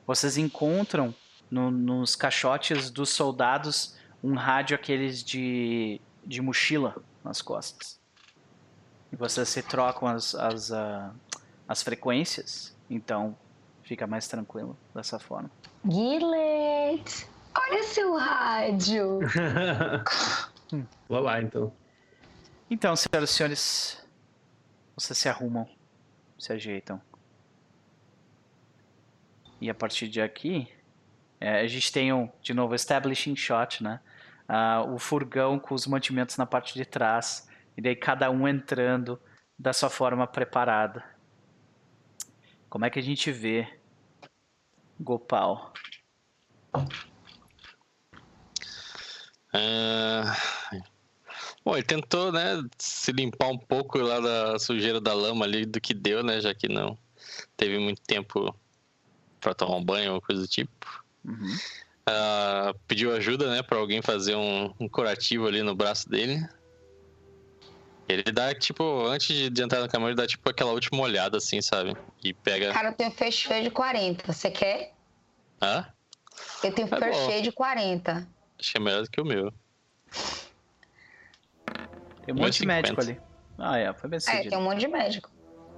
Vocês 0.06 0.36
encontram 0.36 1.14
no- 1.50 1.70
nos 1.70 2.14
caixotes 2.16 2.90
dos 2.90 3.10
soldados 3.10 3.96
um 4.22 4.34
rádio 4.34 4.74
aqueles 4.74 5.22
de, 5.22 6.00
de 6.24 6.40
mochila 6.40 6.96
nas 7.22 7.42
costas. 7.42 8.00
E 9.12 9.16
vocês 9.16 9.48
se 9.48 9.62
trocam 9.62 10.08
as, 10.08 10.34
as, 10.34 10.72
ah, 10.72 11.12
as 11.68 11.82
frequências, 11.82 12.74
então 12.88 13.36
fica 13.82 14.06
mais 14.06 14.26
tranquilo 14.26 14.76
dessa 14.94 15.18
forma. 15.18 15.50
Gillet, 15.88 17.28
olha 17.56 17.82
seu 17.82 18.16
rádio. 18.16 19.20
Vou 21.08 21.20
lá, 21.20 21.40
então. 21.42 21.72
Então, 22.70 22.96
senhoras 22.96 23.30
e 23.30 23.32
senhores, 23.34 24.06
vocês 24.96 25.18
se 25.18 25.28
arrumam, 25.28 25.68
se 26.38 26.52
ajeitam. 26.52 27.00
E 29.60 29.70
a 29.70 29.74
partir 29.74 30.08
de 30.08 30.20
aqui, 30.20 30.66
é, 31.44 31.60
a 31.60 31.66
gente 31.66 31.92
tem 31.92 32.10
um, 32.10 32.26
de 32.40 32.54
novo, 32.54 32.74
establishing 32.74 33.36
shot, 33.36 33.82
né? 33.82 34.00
Ah, 34.48 34.82
o 34.82 34.98
furgão 34.98 35.58
com 35.58 35.74
os 35.74 35.86
mantimentos 35.86 36.38
na 36.38 36.46
parte 36.46 36.72
de 36.72 36.86
trás, 36.86 37.46
e 37.76 37.82
daí 37.82 37.94
cada 37.94 38.30
um 38.30 38.48
entrando 38.48 39.20
da 39.58 39.74
sua 39.74 39.90
forma 39.90 40.26
preparada. 40.26 41.04
Como 42.70 42.86
é 42.86 42.88
que 42.88 42.98
a 42.98 43.02
gente 43.02 43.30
vê 43.30 43.68
Gopal? 44.98 45.74
Ah, 49.52 50.34
Bom, 51.62 51.76
ele 51.76 51.82
tentou, 51.82 52.32
né, 52.32 52.62
se 52.78 53.12
limpar 53.12 53.48
um 53.48 53.58
pouco 53.58 53.98
lá 53.98 54.18
da 54.18 54.58
sujeira 54.58 54.98
da 54.98 55.12
lama 55.12 55.44
ali 55.44 55.66
do 55.66 55.78
que 55.78 55.92
deu, 55.92 56.22
né, 56.22 56.40
já 56.40 56.54
que 56.54 56.68
não 56.68 56.96
teve 57.54 57.78
muito 57.78 58.00
tempo 58.00 58.54
pra 59.40 59.54
tomar 59.54 59.76
um 59.76 59.84
banho 59.84 60.14
ou 60.14 60.22
coisa 60.22 60.40
do 60.40 60.48
tipo. 60.48 61.03
Uhum. 61.24 61.56
Ah, 62.06 62.74
pediu 62.86 63.14
ajuda, 63.14 63.50
né, 63.50 63.62
pra 63.62 63.78
alguém 63.78 64.02
fazer 64.02 64.34
um, 64.36 64.72
um 64.78 64.88
curativo 64.88 65.46
ali 65.46 65.62
no 65.62 65.74
braço 65.74 66.08
dele. 66.08 66.46
Ele 68.06 68.22
dá, 68.24 68.54
tipo, 68.54 69.06
antes 69.06 69.28
de, 69.34 69.48
de 69.48 69.62
entrar 69.62 69.80
na 69.80 69.88
cama, 69.88 70.08
ele 70.08 70.14
dá, 70.14 70.26
tipo, 70.26 70.48
aquela 70.50 70.72
última 70.72 71.00
olhada, 71.02 71.38
assim, 71.38 71.62
sabe? 71.62 71.96
E 72.22 72.34
pega... 72.34 72.72
Cara, 72.72 72.88
eu 72.90 72.92
tenho 72.92 73.10
first 73.10 73.50
aid 73.50 73.70
40. 73.70 74.30
Você 74.30 74.50
quer? 74.50 74.92
Hã? 75.62 75.86
Eu 76.62 76.72
tenho 76.72 76.86
Tá 76.88 76.98
first 76.98 77.18
bom. 77.20 77.30
aid 77.30 77.50
40. 77.52 78.28
Acho 78.60 78.72
que 78.72 78.76
é 78.76 78.80
melhor 78.80 79.02
do 79.02 79.10
que 79.10 79.20
o 79.20 79.24
meu. 79.24 79.50
Tem 82.26 82.34
um 82.34 82.38
monte 82.38 82.52
de 82.52 82.58
50. 82.58 82.66
médico 82.66 83.00
ali. 83.00 83.20
Ah, 83.58 83.78
é, 83.78 83.92
foi 83.94 84.10
bem 84.10 84.16
É, 84.18 84.20
sucedido. 84.20 84.50
tem 84.50 84.58
um 84.58 84.62
monte 84.62 84.80
de 84.80 84.88
médico. 84.88 85.30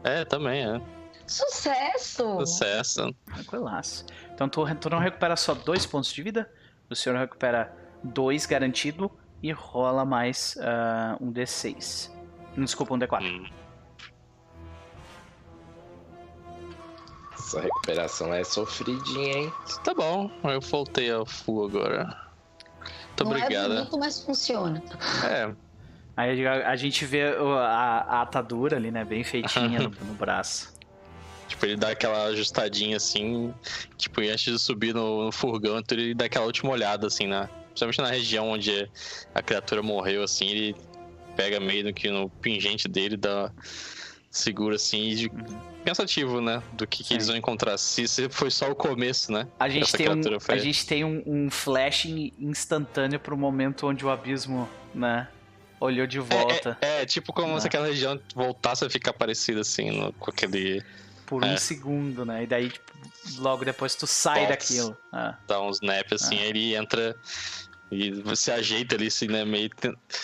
É, 0.02 0.24
também, 0.24 0.64
é. 0.64 0.80
Sucesso! 1.28 2.40
Sucesso. 2.40 3.14
Tranquilaço. 3.26 4.04
Então 4.36 4.50
tu, 4.50 4.62
tu 4.74 4.90
não 4.90 4.98
recupera 4.98 5.34
só 5.34 5.54
dois 5.54 5.86
pontos 5.86 6.12
de 6.12 6.22
vida, 6.22 6.46
o 6.90 6.94
senhor 6.94 7.18
recupera 7.18 7.74
dois 8.04 8.44
garantido 8.44 9.10
e 9.42 9.50
rola 9.50 10.04
mais 10.04 10.58
ah, 10.60 11.16
um 11.18 11.32
D6. 11.32 12.10
Desculpa, 12.54 12.92
um 12.92 12.98
D4. 12.98 13.22
Hum. 13.22 13.46
Essa 17.32 17.62
recuperação 17.62 18.34
é 18.34 18.44
sofridinha, 18.44 19.38
hein? 19.38 19.52
Tá 19.82 19.94
bom, 19.94 20.30
eu 20.44 20.60
voltei 20.60 21.10
ao 21.10 21.24
full 21.24 21.64
agora. 21.64 22.04
Muito 22.04 23.24
não 23.24 23.32
é 23.32 23.42
obrigada. 23.42 23.74
bonito, 23.74 23.98
mas 23.98 24.22
funciona. 24.22 24.82
É, 25.24 25.54
Aí 26.14 26.46
a, 26.46 26.76
gente 26.76 27.04
vê 27.04 27.24
a, 27.24 28.06
a 28.08 28.22
atadura 28.22 28.76
ali, 28.76 28.90
né? 28.90 29.02
Bem 29.02 29.24
feitinha 29.24 29.80
no, 29.80 29.90
no 29.90 30.14
braço. 30.14 30.75
Tipo, 31.56 31.66
ele 31.66 31.76
dá 31.76 31.90
aquela 31.90 32.24
ajustadinha 32.26 32.96
assim, 32.98 33.52
tipo, 33.96 34.22
e 34.22 34.30
antes 34.30 34.44
de 34.52 34.58
subir 34.58 34.94
no, 34.94 35.24
no 35.24 35.32
furgão, 35.32 35.78
então 35.78 35.96
ele 35.98 36.14
dá 36.14 36.26
aquela 36.26 36.44
última 36.46 36.70
olhada, 36.70 37.06
assim, 37.06 37.26
na, 37.26 37.48
principalmente 37.68 37.98
na 38.00 38.10
região 38.10 38.50
onde 38.50 38.88
a 39.34 39.42
criatura 39.42 39.82
morreu, 39.82 40.22
assim, 40.22 40.48
ele 40.48 40.76
pega 41.34 41.58
meio 41.58 41.92
que 41.92 42.10
no 42.10 42.28
pingente 42.28 42.86
dele, 42.88 43.16
dá 43.16 43.50
segura 44.30 44.76
assim, 44.76 45.02
e 45.08 45.30
pensativo, 45.82 46.40
né, 46.40 46.62
do 46.74 46.86
que, 46.86 47.02
que 47.02 47.14
eles 47.14 47.24
Sim. 47.24 47.32
vão 47.32 47.38
encontrar. 47.38 47.78
Se 47.78 48.02
esse 48.02 48.28
foi 48.28 48.50
só 48.50 48.70
o 48.70 48.74
começo, 48.74 49.32
né? 49.32 49.46
A 49.58 49.68
gente 49.68 49.84
Essa 49.84 49.96
tem, 49.96 50.08
um, 50.10 50.40
foi- 50.40 50.54
a 50.54 50.58
gente 50.58 50.86
tem 50.86 51.04
um, 51.04 51.22
um 51.26 51.50
flash 51.50 52.04
instantâneo 52.06 53.18
pro 53.18 53.36
momento 53.36 53.86
onde 53.86 54.04
o 54.04 54.10
abismo, 54.10 54.68
né? 54.94 55.28
Olhou 55.78 56.06
de 56.06 56.18
volta 56.18 56.76
É, 56.80 56.98
é, 56.98 57.02
é, 57.02 57.06
tipo 57.06 57.32
como 57.34 57.54
Ah. 57.54 57.60
se 57.60 57.66
aquela 57.66 57.86
região 57.86 58.18
voltasse 58.34 58.84
a 58.84 58.90
ficar 58.90 59.12
parecida 59.12 59.60
assim, 59.60 59.90
no- 59.90 60.12
com 60.14 60.30
aquele. 60.30 60.82
Por 61.26 61.44
um 61.44 61.48
é. 61.48 61.56
segundo, 61.56 62.24
né? 62.24 62.44
E 62.44 62.46
daí, 62.46 62.70
tipo, 62.70 62.92
logo 63.38 63.64
depois 63.64 63.94
tu 63.94 64.06
sai 64.06 64.46
Pops. 64.46 64.48
daquilo. 64.48 64.96
Ah, 65.12 65.36
dá 65.46 65.60
uns 65.60 65.80
nap 65.80 66.12
assim, 66.12 66.38
aí 66.38 66.48
ele 66.48 66.74
entra 66.74 67.14
e 67.90 68.10
você 68.22 68.50
ajeita 68.50 68.96
ali, 68.96 69.06
assim, 69.06 69.28
né? 69.28 69.44
Meio. 69.44 69.70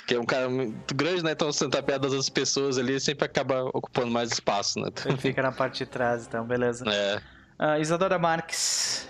Que 0.06 0.14
é 0.14 0.20
um 0.20 0.24
cara 0.24 0.48
muito 0.48 0.94
grande, 0.94 1.22
né? 1.22 1.32
Então 1.32 1.52
você 1.52 1.68
tá 1.68 1.82
perto 1.82 2.02
das 2.02 2.12
outras 2.12 2.28
pessoas 2.28 2.78
ali, 2.78 2.92
ele 2.92 3.00
sempre 3.00 3.24
acaba 3.24 3.64
ocupando 3.66 4.10
mais 4.10 4.32
espaço, 4.32 4.80
né? 4.80 4.88
ele 5.04 5.16
fica 5.16 5.42
na 5.42 5.52
parte 5.52 5.78
de 5.78 5.86
trás, 5.86 6.26
então, 6.26 6.44
beleza. 6.44 6.84
É. 6.88 7.22
Ah, 7.58 7.78
Isadora 7.78 8.18
Marques. 8.18 9.08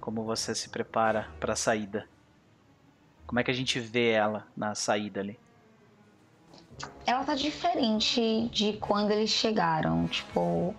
Como 0.00 0.24
você 0.24 0.54
se 0.54 0.68
prepara 0.68 1.28
para 1.40 1.52
a 1.52 1.56
saída? 1.56 2.08
Como 3.26 3.40
é 3.40 3.44
que 3.44 3.50
a 3.50 3.54
gente 3.54 3.80
vê 3.80 4.10
ela 4.10 4.46
na 4.56 4.74
saída 4.74 5.20
ali? 5.20 5.38
Ela 7.04 7.24
tá 7.24 7.34
diferente 7.34 8.48
de 8.52 8.74
quando 8.74 9.10
eles 9.10 9.30
chegaram. 9.30 10.06
Tipo. 10.06 10.74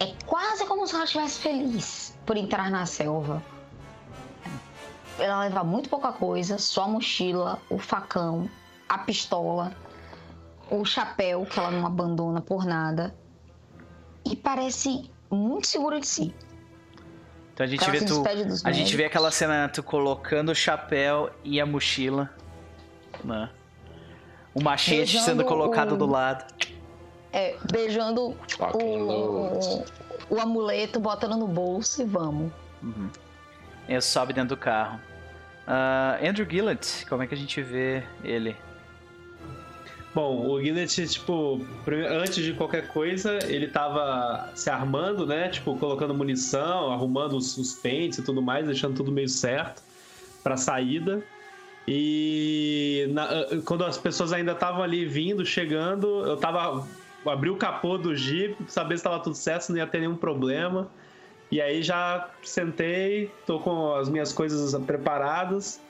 É 0.00 0.12
quase 0.26 0.64
como 0.66 0.86
se 0.86 0.94
ela 0.94 1.04
estivesse 1.04 1.40
feliz 1.40 2.18
por 2.26 2.36
entrar 2.36 2.70
na 2.70 2.86
selva. 2.86 3.42
Ela 5.18 5.40
leva 5.40 5.62
muito 5.62 5.88
pouca 5.88 6.12
coisa, 6.12 6.58
só 6.58 6.84
a 6.84 6.88
mochila, 6.88 7.60
o 7.70 7.78
facão, 7.78 8.50
a 8.88 8.98
pistola. 8.98 9.72
o 10.70 10.84
chapéu, 10.84 11.44
que 11.44 11.58
ela 11.58 11.70
não 11.70 11.86
abandona 11.86 12.40
por 12.40 12.64
nada. 12.64 13.14
E 14.24 14.34
parece 14.34 15.10
muito 15.30 15.66
segura 15.66 16.00
de 16.00 16.06
si. 16.06 16.34
Então 17.52 17.64
a 17.64 17.68
gente 17.68 17.84
Ela 17.84 17.92
vê 17.92 18.04
tu. 18.04 18.24
A 18.64 18.72
gente 18.72 18.96
vê 18.96 19.04
aquela 19.04 19.30
cena, 19.30 19.68
tu 19.68 19.82
colocando 19.82 20.50
o 20.50 20.54
chapéu 20.54 21.30
e 21.44 21.60
a 21.60 21.66
mochila. 21.66 22.30
Né? 23.22 23.50
O 24.54 24.62
machete 24.62 24.96
Beijando 24.98 25.24
sendo 25.24 25.44
colocado 25.44 25.92
o- 25.92 25.96
do 25.96 26.06
lado. 26.06 26.44
É, 27.32 27.56
beijando 27.72 28.20
o, 28.20 28.36
o, 28.76 29.84
o 30.28 30.40
amuleto, 30.40 31.00
botando 31.00 31.36
no 31.36 31.46
bolso 31.46 32.02
e 32.02 32.04
vamos. 32.04 32.52
Uhum. 32.82 33.08
E 33.88 34.00
sobe 34.00 34.32
dentro 34.34 34.54
do 34.54 34.60
carro. 34.60 35.00
Ah, 35.66 36.18
Andrew 36.22 36.46
Gillett, 36.48 37.06
como 37.06 37.22
é 37.22 37.26
que 37.26 37.34
a 37.34 37.36
gente 37.38 37.62
vê 37.62 38.02
ele? 38.22 38.54
Bom, 40.14 40.46
o 40.46 40.60
Gillett, 40.62 41.06
tipo, 41.08 41.64
antes 42.10 42.44
de 42.44 42.52
qualquer 42.52 42.88
coisa, 42.88 43.38
ele 43.46 43.66
tava 43.66 44.50
se 44.54 44.68
armando, 44.68 45.24
né? 45.26 45.48
Tipo, 45.48 45.74
colocando 45.78 46.12
munição, 46.12 46.92
arrumando 46.92 47.34
os, 47.34 47.56
os 47.56 47.72
pentes 47.72 48.18
e 48.18 48.22
tudo 48.22 48.42
mais, 48.42 48.66
deixando 48.66 48.94
tudo 48.94 49.10
meio 49.10 49.28
certo 49.28 49.82
pra 50.44 50.58
saída. 50.58 51.22
E 51.86 53.06
na- 53.10 53.24
ah, 53.24 53.46
quando 53.64 53.84
as 53.84 53.98
pessoas 53.98 54.32
ainda 54.32 54.52
estavam 54.52 54.82
ali 54.82 55.04
vindo, 55.04 55.44
chegando, 55.44 56.24
eu 56.26 56.36
tava. 56.36 56.86
Abri 57.24 57.50
o 57.50 57.56
capô 57.56 57.96
do 57.96 58.16
Jeep, 58.16 58.54
pra 58.54 58.66
saber 58.68 58.98
se 58.98 59.04
tava 59.04 59.20
tudo 59.20 59.36
certo, 59.36 59.62
se 59.62 59.70
não 59.70 59.78
ia 59.78 59.86
ter 59.86 60.00
nenhum 60.00 60.16
problema. 60.16 60.88
E 61.52 61.60
aí 61.60 61.80
já 61.82 62.28
sentei, 62.42 63.30
tô 63.46 63.60
com 63.60 63.94
as 63.94 64.08
minhas 64.08 64.32
coisas 64.32 64.74
preparadas 64.84 65.80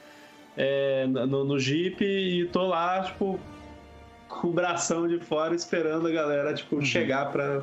é, 0.56 1.06
no, 1.06 1.44
no 1.44 1.58
Jeep 1.58 2.04
e 2.04 2.44
tô 2.48 2.66
lá, 2.66 3.02
tipo, 3.04 3.40
com 4.28 4.48
o 4.48 4.52
bração 4.52 5.08
de 5.08 5.20
fora 5.20 5.54
esperando 5.54 6.06
a 6.06 6.10
galera, 6.10 6.52
tipo, 6.52 6.84
chegar 6.84 7.30
pra, 7.32 7.62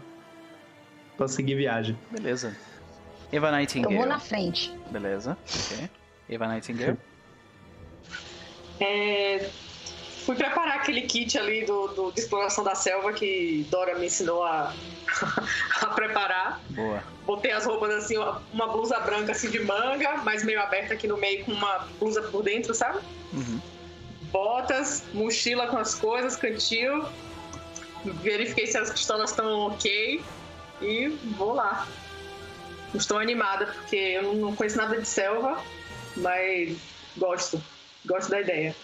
pra 1.15 1.27
seguir 1.27 1.53
viagem. 1.55 1.95
Beleza. 2.09 2.55
Eva 3.31 3.49
Eu 3.49 3.51
Nightingale. 3.51 3.95
vou 3.97 4.05
na 4.07 4.17
frente. 4.19 4.73
Beleza. 4.89 5.37
Ok. 5.45 5.89
Eva 6.27 6.47
Nightingale. 6.47 6.97
É, 8.79 9.49
fui 10.25 10.35
preparar 10.35 10.77
aquele 10.77 11.01
kit 11.01 11.37
ali 11.37 11.65
do, 11.65 11.87
do- 11.89 12.11
de 12.11 12.19
exploração 12.21 12.63
da 12.63 12.75
selva 12.75 13.11
que 13.13 13.65
Dora 13.69 13.95
me 13.97 14.05
ensinou 14.05 14.43
a, 14.43 14.73
a 15.81 15.85
preparar. 15.87 16.61
Boa. 16.69 17.03
Botei 17.25 17.51
as 17.51 17.65
roupas 17.65 17.93
assim, 17.93 18.15
uma 18.53 18.67
blusa 18.67 18.99
branca 19.01 19.31
assim 19.33 19.49
de 19.49 19.59
manga, 19.59 20.17
mas 20.23 20.43
meio 20.43 20.61
aberta 20.61 20.93
aqui 20.93 21.07
no 21.07 21.17
meio 21.17 21.45
com 21.45 21.51
uma 21.51 21.87
blusa 21.99 22.21
por 22.23 22.41
dentro, 22.43 22.73
sabe? 22.73 22.99
Uhum. 23.33 23.59
Botas, 24.31 25.03
mochila 25.13 25.67
com 25.67 25.77
as 25.77 25.93
coisas, 25.95 26.35
cantil. 26.35 27.05
Verifiquei 28.05 28.65
se 28.67 28.77
as 28.77 28.89
pistolas 28.89 29.31
estão 29.31 29.67
ok 29.67 30.21
e 30.81 31.07
vou 31.37 31.53
lá. 31.53 31.87
Estou 32.95 33.19
animada 33.19 33.67
porque 33.67 33.95
eu 33.95 34.33
não 34.33 34.55
conheço 34.55 34.77
nada 34.77 34.97
de 34.99 35.07
selva, 35.07 35.61
mas 36.15 36.77
gosto. 37.17 37.61
Gosto 38.09 38.31
da 38.31 38.41
ideia. 38.41 38.75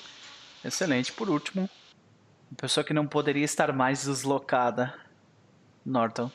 Excelente. 0.64 1.12
Por 1.12 1.32
último, 1.32 1.68
uma 2.52 2.58
pessoa 2.58 2.84
que 2.84 2.94
não 2.94 3.08
poderia 3.08 3.44
estar 3.44 3.74
mais 3.74 4.06
deslocada. 4.06 4.94
Norton. 5.84 6.32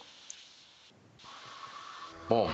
Bom, 2.28 2.50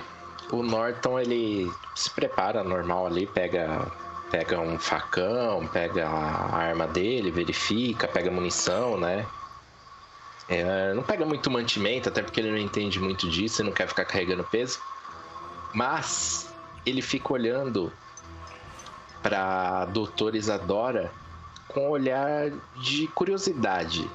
o 0.53 0.63
Norton 0.63 1.19
ele 1.19 1.71
se 1.95 2.11
prepara 2.11 2.63
normal 2.63 3.07
ali, 3.07 3.27
pega 3.27 3.91
pega 4.31 4.59
um 4.59 4.79
facão, 4.79 5.67
pega 5.69 6.07
a 6.07 6.57
arma 6.57 6.87
dele, 6.87 7.31
verifica, 7.31 8.09
pega 8.09 8.31
munição, 8.31 8.99
né? 8.99 9.27
É, 10.49 10.93
não 10.95 11.03
pega 11.03 11.25
muito 11.25 11.51
mantimento, 11.51 12.09
até 12.09 12.23
porque 12.23 12.41
ele 12.41 12.51
não 12.51 12.59
entende 12.59 13.01
muito 13.01 13.29
disso 13.31 13.63
e 13.63 13.65
não 13.65 13.73
quer 13.73 13.89
ficar 13.89 14.05
carregando 14.05 14.45
peso. 14.45 14.81
Mas 15.73 16.53
ele 16.85 17.01
fica 17.03 17.33
olhando 17.33 17.93
pra 19.27 19.87
doutora 19.87 20.37
Isadora 20.37 21.11
com 21.67 21.89
um 21.89 21.91
olhar 21.91 22.49
de 22.77 23.09
curiosidade. 23.09 24.09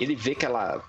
Ele 0.00 0.16
vê 0.16 0.34
que 0.34 0.46
ela 0.46 0.82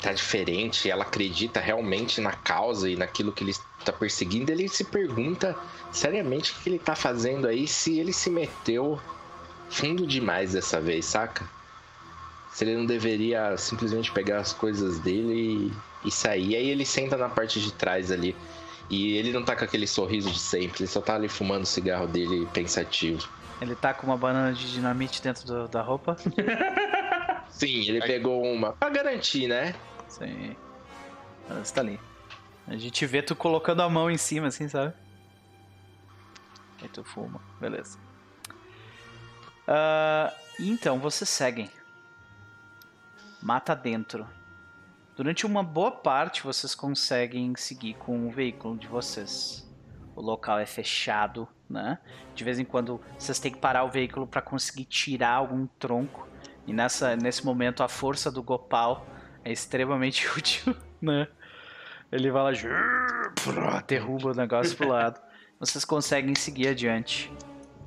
tá 0.00 0.14
diferente, 0.14 0.90
ela 0.90 1.02
acredita 1.02 1.60
realmente 1.60 2.22
na 2.22 2.32
causa 2.32 2.88
e 2.88 2.96
naquilo 2.96 3.32
que 3.32 3.44
ele 3.44 3.50
está 3.50 3.92
perseguindo, 3.92 4.50
ele 4.50 4.66
se 4.66 4.82
pergunta 4.82 5.54
seriamente 5.92 6.52
o 6.52 6.54
que 6.54 6.70
ele 6.70 6.78
tá 6.78 6.94
fazendo 6.94 7.46
aí, 7.46 7.68
se 7.68 7.98
ele 7.98 8.14
se 8.14 8.30
meteu 8.30 8.98
fundo 9.68 10.06
demais 10.06 10.54
dessa 10.54 10.80
vez, 10.80 11.04
saca? 11.04 11.46
Se 12.50 12.64
ele 12.64 12.76
não 12.76 12.86
deveria 12.86 13.58
simplesmente 13.58 14.10
pegar 14.10 14.38
as 14.38 14.54
coisas 14.54 14.98
dele 15.00 15.70
e, 16.02 16.08
e 16.08 16.10
sair. 16.10 16.56
Aí 16.56 16.70
ele 16.70 16.86
senta 16.86 17.14
na 17.18 17.28
parte 17.28 17.60
de 17.60 17.70
trás 17.74 18.10
ali. 18.10 18.34
E 18.90 19.16
ele 19.16 19.32
não 19.32 19.44
tá 19.44 19.54
com 19.54 19.64
aquele 19.64 19.86
sorriso 19.86 20.30
de 20.30 20.38
sempre, 20.38 20.80
ele 20.82 20.86
só 20.88 21.00
tá 21.00 21.14
ali 21.14 21.28
fumando 21.28 21.62
o 21.64 21.66
cigarro 21.66 22.06
dele 22.06 22.46
pensativo. 22.54 23.28
Ele 23.60 23.74
tá 23.74 23.92
com 23.92 24.06
uma 24.06 24.16
banana 24.16 24.52
de 24.52 24.70
dinamite 24.72 25.20
dentro 25.20 25.44
do- 25.46 25.68
da 25.68 25.82
roupa. 25.82 26.16
Sim, 27.50 27.80
ele 27.88 28.00
pegou 28.00 28.42
uma. 28.44 28.72
Pra 28.72 28.88
garantir, 28.88 29.48
né? 29.48 29.74
Sim. 30.08 30.56
Mas 31.48 31.70
tá 31.70 31.80
ali. 31.80 31.98
A 32.66 32.76
gente 32.76 33.04
vê 33.04 33.20
tu 33.22 33.34
colocando 33.34 33.82
a 33.82 33.88
mão 33.88 34.10
em 34.10 34.16
cima, 34.16 34.46
assim, 34.48 34.68
sabe? 34.68 34.94
Aí 36.80 36.88
tu 36.88 37.02
fuma. 37.02 37.40
Beleza. 37.60 37.98
Ah, 39.66 40.32
então, 40.60 40.98
vocês 41.00 41.28
seguem. 41.28 41.70
Mata 43.42 43.74
dentro. 43.74 44.26
Durante 45.18 45.44
uma 45.44 45.64
boa 45.64 45.90
parte, 45.90 46.44
vocês 46.44 46.76
conseguem 46.76 47.52
seguir 47.56 47.94
com 47.94 48.28
o 48.28 48.30
veículo 48.30 48.78
de 48.78 48.86
vocês. 48.86 49.68
O 50.14 50.20
local 50.22 50.60
é 50.60 50.64
fechado, 50.64 51.48
né? 51.68 51.98
De 52.36 52.44
vez 52.44 52.60
em 52.60 52.64
quando, 52.64 53.00
vocês 53.18 53.40
têm 53.40 53.50
que 53.50 53.58
parar 53.58 53.82
o 53.82 53.90
veículo 53.90 54.28
para 54.28 54.40
conseguir 54.40 54.84
tirar 54.84 55.32
algum 55.32 55.66
tronco. 55.76 56.28
E 56.68 56.72
nessa, 56.72 57.16
nesse 57.16 57.44
momento, 57.44 57.82
a 57.82 57.88
força 57.88 58.30
do 58.30 58.44
Gopal 58.44 59.08
é 59.44 59.50
extremamente 59.50 60.24
útil, 60.38 60.76
né? 61.02 61.26
Ele 62.12 62.30
vai 62.30 62.54
lá, 62.54 63.82
derruba 63.88 64.30
o 64.30 64.34
negócio 64.34 64.76
pro 64.76 64.86
lado. 64.86 65.20
Vocês 65.58 65.84
conseguem 65.84 66.36
seguir 66.36 66.68
adiante. 66.68 67.32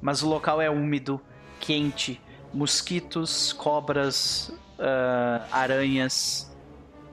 Mas 0.02 0.22
o 0.22 0.28
local 0.28 0.60
é 0.60 0.70
úmido, 0.70 1.22
quente, 1.62 2.20
mosquitos, 2.54 3.54
cobras, 3.54 4.54
ah, 4.78 5.48
aranhas 5.50 6.51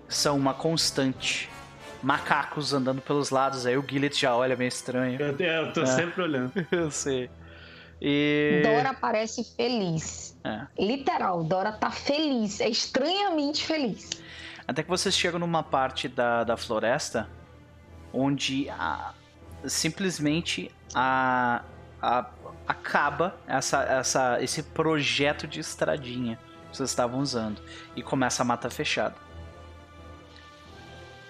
são 0.08 0.36
uma 0.36 0.54
constante. 0.54 1.48
Macacos 2.02 2.72
andando 2.72 3.02
pelos 3.02 3.30
lados, 3.30 3.66
aí 3.66 3.76
o 3.76 3.84
Gillet 3.88 4.18
já 4.20 4.34
olha 4.36 4.54
meio 4.56 4.68
estranho. 4.68 5.20
Eu, 5.20 5.36
eu 5.36 5.72
tô 5.72 5.82
É. 5.82 5.86
sempre 5.86 6.22
olhando. 6.22 6.52
Eu 6.70 6.90
sei. 6.92 7.28
E. 8.00 8.60
Dora 8.64 8.94
parece 8.94 9.42
feliz. 9.56 10.36
É. 10.44 10.66
Literal, 10.78 11.42
Dora 11.42 11.72
tá 11.72 11.90
feliz. 11.90 12.60
É 12.60 12.68
estranhamente 12.68 13.66
feliz. 13.66 14.10
Até 14.66 14.84
que 14.84 14.88
vocês 14.88 15.16
chegam 15.16 15.40
numa 15.40 15.62
parte 15.64 16.06
da, 16.08 16.44
da 16.44 16.56
floresta 16.56 17.28
onde 18.12 18.70
a- 18.70 19.12
simplesmente 19.66 20.70
a, 20.94 21.62
a- 22.00 22.26
acaba 22.68 23.36
essa, 23.48 23.82
essa, 23.82 24.38
esse 24.42 24.62
projeto 24.62 25.48
de 25.48 25.58
estradinha 25.58 26.38
que 26.70 26.76
vocês 26.76 26.88
estavam 26.90 27.18
usando 27.18 27.60
e 27.96 28.02
começa 28.02 28.42
a 28.42 28.44
mata 28.44 28.70
fechada. 28.70 29.14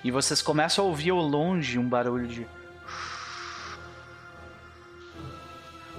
E 0.04 0.10
vocês 0.10 0.40
começam 0.40 0.84
a 0.84 0.88
ouvir 0.88 1.10
ao 1.10 1.20
longe 1.20 1.78
um 1.78 1.88
barulho 1.88 2.26
de. 2.26 2.46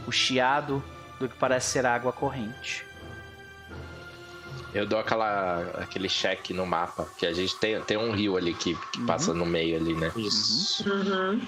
O 0.08 0.12
chiado 0.12 0.84
do 1.20 1.28
que 1.28 1.36
parece 1.36 1.72
ser 1.72 1.86
água 1.86 2.12
corrente. 2.12 2.86
Eu 4.74 4.86
dou 4.86 5.00
aquela, 5.00 5.62
aquele 5.76 6.08
cheque 6.08 6.54
no 6.54 6.66
mapa, 6.66 7.08
que 7.18 7.26
a 7.26 7.34
gente 7.34 7.56
tem, 7.58 7.82
tem 7.82 7.98
um 7.98 8.12
rio 8.12 8.38
ali 8.38 8.54
que, 8.54 8.76
que 8.92 9.02
passa 9.06 9.34
no 9.34 9.46
meio 9.46 9.78
ali, 9.78 9.94
né? 9.96 10.12
Isso. 10.16 10.88
Uhum. 10.90 11.42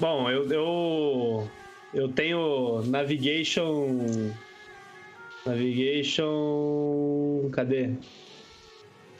Bom, 0.00 0.30
eu, 0.30 0.50
eu. 0.50 1.50
Eu 1.92 2.08
tenho 2.08 2.82
Navigation. 2.86 4.32
Navigation. 5.44 6.30
Cadê? 7.52 7.90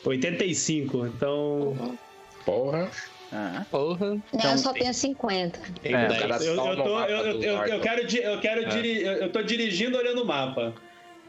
85, 0.04 1.06
então. 1.06 1.96
Porra. 2.44 2.88
Ah, 3.32 3.64
Porra. 3.70 4.10
Não, 4.10 4.22
Então, 4.34 4.50
eu 4.52 4.58
só 4.58 4.72
tenho 4.74 4.92
50. 4.92 5.58
Tem 5.82 5.94
É, 5.94 6.06
cara 6.06 6.36
eu, 6.44 6.54
tô, 6.54 7.00
eu, 7.00 7.06
eu, 7.08 7.42
eu, 7.64 7.80
quero, 7.80 8.00
eu, 8.16 8.40
quero 8.40 8.68
diri- 8.68 9.02
eu, 9.02 9.32
tô 9.32 9.42
dirigindo 9.42 9.96
olhando 9.96 10.22
o 10.22 10.26
mapa. 10.26 10.74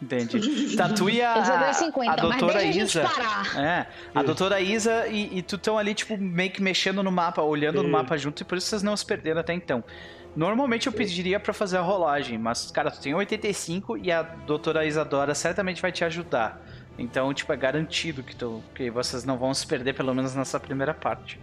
entendi. 0.01 0.75
Tá, 0.75 0.89
tu 0.89 1.09
e 1.09 1.21
a, 1.21 1.33
a 1.69 1.73
50, 1.73 2.09
mas 2.27 2.39
doutora 2.39 2.59
a 2.59 2.63
Isa. 2.65 3.03
parar. 3.03 3.57
É, 3.57 3.87
a 4.13 4.21
doutora 4.23 4.59
Isa 4.59 5.07
e, 5.07 5.37
e 5.37 5.41
tu 5.41 5.55
estão 5.55 5.77
ali, 5.77 5.93
tipo, 5.93 6.17
meio 6.17 6.51
que 6.51 6.61
mexendo 6.61 7.01
no 7.01 7.11
mapa, 7.11 7.41
olhando 7.41 7.81
no 7.81 7.87
mapa 7.89 8.17
junto, 8.17 8.41
e 8.41 8.45
por 8.45 8.57
isso 8.57 8.67
vocês 8.67 8.83
não 8.83 8.97
se 8.97 9.05
perderam 9.05 9.39
até 9.39 9.53
então. 9.53 9.81
Normalmente 10.35 10.87
eu 10.87 10.93
pediria 10.93 11.39
pra 11.39 11.53
fazer 11.53 11.77
a 11.77 11.81
rolagem, 11.81 12.37
mas, 12.39 12.69
cara, 12.71 12.89
tu 12.91 12.99
tem 12.99 13.13
85 13.13 13.97
e 13.99 14.11
a 14.11 14.23
doutora 14.23 14.83
Isadora 14.85 15.33
certamente 15.35 15.81
vai 15.81 15.91
te 15.91 16.03
ajudar. 16.03 16.59
Então, 16.97 17.33
tipo, 17.33 17.51
é 17.51 17.57
garantido 17.57 18.21
que, 18.23 18.35
tu, 18.35 18.63
que 18.75 18.89
vocês 18.91 19.23
não 19.23 19.37
vão 19.37 19.53
se 19.53 19.65
perder, 19.65 19.93
pelo 19.93 20.13
menos 20.13 20.35
nessa 20.35 20.59
primeira 20.59 20.93
parte. 20.93 21.39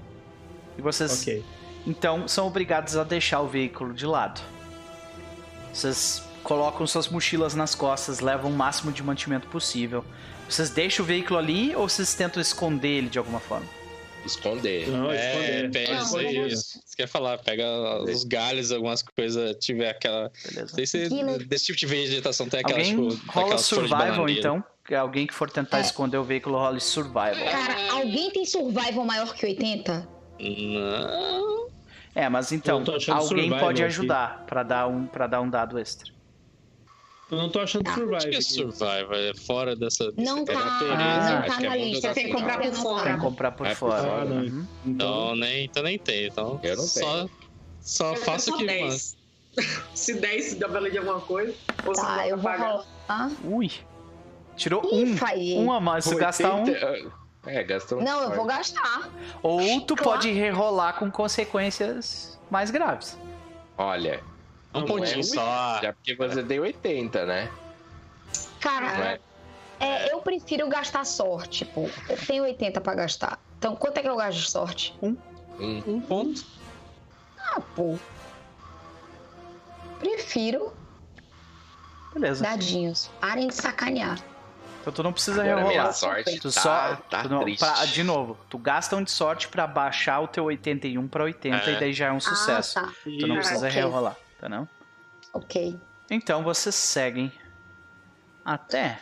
E 0.78 0.82
vocês, 0.82 1.20
Ok. 1.22 1.44
então, 1.86 2.28
são 2.28 2.46
obrigados 2.46 2.96
a 2.96 3.02
deixar 3.04 3.40
o 3.40 3.48
veículo 3.48 3.92
de 3.92 4.06
lado. 4.06 4.40
Vocês 5.72 6.22
colocam 6.42 6.86
suas 6.86 7.08
mochilas 7.08 7.54
nas 7.54 7.74
costas, 7.74 8.20
levam 8.20 8.50
o 8.50 8.54
máximo 8.54 8.92
de 8.92 9.02
mantimento 9.02 9.46
possível. 9.48 10.04
Vocês 10.48 10.70
deixam 10.70 11.04
o 11.04 11.06
veículo 11.06 11.38
ali 11.38 11.74
ou 11.76 11.88
vocês 11.88 12.14
tentam 12.14 12.40
esconder 12.40 12.88
ele 12.88 13.08
de 13.08 13.18
alguma 13.18 13.38
forma? 13.40 13.66
Esconder. 14.24 14.88
Não, 14.88 15.10
É, 15.10 15.62
esconder. 15.62 15.70
pega 15.70 15.94
Não, 15.94 16.46
isso 16.46 16.80
Você 16.84 16.96
quer 16.96 17.06
falar, 17.06 17.38
pega 17.38 17.64
os 18.02 18.24
galhos, 18.24 18.70
algumas 18.72 19.02
coisas, 19.02 19.56
tiver 19.60 19.90
aquela. 19.90 20.24
Não 20.46 20.52
Beleza? 20.54 20.74
sei 20.74 20.86
se 20.86 21.08
Guilherme. 21.08 21.44
desse 21.44 21.66
tipo 21.66 21.78
de 21.78 21.86
vegetação 21.86 22.48
tem 22.48 22.60
aquela, 22.60 22.78
Alguém 22.78 22.90
tipo. 22.90 23.02
rola 23.32 23.46
aquelas 23.46 23.68
folhas 23.68 23.84
de 23.84 23.96
survival, 23.96 24.28
então. 24.28 24.64
Que 24.90 24.94
alguém 24.96 25.24
que 25.24 25.32
for 25.32 25.48
tentar 25.48 25.78
É. 25.78 25.82
esconder 25.82 26.18
o 26.18 26.24
veículo, 26.24 26.58
role 26.58 26.80
survival. 26.80 27.36
Cara, 27.48 27.92
alguém 27.92 28.28
tem 28.32 28.44
survival 28.44 29.04
maior 29.04 29.32
que 29.32 29.46
80? 29.46 30.08
Não. 30.40 31.68
É, 32.12 32.28
mas 32.28 32.50
então, 32.50 32.82
alguém 33.08 33.50
pode 33.56 33.84
ajudar 33.84 34.44
pra 34.48 34.64
dar 34.64 34.88
um 34.88 35.06
para 35.06 35.28
dar 35.28 35.42
um 35.42 35.48
dado 35.48 35.78
extra. 35.78 36.12
Eu 37.30 37.38
não 37.38 37.48
tô 37.48 37.60
achando 37.60 37.84
Tá. 37.84 37.94
survival. 37.94 38.16
Acho 38.16 38.28
que 38.30 38.34
é 38.34 38.40
survival, 38.40 39.14
é 39.14 39.32
fora 39.46 39.76
dessa. 39.76 40.12
Não 40.16 40.44
tá. 40.44 40.54
Ah, 40.54 41.30
não 41.30 41.38
acho 41.38 41.46
tá 41.46 41.62
é 41.64 41.68
na 41.68 41.76
lista. 41.76 42.12
Tem 42.12 42.26
que 42.26 42.32
comprar 42.32 42.54
por 42.54 42.62
Tem 42.62 42.70
que 42.72 42.76
fora. 42.82 43.16
comprar 43.18 43.50
por 43.52 43.66
É 43.68 43.70
por 43.70 43.76
fora. 43.76 44.02
fora, 44.02 44.24
né? 44.24 44.40
Uhum. 44.50 44.66
Então 44.86 45.36
nem, 45.36 45.64
então 45.66 45.82
nem 45.84 45.96
tem. 46.00 46.26
Então 46.26 46.58
Eu 46.64 46.76
não 46.76 46.82
só, 46.82 47.14
tenho. 47.18 47.30
só 47.80 48.10
Eu 48.14 48.16
faço 48.16 48.52
o 48.52 48.58
que. 48.58 48.64
só 48.66 48.72
mano. 48.72 48.88
10. 48.88 49.16
Se 49.94 50.14
10 50.14 50.54
dá 50.56 50.66
valer 50.66 50.90
de 50.90 50.98
alguma 50.98 51.20
coisa, 51.20 51.54
ou 51.86 51.94
se 51.94 52.00
Tá, 52.00 52.16
não 52.16 52.24
eu 52.24 52.36
vou 52.36 52.44
pagar. 52.50 52.70
rolar. 53.08 53.30
Ui. 53.44 53.70
Tirou 54.60 54.82
Ih, 54.92 55.04
um. 55.12 55.16
falhei. 55.16 55.58
Um 55.58 55.72
a 55.72 55.80
mais. 55.80 56.04
Se 56.04 56.14
gastar 56.14 56.54
um. 56.54 56.64
80 56.64 57.12
É, 57.46 57.62
gastou 57.64 57.98
um. 57.98 58.04
Não, 58.04 58.22
eu 58.24 58.34
vou 58.36 58.44
gastar. 58.44 59.08
Ou 59.42 59.80
tu 59.80 59.96
Claro. 59.96 60.10
pode 60.18 60.30
rerolar 60.30 60.98
com 60.98 61.10
consequências 61.10 62.38
mais 62.50 62.70
graves. 62.70 63.16
Olha, 63.78 64.22
Um 64.74 64.80
Não 64.80 64.86
pontinho 64.86 65.20
é 65.20 65.22
só. 65.22 65.80
já 65.82 65.92
porque 65.94 66.14
você 66.14 66.42
deu 66.42 66.62
80, 66.62 67.24
né? 67.24 67.50
Cara, 68.60 69.14
é? 69.14 69.20
é, 69.80 70.12
eu 70.12 70.20
prefiro 70.20 70.68
gastar 70.68 71.04
sorte, 71.06 71.64
pô. 71.64 71.88
Eu 72.08 72.18
tenho 72.26 72.42
80 72.44 72.80
pra 72.82 72.94
gastar. 72.94 73.40
Então, 73.58 73.74
quanto 73.74 73.96
é 73.96 74.02
que 74.02 74.08
eu 74.08 74.16
gasto 74.16 74.36
de 74.38 74.50
sorte? 74.50 74.94
Um. 75.02 75.16
Um 75.58 76.00
ponto. 76.02 76.44
Ah, 77.38 77.60
pô. 77.74 77.98
Prefiro 79.98 80.72
Beleza. 82.12 82.42
dadinhos. 82.44 83.10
Parem 83.20 83.48
de 83.48 83.54
sacanear. 83.54 84.18
Então 84.80 84.92
tu 84.92 85.02
não 85.02 85.12
precisa 85.12 85.42
Agora 85.42 85.56
minha 85.56 85.68
rerolar. 85.72 85.92
sorte 85.92 86.40
Tu 86.40 86.50
tá, 86.52 86.60
só. 86.60 86.96
tá 87.10 87.22
tu 87.22 87.28
não- 87.28 87.44
pra- 87.56 87.84
de 87.84 88.02
novo, 88.02 88.38
tu 88.48 88.56
gasta 88.58 88.96
um 88.96 89.02
de 89.02 89.10
sorte 89.10 89.46
pra 89.48 89.66
baixar 89.66 90.20
o 90.20 90.26
teu 90.28 90.44
81 90.44 91.06
pra 91.06 91.24
80 91.24 91.70
É. 91.70 91.74
e 91.76 91.80
daí 91.80 91.92
já 91.92 92.06
é 92.06 92.12
um 92.12 92.20
sucesso. 92.20 92.78
Ah, 92.78 92.82
tá. 92.82 92.92
Tu 93.04 93.26
não 93.26 93.36
precisa 93.36 93.66
ok. 93.66 93.70
rerolar, 93.70 94.16
tá 94.40 94.48
não? 94.48 94.66
Ok. 95.34 95.78
Então 96.10 96.42
vocês 96.42 96.74
seguem 96.74 97.30
até. 98.44 98.98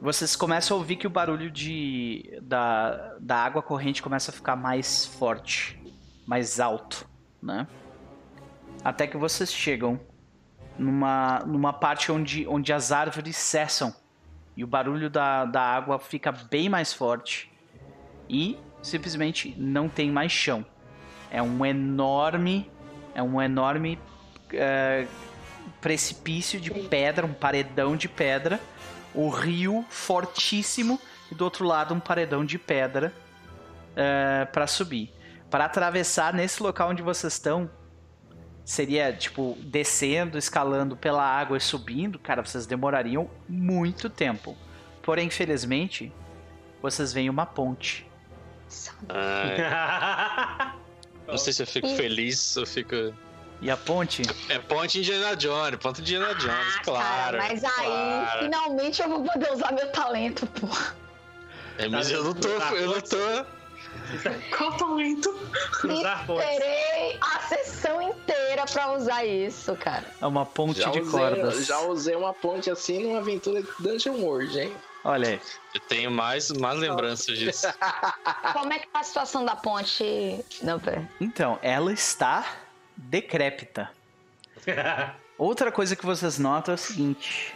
Vocês 0.00 0.34
começam 0.34 0.76
a 0.76 0.80
ouvir 0.80 0.96
que 0.96 1.06
o 1.06 1.10
barulho 1.10 1.50
de 1.50 2.38
da, 2.42 3.16
da 3.20 3.36
água 3.36 3.62
corrente 3.62 4.02
começa 4.02 4.30
a 4.30 4.34
ficar 4.34 4.56
mais 4.56 5.04
forte, 5.04 5.78
mais 6.26 6.58
alto, 6.58 7.06
né? 7.42 7.66
Até 8.82 9.06
que 9.06 9.16
vocês 9.18 9.52
chegam 9.52 10.00
numa, 10.80 11.40
numa 11.40 11.72
parte 11.72 12.10
onde, 12.10 12.46
onde 12.48 12.72
as 12.72 12.90
árvores 12.90 13.36
cessam 13.36 13.94
e 14.56 14.64
o 14.64 14.66
barulho 14.66 15.10
da, 15.10 15.44
da 15.44 15.60
água 15.60 15.98
fica 15.98 16.32
bem 16.32 16.68
mais 16.68 16.92
forte 16.92 17.52
e 18.28 18.58
simplesmente 18.82 19.54
não 19.58 19.88
tem 19.88 20.10
mais 20.10 20.32
chão. 20.32 20.64
É 21.30 21.42
um 21.42 21.64
enorme, 21.64 22.68
é 23.14 23.22
um 23.22 23.40
enorme 23.40 23.98
é, 24.52 25.06
precipício 25.80 26.60
de 26.60 26.70
pedra, 26.70 27.26
um 27.26 27.34
paredão 27.34 27.94
de 27.96 28.08
pedra, 28.08 28.58
o 29.14 29.28
rio 29.28 29.84
fortíssimo 29.88 30.98
e 31.30 31.34
do 31.34 31.44
outro 31.44 31.64
lado 31.66 31.94
um 31.94 32.00
paredão 32.00 32.44
de 32.44 32.58
pedra 32.58 33.12
para 34.52 34.66
subir. 34.66 35.12
Para 35.50 35.66
atravessar 35.66 36.32
nesse 36.32 36.62
local 36.62 36.90
onde 36.90 37.02
vocês 37.02 37.34
estão, 37.34 37.68
seria 38.70 39.12
tipo 39.12 39.58
descendo, 39.62 40.38
escalando 40.38 40.96
pela 40.96 41.24
água 41.24 41.56
e 41.56 41.60
subindo, 41.60 42.20
cara, 42.20 42.40
vocês 42.44 42.66
demorariam 42.66 43.28
muito 43.48 44.08
tempo. 44.08 44.56
Porém, 45.02 45.26
infelizmente, 45.26 46.12
vocês 46.80 47.12
veem 47.12 47.28
uma 47.28 47.44
ponte. 47.44 48.06
Ah, 49.08 50.72
não 51.26 51.36
sei 51.36 51.52
se 51.52 51.64
eu 51.64 51.66
fico 51.66 51.88
feliz 51.88 52.56
ou 52.56 52.64
fico. 52.64 52.94
E 53.60 53.68
a 53.68 53.76
ponte 53.76 54.22
É 54.48 54.58
ponte 54.60 55.00
Indiana 55.00 55.34
Jones, 55.34 55.76
ponto 55.80 56.00
Indiana 56.00 56.32
Jones, 56.36 56.76
Ah, 56.78 56.82
claro. 56.84 57.04
cara, 57.04 57.38
mas 57.38 57.64
aí, 57.64 57.72
claro. 57.86 58.44
finalmente 58.44 59.02
eu 59.02 59.08
vou 59.08 59.24
poder 59.24 59.52
usar 59.52 59.72
meu 59.72 59.90
talento, 59.90 60.46
pô. 60.46 60.68
É, 61.76 61.88
mas 61.88 62.08
eu 62.08 62.22
não 62.22 62.34
tô. 62.34 62.48
Eu 62.48 62.86
não 62.92 63.00
tô. 63.00 63.59
Qual 64.56 64.72
talento? 64.76 65.32
Cruzar 65.80 66.26
pontes. 66.26 66.48
Esperei 66.50 67.18
a 67.20 67.38
sessão 67.40 68.02
inteira 68.02 68.64
pra 68.70 68.92
usar 68.92 69.24
isso, 69.24 69.74
cara. 69.76 70.04
é 70.20 70.26
uma 70.26 70.44
ponte 70.46 70.80
Já 70.80 70.90
de 70.90 71.00
usei, 71.00 71.20
cordas. 71.20 71.66
já 71.66 71.78
usei 71.80 72.14
uma 72.16 72.32
ponte 72.34 72.70
assim 72.70 73.02
numa 73.04 73.18
aventura 73.18 73.62
de 73.62 73.68
Dungeon 73.78 74.14
World, 74.20 74.58
hein? 74.58 74.72
Olha 75.04 75.28
aí. 75.30 75.40
Eu 75.74 75.80
tenho 75.80 76.10
mais, 76.10 76.50
mais 76.50 76.78
lembranças 76.78 77.38
disso. 77.38 77.66
Como 78.52 78.72
é 78.72 78.78
que 78.78 78.86
tá 78.88 79.00
a 79.00 79.02
situação 79.02 79.44
da 79.44 79.56
ponte? 79.56 80.44
Não, 80.62 80.78
pera. 80.78 81.08
Então, 81.20 81.58
ela 81.62 81.92
está 81.92 82.44
decrépita. 82.96 83.90
Outra 85.38 85.72
coisa 85.72 85.96
que 85.96 86.04
vocês 86.04 86.38
notam 86.38 86.72
é 86.72 86.74
o 86.74 86.78
seguinte: 86.78 87.54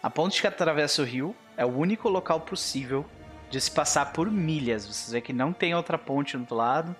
a 0.00 0.08
ponte 0.08 0.40
que 0.40 0.46
atravessa 0.46 1.02
o 1.02 1.04
rio 1.04 1.34
é 1.56 1.64
o 1.64 1.68
único 1.76 2.08
local 2.08 2.40
possível 2.40 3.04
de 3.54 3.60
se 3.60 3.70
passar 3.70 4.12
por 4.12 4.28
milhas. 4.28 4.84
Vocês 4.84 5.12
veem 5.12 5.22
que 5.22 5.32
não 5.32 5.52
tem 5.52 5.76
outra 5.76 5.96
ponte 5.96 6.36
do 6.36 6.40
outro 6.40 6.56
lado, 6.56 6.96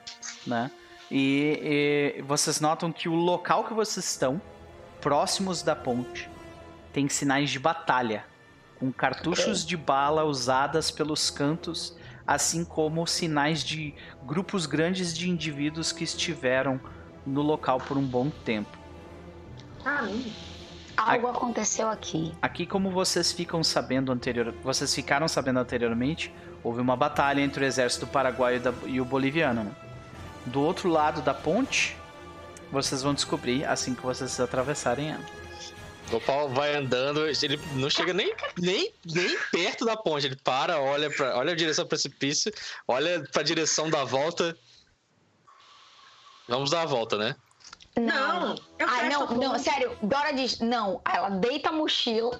né? 0.46 0.70
E, 1.10 2.14
e 2.18 2.22
vocês 2.22 2.60
notam 2.60 2.92
que 2.92 3.08
o 3.08 3.14
local 3.14 3.64
que 3.64 3.74
vocês 3.74 4.06
estão, 4.06 4.40
próximos 5.00 5.62
da 5.62 5.74
ponte, 5.74 6.30
tem 6.92 7.08
sinais 7.08 7.50
de 7.50 7.58
batalha, 7.58 8.24
com 8.78 8.92
cartuchos 8.92 9.66
de 9.66 9.76
bala 9.76 10.22
usadas 10.24 10.92
pelos 10.92 11.28
cantos, 11.28 11.96
assim 12.24 12.64
como 12.64 13.04
sinais 13.04 13.64
de 13.64 13.92
grupos 14.24 14.64
grandes 14.64 15.12
de 15.12 15.28
indivíduos 15.28 15.90
que 15.90 16.04
estiveram 16.04 16.80
no 17.26 17.42
local 17.42 17.78
por 17.80 17.98
um 17.98 18.06
bom 18.06 18.30
tempo. 18.30 18.78
Caramba. 19.82 20.53
Algo 20.96 21.26
aconteceu 21.28 21.88
aqui. 21.88 22.32
Aqui, 22.40 22.66
como 22.66 22.90
vocês 22.90 23.32
ficam 23.32 23.62
sabendo 23.64 24.12
anterior, 24.12 24.52
vocês 24.62 24.94
ficaram 24.94 25.26
sabendo 25.28 25.58
anteriormente, 25.58 26.32
houve 26.62 26.80
uma 26.80 26.96
batalha 26.96 27.40
entre 27.40 27.64
o 27.64 27.66
exército 27.66 28.06
paraguaio 28.06 28.56
e 28.56 28.60
da- 28.60 28.74
e 28.86 29.00
o 29.00 29.04
boliviano. 29.04 29.64
né? 29.64 29.72
Do 30.46 30.60
outro 30.60 30.88
lado 30.88 31.22
da 31.22 31.32
ponte, 31.34 31.96
vocês 32.70 33.02
vão 33.02 33.14
descobrir 33.14 33.64
assim 33.64 33.94
que 33.94 34.02
vocês 34.02 34.38
atravessarem 34.38 35.10
ela. 35.12 35.24
O 36.12 36.20
Paulo 36.20 36.52
vai 36.54 36.76
andando, 36.76 37.26
ele 37.26 37.58
não 37.72 37.88
chega 37.88 38.12
nem, 38.12 38.34
nem, 38.58 38.92
nem 39.06 39.38
perto 39.50 39.86
da 39.86 39.96
ponte. 39.96 40.26
Ele 40.26 40.36
para, 40.36 40.78
olha, 40.78 41.10
pra, 41.10 41.34
olha 41.38 41.52
a 41.52 41.56
direção 41.56 41.86
do 41.86 41.88
precipício, 41.88 42.52
olha 42.86 43.26
pra 43.32 43.42
direção 43.42 43.88
da 43.88 44.04
volta. 44.04 44.54
Vamos 46.46 46.70
dar 46.70 46.82
a 46.82 46.86
volta, 46.86 47.16
né? 47.16 47.34
Não, 48.00 48.56
eu 48.78 48.88
Ai, 48.88 49.08
não, 49.08 49.26
não, 49.28 49.58
sério, 49.58 49.96
Dora 50.02 50.32
diz, 50.32 50.58
não. 50.58 51.00
Aí 51.04 51.16
ela 51.16 51.30
deita 51.30 51.68
a 51.68 51.72
mochila, 51.72 52.36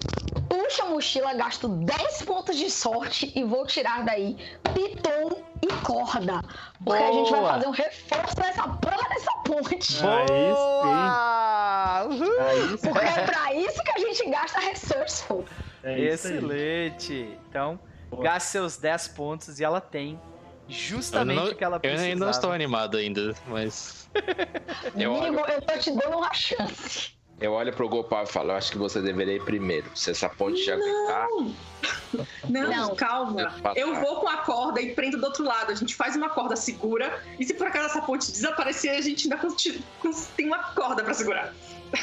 puxa 0.49 0.83
a 0.83 0.87
mochila, 0.87 1.33
gasto 1.35 1.69
10 1.69 2.23
pontos 2.23 2.57
de 2.57 2.69
sorte 2.69 3.33
e 3.37 3.45
vou 3.45 3.65
tirar 3.65 4.05
daí 4.05 4.37
piton 4.75 5.43
e 5.63 5.69
corda. 5.85 6.43
Porque 6.85 7.03
a 7.03 7.13
gente 7.13 7.31
vai 7.31 7.41
Boa. 7.41 7.53
fazer 7.53 7.67
um 7.69 7.71
reforço 7.71 8.41
nessa 8.41 8.63
porra 8.69 9.09
dessa 9.09 9.33
ponte. 9.45 10.05
Aí! 10.05 10.55
Aí 12.41 12.79
sim. 12.79 12.93
Porque 12.93 13.07
é 13.07 13.25
pra 13.25 13.55
isso 13.55 13.83
que 13.85 13.91
a 13.93 13.99
gente 13.99 14.31
gasta 14.31 14.59
resourceful. 14.59 15.45
É 15.85 16.01
isso. 16.01 16.27
Excelente! 16.27 17.39
Então, 17.49 17.79
Boa. 18.11 18.25
gaste 18.25 18.49
seus 18.49 18.77
10 18.77 19.09
pontos 19.09 19.61
e 19.61 19.65
ela 19.65 19.81
tem 19.81 20.21
justamente 20.69 21.37
não- 21.37 21.47
o 21.51 21.55
que 21.55 21.65
ela 21.65 21.81
Eu 21.83 21.99
ainda 21.99 22.25
não 22.25 22.31
estou 22.31 22.53
animado 22.53 22.97
ainda, 22.97 23.35
mas. 23.47 24.09
Eu 24.97 25.13
olho- 25.13 25.41
eu 25.41 25.61
tô 25.63 25.77
te 25.79 25.91
dando 25.91 26.19
uma 26.19 26.33
chance. 26.33 27.13
Eu 27.41 27.53
olho 27.53 27.73
pro 27.75 27.89
Gopal 27.89 28.23
e 28.23 28.27
falo, 28.29 28.53
eu 28.53 28.57
acho 28.57 28.71
que 28.71 28.79
você 28.79 29.03
deveria 29.03 29.35
ir 29.35 29.45
primeiro. 29.45 29.91
Se 29.97 30.13
essa 30.13 30.29
ponte 30.29 30.65
já 30.65 30.75
aguentar, 30.75 31.27
Não, 32.49 32.71
Não. 32.71 32.95
calma. 32.95 33.53
Eu 33.75 33.97
vou 34.01 34.21
com 34.21 34.29
a 34.29 34.37
corda 34.39 34.81
e 34.81 34.95
prendo 34.95 35.19
do 35.19 35.25
outro 35.27 35.45
lado. 35.45 35.73
A 35.73 35.75
gente 35.75 35.97
faz 35.97 36.15
uma 36.15 36.31
corda 36.31 36.55
segura. 36.55 37.21
E 37.39 37.45
se 37.45 37.53
por 37.55 37.67
acaso 37.67 37.87
essa 37.87 38.03
ponte 38.03 38.31
desaparecer, 38.31 38.93
a 38.93 39.01
gente 39.01 39.25
ainda 39.25 39.37
tem 40.37 40.47
uma 40.47 40.63
corda 40.75 41.03
pra 41.03 41.13
segurar. 41.13 41.53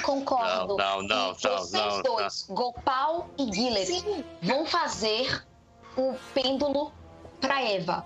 Concordo. 0.04 0.76
Não, 0.76 1.02
não, 1.02 1.04
não, 1.04 1.06
E 1.06 1.08
não, 1.08 1.34
vocês 1.36 1.72
não, 1.72 2.02
dois, 2.02 2.46
Gopal 2.50 3.30
e 3.40 3.54
Gillet, 3.54 4.26
vão 4.42 4.66
fazer 4.66 5.44
o 5.96 6.14
pêndulo 6.34 6.92
pra 7.40 7.62
Eva. 7.64 8.06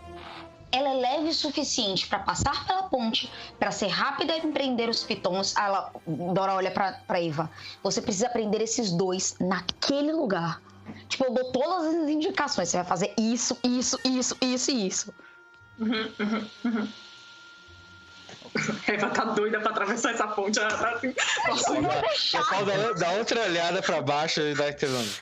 Ela 0.75 0.89
é 0.89 0.93
leve 0.93 1.29
o 1.29 1.33
suficiente 1.33 2.05
pra 2.05 2.19
passar 2.19 2.67
pela 2.67 2.83
ponte, 2.83 3.31
pra 3.57 3.71
ser 3.71 3.87
rápida 3.87 4.35
em 4.35 4.51
prender 4.51 4.89
os 4.89 5.05
pitons. 5.05 5.55
Ela, 5.55 5.89
Dora 6.05 6.53
olha 6.53 6.69
pra, 6.69 6.99
pra 7.07 7.23
Eva. 7.23 7.49
Você 7.81 8.01
precisa 8.01 8.27
prender 8.27 8.61
esses 8.61 8.91
dois 8.91 9.37
naquele 9.39 10.11
lugar. 10.11 10.61
Tipo, 11.07 11.25
eu 11.25 11.33
dou 11.33 11.51
todas 11.53 11.95
as 11.95 12.09
indicações. 12.09 12.67
Você 12.67 12.77
vai 12.77 12.85
fazer 12.85 13.13
isso, 13.17 13.57
isso, 13.63 13.97
isso, 14.03 14.35
isso 14.41 14.71
e 14.71 14.87
isso. 14.87 15.13
Uhum, 15.79 16.11
uhum, 16.19 16.49
uhum. 16.65 16.87
Eva 18.87 19.09
tá 19.09 19.23
doida 19.25 19.59
pra 19.61 19.71
atravessar 19.71 20.11
essa 20.11 20.27
ponte. 20.27 20.59
Ela 20.59 20.77
tá 20.77 20.89
assim. 20.89 21.13
Nossa, 21.47 22.65
dá, 22.65 22.91
dá 22.99 23.11
outra 23.11 23.43
olhada 23.43 23.81
pra 23.81 24.01
baixo 24.01 24.41
e 24.41 24.53
dá. 24.53 24.65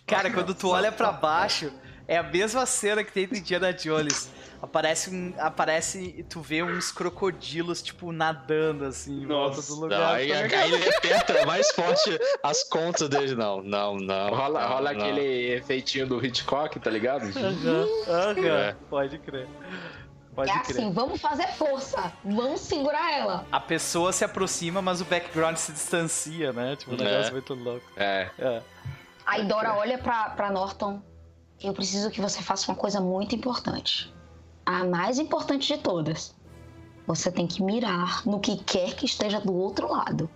Cara, 0.08 0.32
quando 0.32 0.56
tu 0.56 0.70
olha 0.70 0.92
pra 0.92 1.12
baixo, 1.12 1.72
é 2.08 2.18
a 2.18 2.24
mesma 2.24 2.66
cena 2.66 3.04
que 3.04 3.12
tem 3.12 3.28
do 3.28 3.36
Indiana 3.36 3.72
Jones. 3.72 4.32
Aparece 4.64 5.10
um. 5.10 5.34
Aparece. 5.40 6.26
Tu 6.30 6.40
vê 6.40 6.64
uns 6.64 6.90
crocodilos, 6.90 7.82
tipo, 7.82 8.14
nadando 8.14 8.86
assim 8.86 9.24
em 9.24 9.28
volta 9.28 9.62
do 9.62 9.76
Não, 9.76 9.82
lugar. 9.82 10.16
aí, 10.16 10.30
tá 10.50 10.58
aí 10.60 10.72
ele 10.74 10.90
aperta 10.90 11.46
mais 11.46 11.70
forte 11.72 12.18
as 12.42 12.64
contas 12.64 13.10
dele. 13.10 13.36
Não, 13.36 13.62
não, 13.62 13.98
não. 13.98 14.30
Rola, 14.30 14.62
não, 14.62 14.68
rola 14.70 14.94
não. 14.94 15.02
aquele 15.02 15.52
efeitinho 15.52 16.08
do 16.08 16.26
Hitchcock, 16.26 16.80
tá 16.80 16.90
ligado? 16.90 17.26
Aham, 17.38 17.88
aham, 18.08 18.48
É. 18.48 18.76
Pode 18.90 19.20
crer. 19.20 19.50
Pode 20.34 20.50
é 20.50 20.60
crer. 20.60 20.78
assim, 20.78 20.94
vamos 20.94 21.20
fazer 21.20 21.48
força. 21.50 22.14
Vamos 22.24 22.62
segurar 22.62 23.12
ela. 23.12 23.46
A 23.52 23.60
pessoa 23.60 24.14
se 24.14 24.24
aproxima, 24.24 24.82
mas 24.82 25.02
o 25.02 25.06
background 25.06 25.58
se 25.58 25.74
distancia, 25.74 26.54
né? 26.54 26.78
Tipo, 26.78 26.92
um 26.92 26.96
É. 26.96 27.04
negócio 27.04 27.34
muito 27.34 27.54
louco. 27.54 27.86
É. 27.98 28.30
É. 28.40 28.62
Aí 29.26 29.44
Dora 29.46 29.74
olha 29.76 29.98
pra, 29.98 30.30
pra 30.30 30.50
Norton. 30.50 31.02
Eu 31.62 31.74
preciso 31.74 32.10
que 32.10 32.22
você 32.22 32.42
faça 32.42 32.72
uma 32.72 32.78
coisa 32.78 33.02
muito 33.02 33.36
importante. 33.36 34.12
A 34.66 34.84
mais 34.86 35.20
importante 35.20 35.76
de 35.76 35.82
todas. 35.82 36.36
Você 37.06 37.32
tem 37.32 37.46
que 37.46 37.62
mirar 37.62 38.26
no 38.26 38.40
que 38.40 38.58
quer 38.64 38.96
que 38.96 39.06
esteja 39.06 39.40
do 39.42 39.54
outro 39.54 39.92
lado. 39.92 40.30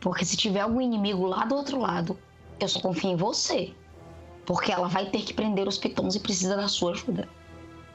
Porque 0.00 0.24
se 0.24 0.36
tiver 0.36 0.60
algum 0.60 0.80
inimigo 0.80 1.26
lá 1.26 1.44
do 1.44 1.54
outro 1.54 1.78
lado, 1.78 2.18
eu 2.58 2.68
só 2.68 2.80
confio 2.80 3.10
em 3.10 3.16
você. 3.16 3.74
Porque 4.44 4.72
ela 4.72 4.88
vai 4.88 5.06
ter 5.06 5.22
que 5.22 5.32
prender 5.32 5.66
os 5.66 5.78
pitons 5.78 6.14
e 6.14 6.20
precisa 6.20 6.56
da 6.56 6.68
sua 6.68 6.92
ajuda. 6.92 7.28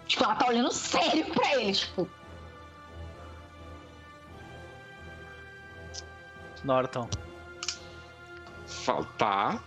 Tipo, 0.08 0.24
ela 0.24 0.35
tá 0.35 0.48
olhando 0.48 0.72
sério 0.72 1.25
pra 1.34 1.56
ele, 1.56 1.74
tipo. 1.74 2.08
Norton. 6.64 7.08
Faltar. 8.66 9.64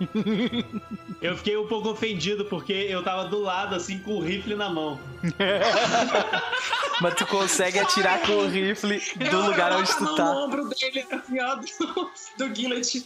Eu 1.20 1.36
fiquei 1.36 1.56
um 1.56 1.66
pouco 1.66 1.88
ofendido 1.90 2.44
porque 2.44 2.72
eu 2.72 3.02
tava 3.02 3.24
do 3.24 3.40
lado, 3.40 3.74
assim, 3.74 3.98
com 3.98 4.12
o 4.12 4.20
rifle 4.20 4.54
na 4.54 4.68
mão. 4.70 4.98
Mas 7.00 7.14
tu 7.14 7.26
consegue 7.26 7.78
atirar 7.78 8.20
com 8.22 8.32
o 8.32 8.46
rifle 8.46 8.98
do 9.16 9.24
eu- 9.24 9.42
lugar 9.46 9.72
eu 9.72 9.78
onde 9.78 9.96
tu 9.96 10.14
tá. 10.14 10.24
no 10.24 10.44
ombro 10.44 10.68
dele, 10.68 11.04
assim, 11.10 11.40
ó, 11.40 11.56
do, 11.56 12.10
do 12.48 12.54
Gillet. 12.54 13.04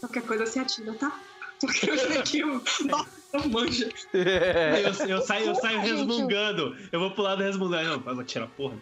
Qualquer 0.00 0.22
coisa 0.22 0.46
se 0.46 0.58
atira, 0.58 0.94
tá? 0.94 1.12
Porque 1.60 1.90
eu 1.90 1.98
sei 1.98 2.22
que. 2.22 2.42
Nossa, 2.42 3.10
não 3.34 3.48
manja. 3.48 3.88
Eu, 4.14 5.06
eu 5.08 5.22
saio, 5.22 5.46
eu 5.48 5.54
saio 5.54 5.80
resmungando. 5.80 6.76
Eu 6.90 7.00
vou 7.00 7.10
pro 7.10 7.22
lado 7.22 7.42
resmungando. 7.42 7.84
Não, 7.98 8.02
eu 8.10 8.14
vou 8.14 8.24
tirar 8.24 8.46
porra. 8.48 8.76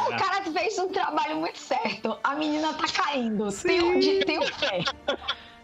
O 0.00 0.10
cara 0.18 0.42
fez 0.52 0.78
um 0.78 0.88
trabalho 0.88 1.36
muito 1.36 1.58
certo. 1.58 2.18
A 2.24 2.34
menina 2.34 2.72
tá 2.74 2.86
caindo. 2.92 3.52
Tem 3.52 3.80
onde 3.82 4.24
tem 4.24 4.38
o 4.38 4.42
pé. 4.56 4.84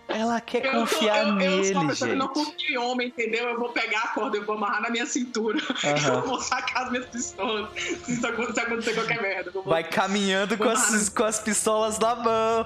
Ela 0.08 0.40
quer 0.40 0.64
Eu, 0.64 0.72
confiar 0.82 1.22
eu, 1.22 1.26
eu, 1.30 1.34
nele, 1.34 1.74
eu 1.74 1.86
pessoa 1.88 2.10
que 2.10 2.16
não 2.16 2.26
gente. 2.32 2.34
confio 2.46 2.70
em 2.74 2.78
homem, 2.78 3.08
entendeu? 3.08 3.48
Eu 3.48 3.58
vou 3.58 3.70
pegar 3.70 4.02
a 4.02 4.08
corda, 4.08 4.36
eu 4.36 4.46
vou 4.46 4.54
amarrar 4.56 4.80
na 4.82 4.88
minha 4.90 5.04
cintura. 5.04 5.58
Aham. 5.84 6.14
Eu 6.14 6.22
vou 6.22 6.38
sacar 6.40 6.84
as 6.84 6.90
minhas 6.92 7.06
pistolas. 7.06 7.68
Se 8.04 8.12
isso 8.12 8.24
acontecer, 8.26 8.60
acontecer 8.60 8.94
qualquer 8.94 9.20
merda. 9.20 9.50
Eu 9.52 9.54
vou- 9.54 9.64
Vai 9.64 9.82
caminhando 9.82 10.56
com 10.56 10.68
as, 10.68 11.08
com 11.08 11.24
as 11.24 11.40
pistolas 11.40 11.98
na 11.98 12.14
mão. 12.14 12.64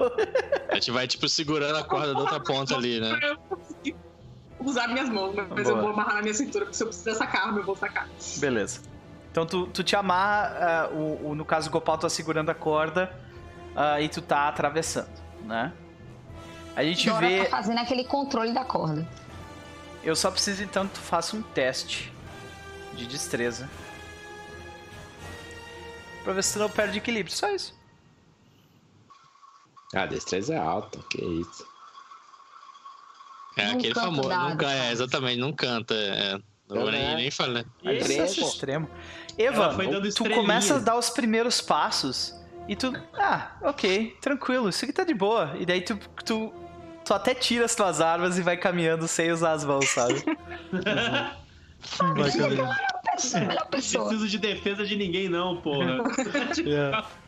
A 0.69 0.75
gente 0.75 0.91
vai, 0.91 1.09
tipo, 1.09 1.27
segurando 1.31 1.77
a 1.78 1.83
corda 1.85 2.12
da 2.12 2.20
outra 2.20 2.41
ponta 2.41 2.75
ali, 2.75 3.01
né? 3.01 3.19
Eu 3.86 3.97
usar 4.62 4.89
minhas 4.89 5.09
mãos, 5.09 5.35
mas 5.35 5.49
Boa. 5.49 5.60
eu 5.78 5.81
vou 5.81 5.89
amarrar 5.93 6.17
na 6.17 6.20
minha 6.23 6.35
cintura, 6.35 6.67
porque 6.67 6.77
se 6.77 6.83
eu 6.83 6.89
precisar 6.89 7.15
sacar 7.15 7.57
eu 7.57 7.65
vou 7.65 7.75
sacar. 7.75 8.07
Beleza. 8.36 8.83
Então 9.31 9.47
tu, 9.47 9.67
tu 9.68 9.84
te 9.84 9.94
amarra, 9.94 10.57
ah, 10.60 10.89
o, 10.92 11.31
o- 11.31 11.34
no 11.34 11.44
caso 11.44 11.68
o 11.68 11.73
Gopal 11.73 11.97
tá 11.99 12.09
segurando 12.09 12.50
a 12.50 12.55
corda 12.55 13.15
ah, 13.76 14.00
e 14.00 14.09
tu 14.09 14.20
tá 14.20 14.49
atravessando, 14.49 15.10
né? 15.42 15.73
A 16.75 16.83
gente 16.83 17.09
Dora 17.09 17.28
vê. 17.28 17.44
tá 17.44 17.50
fazendo 17.50 17.78
aquele 17.78 18.05
controle 18.05 18.52
da 18.52 18.65
corda. 18.65 19.07
Eu 20.02 20.17
só 20.17 20.31
preciso 20.31 20.62
então 20.62 20.86
que 20.89 20.94
tu 20.94 21.00
faça 21.00 21.36
um 21.36 21.42
teste 21.42 22.12
de 22.94 23.07
destreza. 23.07 23.68
Pra 26.25 26.33
ver 26.33 26.42
se 26.42 26.55
tu 26.55 26.59
não 26.59 26.68
perde 26.70 26.99
equilíbrio, 26.99 27.34
só 27.34 27.49
isso. 27.50 27.75
A 29.94 30.07
destreza 30.07 30.55
é 30.55 30.59
alta, 30.59 30.99
que 31.10 31.23
isso. 31.23 31.67
É 33.57 33.67
Não 33.67 33.75
aquele 33.78 33.94
famoso. 33.94 34.28
Nunca, 34.28 34.70
é, 34.70 34.92
exatamente, 34.92 35.39
não 35.41 35.52
canta. 35.52 35.94
É. 35.94 36.39
Não 36.68 36.83
vou 36.83 36.91
nem, 36.92 37.09
Uhum. 37.10 37.15
nem 37.17 37.31
falar. 37.33 37.65
Esse 37.83 38.15
você 38.28 38.41
é 38.41 38.44
extremo. 38.44 38.89
Eva, 39.43 39.65
Ela 39.65 39.73
foi 39.75 39.86
dando 39.89 40.12
tu 40.12 40.28
começa 40.31 40.77
a 40.77 40.78
dar 40.78 40.97
os 40.97 41.10
primeiros 41.10 41.60
passos 41.60 42.35
e 42.69 42.77
tu. 42.77 42.93
Ah, 43.15 43.52
ok, 43.62 44.17
tranquilo, 44.20 44.69
isso 44.69 44.85
aqui 44.85 44.93
tá 44.93 45.05
de 45.05 45.15
boa. 45.15 45.55
E 45.59 45.65
daí 45.67 45.81
tu, 45.83 45.99
tu, 46.25 46.52
tu 47.05 47.15
até 47.15 47.35
tira 47.35 47.65
as 47.65 47.75
tuas 47.75 48.01
armas 48.01 48.39
e 48.39 48.43
vai 48.43 48.57
caminhando 48.57 49.09
sem 49.09 49.31
usar 49.33 49.52
as 49.52 49.65
mãos, 49.65 49.89
sabe? 49.89 50.23
vai 52.17 52.31
caminhando. 52.33 52.75
Pessoa, 53.12 53.44
melhor 53.44 53.67
pessoa. 53.69 54.09
Preciso 54.09 54.28
de 54.28 54.39
defesa 54.39 54.86
de 54.86 54.97
ninguém, 54.97 55.28
não, 55.28 55.60
porra. 55.60 55.99
É. 56.67 57.20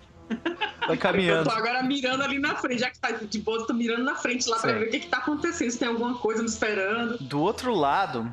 Vai 0.87 0.97
Eu 0.97 0.99
caminhando. 0.99 1.45
tô 1.51 1.55
agora 1.55 1.83
mirando 1.83 2.23
ali 2.23 2.39
na 2.39 2.55
frente, 2.57 2.81
já 2.81 2.89
que 2.91 2.99
tá 2.99 3.11
de 3.11 3.39
boa, 3.41 3.59
eu 3.59 3.67
tô 3.67 3.75
mirando 3.75 4.03
na 4.03 4.15
frente 4.15 4.49
lá 4.49 4.57
pra 4.59 4.71
Certo. 4.71 4.81
ver 4.81 4.89
o 4.89 4.91
que 4.91 5.01
que 5.01 5.07
tá 5.09 5.19
acontecendo, 5.19 5.71
se 5.71 5.79
tem 5.79 5.89
alguma 5.89 6.15
coisa 6.17 6.43
me 6.43 6.49
esperando. 6.49 7.19
Do 7.19 7.41
outro 7.41 7.75
lado, 7.75 8.33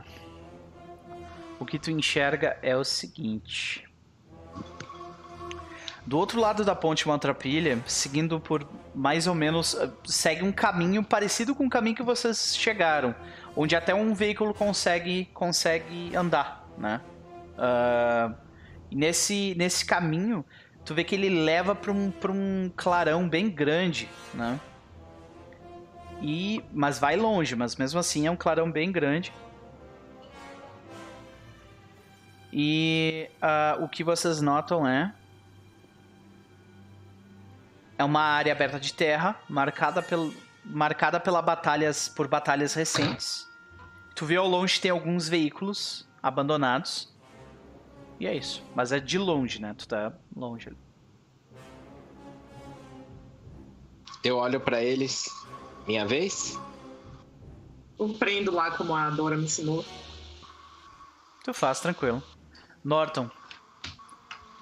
o 1.59 1.65
que 1.65 1.77
tu 1.77 1.91
enxerga 1.91 2.57
é 2.61 2.75
o 2.75 2.83
seguinte. 2.83 3.87
Do 6.05 6.17
outro 6.17 6.39
lado 6.39 6.65
da 6.65 6.73
ponte 6.73 7.07
Maltrapilha, 7.07 7.79
seguindo 7.85 8.39
por 8.39 8.67
mais 8.95 9.27
ou 9.27 9.35
menos. 9.35 9.75
eh, 9.75 9.89
segue 10.05 10.43
um 10.43 10.51
caminho 10.51 11.03
parecido 11.03 11.53
com 11.53 11.67
o 11.67 11.69
caminho 11.69 11.95
que 11.95 12.03
vocês 12.03 12.57
chegaram. 12.57 13.13
Onde 13.55 13.75
até 13.75 13.93
um 13.93 14.13
veículo 14.13 14.53
consegue, 14.53 15.25
consegue 15.33 16.15
andar, 16.15 16.67
né? 16.77 17.01
E 18.89 18.95
nesse, 18.95 19.53
nesse 19.55 19.85
caminho, 19.85 20.43
tu 20.83 20.95
vê 20.95 21.03
que 21.03 21.13
ele 21.13 21.29
leva 21.29 21.75
para 21.75 21.91
um, 21.91 22.09
pra 22.09 22.31
um 22.31 22.71
clarão 22.75 23.29
bem 23.29 23.49
grande, 23.49 24.09
né? 24.33 24.59
E, 26.21 26.63
mas 26.73 26.97
vai 26.97 27.15
longe, 27.15 27.55
mas 27.55 27.75
mesmo 27.75 27.99
assim 27.99 28.25
é 28.25 28.31
um 28.31 28.35
clarão 28.35 28.71
bem 28.71 28.91
grande. 28.91 29.31
E 32.51 33.29
ah, 33.41 33.77
o 33.79 33.87
que 33.87 34.03
vocês 34.03 34.41
notam 34.41 34.87
é. 34.87 35.13
É 37.97 38.03
uma 38.03 38.21
área 38.21 38.53
aberta 38.53 38.79
de 38.79 38.93
terra, 38.93 39.37
marcada, 39.49 40.01
pel, 40.01 40.33
marcada 40.63 41.19
pela 41.19 41.41
batalhas, 41.41 42.07
por 42.07 42.27
batalhas 42.27 42.73
recentes. 42.73 43.45
Tu 44.15 44.25
vê 44.25 44.37
ao 44.37 44.47
longe 44.47 44.79
tem 44.79 44.89
alguns 44.89 45.27
veículos 45.27 46.07
abandonados. 46.23 47.13
E 48.19 48.25
é 48.25 48.35
isso. 48.35 48.63
Mas 48.73 48.91
é 48.91 48.99
de 48.99 49.17
longe, 49.17 49.61
né? 49.61 49.73
Tu 49.77 49.87
tá 49.87 50.13
longe 50.35 50.69
ali. 50.69 50.77
Eu 54.23 54.37
olho 54.37 54.59
pra 54.59 54.83
eles. 54.83 55.29
Minha 55.87 56.05
vez? 56.05 56.59
Eu 57.97 58.09
prendo 58.13 58.51
lá 58.51 58.71
como 58.71 58.95
a 58.95 59.09
Dora 59.09 59.35
me 59.37 59.45
ensinou. 59.45 59.83
Tu 61.43 61.53
faz, 61.53 61.79
tranquilo. 61.79 62.21
Norton, 62.83 63.29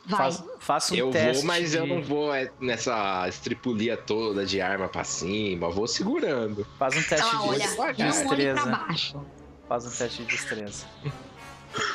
Vai. 0.06 0.18
faz, 0.20 0.44
faça 0.60 0.94
um 0.94 0.98
eu 0.98 1.12
teste. 1.12 1.38
vou, 1.38 1.46
mas 1.46 1.74
eu 1.76 1.84
de- 1.84 1.90
não 1.94 2.02
vou 2.02 2.34
é, 2.34 2.50
nessa 2.60 3.28
estripulia 3.28 3.98
toda 3.98 4.46
de 4.46 4.62
arma 4.62 4.88
pra 4.88 5.04
cima. 5.04 5.70
Vou 5.70 5.88
segurando. 5.88 6.66
Faz 6.80 6.96
um 6.96 7.02
teste 7.04 7.14
Ela 7.20 7.32
de 7.44 7.50
olha, 7.50 7.76
pra 7.76 7.92
destreza. 7.92 8.66
baixo. 8.66 9.26
Faz 9.68 9.86
um 9.86 9.90
teste 9.92 10.24
de 10.24 10.30
destreza. 10.30 10.86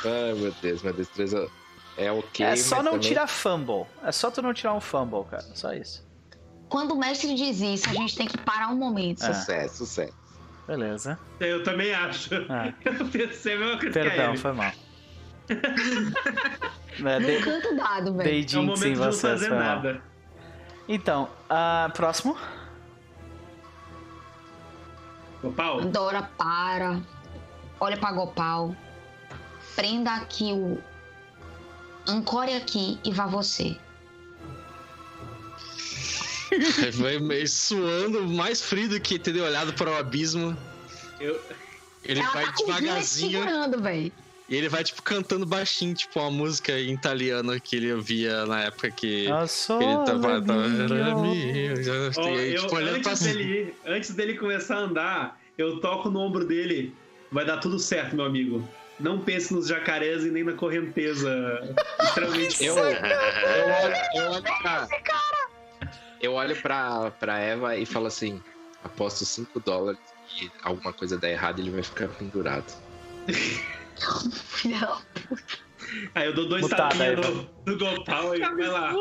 Ai, 0.04 0.34
meu 0.34 0.52
Deus, 0.60 0.82
minha 0.82 0.92
destreza 0.92 1.48
é 1.96 2.12
ok. 2.12 2.44
é 2.46 2.56
só 2.56 2.76
não 2.82 2.92
também- 2.92 3.08
tirar 3.08 3.26
fumble. 3.26 3.86
É 4.04 4.12
só 4.12 4.30
tu 4.30 4.42
não 4.42 4.52
tirar 4.52 4.74
um 4.74 4.80
fumble, 4.80 5.24
cara. 5.24 5.42
Só 5.54 5.72
isso. 5.72 6.06
Quando 6.68 6.92
o 6.92 6.98
mestre 6.98 7.34
diz 7.34 7.60
isso, 7.60 7.88
a 7.88 7.94
gente 7.94 8.16
tem 8.16 8.26
que 8.26 8.38
parar 8.38 8.68
um 8.68 8.76
momento. 8.76 9.24
É. 9.24 9.32
Sucesso, 9.34 9.76
sucesso. 9.78 10.14
Beleza. 10.66 11.18
Eu 11.40 11.62
também 11.64 11.92
acho. 11.92 12.30
Ah, 12.48 12.72
Eu 12.84 13.06
pensei 13.08 13.54
a 13.54 13.58
mesma 13.58 13.78
coisa 13.78 13.92
que 13.92 13.98
a 13.98 14.02
perdão, 14.04 14.28
ele. 14.30 14.38
foi 14.38 14.52
mal. 14.52 14.72
É, 16.98 17.02
Não 17.02 17.20
dei, 17.20 17.40
canta 17.42 17.68
o 17.72 17.76
dado, 17.76 18.14
velho. 18.14 18.30
dei 18.30 18.46
É 18.52 18.58
o 18.58 18.62
momento 18.62 18.82
de 18.82 18.90
não 18.90 19.12
vocês, 19.12 19.20
fazer 19.20 19.50
mal. 19.50 19.58
nada. 19.58 20.02
Então, 20.88 21.28
ah, 21.48 21.90
próximo. 21.94 22.36
Gopal, 25.42 25.80
Dora 25.86 26.22
para. 26.22 27.00
Olha 27.80 27.96
pra 27.96 28.12
Gopal. 28.12 28.76
Prenda 29.74 30.12
aqui 30.12 30.52
o. 30.52 30.78
Ancore 32.06 32.54
aqui 32.54 32.98
e 33.04 33.12
vá 33.12 33.26
você. 33.26 33.76
Vai 37.00 37.18
meio 37.18 37.48
suando, 37.48 38.28
mais 38.28 38.60
frio 38.60 38.88
do 38.88 39.00
que 39.00 39.18
ter 39.18 39.40
olhado 39.40 39.72
para 39.72 39.90
o 39.90 39.96
abismo. 39.96 40.56
eu, 41.18 41.40
Ele 42.04 42.20
Ela 42.20 42.30
vai 42.30 42.44
tá 42.44 42.52
devagarzinho 42.52 43.42
segurando, 43.42 43.80
velho. 43.80 44.12
E 44.48 44.56
ele 44.56 44.68
vai, 44.68 44.82
tipo, 44.84 45.02
cantando 45.02 45.46
baixinho, 45.46 45.94
tipo, 45.94 46.18
uma 46.20 46.30
música 46.30 46.78
em 46.78 46.92
italiano 46.92 47.58
que 47.60 47.76
ele 47.76 47.92
ouvia 47.92 48.44
na 48.46 48.64
época 48.64 48.90
que 48.90 49.26
ele 49.82 49.96
tava. 50.04 50.42
tava 50.42 50.64
era 50.94 51.14
mio. 51.16 51.52
meu, 51.52 51.82
já- 51.82 51.92
ó, 52.16 52.26
aí, 52.26 52.54
eu- 52.54 52.62
tipo, 52.62 52.76
olhando 52.76 53.00
pra 53.02 53.12
antes, 53.12 53.22
dele, 53.22 53.42
ir- 53.44 53.74
antes 53.86 54.14
dele 54.14 54.34
começar 54.36 54.76
a 54.76 54.80
andar, 54.80 55.40
eu 55.56 55.80
toco 55.80 56.10
no 56.10 56.20
ombro 56.20 56.44
dele. 56.44 56.94
Vai 57.30 57.44
dar 57.46 57.56
tudo 57.58 57.78
certo, 57.78 58.14
meu 58.14 58.26
amigo. 58.26 58.66
Não 59.00 59.18
pense 59.18 59.54
nos 59.54 59.66
jacarés 59.66 60.22
e 60.24 60.30
nem 60.30 60.44
na 60.44 60.52
correnteza 60.52 61.28
extremamente 62.02 62.62
Eu, 62.62 62.76
eu 62.76 62.84
olho, 62.84 63.96
eu 64.16 64.30
olho 64.32 64.42
pra. 64.62 64.88
Eu 66.20 66.32
olho 66.34 66.56
pra, 66.60 67.10
pra 67.12 67.38
Eva 67.38 67.76
e 67.76 67.86
falo 67.86 68.06
assim: 68.06 68.40
aposto 68.84 69.24
5 69.24 69.58
dólares 69.60 69.98
e 70.40 70.50
alguma 70.62 70.92
coisa 70.92 71.16
der 71.16 71.32
errado 71.32 71.58
ele 71.60 71.70
vai 71.70 71.82
ficar 71.82 72.06
pendurado. 72.08 72.70
Não. 74.64 75.02
Aí 76.14 76.26
eu 76.26 76.34
dou 76.34 76.48
dois 76.48 76.62
Mutada, 76.62 76.88
tapinhas 76.96 77.20
no, 77.28 77.50
no 77.66 77.78
Gopal 77.78 78.34
e 78.34 78.40
vai 78.40 78.68
lá. 78.68 78.92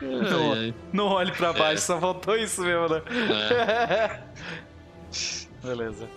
Não, 0.00 0.52
Ai, 0.54 0.74
não 0.92 1.06
olhe 1.06 1.32
pra 1.32 1.52
baixo, 1.52 1.82
só 1.82 2.00
faltou 2.00 2.36
isso 2.36 2.62
mesmo, 2.62 2.88
né? 2.88 3.02
ai. 3.10 4.22
Beleza. 5.62 6.08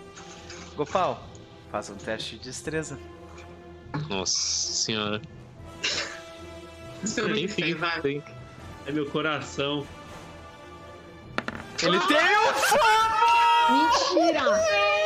Gopal, 0.74 1.22
faça 1.70 1.92
um 1.92 1.96
teste 1.96 2.36
de 2.36 2.44
destreza. 2.44 2.98
Nossa 4.08 4.32
senhora. 4.32 5.20
Seu 7.04 7.28
Enfim, 7.36 7.62
Enfim, 7.62 7.74
vai. 7.74 8.00
tem. 8.00 8.24
É 8.86 8.92
meu 8.92 9.06
coração. 9.10 9.86
Ele 11.82 12.00
tem 12.00 12.16
um 12.16 12.54
Mentira! 13.70 15.03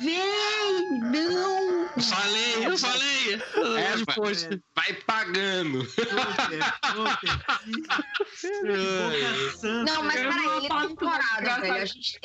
Vem! 0.00 1.00
Não! 1.00 1.88
Falei, 2.00 2.66
eu 2.66 2.78
falei! 2.78 3.34
É, 3.34 3.88
Ai, 3.88 4.04
vai, 4.04 4.60
vai 4.74 4.92
pagando. 5.06 5.86
Não, 9.84 10.02
mas 10.02 10.14
peraí, 10.14 10.68
tá 10.68 10.78
ancorado, 10.82 11.44
tudo, 11.44 11.60
velho. 11.60 11.74
A 11.74 11.84
gente, 11.84 12.20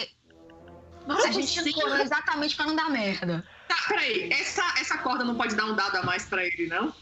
Nossa, 1.05 1.27
a 1.27 1.31
gente 1.31 1.59
exatamente 2.01 2.55
pra 2.55 2.65
não 2.65 2.75
dar 2.75 2.89
merda. 2.89 3.45
Tá, 3.67 3.75
peraí. 3.87 4.29
Essa, 4.31 4.63
essa 4.79 4.97
corda 4.99 5.23
não 5.23 5.35
pode 5.35 5.55
dar 5.55 5.65
um 5.65 5.75
dado 5.75 5.97
a 5.97 6.03
mais 6.03 6.25
pra 6.25 6.43
ele, 6.45 6.67
não? 6.67 6.93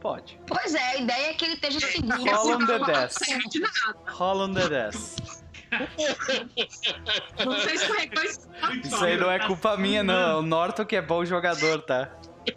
Pode. 0.00 0.38
Pois 0.46 0.74
é, 0.74 0.82
a 0.82 0.96
ideia 0.96 1.30
é 1.30 1.34
que 1.34 1.44
ele 1.44 1.54
esteja 1.54 1.80
seguro. 1.80 2.22
Rola 2.24 2.56
um 2.56 2.58
Não, 2.58 2.78
não 2.78 2.86
D10. 2.86 3.10
serve 3.10 3.48
de 3.48 3.60
nada. 3.60 3.98
Rola 4.08 4.46
um 4.46 4.52
D10. 4.52 5.43
Você 7.44 7.72
escorregou 7.72 8.22
esse 8.22 8.40
Isso 8.84 9.04
aí 9.04 9.16
não 9.16 9.30
é 9.30 9.38
culpa 9.46 9.76
minha, 9.76 10.02
não. 10.02 10.14
É 10.14 10.36
o 10.36 10.42
Norton 10.42 10.84
que 10.84 10.96
é 10.96 11.02
bom 11.02 11.24
jogador, 11.24 11.82
tá? 11.82 12.10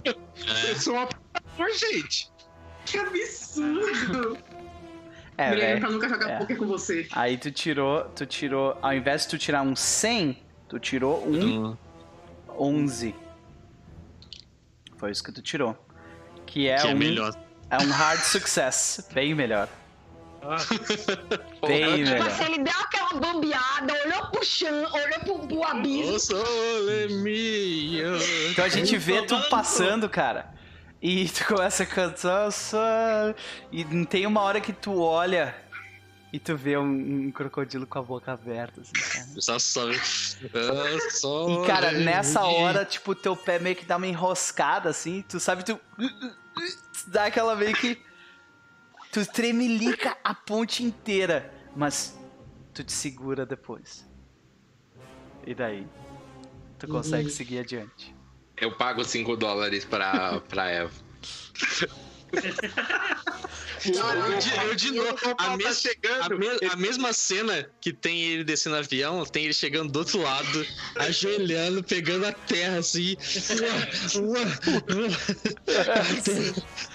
Eu 0.05 0.75
sou 0.75 0.95
uma 0.95 1.07
por 1.55 1.69
gente. 1.71 2.29
Que 2.85 2.97
absurdo. 2.99 4.37
É, 5.37 5.55
velho. 5.55 5.79
pra 5.81 5.89
nunca 5.89 6.09
jogar 6.09 6.29
É. 6.31 6.37
poker 6.39 6.57
com 6.57 6.65
você. 6.67 7.07
Aí 7.11 7.37
tu 7.37 7.51
tirou, 7.51 8.03
tu 8.15 8.25
tirou, 8.25 8.77
ao 8.81 8.93
invés 8.93 9.23
de 9.23 9.29
tu 9.29 9.37
tirar 9.37 9.61
um 9.61 9.75
100, 9.75 10.41
tu 10.67 10.79
tirou 10.79 11.23
um 11.27 11.69
Hum, 11.71 11.77
11. 12.57 13.13
Foi 14.97 15.11
isso 15.11 15.23
que 15.23 15.31
tu 15.31 15.41
tirou. 15.41 15.77
Que 16.45 16.67
é, 16.69 16.77
que 16.77 16.87
é 16.87 16.89
um, 16.93 16.97
melhor. 16.97 17.33
é 17.69 17.77
um 17.77 17.91
hard 17.91 18.21
success. 18.21 19.07
Bem 19.13 19.35
melhor. 19.35 19.69
Ah, 20.41 20.57
Bem 21.67 22.03
Tipo 22.03 22.09
melhor. 22.11 22.27
assim, 22.27 22.43
ele 22.45 22.63
deu 22.63 22.79
aquela 22.79 23.13
bambeada, 23.19 23.93
olhou 24.05 24.27
pro 24.31 24.45
chão, 24.45 24.73
olhou 24.93 25.19
pro, 25.21 25.47
pro 25.47 25.63
abismo. 25.63 26.15
O 26.15 26.19
sole 26.19 27.13
mio. 27.21 28.17
Então 28.51 28.65
a 28.65 28.69
gente 28.69 28.97
vê 28.97 29.21
tu 29.23 29.39
passando, 29.49 30.07
cara. 30.09 30.53
E 31.01 31.29
tu 31.29 31.45
começa 31.45 31.83
a 31.83 31.85
cantar. 31.85 32.49
E 33.71 34.05
tem 34.05 34.25
uma 34.25 34.41
hora 34.41 34.59
que 34.59 34.73
tu 34.73 34.99
olha 34.99 35.55
e 36.31 36.39
tu 36.39 36.57
vê 36.57 36.77
um, 36.77 37.27
um 37.27 37.31
crocodilo 37.31 37.87
com 37.87 37.99
a 37.99 38.01
boca 38.01 38.33
aberta, 38.33 38.81
assim, 38.81 38.93
cara. 38.93 39.25
E, 41.49 41.67
cara, 41.67 41.91
nessa 41.93 42.43
hora, 42.43 42.83
tipo, 42.83 43.15
teu 43.15 43.35
pé 43.35 43.59
meio 43.59 43.75
que 43.75 43.85
dá 43.85 43.95
uma 43.97 44.07
enroscada, 44.07 44.89
assim, 44.89 45.23
tu 45.27 45.39
sabe, 45.39 45.63
tu. 45.63 45.79
Dá 47.07 47.25
aquela 47.25 47.55
meio 47.55 47.73
que. 47.75 47.97
Tu 49.11 49.25
tremelica 49.25 50.17
a 50.23 50.33
ponte 50.33 50.83
inteira, 50.83 51.53
mas 51.75 52.17
tu 52.73 52.83
te 52.83 52.91
segura 52.91 53.45
depois. 53.45 54.07
E 55.45 55.55
daí? 55.55 55.87
Tu 56.77 56.87
consegue 56.87 57.29
seguir 57.29 57.59
adiante. 57.59 58.15
Eu 58.57 58.75
pago 58.75 59.03
5 59.03 59.35
dólares 59.37 59.85
pra, 59.85 60.39
pra 60.41 60.69
Eva. 60.69 60.91
Eu 63.85 64.37
de, 64.39 64.65
eu 64.65 64.75
de 64.75 64.91
novo, 64.91 65.17
a, 65.31 65.35
tá 65.35 65.55
mes- 65.57 65.79
chegando. 65.79 66.33
a 66.33 66.37
me- 66.37 66.67
a 66.71 66.75
mesma 66.75 67.13
cena 67.13 67.69
que 67.79 67.93
tem 67.93 68.21
ele 68.21 68.43
descendo 68.43 68.75
o 68.75 68.79
avião, 68.79 69.23
tem 69.25 69.45
ele 69.45 69.53
chegando 69.53 69.91
do 69.91 69.99
outro 69.99 70.21
lado, 70.21 70.65
ajoelhando, 70.95 71.83
pegando 71.83 72.25
a 72.25 72.33
terra 72.33 72.79
assim. 72.79 73.15
Uá. 74.19 74.39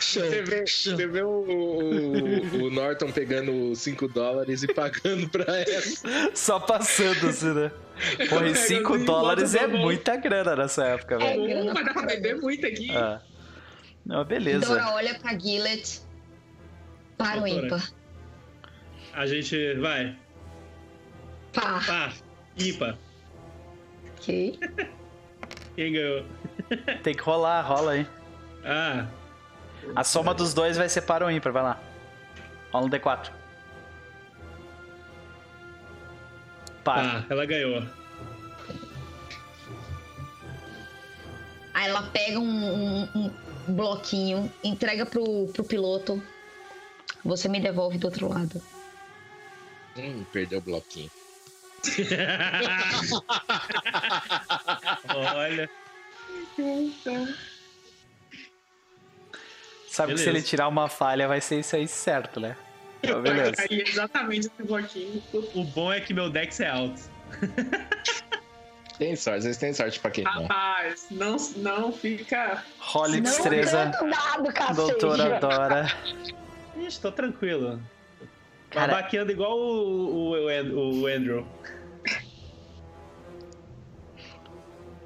Chão, 0.01 0.23
Você 0.27 0.43
vê, 0.43 0.67
chão. 0.67 0.97
você 0.97 1.07
vê 1.07 1.23
o, 1.23 1.28
o, 1.28 2.65
o 2.65 2.70
Norton 2.70 3.11
pegando 3.12 3.75
5 3.75 4.09
dólares 4.09 4.62
e 4.62 4.67
pagando 4.75 5.28
pra 5.28 5.44
ela. 5.61 5.83
Só 6.35 6.59
passando, 6.61 7.28
assim, 7.28 7.55
né? 7.55 7.70
Porra, 8.28 8.49
e 8.49 8.55
5 8.55 8.94
assim, 8.94 9.05
dólares 9.05 9.55
é 9.55 9.67
muita 9.67 10.17
grana 10.17 10.57
nessa 10.57 10.85
época, 10.85 11.15
É 11.15 11.19
velho. 11.19 11.44
grana 11.47 11.75
Vai 11.75 11.85
dar 11.85 11.93
pra 11.94 12.02
pra 12.02 12.15
beber 12.15 12.36
muito 12.41 12.67
aqui. 12.67 12.91
Ah. 12.91 13.20
Não, 14.05 14.24
beleza. 14.24 14.66
Dora 14.66 14.90
olha 14.94 15.18
pra 15.18 15.39
Gillet. 15.39 16.00
Para 17.16 17.39
o 17.40 17.44
Doutora. 17.44 17.66
ímpar. 17.66 17.89
a 19.12 19.26
gente 19.26 19.74
vai. 19.74 20.16
Pá. 21.52 21.81
Pá, 21.86 22.12
ímpar. 22.58 22.97
Ok. 24.18 24.58
Quem 25.76 25.92
ganhou? 25.92 26.24
Tem 27.02 27.14
que 27.14 27.22
rolar, 27.22 27.62
rola 27.62 27.92
aí. 27.92 28.06
Ah, 28.64 29.06
A 29.97 30.05
soma 30.05 30.34
dos 30.34 30.52
dois 30.55 30.76
vai 30.76 30.89
ser 30.89 31.02
para 31.02 31.24
o 31.26 31.31
ímpar, 31.31 31.52
vai 31.52 31.62
lá. 31.62 31.81
Rola 32.72 32.86
um 32.86 32.90
D4. 32.90 33.31
Para. 36.84 37.20
tá, 37.22 37.26
ela 37.31 37.47
ganhou. 37.47 37.82
Aí 41.74 41.89
ela 41.89 42.02
pega 42.02 42.39
um, 42.39 42.44
um- 43.05 43.08
um 43.14 43.31
bloquinho, 43.68 44.52
entrega 44.62 45.07
pro, 45.07 45.49
pro 45.49 45.65
piloto. 45.65 46.23
Você 47.24 47.49
me 47.49 47.60
devolve 47.60 47.99
do 47.99 48.07
outro 48.07 48.28
lado. 48.28 48.60
Hum, 49.97 50.24
perdeu 50.32 50.58
o 50.58 50.62
bloquinho. 50.62 51.10
Olha. 55.15 55.70
Sabe 59.89 60.12
que 60.12 60.18
se 60.18 60.24
beleza. 60.24 60.31
ele 60.31 60.42
tirar 60.42 60.68
uma 60.68 60.89
falha, 60.89 61.28
vai 61.28 61.41
ser 61.41 61.60
isso 61.60 61.76
aí 61.76 61.86
certo, 61.86 62.41
né? 62.41 62.57
Então, 63.02 63.20
beleza. 63.20 63.66
Exatamente 63.68 64.47
esse 64.47 64.62
bloquinho. 64.62 65.23
O 65.55 65.65
bom 65.65 65.92
é 65.92 66.00
que 66.00 66.15
meu 66.15 66.31
Dex 66.31 66.60
é 66.60 66.68
alto. 66.68 67.02
Tem 69.02 69.16
sorte, 69.16 69.42
vocês 69.42 69.56
têm 69.56 69.74
sorte 69.74 69.98
pra 69.98 70.12
quem 70.12 70.22
não. 70.22 70.42
Rapaz, 70.42 71.06
não, 71.10 71.36
não 71.56 71.92
fica. 71.92 72.62
Role 72.78 73.20
destreza, 73.20 73.86
dado, 73.86 74.76
doutora 74.76 75.40
Dora. 75.40 75.86
Ixi, 76.76 77.00
tô 77.00 77.10
tranquilo. 77.10 77.81
Cara- 78.70 78.94
Babaqueando 78.94 79.32
igual 79.32 79.58
o, 79.58 80.36
o, 80.36 81.00
o, 81.02 81.06
Andrew. 81.08 81.44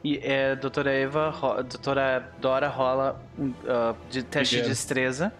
E 0.04 0.18
é, 0.22 0.54
doutora 0.54 0.92
Eva, 0.92 1.30
ro- 1.30 1.62
doutora 1.62 2.30
Dora 2.38 2.68
rola 2.68 3.18
um 3.38 3.54
ah, 3.66 3.94
de 4.10 4.22
teste 4.22 4.56
de 4.56 4.68
destreza. 4.68 5.32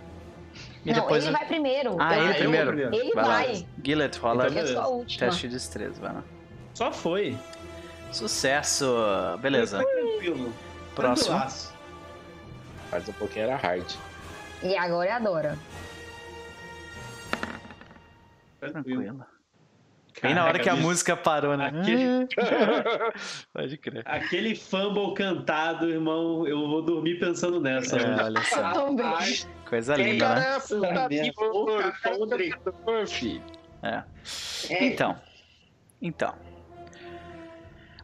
E 0.83 0.93
Não, 0.95 1.01
depois. 1.03 1.25
ele 1.25 1.33
vai 1.33 1.47
primeiro. 1.47 1.97
Ah, 2.01 2.17
ele 2.17 2.31
eu 2.31 2.35
primeiro? 2.37 2.95
Ele 2.95 3.13
vai. 3.13 3.25
Vai. 3.25 3.67
Gillet, 3.85 4.17
rola 4.19 4.49
Então, 4.49 4.93
última. 4.95 5.27
teste 5.29 5.47
de 5.47 5.55
destreza, 5.55 6.01
vai 6.01 6.15
lá. 6.15 6.25
Só 6.73 6.91
foi. 6.91 7.37
Sucesso! 8.17 8.87
Beleza. 9.41 9.83
Foi 9.83 9.87
tranquilo. 9.87 10.53
Próximo. 10.95 11.29
Tranquilaço. 11.37 11.75
Faz 12.91 13.09
um 13.09 13.13
pouquinho 13.13 13.45
era 13.47 13.57
hard. 13.57 13.93
E 14.63 14.77
agora 14.77 15.11
é 15.11 15.13
a 15.13 15.19
Dora. 15.19 15.59
Tranquilo. 18.61 19.25
Bem 20.23 20.35
na 20.35 20.47
hora 20.47 20.59
que 20.59 20.69
a 20.69 20.73
bicho. 20.73 20.87
música 20.87 21.15
parou, 21.15 21.59
né? 21.59 21.67
Aquele, 21.67 22.27
Pode 23.53 23.77
crer. 23.77 24.03
aquele 24.07 24.57
fumble 24.57 25.13
cantado, 25.13 25.91
irmão, 25.91 26.47
eu 26.49 26.59
vou 26.69 26.81
dormir 26.81 27.19
pensando 27.21 27.61
nessa. 27.61 27.99
É, 27.99 28.23
olha 28.25 28.43
só. 28.45 28.73
Também. 28.73 29.45
Coisa 29.69 29.95
linda, 29.95 30.35
né? 30.37 30.59
Podre. 32.03 32.55
filho. 33.09 33.43
É. 33.83 34.03
É, 34.71 34.85
Então. 34.87 35.17
Então. 36.01 36.35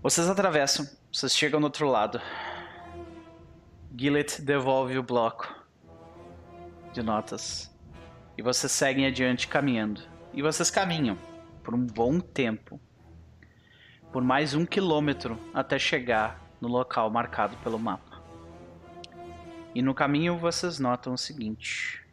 Vocês 0.02 0.28
atravessam. 0.28 0.84
Vocês 1.12 1.32
chegam 1.32 1.60
no 1.60 1.66
outro 1.66 1.86
lado. 1.86 2.20
Gillet 3.96 4.42
devolve 4.42 4.98
o 4.98 5.02
bloco 5.02 5.54
de 6.92 7.00
notas. 7.04 7.72
E 8.36 8.42
vocês 8.42 8.72
seguem 8.72 9.06
adiante 9.06 9.46
caminhando. 9.46 10.02
E 10.34 10.42
vocês 10.42 10.72
caminham 10.72 11.16
por 11.62 11.72
um 11.72 11.86
bom 11.86 12.18
tempo. 12.18 12.80
Por 14.10 14.24
mais 14.24 14.54
um 14.54 14.66
quilômetro 14.66 15.38
até 15.54 15.78
chegar 15.78 16.42
no 16.60 16.66
local 16.66 17.08
marcado 17.08 17.56
pelo 17.58 17.78
mapa. 17.78 18.20
E 19.72 19.80
no 19.80 19.94
caminho 19.94 20.36
vocês 20.36 20.80
notam 20.80 21.14
o 21.14 21.18
seguinte. 21.18 22.04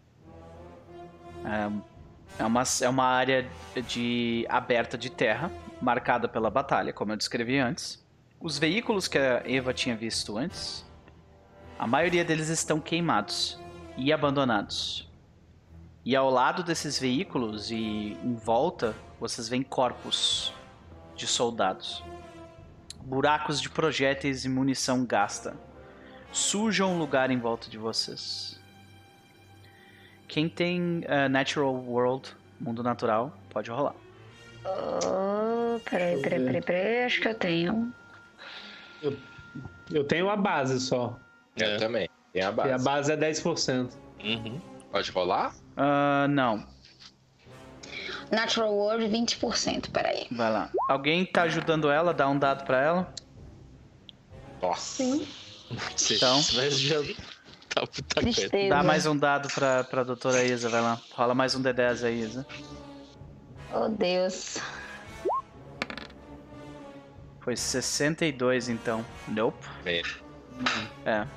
É, 1.44 2.44
é 2.44 2.46
uma, 2.46 2.62
é 2.84 2.88
uma 2.88 3.06
área 3.06 3.50
de 3.88 4.46
aberta 4.48 4.96
de 4.96 5.10
terra, 5.10 5.52
marcada 5.82 6.28
pela 6.28 6.50
batalha, 6.50 6.94
como 6.94 7.12
eu 7.12 7.18
descrevi 7.18 7.58
antes. 7.58 8.04
Os 8.40 8.58
veículos 8.58 9.08
que 9.08 9.18
a 9.18 9.44
Eva 9.46 9.74
tinha 9.74 9.96
visto 9.96 10.38
antes, 10.38 10.86
a 11.78 11.88
maioria 11.88 12.24
deles 12.24 12.50
estão 12.50 12.80
queimados 12.80 13.60
e 13.98 14.12
abandonados. 14.12 15.10
E 16.06 16.16
ao 16.16 16.30
lado 16.30 16.64
desses 16.64 16.98
veículos 16.98 17.72
e 17.72 18.18
em 18.24 18.36
volta, 18.36 18.96
vocês 19.20 19.50
veem 19.50 19.64
corpos 19.64 20.54
de 21.16 21.28
soldados. 21.28 22.04
Buracos 23.02 23.62
de 23.62 23.70
projéteis 23.70 24.46
e 24.46 24.50
munição 24.50 25.06
gasta 25.06 25.58
sujam 26.32 26.96
o 26.96 26.98
lugar 26.98 27.32
em 27.32 27.40
volta 27.40 27.70
de 27.70 27.78
vocês. 27.78 28.60
Quem 30.28 30.48
tem 30.48 31.02
eh, 31.06 31.28
Natural 31.28 31.74
World, 31.74 32.36
mundo 32.60 32.84
natural, 32.84 33.34
pode 33.50 33.72
rolar. 33.72 33.96
Oh, 34.66 35.80
peraí, 35.90 36.22
peraí, 36.22 36.44
peraí, 36.46 36.62
peraí. 36.62 37.04
Acho 37.06 37.22
que 37.22 37.28
eu 37.28 37.36
tenho. 37.36 37.94
Eu 39.92 40.04
tenho 40.04 40.30
a 40.30 40.36
base 40.36 40.80
só. 40.80 41.18
Eu 41.58 41.68
É. 41.68 41.78
também. 41.78 42.10
Tem 42.34 42.42
a 42.44 42.46
E 42.46 42.50
a 42.50 42.52
base. 42.52 42.84
base 42.84 43.12
é 43.12 43.18
10%. 43.18 43.92
Uhum. 44.24 44.62
Pode 44.92 45.12
rolar? 45.12 45.54
Ah, 45.78 46.28
não, 46.30 46.66
Natural 48.32 48.72
World, 48.72 49.08
20%. 49.08 49.90
Peraí. 49.92 50.28
vai 50.32 50.52
lá. 50.52 50.70
Alguém 50.88 51.26
tá 51.26 51.44
ajudando 51.44 51.90
ela? 51.90 52.14
Dá 52.14 52.28
um 52.30 52.38
dado 52.38 52.64
pra 52.66 52.80
ela. 52.82 53.14
Nossa. 54.62 55.04
Então. 55.04 56.36
Mas 56.54 56.80
já 56.80 56.98
tá. 57.70 57.88
Tristeza. 58.16 58.70
Dá 58.70 58.84
mais 58.84 59.06
um 59.06 59.18
dado 59.18 59.48
pra, 59.54 59.84
pra 59.86 60.04
doutora 60.04 60.44
Isa, 60.44 60.70
vai 60.70 60.82
lá. 60.82 61.00
Rola 61.14 61.34
mais 61.34 61.56
um 61.56 61.62
D10 61.64 62.04
aí, 62.06 62.20
Isa. 62.22 62.46
Oh, 63.74 63.88
Deus. 63.90 64.58
Foi 67.40 67.56
62 67.56 68.70
então. 68.70 69.06
Nope. 69.28 69.66
É. 69.86 70.02
É. 71.06 71.28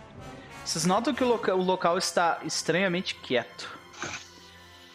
Vocês 0.65 0.85
notam 0.85 1.15
que 1.15 1.23
o, 1.23 1.29
loca- 1.29 1.55
o 1.55 1.63
local 1.63 1.99
está 1.99 2.41
estranhamente 2.45 3.15
quieto. 3.17 3.79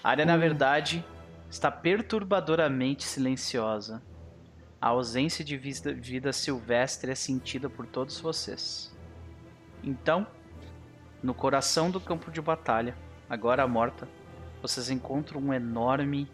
A 0.03 0.09
área, 0.09 0.25
na 0.25 0.37
verdade, 0.37 1.03
está 1.49 1.69
perturbadoramente 1.71 3.03
silenciosa. 3.03 4.01
A 4.79 4.89
ausência 4.89 5.43
de 5.43 5.57
vida, 5.57 5.93
vida 5.93 6.31
silvestre 6.31 7.11
é 7.11 7.15
sentida 7.15 7.69
por 7.69 7.85
todos 7.85 8.19
vocês. 8.19 8.95
Então, 9.83 10.27
no 11.21 11.33
coração 11.33 11.89
do 11.89 11.99
campo 11.99 12.31
de 12.31 12.41
batalha, 12.41 12.95
agora 13.29 13.67
morta, 13.67 14.07
vocês 14.61 14.89
encontram 14.89 15.41
um 15.41 15.53
enorme, 15.53 16.29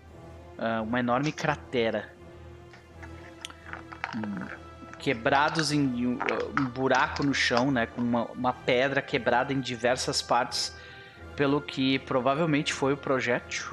ah, 0.57 0.81
uma 0.81 0.99
enorme 0.99 1.31
cratera. 1.31 2.13
Hum, 4.15 4.45
quebrados 4.99 5.71
em 5.71 6.07
um, 6.07 6.17
um 6.59 6.65
buraco 6.65 7.23
no 7.23 7.33
chão, 7.33 7.69
né, 7.71 7.85
com 7.85 8.01
uma, 8.01 8.23
uma 8.27 8.53
pedra 8.53 9.01
quebrada 9.01 9.51
em 9.51 9.59
diversas 9.59 10.21
partes, 10.21 10.73
pelo 11.35 11.59
que 11.59 11.99
provavelmente 11.99 12.73
foi 12.73 12.93
o 12.93 12.97
projétil. 12.97 13.65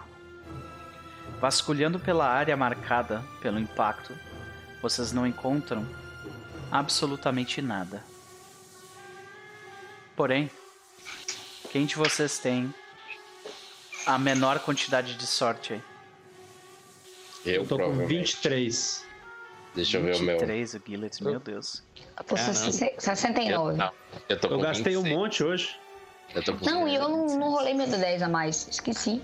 Vasculhando 1.40 2.00
pela 2.00 2.28
área 2.28 2.56
marcada 2.56 3.22
pelo 3.40 3.60
impacto, 3.60 4.12
vocês 4.82 5.12
não 5.12 5.26
encontram 5.26 5.86
absolutamente 6.70 7.62
nada. 7.62 8.02
Porém, 10.16 10.50
quem 11.70 11.86
de 11.86 11.94
vocês 11.94 12.38
tem 12.38 12.74
a 14.04 14.18
menor 14.18 14.58
quantidade 14.58 15.14
de 15.14 15.26
sorte 15.26 15.74
aí? 15.74 15.89
Eu, 17.44 17.52
Eu 17.54 17.66
tô 17.66 17.76
com 17.76 17.82
provavelmente. 17.84 18.08
23. 18.08 19.04
Deixa 19.74 19.98
eu 19.98 20.02
ver 20.02 20.16
o 20.16 20.20
meu. 20.22 20.38
23, 20.38 20.74
o 20.74 20.82
Gillet, 20.86 21.24
meu 21.24 21.40
Deus. 21.40 21.82
Eu 22.18 22.24
tô 22.24 22.34
Caramba. 22.34 22.54
69. 22.98 23.52
Eu, 23.72 23.76
não, 23.76 23.92
eu 24.28 24.40
tô 24.40 24.48
Eu 24.48 24.56
com 24.56 24.62
gastei 24.62 24.96
um 24.96 25.02
26. 25.02 25.16
monte 25.18 25.44
hoje. 25.44 25.76
Eu 26.34 26.42
tô 26.42 26.54
com 26.54 26.64
Não, 26.64 26.88
e 26.88 26.94
eu 26.94 27.08
não, 27.08 27.26
não 27.38 27.50
rolei 27.50 27.74
meu 27.74 27.86
D10 27.86 28.22
a 28.22 28.28
mais. 28.28 28.66
Esqueci. 28.68 29.22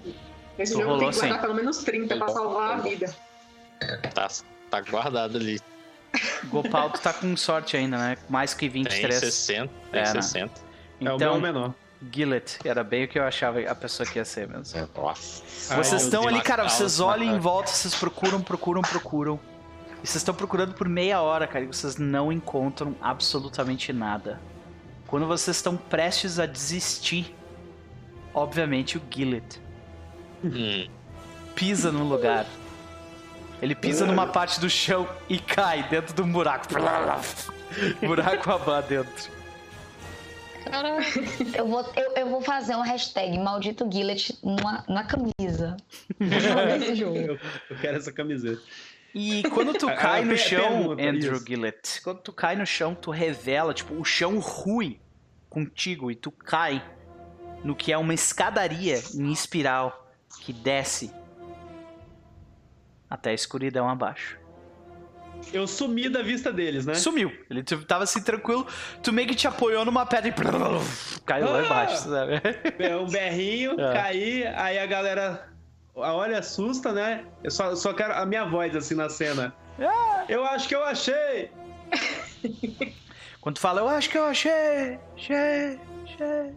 Esse 0.58 0.72
Tu 0.72 0.78
jogo 0.78 0.92
rolou 0.94 0.98
tem 1.00 1.10
que 1.10 1.16
guardar 1.16 1.36
sim. 1.38 1.42
pelo 1.42 1.54
menos 1.54 1.78
30 1.78 2.16
pra 2.16 2.28
salvar 2.28 2.72
a 2.72 2.76
vida. 2.80 3.14
Tá, 4.14 4.28
tá 4.70 4.80
guardado 4.80 5.36
ali. 5.36 5.60
Gopal, 6.44 6.90
tu 6.90 7.00
tá 7.00 7.12
com 7.12 7.36
sorte 7.36 7.76
ainda, 7.76 7.98
né? 7.98 8.16
Mais 8.28 8.54
que 8.54 8.70
Tem 8.70 8.82
23. 8.84 9.14
60, 9.16 9.72
tem 9.92 10.00
É, 10.00 10.04
né? 10.14 10.22
60. 10.22 10.52
É 11.00 11.04
o 11.04 11.04
meu 11.04 11.14
Então, 11.16 11.40
menor. 11.40 11.74
Gillet, 12.12 12.58
era 12.64 12.84
bem 12.84 13.04
o 13.04 13.08
que 13.08 13.18
eu 13.18 13.24
achava 13.24 13.60
a 13.60 13.74
pessoa 13.74 14.06
que 14.06 14.18
ia 14.18 14.24
ser 14.24 14.48
mesmo. 14.48 14.78
É, 14.78 14.86
Nossa. 14.98 15.42
Ai, 15.70 15.82
Vocês 15.82 16.02
estão 16.02 16.26
ali, 16.28 16.40
cara, 16.42 16.68
vocês 16.68 16.94
os 16.94 17.00
olham 17.00 17.34
em 17.34 17.38
volta, 17.38 17.70
vocês 17.70 17.94
procuram, 17.94 18.40
procuram, 18.40 18.82
procuram. 18.82 19.40
E 20.02 20.06
vocês 20.06 20.16
estão 20.16 20.34
procurando 20.34 20.74
por 20.74 20.88
meia 20.88 21.20
hora, 21.20 21.46
cara, 21.46 21.64
e 21.64 21.66
vocês 21.66 21.96
não 21.96 22.30
encontram 22.30 22.94
absolutamente 23.00 23.92
nada. 23.92 24.38
Quando 25.06 25.26
vocês 25.26 25.56
estão 25.56 25.76
prestes 25.76 26.38
a 26.38 26.46
desistir, 26.46 27.34
obviamente 28.34 28.98
o 28.98 29.02
Gillet 29.10 29.60
Hum. 30.44 30.86
pisa 31.54 31.90
no 31.90 32.04
lugar. 32.04 32.44
Ele 33.62 33.74
pisa 33.74 34.04
numa 34.04 34.26
parte 34.28 34.60
do 34.60 34.68
chão 34.68 35.08
e 35.28 35.38
cai 35.38 35.82
dentro 35.88 36.14
de 36.14 36.20
um 36.20 36.30
buraco. 36.30 36.66
buraco 38.06 38.50
abá 38.52 38.80
dentro. 38.82 39.35
Eu 41.54 41.66
vou, 41.66 41.92
eu, 41.96 42.12
eu 42.16 42.30
vou 42.30 42.40
fazer 42.40 42.74
uma 42.74 42.84
hashtag 42.84 43.38
maldito 43.38 43.88
Gillet 43.90 44.38
numa, 44.42 44.84
na 44.88 45.04
camisa. 45.04 45.76
Jogo. 46.94 47.16
Eu, 47.16 47.38
eu 47.70 47.76
quero 47.80 47.96
essa 47.96 48.12
camiseta. 48.12 48.62
E 49.14 49.42
quando 49.44 49.72
tu 49.72 49.86
cai 49.86 50.24
no 50.24 50.36
chão, 50.36 50.92
Andrew 50.92 51.36
isso. 51.36 51.46
Gillett, 51.46 52.02
quando 52.02 52.20
tu 52.20 52.32
cai 52.32 52.54
no 52.54 52.66
chão, 52.66 52.94
tu 52.94 53.10
revela, 53.10 53.72
tipo, 53.72 53.94
o 53.94 54.04
chão 54.04 54.38
rui 54.38 55.00
contigo 55.48 56.10
e 56.10 56.14
tu 56.14 56.30
cai 56.30 56.84
no 57.64 57.74
que 57.74 57.92
é 57.92 57.96
uma 57.96 58.12
escadaria 58.12 59.00
em 59.14 59.32
espiral 59.32 60.12
que 60.40 60.52
desce 60.52 61.10
até 63.08 63.30
a 63.30 63.34
escuridão 63.34 63.88
abaixo. 63.88 64.38
Eu 65.52 65.66
sumi 65.66 66.08
da 66.08 66.22
vista 66.22 66.52
deles, 66.52 66.84
né? 66.86 66.94
Sumiu. 66.94 67.32
Ele 67.48 67.62
tu- 67.62 67.84
tava 67.84 68.04
assim 68.04 68.20
tranquilo, 68.22 68.66
tu 69.02 69.12
meio 69.12 69.28
que 69.28 69.34
te 69.34 69.46
apoiou 69.46 69.84
numa 69.84 70.04
pedra 70.04 70.28
e 70.28 70.32
caiu 71.24 71.46
lá 71.50 71.60
Ah! 71.60 71.64
embaixo, 71.64 71.96
sabe? 72.08 72.40
É 72.78 72.96
um 72.96 73.06
berrinho, 73.08 73.72
É. 73.80 73.92
caí, 73.94 74.46
aí 74.46 74.78
a 74.78 74.86
galera 74.86 75.48
olha, 75.94 76.38
assusta, 76.40 76.92
né? 76.92 77.24
Eu 77.44 77.50
só, 77.50 77.74
só 77.76 77.92
quero 77.94 78.12
a 78.14 78.26
minha 78.26 78.44
voz 78.44 78.74
assim 78.74 78.94
na 78.94 79.08
cena. 79.08 79.54
Eu 80.28 80.44
acho 80.44 80.66
que 80.68 80.74
eu 80.74 80.82
achei! 80.84 81.50
Quando 83.40 83.54
tu 83.56 83.60
fala, 83.60 83.80
eu 83.80 83.88
acho 83.88 84.10
que 84.10 84.18
eu 84.18 84.24
achei, 84.24 84.98
achei, 85.16 85.78
achei. 86.04 86.52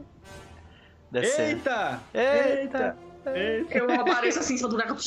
Descendo. 1.12 1.50
Eita! 1.50 2.00
Eita. 2.14 2.98
Eita! 3.36 3.78
Eu 3.78 3.92
apareço 3.92 4.40
assim 4.40 4.56
em 4.56 4.58
cima 4.58 4.70
do 4.70 4.76
boneco. 4.78 4.98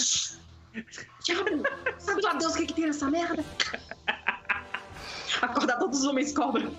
Diabo, 1.22 1.62
sabe 1.98 2.22
lá 2.22 2.34
Deus 2.34 2.54
o 2.54 2.58
que, 2.58 2.66
que 2.66 2.74
tem 2.74 2.86
nessa 2.86 3.10
merda? 3.10 3.44
Acordar 5.42 5.78
todos 5.78 6.00
os 6.00 6.04
homens 6.06 6.32
cobra. 6.32 6.70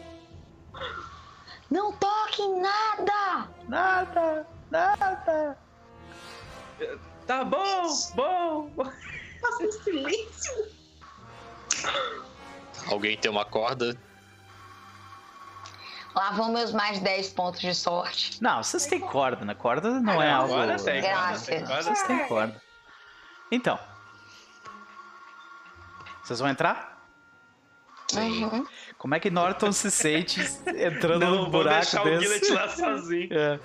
Não 1.69 1.91
toque 1.93 2.47
nada! 2.47 3.49
Nada, 3.67 4.47
nada. 4.71 5.57
Tá 7.27 7.43
bom, 7.43 7.87
bom! 8.15 8.69
Faça 9.41 9.63
um 9.63 9.71
silêncio. 9.71 10.53
Alguém 12.87 13.17
tem 13.17 13.29
uma 13.29 13.45
corda? 13.45 13.97
Lá 16.15 16.31
vão 16.31 16.51
meus 16.51 16.71
mais 16.71 16.99
10 16.99 17.29
pontos 17.33 17.61
de 17.61 17.73
sorte. 17.73 18.41
Não, 18.41 18.63
vocês 18.63 18.85
têm 18.85 18.99
corda, 18.99 19.43
né? 19.43 19.55
Corda 19.55 19.99
não 19.99 20.21
é 20.21 20.31
algo. 20.31 20.53
Agora 20.53 20.77
tem, 20.77 21.01
Graças. 21.01 21.67
Vocês 21.67 22.03
têm 22.03 22.27
corda. 22.27 22.61
Então. 23.51 23.79
Vocês 26.23 26.39
vão 26.39 26.49
entrar? 26.49 26.93
Uhum. 28.13 28.65
Como 28.97 29.15
é 29.15 29.19
que 29.19 29.29
Norton 29.31 29.71
se 29.71 29.89
sente 29.89 30.39
entrando 30.67 31.21
Não, 31.25 31.31
num 31.31 31.41
vou 31.43 31.49
buraco 31.51 31.81
deixar 31.81 32.01
o 32.01 32.05
desse? 32.05 32.45
Gillet 32.45 32.51
lá 32.51 32.69
sozinho. 32.69 33.29
É. 33.33 33.59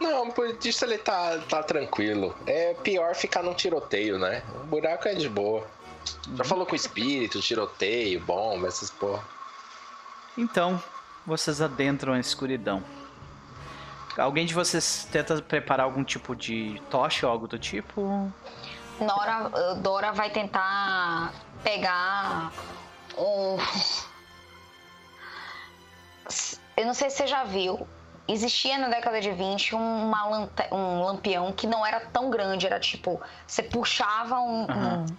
Não, 0.00 0.30
por 0.30 0.58
isso 0.62 0.84
ele 0.84 0.98
tá, 0.98 1.38
tá 1.48 1.62
tranquilo. 1.62 2.36
É 2.46 2.74
pior 2.74 3.14
ficar 3.14 3.42
num 3.42 3.54
tiroteio, 3.54 4.18
né? 4.18 4.42
O 4.62 4.66
buraco 4.66 5.08
é 5.08 5.14
de 5.14 5.28
boa. 5.28 5.66
Já 6.34 6.44
falou 6.44 6.66
com 6.66 6.72
o 6.72 6.76
espírito, 6.76 7.40
tiroteio, 7.40 8.20
bomba, 8.20 8.68
essas 8.68 8.90
porra. 8.90 9.24
Então, 10.36 10.82
vocês 11.24 11.62
adentram 11.62 12.12
a 12.12 12.20
escuridão. 12.20 12.82
Alguém 14.16 14.46
de 14.46 14.54
vocês 14.54 15.06
tenta 15.10 15.40
preparar 15.42 15.84
algum 15.86 16.04
tipo 16.04 16.36
de 16.36 16.80
tocha 16.90 17.26
ou 17.26 17.32
algo 17.32 17.48
do 17.48 17.58
tipo? 17.58 18.30
Nora, 19.00 19.74
Dora 19.76 20.12
vai 20.12 20.30
tentar 20.30 21.32
pegar 21.64 22.52
um. 23.18 23.56
Eu 26.76 26.86
não 26.86 26.94
sei 26.94 27.10
se 27.10 27.16
você 27.18 27.26
já 27.26 27.44
viu. 27.44 27.86
Existia 28.26 28.78
na 28.78 28.88
década 28.88 29.20
de 29.20 29.30
20 29.32 29.74
uma 29.74 30.26
lante- 30.26 30.68
um 30.72 31.02
lampião 31.02 31.52
que 31.52 31.66
não 31.66 31.84
era 31.84 32.00
tão 32.00 32.30
grande, 32.30 32.66
era 32.66 32.80
tipo, 32.80 33.20
você 33.46 33.62
puxava 33.62 34.38
um. 34.40 34.64
Aham. 34.64 35.04
um- 35.10 35.16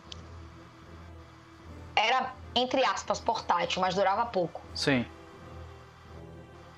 Era, 1.98 2.34
entre 2.56 2.84
aspas, 2.84 3.20
portátil, 3.20 3.80
mas 3.82 3.94
durava 3.96 4.26
pouco. 4.26 4.62
Sim. 4.74 5.06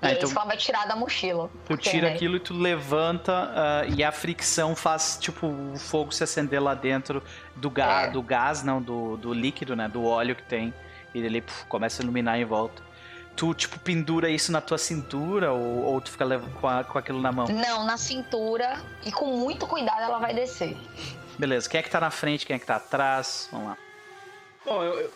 Ah, 0.00 0.10
é 0.10 0.12
então 0.14 0.30
ela 0.30 0.44
vai 0.44 0.56
tirar 0.56 0.86
da 0.86 0.94
mochila. 0.94 1.50
tu 1.66 1.76
tira 1.76 2.08
né, 2.08 2.14
aquilo 2.14 2.36
e 2.36 2.40
tu 2.40 2.54
levanta 2.54 3.32
ah, 3.54 3.82
e 3.86 4.04
a 4.04 4.12
fricção 4.12 4.76
faz, 4.76 5.18
tipo, 5.20 5.46
o 5.48 5.76
fogo 5.76 6.12
se 6.12 6.22
acender 6.22 6.62
lá 6.62 6.74
dentro 6.74 7.22
do, 7.56 7.68
ga 7.68 8.02
É. 8.02 8.10
do 8.10 8.22
gás, 8.22 8.62
não, 8.62 8.80
do, 8.80 9.16
do 9.16 9.32
líquido, 9.32 9.74
né? 9.74 9.88
Do 9.88 10.04
óleo 10.04 10.36
que 10.36 10.42
tem. 10.44 10.72
E 11.14 11.18
ele 11.18 11.40
puf, 11.42 11.64
começa 11.66 12.00
a 12.00 12.04
iluminar 12.04 12.38
em 12.38 12.44
volta. 12.44 12.80
Tu, 13.34 13.54
tipo, 13.54 13.78
pendura 13.80 14.28
isso 14.30 14.50
na 14.52 14.60
tua 14.60 14.78
cintura 14.78 15.52
ou, 15.52 15.84
ou 15.84 16.00
tu 16.00 16.10
fica 16.10 16.26
com, 16.60 16.68
a- 16.68 16.84
com 16.84 16.98
aquilo 16.98 17.20
na 17.20 17.30
mão? 17.32 17.46
Não, 17.48 17.84
na 17.84 17.96
cintura. 17.96 18.80
E 19.04 19.10
com 19.12 19.26
muito 19.36 19.66
cuidado 19.66 20.00
ela 20.02 20.18
vai 20.18 20.34
descer. 20.34 20.76
Beleza, 21.38 21.68
quem 21.68 21.78
é 21.80 21.82
que 21.82 21.90
tá 21.90 22.00
na 22.00 22.10
frente, 22.10 22.44
quem 22.46 22.56
é 22.56 22.58
que 22.58 22.66
tá 22.66 22.76
atrás? 22.76 23.48
Vamos 23.52 23.68
lá. 23.68 23.78
Bom, 24.66 24.82
eu, 24.82 25.00
eu- 25.00 25.12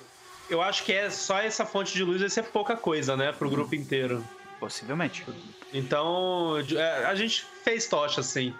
eu 0.51 0.63
acho 0.63 0.85
que 0.85 0.93
é 0.93 1.09
só 1.11 1.39
essa 1.39 1.65
fonte 1.67 1.93
de 1.93 2.03
luz 2.05 2.21
vai 2.21 2.29
ser 2.31 2.43
pouca 2.45 2.77
coisa, 2.77 3.17
né? 3.17 3.33
Pro 3.33 3.49
grupo 3.51 3.75
inteiro. 3.75 4.25
Possivelmente. 4.63 5.27
Então, 5.75 6.55
é, 6.79 7.05
a 7.07 7.17
gente 7.17 7.45
fez 7.65 7.89
tocha, 7.89 8.21
assim. 8.21 8.55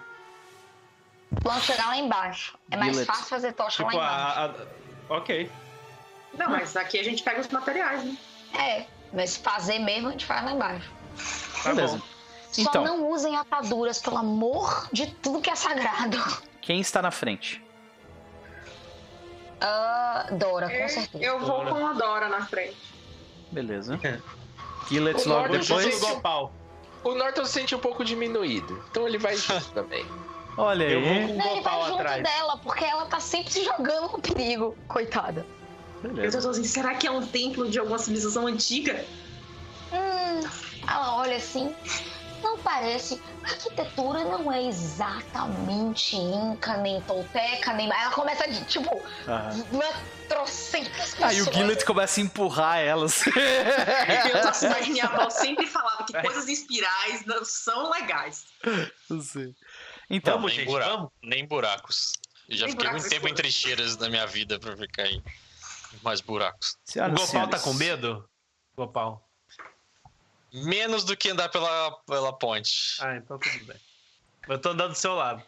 Vamos 1.31 1.63
chegar 1.63 1.87
lá 1.87 1.95
embaixo. 1.95 2.57
É 2.69 2.75
mais 2.75 2.91
Billet. 2.91 3.05
fácil 3.05 3.23
fazer 3.23 3.53
tocha 3.53 3.85
Tipo, 3.85 3.95
lá 3.95 4.43
embaixo. 4.43 4.61
a, 5.09 5.13
a- 5.15 5.15
Ok. 5.17 5.49
Não, 6.37 6.49
mas 6.49 6.75
aqui 6.75 6.99
a 6.99 7.03
gente 7.03 7.23
pega 7.23 7.39
os 7.39 7.47
materiais, 7.47 8.03
né? 8.03 8.17
É, 8.53 8.85
mas 9.13 9.37
fazer 9.37 9.79
mesmo 9.79 10.09
a 10.09 10.11
gente 10.11 10.25
faz 10.25 10.43
lá 10.43 10.51
embaixo. 10.51 10.91
Tá 11.63 11.73
Beleza. 11.73 11.95
bom. 11.95 12.03
Só 12.51 12.61
Então. 12.63 12.83
não 12.83 13.09
usem 13.09 13.37
ataduras, 13.37 14.01
pelo 14.01 14.17
amor 14.17 14.89
de 14.91 15.07
tudo 15.07 15.39
que 15.39 15.49
é 15.49 15.55
sagrado. 15.55 16.17
Quem 16.61 16.81
está 16.81 17.01
na 17.01 17.11
frente? 17.11 17.63
Ah, 19.61 20.27
Dora, 20.31 20.67
com 20.69 20.89
certeza. 20.89 21.23
Eu 21.23 21.39
vou 21.39 21.63
com 21.65 21.87
a 21.87 21.93
Dora 21.93 22.27
na 22.27 22.45
frente. 22.45 22.75
Beleza. 23.53 23.97
É. 24.03 24.19
Gillett 24.89 25.25
O 25.25 25.29
logo 25.29 25.47
depois. 25.49 25.67
Jesus- 25.85 25.97
igual 25.97 26.21
pau. 26.21 26.53
O 27.03 27.15
Norton 27.15 27.45
se 27.45 27.51
sente 27.53 27.75
um 27.75 27.79
pouco 27.79 28.03
diminuído, 28.05 28.81
então 28.89 29.07
ele 29.07 29.17
vai 29.17 29.35
junto 29.35 29.69
também. 29.73 30.05
Olha 30.57 30.83
Eu 30.83 31.01
vou 31.01 31.09
aí. 31.11 31.27
com 31.27 31.33
Não, 31.33 31.45
ele 31.51 31.59
igual 31.59 31.63
pau 31.63 31.79
vai 31.81 31.89
junto 31.89 31.99
atrás. 32.01 32.23
dela, 32.23 32.57
porque 32.57 32.85
ela 32.85 33.05
tá 33.07 33.19
sempre 33.19 33.51
se 33.51 33.63
jogando 33.63 34.11
no 34.13 34.19
perigo. 34.19 34.77
Coitada. 34.87 35.45
Eu 36.03 36.09
Beleza. 36.11 36.41
tô 36.41 36.49
assim, 36.49 36.63
será 36.65 36.95
que 36.95 37.07
é 37.07 37.11
um 37.11 37.25
templo 37.25 37.69
de 37.69 37.79
alguma 37.79 37.97
civilização 37.97 38.45
antiga? 38.45 39.03
Hum, 39.91 40.47
ela 40.87 41.15
olha 41.17 41.37
assim. 41.37 41.73
Não 42.43 42.57
parece. 42.59 43.21
A 43.43 43.47
arquitetura 43.47 44.25
não 44.25 44.51
é 44.51 44.63
exatamente 44.63 46.15
inca, 46.15 46.77
nem 46.77 47.01
tolteca, 47.01 47.73
nem. 47.73 47.89
Ela 47.89 48.11
começa 48.11 48.47
de, 48.47 48.63
tipo, 48.65 49.01
não 49.71 49.81
é 49.81 49.93
trocentas 50.27 51.15
Aí 51.21 51.41
o 51.41 51.45
pessoas. 51.45 51.55
Gillett 51.55 51.85
começa 51.85 52.19
a 52.19 52.23
empurrar 52.23 52.77
elas. 52.79 53.23
Eu 54.33 54.41
tô 54.41 54.47
assim, 54.49 54.67
mas 54.69 54.87
minha 54.87 55.05
avó 55.05 55.29
sempre 55.31 55.65
falava 55.67 56.03
que 56.05 56.13
coisas 56.21 56.47
espirais 56.47 57.25
não 57.25 57.43
são 57.45 57.89
legais. 57.91 58.45
Sim. 59.21 59.55
Então, 60.09 60.35
Vamos, 60.35 60.51
nem, 60.51 60.59
gente, 60.61 60.67
bura- 60.69 60.85
vamos? 60.89 61.09
nem 61.23 61.47
buracos. 61.47 62.13
Eu 62.49 62.57
já 62.57 62.65
Nem 62.65 62.75
fiquei 62.75 62.91
muito 62.91 63.09
tempo 63.09 63.27
em 63.27 63.33
trincheiras 63.33 63.97
na 63.97 64.09
minha 64.09 64.27
vida 64.27 64.59
pra 64.59 64.75
ficar 64.75 65.05
em 65.07 65.23
mais 66.03 66.19
buracos. 66.19 66.77
O 66.87 66.91
senhoras 66.91 67.13
e 67.13 67.15
Gopal 67.25 67.47
tá 67.47 67.57
senhores, 67.57 67.61
com 67.61 67.73
medo? 67.73 68.29
Gopal. 68.75 69.22
Menos 70.53 71.03
do 71.03 71.17
que 71.17 71.29
andar 71.29 71.49
pela, 71.49 71.91
pela 72.05 72.31
ponte. 72.37 72.95
Ah, 72.99 73.15
então 73.15 73.39
tudo 73.39 73.65
bem. 73.65 73.77
Eu 74.47 74.59
tô 74.59 74.69
andando 74.69 74.91
do 74.91 74.97
seu 74.97 75.15
lado. 75.15 75.43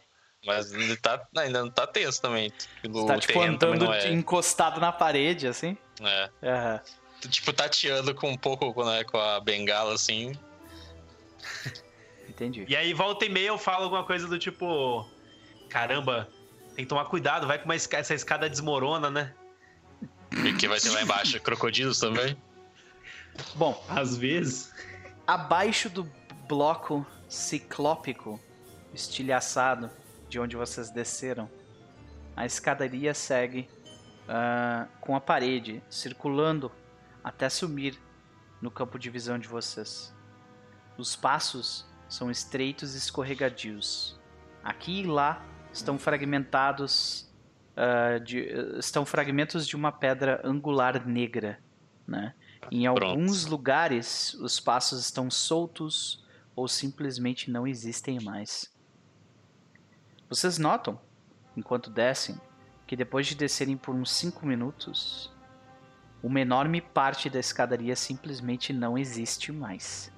Mas 0.45 0.73
ainda, 0.73 0.97
tá, 0.97 1.27
ainda 1.37 1.61
não 1.61 1.69
tá 1.71 1.85
tenso 1.87 2.21
também. 2.21 2.51
Você 2.83 2.87
O 2.89 3.05
tá 3.05 3.17
tipo 3.19 3.39
andando 3.41 3.91
é. 3.93 4.11
encostado 4.11 4.79
na 4.79 4.91
parede, 4.91 5.47
assim. 5.47 5.77
é. 6.01 6.29
Aham. 6.43 6.81
Tipo, 7.29 7.53
tateando 7.53 8.13
com 8.13 8.29
um 8.31 8.37
pouco 8.37 8.83
né, 8.85 9.03
com 9.03 9.17
a 9.19 9.39
bengala 9.39 9.93
assim. 9.93 10.31
Entendi. 12.29 12.65
E 12.67 12.75
aí, 12.75 12.93
volta 12.93 13.25
e 13.25 13.29
meia, 13.29 13.47
eu 13.47 13.57
falo 13.57 13.85
alguma 13.85 14.03
coisa 14.03 14.27
do 14.27 14.37
tipo: 14.37 15.07
Caramba, 15.69 16.29
tem 16.75 16.85
que 16.85 16.89
tomar 16.89 17.05
cuidado, 17.05 17.47
vai 17.47 17.57
que 17.57 17.65
uma 17.65 17.75
esca- 17.75 17.97
essa 17.97 18.13
escada 18.13 18.49
desmorona, 18.49 19.09
né? 19.09 19.33
E 20.43 20.53
que 20.53 20.67
vai 20.67 20.79
ter 20.79 20.89
lá 20.89 21.01
embaixo? 21.01 21.39
Crocodilos 21.41 21.99
também? 21.99 22.37
Bom, 23.55 23.83
Às 23.89 24.17
vezes. 24.17 24.73
Abaixo 25.27 25.89
do 25.89 26.09
bloco 26.47 27.05
ciclópico 27.27 28.39
estilhaçado 28.93 29.89
de 30.29 30.39
onde 30.39 30.55
vocês 30.55 30.89
desceram, 30.89 31.49
a 32.35 32.45
escadaria 32.45 33.13
segue 33.13 33.69
ah, 34.27 34.87
com 35.01 35.15
a 35.15 35.21
parede 35.21 35.81
circulando 35.89 36.71
até 37.23 37.49
sumir 37.49 37.97
no 38.61 38.69
campo 38.69 38.97
de 38.99 39.09
visão 39.09 39.37
de 39.37 39.47
vocês. 39.47 40.13
Os 40.97 41.15
passos 41.15 41.85
são 42.07 42.29
estreitos 42.31 42.95
e 42.95 42.97
escorregadios. 42.97 44.19
Aqui 44.63 45.01
e 45.01 45.05
lá 45.05 45.43
estão 45.73 45.97
fragmentados 45.97 47.31
ah, 47.75 48.19
de- 48.19 48.47
estão 48.77 49.05
fragmentos 49.05 49.67
de 49.67 49.75
uma 49.75 49.91
pedra 49.91 50.41
angular 50.43 51.05
negra, 51.05 51.59
né? 52.07 52.33
Em 52.71 52.83
Pronto. 52.85 53.05
alguns 53.05 53.45
lugares, 53.45 54.33
os 54.35 54.59
passos 54.59 54.99
estão 55.01 55.29
soltos 55.29 56.23
ou 56.55 56.67
simplesmente 56.67 57.51
não 57.51 57.67
existem 57.67 58.19
mais. 58.19 58.71
Vocês 60.29 60.57
notam, 60.57 60.99
enquanto 61.55 61.89
descem, 61.89 62.39
que 62.87 62.95
depois 62.95 63.27
de 63.27 63.35
descerem 63.35 63.77
por 63.77 63.93
uns 63.93 64.11
5 64.11 64.45
minutos, 64.45 65.31
uma 66.23 66.39
enorme 66.39 66.81
parte 66.81 67.29
da 67.29 67.39
escadaria 67.39 67.95
simplesmente 67.95 68.73
não 68.73 68.97
existe 68.97 69.51
mais. 69.51 70.11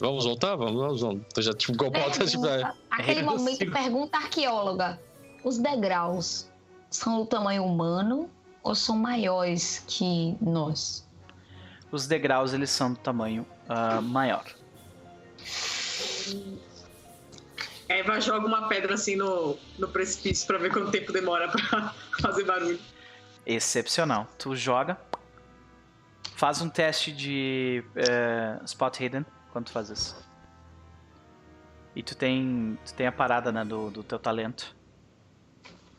Vamos 0.00 0.24
voltar? 0.24 0.56
Vamos, 0.56 0.74
vamos, 0.80 1.00
vamos. 1.00 1.26
Tô 1.32 1.40
já 1.40 1.52
tipo, 1.52 1.76
tá, 1.76 2.10
tipo, 2.10 2.46
é. 2.46 2.56
Pergunta- 2.58 2.76
Aquele 2.90 3.20
eu 3.20 3.24
momento, 3.26 3.70
pergunta 3.72 4.18
arqueóloga: 4.18 5.00
os 5.44 5.58
degraus 5.58 6.48
são 6.90 7.18
do 7.20 7.26
tamanho 7.26 7.64
humano 7.64 8.28
ou 8.64 8.74
são 8.74 8.96
maiores 8.96 9.84
que 9.86 10.36
nós? 10.40 11.06
Os 11.92 12.06
degraus 12.08 12.52
eles 12.54 12.70
são 12.70 12.92
do 12.92 12.98
tamanho 12.98 13.46
ah, 13.68 14.00
maior. 14.00 14.44
Eva 17.88 18.18
joga 18.20 18.46
uma 18.46 18.66
pedra 18.66 18.94
assim 18.94 19.14
no, 19.14 19.58
no 19.78 19.88
precipício 19.88 20.46
pra 20.46 20.58
ver 20.58 20.72
quanto 20.72 20.90
tempo 20.90 21.12
demora 21.12 21.48
pra 21.48 21.94
fazer 22.20 22.44
barulho. 22.44 22.80
Excepcional. 23.46 24.26
Tu 24.38 24.56
joga, 24.56 24.98
faz 26.34 26.62
um 26.62 26.68
teste 26.68 27.12
de 27.12 27.84
eh, 27.94 28.58
spot 28.64 28.98
hidden 28.98 29.26
quando 29.52 29.66
tu 29.66 29.72
faz 29.72 29.90
isso. 29.90 30.16
E 31.94 32.02
tu 32.02 32.16
tem, 32.16 32.78
tu 32.84 32.94
tem 32.94 33.06
a 33.06 33.12
parada 33.12 33.52
né, 33.52 33.64
do, 33.64 33.90
do 33.90 34.02
teu 34.02 34.18
talento. 34.18 34.74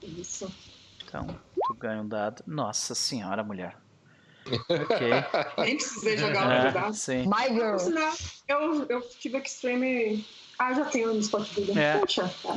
Isso. 0.02 0.52
Então, 1.04 1.40
tu 1.68 1.74
ganha 1.74 2.02
um 2.02 2.08
dado. 2.08 2.44
Nossa 2.46 2.94
senhora, 2.96 3.44
mulher. 3.44 3.78
Ok. 4.48 5.08
Nem 5.64 5.78
precisei 5.78 6.18
jogar 6.18 6.48
o 6.48 6.52
É, 6.52 6.72
dado. 6.72 6.94
sim. 6.94 7.26
My 7.28 7.48
girl. 7.54 7.78
Eu, 8.48 8.86
eu 8.88 9.02
tive 9.20 9.38
extreme. 9.40 10.26
Ah, 10.58 10.74
já 10.74 10.86
tenho 10.86 11.14
no 11.14 11.20
spot 11.20 11.52
Hidden. 11.58 11.78
É. 11.78 12.02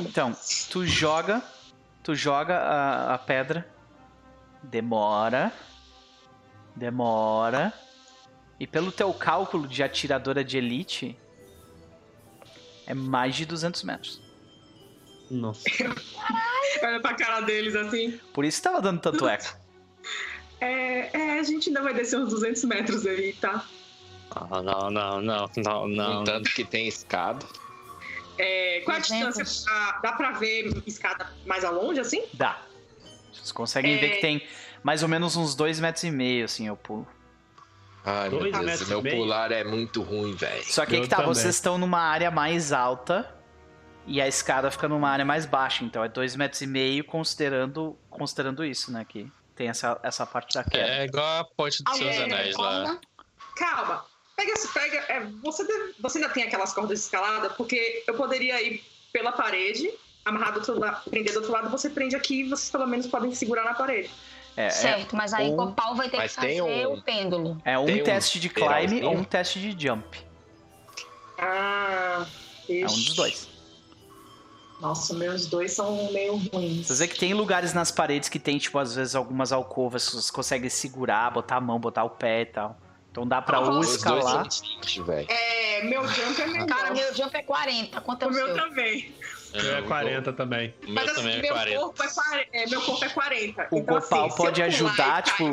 Então, 0.01 0.35
tu 0.69 0.85
joga, 0.85 1.41
tu 2.03 2.15
joga 2.15 2.57
a, 2.57 3.13
a 3.15 3.17
pedra, 3.17 3.67
demora, 4.63 5.51
Demora. 6.75 7.73
E 8.59 8.65
pelo 8.65 8.91
teu 8.91 9.13
cálculo 9.13 9.67
de 9.67 9.83
atiradora 9.83 10.43
de 10.43 10.57
elite, 10.57 11.17
é 12.85 12.93
mais 12.93 13.35
de 13.35 13.45
200 13.45 13.83
metros. 13.83 14.21
Nossa. 15.29 15.63
Olha 16.83 16.99
pra 17.01 17.13
cara 17.13 17.41
deles 17.41 17.75
assim. 17.75 18.19
Por 18.33 18.45
isso 18.45 18.61
tava 18.61 18.81
dando 18.81 18.99
tanto 19.01 19.27
eco. 19.27 19.45
É, 20.61 21.17
é, 21.17 21.39
a 21.39 21.43
gente 21.43 21.69
ainda 21.69 21.81
vai 21.81 21.93
descer 21.93 22.19
uns 22.19 22.31
200 22.31 22.65
metros 22.65 23.05
aí, 23.05 23.31
tá? 23.31 23.63
Não, 24.51 24.61
não, 24.61 24.91
não, 24.91 25.21
não, 25.21 25.47
não, 25.55 25.87
não. 25.87 26.23
Tanto 26.25 26.49
que 26.51 26.65
tem 26.65 26.85
escada. 26.85 27.45
É, 28.37 28.81
qual 28.83 28.97
a 28.97 28.99
200. 28.99 29.37
distância? 29.37 29.63
pra- 29.65 29.99
dá 30.03 30.11
pra 30.11 30.31
ver 30.33 30.83
escada 30.85 31.31
mais 31.45 31.63
a 31.63 31.69
longe, 31.69 32.01
assim? 32.01 32.25
Dá. 32.33 32.59
Vocês 33.31 33.53
conseguem 33.53 33.97
ver 33.99 34.07
É. 34.07 34.09
que 34.15 34.21
tem 34.21 34.45
mais 34.83 35.01
ou 35.01 35.07
menos 35.07 35.37
uns 35.37 35.55
2 35.55 35.79
metros 35.79 36.03
e 36.03 36.11
meio, 36.11 36.43
assim, 36.43 36.67
eu 36.67 36.75
pulo. 36.75 37.07
Ai, 38.03 38.27
meu 38.29 38.39
Dois 38.39 38.51
Deus, 38.59 38.89
meu 38.89 38.99
e 38.99 39.03
meio? 39.03 39.15
pular 39.15 39.53
é 39.53 39.63
muito 39.63 40.01
ruim, 40.01 40.33
velho. 40.35 40.63
Só 40.65 40.85
que 40.85 40.97
Eu 40.97 41.03
que 41.03 41.07
tá, 41.07 41.17
também. 41.17 41.33
vocês 41.33 41.55
estão 41.55 41.77
numa 41.77 42.01
área 42.01 42.29
mais 42.29 42.73
alta 42.73 43.33
e 44.09 44.19
a 44.21 44.27
escada 44.27 44.69
fica 44.71 44.87
numa 44.87 45.09
área 45.09 45.23
mais 45.23 45.45
baixa. 45.45 45.83
Então 45.83 46.03
é 46.03 46.09
2 46.09 46.35
metros 46.35 46.61
e 46.61 46.67
meio 46.67 47.03
considerando, 47.03 47.97
considerando 48.09 48.65
isso, 48.65 48.91
né? 48.91 49.05
Que 49.07 49.31
tem 49.55 49.69
essa, 49.69 49.99
essa 50.03 50.25
parte 50.25 50.53
da 50.55 50.63
queda. 50.63 50.87
É 50.87 51.05
igual 51.05 51.41
a 51.41 51.43
ponte 51.45 51.83
dos 51.83 51.95
seus 51.97 52.15
É, 52.15 52.23
anéis 52.23 52.57
lá. 52.57 52.99
Calma. 53.55 54.05
Pega, 54.35 54.53
pega. 54.73 54.97
é, 55.09 55.19
você, 55.43 55.65
deve- 55.67 55.93
você 55.99 56.17
ainda 56.17 56.29
tem 56.29 56.43
aquelas 56.43 56.73
cordas 56.73 56.97
de 56.99 57.05
escalada? 57.05 57.49
Porque 57.51 58.03
eu 58.07 58.13
poderia 58.15 58.61
ir 58.61 58.81
pela 59.11 59.31
parede, 59.33 59.91
amarrar 60.23 60.53
do 60.53 60.59
outro 60.59 60.79
lado, 60.79 61.09
prender 61.09 61.33
do 61.33 61.37
outro 61.39 61.51
lado, 61.51 61.69
você 61.69 61.89
prende 61.89 62.15
aqui 62.15 62.41
e 62.41 62.43
vocês 62.49 62.69
pelo 62.71 62.87
menos 62.87 63.05
podem 63.07 63.33
segurar 63.35 63.65
na 63.65 63.73
parede. 63.73 64.09
É, 64.55 64.67
é, 64.67 64.69
Certo, 64.69 65.15
mas 65.15 65.33
aí 65.33 65.49
um- 65.49 65.55
Gopal 65.57 65.93
vai 65.95 66.09
ter 66.09 66.21
que 66.21 66.29
fazer 66.29 66.61
um- 66.61 66.93
o 66.93 67.01
pêndulo. 67.01 67.61
é 67.65 67.77
um 67.77 67.85
Tem 67.85 68.01
um 68.01 68.03
teste 68.05 68.39
de 68.39 68.47
climb 68.49 69.03
ou 69.03 69.13
um 69.13 69.23
teste 69.25 69.59
de 69.59 69.87
jump. 69.87 70.05
Ah. 71.37 72.25
É 72.69 72.83
um 72.85 72.87
dos 72.87 73.15
dois. 73.15 73.47
Nossa, 74.79 75.13
meus 75.13 75.45
dois 75.45 75.73
são 75.73 76.11
meio 76.11 76.37
ruins. 76.37 76.87
Vocês 76.87 76.99
veem 76.99 77.11
que 77.11 77.19
tem 77.19 77.33
lugares 77.33 77.73
nas 77.73 77.91
paredes 77.91 78.29
que 78.29 78.39
tem, 78.39 78.57
tipo, 78.57 78.77
às 78.79 78.95
vezes 78.95 79.13
algumas 79.15 79.51
alcovas 79.51 80.05
que 80.05 80.11
vocês 80.13 80.31
conseguem 80.31 80.69
segurar, 80.69 81.29
botar 81.31 81.57
a 81.57 81.61
mão, 81.61 81.79
botar 81.79 82.03
o 82.05 82.09
pé 82.11 82.41
e 82.41 82.45
tal. 82.45 82.77
Então 83.11 83.27
dá 83.27 83.41
pra 83.41 83.57
Ah, 83.57 83.61
dois 83.61 83.89
escalar. 83.95 84.49
são 84.51 84.63
20, 84.77 85.01
velho. 85.01 85.27
É, 85.29 85.83
meu 85.83 86.07
jump 86.07 86.41
é 86.41 86.47
melhor. 86.47 86.67
Cara, 86.67 86.93
meu 86.93 87.13
jump 87.13 87.35
é 87.35 87.41
40. 87.41 87.99
Quanto 88.01 88.23
é 88.23 88.27
o 88.27 88.29
o 88.29 88.33
meu 88.33 88.45
seu? 88.45 88.55
também. 88.55 89.13
Eu 89.53 89.77
é 89.77 89.81
40 89.81 90.33
também. 90.33 90.73
O 90.83 90.85
meu 90.85 90.93
Mas 90.95 91.05
assim, 91.05 91.15
também 91.21 91.37
é 91.37 91.41
meu, 91.41 91.53
40. 91.53 91.79
corpo 91.79 92.03
é 92.03 92.07
40, 92.13 92.49
é, 92.53 92.65
meu 92.67 92.81
corpo 92.81 93.05
é 93.05 93.09
40. 93.09 93.61
O 93.71 93.77
então, 93.77 93.95
Gopal 93.99 94.25
assim, 94.27 94.37
pode 94.37 94.61
ajudar, 94.61 95.23
tipo, 95.23 95.49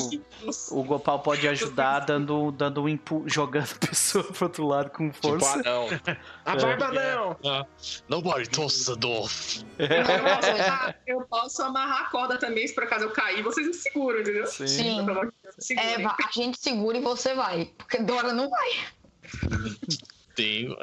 O 0.70 0.82
Gopal 0.84 1.18
pode 1.20 1.48
ajudar 1.48 2.00
dando, 2.00 2.52
dando 2.52 2.82
um 2.82 2.88
impulso, 2.88 3.28
jogando 3.32 3.68
a 3.74 3.86
pessoa 3.86 4.24
pro 4.24 4.44
outro 4.46 4.66
lado 4.66 4.90
com 4.90 5.10
Tipo, 5.10 5.28
força. 5.28 5.60
ah, 5.60 5.62
não. 5.62 5.88
A 6.44 6.56
barba 6.56 6.92
não. 6.92 7.66
Nobody 8.08 8.48
tossa 8.50 8.94
do. 8.96 9.08
Eu 9.08 9.24
posso, 9.24 10.50
amarrar- 10.50 10.96
eu 11.06 11.20
posso 11.22 11.62
amarrar 11.62 12.00
a 12.02 12.10
corda 12.10 12.38
também, 12.38 12.66
se 12.66 12.74
por 12.74 12.84
acaso 12.84 13.04
eu 13.04 13.10
cair, 13.10 13.42
vocês 13.42 13.66
me 13.66 13.74
seguram, 13.74 14.20
entendeu? 14.20 14.46
Sim. 14.46 14.98
É, 15.78 16.02
va- 16.02 16.16
a 16.22 16.30
gente 16.32 16.58
segura 16.60 16.98
e 16.98 17.00
você 17.00 17.34
vai. 17.34 17.72
Porque 17.78 17.98
Dora 17.98 18.32
não 18.32 18.50
vai. 18.50 18.70
Tem. 20.34 20.76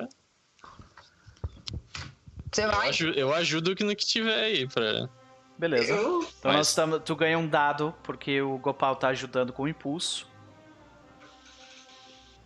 Você 2.53 2.63
Eu, 2.65 2.71
vai? 2.71 2.89
aju- 2.89 3.13
eu 3.15 3.33
ajudo 3.33 3.75
que 3.75 3.83
no 3.83 3.95
que 3.95 4.05
tiver 4.05 4.35
aí 4.43 4.67
pra. 4.67 5.09
Beleza. 5.57 5.93
Eu, 5.93 6.19
Então 6.21 6.51
Mas- 6.51 6.55
nós 6.55 6.75
tamo, 6.75 6.99
tu 6.99 7.15
ganha 7.15 7.37
um 7.37 7.47
dado 7.47 7.93
porque 8.03 8.41
o 8.41 8.57
Gopal 8.57 8.95
tá 8.95 9.07
ajudando 9.09 9.51
com 9.51 9.63
o 9.63 9.67
impulso. 9.67 10.27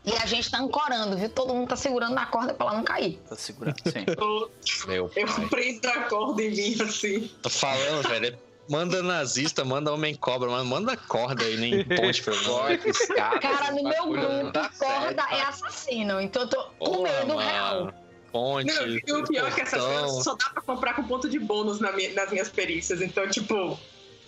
E 0.06 0.14
a 0.14 0.26
gente 0.26 0.50
tá 0.50 0.60
ancorando, 0.60 1.18
viu? 1.18 1.28
Todo 1.30 1.54
mundo 1.54 1.68
tá 1.68 1.76
segurando 1.76 2.14
na 2.14 2.26
corda 2.26 2.54
pra 2.54 2.68
ela 2.68 2.78
não 2.78 2.84
cair. 2.84 3.20
Tá 3.28 3.36
segurando, 3.36 3.76
sim. 3.92 4.06
eu, 4.18 4.52
Meu 4.88 5.10
pai. 5.10 5.24
eu 5.24 5.50
prendo 5.50 5.86
a 5.90 6.02
corda 6.04 6.42
em 6.42 6.52
mim, 6.52 6.82
assim. 6.82 7.28
Tô 7.42 7.50
falando, 7.50 8.08
velho. 8.08 8.38
Manda 8.70 9.02
nazista, 9.02 9.64
manda 9.64 9.94
homem 9.94 10.14
cobra, 10.16 10.50
mas 10.50 10.66
manda 10.66 10.96
corda 10.98 11.44
aí, 11.44 11.56
nem 11.58 11.84
ponte 11.86 12.22
pra 12.22 12.34
escada. 12.86 13.40
Cara, 13.40 13.72
no 13.72 13.84
meu 13.84 14.08
grupo, 14.08 14.28
corda 14.52 14.70
certo. 14.74 15.20
é 15.34 15.42
assassino. 15.42 16.20
Então 16.22 16.42
eu 16.44 16.50
tô 16.50 16.64
com 16.78 17.04
medo 17.04 17.38
real. 17.38 17.94
Ponte. 18.38 18.72
Não, 18.74 18.88
e 18.88 18.98
o 19.14 19.24
pior 19.28 19.48
é 19.48 19.52
que 19.52 19.62
essas 19.62 19.82
coisas 19.84 20.24
só 20.24 20.36
dá 20.36 20.50
pra 20.52 20.62
comprar 20.62 20.94
com 20.94 21.04
ponto 21.04 21.28
de 21.28 21.40
bônus 21.40 21.80
na 21.80 21.92
minha- 21.92 22.14
nas 22.14 22.30
minhas 22.30 22.50
perícias. 22.50 23.02
Então, 23.02 23.28
tipo, 23.30 23.80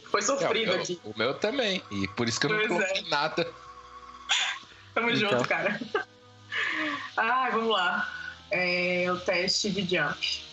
foi 0.10 0.22
É, 0.22 0.24
o, 0.24 0.26
sofrido 0.26 0.72
meu, 0.72 0.82
aqui. 0.82 1.00
o 1.04 1.14
meu 1.16 1.34
também. 1.36 1.84
E 1.92 2.08
por 2.10 2.28
isso 2.28 2.40
que 2.40 2.48
eu 2.48 2.50
não 2.50 2.58
Pois 2.58 2.68
coloquei 2.70 3.02
é. 3.06 3.10
nada. 3.10 3.48
Tamo 4.96 5.10
Então. 5.12 5.30
junto, 5.32 5.48
cara. 5.48 5.80
Ai, 7.16 7.52
vamos 7.52 7.70
lá. 7.70 8.12
É 8.52 9.06
o 9.12 9.20
teste 9.20 9.70
de 9.70 9.82
jump. 9.96 10.49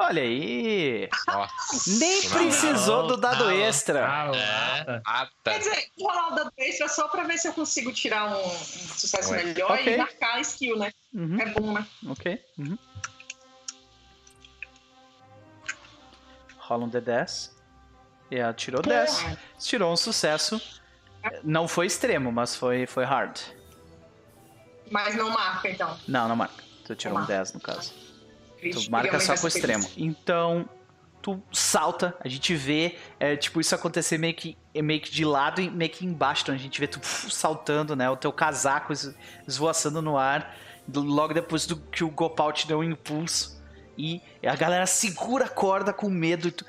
Olha 0.00 0.22
aí! 0.22 1.08
Nossa. 1.26 1.98
Nem 1.98 2.22
Não, 2.22 2.30
precisou 2.30 3.00
não, 3.02 3.06
do 3.08 3.16
dado 3.16 3.44
não. 3.46 3.50
extra. 3.50 4.06
Ah, 4.08 4.30
É. 4.32 4.78
lata. 4.78 5.02
Nada. 5.04 5.30
Quer 5.44 5.58
dizer, 5.58 5.88
vou 5.98 6.08
rolar 6.08 6.32
o 6.32 6.34
dado 6.36 6.52
extra 6.56 6.88
só 6.88 7.08
pra 7.08 7.24
ver 7.24 7.36
se 7.36 7.48
eu 7.48 7.52
consigo 7.52 7.92
tirar 7.92 8.26
um, 8.26 8.46
um 8.46 8.50
sucesso 8.56 9.32
Ué. 9.32 9.42
melhor 9.44 9.72
Ok. 9.72 9.92
e 9.92 9.96
marcar 9.96 10.36
a 10.36 10.40
skill, 10.40 10.78
né? 10.78 10.92
Uhum, 11.12 11.40
É 11.40 11.46
bom, 11.46 11.72
né? 11.72 11.86
ok. 12.08 12.40
Uhum. 12.58 12.78
Rola 16.58 16.84
um 16.84 16.90
D10. 16.90 17.50
E 18.30 18.36
ela 18.36 18.52
tirou 18.52 18.82
10. 18.82 19.24
Tirou 19.58 19.92
um 19.92 19.96
sucesso. 19.96 20.60
Não 21.42 21.66
foi 21.66 21.86
extremo, 21.86 22.30
mas 22.30 22.54
foi, 22.54 22.86
foi 22.86 23.04
hard. 23.04 23.36
Mas 24.90 25.14
não 25.16 25.30
marca, 25.30 25.68
então. 25.68 25.98
Não, 26.06 26.28
não 26.28 26.36
marca. 26.36 26.62
Tu 26.86 26.94
tirou 26.94 27.16
um 27.16 27.20
Marca. 27.20 27.34
10 27.34 27.52
no 27.54 27.60
caso. 27.60 27.92
Tu 28.60 28.90
marca 28.90 29.18
só 29.20 29.34
com 29.36 29.44
o 29.44 29.48
extremo. 29.48 29.84
Então, 29.96 30.68
tu 31.22 31.42
salta, 31.52 32.16
a 32.20 32.28
gente 32.28 32.54
vê, 32.54 32.96
é, 33.18 33.36
tipo, 33.36 33.60
isso 33.60 33.74
acontecer 33.74 34.18
meio 34.18 34.34
que, 34.34 34.56
meio 34.74 35.00
que 35.00 35.10
de 35.10 35.24
lado 35.24 35.60
e 35.60 35.70
meio 35.70 35.90
que 35.90 36.04
embaixo. 36.06 36.42
Então 36.42 36.54
a 36.54 36.58
gente 36.58 36.78
vê 36.80 36.86
tu 36.86 37.00
saltando, 37.30 37.94
né? 37.96 38.08
O 38.10 38.16
teu 38.16 38.32
casaco 38.32 38.92
es- 38.92 39.14
esvoaçando 39.46 40.00
no 40.02 40.16
ar. 40.16 40.56
Logo 40.92 41.34
depois 41.34 41.66
do 41.66 41.76
que 41.76 42.02
o 42.02 42.10
Gopal 42.10 42.52
te 42.52 42.66
deu 42.66 42.78
um 42.78 42.84
impulso. 42.84 43.60
E 43.96 44.22
a 44.46 44.54
galera 44.56 44.86
segura 44.86 45.44
a 45.46 45.48
corda 45.48 45.92
com 45.92 46.08
medo. 46.08 46.50
Tu, 46.52 46.64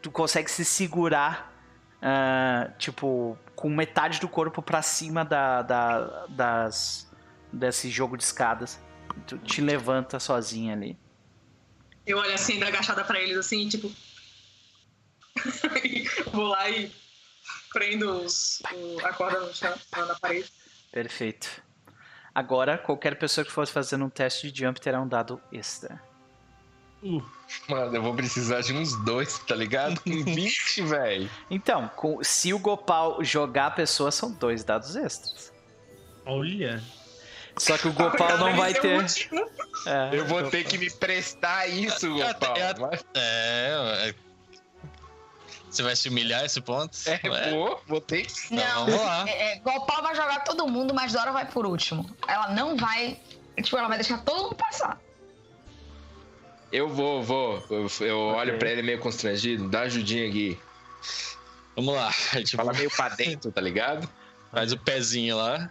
tu 0.00 0.10
consegue 0.10 0.50
se 0.50 0.64
segurar, 0.64 1.52
ah, 2.00 2.70
tipo, 2.78 3.36
com 3.54 3.68
metade 3.68 4.20
do 4.20 4.28
corpo 4.28 4.62
pra 4.62 4.80
cima 4.80 5.24
da, 5.24 5.60
da- 5.62 6.24
das, 6.28 7.10
desse 7.52 7.90
jogo 7.90 8.16
de 8.16 8.22
escadas. 8.22 8.80
Tu 9.26 9.38
te 9.38 9.60
levanta 9.60 10.18
sozinha 10.20 10.72
ali. 10.74 10.98
Eu 12.06 12.18
olho 12.18 12.32
assim, 12.34 12.58
da 12.58 12.66
agachada 12.68 13.04
pra 13.04 13.20
eles, 13.20 13.36
assim, 13.36 13.68
tipo. 13.68 13.90
Vou 16.32 16.48
lá 16.48 16.68
e 16.70 16.90
prendo 17.72 18.10
os- 18.24 18.60
o- 18.74 19.06
a 19.06 19.12
corda 19.12 19.40
no 19.40 19.54
chão, 19.54 19.74
na 19.96 20.14
parede. 20.16 20.50
Perfeito. 20.92 21.62
Agora, 22.34 22.78
qualquer 22.78 23.16
pessoa 23.18 23.44
que 23.44 23.50
for 23.52 23.66
fazendo 23.66 24.04
um 24.04 24.10
teste 24.10 24.50
de 24.50 24.60
jump 24.60 24.80
terá 24.80 25.00
um 25.00 25.06
dado 25.08 25.40
extra. 25.52 26.00
Mano, 27.68 27.96
eu 27.96 28.02
vou 28.02 28.14
precisar 28.14 28.60
de 28.60 28.72
uns 28.74 28.94
dois, 29.04 29.38
tá 29.40 29.54
ligado? 29.54 30.00
Com 30.02 30.22
20, 30.24 30.82
velho. 30.82 31.30
Então, 31.50 31.88
com- 31.88 32.22
se 32.22 32.52
o 32.52 32.58
Gopal 32.58 33.22
jogar 33.24 33.66
a 33.66 33.70
pessoa, 33.70 34.10
são 34.10 34.30
dois 34.30 34.62
dados 34.64 34.96
extras. 34.96 35.52
Olha. 36.26 36.82
Só 37.60 37.76
que 37.76 37.88
o 37.88 37.92
Gopal 37.92 38.38
não 38.38 38.56
vai 38.56 38.72
ter. 38.72 39.04
É, 39.86 40.16
Eu 40.16 40.24
vou 40.24 40.48
ter 40.50 40.64
que 40.64 40.78
me 40.78 40.90
prestar 40.90 41.66
isso, 41.66 42.06
É, 42.20 42.32
Gopal. 42.32 42.56
é, 42.56 42.98
É, 43.14 44.08
é. 44.08 44.14
Você 45.70 45.82
vai 45.82 45.94
se 45.94 46.08
humilhar 46.08 46.42
esse 46.44 46.60
ponto? 46.60 46.96
é, 47.06 47.50
vou, 47.50 47.80
vou 47.86 48.00
ter 48.00 48.22
que. 48.26 48.32
então 48.50 48.56
Não, 48.66 48.86
vamos 48.86 49.00
lá. 49.04 49.28
é, 49.28 49.52
é, 49.52 49.58
Gopal 49.60 50.02
vai 50.02 50.14
jogar 50.16 50.40
todo 50.42 50.66
mundo, 50.66 50.94
mas 50.94 51.12
Dora 51.12 51.30
vai 51.32 51.44
por 51.46 51.66
último. 51.66 52.08
Ela 52.26 52.48
não 52.48 52.76
vai. 52.76 53.20
Tipo, 53.62 53.76
ela 53.76 53.88
vai 53.88 53.98
deixar 53.98 54.18
todo 54.24 54.42
mundo 54.44 54.54
passar. 54.56 54.98
Eu 56.72 56.88
vou, 56.88 57.22
vou. 57.22 57.62
Eu, 57.70 57.86
eu 58.06 58.18
olho 58.18 58.58
pra 58.58 58.70
ele 58.70 58.82
meio 58.82 58.98
constrangido. 59.00 59.68
Dá 59.68 59.82
ajudinha 59.82 60.26
aqui. 60.28 60.58
Vamos 61.76 61.94
lá. 61.94 62.08
A 62.08 62.12
gente 62.38 62.56
Fala 62.56 62.72
meio 62.72 62.90
pra 62.90 63.10
dentro, 63.10 63.52
tá 63.52 63.60
ligado? 63.60 64.08
faz 64.50 64.72
o 64.72 64.78
pezinho 64.78 65.36
lá. 65.36 65.70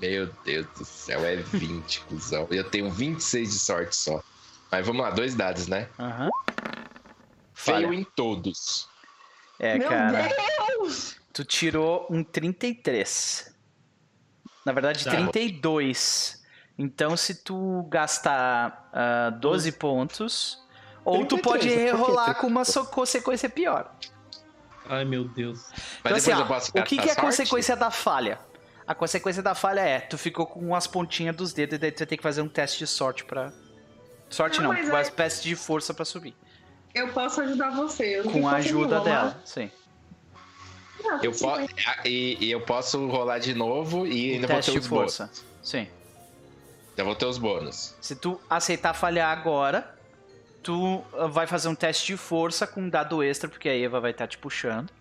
Meu 0.00 0.26
Deus 0.44 0.66
do 0.78 0.84
céu, 0.84 1.24
é 1.24 1.36
20, 1.36 2.00
cuzão. 2.08 2.46
Eu 2.50 2.64
tenho 2.68 2.90
26 2.90 3.50
de 3.50 3.58
sorte 3.58 3.94
só. 3.96 4.22
Mas 4.70 4.86
vamos 4.86 5.02
lá, 5.02 5.10
dois 5.10 5.34
dados, 5.34 5.66
né? 5.66 5.88
aham. 5.98 6.30
Feio 7.52 7.88
Falha. 7.88 7.94
em 7.94 8.04
todos. 8.04 8.88
É, 9.58 9.76
Meu 9.76 9.88
cara. 9.88 10.28
Deus! 10.68 11.16
Tu 11.32 11.44
tirou 11.44 12.06
um 12.08 12.24
33. 12.24 13.54
Na 14.64 14.72
verdade, 14.72 15.04
Tá. 15.04 15.10
32. 15.10 16.40
Então, 16.78 17.14
se 17.16 17.34
tu 17.44 17.82
gastar 17.90 18.88
ah, 18.92 19.30
12 19.38 19.72
pontos, 19.72 20.58
Ou 21.04 21.26
tu 21.26 21.36
pode 21.38 21.68
33, 21.68 21.90
por 21.90 21.96
que 21.98 22.02
rerolar 22.06 22.24
30? 22.26 22.40
com 22.40 22.46
uma 22.46 22.64
so- 22.64 22.86
consequência 22.86 23.50
pior. 23.50 23.94
Ai, 24.88 25.04
meu 25.04 25.24
Deus. 25.28 25.66
Mas 26.02 26.12
Então, 26.12 26.16
assim, 26.16 26.32
ó, 26.32 26.38
eu 26.40 26.46
posso 26.46 26.70
o 26.70 26.82
que, 26.82 26.96
que 26.96 27.00
é 27.00 27.12
a 27.12 27.14
sorte? 27.14 27.20
consequência 27.20 27.76
da 27.76 27.90
falha? 27.90 28.38
A 28.90 28.94
consequência 28.96 29.40
da 29.40 29.54
falha 29.54 29.82
é, 29.82 30.00
tu 30.00 30.18
ficou 30.18 30.44
com 30.44 30.74
as 30.74 30.88
pontinhas 30.88 31.36
dos 31.36 31.52
dedos 31.52 31.76
e 31.76 31.78
daí 31.78 31.92
tu 31.92 31.98
vai 32.00 32.06
ter 32.08 32.16
que 32.16 32.22
fazer 32.24 32.42
um 32.42 32.48
teste 32.48 32.80
de 32.80 32.88
sorte 32.88 33.24
pra. 33.24 33.52
Sorte 34.28 34.60
Não, 34.60 34.64
não, 34.66 34.72
mas 34.74 34.88
uma 34.88 34.98
é- 34.98 35.02
espécie 35.02 35.44
de 35.44 35.54
força 35.54 35.94
pra 35.94 36.04
subir. 36.04 36.34
Eu 36.92 37.06
posso 37.12 37.40
ajudar 37.40 37.70
você. 37.70 38.18
eu 38.18 38.24
Com 38.24 38.48
a 38.48 38.54
ajuda 38.56 38.98
nenhuma, 38.98 39.04
dela, 39.04 39.40
sim. 39.44 39.70
Não, 41.04 41.22
Eu 41.22 41.32
sim, 41.32 41.44
po 41.44 41.50
mas- 41.52 41.70
e, 42.04 42.36
e 42.40 42.50
eu 42.50 42.62
posso 42.62 43.06
rolar 43.06 43.38
de 43.38 43.54
novo 43.54 44.04
e 44.08 44.32
ainda 44.34 44.48
vou 44.48 44.56
teste 44.56 44.72
ter 44.72 44.78
de 44.78 44.82
os 44.82 44.86
força. 44.88 45.24
bônus. 45.26 45.44
Sim. 45.62 45.88
Vou 46.96 47.14
ter 47.14 47.26
os 47.26 47.38
bônus. 47.38 47.94
Se 48.00 48.16
tu 48.16 48.40
aceitar 48.50 48.92
falhar 48.92 49.30
agora, 49.30 49.96
tu 50.64 51.00
ah, 51.16 51.28
vai 51.28 51.46
fazer 51.46 51.68
um 51.68 51.76
teste 51.76 52.08
de 52.08 52.16
força 52.16 52.66
com 52.66 52.80
um 52.82 52.88
dado 52.90 53.22
extra, 53.22 53.48
porque 53.48 53.68
a 53.68 53.78
Eva 53.78 54.00
vai 54.00 54.10
estar 54.10 54.26
te 54.26 54.36
puxando. 54.36 54.92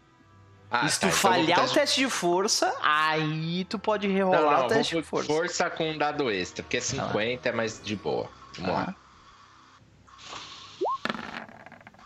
Ah, 0.72 0.86
e 0.86 0.90
se 0.90 1.00
tá, 1.00 1.08
tu 1.08 1.10
então 1.10 1.32
falhar 1.32 1.60
pro 1.62 1.70
o 1.70 1.74
teste 1.74 2.02
de 2.02 2.10
força, 2.10 2.76
aí 2.82 3.66
tu 3.66 3.80
pode 3.80 4.08
Não, 4.08 4.14
rerolar 4.14 4.42
não, 4.44 4.58
o 4.58 4.60
vou 4.60 4.68
teste 4.70 4.96
de 4.96 5.02
força. 5.04 5.28
força 5.28 5.70
com 5.70 5.90
um 5.90 5.98
dado 5.98 6.30
extra, 6.30 6.62
porque 6.64 6.80
50 6.80 7.50
é 7.50 7.52
mais 7.52 7.82
de 7.82 7.96
boa. 7.96 8.30
Vamos 8.58 8.72
lá. 8.72 8.96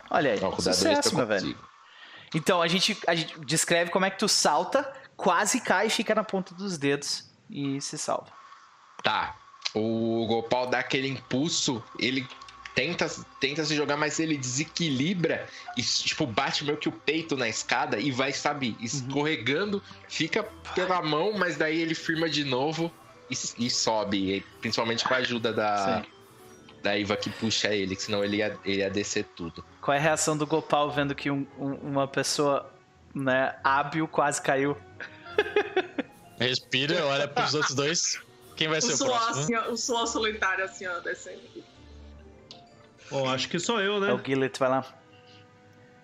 Olha 0.09 0.31
aí, 0.33 0.39
o 0.39 0.47
extra 0.47 0.73
sucesso, 0.73 1.09
eu 1.09 1.17
meu 1.17 1.27
velho. 1.27 1.57
Então, 2.33 2.61
a 2.61 2.67
gente, 2.67 2.97
a 3.07 3.15
gente 3.15 3.37
descreve 3.41 3.91
como 3.91 4.05
é 4.05 4.09
que 4.09 4.17
tu 4.19 4.27
salta, 4.27 4.91
quase 5.17 5.59
cai, 5.59 5.89
fica 5.89 6.15
na 6.15 6.23
ponta 6.23 6.53
dos 6.55 6.77
dedos 6.77 7.29
e 7.49 7.81
se 7.81 7.97
salva. 7.97 8.27
Tá. 9.03 9.35
O 9.73 10.25
Gopal 10.27 10.67
dá 10.67 10.79
aquele 10.79 11.07
impulso, 11.07 11.83
ele 11.99 12.27
tenta, 12.75 13.07
tenta 13.39 13.63
se 13.65 13.75
jogar, 13.75 13.97
mas 13.97 14.19
ele 14.19 14.37
desequilibra 14.37 15.47
e, 15.77 15.81
tipo, 15.81 16.25
bate 16.25 16.63
meio 16.65 16.77
que 16.77 16.89
o 16.89 16.91
peito 16.91 17.37
na 17.37 17.47
escada 17.47 17.99
e 17.99 18.11
vai, 18.11 18.31
sabe, 18.33 18.75
escorregando, 18.79 19.81
fica 20.09 20.43
pela 20.75 21.01
mão, 21.01 21.33
mas 21.33 21.57
daí 21.57 21.79
ele 21.79 21.95
firma 21.95 22.29
de 22.29 22.43
novo 22.43 22.91
e, 23.29 23.65
e 23.65 23.69
sobe, 23.69 24.35
e 24.37 24.41
principalmente 24.61 25.03
com 25.07 25.13
a 25.13 25.17
ajuda 25.17 25.53
da, 25.53 26.01
Sim. 26.01 26.09
da 26.81 26.97
Iva 26.97 27.15
que 27.15 27.29
puxa 27.29 27.73
ele, 27.73 27.95
que 27.95 28.01
senão 28.03 28.23
ele 28.23 28.37
ia, 28.37 28.59
ele 28.65 28.77
ia 28.79 28.89
descer 28.89 29.25
tudo. 29.35 29.63
Qual 29.81 29.93
é 29.95 29.99
a 29.99 30.01
reação 30.01 30.37
do 30.37 30.45
Gopal 30.47 30.89
vendo 30.91 31.13
que 31.15 31.29
um- 31.29 31.47
um- 31.57 31.75
uma 31.75 32.07
pessoa 32.07 32.69
né, 33.13 33.55
hábil 33.63 34.07
quase 34.07 34.41
caiu? 34.41 34.75
Respira, 36.39 37.05
olha 37.05 37.27
pros 37.27 37.53
outros 37.53 37.75
dois. 37.75 38.19
Quem 38.55 38.67
vai 38.67 38.79
O 38.79 38.81
ser 38.81 38.93
o 38.93 38.97
próximo? 39.07 39.41
assim, 39.41 39.55
ó, 39.55 39.71
o 39.71 39.77
suor 39.77 40.07
solitário, 40.07 40.63
assim, 40.65 40.85
ó, 40.87 40.99
descendo. 40.99 41.41
Bom, 43.09 43.29
acho 43.29 43.47
que 43.49 43.59
sou 43.59 43.79
eu, 43.79 43.97
É 43.97 44.07
né? 44.07 44.13
o 44.13 44.23
Gillet, 44.23 44.57
vai 44.59 44.69
lá. 44.69 44.85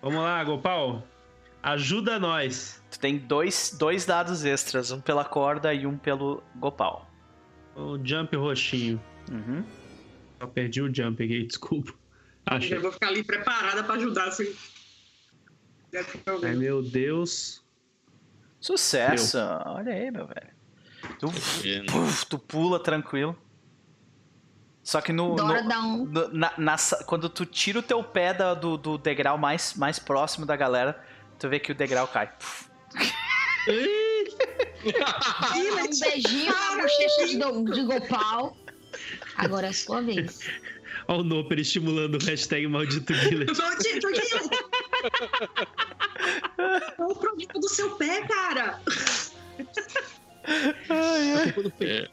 Vamos 0.02 0.20
lá, 0.22 0.42
Gopal. 0.44 1.02
Ajuda 1.62 2.18
nós. 2.18 2.82
Tu 2.90 2.98
tem 2.98 3.18
dois, 3.18 3.74
dois 3.78 4.06
dados 4.06 4.44
extras, 4.44 4.90
um 4.90 5.00
pela 5.00 5.24
corda 5.24 5.74
e 5.74 5.86
um 5.86 5.96
pelo 5.98 6.42
Gopal. 6.56 7.08
O 7.76 7.98
jump 8.02 8.34
roxinho. 8.36 9.00
Uhum. 9.30 9.64
Só 10.40 10.46
perdi 10.46 10.80
o 10.80 10.94
jump 10.94 11.22
aqui, 11.22 11.42
desculpa. 11.46 11.92
Achei. 12.46 12.76
Eu 12.76 12.82
vou 12.82 12.92
ficar 12.92 13.08
ali 13.08 13.22
preparada 13.22 13.84
pra 13.84 13.94
ajudar, 13.94 14.28
assim. 14.28 14.54
Ai, 16.42 16.54
meu 16.54 16.82
Deus. 16.82 17.62
Sucesso! 18.60 19.38
Olha 19.66 19.92
aí, 19.92 20.10
meu 20.10 20.26
velho. 20.26 20.50
Tu, 21.18 21.26
puf, 21.90 22.26
tu 22.26 22.38
pula 22.38 22.78
tranquilo. 22.78 23.36
Só 24.82 25.00
que 25.00 25.12
no. 25.12 25.34
Dora 25.36 25.62
no- 25.62 25.68
dá 25.68 25.80
um. 25.80 26.04
no- 26.06 26.28
na- 26.32 26.52
na 26.56 26.76
quando 27.06 27.28
tu 27.28 27.44
tira 27.44 27.78
o 27.78 27.82
teu 27.82 28.02
pé 28.02 28.32
da- 28.34 28.54
do, 28.54 28.76
do 28.76 28.96
degrau 28.98 29.36
mais, 29.38 29.74
mais 29.74 29.98
próximo 29.98 30.46
da 30.46 30.56
galera, 30.56 30.98
tu 31.38 31.48
vê 31.48 31.58
que 31.60 31.70
o 31.72 31.74
degrau 31.74 32.06
cai. 32.08 32.30
Um 35.54 36.00
beijinho 36.00 36.52
na 36.52 36.76
bochecha 36.82 37.26
de, 37.26 37.72
de 37.74 37.82
Gopal. 37.82 38.56
Agora 39.36 39.66
é 39.66 39.70
a 39.70 39.72
sua 39.72 40.00
vez. 40.00 40.40
Olha 41.06 41.20
o 41.20 41.24
Noper 41.24 41.58
estimulando 41.58 42.14
o 42.16 42.24
hashtag 42.24 42.66
maldito 42.66 43.12
Guilherme. 43.12 43.56
Maldito, 43.56 44.08
Gil! 44.14 44.50
Qual 46.96 47.10
o 47.10 47.16
problema 47.16 47.52
do 47.54 47.68
seu 47.68 47.90
pé, 47.96 48.26
cara? 48.26 48.80
É 51.80 52.08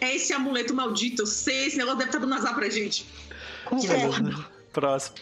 esse 0.00 0.32
amuleto 0.32 0.74
maldito, 0.74 1.22
eu 1.22 1.26
sei, 1.26 1.66
esse 1.66 1.76
negócio 1.76 1.98
deve 1.98 2.10
estar 2.10 2.18
dando 2.18 2.34
azar 2.34 2.54
pra 2.54 2.68
gente. 2.68 3.06
Concordo. 3.64 4.44
Próximo. 4.72 5.16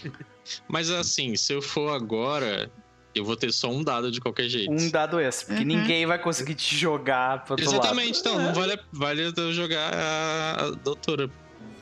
Mas 0.69 0.91
assim, 0.91 1.35
se 1.37 1.53
eu 1.53 1.63
for 1.63 1.91
agora, 1.95 2.71
eu 3.15 3.25
vou 3.25 3.37
ter 3.37 3.53
só 3.53 3.69
um 3.71 3.83
dado 3.83 4.11
de 4.11 4.21
qualquer 4.21 4.49
jeito. 4.49 4.71
Um 4.71 4.91
dado 4.91 5.19
extra, 5.19 5.47
porque 5.55 5.63
Uhum. 5.63 5.81
ninguém 5.81 6.07
vai 6.07 6.19
conseguir 6.19 6.55
te 6.55 6.77
jogar 6.77 7.45
pro 7.45 7.55
outro 7.55 7.65
Exatamente, 7.67 8.21
então, 8.21 8.41
É. 8.41 8.45
não 8.45 8.55
vale, 8.55 8.79
vale 8.93 9.33
eu 9.37 9.53
jogar 9.53 9.93
a 9.95 10.71
doutora. 10.71 11.31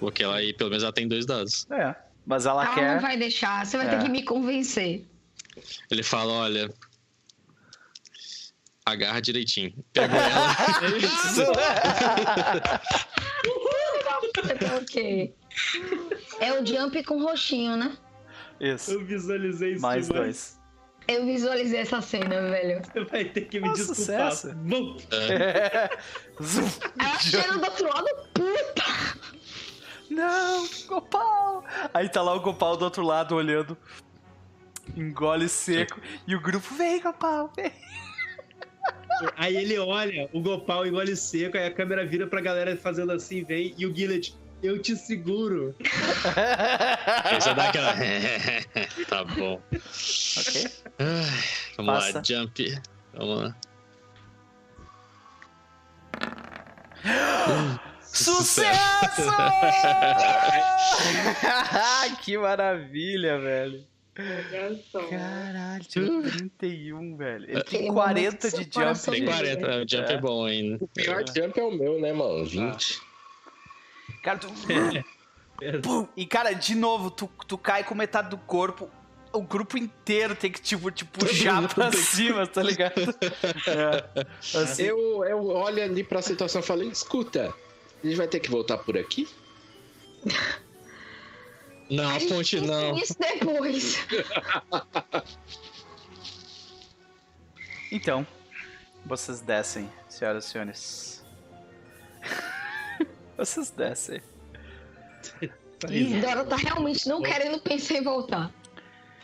Porque 0.00 0.22
ela 0.22 0.36
aí, 0.36 0.52
pelo 0.52 0.70
menos, 0.70 0.82
ela 0.82 0.92
tem 0.92 1.06
dois 1.08 1.24
dados. 1.26 1.66
lado. 1.70 1.80
É. 1.80 1.96
Mas 2.26 2.46
ela 2.46 2.64
Ela 2.64 2.74
quer. 2.74 2.94
não 2.94 3.00
vai 3.02 3.16
deixar, 3.18 3.64
você 3.66 3.76
vai 3.76 3.86
É. 3.86 3.90
ter 3.90 4.02
que 4.02 4.08
me 4.08 4.22
convencer. 4.22 5.04
Ele 5.90 6.02
fala, 6.02 6.32
olha. 6.32 6.72
Agarra 8.86 9.20
direitinho. 9.20 9.72
Pego 9.92 10.14
ela. 10.14 10.54
ok. 14.80 15.34
É 16.40 16.52
o 16.60 16.66
jump 16.66 17.02
com 17.04 17.22
roxinho, 17.22 17.76
né? 17.76 17.96
Isso. 18.60 18.92
Eu 18.92 19.04
visualizei 19.04 19.72
isso 19.72 19.82
Mais 19.82 20.06
demais. 20.06 20.24
dois. 20.24 20.60
Eu 21.06 21.26
visualizei 21.26 21.80
essa 21.80 22.00
cena, 22.00 22.40
velho. 22.48 22.82
Você 22.82 23.04
vai 23.04 23.24
ter 23.26 23.42
que 23.42 23.60
me 23.60 23.68
Nossa, 23.68 23.94
desculpar. 23.94 24.32
sucesso. 24.32 24.54
Bom, 24.56 24.96
Zum. 26.42 26.64
Ela 26.98 27.18
chega 27.18 27.52
do 27.58 27.64
outro 27.64 27.88
lado, 27.88 28.06
puta! 28.32 28.84
Não, 30.10 30.66
Gopal! 30.86 31.64
Aí 31.92 32.08
tá 32.08 32.22
lá 32.22 32.34
o 32.34 32.40
Gopal 32.40 32.76
do 32.76 32.84
outro 32.84 33.02
lado 33.02 33.34
olhando. 33.34 33.76
Engole 34.96 35.48
seco. 35.48 36.00
E 36.26 36.34
o 36.34 36.40
grupo, 36.40 36.74
vem, 36.74 37.00
Gopal, 37.00 37.50
vem. 37.54 37.72
Aí 39.36 39.56
ele 39.56 39.78
olha, 39.78 40.28
o 40.32 40.40
Gopal 40.40 40.86
engole 40.86 41.16
seco, 41.16 41.56
aí 41.56 41.66
a 41.66 41.72
câmera 41.72 42.04
vira 42.04 42.26
pra 42.26 42.40
galera 42.40 42.76
fazendo 42.76 43.12
assim, 43.12 43.44
vem, 43.44 43.72
e 43.78 43.86
o 43.86 43.94
Gillet, 43.94 44.34
eu 44.62 44.80
te 44.80 44.96
seguro. 44.96 45.74
Aí 47.24 47.40
você 47.40 47.54
dá 47.54 47.68
aquela. 47.68 47.94
tá 49.08 49.24
bom. 49.24 49.60
ok. 49.70 50.70
Ai, 50.98 51.44
Vamos 51.76 51.94
Passa. 51.94 52.18
lá, 52.18 52.22
jump. 52.24 52.80
Vamos 53.12 53.42
lá. 53.42 53.56
Sucesso! 58.00 59.22
que 62.24 62.38
maravilha, 62.38 63.38
velho. 63.40 63.84
Caralho, 64.14 65.84
tirou 65.84 66.22
31, 66.22 67.16
velho. 67.16 67.44
Ele 67.44 67.52
tem 67.64 67.80
Aquele 67.80 67.92
40 67.92 68.20
momento 68.20 68.48
de 68.50 68.62
jump. 68.64 69.10
Tem 69.10 69.24
40, 69.24 69.76
o 69.76 69.88
jump 69.88 70.10
é, 70.10 70.12
É. 70.12 70.16
bom 70.18 70.44
ainda. 70.44 70.84
O 70.84 70.88
pior 70.88 71.24
jump 71.26 71.58
é 71.58 71.62
o 71.62 71.70
meu, 71.72 72.00
né, 72.00 72.12
mano? 72.12 72.44
20. 72.44 73.00
Cara, 74.22 74.38
tu... 74.38 74.48
Pum! 75.82 76.08
E, 76.16 76.26
cara, 76.26 76.52
de 76.52 76.74
novo, 76.74 77.10
tu, 77.10 77.28
tu 77.46 77.58
cai 77.58 77.82
com 77.84 77.94
metade 77.94 78.30
do 78.30 78.38
corpo. 78.38 78.88
O 79.32 79.42
grupo 79.42 79.76
inteiro 79.76 80.36
tem 80.36 80.50
que 80.50 80.60
tipo, 80.62 80.92
te 80.92 81.04
puxar 81.04 81.66
pra 81.74 81.90
tem 81.90 82.00
cima, 82.00 82.46
tá 82.46 82.62
ligado? 82.62 82.94
É. 83.66 84.26
Assim, 84.58 84.84
Eu, 84.84 85.24
eu 85.24 85.46
olho 85.48 85.82
ali 85.82 86.04
pra 86.04 86.22
situação 86.22 86.60
e 86.60 86.64
falei, 86.64 86.88
escuta, 86.88 87.52
a 88.02 88.06
gente 88.06 88.16
vai 88.16 88.28
ter 88.28 88.38
que 88.38 88.48
voltar 88.50 88.78
por 88.78 88.96
aqui? 88.96 89.28
Não, 91.90 92.08
a 92.16 92.18
ponte 92.20 92.58
pensa 92.60 92.66
não. 92.66 92.96
Isso 92.98 93.16
depois. 93.18 93.98
Então, 97.92 98.26
vocês 99.04 99.40
descem, 99.40 99.90
senhoras 100.08 100.46
e 100.46 100.48
senhores. 100.50 101.24
vocês 103.36 103.70
descem. 103.70 104.20
Ih, 105.90 106.20
Dora 106.20 106.44
tá 106.44 106.56
realmente 106.56 107.06
não 107.08 107.22
querendo 107.22 107.60
pensar 107.60 107.94
em 107.94 108.02
voltar. 108.02 108.50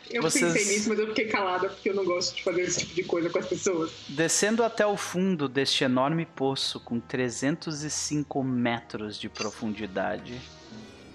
Eu 0.09 0.21
Vocês- 0.21 0.51
pensei 0.53 0.65
nisso, 0.75 0.89
mas 0.89 0.99
eu 0.99 1.07
fiquei 1.07 1.27
calada 1.27 1.69
porque 1.69 1.89
eu 1.89 1.95
não 1.95 2.03
gosto 2.03 2.35
de 2.35 2.43
fazer 2.43 2.61
esse 2.63 2.79
tipo 2.81 2.93
de 2.95 3.03
coisa 3.03 3.29
com 3.29 3.39
as 3.39 3.47
pessoas. 3.47 3.91
Descendo 4.09 4.61
até 4.63 4.85
o 4.85 4.97
fundo 4.97 5.47
deste 5.47 5.85
enorme 5.85 6.25
poço 6.25 6.81
com 6.81 6.99
305 6.99 8.43
metros 8.43 9.17
de 9.17 9.29
profundidade, 9.29 10.39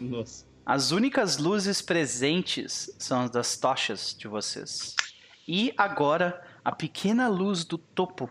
Nossa. 0.01 0.46
As 0.67 0.91
únicas 0.91 1.39
luzes 1.39 1.81
presentes 1.81 2.93
são 2.99 3.23
as 3.23 3.31
das 3.31 3.57
tochas 3.57 4.13
de 4.19 4.27
vocês. 4.27 4.97
E 5.47 5.73
agora 5.77 6.43
a 6.65 6.73
pequena 6.73 7.29
luz 7.29 7.65
do 7.65 7.79
topo, 7.79 8.29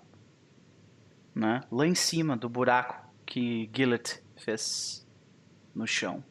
né? 1.33 1.61
Lá 1.71 1.87
em 1.87 1.95
cima 1.95 2.35
do 2.35 2.49
buraco 2.49 3.01
que 3.25 3.69
Gillet 3.73 4.21
fez 4.35 5.07
no 5.73 5.87
chão. 5.87 6.21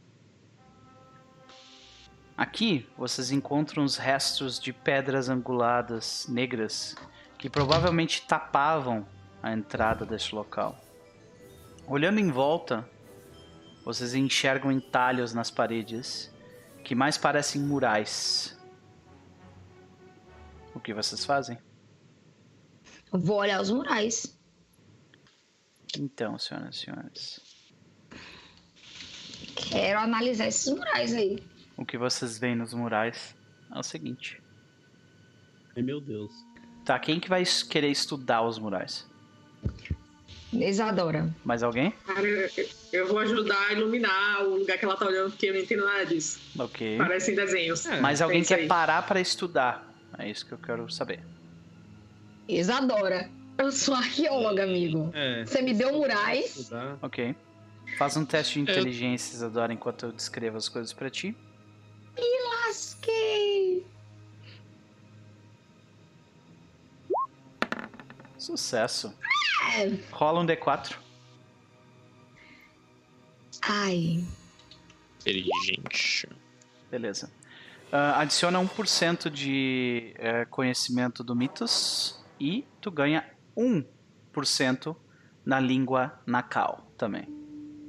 Aqui 2.37 2.87
vocês 2.99 3.31
encontram 3.31 3.83
os 3.83 3.97
restos 3.97 4.61
de 4.61 4.75
pedras 4.75 5.31
anguladas 5.31 6.27
negras 6.29 6.95
que 7.39 7.49
provavelmente 7.49 8.27
tapavam 8.27 9.07
a 9.43 9.55
entrada 9.55 10.05
deste 10.05 10.35
local. 10.35 10.79
Olhando 11.87 12.19
em 12.19 12.31
volta, 12.31 12.87
vocês 13.85 14.15
enxergam 14.15 14.73
entalhos 14.73 15.35
nas 15.35 15.51
paredes 15.51 16.33
que 16.83 16.95
mais 16.95 17.19
parecem 17.19 17.61
murais. 17.61 18.57
O 20.75 20.81
que 20.81 20.93
vocês 20.93 21.25
fazem? 21.25 21.59
Vou 23.13 23.37
olhar 23.39 23.61
os 23.61 23.71
murais. 23.71 24.39
Então, 25.97 26.39
senhoras 26.39 26.75
e 26.75 26.79
senhores, 26.81 27.41
Quero 29.55 30.01
analisar 30.01 30.49
esses 30.49 30.73
murais 30.73 31.15
aí. 31.15 31.39
o 31.77 31.85
que 31.85 31.97
vocês 31.97 32.39
veem 32.39 32.57
nos 32.57 32.75
murais 32.75 33.37
é 33.73 33.79
o 33.79 33.83
seguinte. 33.83 34.43
Ai, 35.77 35.83
meu 35.83 36.01
Deus. 36.01 36.33
Tá, 36.85 36.99
quem 36.99 37.21
que 37.21 37.29
vai 37.29 37.45
querer 37.71 37.91
estudar 37.91 38.43
os 38.43 38.59
murais? 38.59 39.09
Isadora. 40.63 41.29
Mais 41.45 41.63
alguém? 41.63 41.93
Cara, 42.07 42.27
eu, 42.93 43.09
vou 43.09 43.19
ajudar 43.19 43.69
a 43.69 43.73
iluminar 43.73 44.43
o 44.45 44.59
lugar 44.59 44.79
que 44.79 44.85
ela 44.85 44.97
tá 44.97 45.07
olhando, 45.07 45.31
porque 45.31 45.47
eu 45.47 45.55
não 45.55 45.61
entendo 45.61 45.85
nada 45.85 46.07
disso. 46.07 46.41
Ok. 46.59 46.97
Parecem 46.99 47.35
desenhos. 47.35 47.85
Mas 48.01 48.23
alguém 48.23 48.41
pensa 48.41 48.55
quer 48.55 48.63
aí. 48.63 48.69
parar 48.69 49.03
para 49.03 49.21
estudar? 49.21 49.93
É 50.19 50.31
isso 50.31 50.47
que 50.47 50.53
eu 50.53 50.59
quero 50.59 50.89
saber. 50.91 51.21
Isadora. 52.49 53.29
Eu 53.57 53.71
sou 53.71 53.95
arqueóloga, 53.95 54.65
amigo. 54.65 55.11
É. 55.15 55.45
Você 55.45 55.63
me 55.63 55.75
deu 55.75 55.93
murais. 55.93 56.71
Ok. 57.01 57.35
Faz 57.97 58.17
um 58.17 58.25
teste 58.25 58.55
de 58.55 58.61
inteligência, 58.61 59.35
Isadora, 59.35 59.73
enquanto 59.73 60.07
eu 60.07 60.13
descrevo 60.13 60.57
as 60.57 60.69
coisas 60.69 60.93
pra 60.93 61.09
ti. 61.09 61.37
Lasquei. 62.67 63.87
Sucesso. 68.37 69.15
Rola 70.11 70.41
um 70.41 70.47
D4. 70.47 70.97
Ai. 73.63 74.25
Inteligente. 75.21 76.29
Beleza. 76.91 77.31
Ah, 77.97 78.21
adiciona 78.21 78.59
1% 78.59 79.31
de 79.31 80.15
eh, 80.19 80.45
conhecimento 80.47 81.23
do 81.23 81.35
mitos 81.37 82.21
e 82.41 82.67
tu 82.81 82.91
ganha 82.91 83.25
1% 83.57 84.97
na 85.47 85.61
língua 85.61 86.21
Nakal 86.27 86.91
também. 86.99 87.29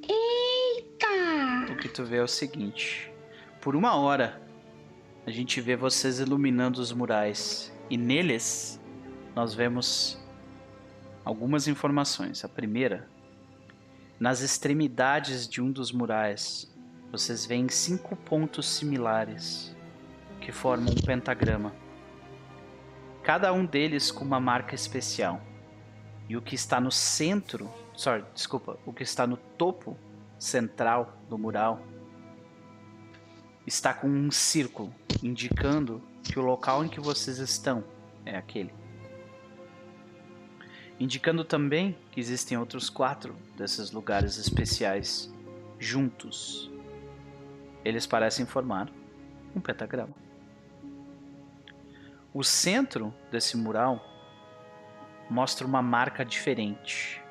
Eita. 0.03 1.73
O 1.73 1.77
que 1.77 1.89
tu 1.89 2.05
vê 2.05 2.17
é 2.17 2.21
o 2.21 2.27
seguinte: 2.27 3.11
por 3.59 3.75
uma 3.75 3.95
hora 3.95 4.39
a 5.25 5.31
gente 5.31 5.59
vê 5.59 5.75
vocês 5.75 6.19
iluminando 6.19 6.77
os 6.77 6.91
murais 6.91 7.73
e 7.89 7.97
neles 7.97 8.79
nós 9.35 9.55
vemos 9.55 10.23
algumas 11.25 11.67
informações. 11.67 12.45
A 12.45 12.47
primeira, 12.47 13.09
nas 14.19 14.41
extremidades 14.41 15.47
de 15.47 15.59
um 15.61 15.71
dos 15.71 15.91
murais, 15.91 16.71
vocês 17.11 17.45
veem 17.45 17.67
cinco 17.67 18.15
pontos 18.15 18.69
similares 18.69 19.75
que 20.39 20.51
formam 20.51 20.93
um 20.93 21.01
pentagrama. 21.01 21.73
Cada 23.23 23.51
um 23.51 23.65
deles 23.65 24.11
com 24.11 24.23
uma 24.23 24.39
marca 24.39 24.75
especial. 24.75 25.41
E 26.29 26.37
o 26.37 26.41
que 26.41 26.55
está 26.55 26.79
no 26.79 26.91
centro, 26.91 27.69
sorry, 27.93 28.23
desculpa, 28.33 28.77
o 28.85 28.93
que 28.93 29.03
está 29.03 29.25
no 29.25 29.37
topo 29.37 29.97
central 30.37 31.17
do 31.29 31.37
mural 31.37 31.81
está 33.65 33.93
com 33.93 34.07
um 34.07 34.29
círculo 34.29 34.93
indicando 35.23 36.01
que 36.23 36.37
o 36.37 36.43
local 36.43 36.85
em 36.85 36.89
que 36.89 36.99
vocês 36.99 37.37
estão 37.39 37.83
é 38.25 38.35
aquele. 38.35 38.84
Indicando 40.99 41.43
também 41.43 41.97
que 42.11 42.19
existem 42.19 42.57
outros 42.57 42.89
quatro 42.89 43.35
desses 43.57 43.91
lugares 43.91 44.37
especiais 44.37 45.33
juntos. 45.77 46.71
Eles 47.83 48.07
parecem 48.07 48.45
formar 48.45 48.89
um 49.53 49.59
pentagrama. 49.59 50.13
O 52.33 52.43
centro 52.43 53.13
desse 53.31 53.57
mural 53.57 54.03
mostra 55.29 55.65
uma 55.65 55.81
marca 55.81 56.23
diferente, 56.23 57.21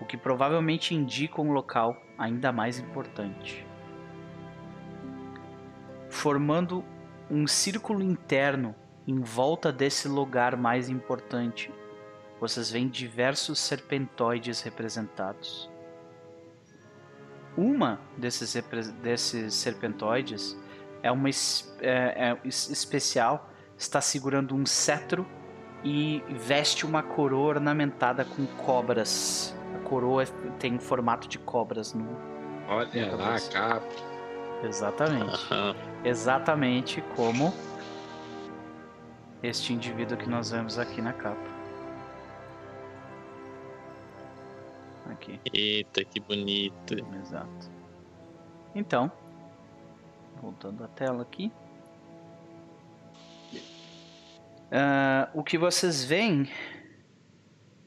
o 0.00 0.04
que 0.04 0.16
provavelmente 0.16 0.94
indica 0.94 1.40
um 1.40 1.52
local 1.52 1.96
ainda 2.18 2.52
mais 2.52 2.78
importante. 2.78 3.66
Formando 6.08 6.84
um 7.30 7.46
círculo 7.46 8.02
interno 8.02 8.74
em 9.06 9.20
volta 9.20 9.72
desse 9.72 10.08
lugar 10.08 10.56
mais 10.56 10.88
importante, 10.88 11.72
vocês 12.42 12.72
veem 12.72 12.88
diversos 12.88 13.60
serpentoides 13.60 14.60
representados. 14.62 15.70
Uma 17.56 18.00
desses, 18.16 18.52
desses 19.00 19.54
serpentoides 19.54 20.58
é 21.04 21.12
uma 21.12 21.28
é- 21.28 21.34
é 21.80 22.38
es- 22.44 22.68
especial, 22.68 23.48
está 23.78 24.00
segurando 24.00 24.56
um 24.56 24.66
cetro 24.66 25.24
e 25.84 26.20
veste 26.30 26.84
uma 26.84 27.00
coroa 27.00 27.50
ornamentada 27.50 28.24
com 28.24 28.44
cobras. 28.64 29.54
A 29.76 29.88
coroa 29.88 30.24
tem 30.58 30.80
formato 30.80 31.28
de 31.28 31.38
cobras 31.38 31.94
no. 31.94 32.08
Olha 32.68 33.14
lá, 33.14 33.36
capa. 33.52 33.86
Exatamente. 34.64 35.46
Exatamente 36.04 37.00
como 37.14 37.54
este 39.44 39.72
indivíduo 39.72 40.16
que 40.16 40.28
nós 40.28 40.50
vemos 40.50 40.76
aqui 40.76 41.00
na 41.00 41.12
capa. 41.12 41.51
Aqui, 45.10 45.40
Eita, 45.52 46.04
que 46.04 46.20
bonito. 46.20 46.94
exato. 47.20 47.70
Então, 48.74 49.10
voltando 50.40 50.84
à 50.84 50.88
tela 50.88 51.22
aqui. 51.22 51.52
Ah, 54.70 55.28
o 55.34 55.44
que 55.44 55.58
vocês 55.58 56.02
veem, 56.04 56.48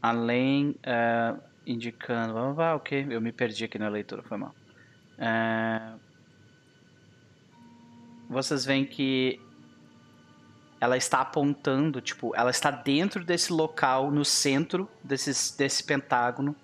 além 0.02 0.76
ah, 0.86 1.40
indicando. 1.66 2.38
Ah, 2.38 2.54
ah, 2.58 2.76
ok, 2.76 3.08
eu 3.10 3.20
me 3.20 3.32
perdi 3.32 3.66
aqui 3.66 3.80
na 3.80 3.90
leitura, 3.90 4.22
foi 4.24 4.38
mal. 4.38 4.54
Ah, 5.18 5.96
vocês 8.30 8.66
veem 8.66 8.86
que 8.86 9.40
ela 10.80 10.98
está 10.98 11.22
apontando, 11.22 12.02
tipo, 12.02 12.36
ela 12.36 12.52
está 12.52 12.70
dentro 12.70 13.24
desse 13.24 13.52
local, 13.52 14.12
no 14.12 14.24
centro 14.24 14.90
desses, 15.04 15.56
desse 15.56 15.84
pentágono, 15.84 16.56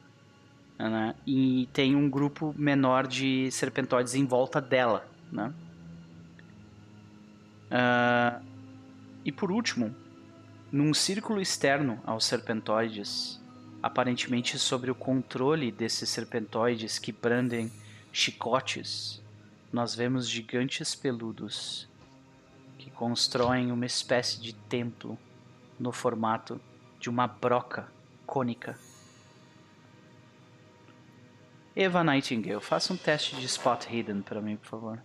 né? 0.89 1.15
E 1.25 1.67
tem 1.73 1.95
um 1.95 2.09
grupo 2.09 2.53
menor 2.57 3.07
de 3.07 3.49
serpentoides 3.51 4.15
em 4.15 4.25
volta 4.25 4.59
dela, 4.59 5.07
né? 5.31 5.53
Ah, 7.69 8.41
e 9.23 9.31
por 9.31 9.51
último, 9.51 9.95
num 10.71 10.93
círculo 10.93 11.41
externo 11.41 12.01
aos 12.05 12.25
serpentoides, 12.25 13.39
aparentemente 13.81 14.57
sobre 14.57 14.91
o 14.91 14.95
controle 14.95 15.71
desses 15.71 16.09
serpentoides 16.09 16.99
que 16.99 17.11
brandem 17.11 17.71
chicotes, 18.11 19.21
nós 19.71 19.95
vemos 19.95 20.27
gigantes 20.27 20.93
peludos 20.95 21.87
que 22.77 22.89
constroem 22.91 23.71
uma 23.71 23.85
espécie 23.85 24.41
de 24.41 24.53
templo 24.53 25.17
no 25.79 25.91
formato 25.91 26.59
de 26.99 27.09
uma 27.09 27.27
broca 27.27 27.87
cônica. 28.25 28.77
Eva 31.75 32.03
Nightingale, 32.03 32.59
faça 32.59 32.93
um 32.93 32.97
teste 32.97 33.35
de 33.35 33.45
spot 33.45 33.85
hidden 33.85 34.21
para 34.21 34.41
mim, 34.41 34.57
por 34.57 34.67
favor. 34.67 35.03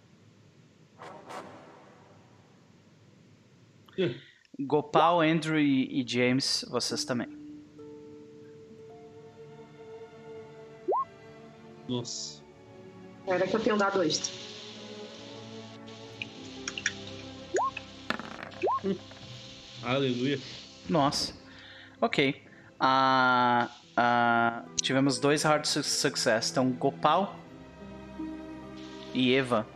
Gopal, 4.59 5.21
Andrew 5.21 5.59
e, 5.59 6.01
e 6.01 6.07
James, 6.07 6.65
vocês 6.69 7.05
também. 7.05 7.29
Nossa. 11.89 12.43
Era 13.27 13.47
que 13.47 13.55
eu 13.55 13.61
tenho 13.61 13.77
dado 13.77 14.03
extra. 14.03 14.33
Aleluia. 19.83 20.41
Nossa. 20.89 21.35
Ok. 22.01 22.43
Ah, 22.79 23.71
ah, 23.97 24.63
tivemos 24.83 25.19
dois 25.19 25.43
hard 25.43 25.65
su- 25.65 25.83
success. 25.83 26.51
Então, 26.51 26.71
Gopal 26.71 27.35
e 29.15 29.35
Eva. 29.35 29.67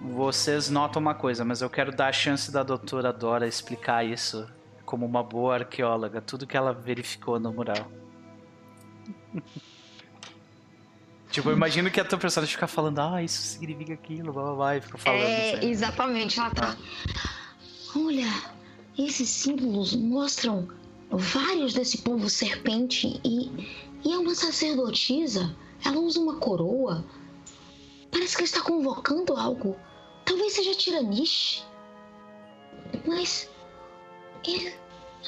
Vocês 0.00 0.70
notam 0.70 1.00
uma 1.02 1.14
coisa, 1.14 1.44
mas 1.44 1.62
eu 1.62 1.70
quero 1.70 1.90
dar 1.90 2.08
a 2.08 2.12
chance 2.12 2.52
da 2.52 2.62
doutora 2.62 3.12
Dora 3.12 3.48
explicar 3.48 4.04
isso 4.04 4.46
como 4.84 5.04
uma 5.04 5.22
boa 5.22 5.54
arqueóloga. 5.54 6.20
Tudo 6.20 6.46
que 6.46 6.56
ela 6.56 6.72
verificou 6.72 7.40
no 7.40 7.52
mural. 7.52 7.90
Tipo, 11.28 11.50
eu 11.50 11.52
imagino 11.54 11.90
que 11.90 12.00
a 12.00 12.04
tua 12.04 12.18
personagem 12.18 12.54
fica 12.54 12.66
falando, 12.66 12.98
ah, 12.98 13.22
isso 13.22 13.42
significa 13.42 13.92
aquilo, 13.92 14.32
blá 14.32 14.42
blá 14.44 14.54
blá, 14.54 14.76
e 14.76 14.80
fica 14.80 14.96
falando. 14.96 15.20
É, 15.22 15.54
assim. 15.54 15.68
exatamente, 15.68 16.40
ela 16.40 16.50
tá. 16.50 16.74
Olha, 17.94 18.26
esses 18.96 19.28
símbolos 19.28 19.94
mostram 19.94 20.66
vários 21.10 21.72
desse 21.74 21.98
povo 21.98 22.28
serpente 22.28 23.20
e, 23.24 23.50
e 24.04 24.12
é 24.12 24.18
uma 24.18 24.34
sacerdotisa. 24.34 25.54
Ela 25.84 25.98
usa 25.98 26.20
uma 26.20 26.36
coroa. 26.36 27.04
Parece 28.10 28.36
que 28.36 28.44
está 28.44 28.60
convocando 28.62 29.34
algo. 29.36 29.76
Talvez 30.24 30.54
seja 30.54 30.74
Tiranish. 30.74 31.64
Mas 33.06 33.48
ele- 34.46 34.74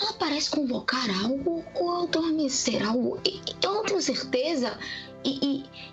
ela 0.01 0.13
parece 0.15 0.51
convocar 0.51 1.09
algo 1.25 1.65
ou 1.75 2.03
adormecer 2.05 2.87
algo. 2.87 3.21
E- 3.27 3.41
Eu 3.63 3.75
não 3.75 3.85
tenho 3.85 4.01
certeza. 4.01 4.79
E, 5.25 5.39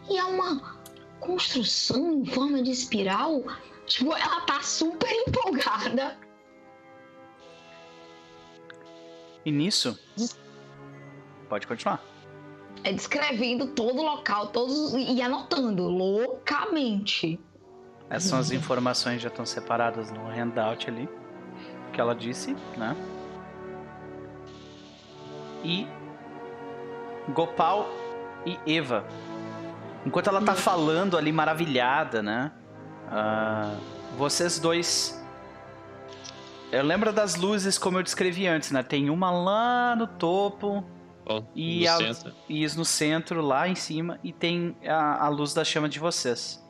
e, 0.09 0.13
e 0.13 0.17
é 0.17 0.23
uma 0.23 0.79
construção 1.19 2.13
em 2.13 2.25
forma 2.25 2.61
de 2.61 2.71
espiral. 2.71 3.43
Tipo, 3.85 4.13
ela 4.15 4.41
tá 4.41 4.61
super 4.61 5.09
empolgada. 5.11 6.17
E 9.45 9.51
nisso. 9.51 9.99
Pode 11.47 11.67
continuar. 11.67 12.03
É 12.83 12.91
descrevendo 12.91 13.67
todo 13.67 13.99
o 13.99 14.03
local, 14.03 14.47
todos 14.47 14.93
e 14.93 15.21
anotando 15.21 15.83
loucamente. 15.83 17.39
Essas 18.09 18.29
são 18.29 18.39
as 18.39 18.51
informações 18.51 19.21
já 19.21 19.29
estão 19.29 19.45
separadas 19.45 20.11
no 20.11 20.27
handout 20.27 20.89
ali. 20.89 21.07
Que 21.93 22.01
ela 22.01 22.13
disse, 22.13 22.55
né? 22.75 22.95
E. 25.63 25.87
Gopal 27.33 27.87
e 28.45 28.59
Eva. 28.75 29.05
Enquanto 30.05 30.27
ela 30.27 30.41
tá 30.41 30.53
falando 30.53 31.17
ali 31.17 31.31
maravilhada, 31.31 32.21
né? 32.21 32.51
ah, 33.09 33.75
vocês 34.17 34.59
dois. 34.59 35.21
Eu 36.75 36.83
lembro 36.83 37.13
das 37.13 37.35
luzes 37.35 37.77
como 37.77 37.97
eu 37.99 38.03
descrevi 38.03 38.47
antes, 38.47 38.71
né? 38.71 38.83
Tem 38.83 39.09
uma 39.09 39.31
lá 39.31 39.95
no 39.95 40.07
topo, 40.07 40.83
Ó, 41.25 41.41
E 41.55 41.85
no 41.85 41.89
a- 41.91 41.97
centro. 41.97 42.35
e 42.49 42.63
isso 42.63 42.77
no 42.77 42.85
centro, 42.85 43.41
lá 43.41 43.67
em 43.67 43.75
cima, 43.75 44.19
e 44.23 44.31
tem 44.33 44.75
a, 44.85 45.25
a 45.25 45.29
luz 45.29 45.53
da 45.53 45.63
chama 45.63 45.87
de 45.89 45.99
vocês. 45.99 46.61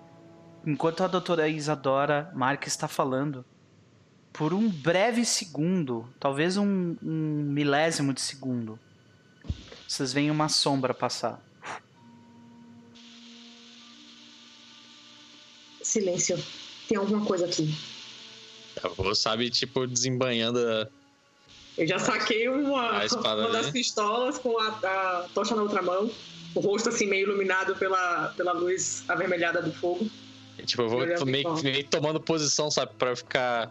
Enquanto 0.66 1.04
a 1.04 1.08
doutora 1.08 1.48
Isadora 1.50 2.32
Marques 2.36 2.74
está 2.74 2.88
falando, 2.88 3.44
por 4.32 4.54
um 4.54 4.70
breve 4.70 5.26
segundo, 5.26 6.08
talvez 6.20 6.56
um, 6.58 6.96
um 7.02 7.44
milésimo 7.52 8.14
de 8.14 8.22
segundo, 8.22 8.80
vocês 9.88 10.12
veem 10.14 10.30
uma 10.32 10.50
sombra 10.50 10.94
passar. 10.94 11.40
Silêncio. 15.82 16.38
Tem 16.88 16.98
alguma 16.98 17.26
coisa 17.26 17.46
aqui. 17.46 17.74
A 18.84 18.88
avó 18.88 19.14
sabe, 19.14 19.50
tipo, 19.50 19.88
desembanhando 19.88 20.60
a... 20.60 20.88
Eu 21.78 21.88
já 21.88 22.00
saquei 22.00 22.48
uma, 22.48 23.04
espada, 23.04 23.42
uma 23.42 23.50
das 23.50 23.68
né? 23.68 23.72
pistolas 23.74 24.38
com 24.38 24.58
a, 24.58 24.68
a 24.68 25.26
tocha 25.34 25.56
na 25.56 25.64
outra 25.64 25.82
mão. 25.82 26.10
O 26.54 26.60
rosto 26.62 26.88
assim 26.88 27.06
meio 27.06 27.28
iluminado 27.28 27.76
pela, 27.76 28.30
pela 28.30 28.54
luz 28.54 29.04
avermelhada 29.10 29.62
do 29.62 29.74
fogo. 29.74 30.10
Tipo, 30.66 30.84
eu 30.84 30.90
vou 30.90 31.00
Olhando 31.02 31.26
meio, 31.26 31.42
igual. 31.42 31.62
meio 31.62 31.84
tomando 31.90 32.20
posição, 32.20 32.72
sabe? 32.72 32.94
Pra 32.98 33.14
ficar 33.14 33.70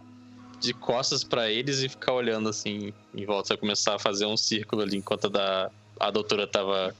de 0.60 0.74
costas 0.74 1.24
pra 1.24 1.50
eles 1.50 1.82
e 1.82 1.88
ficar 1.88 2.12
olhando 2.12 2.48
assim 2.48 2.92
em 3.14 3.24
volta. 3.24 3.56
Começar 3.56 3.94
a 3.94 3.98
fazer 3.98 4.26
um 4.26 4.36
círculo 4.36 4.82
ali 4.82 4.98
enquanto 4.98 5.26
a, 5.26 5.30
da, 5.30 5.70
a 5.98 6.10
doutora 6.10 6.46
tava, 6.46 6.94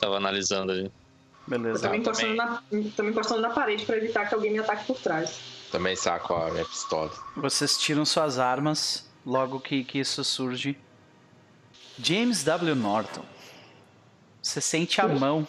tava 0.00 0.16
analisando 0.16 0.72
ali. 0.72 0.84
Eu 0.84 0.90
Beleza. 1.46 1.82
também 1.82 2.00
encostando, 2.00 2.34
na, 2.34 2.62
também 2.96 3.12
encostando 3.12 3.40
na 3.42 3.50
parede 3.50 3.84
pra 3.84 3.98
evitar 3.98 4.28
que 4.28 4.34
alguém 4.34 4.52
me 4.52 4.58
ataque 4.58 4.86
por 4.86 4.96
trás. 4.96 5.38
Também 5.70 5.96
saco 5.96 6.34
a 6.34 6.50
minha 6.50 6.64
pistola. 6.64 7.10
Vocês 7.36 7.76
tiram 7.76 8.04
suas 8.04 8.38
armas 8.38 9.08
logo 9.24 9.60
que, 9.60 9.84
que 9.84 9.98
isso 9.98 10.22
surge. 10.22 10.78
James 11.98 12.44
W. 12.44 12.74
Norton. 12.74 13.24
Você 14.42 14.60
sente 14.60 15.00
a 15.00 15.08
mão 15.08 15.46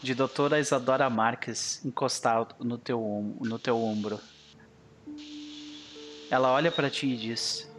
de 0.00 0.14
doutora 0.14 0.58
Isadora 0.58 1.08
Marques 1.08 1.84
encostar 1.84 2.48
no 2.58 2.76
teu, 2.76 3.36
no 3.40 3.58
teu 3.58 3.76
ombro. 3.80 4.18
Ela 6.30 6.50
olha 6.50 6.72
pra 6.72 6.90
ti 6.90 7.06
e 7.06 7.16
diz: 7.16 7.70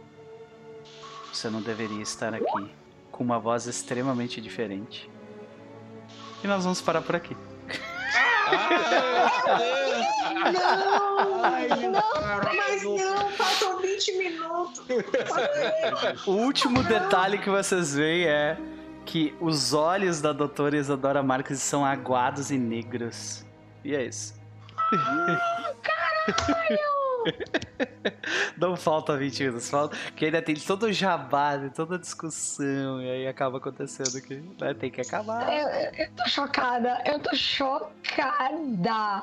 Você 1.32 1.50
não 1.50 1.60
deveria 1.60 2.02
estar 2.02 2.32
aqui. 2.32 2.70
Com 3.10 3.22
uma 3.22 3.38
voz 3.38 3.66
extremamente 3.66 4.40
diferente. 4.40 5.10
E 6.42 6.46
nós 6.46 6.64
vamos 6.64 6.80
parar 6.80 7.02
por 7.02 7.14
aqui. 7.14 7.36
Mas 12.56 12.82
não, 12.82 13.30
faltam 13.30 13.80
20 13.80 14.12
minutos. 14.18 14.82
O 16.26 16.32
último 16.32 16.82
detalhe 16.82 17.38
que 17.38 17.48
vocês 17.50 17.94
veem 17.94 18.26
é 18.26 18.56
que 19.04 19.34
os 19.40 19.72
olhos 19.72 20.20
da 20.20 20.32
doutora 20.32 20.76
Isadora 20.76 21.22
Marques 21.22 21.60
são 21.60 21.84
aguados 21.84 22.50
e 22.50 22.58
negros. 22.58 23.44
E 23.84 23.94
é 23.94 24.04
isso. 24.04 24.34
Não 28.56 28.76
falta 28.76 29.16
20 29.16 29.40
minutos, 29.44 29.68
falta 29.70 29.96
que 30.16 30.24
ainda 30.26 30.40
tem 30.42 30.54
todo 30.54 30.84
o 30.84 30.92
jabá, 30.92 31.56
né, 31.56 31.70
toda 31.74 31.96
a 31.96 31.98
discussão, 31.98 33.00
e 33.02 33.10
aí 33.10 33.26
acaba 33.26 33.58
acontecendo 33.58 34.20
que 34.22 34.36
né, 34.60 34.74
tem 34.74 34.90
que 34.90 35.00
acabar. 35.00 35.52
Eu, 35.52 35.68
eu- 36.04 36.10
tô 36.16 36.28
chocada, 36.28 37.02
eu 37.06 37.18
tô 37.18 37.34
chocada. 37.34 39.22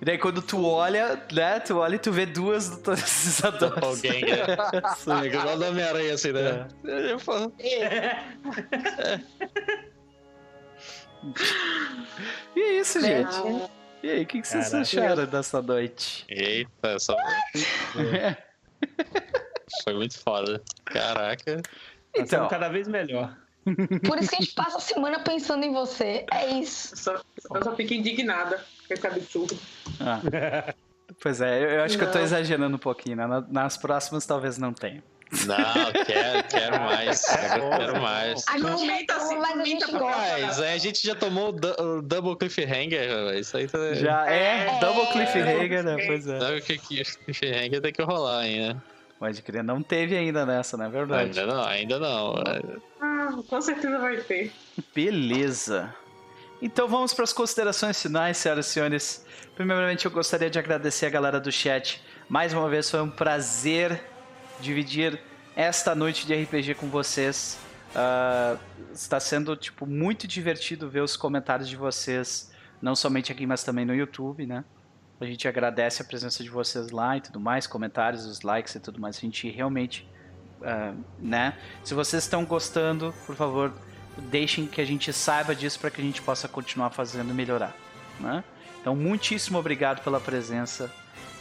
E 0.00 0.04
daí 0.04 0.18
quando 0.18 0.42
tu 0.42 0.64
olha, 0.64 1.22
né, 1.32 1.60
tu 1.60 1.76
olha 1.78 1.94
e 1.94 1.98
tu 1.98 2.10
vê 2.10 2.26
duas 2.26 2.68
doutoras 2.70 3.24
Isadoras. 3.24 3.82
Alguém, 3.84 4.22
né? 4.22 4.46
É 5.22 5.26
igual 5.26 5.56
do 5.58 5.64
Homem-Aranha, 5.66 6.14
assim, 6.14 6.32
né? 6.32 6.66
Eu 6.84 7.18
falo, 7.18 7.52
E 12.56 12.60
é 12.60 12.80
isso, 12.80 13.00
gente. 13.00 13.30
E 14.02 14.10
aí, 14.10 14.22
o 14.22 14.26
que, 14.26 14.40
que 14.42 14.48
vocês 14.48 14.72
acharam 14.74 15.26
dessa 15.26 15.62
noite? 15.62 16.24
Eita, 16.28 16.98
só... 16.98 17.16
Foi 19.84 19.94
muito 19.94 20.18
foda. 20.18 20.60
Caraca. 20.84 21.62
Tá 21.62 21.70
Então, 22.16 22.48
cada 22.48 22.68
vez 22.68 22.88
melhor. 22.88 23.36
Por 23.64 24.18
isso 24.18 24.28
que 24.30 24.36
a 24.36 24.40
gente 24.40 24.54
passa 24.54 24.78
a 24.78 24.80
semana 24.80 25.20
pensando 25.20 25.64
em 25.64 25.72
você. 25.72 26.26
É 26.32 26.46
isso. 26.58 26.94
Eu 26.94 26.98
só, 26.98 27.12
eu 27.54 27.62
só 27.64 27.76
fico 27.76 27.94
indignada 27.94 28.64
com 28.88 28.94
esse 28.94 29.06
absurdo. 29.06 29.58
Ah. 30.00 30.74
Pois 31.20 31.42
é, 31.42 31.62
eu, 31.62 31.68
eu 31.68 31.82
acho 31.82 31.98
que 31.98 32.04
eu 32.04 32.10
tô 32.10 32.16
Não. 32.18 32.24
exagerando 32.24 32.74
um 32.74 32.78
pouquinho, 32.78 33.16
né? 33.16 33.26
Na- 33.26 33.42
Nas 33.42 33.76
próximas 33.76 34.24
talvez 34.24 34.56
não 34.56 34.72
tenha. 34.72 35.04
Não, 35.46 36.04
quero, 36.04 36.44
quero 36.48 36.80
mais. 36.80 37.24
Quero, 37.24 37.70
quero 37.70 38.02
mais. 38.02 38.44
A 38.48 38.58
gente 38.58 38.62
Comenta 38.70 39.14
reclama, 39.14 39.22
assim, 39.22 39.36
mas 39.36 39.58
a 39.60 39.64
gente 39.64 39.84
aí 40.62 40.74
a 40.74 40.78
já 41.06 41.14
tomou 41.14 41.48
o, 41.78 42.02
double 42.02 42.36
cliffhanger, 42.36 43.08
velho. 43.08 43.38
Isso 43.38 43.56
aí 43.56 43.66
tá. 43.66 43.94
Já 43.94 44.30
é, 44.30 44.66
É. 44.68 44.78
double 44.78 45.06
cliffhanger, 45.12 45.82
né? 45.84 45.96
Pois 46.06 46.26
é. 46.26 46.38
Sabe 46.38 46.58
o 46.58 46.62
que 46.62 46.78
que 46.78 47.02
cliffhanger 47.02 47.80
tem 47.80 47.92
que 47.92 48.02
rolar 48.02 48.40
ainda? 48.40 48.82
Pode 49.18 49.40
crer, 49.40 49.62
não 49.64 49.82
teve 49.82 50.16
ainda 50.16 50.44
nessa, 50.44 50.76
não 50.76 50.86
é 50.86 50.88
verdade? 50.90 51.38
Ainda 51.40 51.46
não, 51.54 51.62
ainda 51.64 51.98
não. 51.98 52.34
Ah, 53.00 53.30
com 53.48 53.60
certeza 53.62 53.98
vai 53.98 54.16
ter. 54.16 54.52
Beleza. 54.94 55.94
Então 56.60 56.86
vamos 56.88 57.14
para 57.14 57.24
as 57.24 57.32
considerações 57.32 58.00
finais, 58.02 58.36
senhoras 58.36 58.66
e 58.66 58.70
senhores. 58.70 59.26
Primeiramente, 59.54 60.04
eu 60.04 60.10
gostaria 60.10 60.50
de 60.50 60.58
agradecer 60.58 61.06
a 61.06 61.10
galera 61.10 61.40
do 61.40 61.50
chat. 61.50 62.02
Mais 62.28 62.52
uma 62.52 62.68
vez, 62.68 62.90
foi 62.90 63.00
um 63.00 63.10
prazer 63.10 64.02
dividir 64.62 65.20
esta 65.54 65.94
noite 65.94 66.26
de 66.26 66.34
RPG 66.34 66.74
com 66.76 66.88
vocês. 66.88 67.58
Ah, 67.94 68.56
está 68.92 69.20
sendo 69.20 69.54
tipo 69.56 69.86
muito 69.86 70.26
divertido 70.26 70.88
ver 70.88 71.02
os 71.02 71.16
comentários 71.16 71.68
de 71.68 71.76
vocês, 71.76 72.50
não 72.80 72.94
somente 72.94 73.30
aqui, 73.30 73.46
mas 73.46 73.62
também 73.62 73.84
no 73.84 73.94
YouTube, 73.94 74.46
né? 74.46 74.64
A 75.20 75.26
gente 75.26 75.46
agradece 75.46 76.02
a 76.02 76.04
presença 76.04 76.42
de 76.42 76.50
vocês 76.50 76.90
lá 76.90 77.16
e 77.16 77.20
tudo 77.20 77.38
mais, 77.38 77.66
comentários, 77.66 78.24
os 78.26 78.40
likes 78.42 78.74
e 78.74 78.80
tudo 78.80 79.00
mais. 79.00 79.18
A 79.18 79.20
gente 79.20 79.48
realmente, 79.50 80.08
ah, 80.62 80.94
né? 81.18 81.58
Se 81.84 81.92
vocês 81.94 82.22
estão 82.22 82.44
gostando, 82.44 83.14
por 83.26 83.36
favor, 83.36 83.72
deixem 84.30 84.66
que 84.66 84.80
a 84.80 84.84
gente 84.84 85.12
saiba 85.12 85.54
disso 85.54 85.78
para 85.78 85.90
que 85.90 86.00
a 86.00 86.04
gente 86.04 86.22
possa 86.22 86.48
continuar 86.48 86.90
fazendo 86.90 87.30
e 87.30 87.34
melhorar, 87.34 87.76
né? 88.18 88.42
Então, 88.80 88.96
muitíssimo 88.96 89.58
obrigado 89.58 90.02
pela 90.02 90.18
presença. 90.18 90.90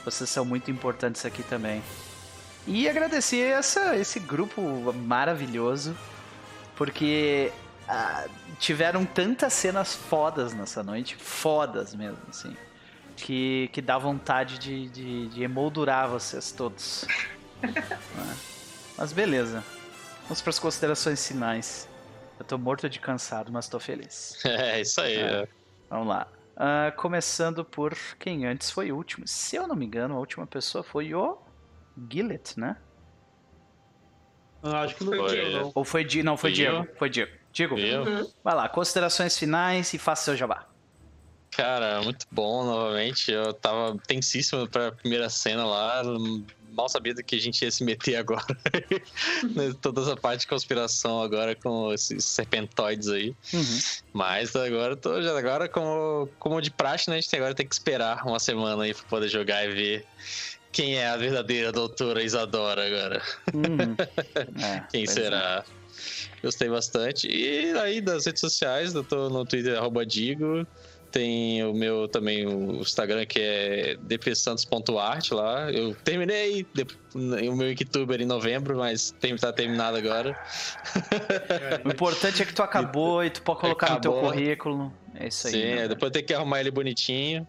Vocês 0.06 0.30
são 0.30 0.46
muito 0.46 0.70
importantes 0.70 1.26
aqui 1.26 1.42
também. 1.42 1.82
E 2.68 2.88
agradecer 2.88 3.52
essa, 3.52 3.96
esse 3.96 4.20
grupo 4.20 4.94
maravilhoso, 4.94 5.96
porque 6.76 7.52
ah, 7.88 8.26
tiveram 8.60 9.06
tantas 9.06 9.54
cenas 9.54 9.96
fodas 9.96 10.54
nessa 10.54 10.84
noite, 10.84 11.16
fodas 11.16 11.96
mesmo, 11.96 12.20
assim, 12.30 12.56
que, 13.16 13.70
que 13.74 13.82
dá 13.82 13.98
vontade 13.98 14.60
de, 14.60 14.90
de, 14.90 15.28
de 15.28 15.44
emoldurar 15.44 16.10
vocês 16.10 16.52
todos. 16.52 17.06
Né? 17.62 18.36
Mas 18.98 19.14
beleza. 19.14 19.64
Vamos 20.24 20.42
para 20.42 20.50
as 20.50 20.58
considerações 20.58 21.28
finais. 21.28 21.88
Eu 22.40 22.44
tô 22.44 22.58
morto 22.58 22.90
de 22.90 23.00
cansado, 23.00 23.52
mas 23.52 23.68
tô 23.68 23.80
feliz. 23.80 24.42
É, 24.46 24.82
isso 24.82 25.00
aí. 25.00 25.18
É. 25.18 25.44
é. 25.44 25.48
Vamos 25.88 26.08
lá. 26.08 26.28
Ah, 26.58 26.92
começando 26.98 27.64
por 27.64 27.96
quem 28.18 28.48
antes 28.48 28.72
foi 28.72 28.92
o 28.92 28.96
último. 28.96 29.28
Se 29.28 29.56
eu 29.56 29.68
não 29.68 29.76
me 29.76 29.86
engano, 29.86 30.16
a 30.16 30.20
última 30.20 30.48
pessoa 30.48 30.84
foi 30.84 31.14
o 31.14 31.38
Gillet, 32.10 32.60
né? 32.60 32.78
Ah, 34.64 34.82
acho 34.82 34.96
que 34.96 35.04
não 35.04 35.14
Foi. 35.14 35.30
foi, 35.30 35.54
não. 35.54 35.72
Ou 35.74 35.84
foi 35.84 36.04
Diego? 36.04 36.26
Não, 36.26 36.38
foi 36.38 36.52
Fui 36.52 36.56
Diego. 36.56 36.88
Foi 36.98 37.10
Diego. 37.10 37.32
Diego, 37.52 37.76
Viu? 37.76 38.32
vai 38.44 38.56
lá. 38.56 38.70
Considerações 38.70 39.38
finais 39.38 39.94
e 39.94 39.98
faça 39.98 40.24
seu 40.26 40.38
jabá. 40.38 40.68
Cara, 41.52 42.02
muito 42.02 42.26
bom 42.32 42.64
novamente. 42.64 43.32
Eu 43.32 43.54
tava 43.54 43.98
tensíssimo 44.08 44.68
pra 44.70 44.92
primeira 44.92 45.30
cena 45.30 45.66
lá. 45.66 46.02
Mal 46.72 46.88
sabia 46.88 47.14
do 47.14 47.22
que 47.22 47.36
a 47.36 47.40
gente 47.40 47.62
ia 47.66 47.72
se 47.72 47.84
meter 47.84 48.16
agora. 48.16 48.46
Né, 49.56 49.74
Toda 49.82 50.02
essa 50.02 50.16
parte 50.16 50.42
de 50.42 50.48
conspiração 50.48 51.22
agora 51.22 51.56
com 51.56 51.92
esses 51.92 52.24
serpentoides 52.24 53.10
aí. 53.10 53.36
Uhum. 53.54 53.80
Mas 54.14 54.56
agora 54.56 54.96
tô 54.96 55.22
já 55.22 55.38
agora 55.38 55.68
como, 55.68 56.30
como 56.40 56.62
de 56.62 56.72
praxe, 56.72 57.10
né? 57.10 57.18
A 57.18 57.22
gente 57.22 57.36
agora 57.36 57.54
tem 57.54 57.68
que 57.68 57.74
esperar 57.74 58.26
uma 58.26 58.40
semana 58.40 58.84
aí 58.84 58.94
pra 58.94 59.04
poder 59.10 59.28
jogar 59.28 59.66
e 59.66 59.74
ver 59.74 60.06
quem 60.72 60.96
é 60.96 61.08
a 61.08 61.18
verdadeira 61.18 61.72
doutora 61.72 62.24
Isadora 62.24 62.86
agora. 62.86 63.22
Uhum. 63.54 63.96
É, 64.64 64.80
Quem 64.92 65.06
pois 65.06 65.18
é. 65.18 65.22
será? 65.22 65.66
Gostei 66.44 66.70
bastante. 66.70 67.28
E 67.28 67.72
aí 67.78 68.02
das 68.02 68.26
redes 68.26 68.42
sociais, 68.42 68.94
eu 68.96 69.04
tô 69.04 69.30
no 69.30 69.46
Twitter, 69.46 69.78
arroba 69.78 70.06
Digo. 70.06 70.66
Tem 71.12 71.62
o 71.66 71.74
meu 71.74 72.08
também, 72.08 72.48
o 72.48 72.80
Instagram, 72.80 73.26
que 73.26 73.40
é 73.40 73.98
dpsantos.art 74.02 75.32
lá. 75.32 75.70
Eu 75.70 75.94
terminei 75.94 76.66
o 77.14 77.56
meu 77.56 77.70
Inktuber 77.70 78.22
em 78.22 78.26
novembro, 78.26 78.78
mas 78.78 79.12
tem, 79.20 79.36
tá 79.36 79.52
terminado 79.52 79.98
agora. 79.98 80.40
O 81.84 81.90
importante 81.90 82.42
é 82.42 82.46
que 82.46 82.54
tu 82.54 82.64
acabou 82.64 83.24
e 83.26 83.30
tu 83.30 83.42
pode 83.42 83.60
colocar 83.60 83.96
no 83.96 84.02
teu 84.02 84.12
Acabou. 84.12 84.32
currículo. 84.32 84.94
É 85.16 85.28
isso 85.28 85.48
aí. 85.48 85.54
Sim, 85.54 85.60
né? 85.60 85.84
é, 85.84 85.88
depois 85.90 86.12
tem 86.12 86.24
que 86.24 86.34
arrumar 86.34 86.62
ele 86.62 86.72
bonitinho. 86.72 87.46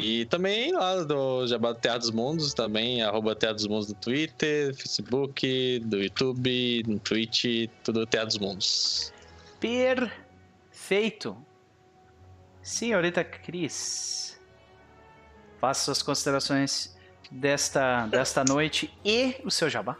E 0.00 0.26
também 0.26 0.70
lá 0.72 1.02
do 1.02 1.44
Jabá 1.48 1.72
do 1.72 1.80
Terra 1.80 1.98
dos 1.98 2.12
Mundos, 2.12 2.54
também, 2.54 3.02
arroba 3.02 3.34
Terra 3.34 3.54
dos 3.54 3.66
Mundos 3.66 3.88
no 3.88 3.94
Twitter, 3.96 4.72
Facebook, 4.72 5.80
do 5.80 6.00
YouTube, 6.00 6.84
no 6.86 7.00
Twitch, 7.00 7.68
tudo 7.82 8.06
Terra 8.06 8.26
dos 8.26 8.38
Mundos. 8.38 9.12
Perfeito. 9.58 11.36
Senhorita 12.62 13.24
Cris, 13.24 14.38
faça 15.60 15.86
suas 15.86 16.00
considerações 16.00 16.96
desta, 17.28 18.06
desta 18.06 18.44
noite 18.44 18.96
e 19.04 19.34
o 19.44 19.50
seu 19.50 19.68
jabá. 19.68 19.96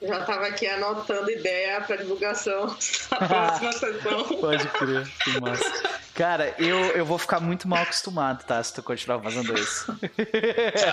Já 0.00 0.24
tava 0.24 0.46
aqui 0.46 0.66
anotando 0.66 1.30
ideia 1.30 1.78
pra 1.82 1.96
divulgação 1.96 2.68
da 3.10 3.18
próxima 3.28 3.72
sessão. 3.72 4.24
Pode 4.40 4.66
crer, 4.68 5.06
que 5.24 5.40
massa. 5.42 6.01
Cara, 6.22 6.54
eu, 6.56 6.78
eu 6.92 7.04
vou 7.04 7.18
ficar 7.18 7.40
muito 7.40 7.66
mal 7.66 7.82
acostumado, 7.82 8.44
tá? 8.44 8.62
Se 8.62 8.72
tu 8.72 8.80
continuar 8.80 9.20
fazendo 9.20 9.58
isso. 9.58 9.86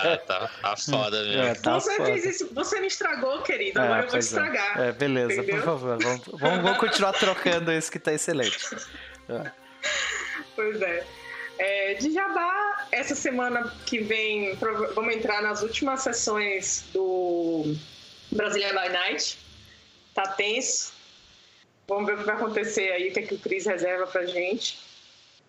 Ah, 0.02 0.16
tá, 0.16 0.50
tá 0.60 0.76
foda 0.76 1.22
mesmo. 1.22 1.42
É, 1.42 1.54
tá 1.54 1.78
você 1.78 1.96
foda. 1.98 2.06
fez 2.06 2.24
isso, 2.24 2.52
você 2.52 2.80
me 2.80 2.88
estragou, 2.88 3.40
querido. 3.42 3.78
É, 3.78 3.82
Agora 3.82 3.98
eu 3.98 4.02
vou 4.02 4.10
pois 4.10 4.24
é. 4.24 4.28
estragar. 4.28 4.80
É, 4.80 4.90
beleza, 4.92 5.34
Entendeu? 5.34 5.56
por 5.58 5.64
favor. 5.64 5.98
Vamos, 6.02 6.26
vamos, 6.26 6.62
vamos 6.62 6.78
continuar 6.78 7.12
trocando 7.12 7.70
isso 7.70 7.92
que 7.92 8.00
tá 8.00 8.12
excelente. 8.12 8.58
Pois 10.56 10.82
é. 10.82 11.06
É, 11.58 11.94
de 11.94 12.12
Jabá, 12.12 12.88
essa 12.90 13.14
semana 13.14 13.72
que 13.86 14.00
vem, 14.00 14.56
vamos 14.56 15.14
entrar 15.14 15.42
nas 15.42 15.62
últimas 15.62 16.00
sessões 16.00 16.86
do 16.92 17.76
Brasília 18.32 18.70
by 18.70 18.88
Night. 18.88 19.38
Tá 20.12 20.26
tenso. 20.26 20.92
Vamos 21.86 22.06
ver 22.06 22.14
o 22.14 22.18
que 22.18 22.24
vai 22.24 22.34
acontecer 22.34 22.90
aí, 22.90 23.10
o 23.10 23.12
que, 23.12 23.20
é 23.20 23.22
que 23.22 23.34
o 23.34 23.38
Cris 23.38 23.64
reserva 23.64 24.08
pra 24.08 24.26
gente. 24.26 24.89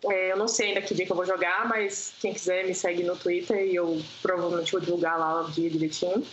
É, 0.10 0.32
eu 0.32 0.38
não 0.38 0.48
sei 0.48 0.70
ainda 0.70 0.82
que 0.82 0.96
dia 0.96 1.06
que 1.06 1.12
eu 1.12 1.16
vou 1.16 1.26
jogar, 1.26 1.68
mas 1.68 2.14
quem 2.20 2.34
quiser 2.34 2.66
me 2.66 2.74
segue 2.74 3.04
no 3.04 3.16
Twitter 3.16 3.58
e 3.58 3.76
eu 3.76 4.02
provavelmente 4.22 4.72
vou 4.72 4.82
divulgar 4.82 5.20
lá 5.20 5.42
o 5.42 5.52
dia 5.52 5.70
direitinho. 5.70 6.26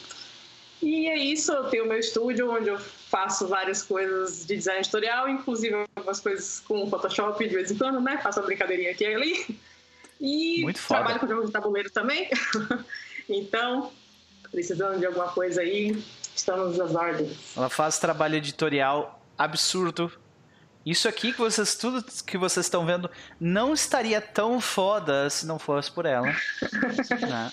E 0.80 1.08
é 1.08 1.16
isso, 1.16 1.52
eu 1.52 1.64
tenho 1.64 1.86
meu 1.86 1.98
estúdio 1.98 2.50
onde 2.50 2.68
eu 2.68 2.78
faço 2.78 3.48
várias 3.48 3.82
coisas 3.82 4.46
de 4.46 4.56
design 4.56 4.80
editorial, 4.80 5.28
inclusive 5.28 5.86
algumas 5.96 6.20
coisas 6.20 6.60
com 6.60 6.88
Photoshop 6.88 7.46
de 7.46 7.54
vez 7.54 7.70
em 7.70 7.76
quando, 7.76 8.00
né? 8.00 8.18
Faço 8.22 8.38
uma 8.40 8.46
brincadeirinha 8.46 8.92
aqui 8.92 9.04
e 9.04 9.14
ali. 9.14 9.60
E 10.20 10.62
Muito 10.62 10.80
foda. 10.80 11.00
trabalho 11.00 11.20
com 11.20 11.26
jogos 11.26 11.46
de 11.46 11.52
tabuleiro 11.52 11.90
também. 11.90 12.30
então, 13.28 13.92
precisando 14.50 14.98
de 14.98 15.06
alguma 15.06 15.28
coisa 15.28 15.60
aí, 15.60 16.00
estamos 16.34 16.76
nas 16.76 16.94
ordens. 16.94 17.56
Ela 17.56 17.68
faz 17.68 17.98
trabalho 17.98 18.36
editorial 18.36 19.20
absurdo. 19.36 20.12
Isso 20.88 21.06
aqui 21.06 21.32
que 21.34 21.38
vocês 21.38 21.76
tudo 21.76 22.02
que 22.22 22.38
vocês 22.38 22.64
estão 22.64 22.86
vendo 22.86 23.10
não 23.38 23.74
estaria 23.74 24.22
tão 24.22 24.58
foda 24.58 25.28
se 25.28 25.46
não 25.46 25.58
fosse 25.58 25.92
por 25.92 26.06
ela. 26.06 26.28
né? 27.20 27.52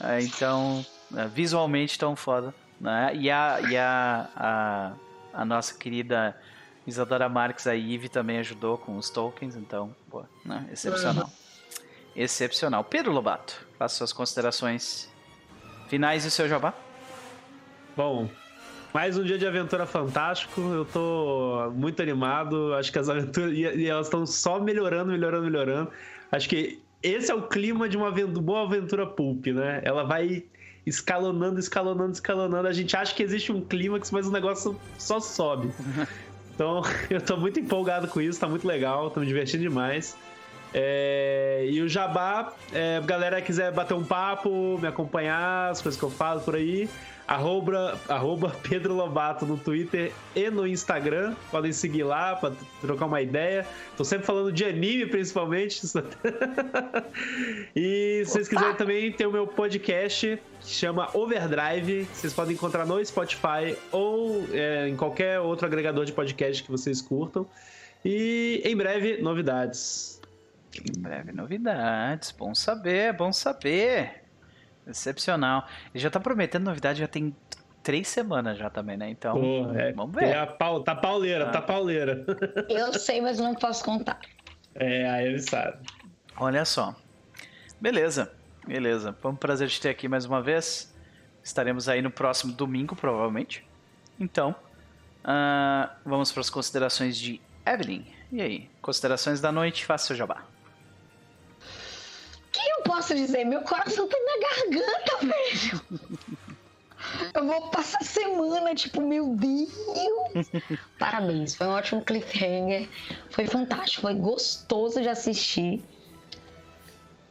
É, 0.00 0.20
Então, 0.20 0.84
é, 1.16 1.28
visualmente 1.28 1.96
tão 1.96 2.16
foda. 2.16 2.52
Né? 2.80 3.12
E, 3.14 3.30
a, 3.30 3.60
e 3.60 3.76
a, 3.76 4.28
a, 4.34 4.92
a 5.32 5.44
nossa 5.44 5.74
querida 5.74 6.36
Isadora 6.84 7.28
Marques, 7.28 7.68
a 7.68 7.76
Ive, 7.76 8.08
também 8.08 8.40
ajudou 8.40 8.76
com 8.76 8.96
os 8.96 9.08
tokens. 9.10 9.54
Então, 9.54 9.94
pô, 10.10 10.24
né? 10.44 10.68
excepcional. 10.72 11.30
Excepcional. 12.16 12.82
Pedro 12.82 13.12
Lobato, 13.12 13.64
faça 13.78 13.94
suas 13.98 14.12
considerações 14.12 15.08
finais 15.88 16.24
e 16.24 16.28
o 16.28 16.30
seu 16.32 16.48
jabá. 16.48 16.74
Bom, 17.96 18.28
mais 18.92 19.16
um 19.16 19.24
dia 19.24 19.38
de 19.38 19.46
aventura 19.46 19.86
fantástico. 19.86 20.60
Eu 20.60 20.84
tô 20.84 21.70
muito 21.74 22.00
animado. 22.02 22.74
Acho 22.74 22.92
que 22.92 22.98
as 22.98 23.08
aventuras. 23.08 23.52
E, 23.52 23.60
e 23.60 23.86
elas 23.88 24.06
estão 24.06 24.26
só 24.26 24.60
melhorando, 24.60 25.12
melhorando, 25.12 25.44
melhorando. 25.44 25.90
Acho 26.30 26.48
que 26.48 26.80
esse 27.02 27.30
é 27.30 27.34
o 27.34 27.42
clima 27.42 27.88
de 27.88 27.96
uma 27.96 28.08
aventu- 28.08 28.40
boa 28.40 28.62
aventura 28.62 29.06
pulp, 29.06 29.46
né? 29.46 29.80
Ela 29.84 30.04
vai 30.04 30.44
escalonando, 30.86 31.58
escalonando, 31.58 32.12
escalonando. 32.12 32.68
A 32.68 32.72
gente 32.72 32.96
acha 32.96 33.14
que 33.14 33.22
existe 33.22 33.52
um 33.52 33.60
clímax, 33.60 34.10
mas 34.10 34.26
o 34.26 34.30
negócio 34.32 34.78
só 34.98 35.20
sobe. 35.20 35.70
Então, 36.54 36.82
eu 37.08 37.18
tô 37.18 37.34
muito 37.38 37.58
empolgado 37.58 38.06
com 38.08 38.20
isso, 38.20 38.38
tá 38.38 38.46
muito 38.46 38.68
legal, 38.68 39.08
tô 39.10 39.20
me 39.20 39.26
divertindo 39.26 39.62
demais. 39.62 40.14
É, 40.74 41.66
e 41.66 41.80
o 41.80 41.88
Jabá, 41.88 42.52
é, 42.74 43.00
galera 43.00 43.40
quiser 43.40 43.72
bater 43.72 43.94
um 43.94 44.04
papo, 44.04 44.78
me 44.78 44.86
acompanhar, 44.86 45.70
as 45.70 45.80
coisas 45.80 45.98
que 45.98 46.04
eu 46.04 46.10
falo 46.10 46.42
por 46.42 46.54
aí, 46.54 46.90
arroba, 47.32 47.98
arroba 48.08 48.50
Pedro 48.68 48.94
Lobato 48.94 49.46
no 49.46 49.56
Twitter 49.56 50.12
e 50.36 50.50
no 50.50 50.66
Instagram. 50.66 51.34
Podem 51.50 51.72
seguir 51.72 52.02
lá 52.02 52.36
pra 52.36 52.52
trocar 52.80 53.06
uma 53.06 53.22
ideia. 53.22 53.66
Tô 53.96 54.04
sempre 54.04 54.26
falando 54.26 54.52
de 54.52 54.64
anime, 54.64 55.06
principalmente. 55.06 55.80
e 57.74 58.22
se 58.24 58.32
vocês 58.32 58.48
quiserem 58.48 58.74
também, 58.74 59.12
tem 59.12 59.26
o 59.26 59.32
meu 59.32 59.46
podcast 59.46 60.40
que 60.60 60.70
chama 60.70 61.08
Overdrive. 61.14 62.04
Vocês 62.12 62.34
podem 62.34 62.54
encontrar 62.54 62.84
no 62.84 63.04
Spotify 63.04 63.76
ou 63.90 64.46
é, 64.52 64.88
em 64.88 64.96
qualquer 64.96 65.40
outro 65.40 65.66
agregador 65.66 66.04
de 66.04 66.12
podcast 66.12 66.62
que 66.62 66.70
vocês 66.70 67.00
curtam. 67.00 67.46
E 68.04 68.60
em 68.64 68.76
breve, 68.76 69.22
novidades. 69.22 70.20
Em 70.74 71.00
breve 71.00 71.32
novidades. 71.32 72.30
Bom 72.32 72.54
saber, 72.54 73.12
bom 73.14 73.32
saber. 73.32 74.21
Excepcional. 74.86 75.66
Ele 75.94 76.02
já 76.02 76.10
tá 76.10 76.18
prometendo 76.20 76.64
novidade, 76.64 76.98
já 77.00 77.08
tem 77.08 77.34
três 77.82 78.08
semanas 78.08 78.58
já 78.58 78.68
também, 78.70 78.96
né? 78.96 79.08
Então, 79.10 79.34
Pô, 79.40 79.72
é, 79.74 79.92
vamos 79.92 80.16
é 80.16 80.26
ver. 80.26 80.36
a 80.36 80.46
pau- 80.46 80.82
tá 80.82 80.94
pauleira, 80.94 81.48
Ah. 81.48 81.50
tá 81.50 81.62
pauleira. 81.62 82.24
Eu 82.68 82.92
sei, 82.94 83.20
mas 83.20 83.38
não 83.38 83.54
posso 83.54 83.84
contar. 83.84 84.20
É, 84.74 85.08
aí 85.10 85.26
ele 85.26 85.40
sabe. 85.40 85.78
Olha 86.36 86.64
só. 86.64 86.94
Beleza, 87.80 88.32
beleza. 88.66 89.16
Foi 89.20 89.30
um 89.30 89.36
prazer 89.36 89.68
te 89.68 89.80
ter 89.80 89.88
aqui 89.90 90.08
mais 90.08 90.24
uma 90.24 90.40
vez. 90.40 90.92
Estaremos 91.42 91.88
aí 91.88 92.00
no 92.00 92.10
próximo 92.10 92.52
domingo, 92.52 92.94
provavelmente. 92.94 93.66
Então, 94.18 94.54
ah, 95.24 95.90
vamos 96.04 96.30
para 96.32 96.40
as 96.40 96.48
considerações 96.50 97.16
de 97.18 97.40
Evelyn. 97.66 98.04
E 98.30 98.40
aí? 98.40 98.70
Considerações 98.80 99.40
da 99.40 99.50
noite, 99.52 99.84
faça 99.84 100.06
seu 100.06 100.16
jabá. 100.16 100.44
O 102.82 102.84
que 102.84 102.90
eu 102.90 102.94
posso 102.94 103.14
dizer? 103.14 103.44
Meu 103.44 103.62
coração 103.62 104.08
tá 104.08 104.16
na 104.18 104.48
garganta, 104.48 105.18
velho. 105.26 105.80
Eu 107.34 107.46
vou 107.46 107.68
passar 107.70 107.98
a 108.00 108.04
semana, 108.04 108.74
tipo, 108.74 109.00
meu 109.00 109.34
Deus. 109.36 110.48
Parabéns, 110.98 111.54
foi 111.54 111.66
um 111.66 111.70
ótimo 111.70 112.02
cliffhanger. 112.02 112.88
Foi 113.30 113.46
fantástico, 113.46 114.02
foi 114.02 114.14
gostoso 114.14 115.00
de 115.00 115.08
assistir. 115.08 115.82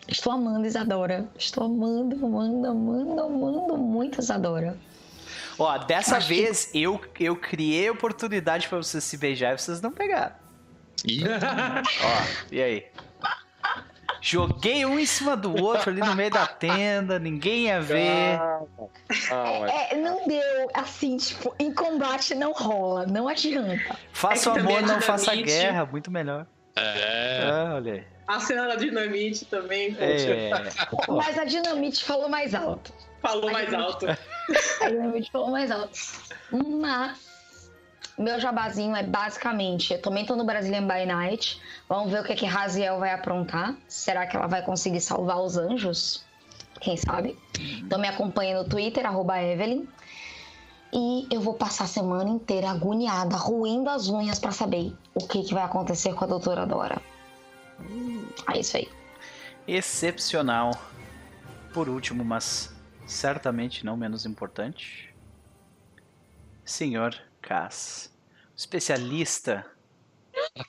Estou 0.07 0.33
amando 0.33 0.65
Isadora. 0.65 1.27
Estou 1.37 1.65
amando, 1.65 2.15
amando, 2.25 2.67
amando, 2.67 3.21
amando 3.21 3.77
muito 3.77 4.19
Isadora. 4.19 4.77
Ó, 5.59 5.77
dessa 5.79 6.17
Acho 6.17 6.27
que- 6.27 6.33
vez 6.35 6.69
eu, 6.73 6.99
eu 7.19 7.35
criei 7.35 7.89
oportunidade 7.89 8.67
para 8.67 8.77
vocês 8.77 9.03
se 9.03 9.17
beijar 9.17 9.53
e 9.53 9.57
vocês 9.57 9.81
não 9.81 9.91
pegaram. 9.91 10.35
Ih, 11.05 11.23
Ó, 11.25 12.51
e 12.51 12.61
aí? 12.61 12.85
Joguei 14.21 14.85
um 14.85 14.99
em 14.99 15.05
cima 15.05 15.35
do 15.35 15.61
outro 15.61 15.89
ali 15.89 15.99
no 15.99 16.15
meio 16.15 16.29
da 16.29 16.45
tenda, 16.47 17.17
ninguém 17.17 17.65
ia 17.65 17.81
ver. 17.81 18.37
Calma. 19.27 19.69
É, 19.71 19.95
não 19.95 20.27
deu, 20.27 20.69
assim, 20.75 21.17
tipo, 21.17 21.55
em 21.57 21.73
combate 21.73 22.35
não 22.35 22.53
rola, 22.53 23.07
não 23.07 23.27
adianta. 23.27 23.97
Faça 24.13 24.51
É 24.51 24.53
que 24.53 24.59
amor, 24.59 24.81
não 24.83 25.01
faça 25.01 25.35
guerra, 25.35 25.85
muito 25.85 26.11
melhor. 26.11 26.45
É. 26.75 27.41
Ah, 27.43 27.73
olha 27.75 27.93
aí. 27.93 28.03
A 28.27 28.39
cena 28.39 28.67
da 28.67 28.75
dinamite 28.75 29.43
também, 29.45 29.93
poxa. 29.93 30.05
É, 30.05 30.51
pô, 31.05 31.15
Mas 31.15 31.37
a 31.37 31.43
dinamite 31.43 32.03
falou 32.05 32.29
mais 32.29 32.53
alto. 32.53 32.93
Falou 33.21 33.51
mais 33.51 33.73
alto. 33.73 34.05
A 34.81 34.89
dinamite 34.89 35.31
falou 35.31 35.51
mais 35.51 35.69
alto. 35.69 35.91
Mas 36.51 37.30
meu 38.17 38.39
jabazinho 38.39 38.95
é 38.95 39.03
basicamente, 39.03 39.93
eu 39.93 40.01
também 40.01 40.25
tô 40.25 40.35
no 40.35 40.43
Brazilian 40.43 40.87
by 40.87 41.05
Night. 41.05 41.59
Vamos 41.87 42.11
ver 42.11 42.21
o 42.21 42.23
que 42.23 42.35
que 42.35 42.45
Raziel 42.45 42.99
vai 42.99 43.11
aprontar. 43.11 43.75
Será 43.87 44.27
que 44.27 44.35
ela 44.35 44.47
vai 44.47 44.61
conseguir 44.61 45.01
salvar 45.01 45.39
os 45.39 45.57
anjos? 45.57 46.23
Quem 46.79 46.97
sabe? 46.97 47.37
Então 47.59 47.99
me 47.99 48.07
acompanha 48.07 48.57
no 48.57 48.67
Twitter, 48.67 49.05
Evelyn. 49.05 49.87
E 50.93 51.27
eu 51.31 51.39
vou 51.39 51.53
passar 51.53 51.85
a 51.85 51.87
semana 51.87 52.29
inteira 52.29 52.69
agoniada, 52.69 53.37
ruindo 53.37 53.89
as 53.89 54.09
unhas 54.09 54.39
pra 54.39 54.51
saber 54.51 54.93
o 55.13 55.25
que, 55.25 55.43
que 55.43 55.53
vai 55.53 55.63
acontecer 55.63 56.13
com 56.13 56.25
a 56.25 56.27
doutora 56.27 56.65
Dora. 56.65 57.01
É 58.53 58.59
isso 58.59 58.77
aí. 58.77 58.89
excepcional. 59.67 60.71
Por 61.73 61.87
último, 61.87 62.25
mas 62.25 62.75
certamente 63.05 63.85
não 63.85 63.95
menos 63.95 64.25
importante, 64.25 65.15
senhor 66.65 67.30
Cass, 67.41 68.13
especialista. 68.55 69.65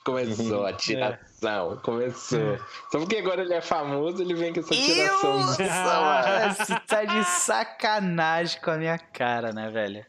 Começou 0.03 0.65
a 0.65 0.73
tiração, 0.73 1.77
começou. 1.77 2.57
Só 2.91 2.99
porque 2.99 3.17
agora 3.17 3.41
ele 3.41 3.53
é 3.53 3.61
famoso, 3.61 4.21
ele 4.21 4.33
vem 4.33 4.53
com 4.53 4.59
essa 4.59 4.75
tiração. 4.75 5.39
Eu, 5.39 6.53
você 6.53 6.79
tá 6.85 7.05
de 7.05 7.23
sacanagem 7.23 8.59
com 8.61 8.71
a 8.71 8.77
minha 8.77 8.97
cara, 8.97 9.51
né, 9.53 9.69
velho? 9.69 10.05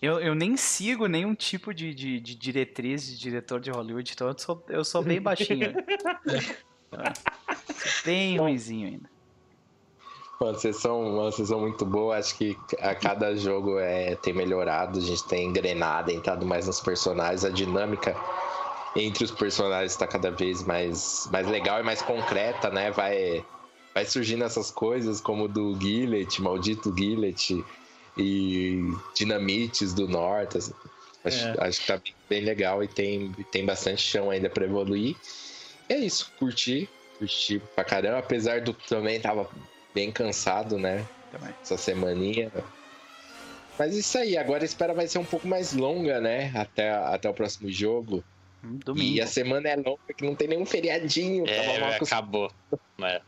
Eu, 0.00 0.20
eu 0.20 0.34
nem 0.34 0.56
sigo 0.56 1.06
nenhum 1.06 1.34
tipo 1.34 1.72
de, 1.72 1.94
de, 1.94 2.20
de 2.20 2.34
diretriz 2.34 3.06
de 3.06 3.18
diretor 3.18 3.60
de 3.60 3.70
Hollywood, 3.70 4.12
então 4.12 4.28
eu 4.28 4.38
sou, 4.38 4.64
eu 4.68 4.84
sou 4.84 5.02
bem 5.02 5.20
baixinho. 5.20 5.72
Bem 8.04 8.38
ruimzinho 8.38 8.86
ainda. 8.86 9.13
Pô, 10.44 10.52
Vocês 10.52 10.76
são 10.76 11.00
uma 11.00 11.32
sessão 11.32 11.58
muito 11.58 11.86
boa, 11.86 12.18
acho 12.18 12.36
que 12.36 12.54
a 12.78 12.94
cada 12.94 13.34
jogo 13.34 13.78
é, 13.78 14.14
tem 14.16 14.34
melhorado, 14.34 14.98
a 14.98 15.00
gente 15.00 15.24
tem 15.24 15.46
engrenado, 15.46 16.10
entrado 16.10 16.44
mais 16.44 16.66
nos 16.66 16.80
personagens, 16.80 17.46
a 17.46 17.48
dinâmica 17.48 18.14
entre 18.94 19.24
os 19.24 19.30
personagens 19.30 19.92
está 19.92 20.06
cada 20.06 20.30
vez 20.30 20.62
mais, 20.62 21.26
mais 21.32 21.48
legal 21.48 21.80
e 21.80 21.82
mais 21.82 22.02
concreta, 22.02 22.68
né? 22.68 22.90
Vai, 22.90 23.42
vai 23.94 24.04
surgindo 24.04 24.44
essas 24.44 24.70
coisas 24.70 25.18
como 25.18 25.48
do 25.48 25.80
Gillet, 25.80 26.42
maldito 26.42 26.94
Gillet, 26.94 27.64
e 28.14 28.92
dinamites 29.16 29.94
do 29.94 30.06
norte. 30.06 30.58
assim. 30.58 30.74
Acho, 31.24 31.38
É. 31.38 31.68
acho 31.68 31.80
que 31.80 31.86
tá 31.86 31.96
bem, 31.96 32.14
bem 32.28 32.44
legal 32.44 32.84
e 32.84 32.88
tem, 32.88 33.32
tem 33.50 33.64
bastante 33.64 34.02
chão 34.02 34.28
ainda 34.28 34.50
para 34.50 34.66
evoluir. 34.66 35.16
É 35.88 35.96
isso, 35.96 36.30
curti, 36.38 36.86
curti 37.18 37.62
pra 37.74 37.82
caramba, 37.82 38.18
apesar 38.18 38.60
do 38.60 38.74
também 38.74 39.18
tava 39.18 39.48
bem 39.94 40.10
cansado, 40.10 40.78
né? 40.78 41.04
Também. 41.30 41.54
Essa 41.62 41.76
semaninha. 41.76 42.50
Mas 43.78 43.96
isso 43.96 44.16
aí, 44.18 44.36
agora 44.36 44.62
a 44.62 44.66
espera 44.66 44.94
vai 44.94 45.06
ser 45.08 45.18
um 45.18 45.24
pouco 45.24 45.48
mais 45.48 45.72
longa, 45.72 46.20
né? 46.20 46.52
Até, 46.54 46.90
até 46.92 47.28
o 47.28 47.34
próximo 47.34 47.70
jogo. 47.70 48.22
Hum, 48.62 48.76
E 48.80 48.84
Domingo. 48.84 49.22
a 49.22 49.26
semana 49.26 49.68
é 49.68 49.76
longa, 49.76 49.98
que 50.16 50.24
não 50.24 50.34
tem 50.34 50.48
nenhum 50.48 50.64
feriadinho. 50.66 51.44
tava 51.44 51.78
mal 51.80 51.90
É, 51.90 51.96
acabou. 51.96 52.50
É. 53.02 53.20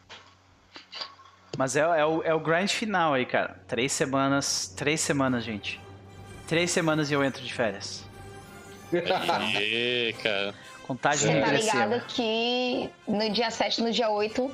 Mas 1.58 1.74
é, 1.74 1.80
é, 1.80 2.04
o, 2.04 2.22
é 2.22 2.34
o 2.34 2.40
grind 2.40 2.68
final 2.70 3.14
aí, 3.14 3.24
cara. 3.26 3.60
Três 3.66 3.90
semanas. 3.92 4.72
Três 4.76 5.00
semanas, 5.00 5.42
gente. 5.42 5.80
Três 6.46 6.70
semanas 6.70 7.10
e 7.10 7.14
eu 7.14 7.24
entro 7.24 7.42
de 7.42 7.52
férias. 7.52 8.04
Ih, 8.92 10.14
cara. 10.22 10.54
Contagem 10.86 11.32
Você 11.32 11.40
tá 11.40 11.46
regressiva. 11.46 11.84
ligado 11.84 12.06
que 12.06 12.90
no 13.08 13.28
dia 13.30 13.50
7 13.50 13.82
no 13.82 13.90
dia 13.90 14.08
8 14.08 14.48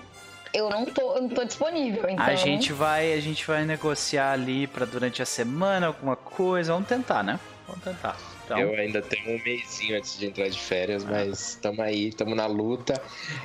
eu 0.53 0.69
não 0.69 0.85
tô, 0.85 1.17
eu 1.17 1.23
não 1.23 1.29
tô 1.29 1.45
disponível. 1.45 2.09
Então, 2.09 2.25
A 2.25 2.35
gente 2.35 2.73
vai, 2.73 3.13
a 3.13 3.21
gente 3.21 3.47
vai 3.47 3.65
negociar 3.65 4.33
ali 4.33 4.67
pra 4.67 4.85
durante 4.85 5.23
a 5.23 5.27
semana 5.27 5.89
alguma 5.89 6.17
coisa. 6.17 6.73
Vamos 6.73 6.89
tentar, 6.89 7.23
né? 7.23 7.39
Vamos 7.67 7.83
tentar. 7.83 8.17
Então, 8.45 8.59
Eu 8.59 8.75
ainda 8.75 9.01
tenho 9.01 9.37
um 9.37 9.43
mêsinho 9.43 9.97
antes 9.97 10.19
de 10.19 10.27
entrar 10.27 10.49
de 10.49 10.59
férias, 10.59 11.05
mas 11.05 11.51
estamos 11.51 11.81
aí, 11.81 12.09
estamos 12.09 12.37
na 12.37 12.47
luta. 12.47 13.01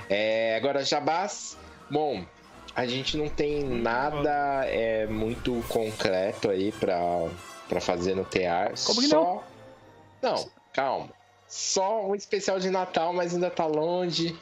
É, 0.09 0.55
agora, 0.57 0.83
Jabás, 0.83 1.57
bom, 1.89 2.25
a 2.75 2.85
gente 2.85 3.15
não 3.15 3.29
tem 3.29 3.63
nada 3.63 4.65
é, 4.65 5.05
muito 5.07 5.63
concreto 5.69 6.49
aí 6.49 6.71
pra, 6.73 6.99
pra 7.69 7.79
fazer 7.79 8.15
no 8.15 8.25
TR. 8.25 8.73
Como 8.85 9.01
que 9.01 9.07
Só... 9.07 9.43
não? 10.21 10.49
calma. 10.73 11.09
Só 11.47 12.05
um 12.05 12.13
especial 12.13 12.59
de 12.59 12.69
Natal, 12.69 13.13
mas 13.13 13.33
ainda 13.33 13.49
tá 13.49 13.65
longe. 13.65 14.37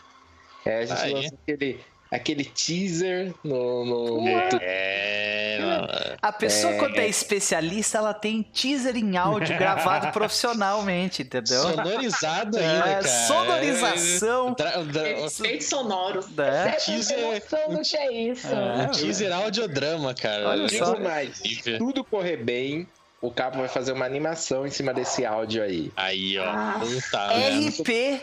É, 0.65 0.79
a 0.79 0.85
gente 0.85 1.01
Aí. 1.01 1.13
lançou 1.13 1.37
aquele, 1.43 1.79
aquele 2.11 2.45
teaser 2.45 3.34
no, 3.43 3.84
no, 3.85 4.22
no 4.22 4.27
É, 4.61 5.58
mano. 5.61 5.88
a 6.22 6.32
pessoa 6.32 6.74
É. 6.74 6.77
quando 6.77 6.98
é 6.98 7.08
especialista, 7.08 7.98
ela 7.98 8.14
tem 8.14 8.42
teaser 8.43 8.95
em 8.95 9.17
áudio 9.17 9.58
gravado 9.59 10.11
profissionalmente, 10.11 11.24
entendeu? 11.24 11.61
Sonorizado 11.61 12.58
ainda, 12.58 12.88
É, 12.90 12.93
cara. 12.95 13.08
sonorização. 13.08 14.53
Dra- 14.53 14.77
dra- 14.84 15.09
Efeitos 15.25 15.67
sonoros. 15.67 16.27
né? 16.30 16.72
Teaser- 16.84 17.19
noção 17.22 17.75
do 17.75 17.82
que 17.82 17.98
é 17.98 18.14
isso. 18.14 18.48
É. 18.48 18.88
Teaser 18.88 19.34
audiodrama, 19.34 20.14
cara. 20.14 20.50
Olha 20.50 20.67
Digo 20.67 20.85
só. 20.85 21.00
mais, 21.00 21.38
se 21.38 21.77
tudo 21.77 22.03
correr 22.03 22.38
bem, 22.38 22.88
o 23.22 23.32
Capo 23.32 23.58
vai 23.58 23.67
fazer 23.67 23.92
uma 23.92 24.06
animação 24.06 24.67
em 24.67 24.69
cima 24.72 24.93
desse 24.93 25.25
áudio 25.25 25.64
aí. 25.64 25.92
Aí, 25.95 26.38
ó. 26.38 26.43
Ah. 26.45 26.80
Tá? 27.11 27.30
RP 27.34 28.22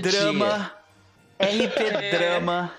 drama. 0.00 0.72
RP 1.38 1.80
É. 2.00 2.10
drama. 2.10 2.72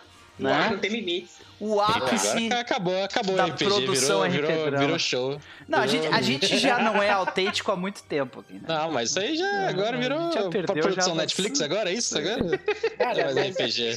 Né? 0.50 0.70
não 0.72 0.78
tem 0.80 0.90
limites. 0.92 1.42
O 1.60 1.80
ápice. 1.80 2.48
Agora 2.48 2.60
acabou, 2.62 3.04
acabou 3.04 3.36
da 3.36 3.46
o 3.46 3.50
RPG. 3.52 3.66
produção 3.66 4.22
virou, 4.30 4.48
virou, 4.50 4.66
drama. 4.66 4.78
virou 4.80 4.98
show. 5.00 5.40
Não, 5.68 5.78
a 5.80 5.86
gente, 5.86 6.08
a 6.08 6.10
Virou- 6.10 6.24
gente 6.24 6.58
já 6.58 6.80
não 6.80 7.02
é 7.04 7.12
autêntico 7.12 7.72
há 7.72 7.76
muito 7.76 8.02
tempo 8.04 8.40
aqui, 8.40 8.54
né? 8.54 8.62
Não, 8.68 8.92
mas 8.92 9.12
isso 9.12 9.20
aí 9.20 9.36
já 9.38 9.70
agora 9.70 9.96
virou 9.98 10.32
já 10.32 10.42
perdeu, 10.50 10.64
pra 10.64 10.82
produção 10.82 11.14
já- 11.16 11.22
Netflix 11.22 11.62
agora, 11.62 11.92
é 11.92 11.94
isso? 11.94 12.18
Agora? 12.18 12.58
Cara, 12.98 13.26
Mas 13.26 13.36
mas 13.36 13.56
RPG. 13.60 13.92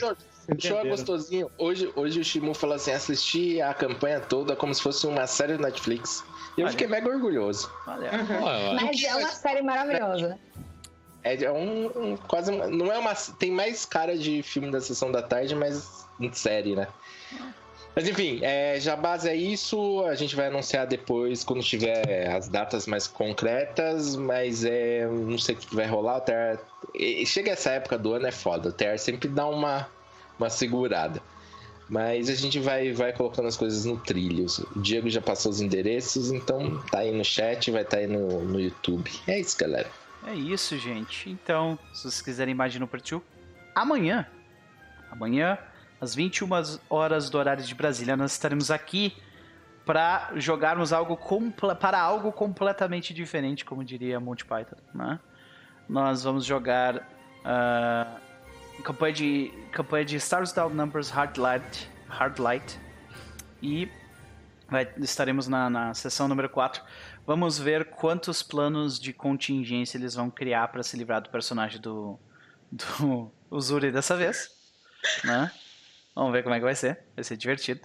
O 0.47 0.61
show, 0.61 0.79
é 0.79 0.85
gostosinho. 0.91 1.51
Hoje, 1.57 1.91
hoje 1.97 2.21
o 2.21 2.25
Shimu 2.25 2.53
falou 2.53 2.77
assim: 2.77 2.93
assisti 2.93 3.63
a 3.63 3.73
campanha 3.73 4.21
toda 4.21 4.55
como 4.55 4.75
se 4.75 4.83
fosse 4.83 5.07
uma 5.07 5.27
série 5.27 5.57
do 5.57 5.63
Netflix. 5.63 6.23
E 6.59 6.61
eu 6.61 6.65
Olha. 6.67 6.71
fiquei 6.73 6.87
mega 6.87 7.09
orgulhoso. 7.09 7.71
Olha. 7.87 8.11
Ué, 8.13 8.69
ué. 8.69 8.75
Mas 8.75 9.03
é 9.03 9.15
uma 9.17 9.31
série 9.31 9.63
maravilhosa. 9.63 10.39
É 11.23 11.43
é 11.45 11.51
um, 11.51 11.87
um- 12.13 12.17
quase 12.19 12.51
não 12.53 12.93
é 12.93 12.99
uma 12.99 13.15
tem 13.15 13.51
mais 13.51 13.87
cara 13.87 14.19
de 14.19 14.43
filme 14.43 14.71
da 14.71 14.83
sessão 14.83 15.11
da 15.11 15.23
tarde, 15.23 15.55
mas 15.55 16.04
em 16.21 16.33
série, 16.33 16.75
né? 16.75 16.89
Mas 17.95 18.09
enfim, 18.09 18.41
é, 18.43 18.79
Jabás 18.81 19.25
é 19.25 19.37
isso. 19.37 20.05
A 20.05 20.15
gente 20.17 20.35
vai 20.35 20.49
anunciar 20.49 20.87
depois 20.87 21.45
quando 21.45 21.63
tiver 21.63 22.29
as 22.29 22.49
datas 22.49 22.87
mais 22.87 23.07
concretas, 23.07 24.17
mas 24.17 24.65
é 24.65 25.07
não 25.07 25.39
sei 25.39 25.55
o 25.55 25.59
que 25.59 25.75
vai 25.75 25.87
rolar. 25.87 26.21
O 26.21 27.27
chega 27.27 27.53
essa 27.53 27.71
época 27.71 27.97
do 27.97 28.13
ano 28.13 28.27
é 28.27 28.33
foda. 28.33 28.71
O 28.71 28.99
sempre 28.99 29.29
dá 29.29 29.47
uma 29.47 29.89
uma 30.39 30.51
segurada. 30.51 31.23
Mas 31.89 32.31
a 32.31 32.35
gente 32.35 32.59
vai, 32.59 32.93
vai 32.93 33.13
colocando 33.13 33.47
as 33.47 33.57
coisas 33.57 33.85
no 33.85 33.97
trilho. 33.99 34.47
O 34.75 34.81
Diego 34.81 35.09
já 35.11 35.21
passou 35.21 35.53
os 35.53 35.61
endereços, 35.61 36.33
então 36.33 36.83
tá 36.91 37.01
aí 37.01 37.13
no 37.13 37.25
chat, 37.25 37.71
vai 37.71 37.83
estar 37.83 37.99
aí 37.99 38.07
no, 38.07 38.43
no 38.43 38.59
YouTube. 38.59 39.11
É 39.27 39.39
isso, 39.39 39.57
galera. 39.57 39.89
É 40.27 40.35
isso, 40.35 40.79
gente. 40.79 41.29
Então, 41.29 41.79
se 41.93 42.03
vocês 42.03 42.23
quiserem 42.23 42.55
mais 42.55 42.73
de 42.73 42.79
no 42.79 42.89
Partiu, 42.89 43.23
amanhã, 43.75 44.27
amanhã, 45.11 45.59
às 46.01 46.15
21 46.15 46.49
horas 46.89 47.31
do 47.31 47.39
horário 47.39 47.63
de 47.63 47.75
Brasília, 47.75 48.17
nós 48.17 48.33
estaremos 48.33 48.71
aqui 48.71 49.17
para 49.85 50.33
jogarmos 50.37 50.93
algo 50.93 51.19
para 51.79 52.01
algo 52.01 52.33
completamente 52.33 53.13
diferente, 53.13 53.65
como 53.65 53.85
diria 53.85 54.19
Monty 54.19 54.45
Python, 54.45 54.77
né? 54.95 55.21
Nós 55.89 56.25
vamos 56.25 56.45
jogar 56.45 57.07
ah, 57.45 58.17
campanha 58.83 59.13
de 59.13 59.53
campanha 59.71 60.05
de 60.05 60.17
Stars 60.17 60.51
Without 60.51 60.75
Numbers 60.75 61.11
Hard 61.11 61.37
Light, 61.37 61.91
Hard 62.09 62.39
Light 62.39 62.81
e 63.63 63.91
vai- 64.69 64.89
estaremos 64.99 65.47
na, 65.47 65.69
na 65.69 65.93
sessão 65.93 66.27
número 66.27 66.49
4 66.49 66.83
Vamos 67.27 67.59
ver 67.59 67.87
quantos 67.87 68.43
planos 68.43 69.01
de 69.01 69.13
contingência 69.13 69.97
eles 69.97 70.15
vão 70.15 70.31
criar 70.31 70.69
para 70.69 70.83
se 70.83 70.95
livrar 70.95 71.23
do 71.23 71.31
personagem 71.31 71.81
do, 71.81 72.19
do 72.71 73.33
Uzuri 73.51 73.91
dessa 73.91 74.15
vez. 74.15 74.51
Né? 75.25 75.51
Vamos 76.15 76.33
ver 76.33 76.43
como 76.43 76.55
é 76.55 76.59
que 76.59 76.65
vai 76.65 76.75
ser. 76.75 76.99
Vai 77.15 77.25
ser 77.25 77.37
divertido. 77.37 77.81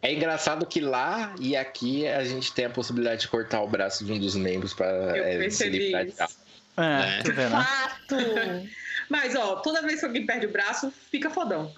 É 0.00 0.12
engraçado 0.12 0.64
que 0.64 0.80
lá 0.80 1.34
e 1.40 1.56
aqui 1.56 2.06
a 2.06 2.24
gente 2.24 2.52
tem 2.52 2.66
a 2.66 2.70
possibilidade 2.70 3.22
de 3.22 3.28
cortar 3.28 3.62
o 3.62 3.68
braço 3.68 4.04
de 4.04 4.12
um 4.12 4.18
dos 4.18 4.36
membros 4.36 4.72
para 4.72 4.86
Eu 5.16 5.42
é, 5.42 5.50
se 5.50 5.68
livrar 5.68 6.06
de 6.06 6.14
algo. 6.20 6.34
É, 6.76 7.18
É. 7.18 7.22
vê, 7.22 7.48
né? 7.48 7.50
Fato! 7.50 8.16
Mas, 9.08 9.34
ó, 9.34 9.56
toda 9.56 9.82
vez 9.82 10.00
que 10.00 10.06
alguém 10.06 10.24
perde 10.24 10.46
o 10.46 10.52
braço, 10.52 10.92
fica 11.10 11.30
fodão. 11.30 11.72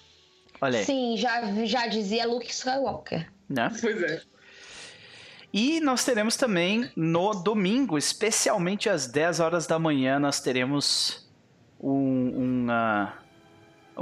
Olha 0.61 0.81
aí. 0.81 0.85
Sim, 0.85 1.17
já, 1.17 1.65
já 1.65 1.87
dizia 1.87 2.27
Luke 2.27 2.51
Skywalker. 2.51 3.27
Né? 3.49 3.71
Pois 3.81 4.03
é. 4.03 4.23
E 5.53 5.81
nós 5.81 6.05
teremos 6.05 6.37
também 6.37 6.91
no 6.95 7.33
domingo, 7.33 7.99
especialmente 7.99 8.89
às 8.89 9.09
10 9.09 9.41
horas 9.41 9.67
da 9.67 9.81
manhã, 9.81 10.19
nós 10.19 10.41
teremos 10.41 11.29
um, 11.81 11.91
um, 11.91 12.67
ah, 12.71 13.19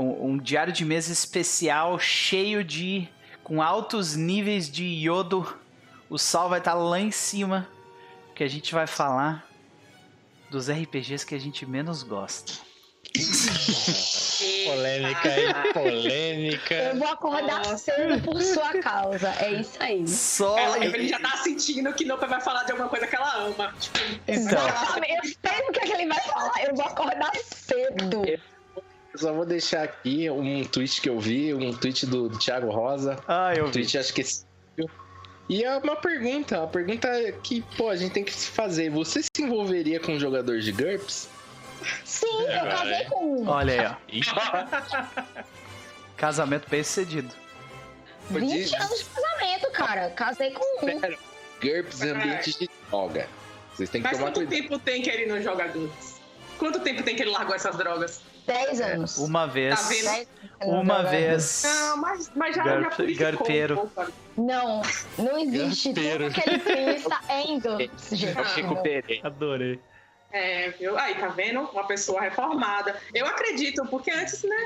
um- 0.01 0.31
um 0.33 0.39
diário 0.39 0.73
de 0.73 0.85
mesa 0.85 1.13
especial 1.13 1.99
cheio 1.99 2.63
de. 2.65 3.09
com 3.43 3.63
altos 3.63 4.15
níveis 4.15 4.71
de 4.71 4.85
iodo. 4.85 5.57
O 6.11 6.19
sal 6.19 6.49
vai 6.49 6.59
estar 6.59 6.75
lá 6.75 7.01
em 7.01 7.11
cima, 7.11 7.67
que 8.35 8.45
a 8.45 8.49
gente 8.49 8.75
vai 8.75 8.87
falar 8.87 9.47
dos 10.51 10.69
RPGs 10.71 11.25
que 11.27 11.35
a 11.35 11.39
gente 11.41 11.65
menos 11.67 12.03
gosta. 12.03 12.53
Polêmica 14.67 15.29
aí, 15.29 15.45
Eu 15.45 15.73
polêmica. 15.73 16.93
vou 16.97 17.09
acordar 17.09 17.59
Nossa. 17.59 17.79
cedo 17.79 18.23
por 18.23 18.41
sua 18.43 18.79
causa. 18.81 19.31
É 19.41 19.53
isso 19.61 19.77
aí. 19.81 20.07
Só. 20.07 20.59
Ela, 20.59 20.85
ele 20.85 21.09
já 21.09 21.19
tá 21.19 21.37
sentindo 21.39 21.93
que 21.93 22.05
Nopa 22.05 22.27
vai 22.27 22.41
falar 22.41 22.65
de 22.65 22.73
alguma 22.73 22.89
coisa 22.89 23.07
que 23.07 23.17
ela 23.17 23.35
ama. 23.47 23.73
Tipo, 23.81 23.99
Então, 24.27 24.35
Exatamente. 24.35 25.13
Eu 25.15 25.23
sei 25.25 25.69
o 25.69 25.73
que, 25.73 25.81
é 25.81 25.83
que 25.87 25.93
ele 25.93 26.07
vai 26.07 26.21
falar. 26.21 26.65
Eu 26.65 26.75
vou 26.75 26.85
acordar 26.85 27.33
cedo. 27.37 28.25
Eu 28.27 28.39
só 29.19 29.33
vou 29.33 29.45
deixar 29.45 29.83
aqui 29.85 30.29
um 30.31 30.65
tweet 30.65 31.01
que 31.01 31.09
eu 31.09 31.19
vi, 31.19 31.53
um 31.55 31.73
tweet 31.75 32.07
do 32.07 32.31
Thiago 32.39 32.71
Rosa. 32.71 33.17
ah, 33.27 33.55
eu 33.55 33.65
Um 33.65 33.67
vi. 33.67 33.73
tweet 33.73 33.99
acho 33.99 34.13
que 34.15 34.21
esse. 34.23 34.47
E 35.49 35.65
é 35.65 35.77
uma 35.79 35.97
pergunta, 35.97 36.59
uma 36.59 36.67
pergunta 36.69 37.09
que, 37.43 37.63
pô, 37.77 37.89
a 37.89 37.97
gente 37.97 38.13
tem 38.13 38.23
que 38.25 38.33
se 38.35 38.51
fazer. 38.51 38.91
Você 38.91 39.23
se 39.23 39.31
envolveria 39.43 39.99
com 39.99 40.13
um 40.13 40.19
jogador 40.21 40.59
de 40.61 40.71
GURPS? 40.73 41.29
Sim, 42.05 42.27
eu 42.43 42.53
Agora, 42.61 42.71
casei 42.77 42.93
é. 42.95 43.05
com 43.05 43.43
um. 43.43 43.49
Olha 43.49 43.97
aí, 44.09 44.23
ó. 44.27 45.43
Casamento 46.17 46.69
bem 46.69 46.83
sucedido. 46.83 47.35
20 48.31 48.75
anos 48.77 48.99
de 48.99 49.05
casamento, 49.07 49.71
cara. 49.73 50.11
Casei 50.11 50.51
com 50.51 50.87
um. 50.87 51.01
GURPS 51.63 52.03
é 52.03 52.11
ambiente 52.11 52.59
de 52.59 52.69
droga. 52.91 53.27
Vocês 53.75 53.89
têm 53.89 54.03
que 54.03 54.09
mas 54.09 54.19
tomar 54.19 54.31
quanto 54.33 54.47
cuidado. 54.47 54.61
tempo 54.63 54.79
tem 54.81 55.01
que 55.03 55.09
ele 55.11 55.27
não 55.27 55.41
joga 55.41 55.67
GURPS? 55.69 56.21
Quanto 56.59 56.81
tempo 56.81 57.03
tem 57.03 57.17
que 57.17 57.23
ele 57.23 57.31
largou 57.31 57.55
essas 57.55 57.77
drogas? 57.77 58.21
10 58.49 58.81
anos. 58.81 59.19
Uma 59.19 59.47
vez. 59.47 59.81
Tá 59.81 59.89
vendo? 59.89 60.05
10 60.05 60.27
anos 60.61 60.83
Uma 60.83 61.03
vez. 61.05 61.63
Não, 61.65 61.97
mas, 61.99 62.31
mas 62.35 62.57
já, 62.57 62.65
Garpe- 62.65 63.15
já 63.15 63.31
garpeiro. 63.31 63.91
um? 64.37 64.43
Não, 64.45 64.83
não 65.19 65.39
existe. 65.39 65.93
Garpeiro. 65.93 66.25
Tudo 66.33 66.43
que 66.43 66.49
ele 66.51 66.59
pensa 66.59 67.21
é 67.29 67.41
em 67.43 67.61
GURPS, 67.61 68.09
gente. 68.17 68.37
Eu 68.39 68.45
recuperei. 68.45 69.21
Adorei. 69.23 69.81
É, 70.33 70.71
viu? 70.71 70.99
Aí, 70.99 71.15
tá 71.15 71.29
vendo? 71.29 71.61
Uma 71.61 71.87
pessoa 71.87 72.21
reformada. 72.21 72.97
Eu 73.15 73.27
acredito, 73.27 73.87
porque 73.87 74.11
antes, 74.11 74.43
né? 74.43 74.57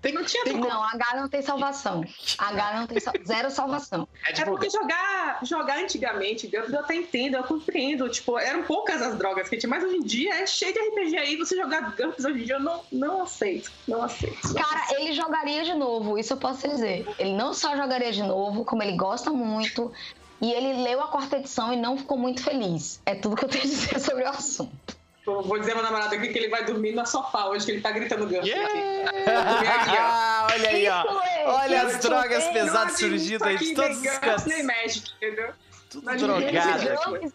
Tem, 0.00 0.12
Não 0.12 0.24
tinha 0.24 0.44
tem 0.44 0.52
como- 0.54 0.68
Não, 0.68 0.82
H 0.82 1.16
não 1.16 1.28
tem 1.28 1.42
salvação. 1.42 2.04
H 2.38 2.72
não 2.78 2.86
tem 2.86 3.00
sal... 3.00 3.14
zero 3.26 3.50
salvação. 3.50 4.06
É 4.24 4.30
É 4.30 4.32
tipo, 4.32 4.50
porque 4.52 4.70
jogar, 4.70 5.40
jogar 5.42 5.78
antigamente, 5.78 6.48
eu, 6.52 6.64
eu 6.64 6.78
até 6.80 6.94
entendo, 6.94 7.36
eu 7.36 7.42
compreendo. 7.44 8.08
Tipo, 8.08 8.38
eram 8.38 8.62
poucas 8.62 9.02
as 9.02 9.16
drogas 9.16 9.48
que 9.48 9.56
tinha, 9.56 9.68
mas 9.68 9.82
hoje 9.82 9.96
em 9.96 10.02
dia 10.02 10.34
é 10.36 10.46
cheio 10.46 10.72
de 10.72 10.78
RPG 10.80 11.16
aí. 11.18 11.36
Você 11.36 11.56
jogar 11.56 11.96
GURPS 11.96 12.24
hoje 12.24 12.40
em 12.40 12.44
dia, 12.44 12.54
eu 12.54 12.60
não, 12.60 12.80
não 12.92 13.22
aceito. 13.22 13.72
Não 13.88 14.02
aceito. 14.02 14.54
Cara, 14.54 14.86
ele 15.00 15.12
jogaria 15.12 15.64
de 15.64 15.74
novo, 15.74 16.16
isso 16.18 16.32
eu 16.32 16.36
posso 16.36 16.60
te 16.62 16.68
dizer. 16.68 17.06
Ele 17.18 17.32
não 17.32 17.52
só 17.52 17.76
jogaria 17.76 18.12
de 18.12 18.22
novo, 18.22 18.64
como 18.64 18.82
ele 18.82 18.96
gosta 18.96 19.30
muito. 19.30 19.92
E 20.40 20.52
ele 20.52 20.84
leu 20.84 21.00
a 21.02 21.08
quarta 21.08 21.36
edição 21.38 21.72
e 21.72 21.76
não 21.76 21.98
ficou 21.98 22.16
muito 22.16 22.40
feliz. 22.44 23.00
É 23.04 23.16
tudo 23.16 23.34
que 23.34 23.44
eu 23.44 23.48
tenho 23.48 23.64
a 23.64 23.66
dizer 23.66 23.98
sobre 24.00 24.22
o 24.22 24.28
assunto. 24.28 24.96
Eu 25.28 25.42
Vou 25.42 25.58
dizer 25.58 25.72
ao 25.72 25.76
meu 25.76 25.84
namorado 25.84 26.14
aqui 26.14 26.28
que 26.28 26.38
ele 26.38 26.48
vai 26.48 26.64
dormir 26.64 26.92
no 26.92 27.04
sofá 27.06 27.46
hoje, 27.46 27.66
que 27.66 27.72
ele 27.72 27.80
tá 27.80 27.90
gritando 27.90 28.26
GURPS. 28.26 28.46
Yeah! 28.48 29.10
aqui, 29.10 29.90
ó. 29.90 30.00
Ah, 30.00 30.48
olha 30.52 30.68
aí, 30.70 30.88
ó. 30.88 31.22
É, 31.22 31.46
Olha 31.46 31.82
as 31.82 31.92
isso 31.92 32.08
drogas 32.08 32.44
é. 32.44 32.52
pesadas 32.52 32.98
surgindo 32.98 33.44
aí 33.44 33.58
de 33.58 33.74
todos 33.74 33.98
os 33.98 34.18
cantos. 34.18 34.44
Nem 34.46 34.62
Magic, 34.62 35.10
entendeu? 35.16 35.52
Tudo 35.90 36.04
Mas 36.04 36.20
drogado. 36.20 37.32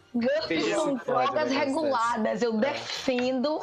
Beijo, 0.47 0.69
são 0.69 0.95
drogas 0.95 1.51
né, 1.51 1.57
reguladas. 1.57 2.41
Eu 2.41 2.53
defendo 2.57 3.59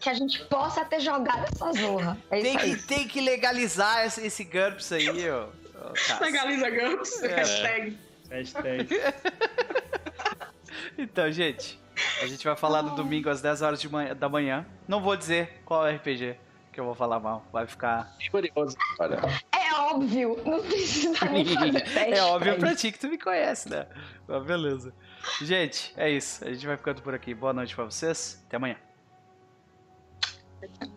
que 0.00 0.08
a 0.08 0.14
gente 0.14 0.44
possa 0.46 0.84
ter 0.84 1.00
jogado 1.00 1.44
essa 1.52 1.72
zorra. 1.72 2.18
É 2.30 2.40
Tem 2.40 2.56
que, 2.56 2.76
tem 2.82 3.08
que 3.08 3.20
legalizar 3.20 4.06
esse, 4.06 4.26
esse 4.26 4.44
GURPS 4.44 4.92
aí, 4.92 5.30
ó. 5.30 5.46
Cássio. 5.92 6.24
Legaliza 6.24 6.70
GURPS, 6.70 7.22
É. 7.22 7.36
hashtag. 7.36 7.98
Hashtag. 8.30 8.88
Então, 10.98 11.30
gente, 11.30 11.78
a 12.22 12.26
gente 12.26 12.44
vai 12.44 12.56
falar 12.56 12.82
no 12.82 12.94
domingo 12.94 13.28
às 13.28 13.40
10 13.40 13.62
horas 13.62 13.80
de 13.80 13.88
manhã- 13.88 14.14
da 14.14 14.28
manhã. 14.28 14.66
Não 14.88 15.00
vou 15.00 15.16
dizer 15.16 15.62
qual 15.64 15.86
é 15.86 15.92
RPG 15.94 16.36
que 16.72 16.80
eu 16.80 16.84
vou 16.84 16.94
falar 16.94 17.20
mal. 17.20 17.46
Vai 17.52 17.66
ficar. 17.66 18.16
curioso. 18.30 18.76
Olha, 18.98 19.20
É 19.52 19.72
óbvio, 19.80 20.40
não 20.44 20.60
precisa 20.62 21.24
nem 21.30 21.44
fazer 21.44 21.80
teste. 21.82 22.12
É 22.14 22.22
óbvio 22.24 22.58
pra 22.58 22.74
ti 22.74 22.90
que 22.92 22.98
tu 22.98 23.08
me 23.08 23.18
conhece, 23.18 23.68
né? 23.70 23.86
Mas 24.26 24.42
beleza. 24.44 24.92
Gente, 25.40 25.92
é 25.96 26.10
isso. 26.10 26.44
A 26.44 26.52
gente 26.52 26.66
vai 26.66 26.76
ficando 26.76 27.00
por 27.02 27.14
aqui. 27.14 27.34
Boa 27.34 27.52
noite 27.52 27.74
pra 27.74 27.84
vocês. 27.84 28.42
Até 28.46 28.56
amanhã. 28.56 28.76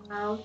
Não. 0.07 0.43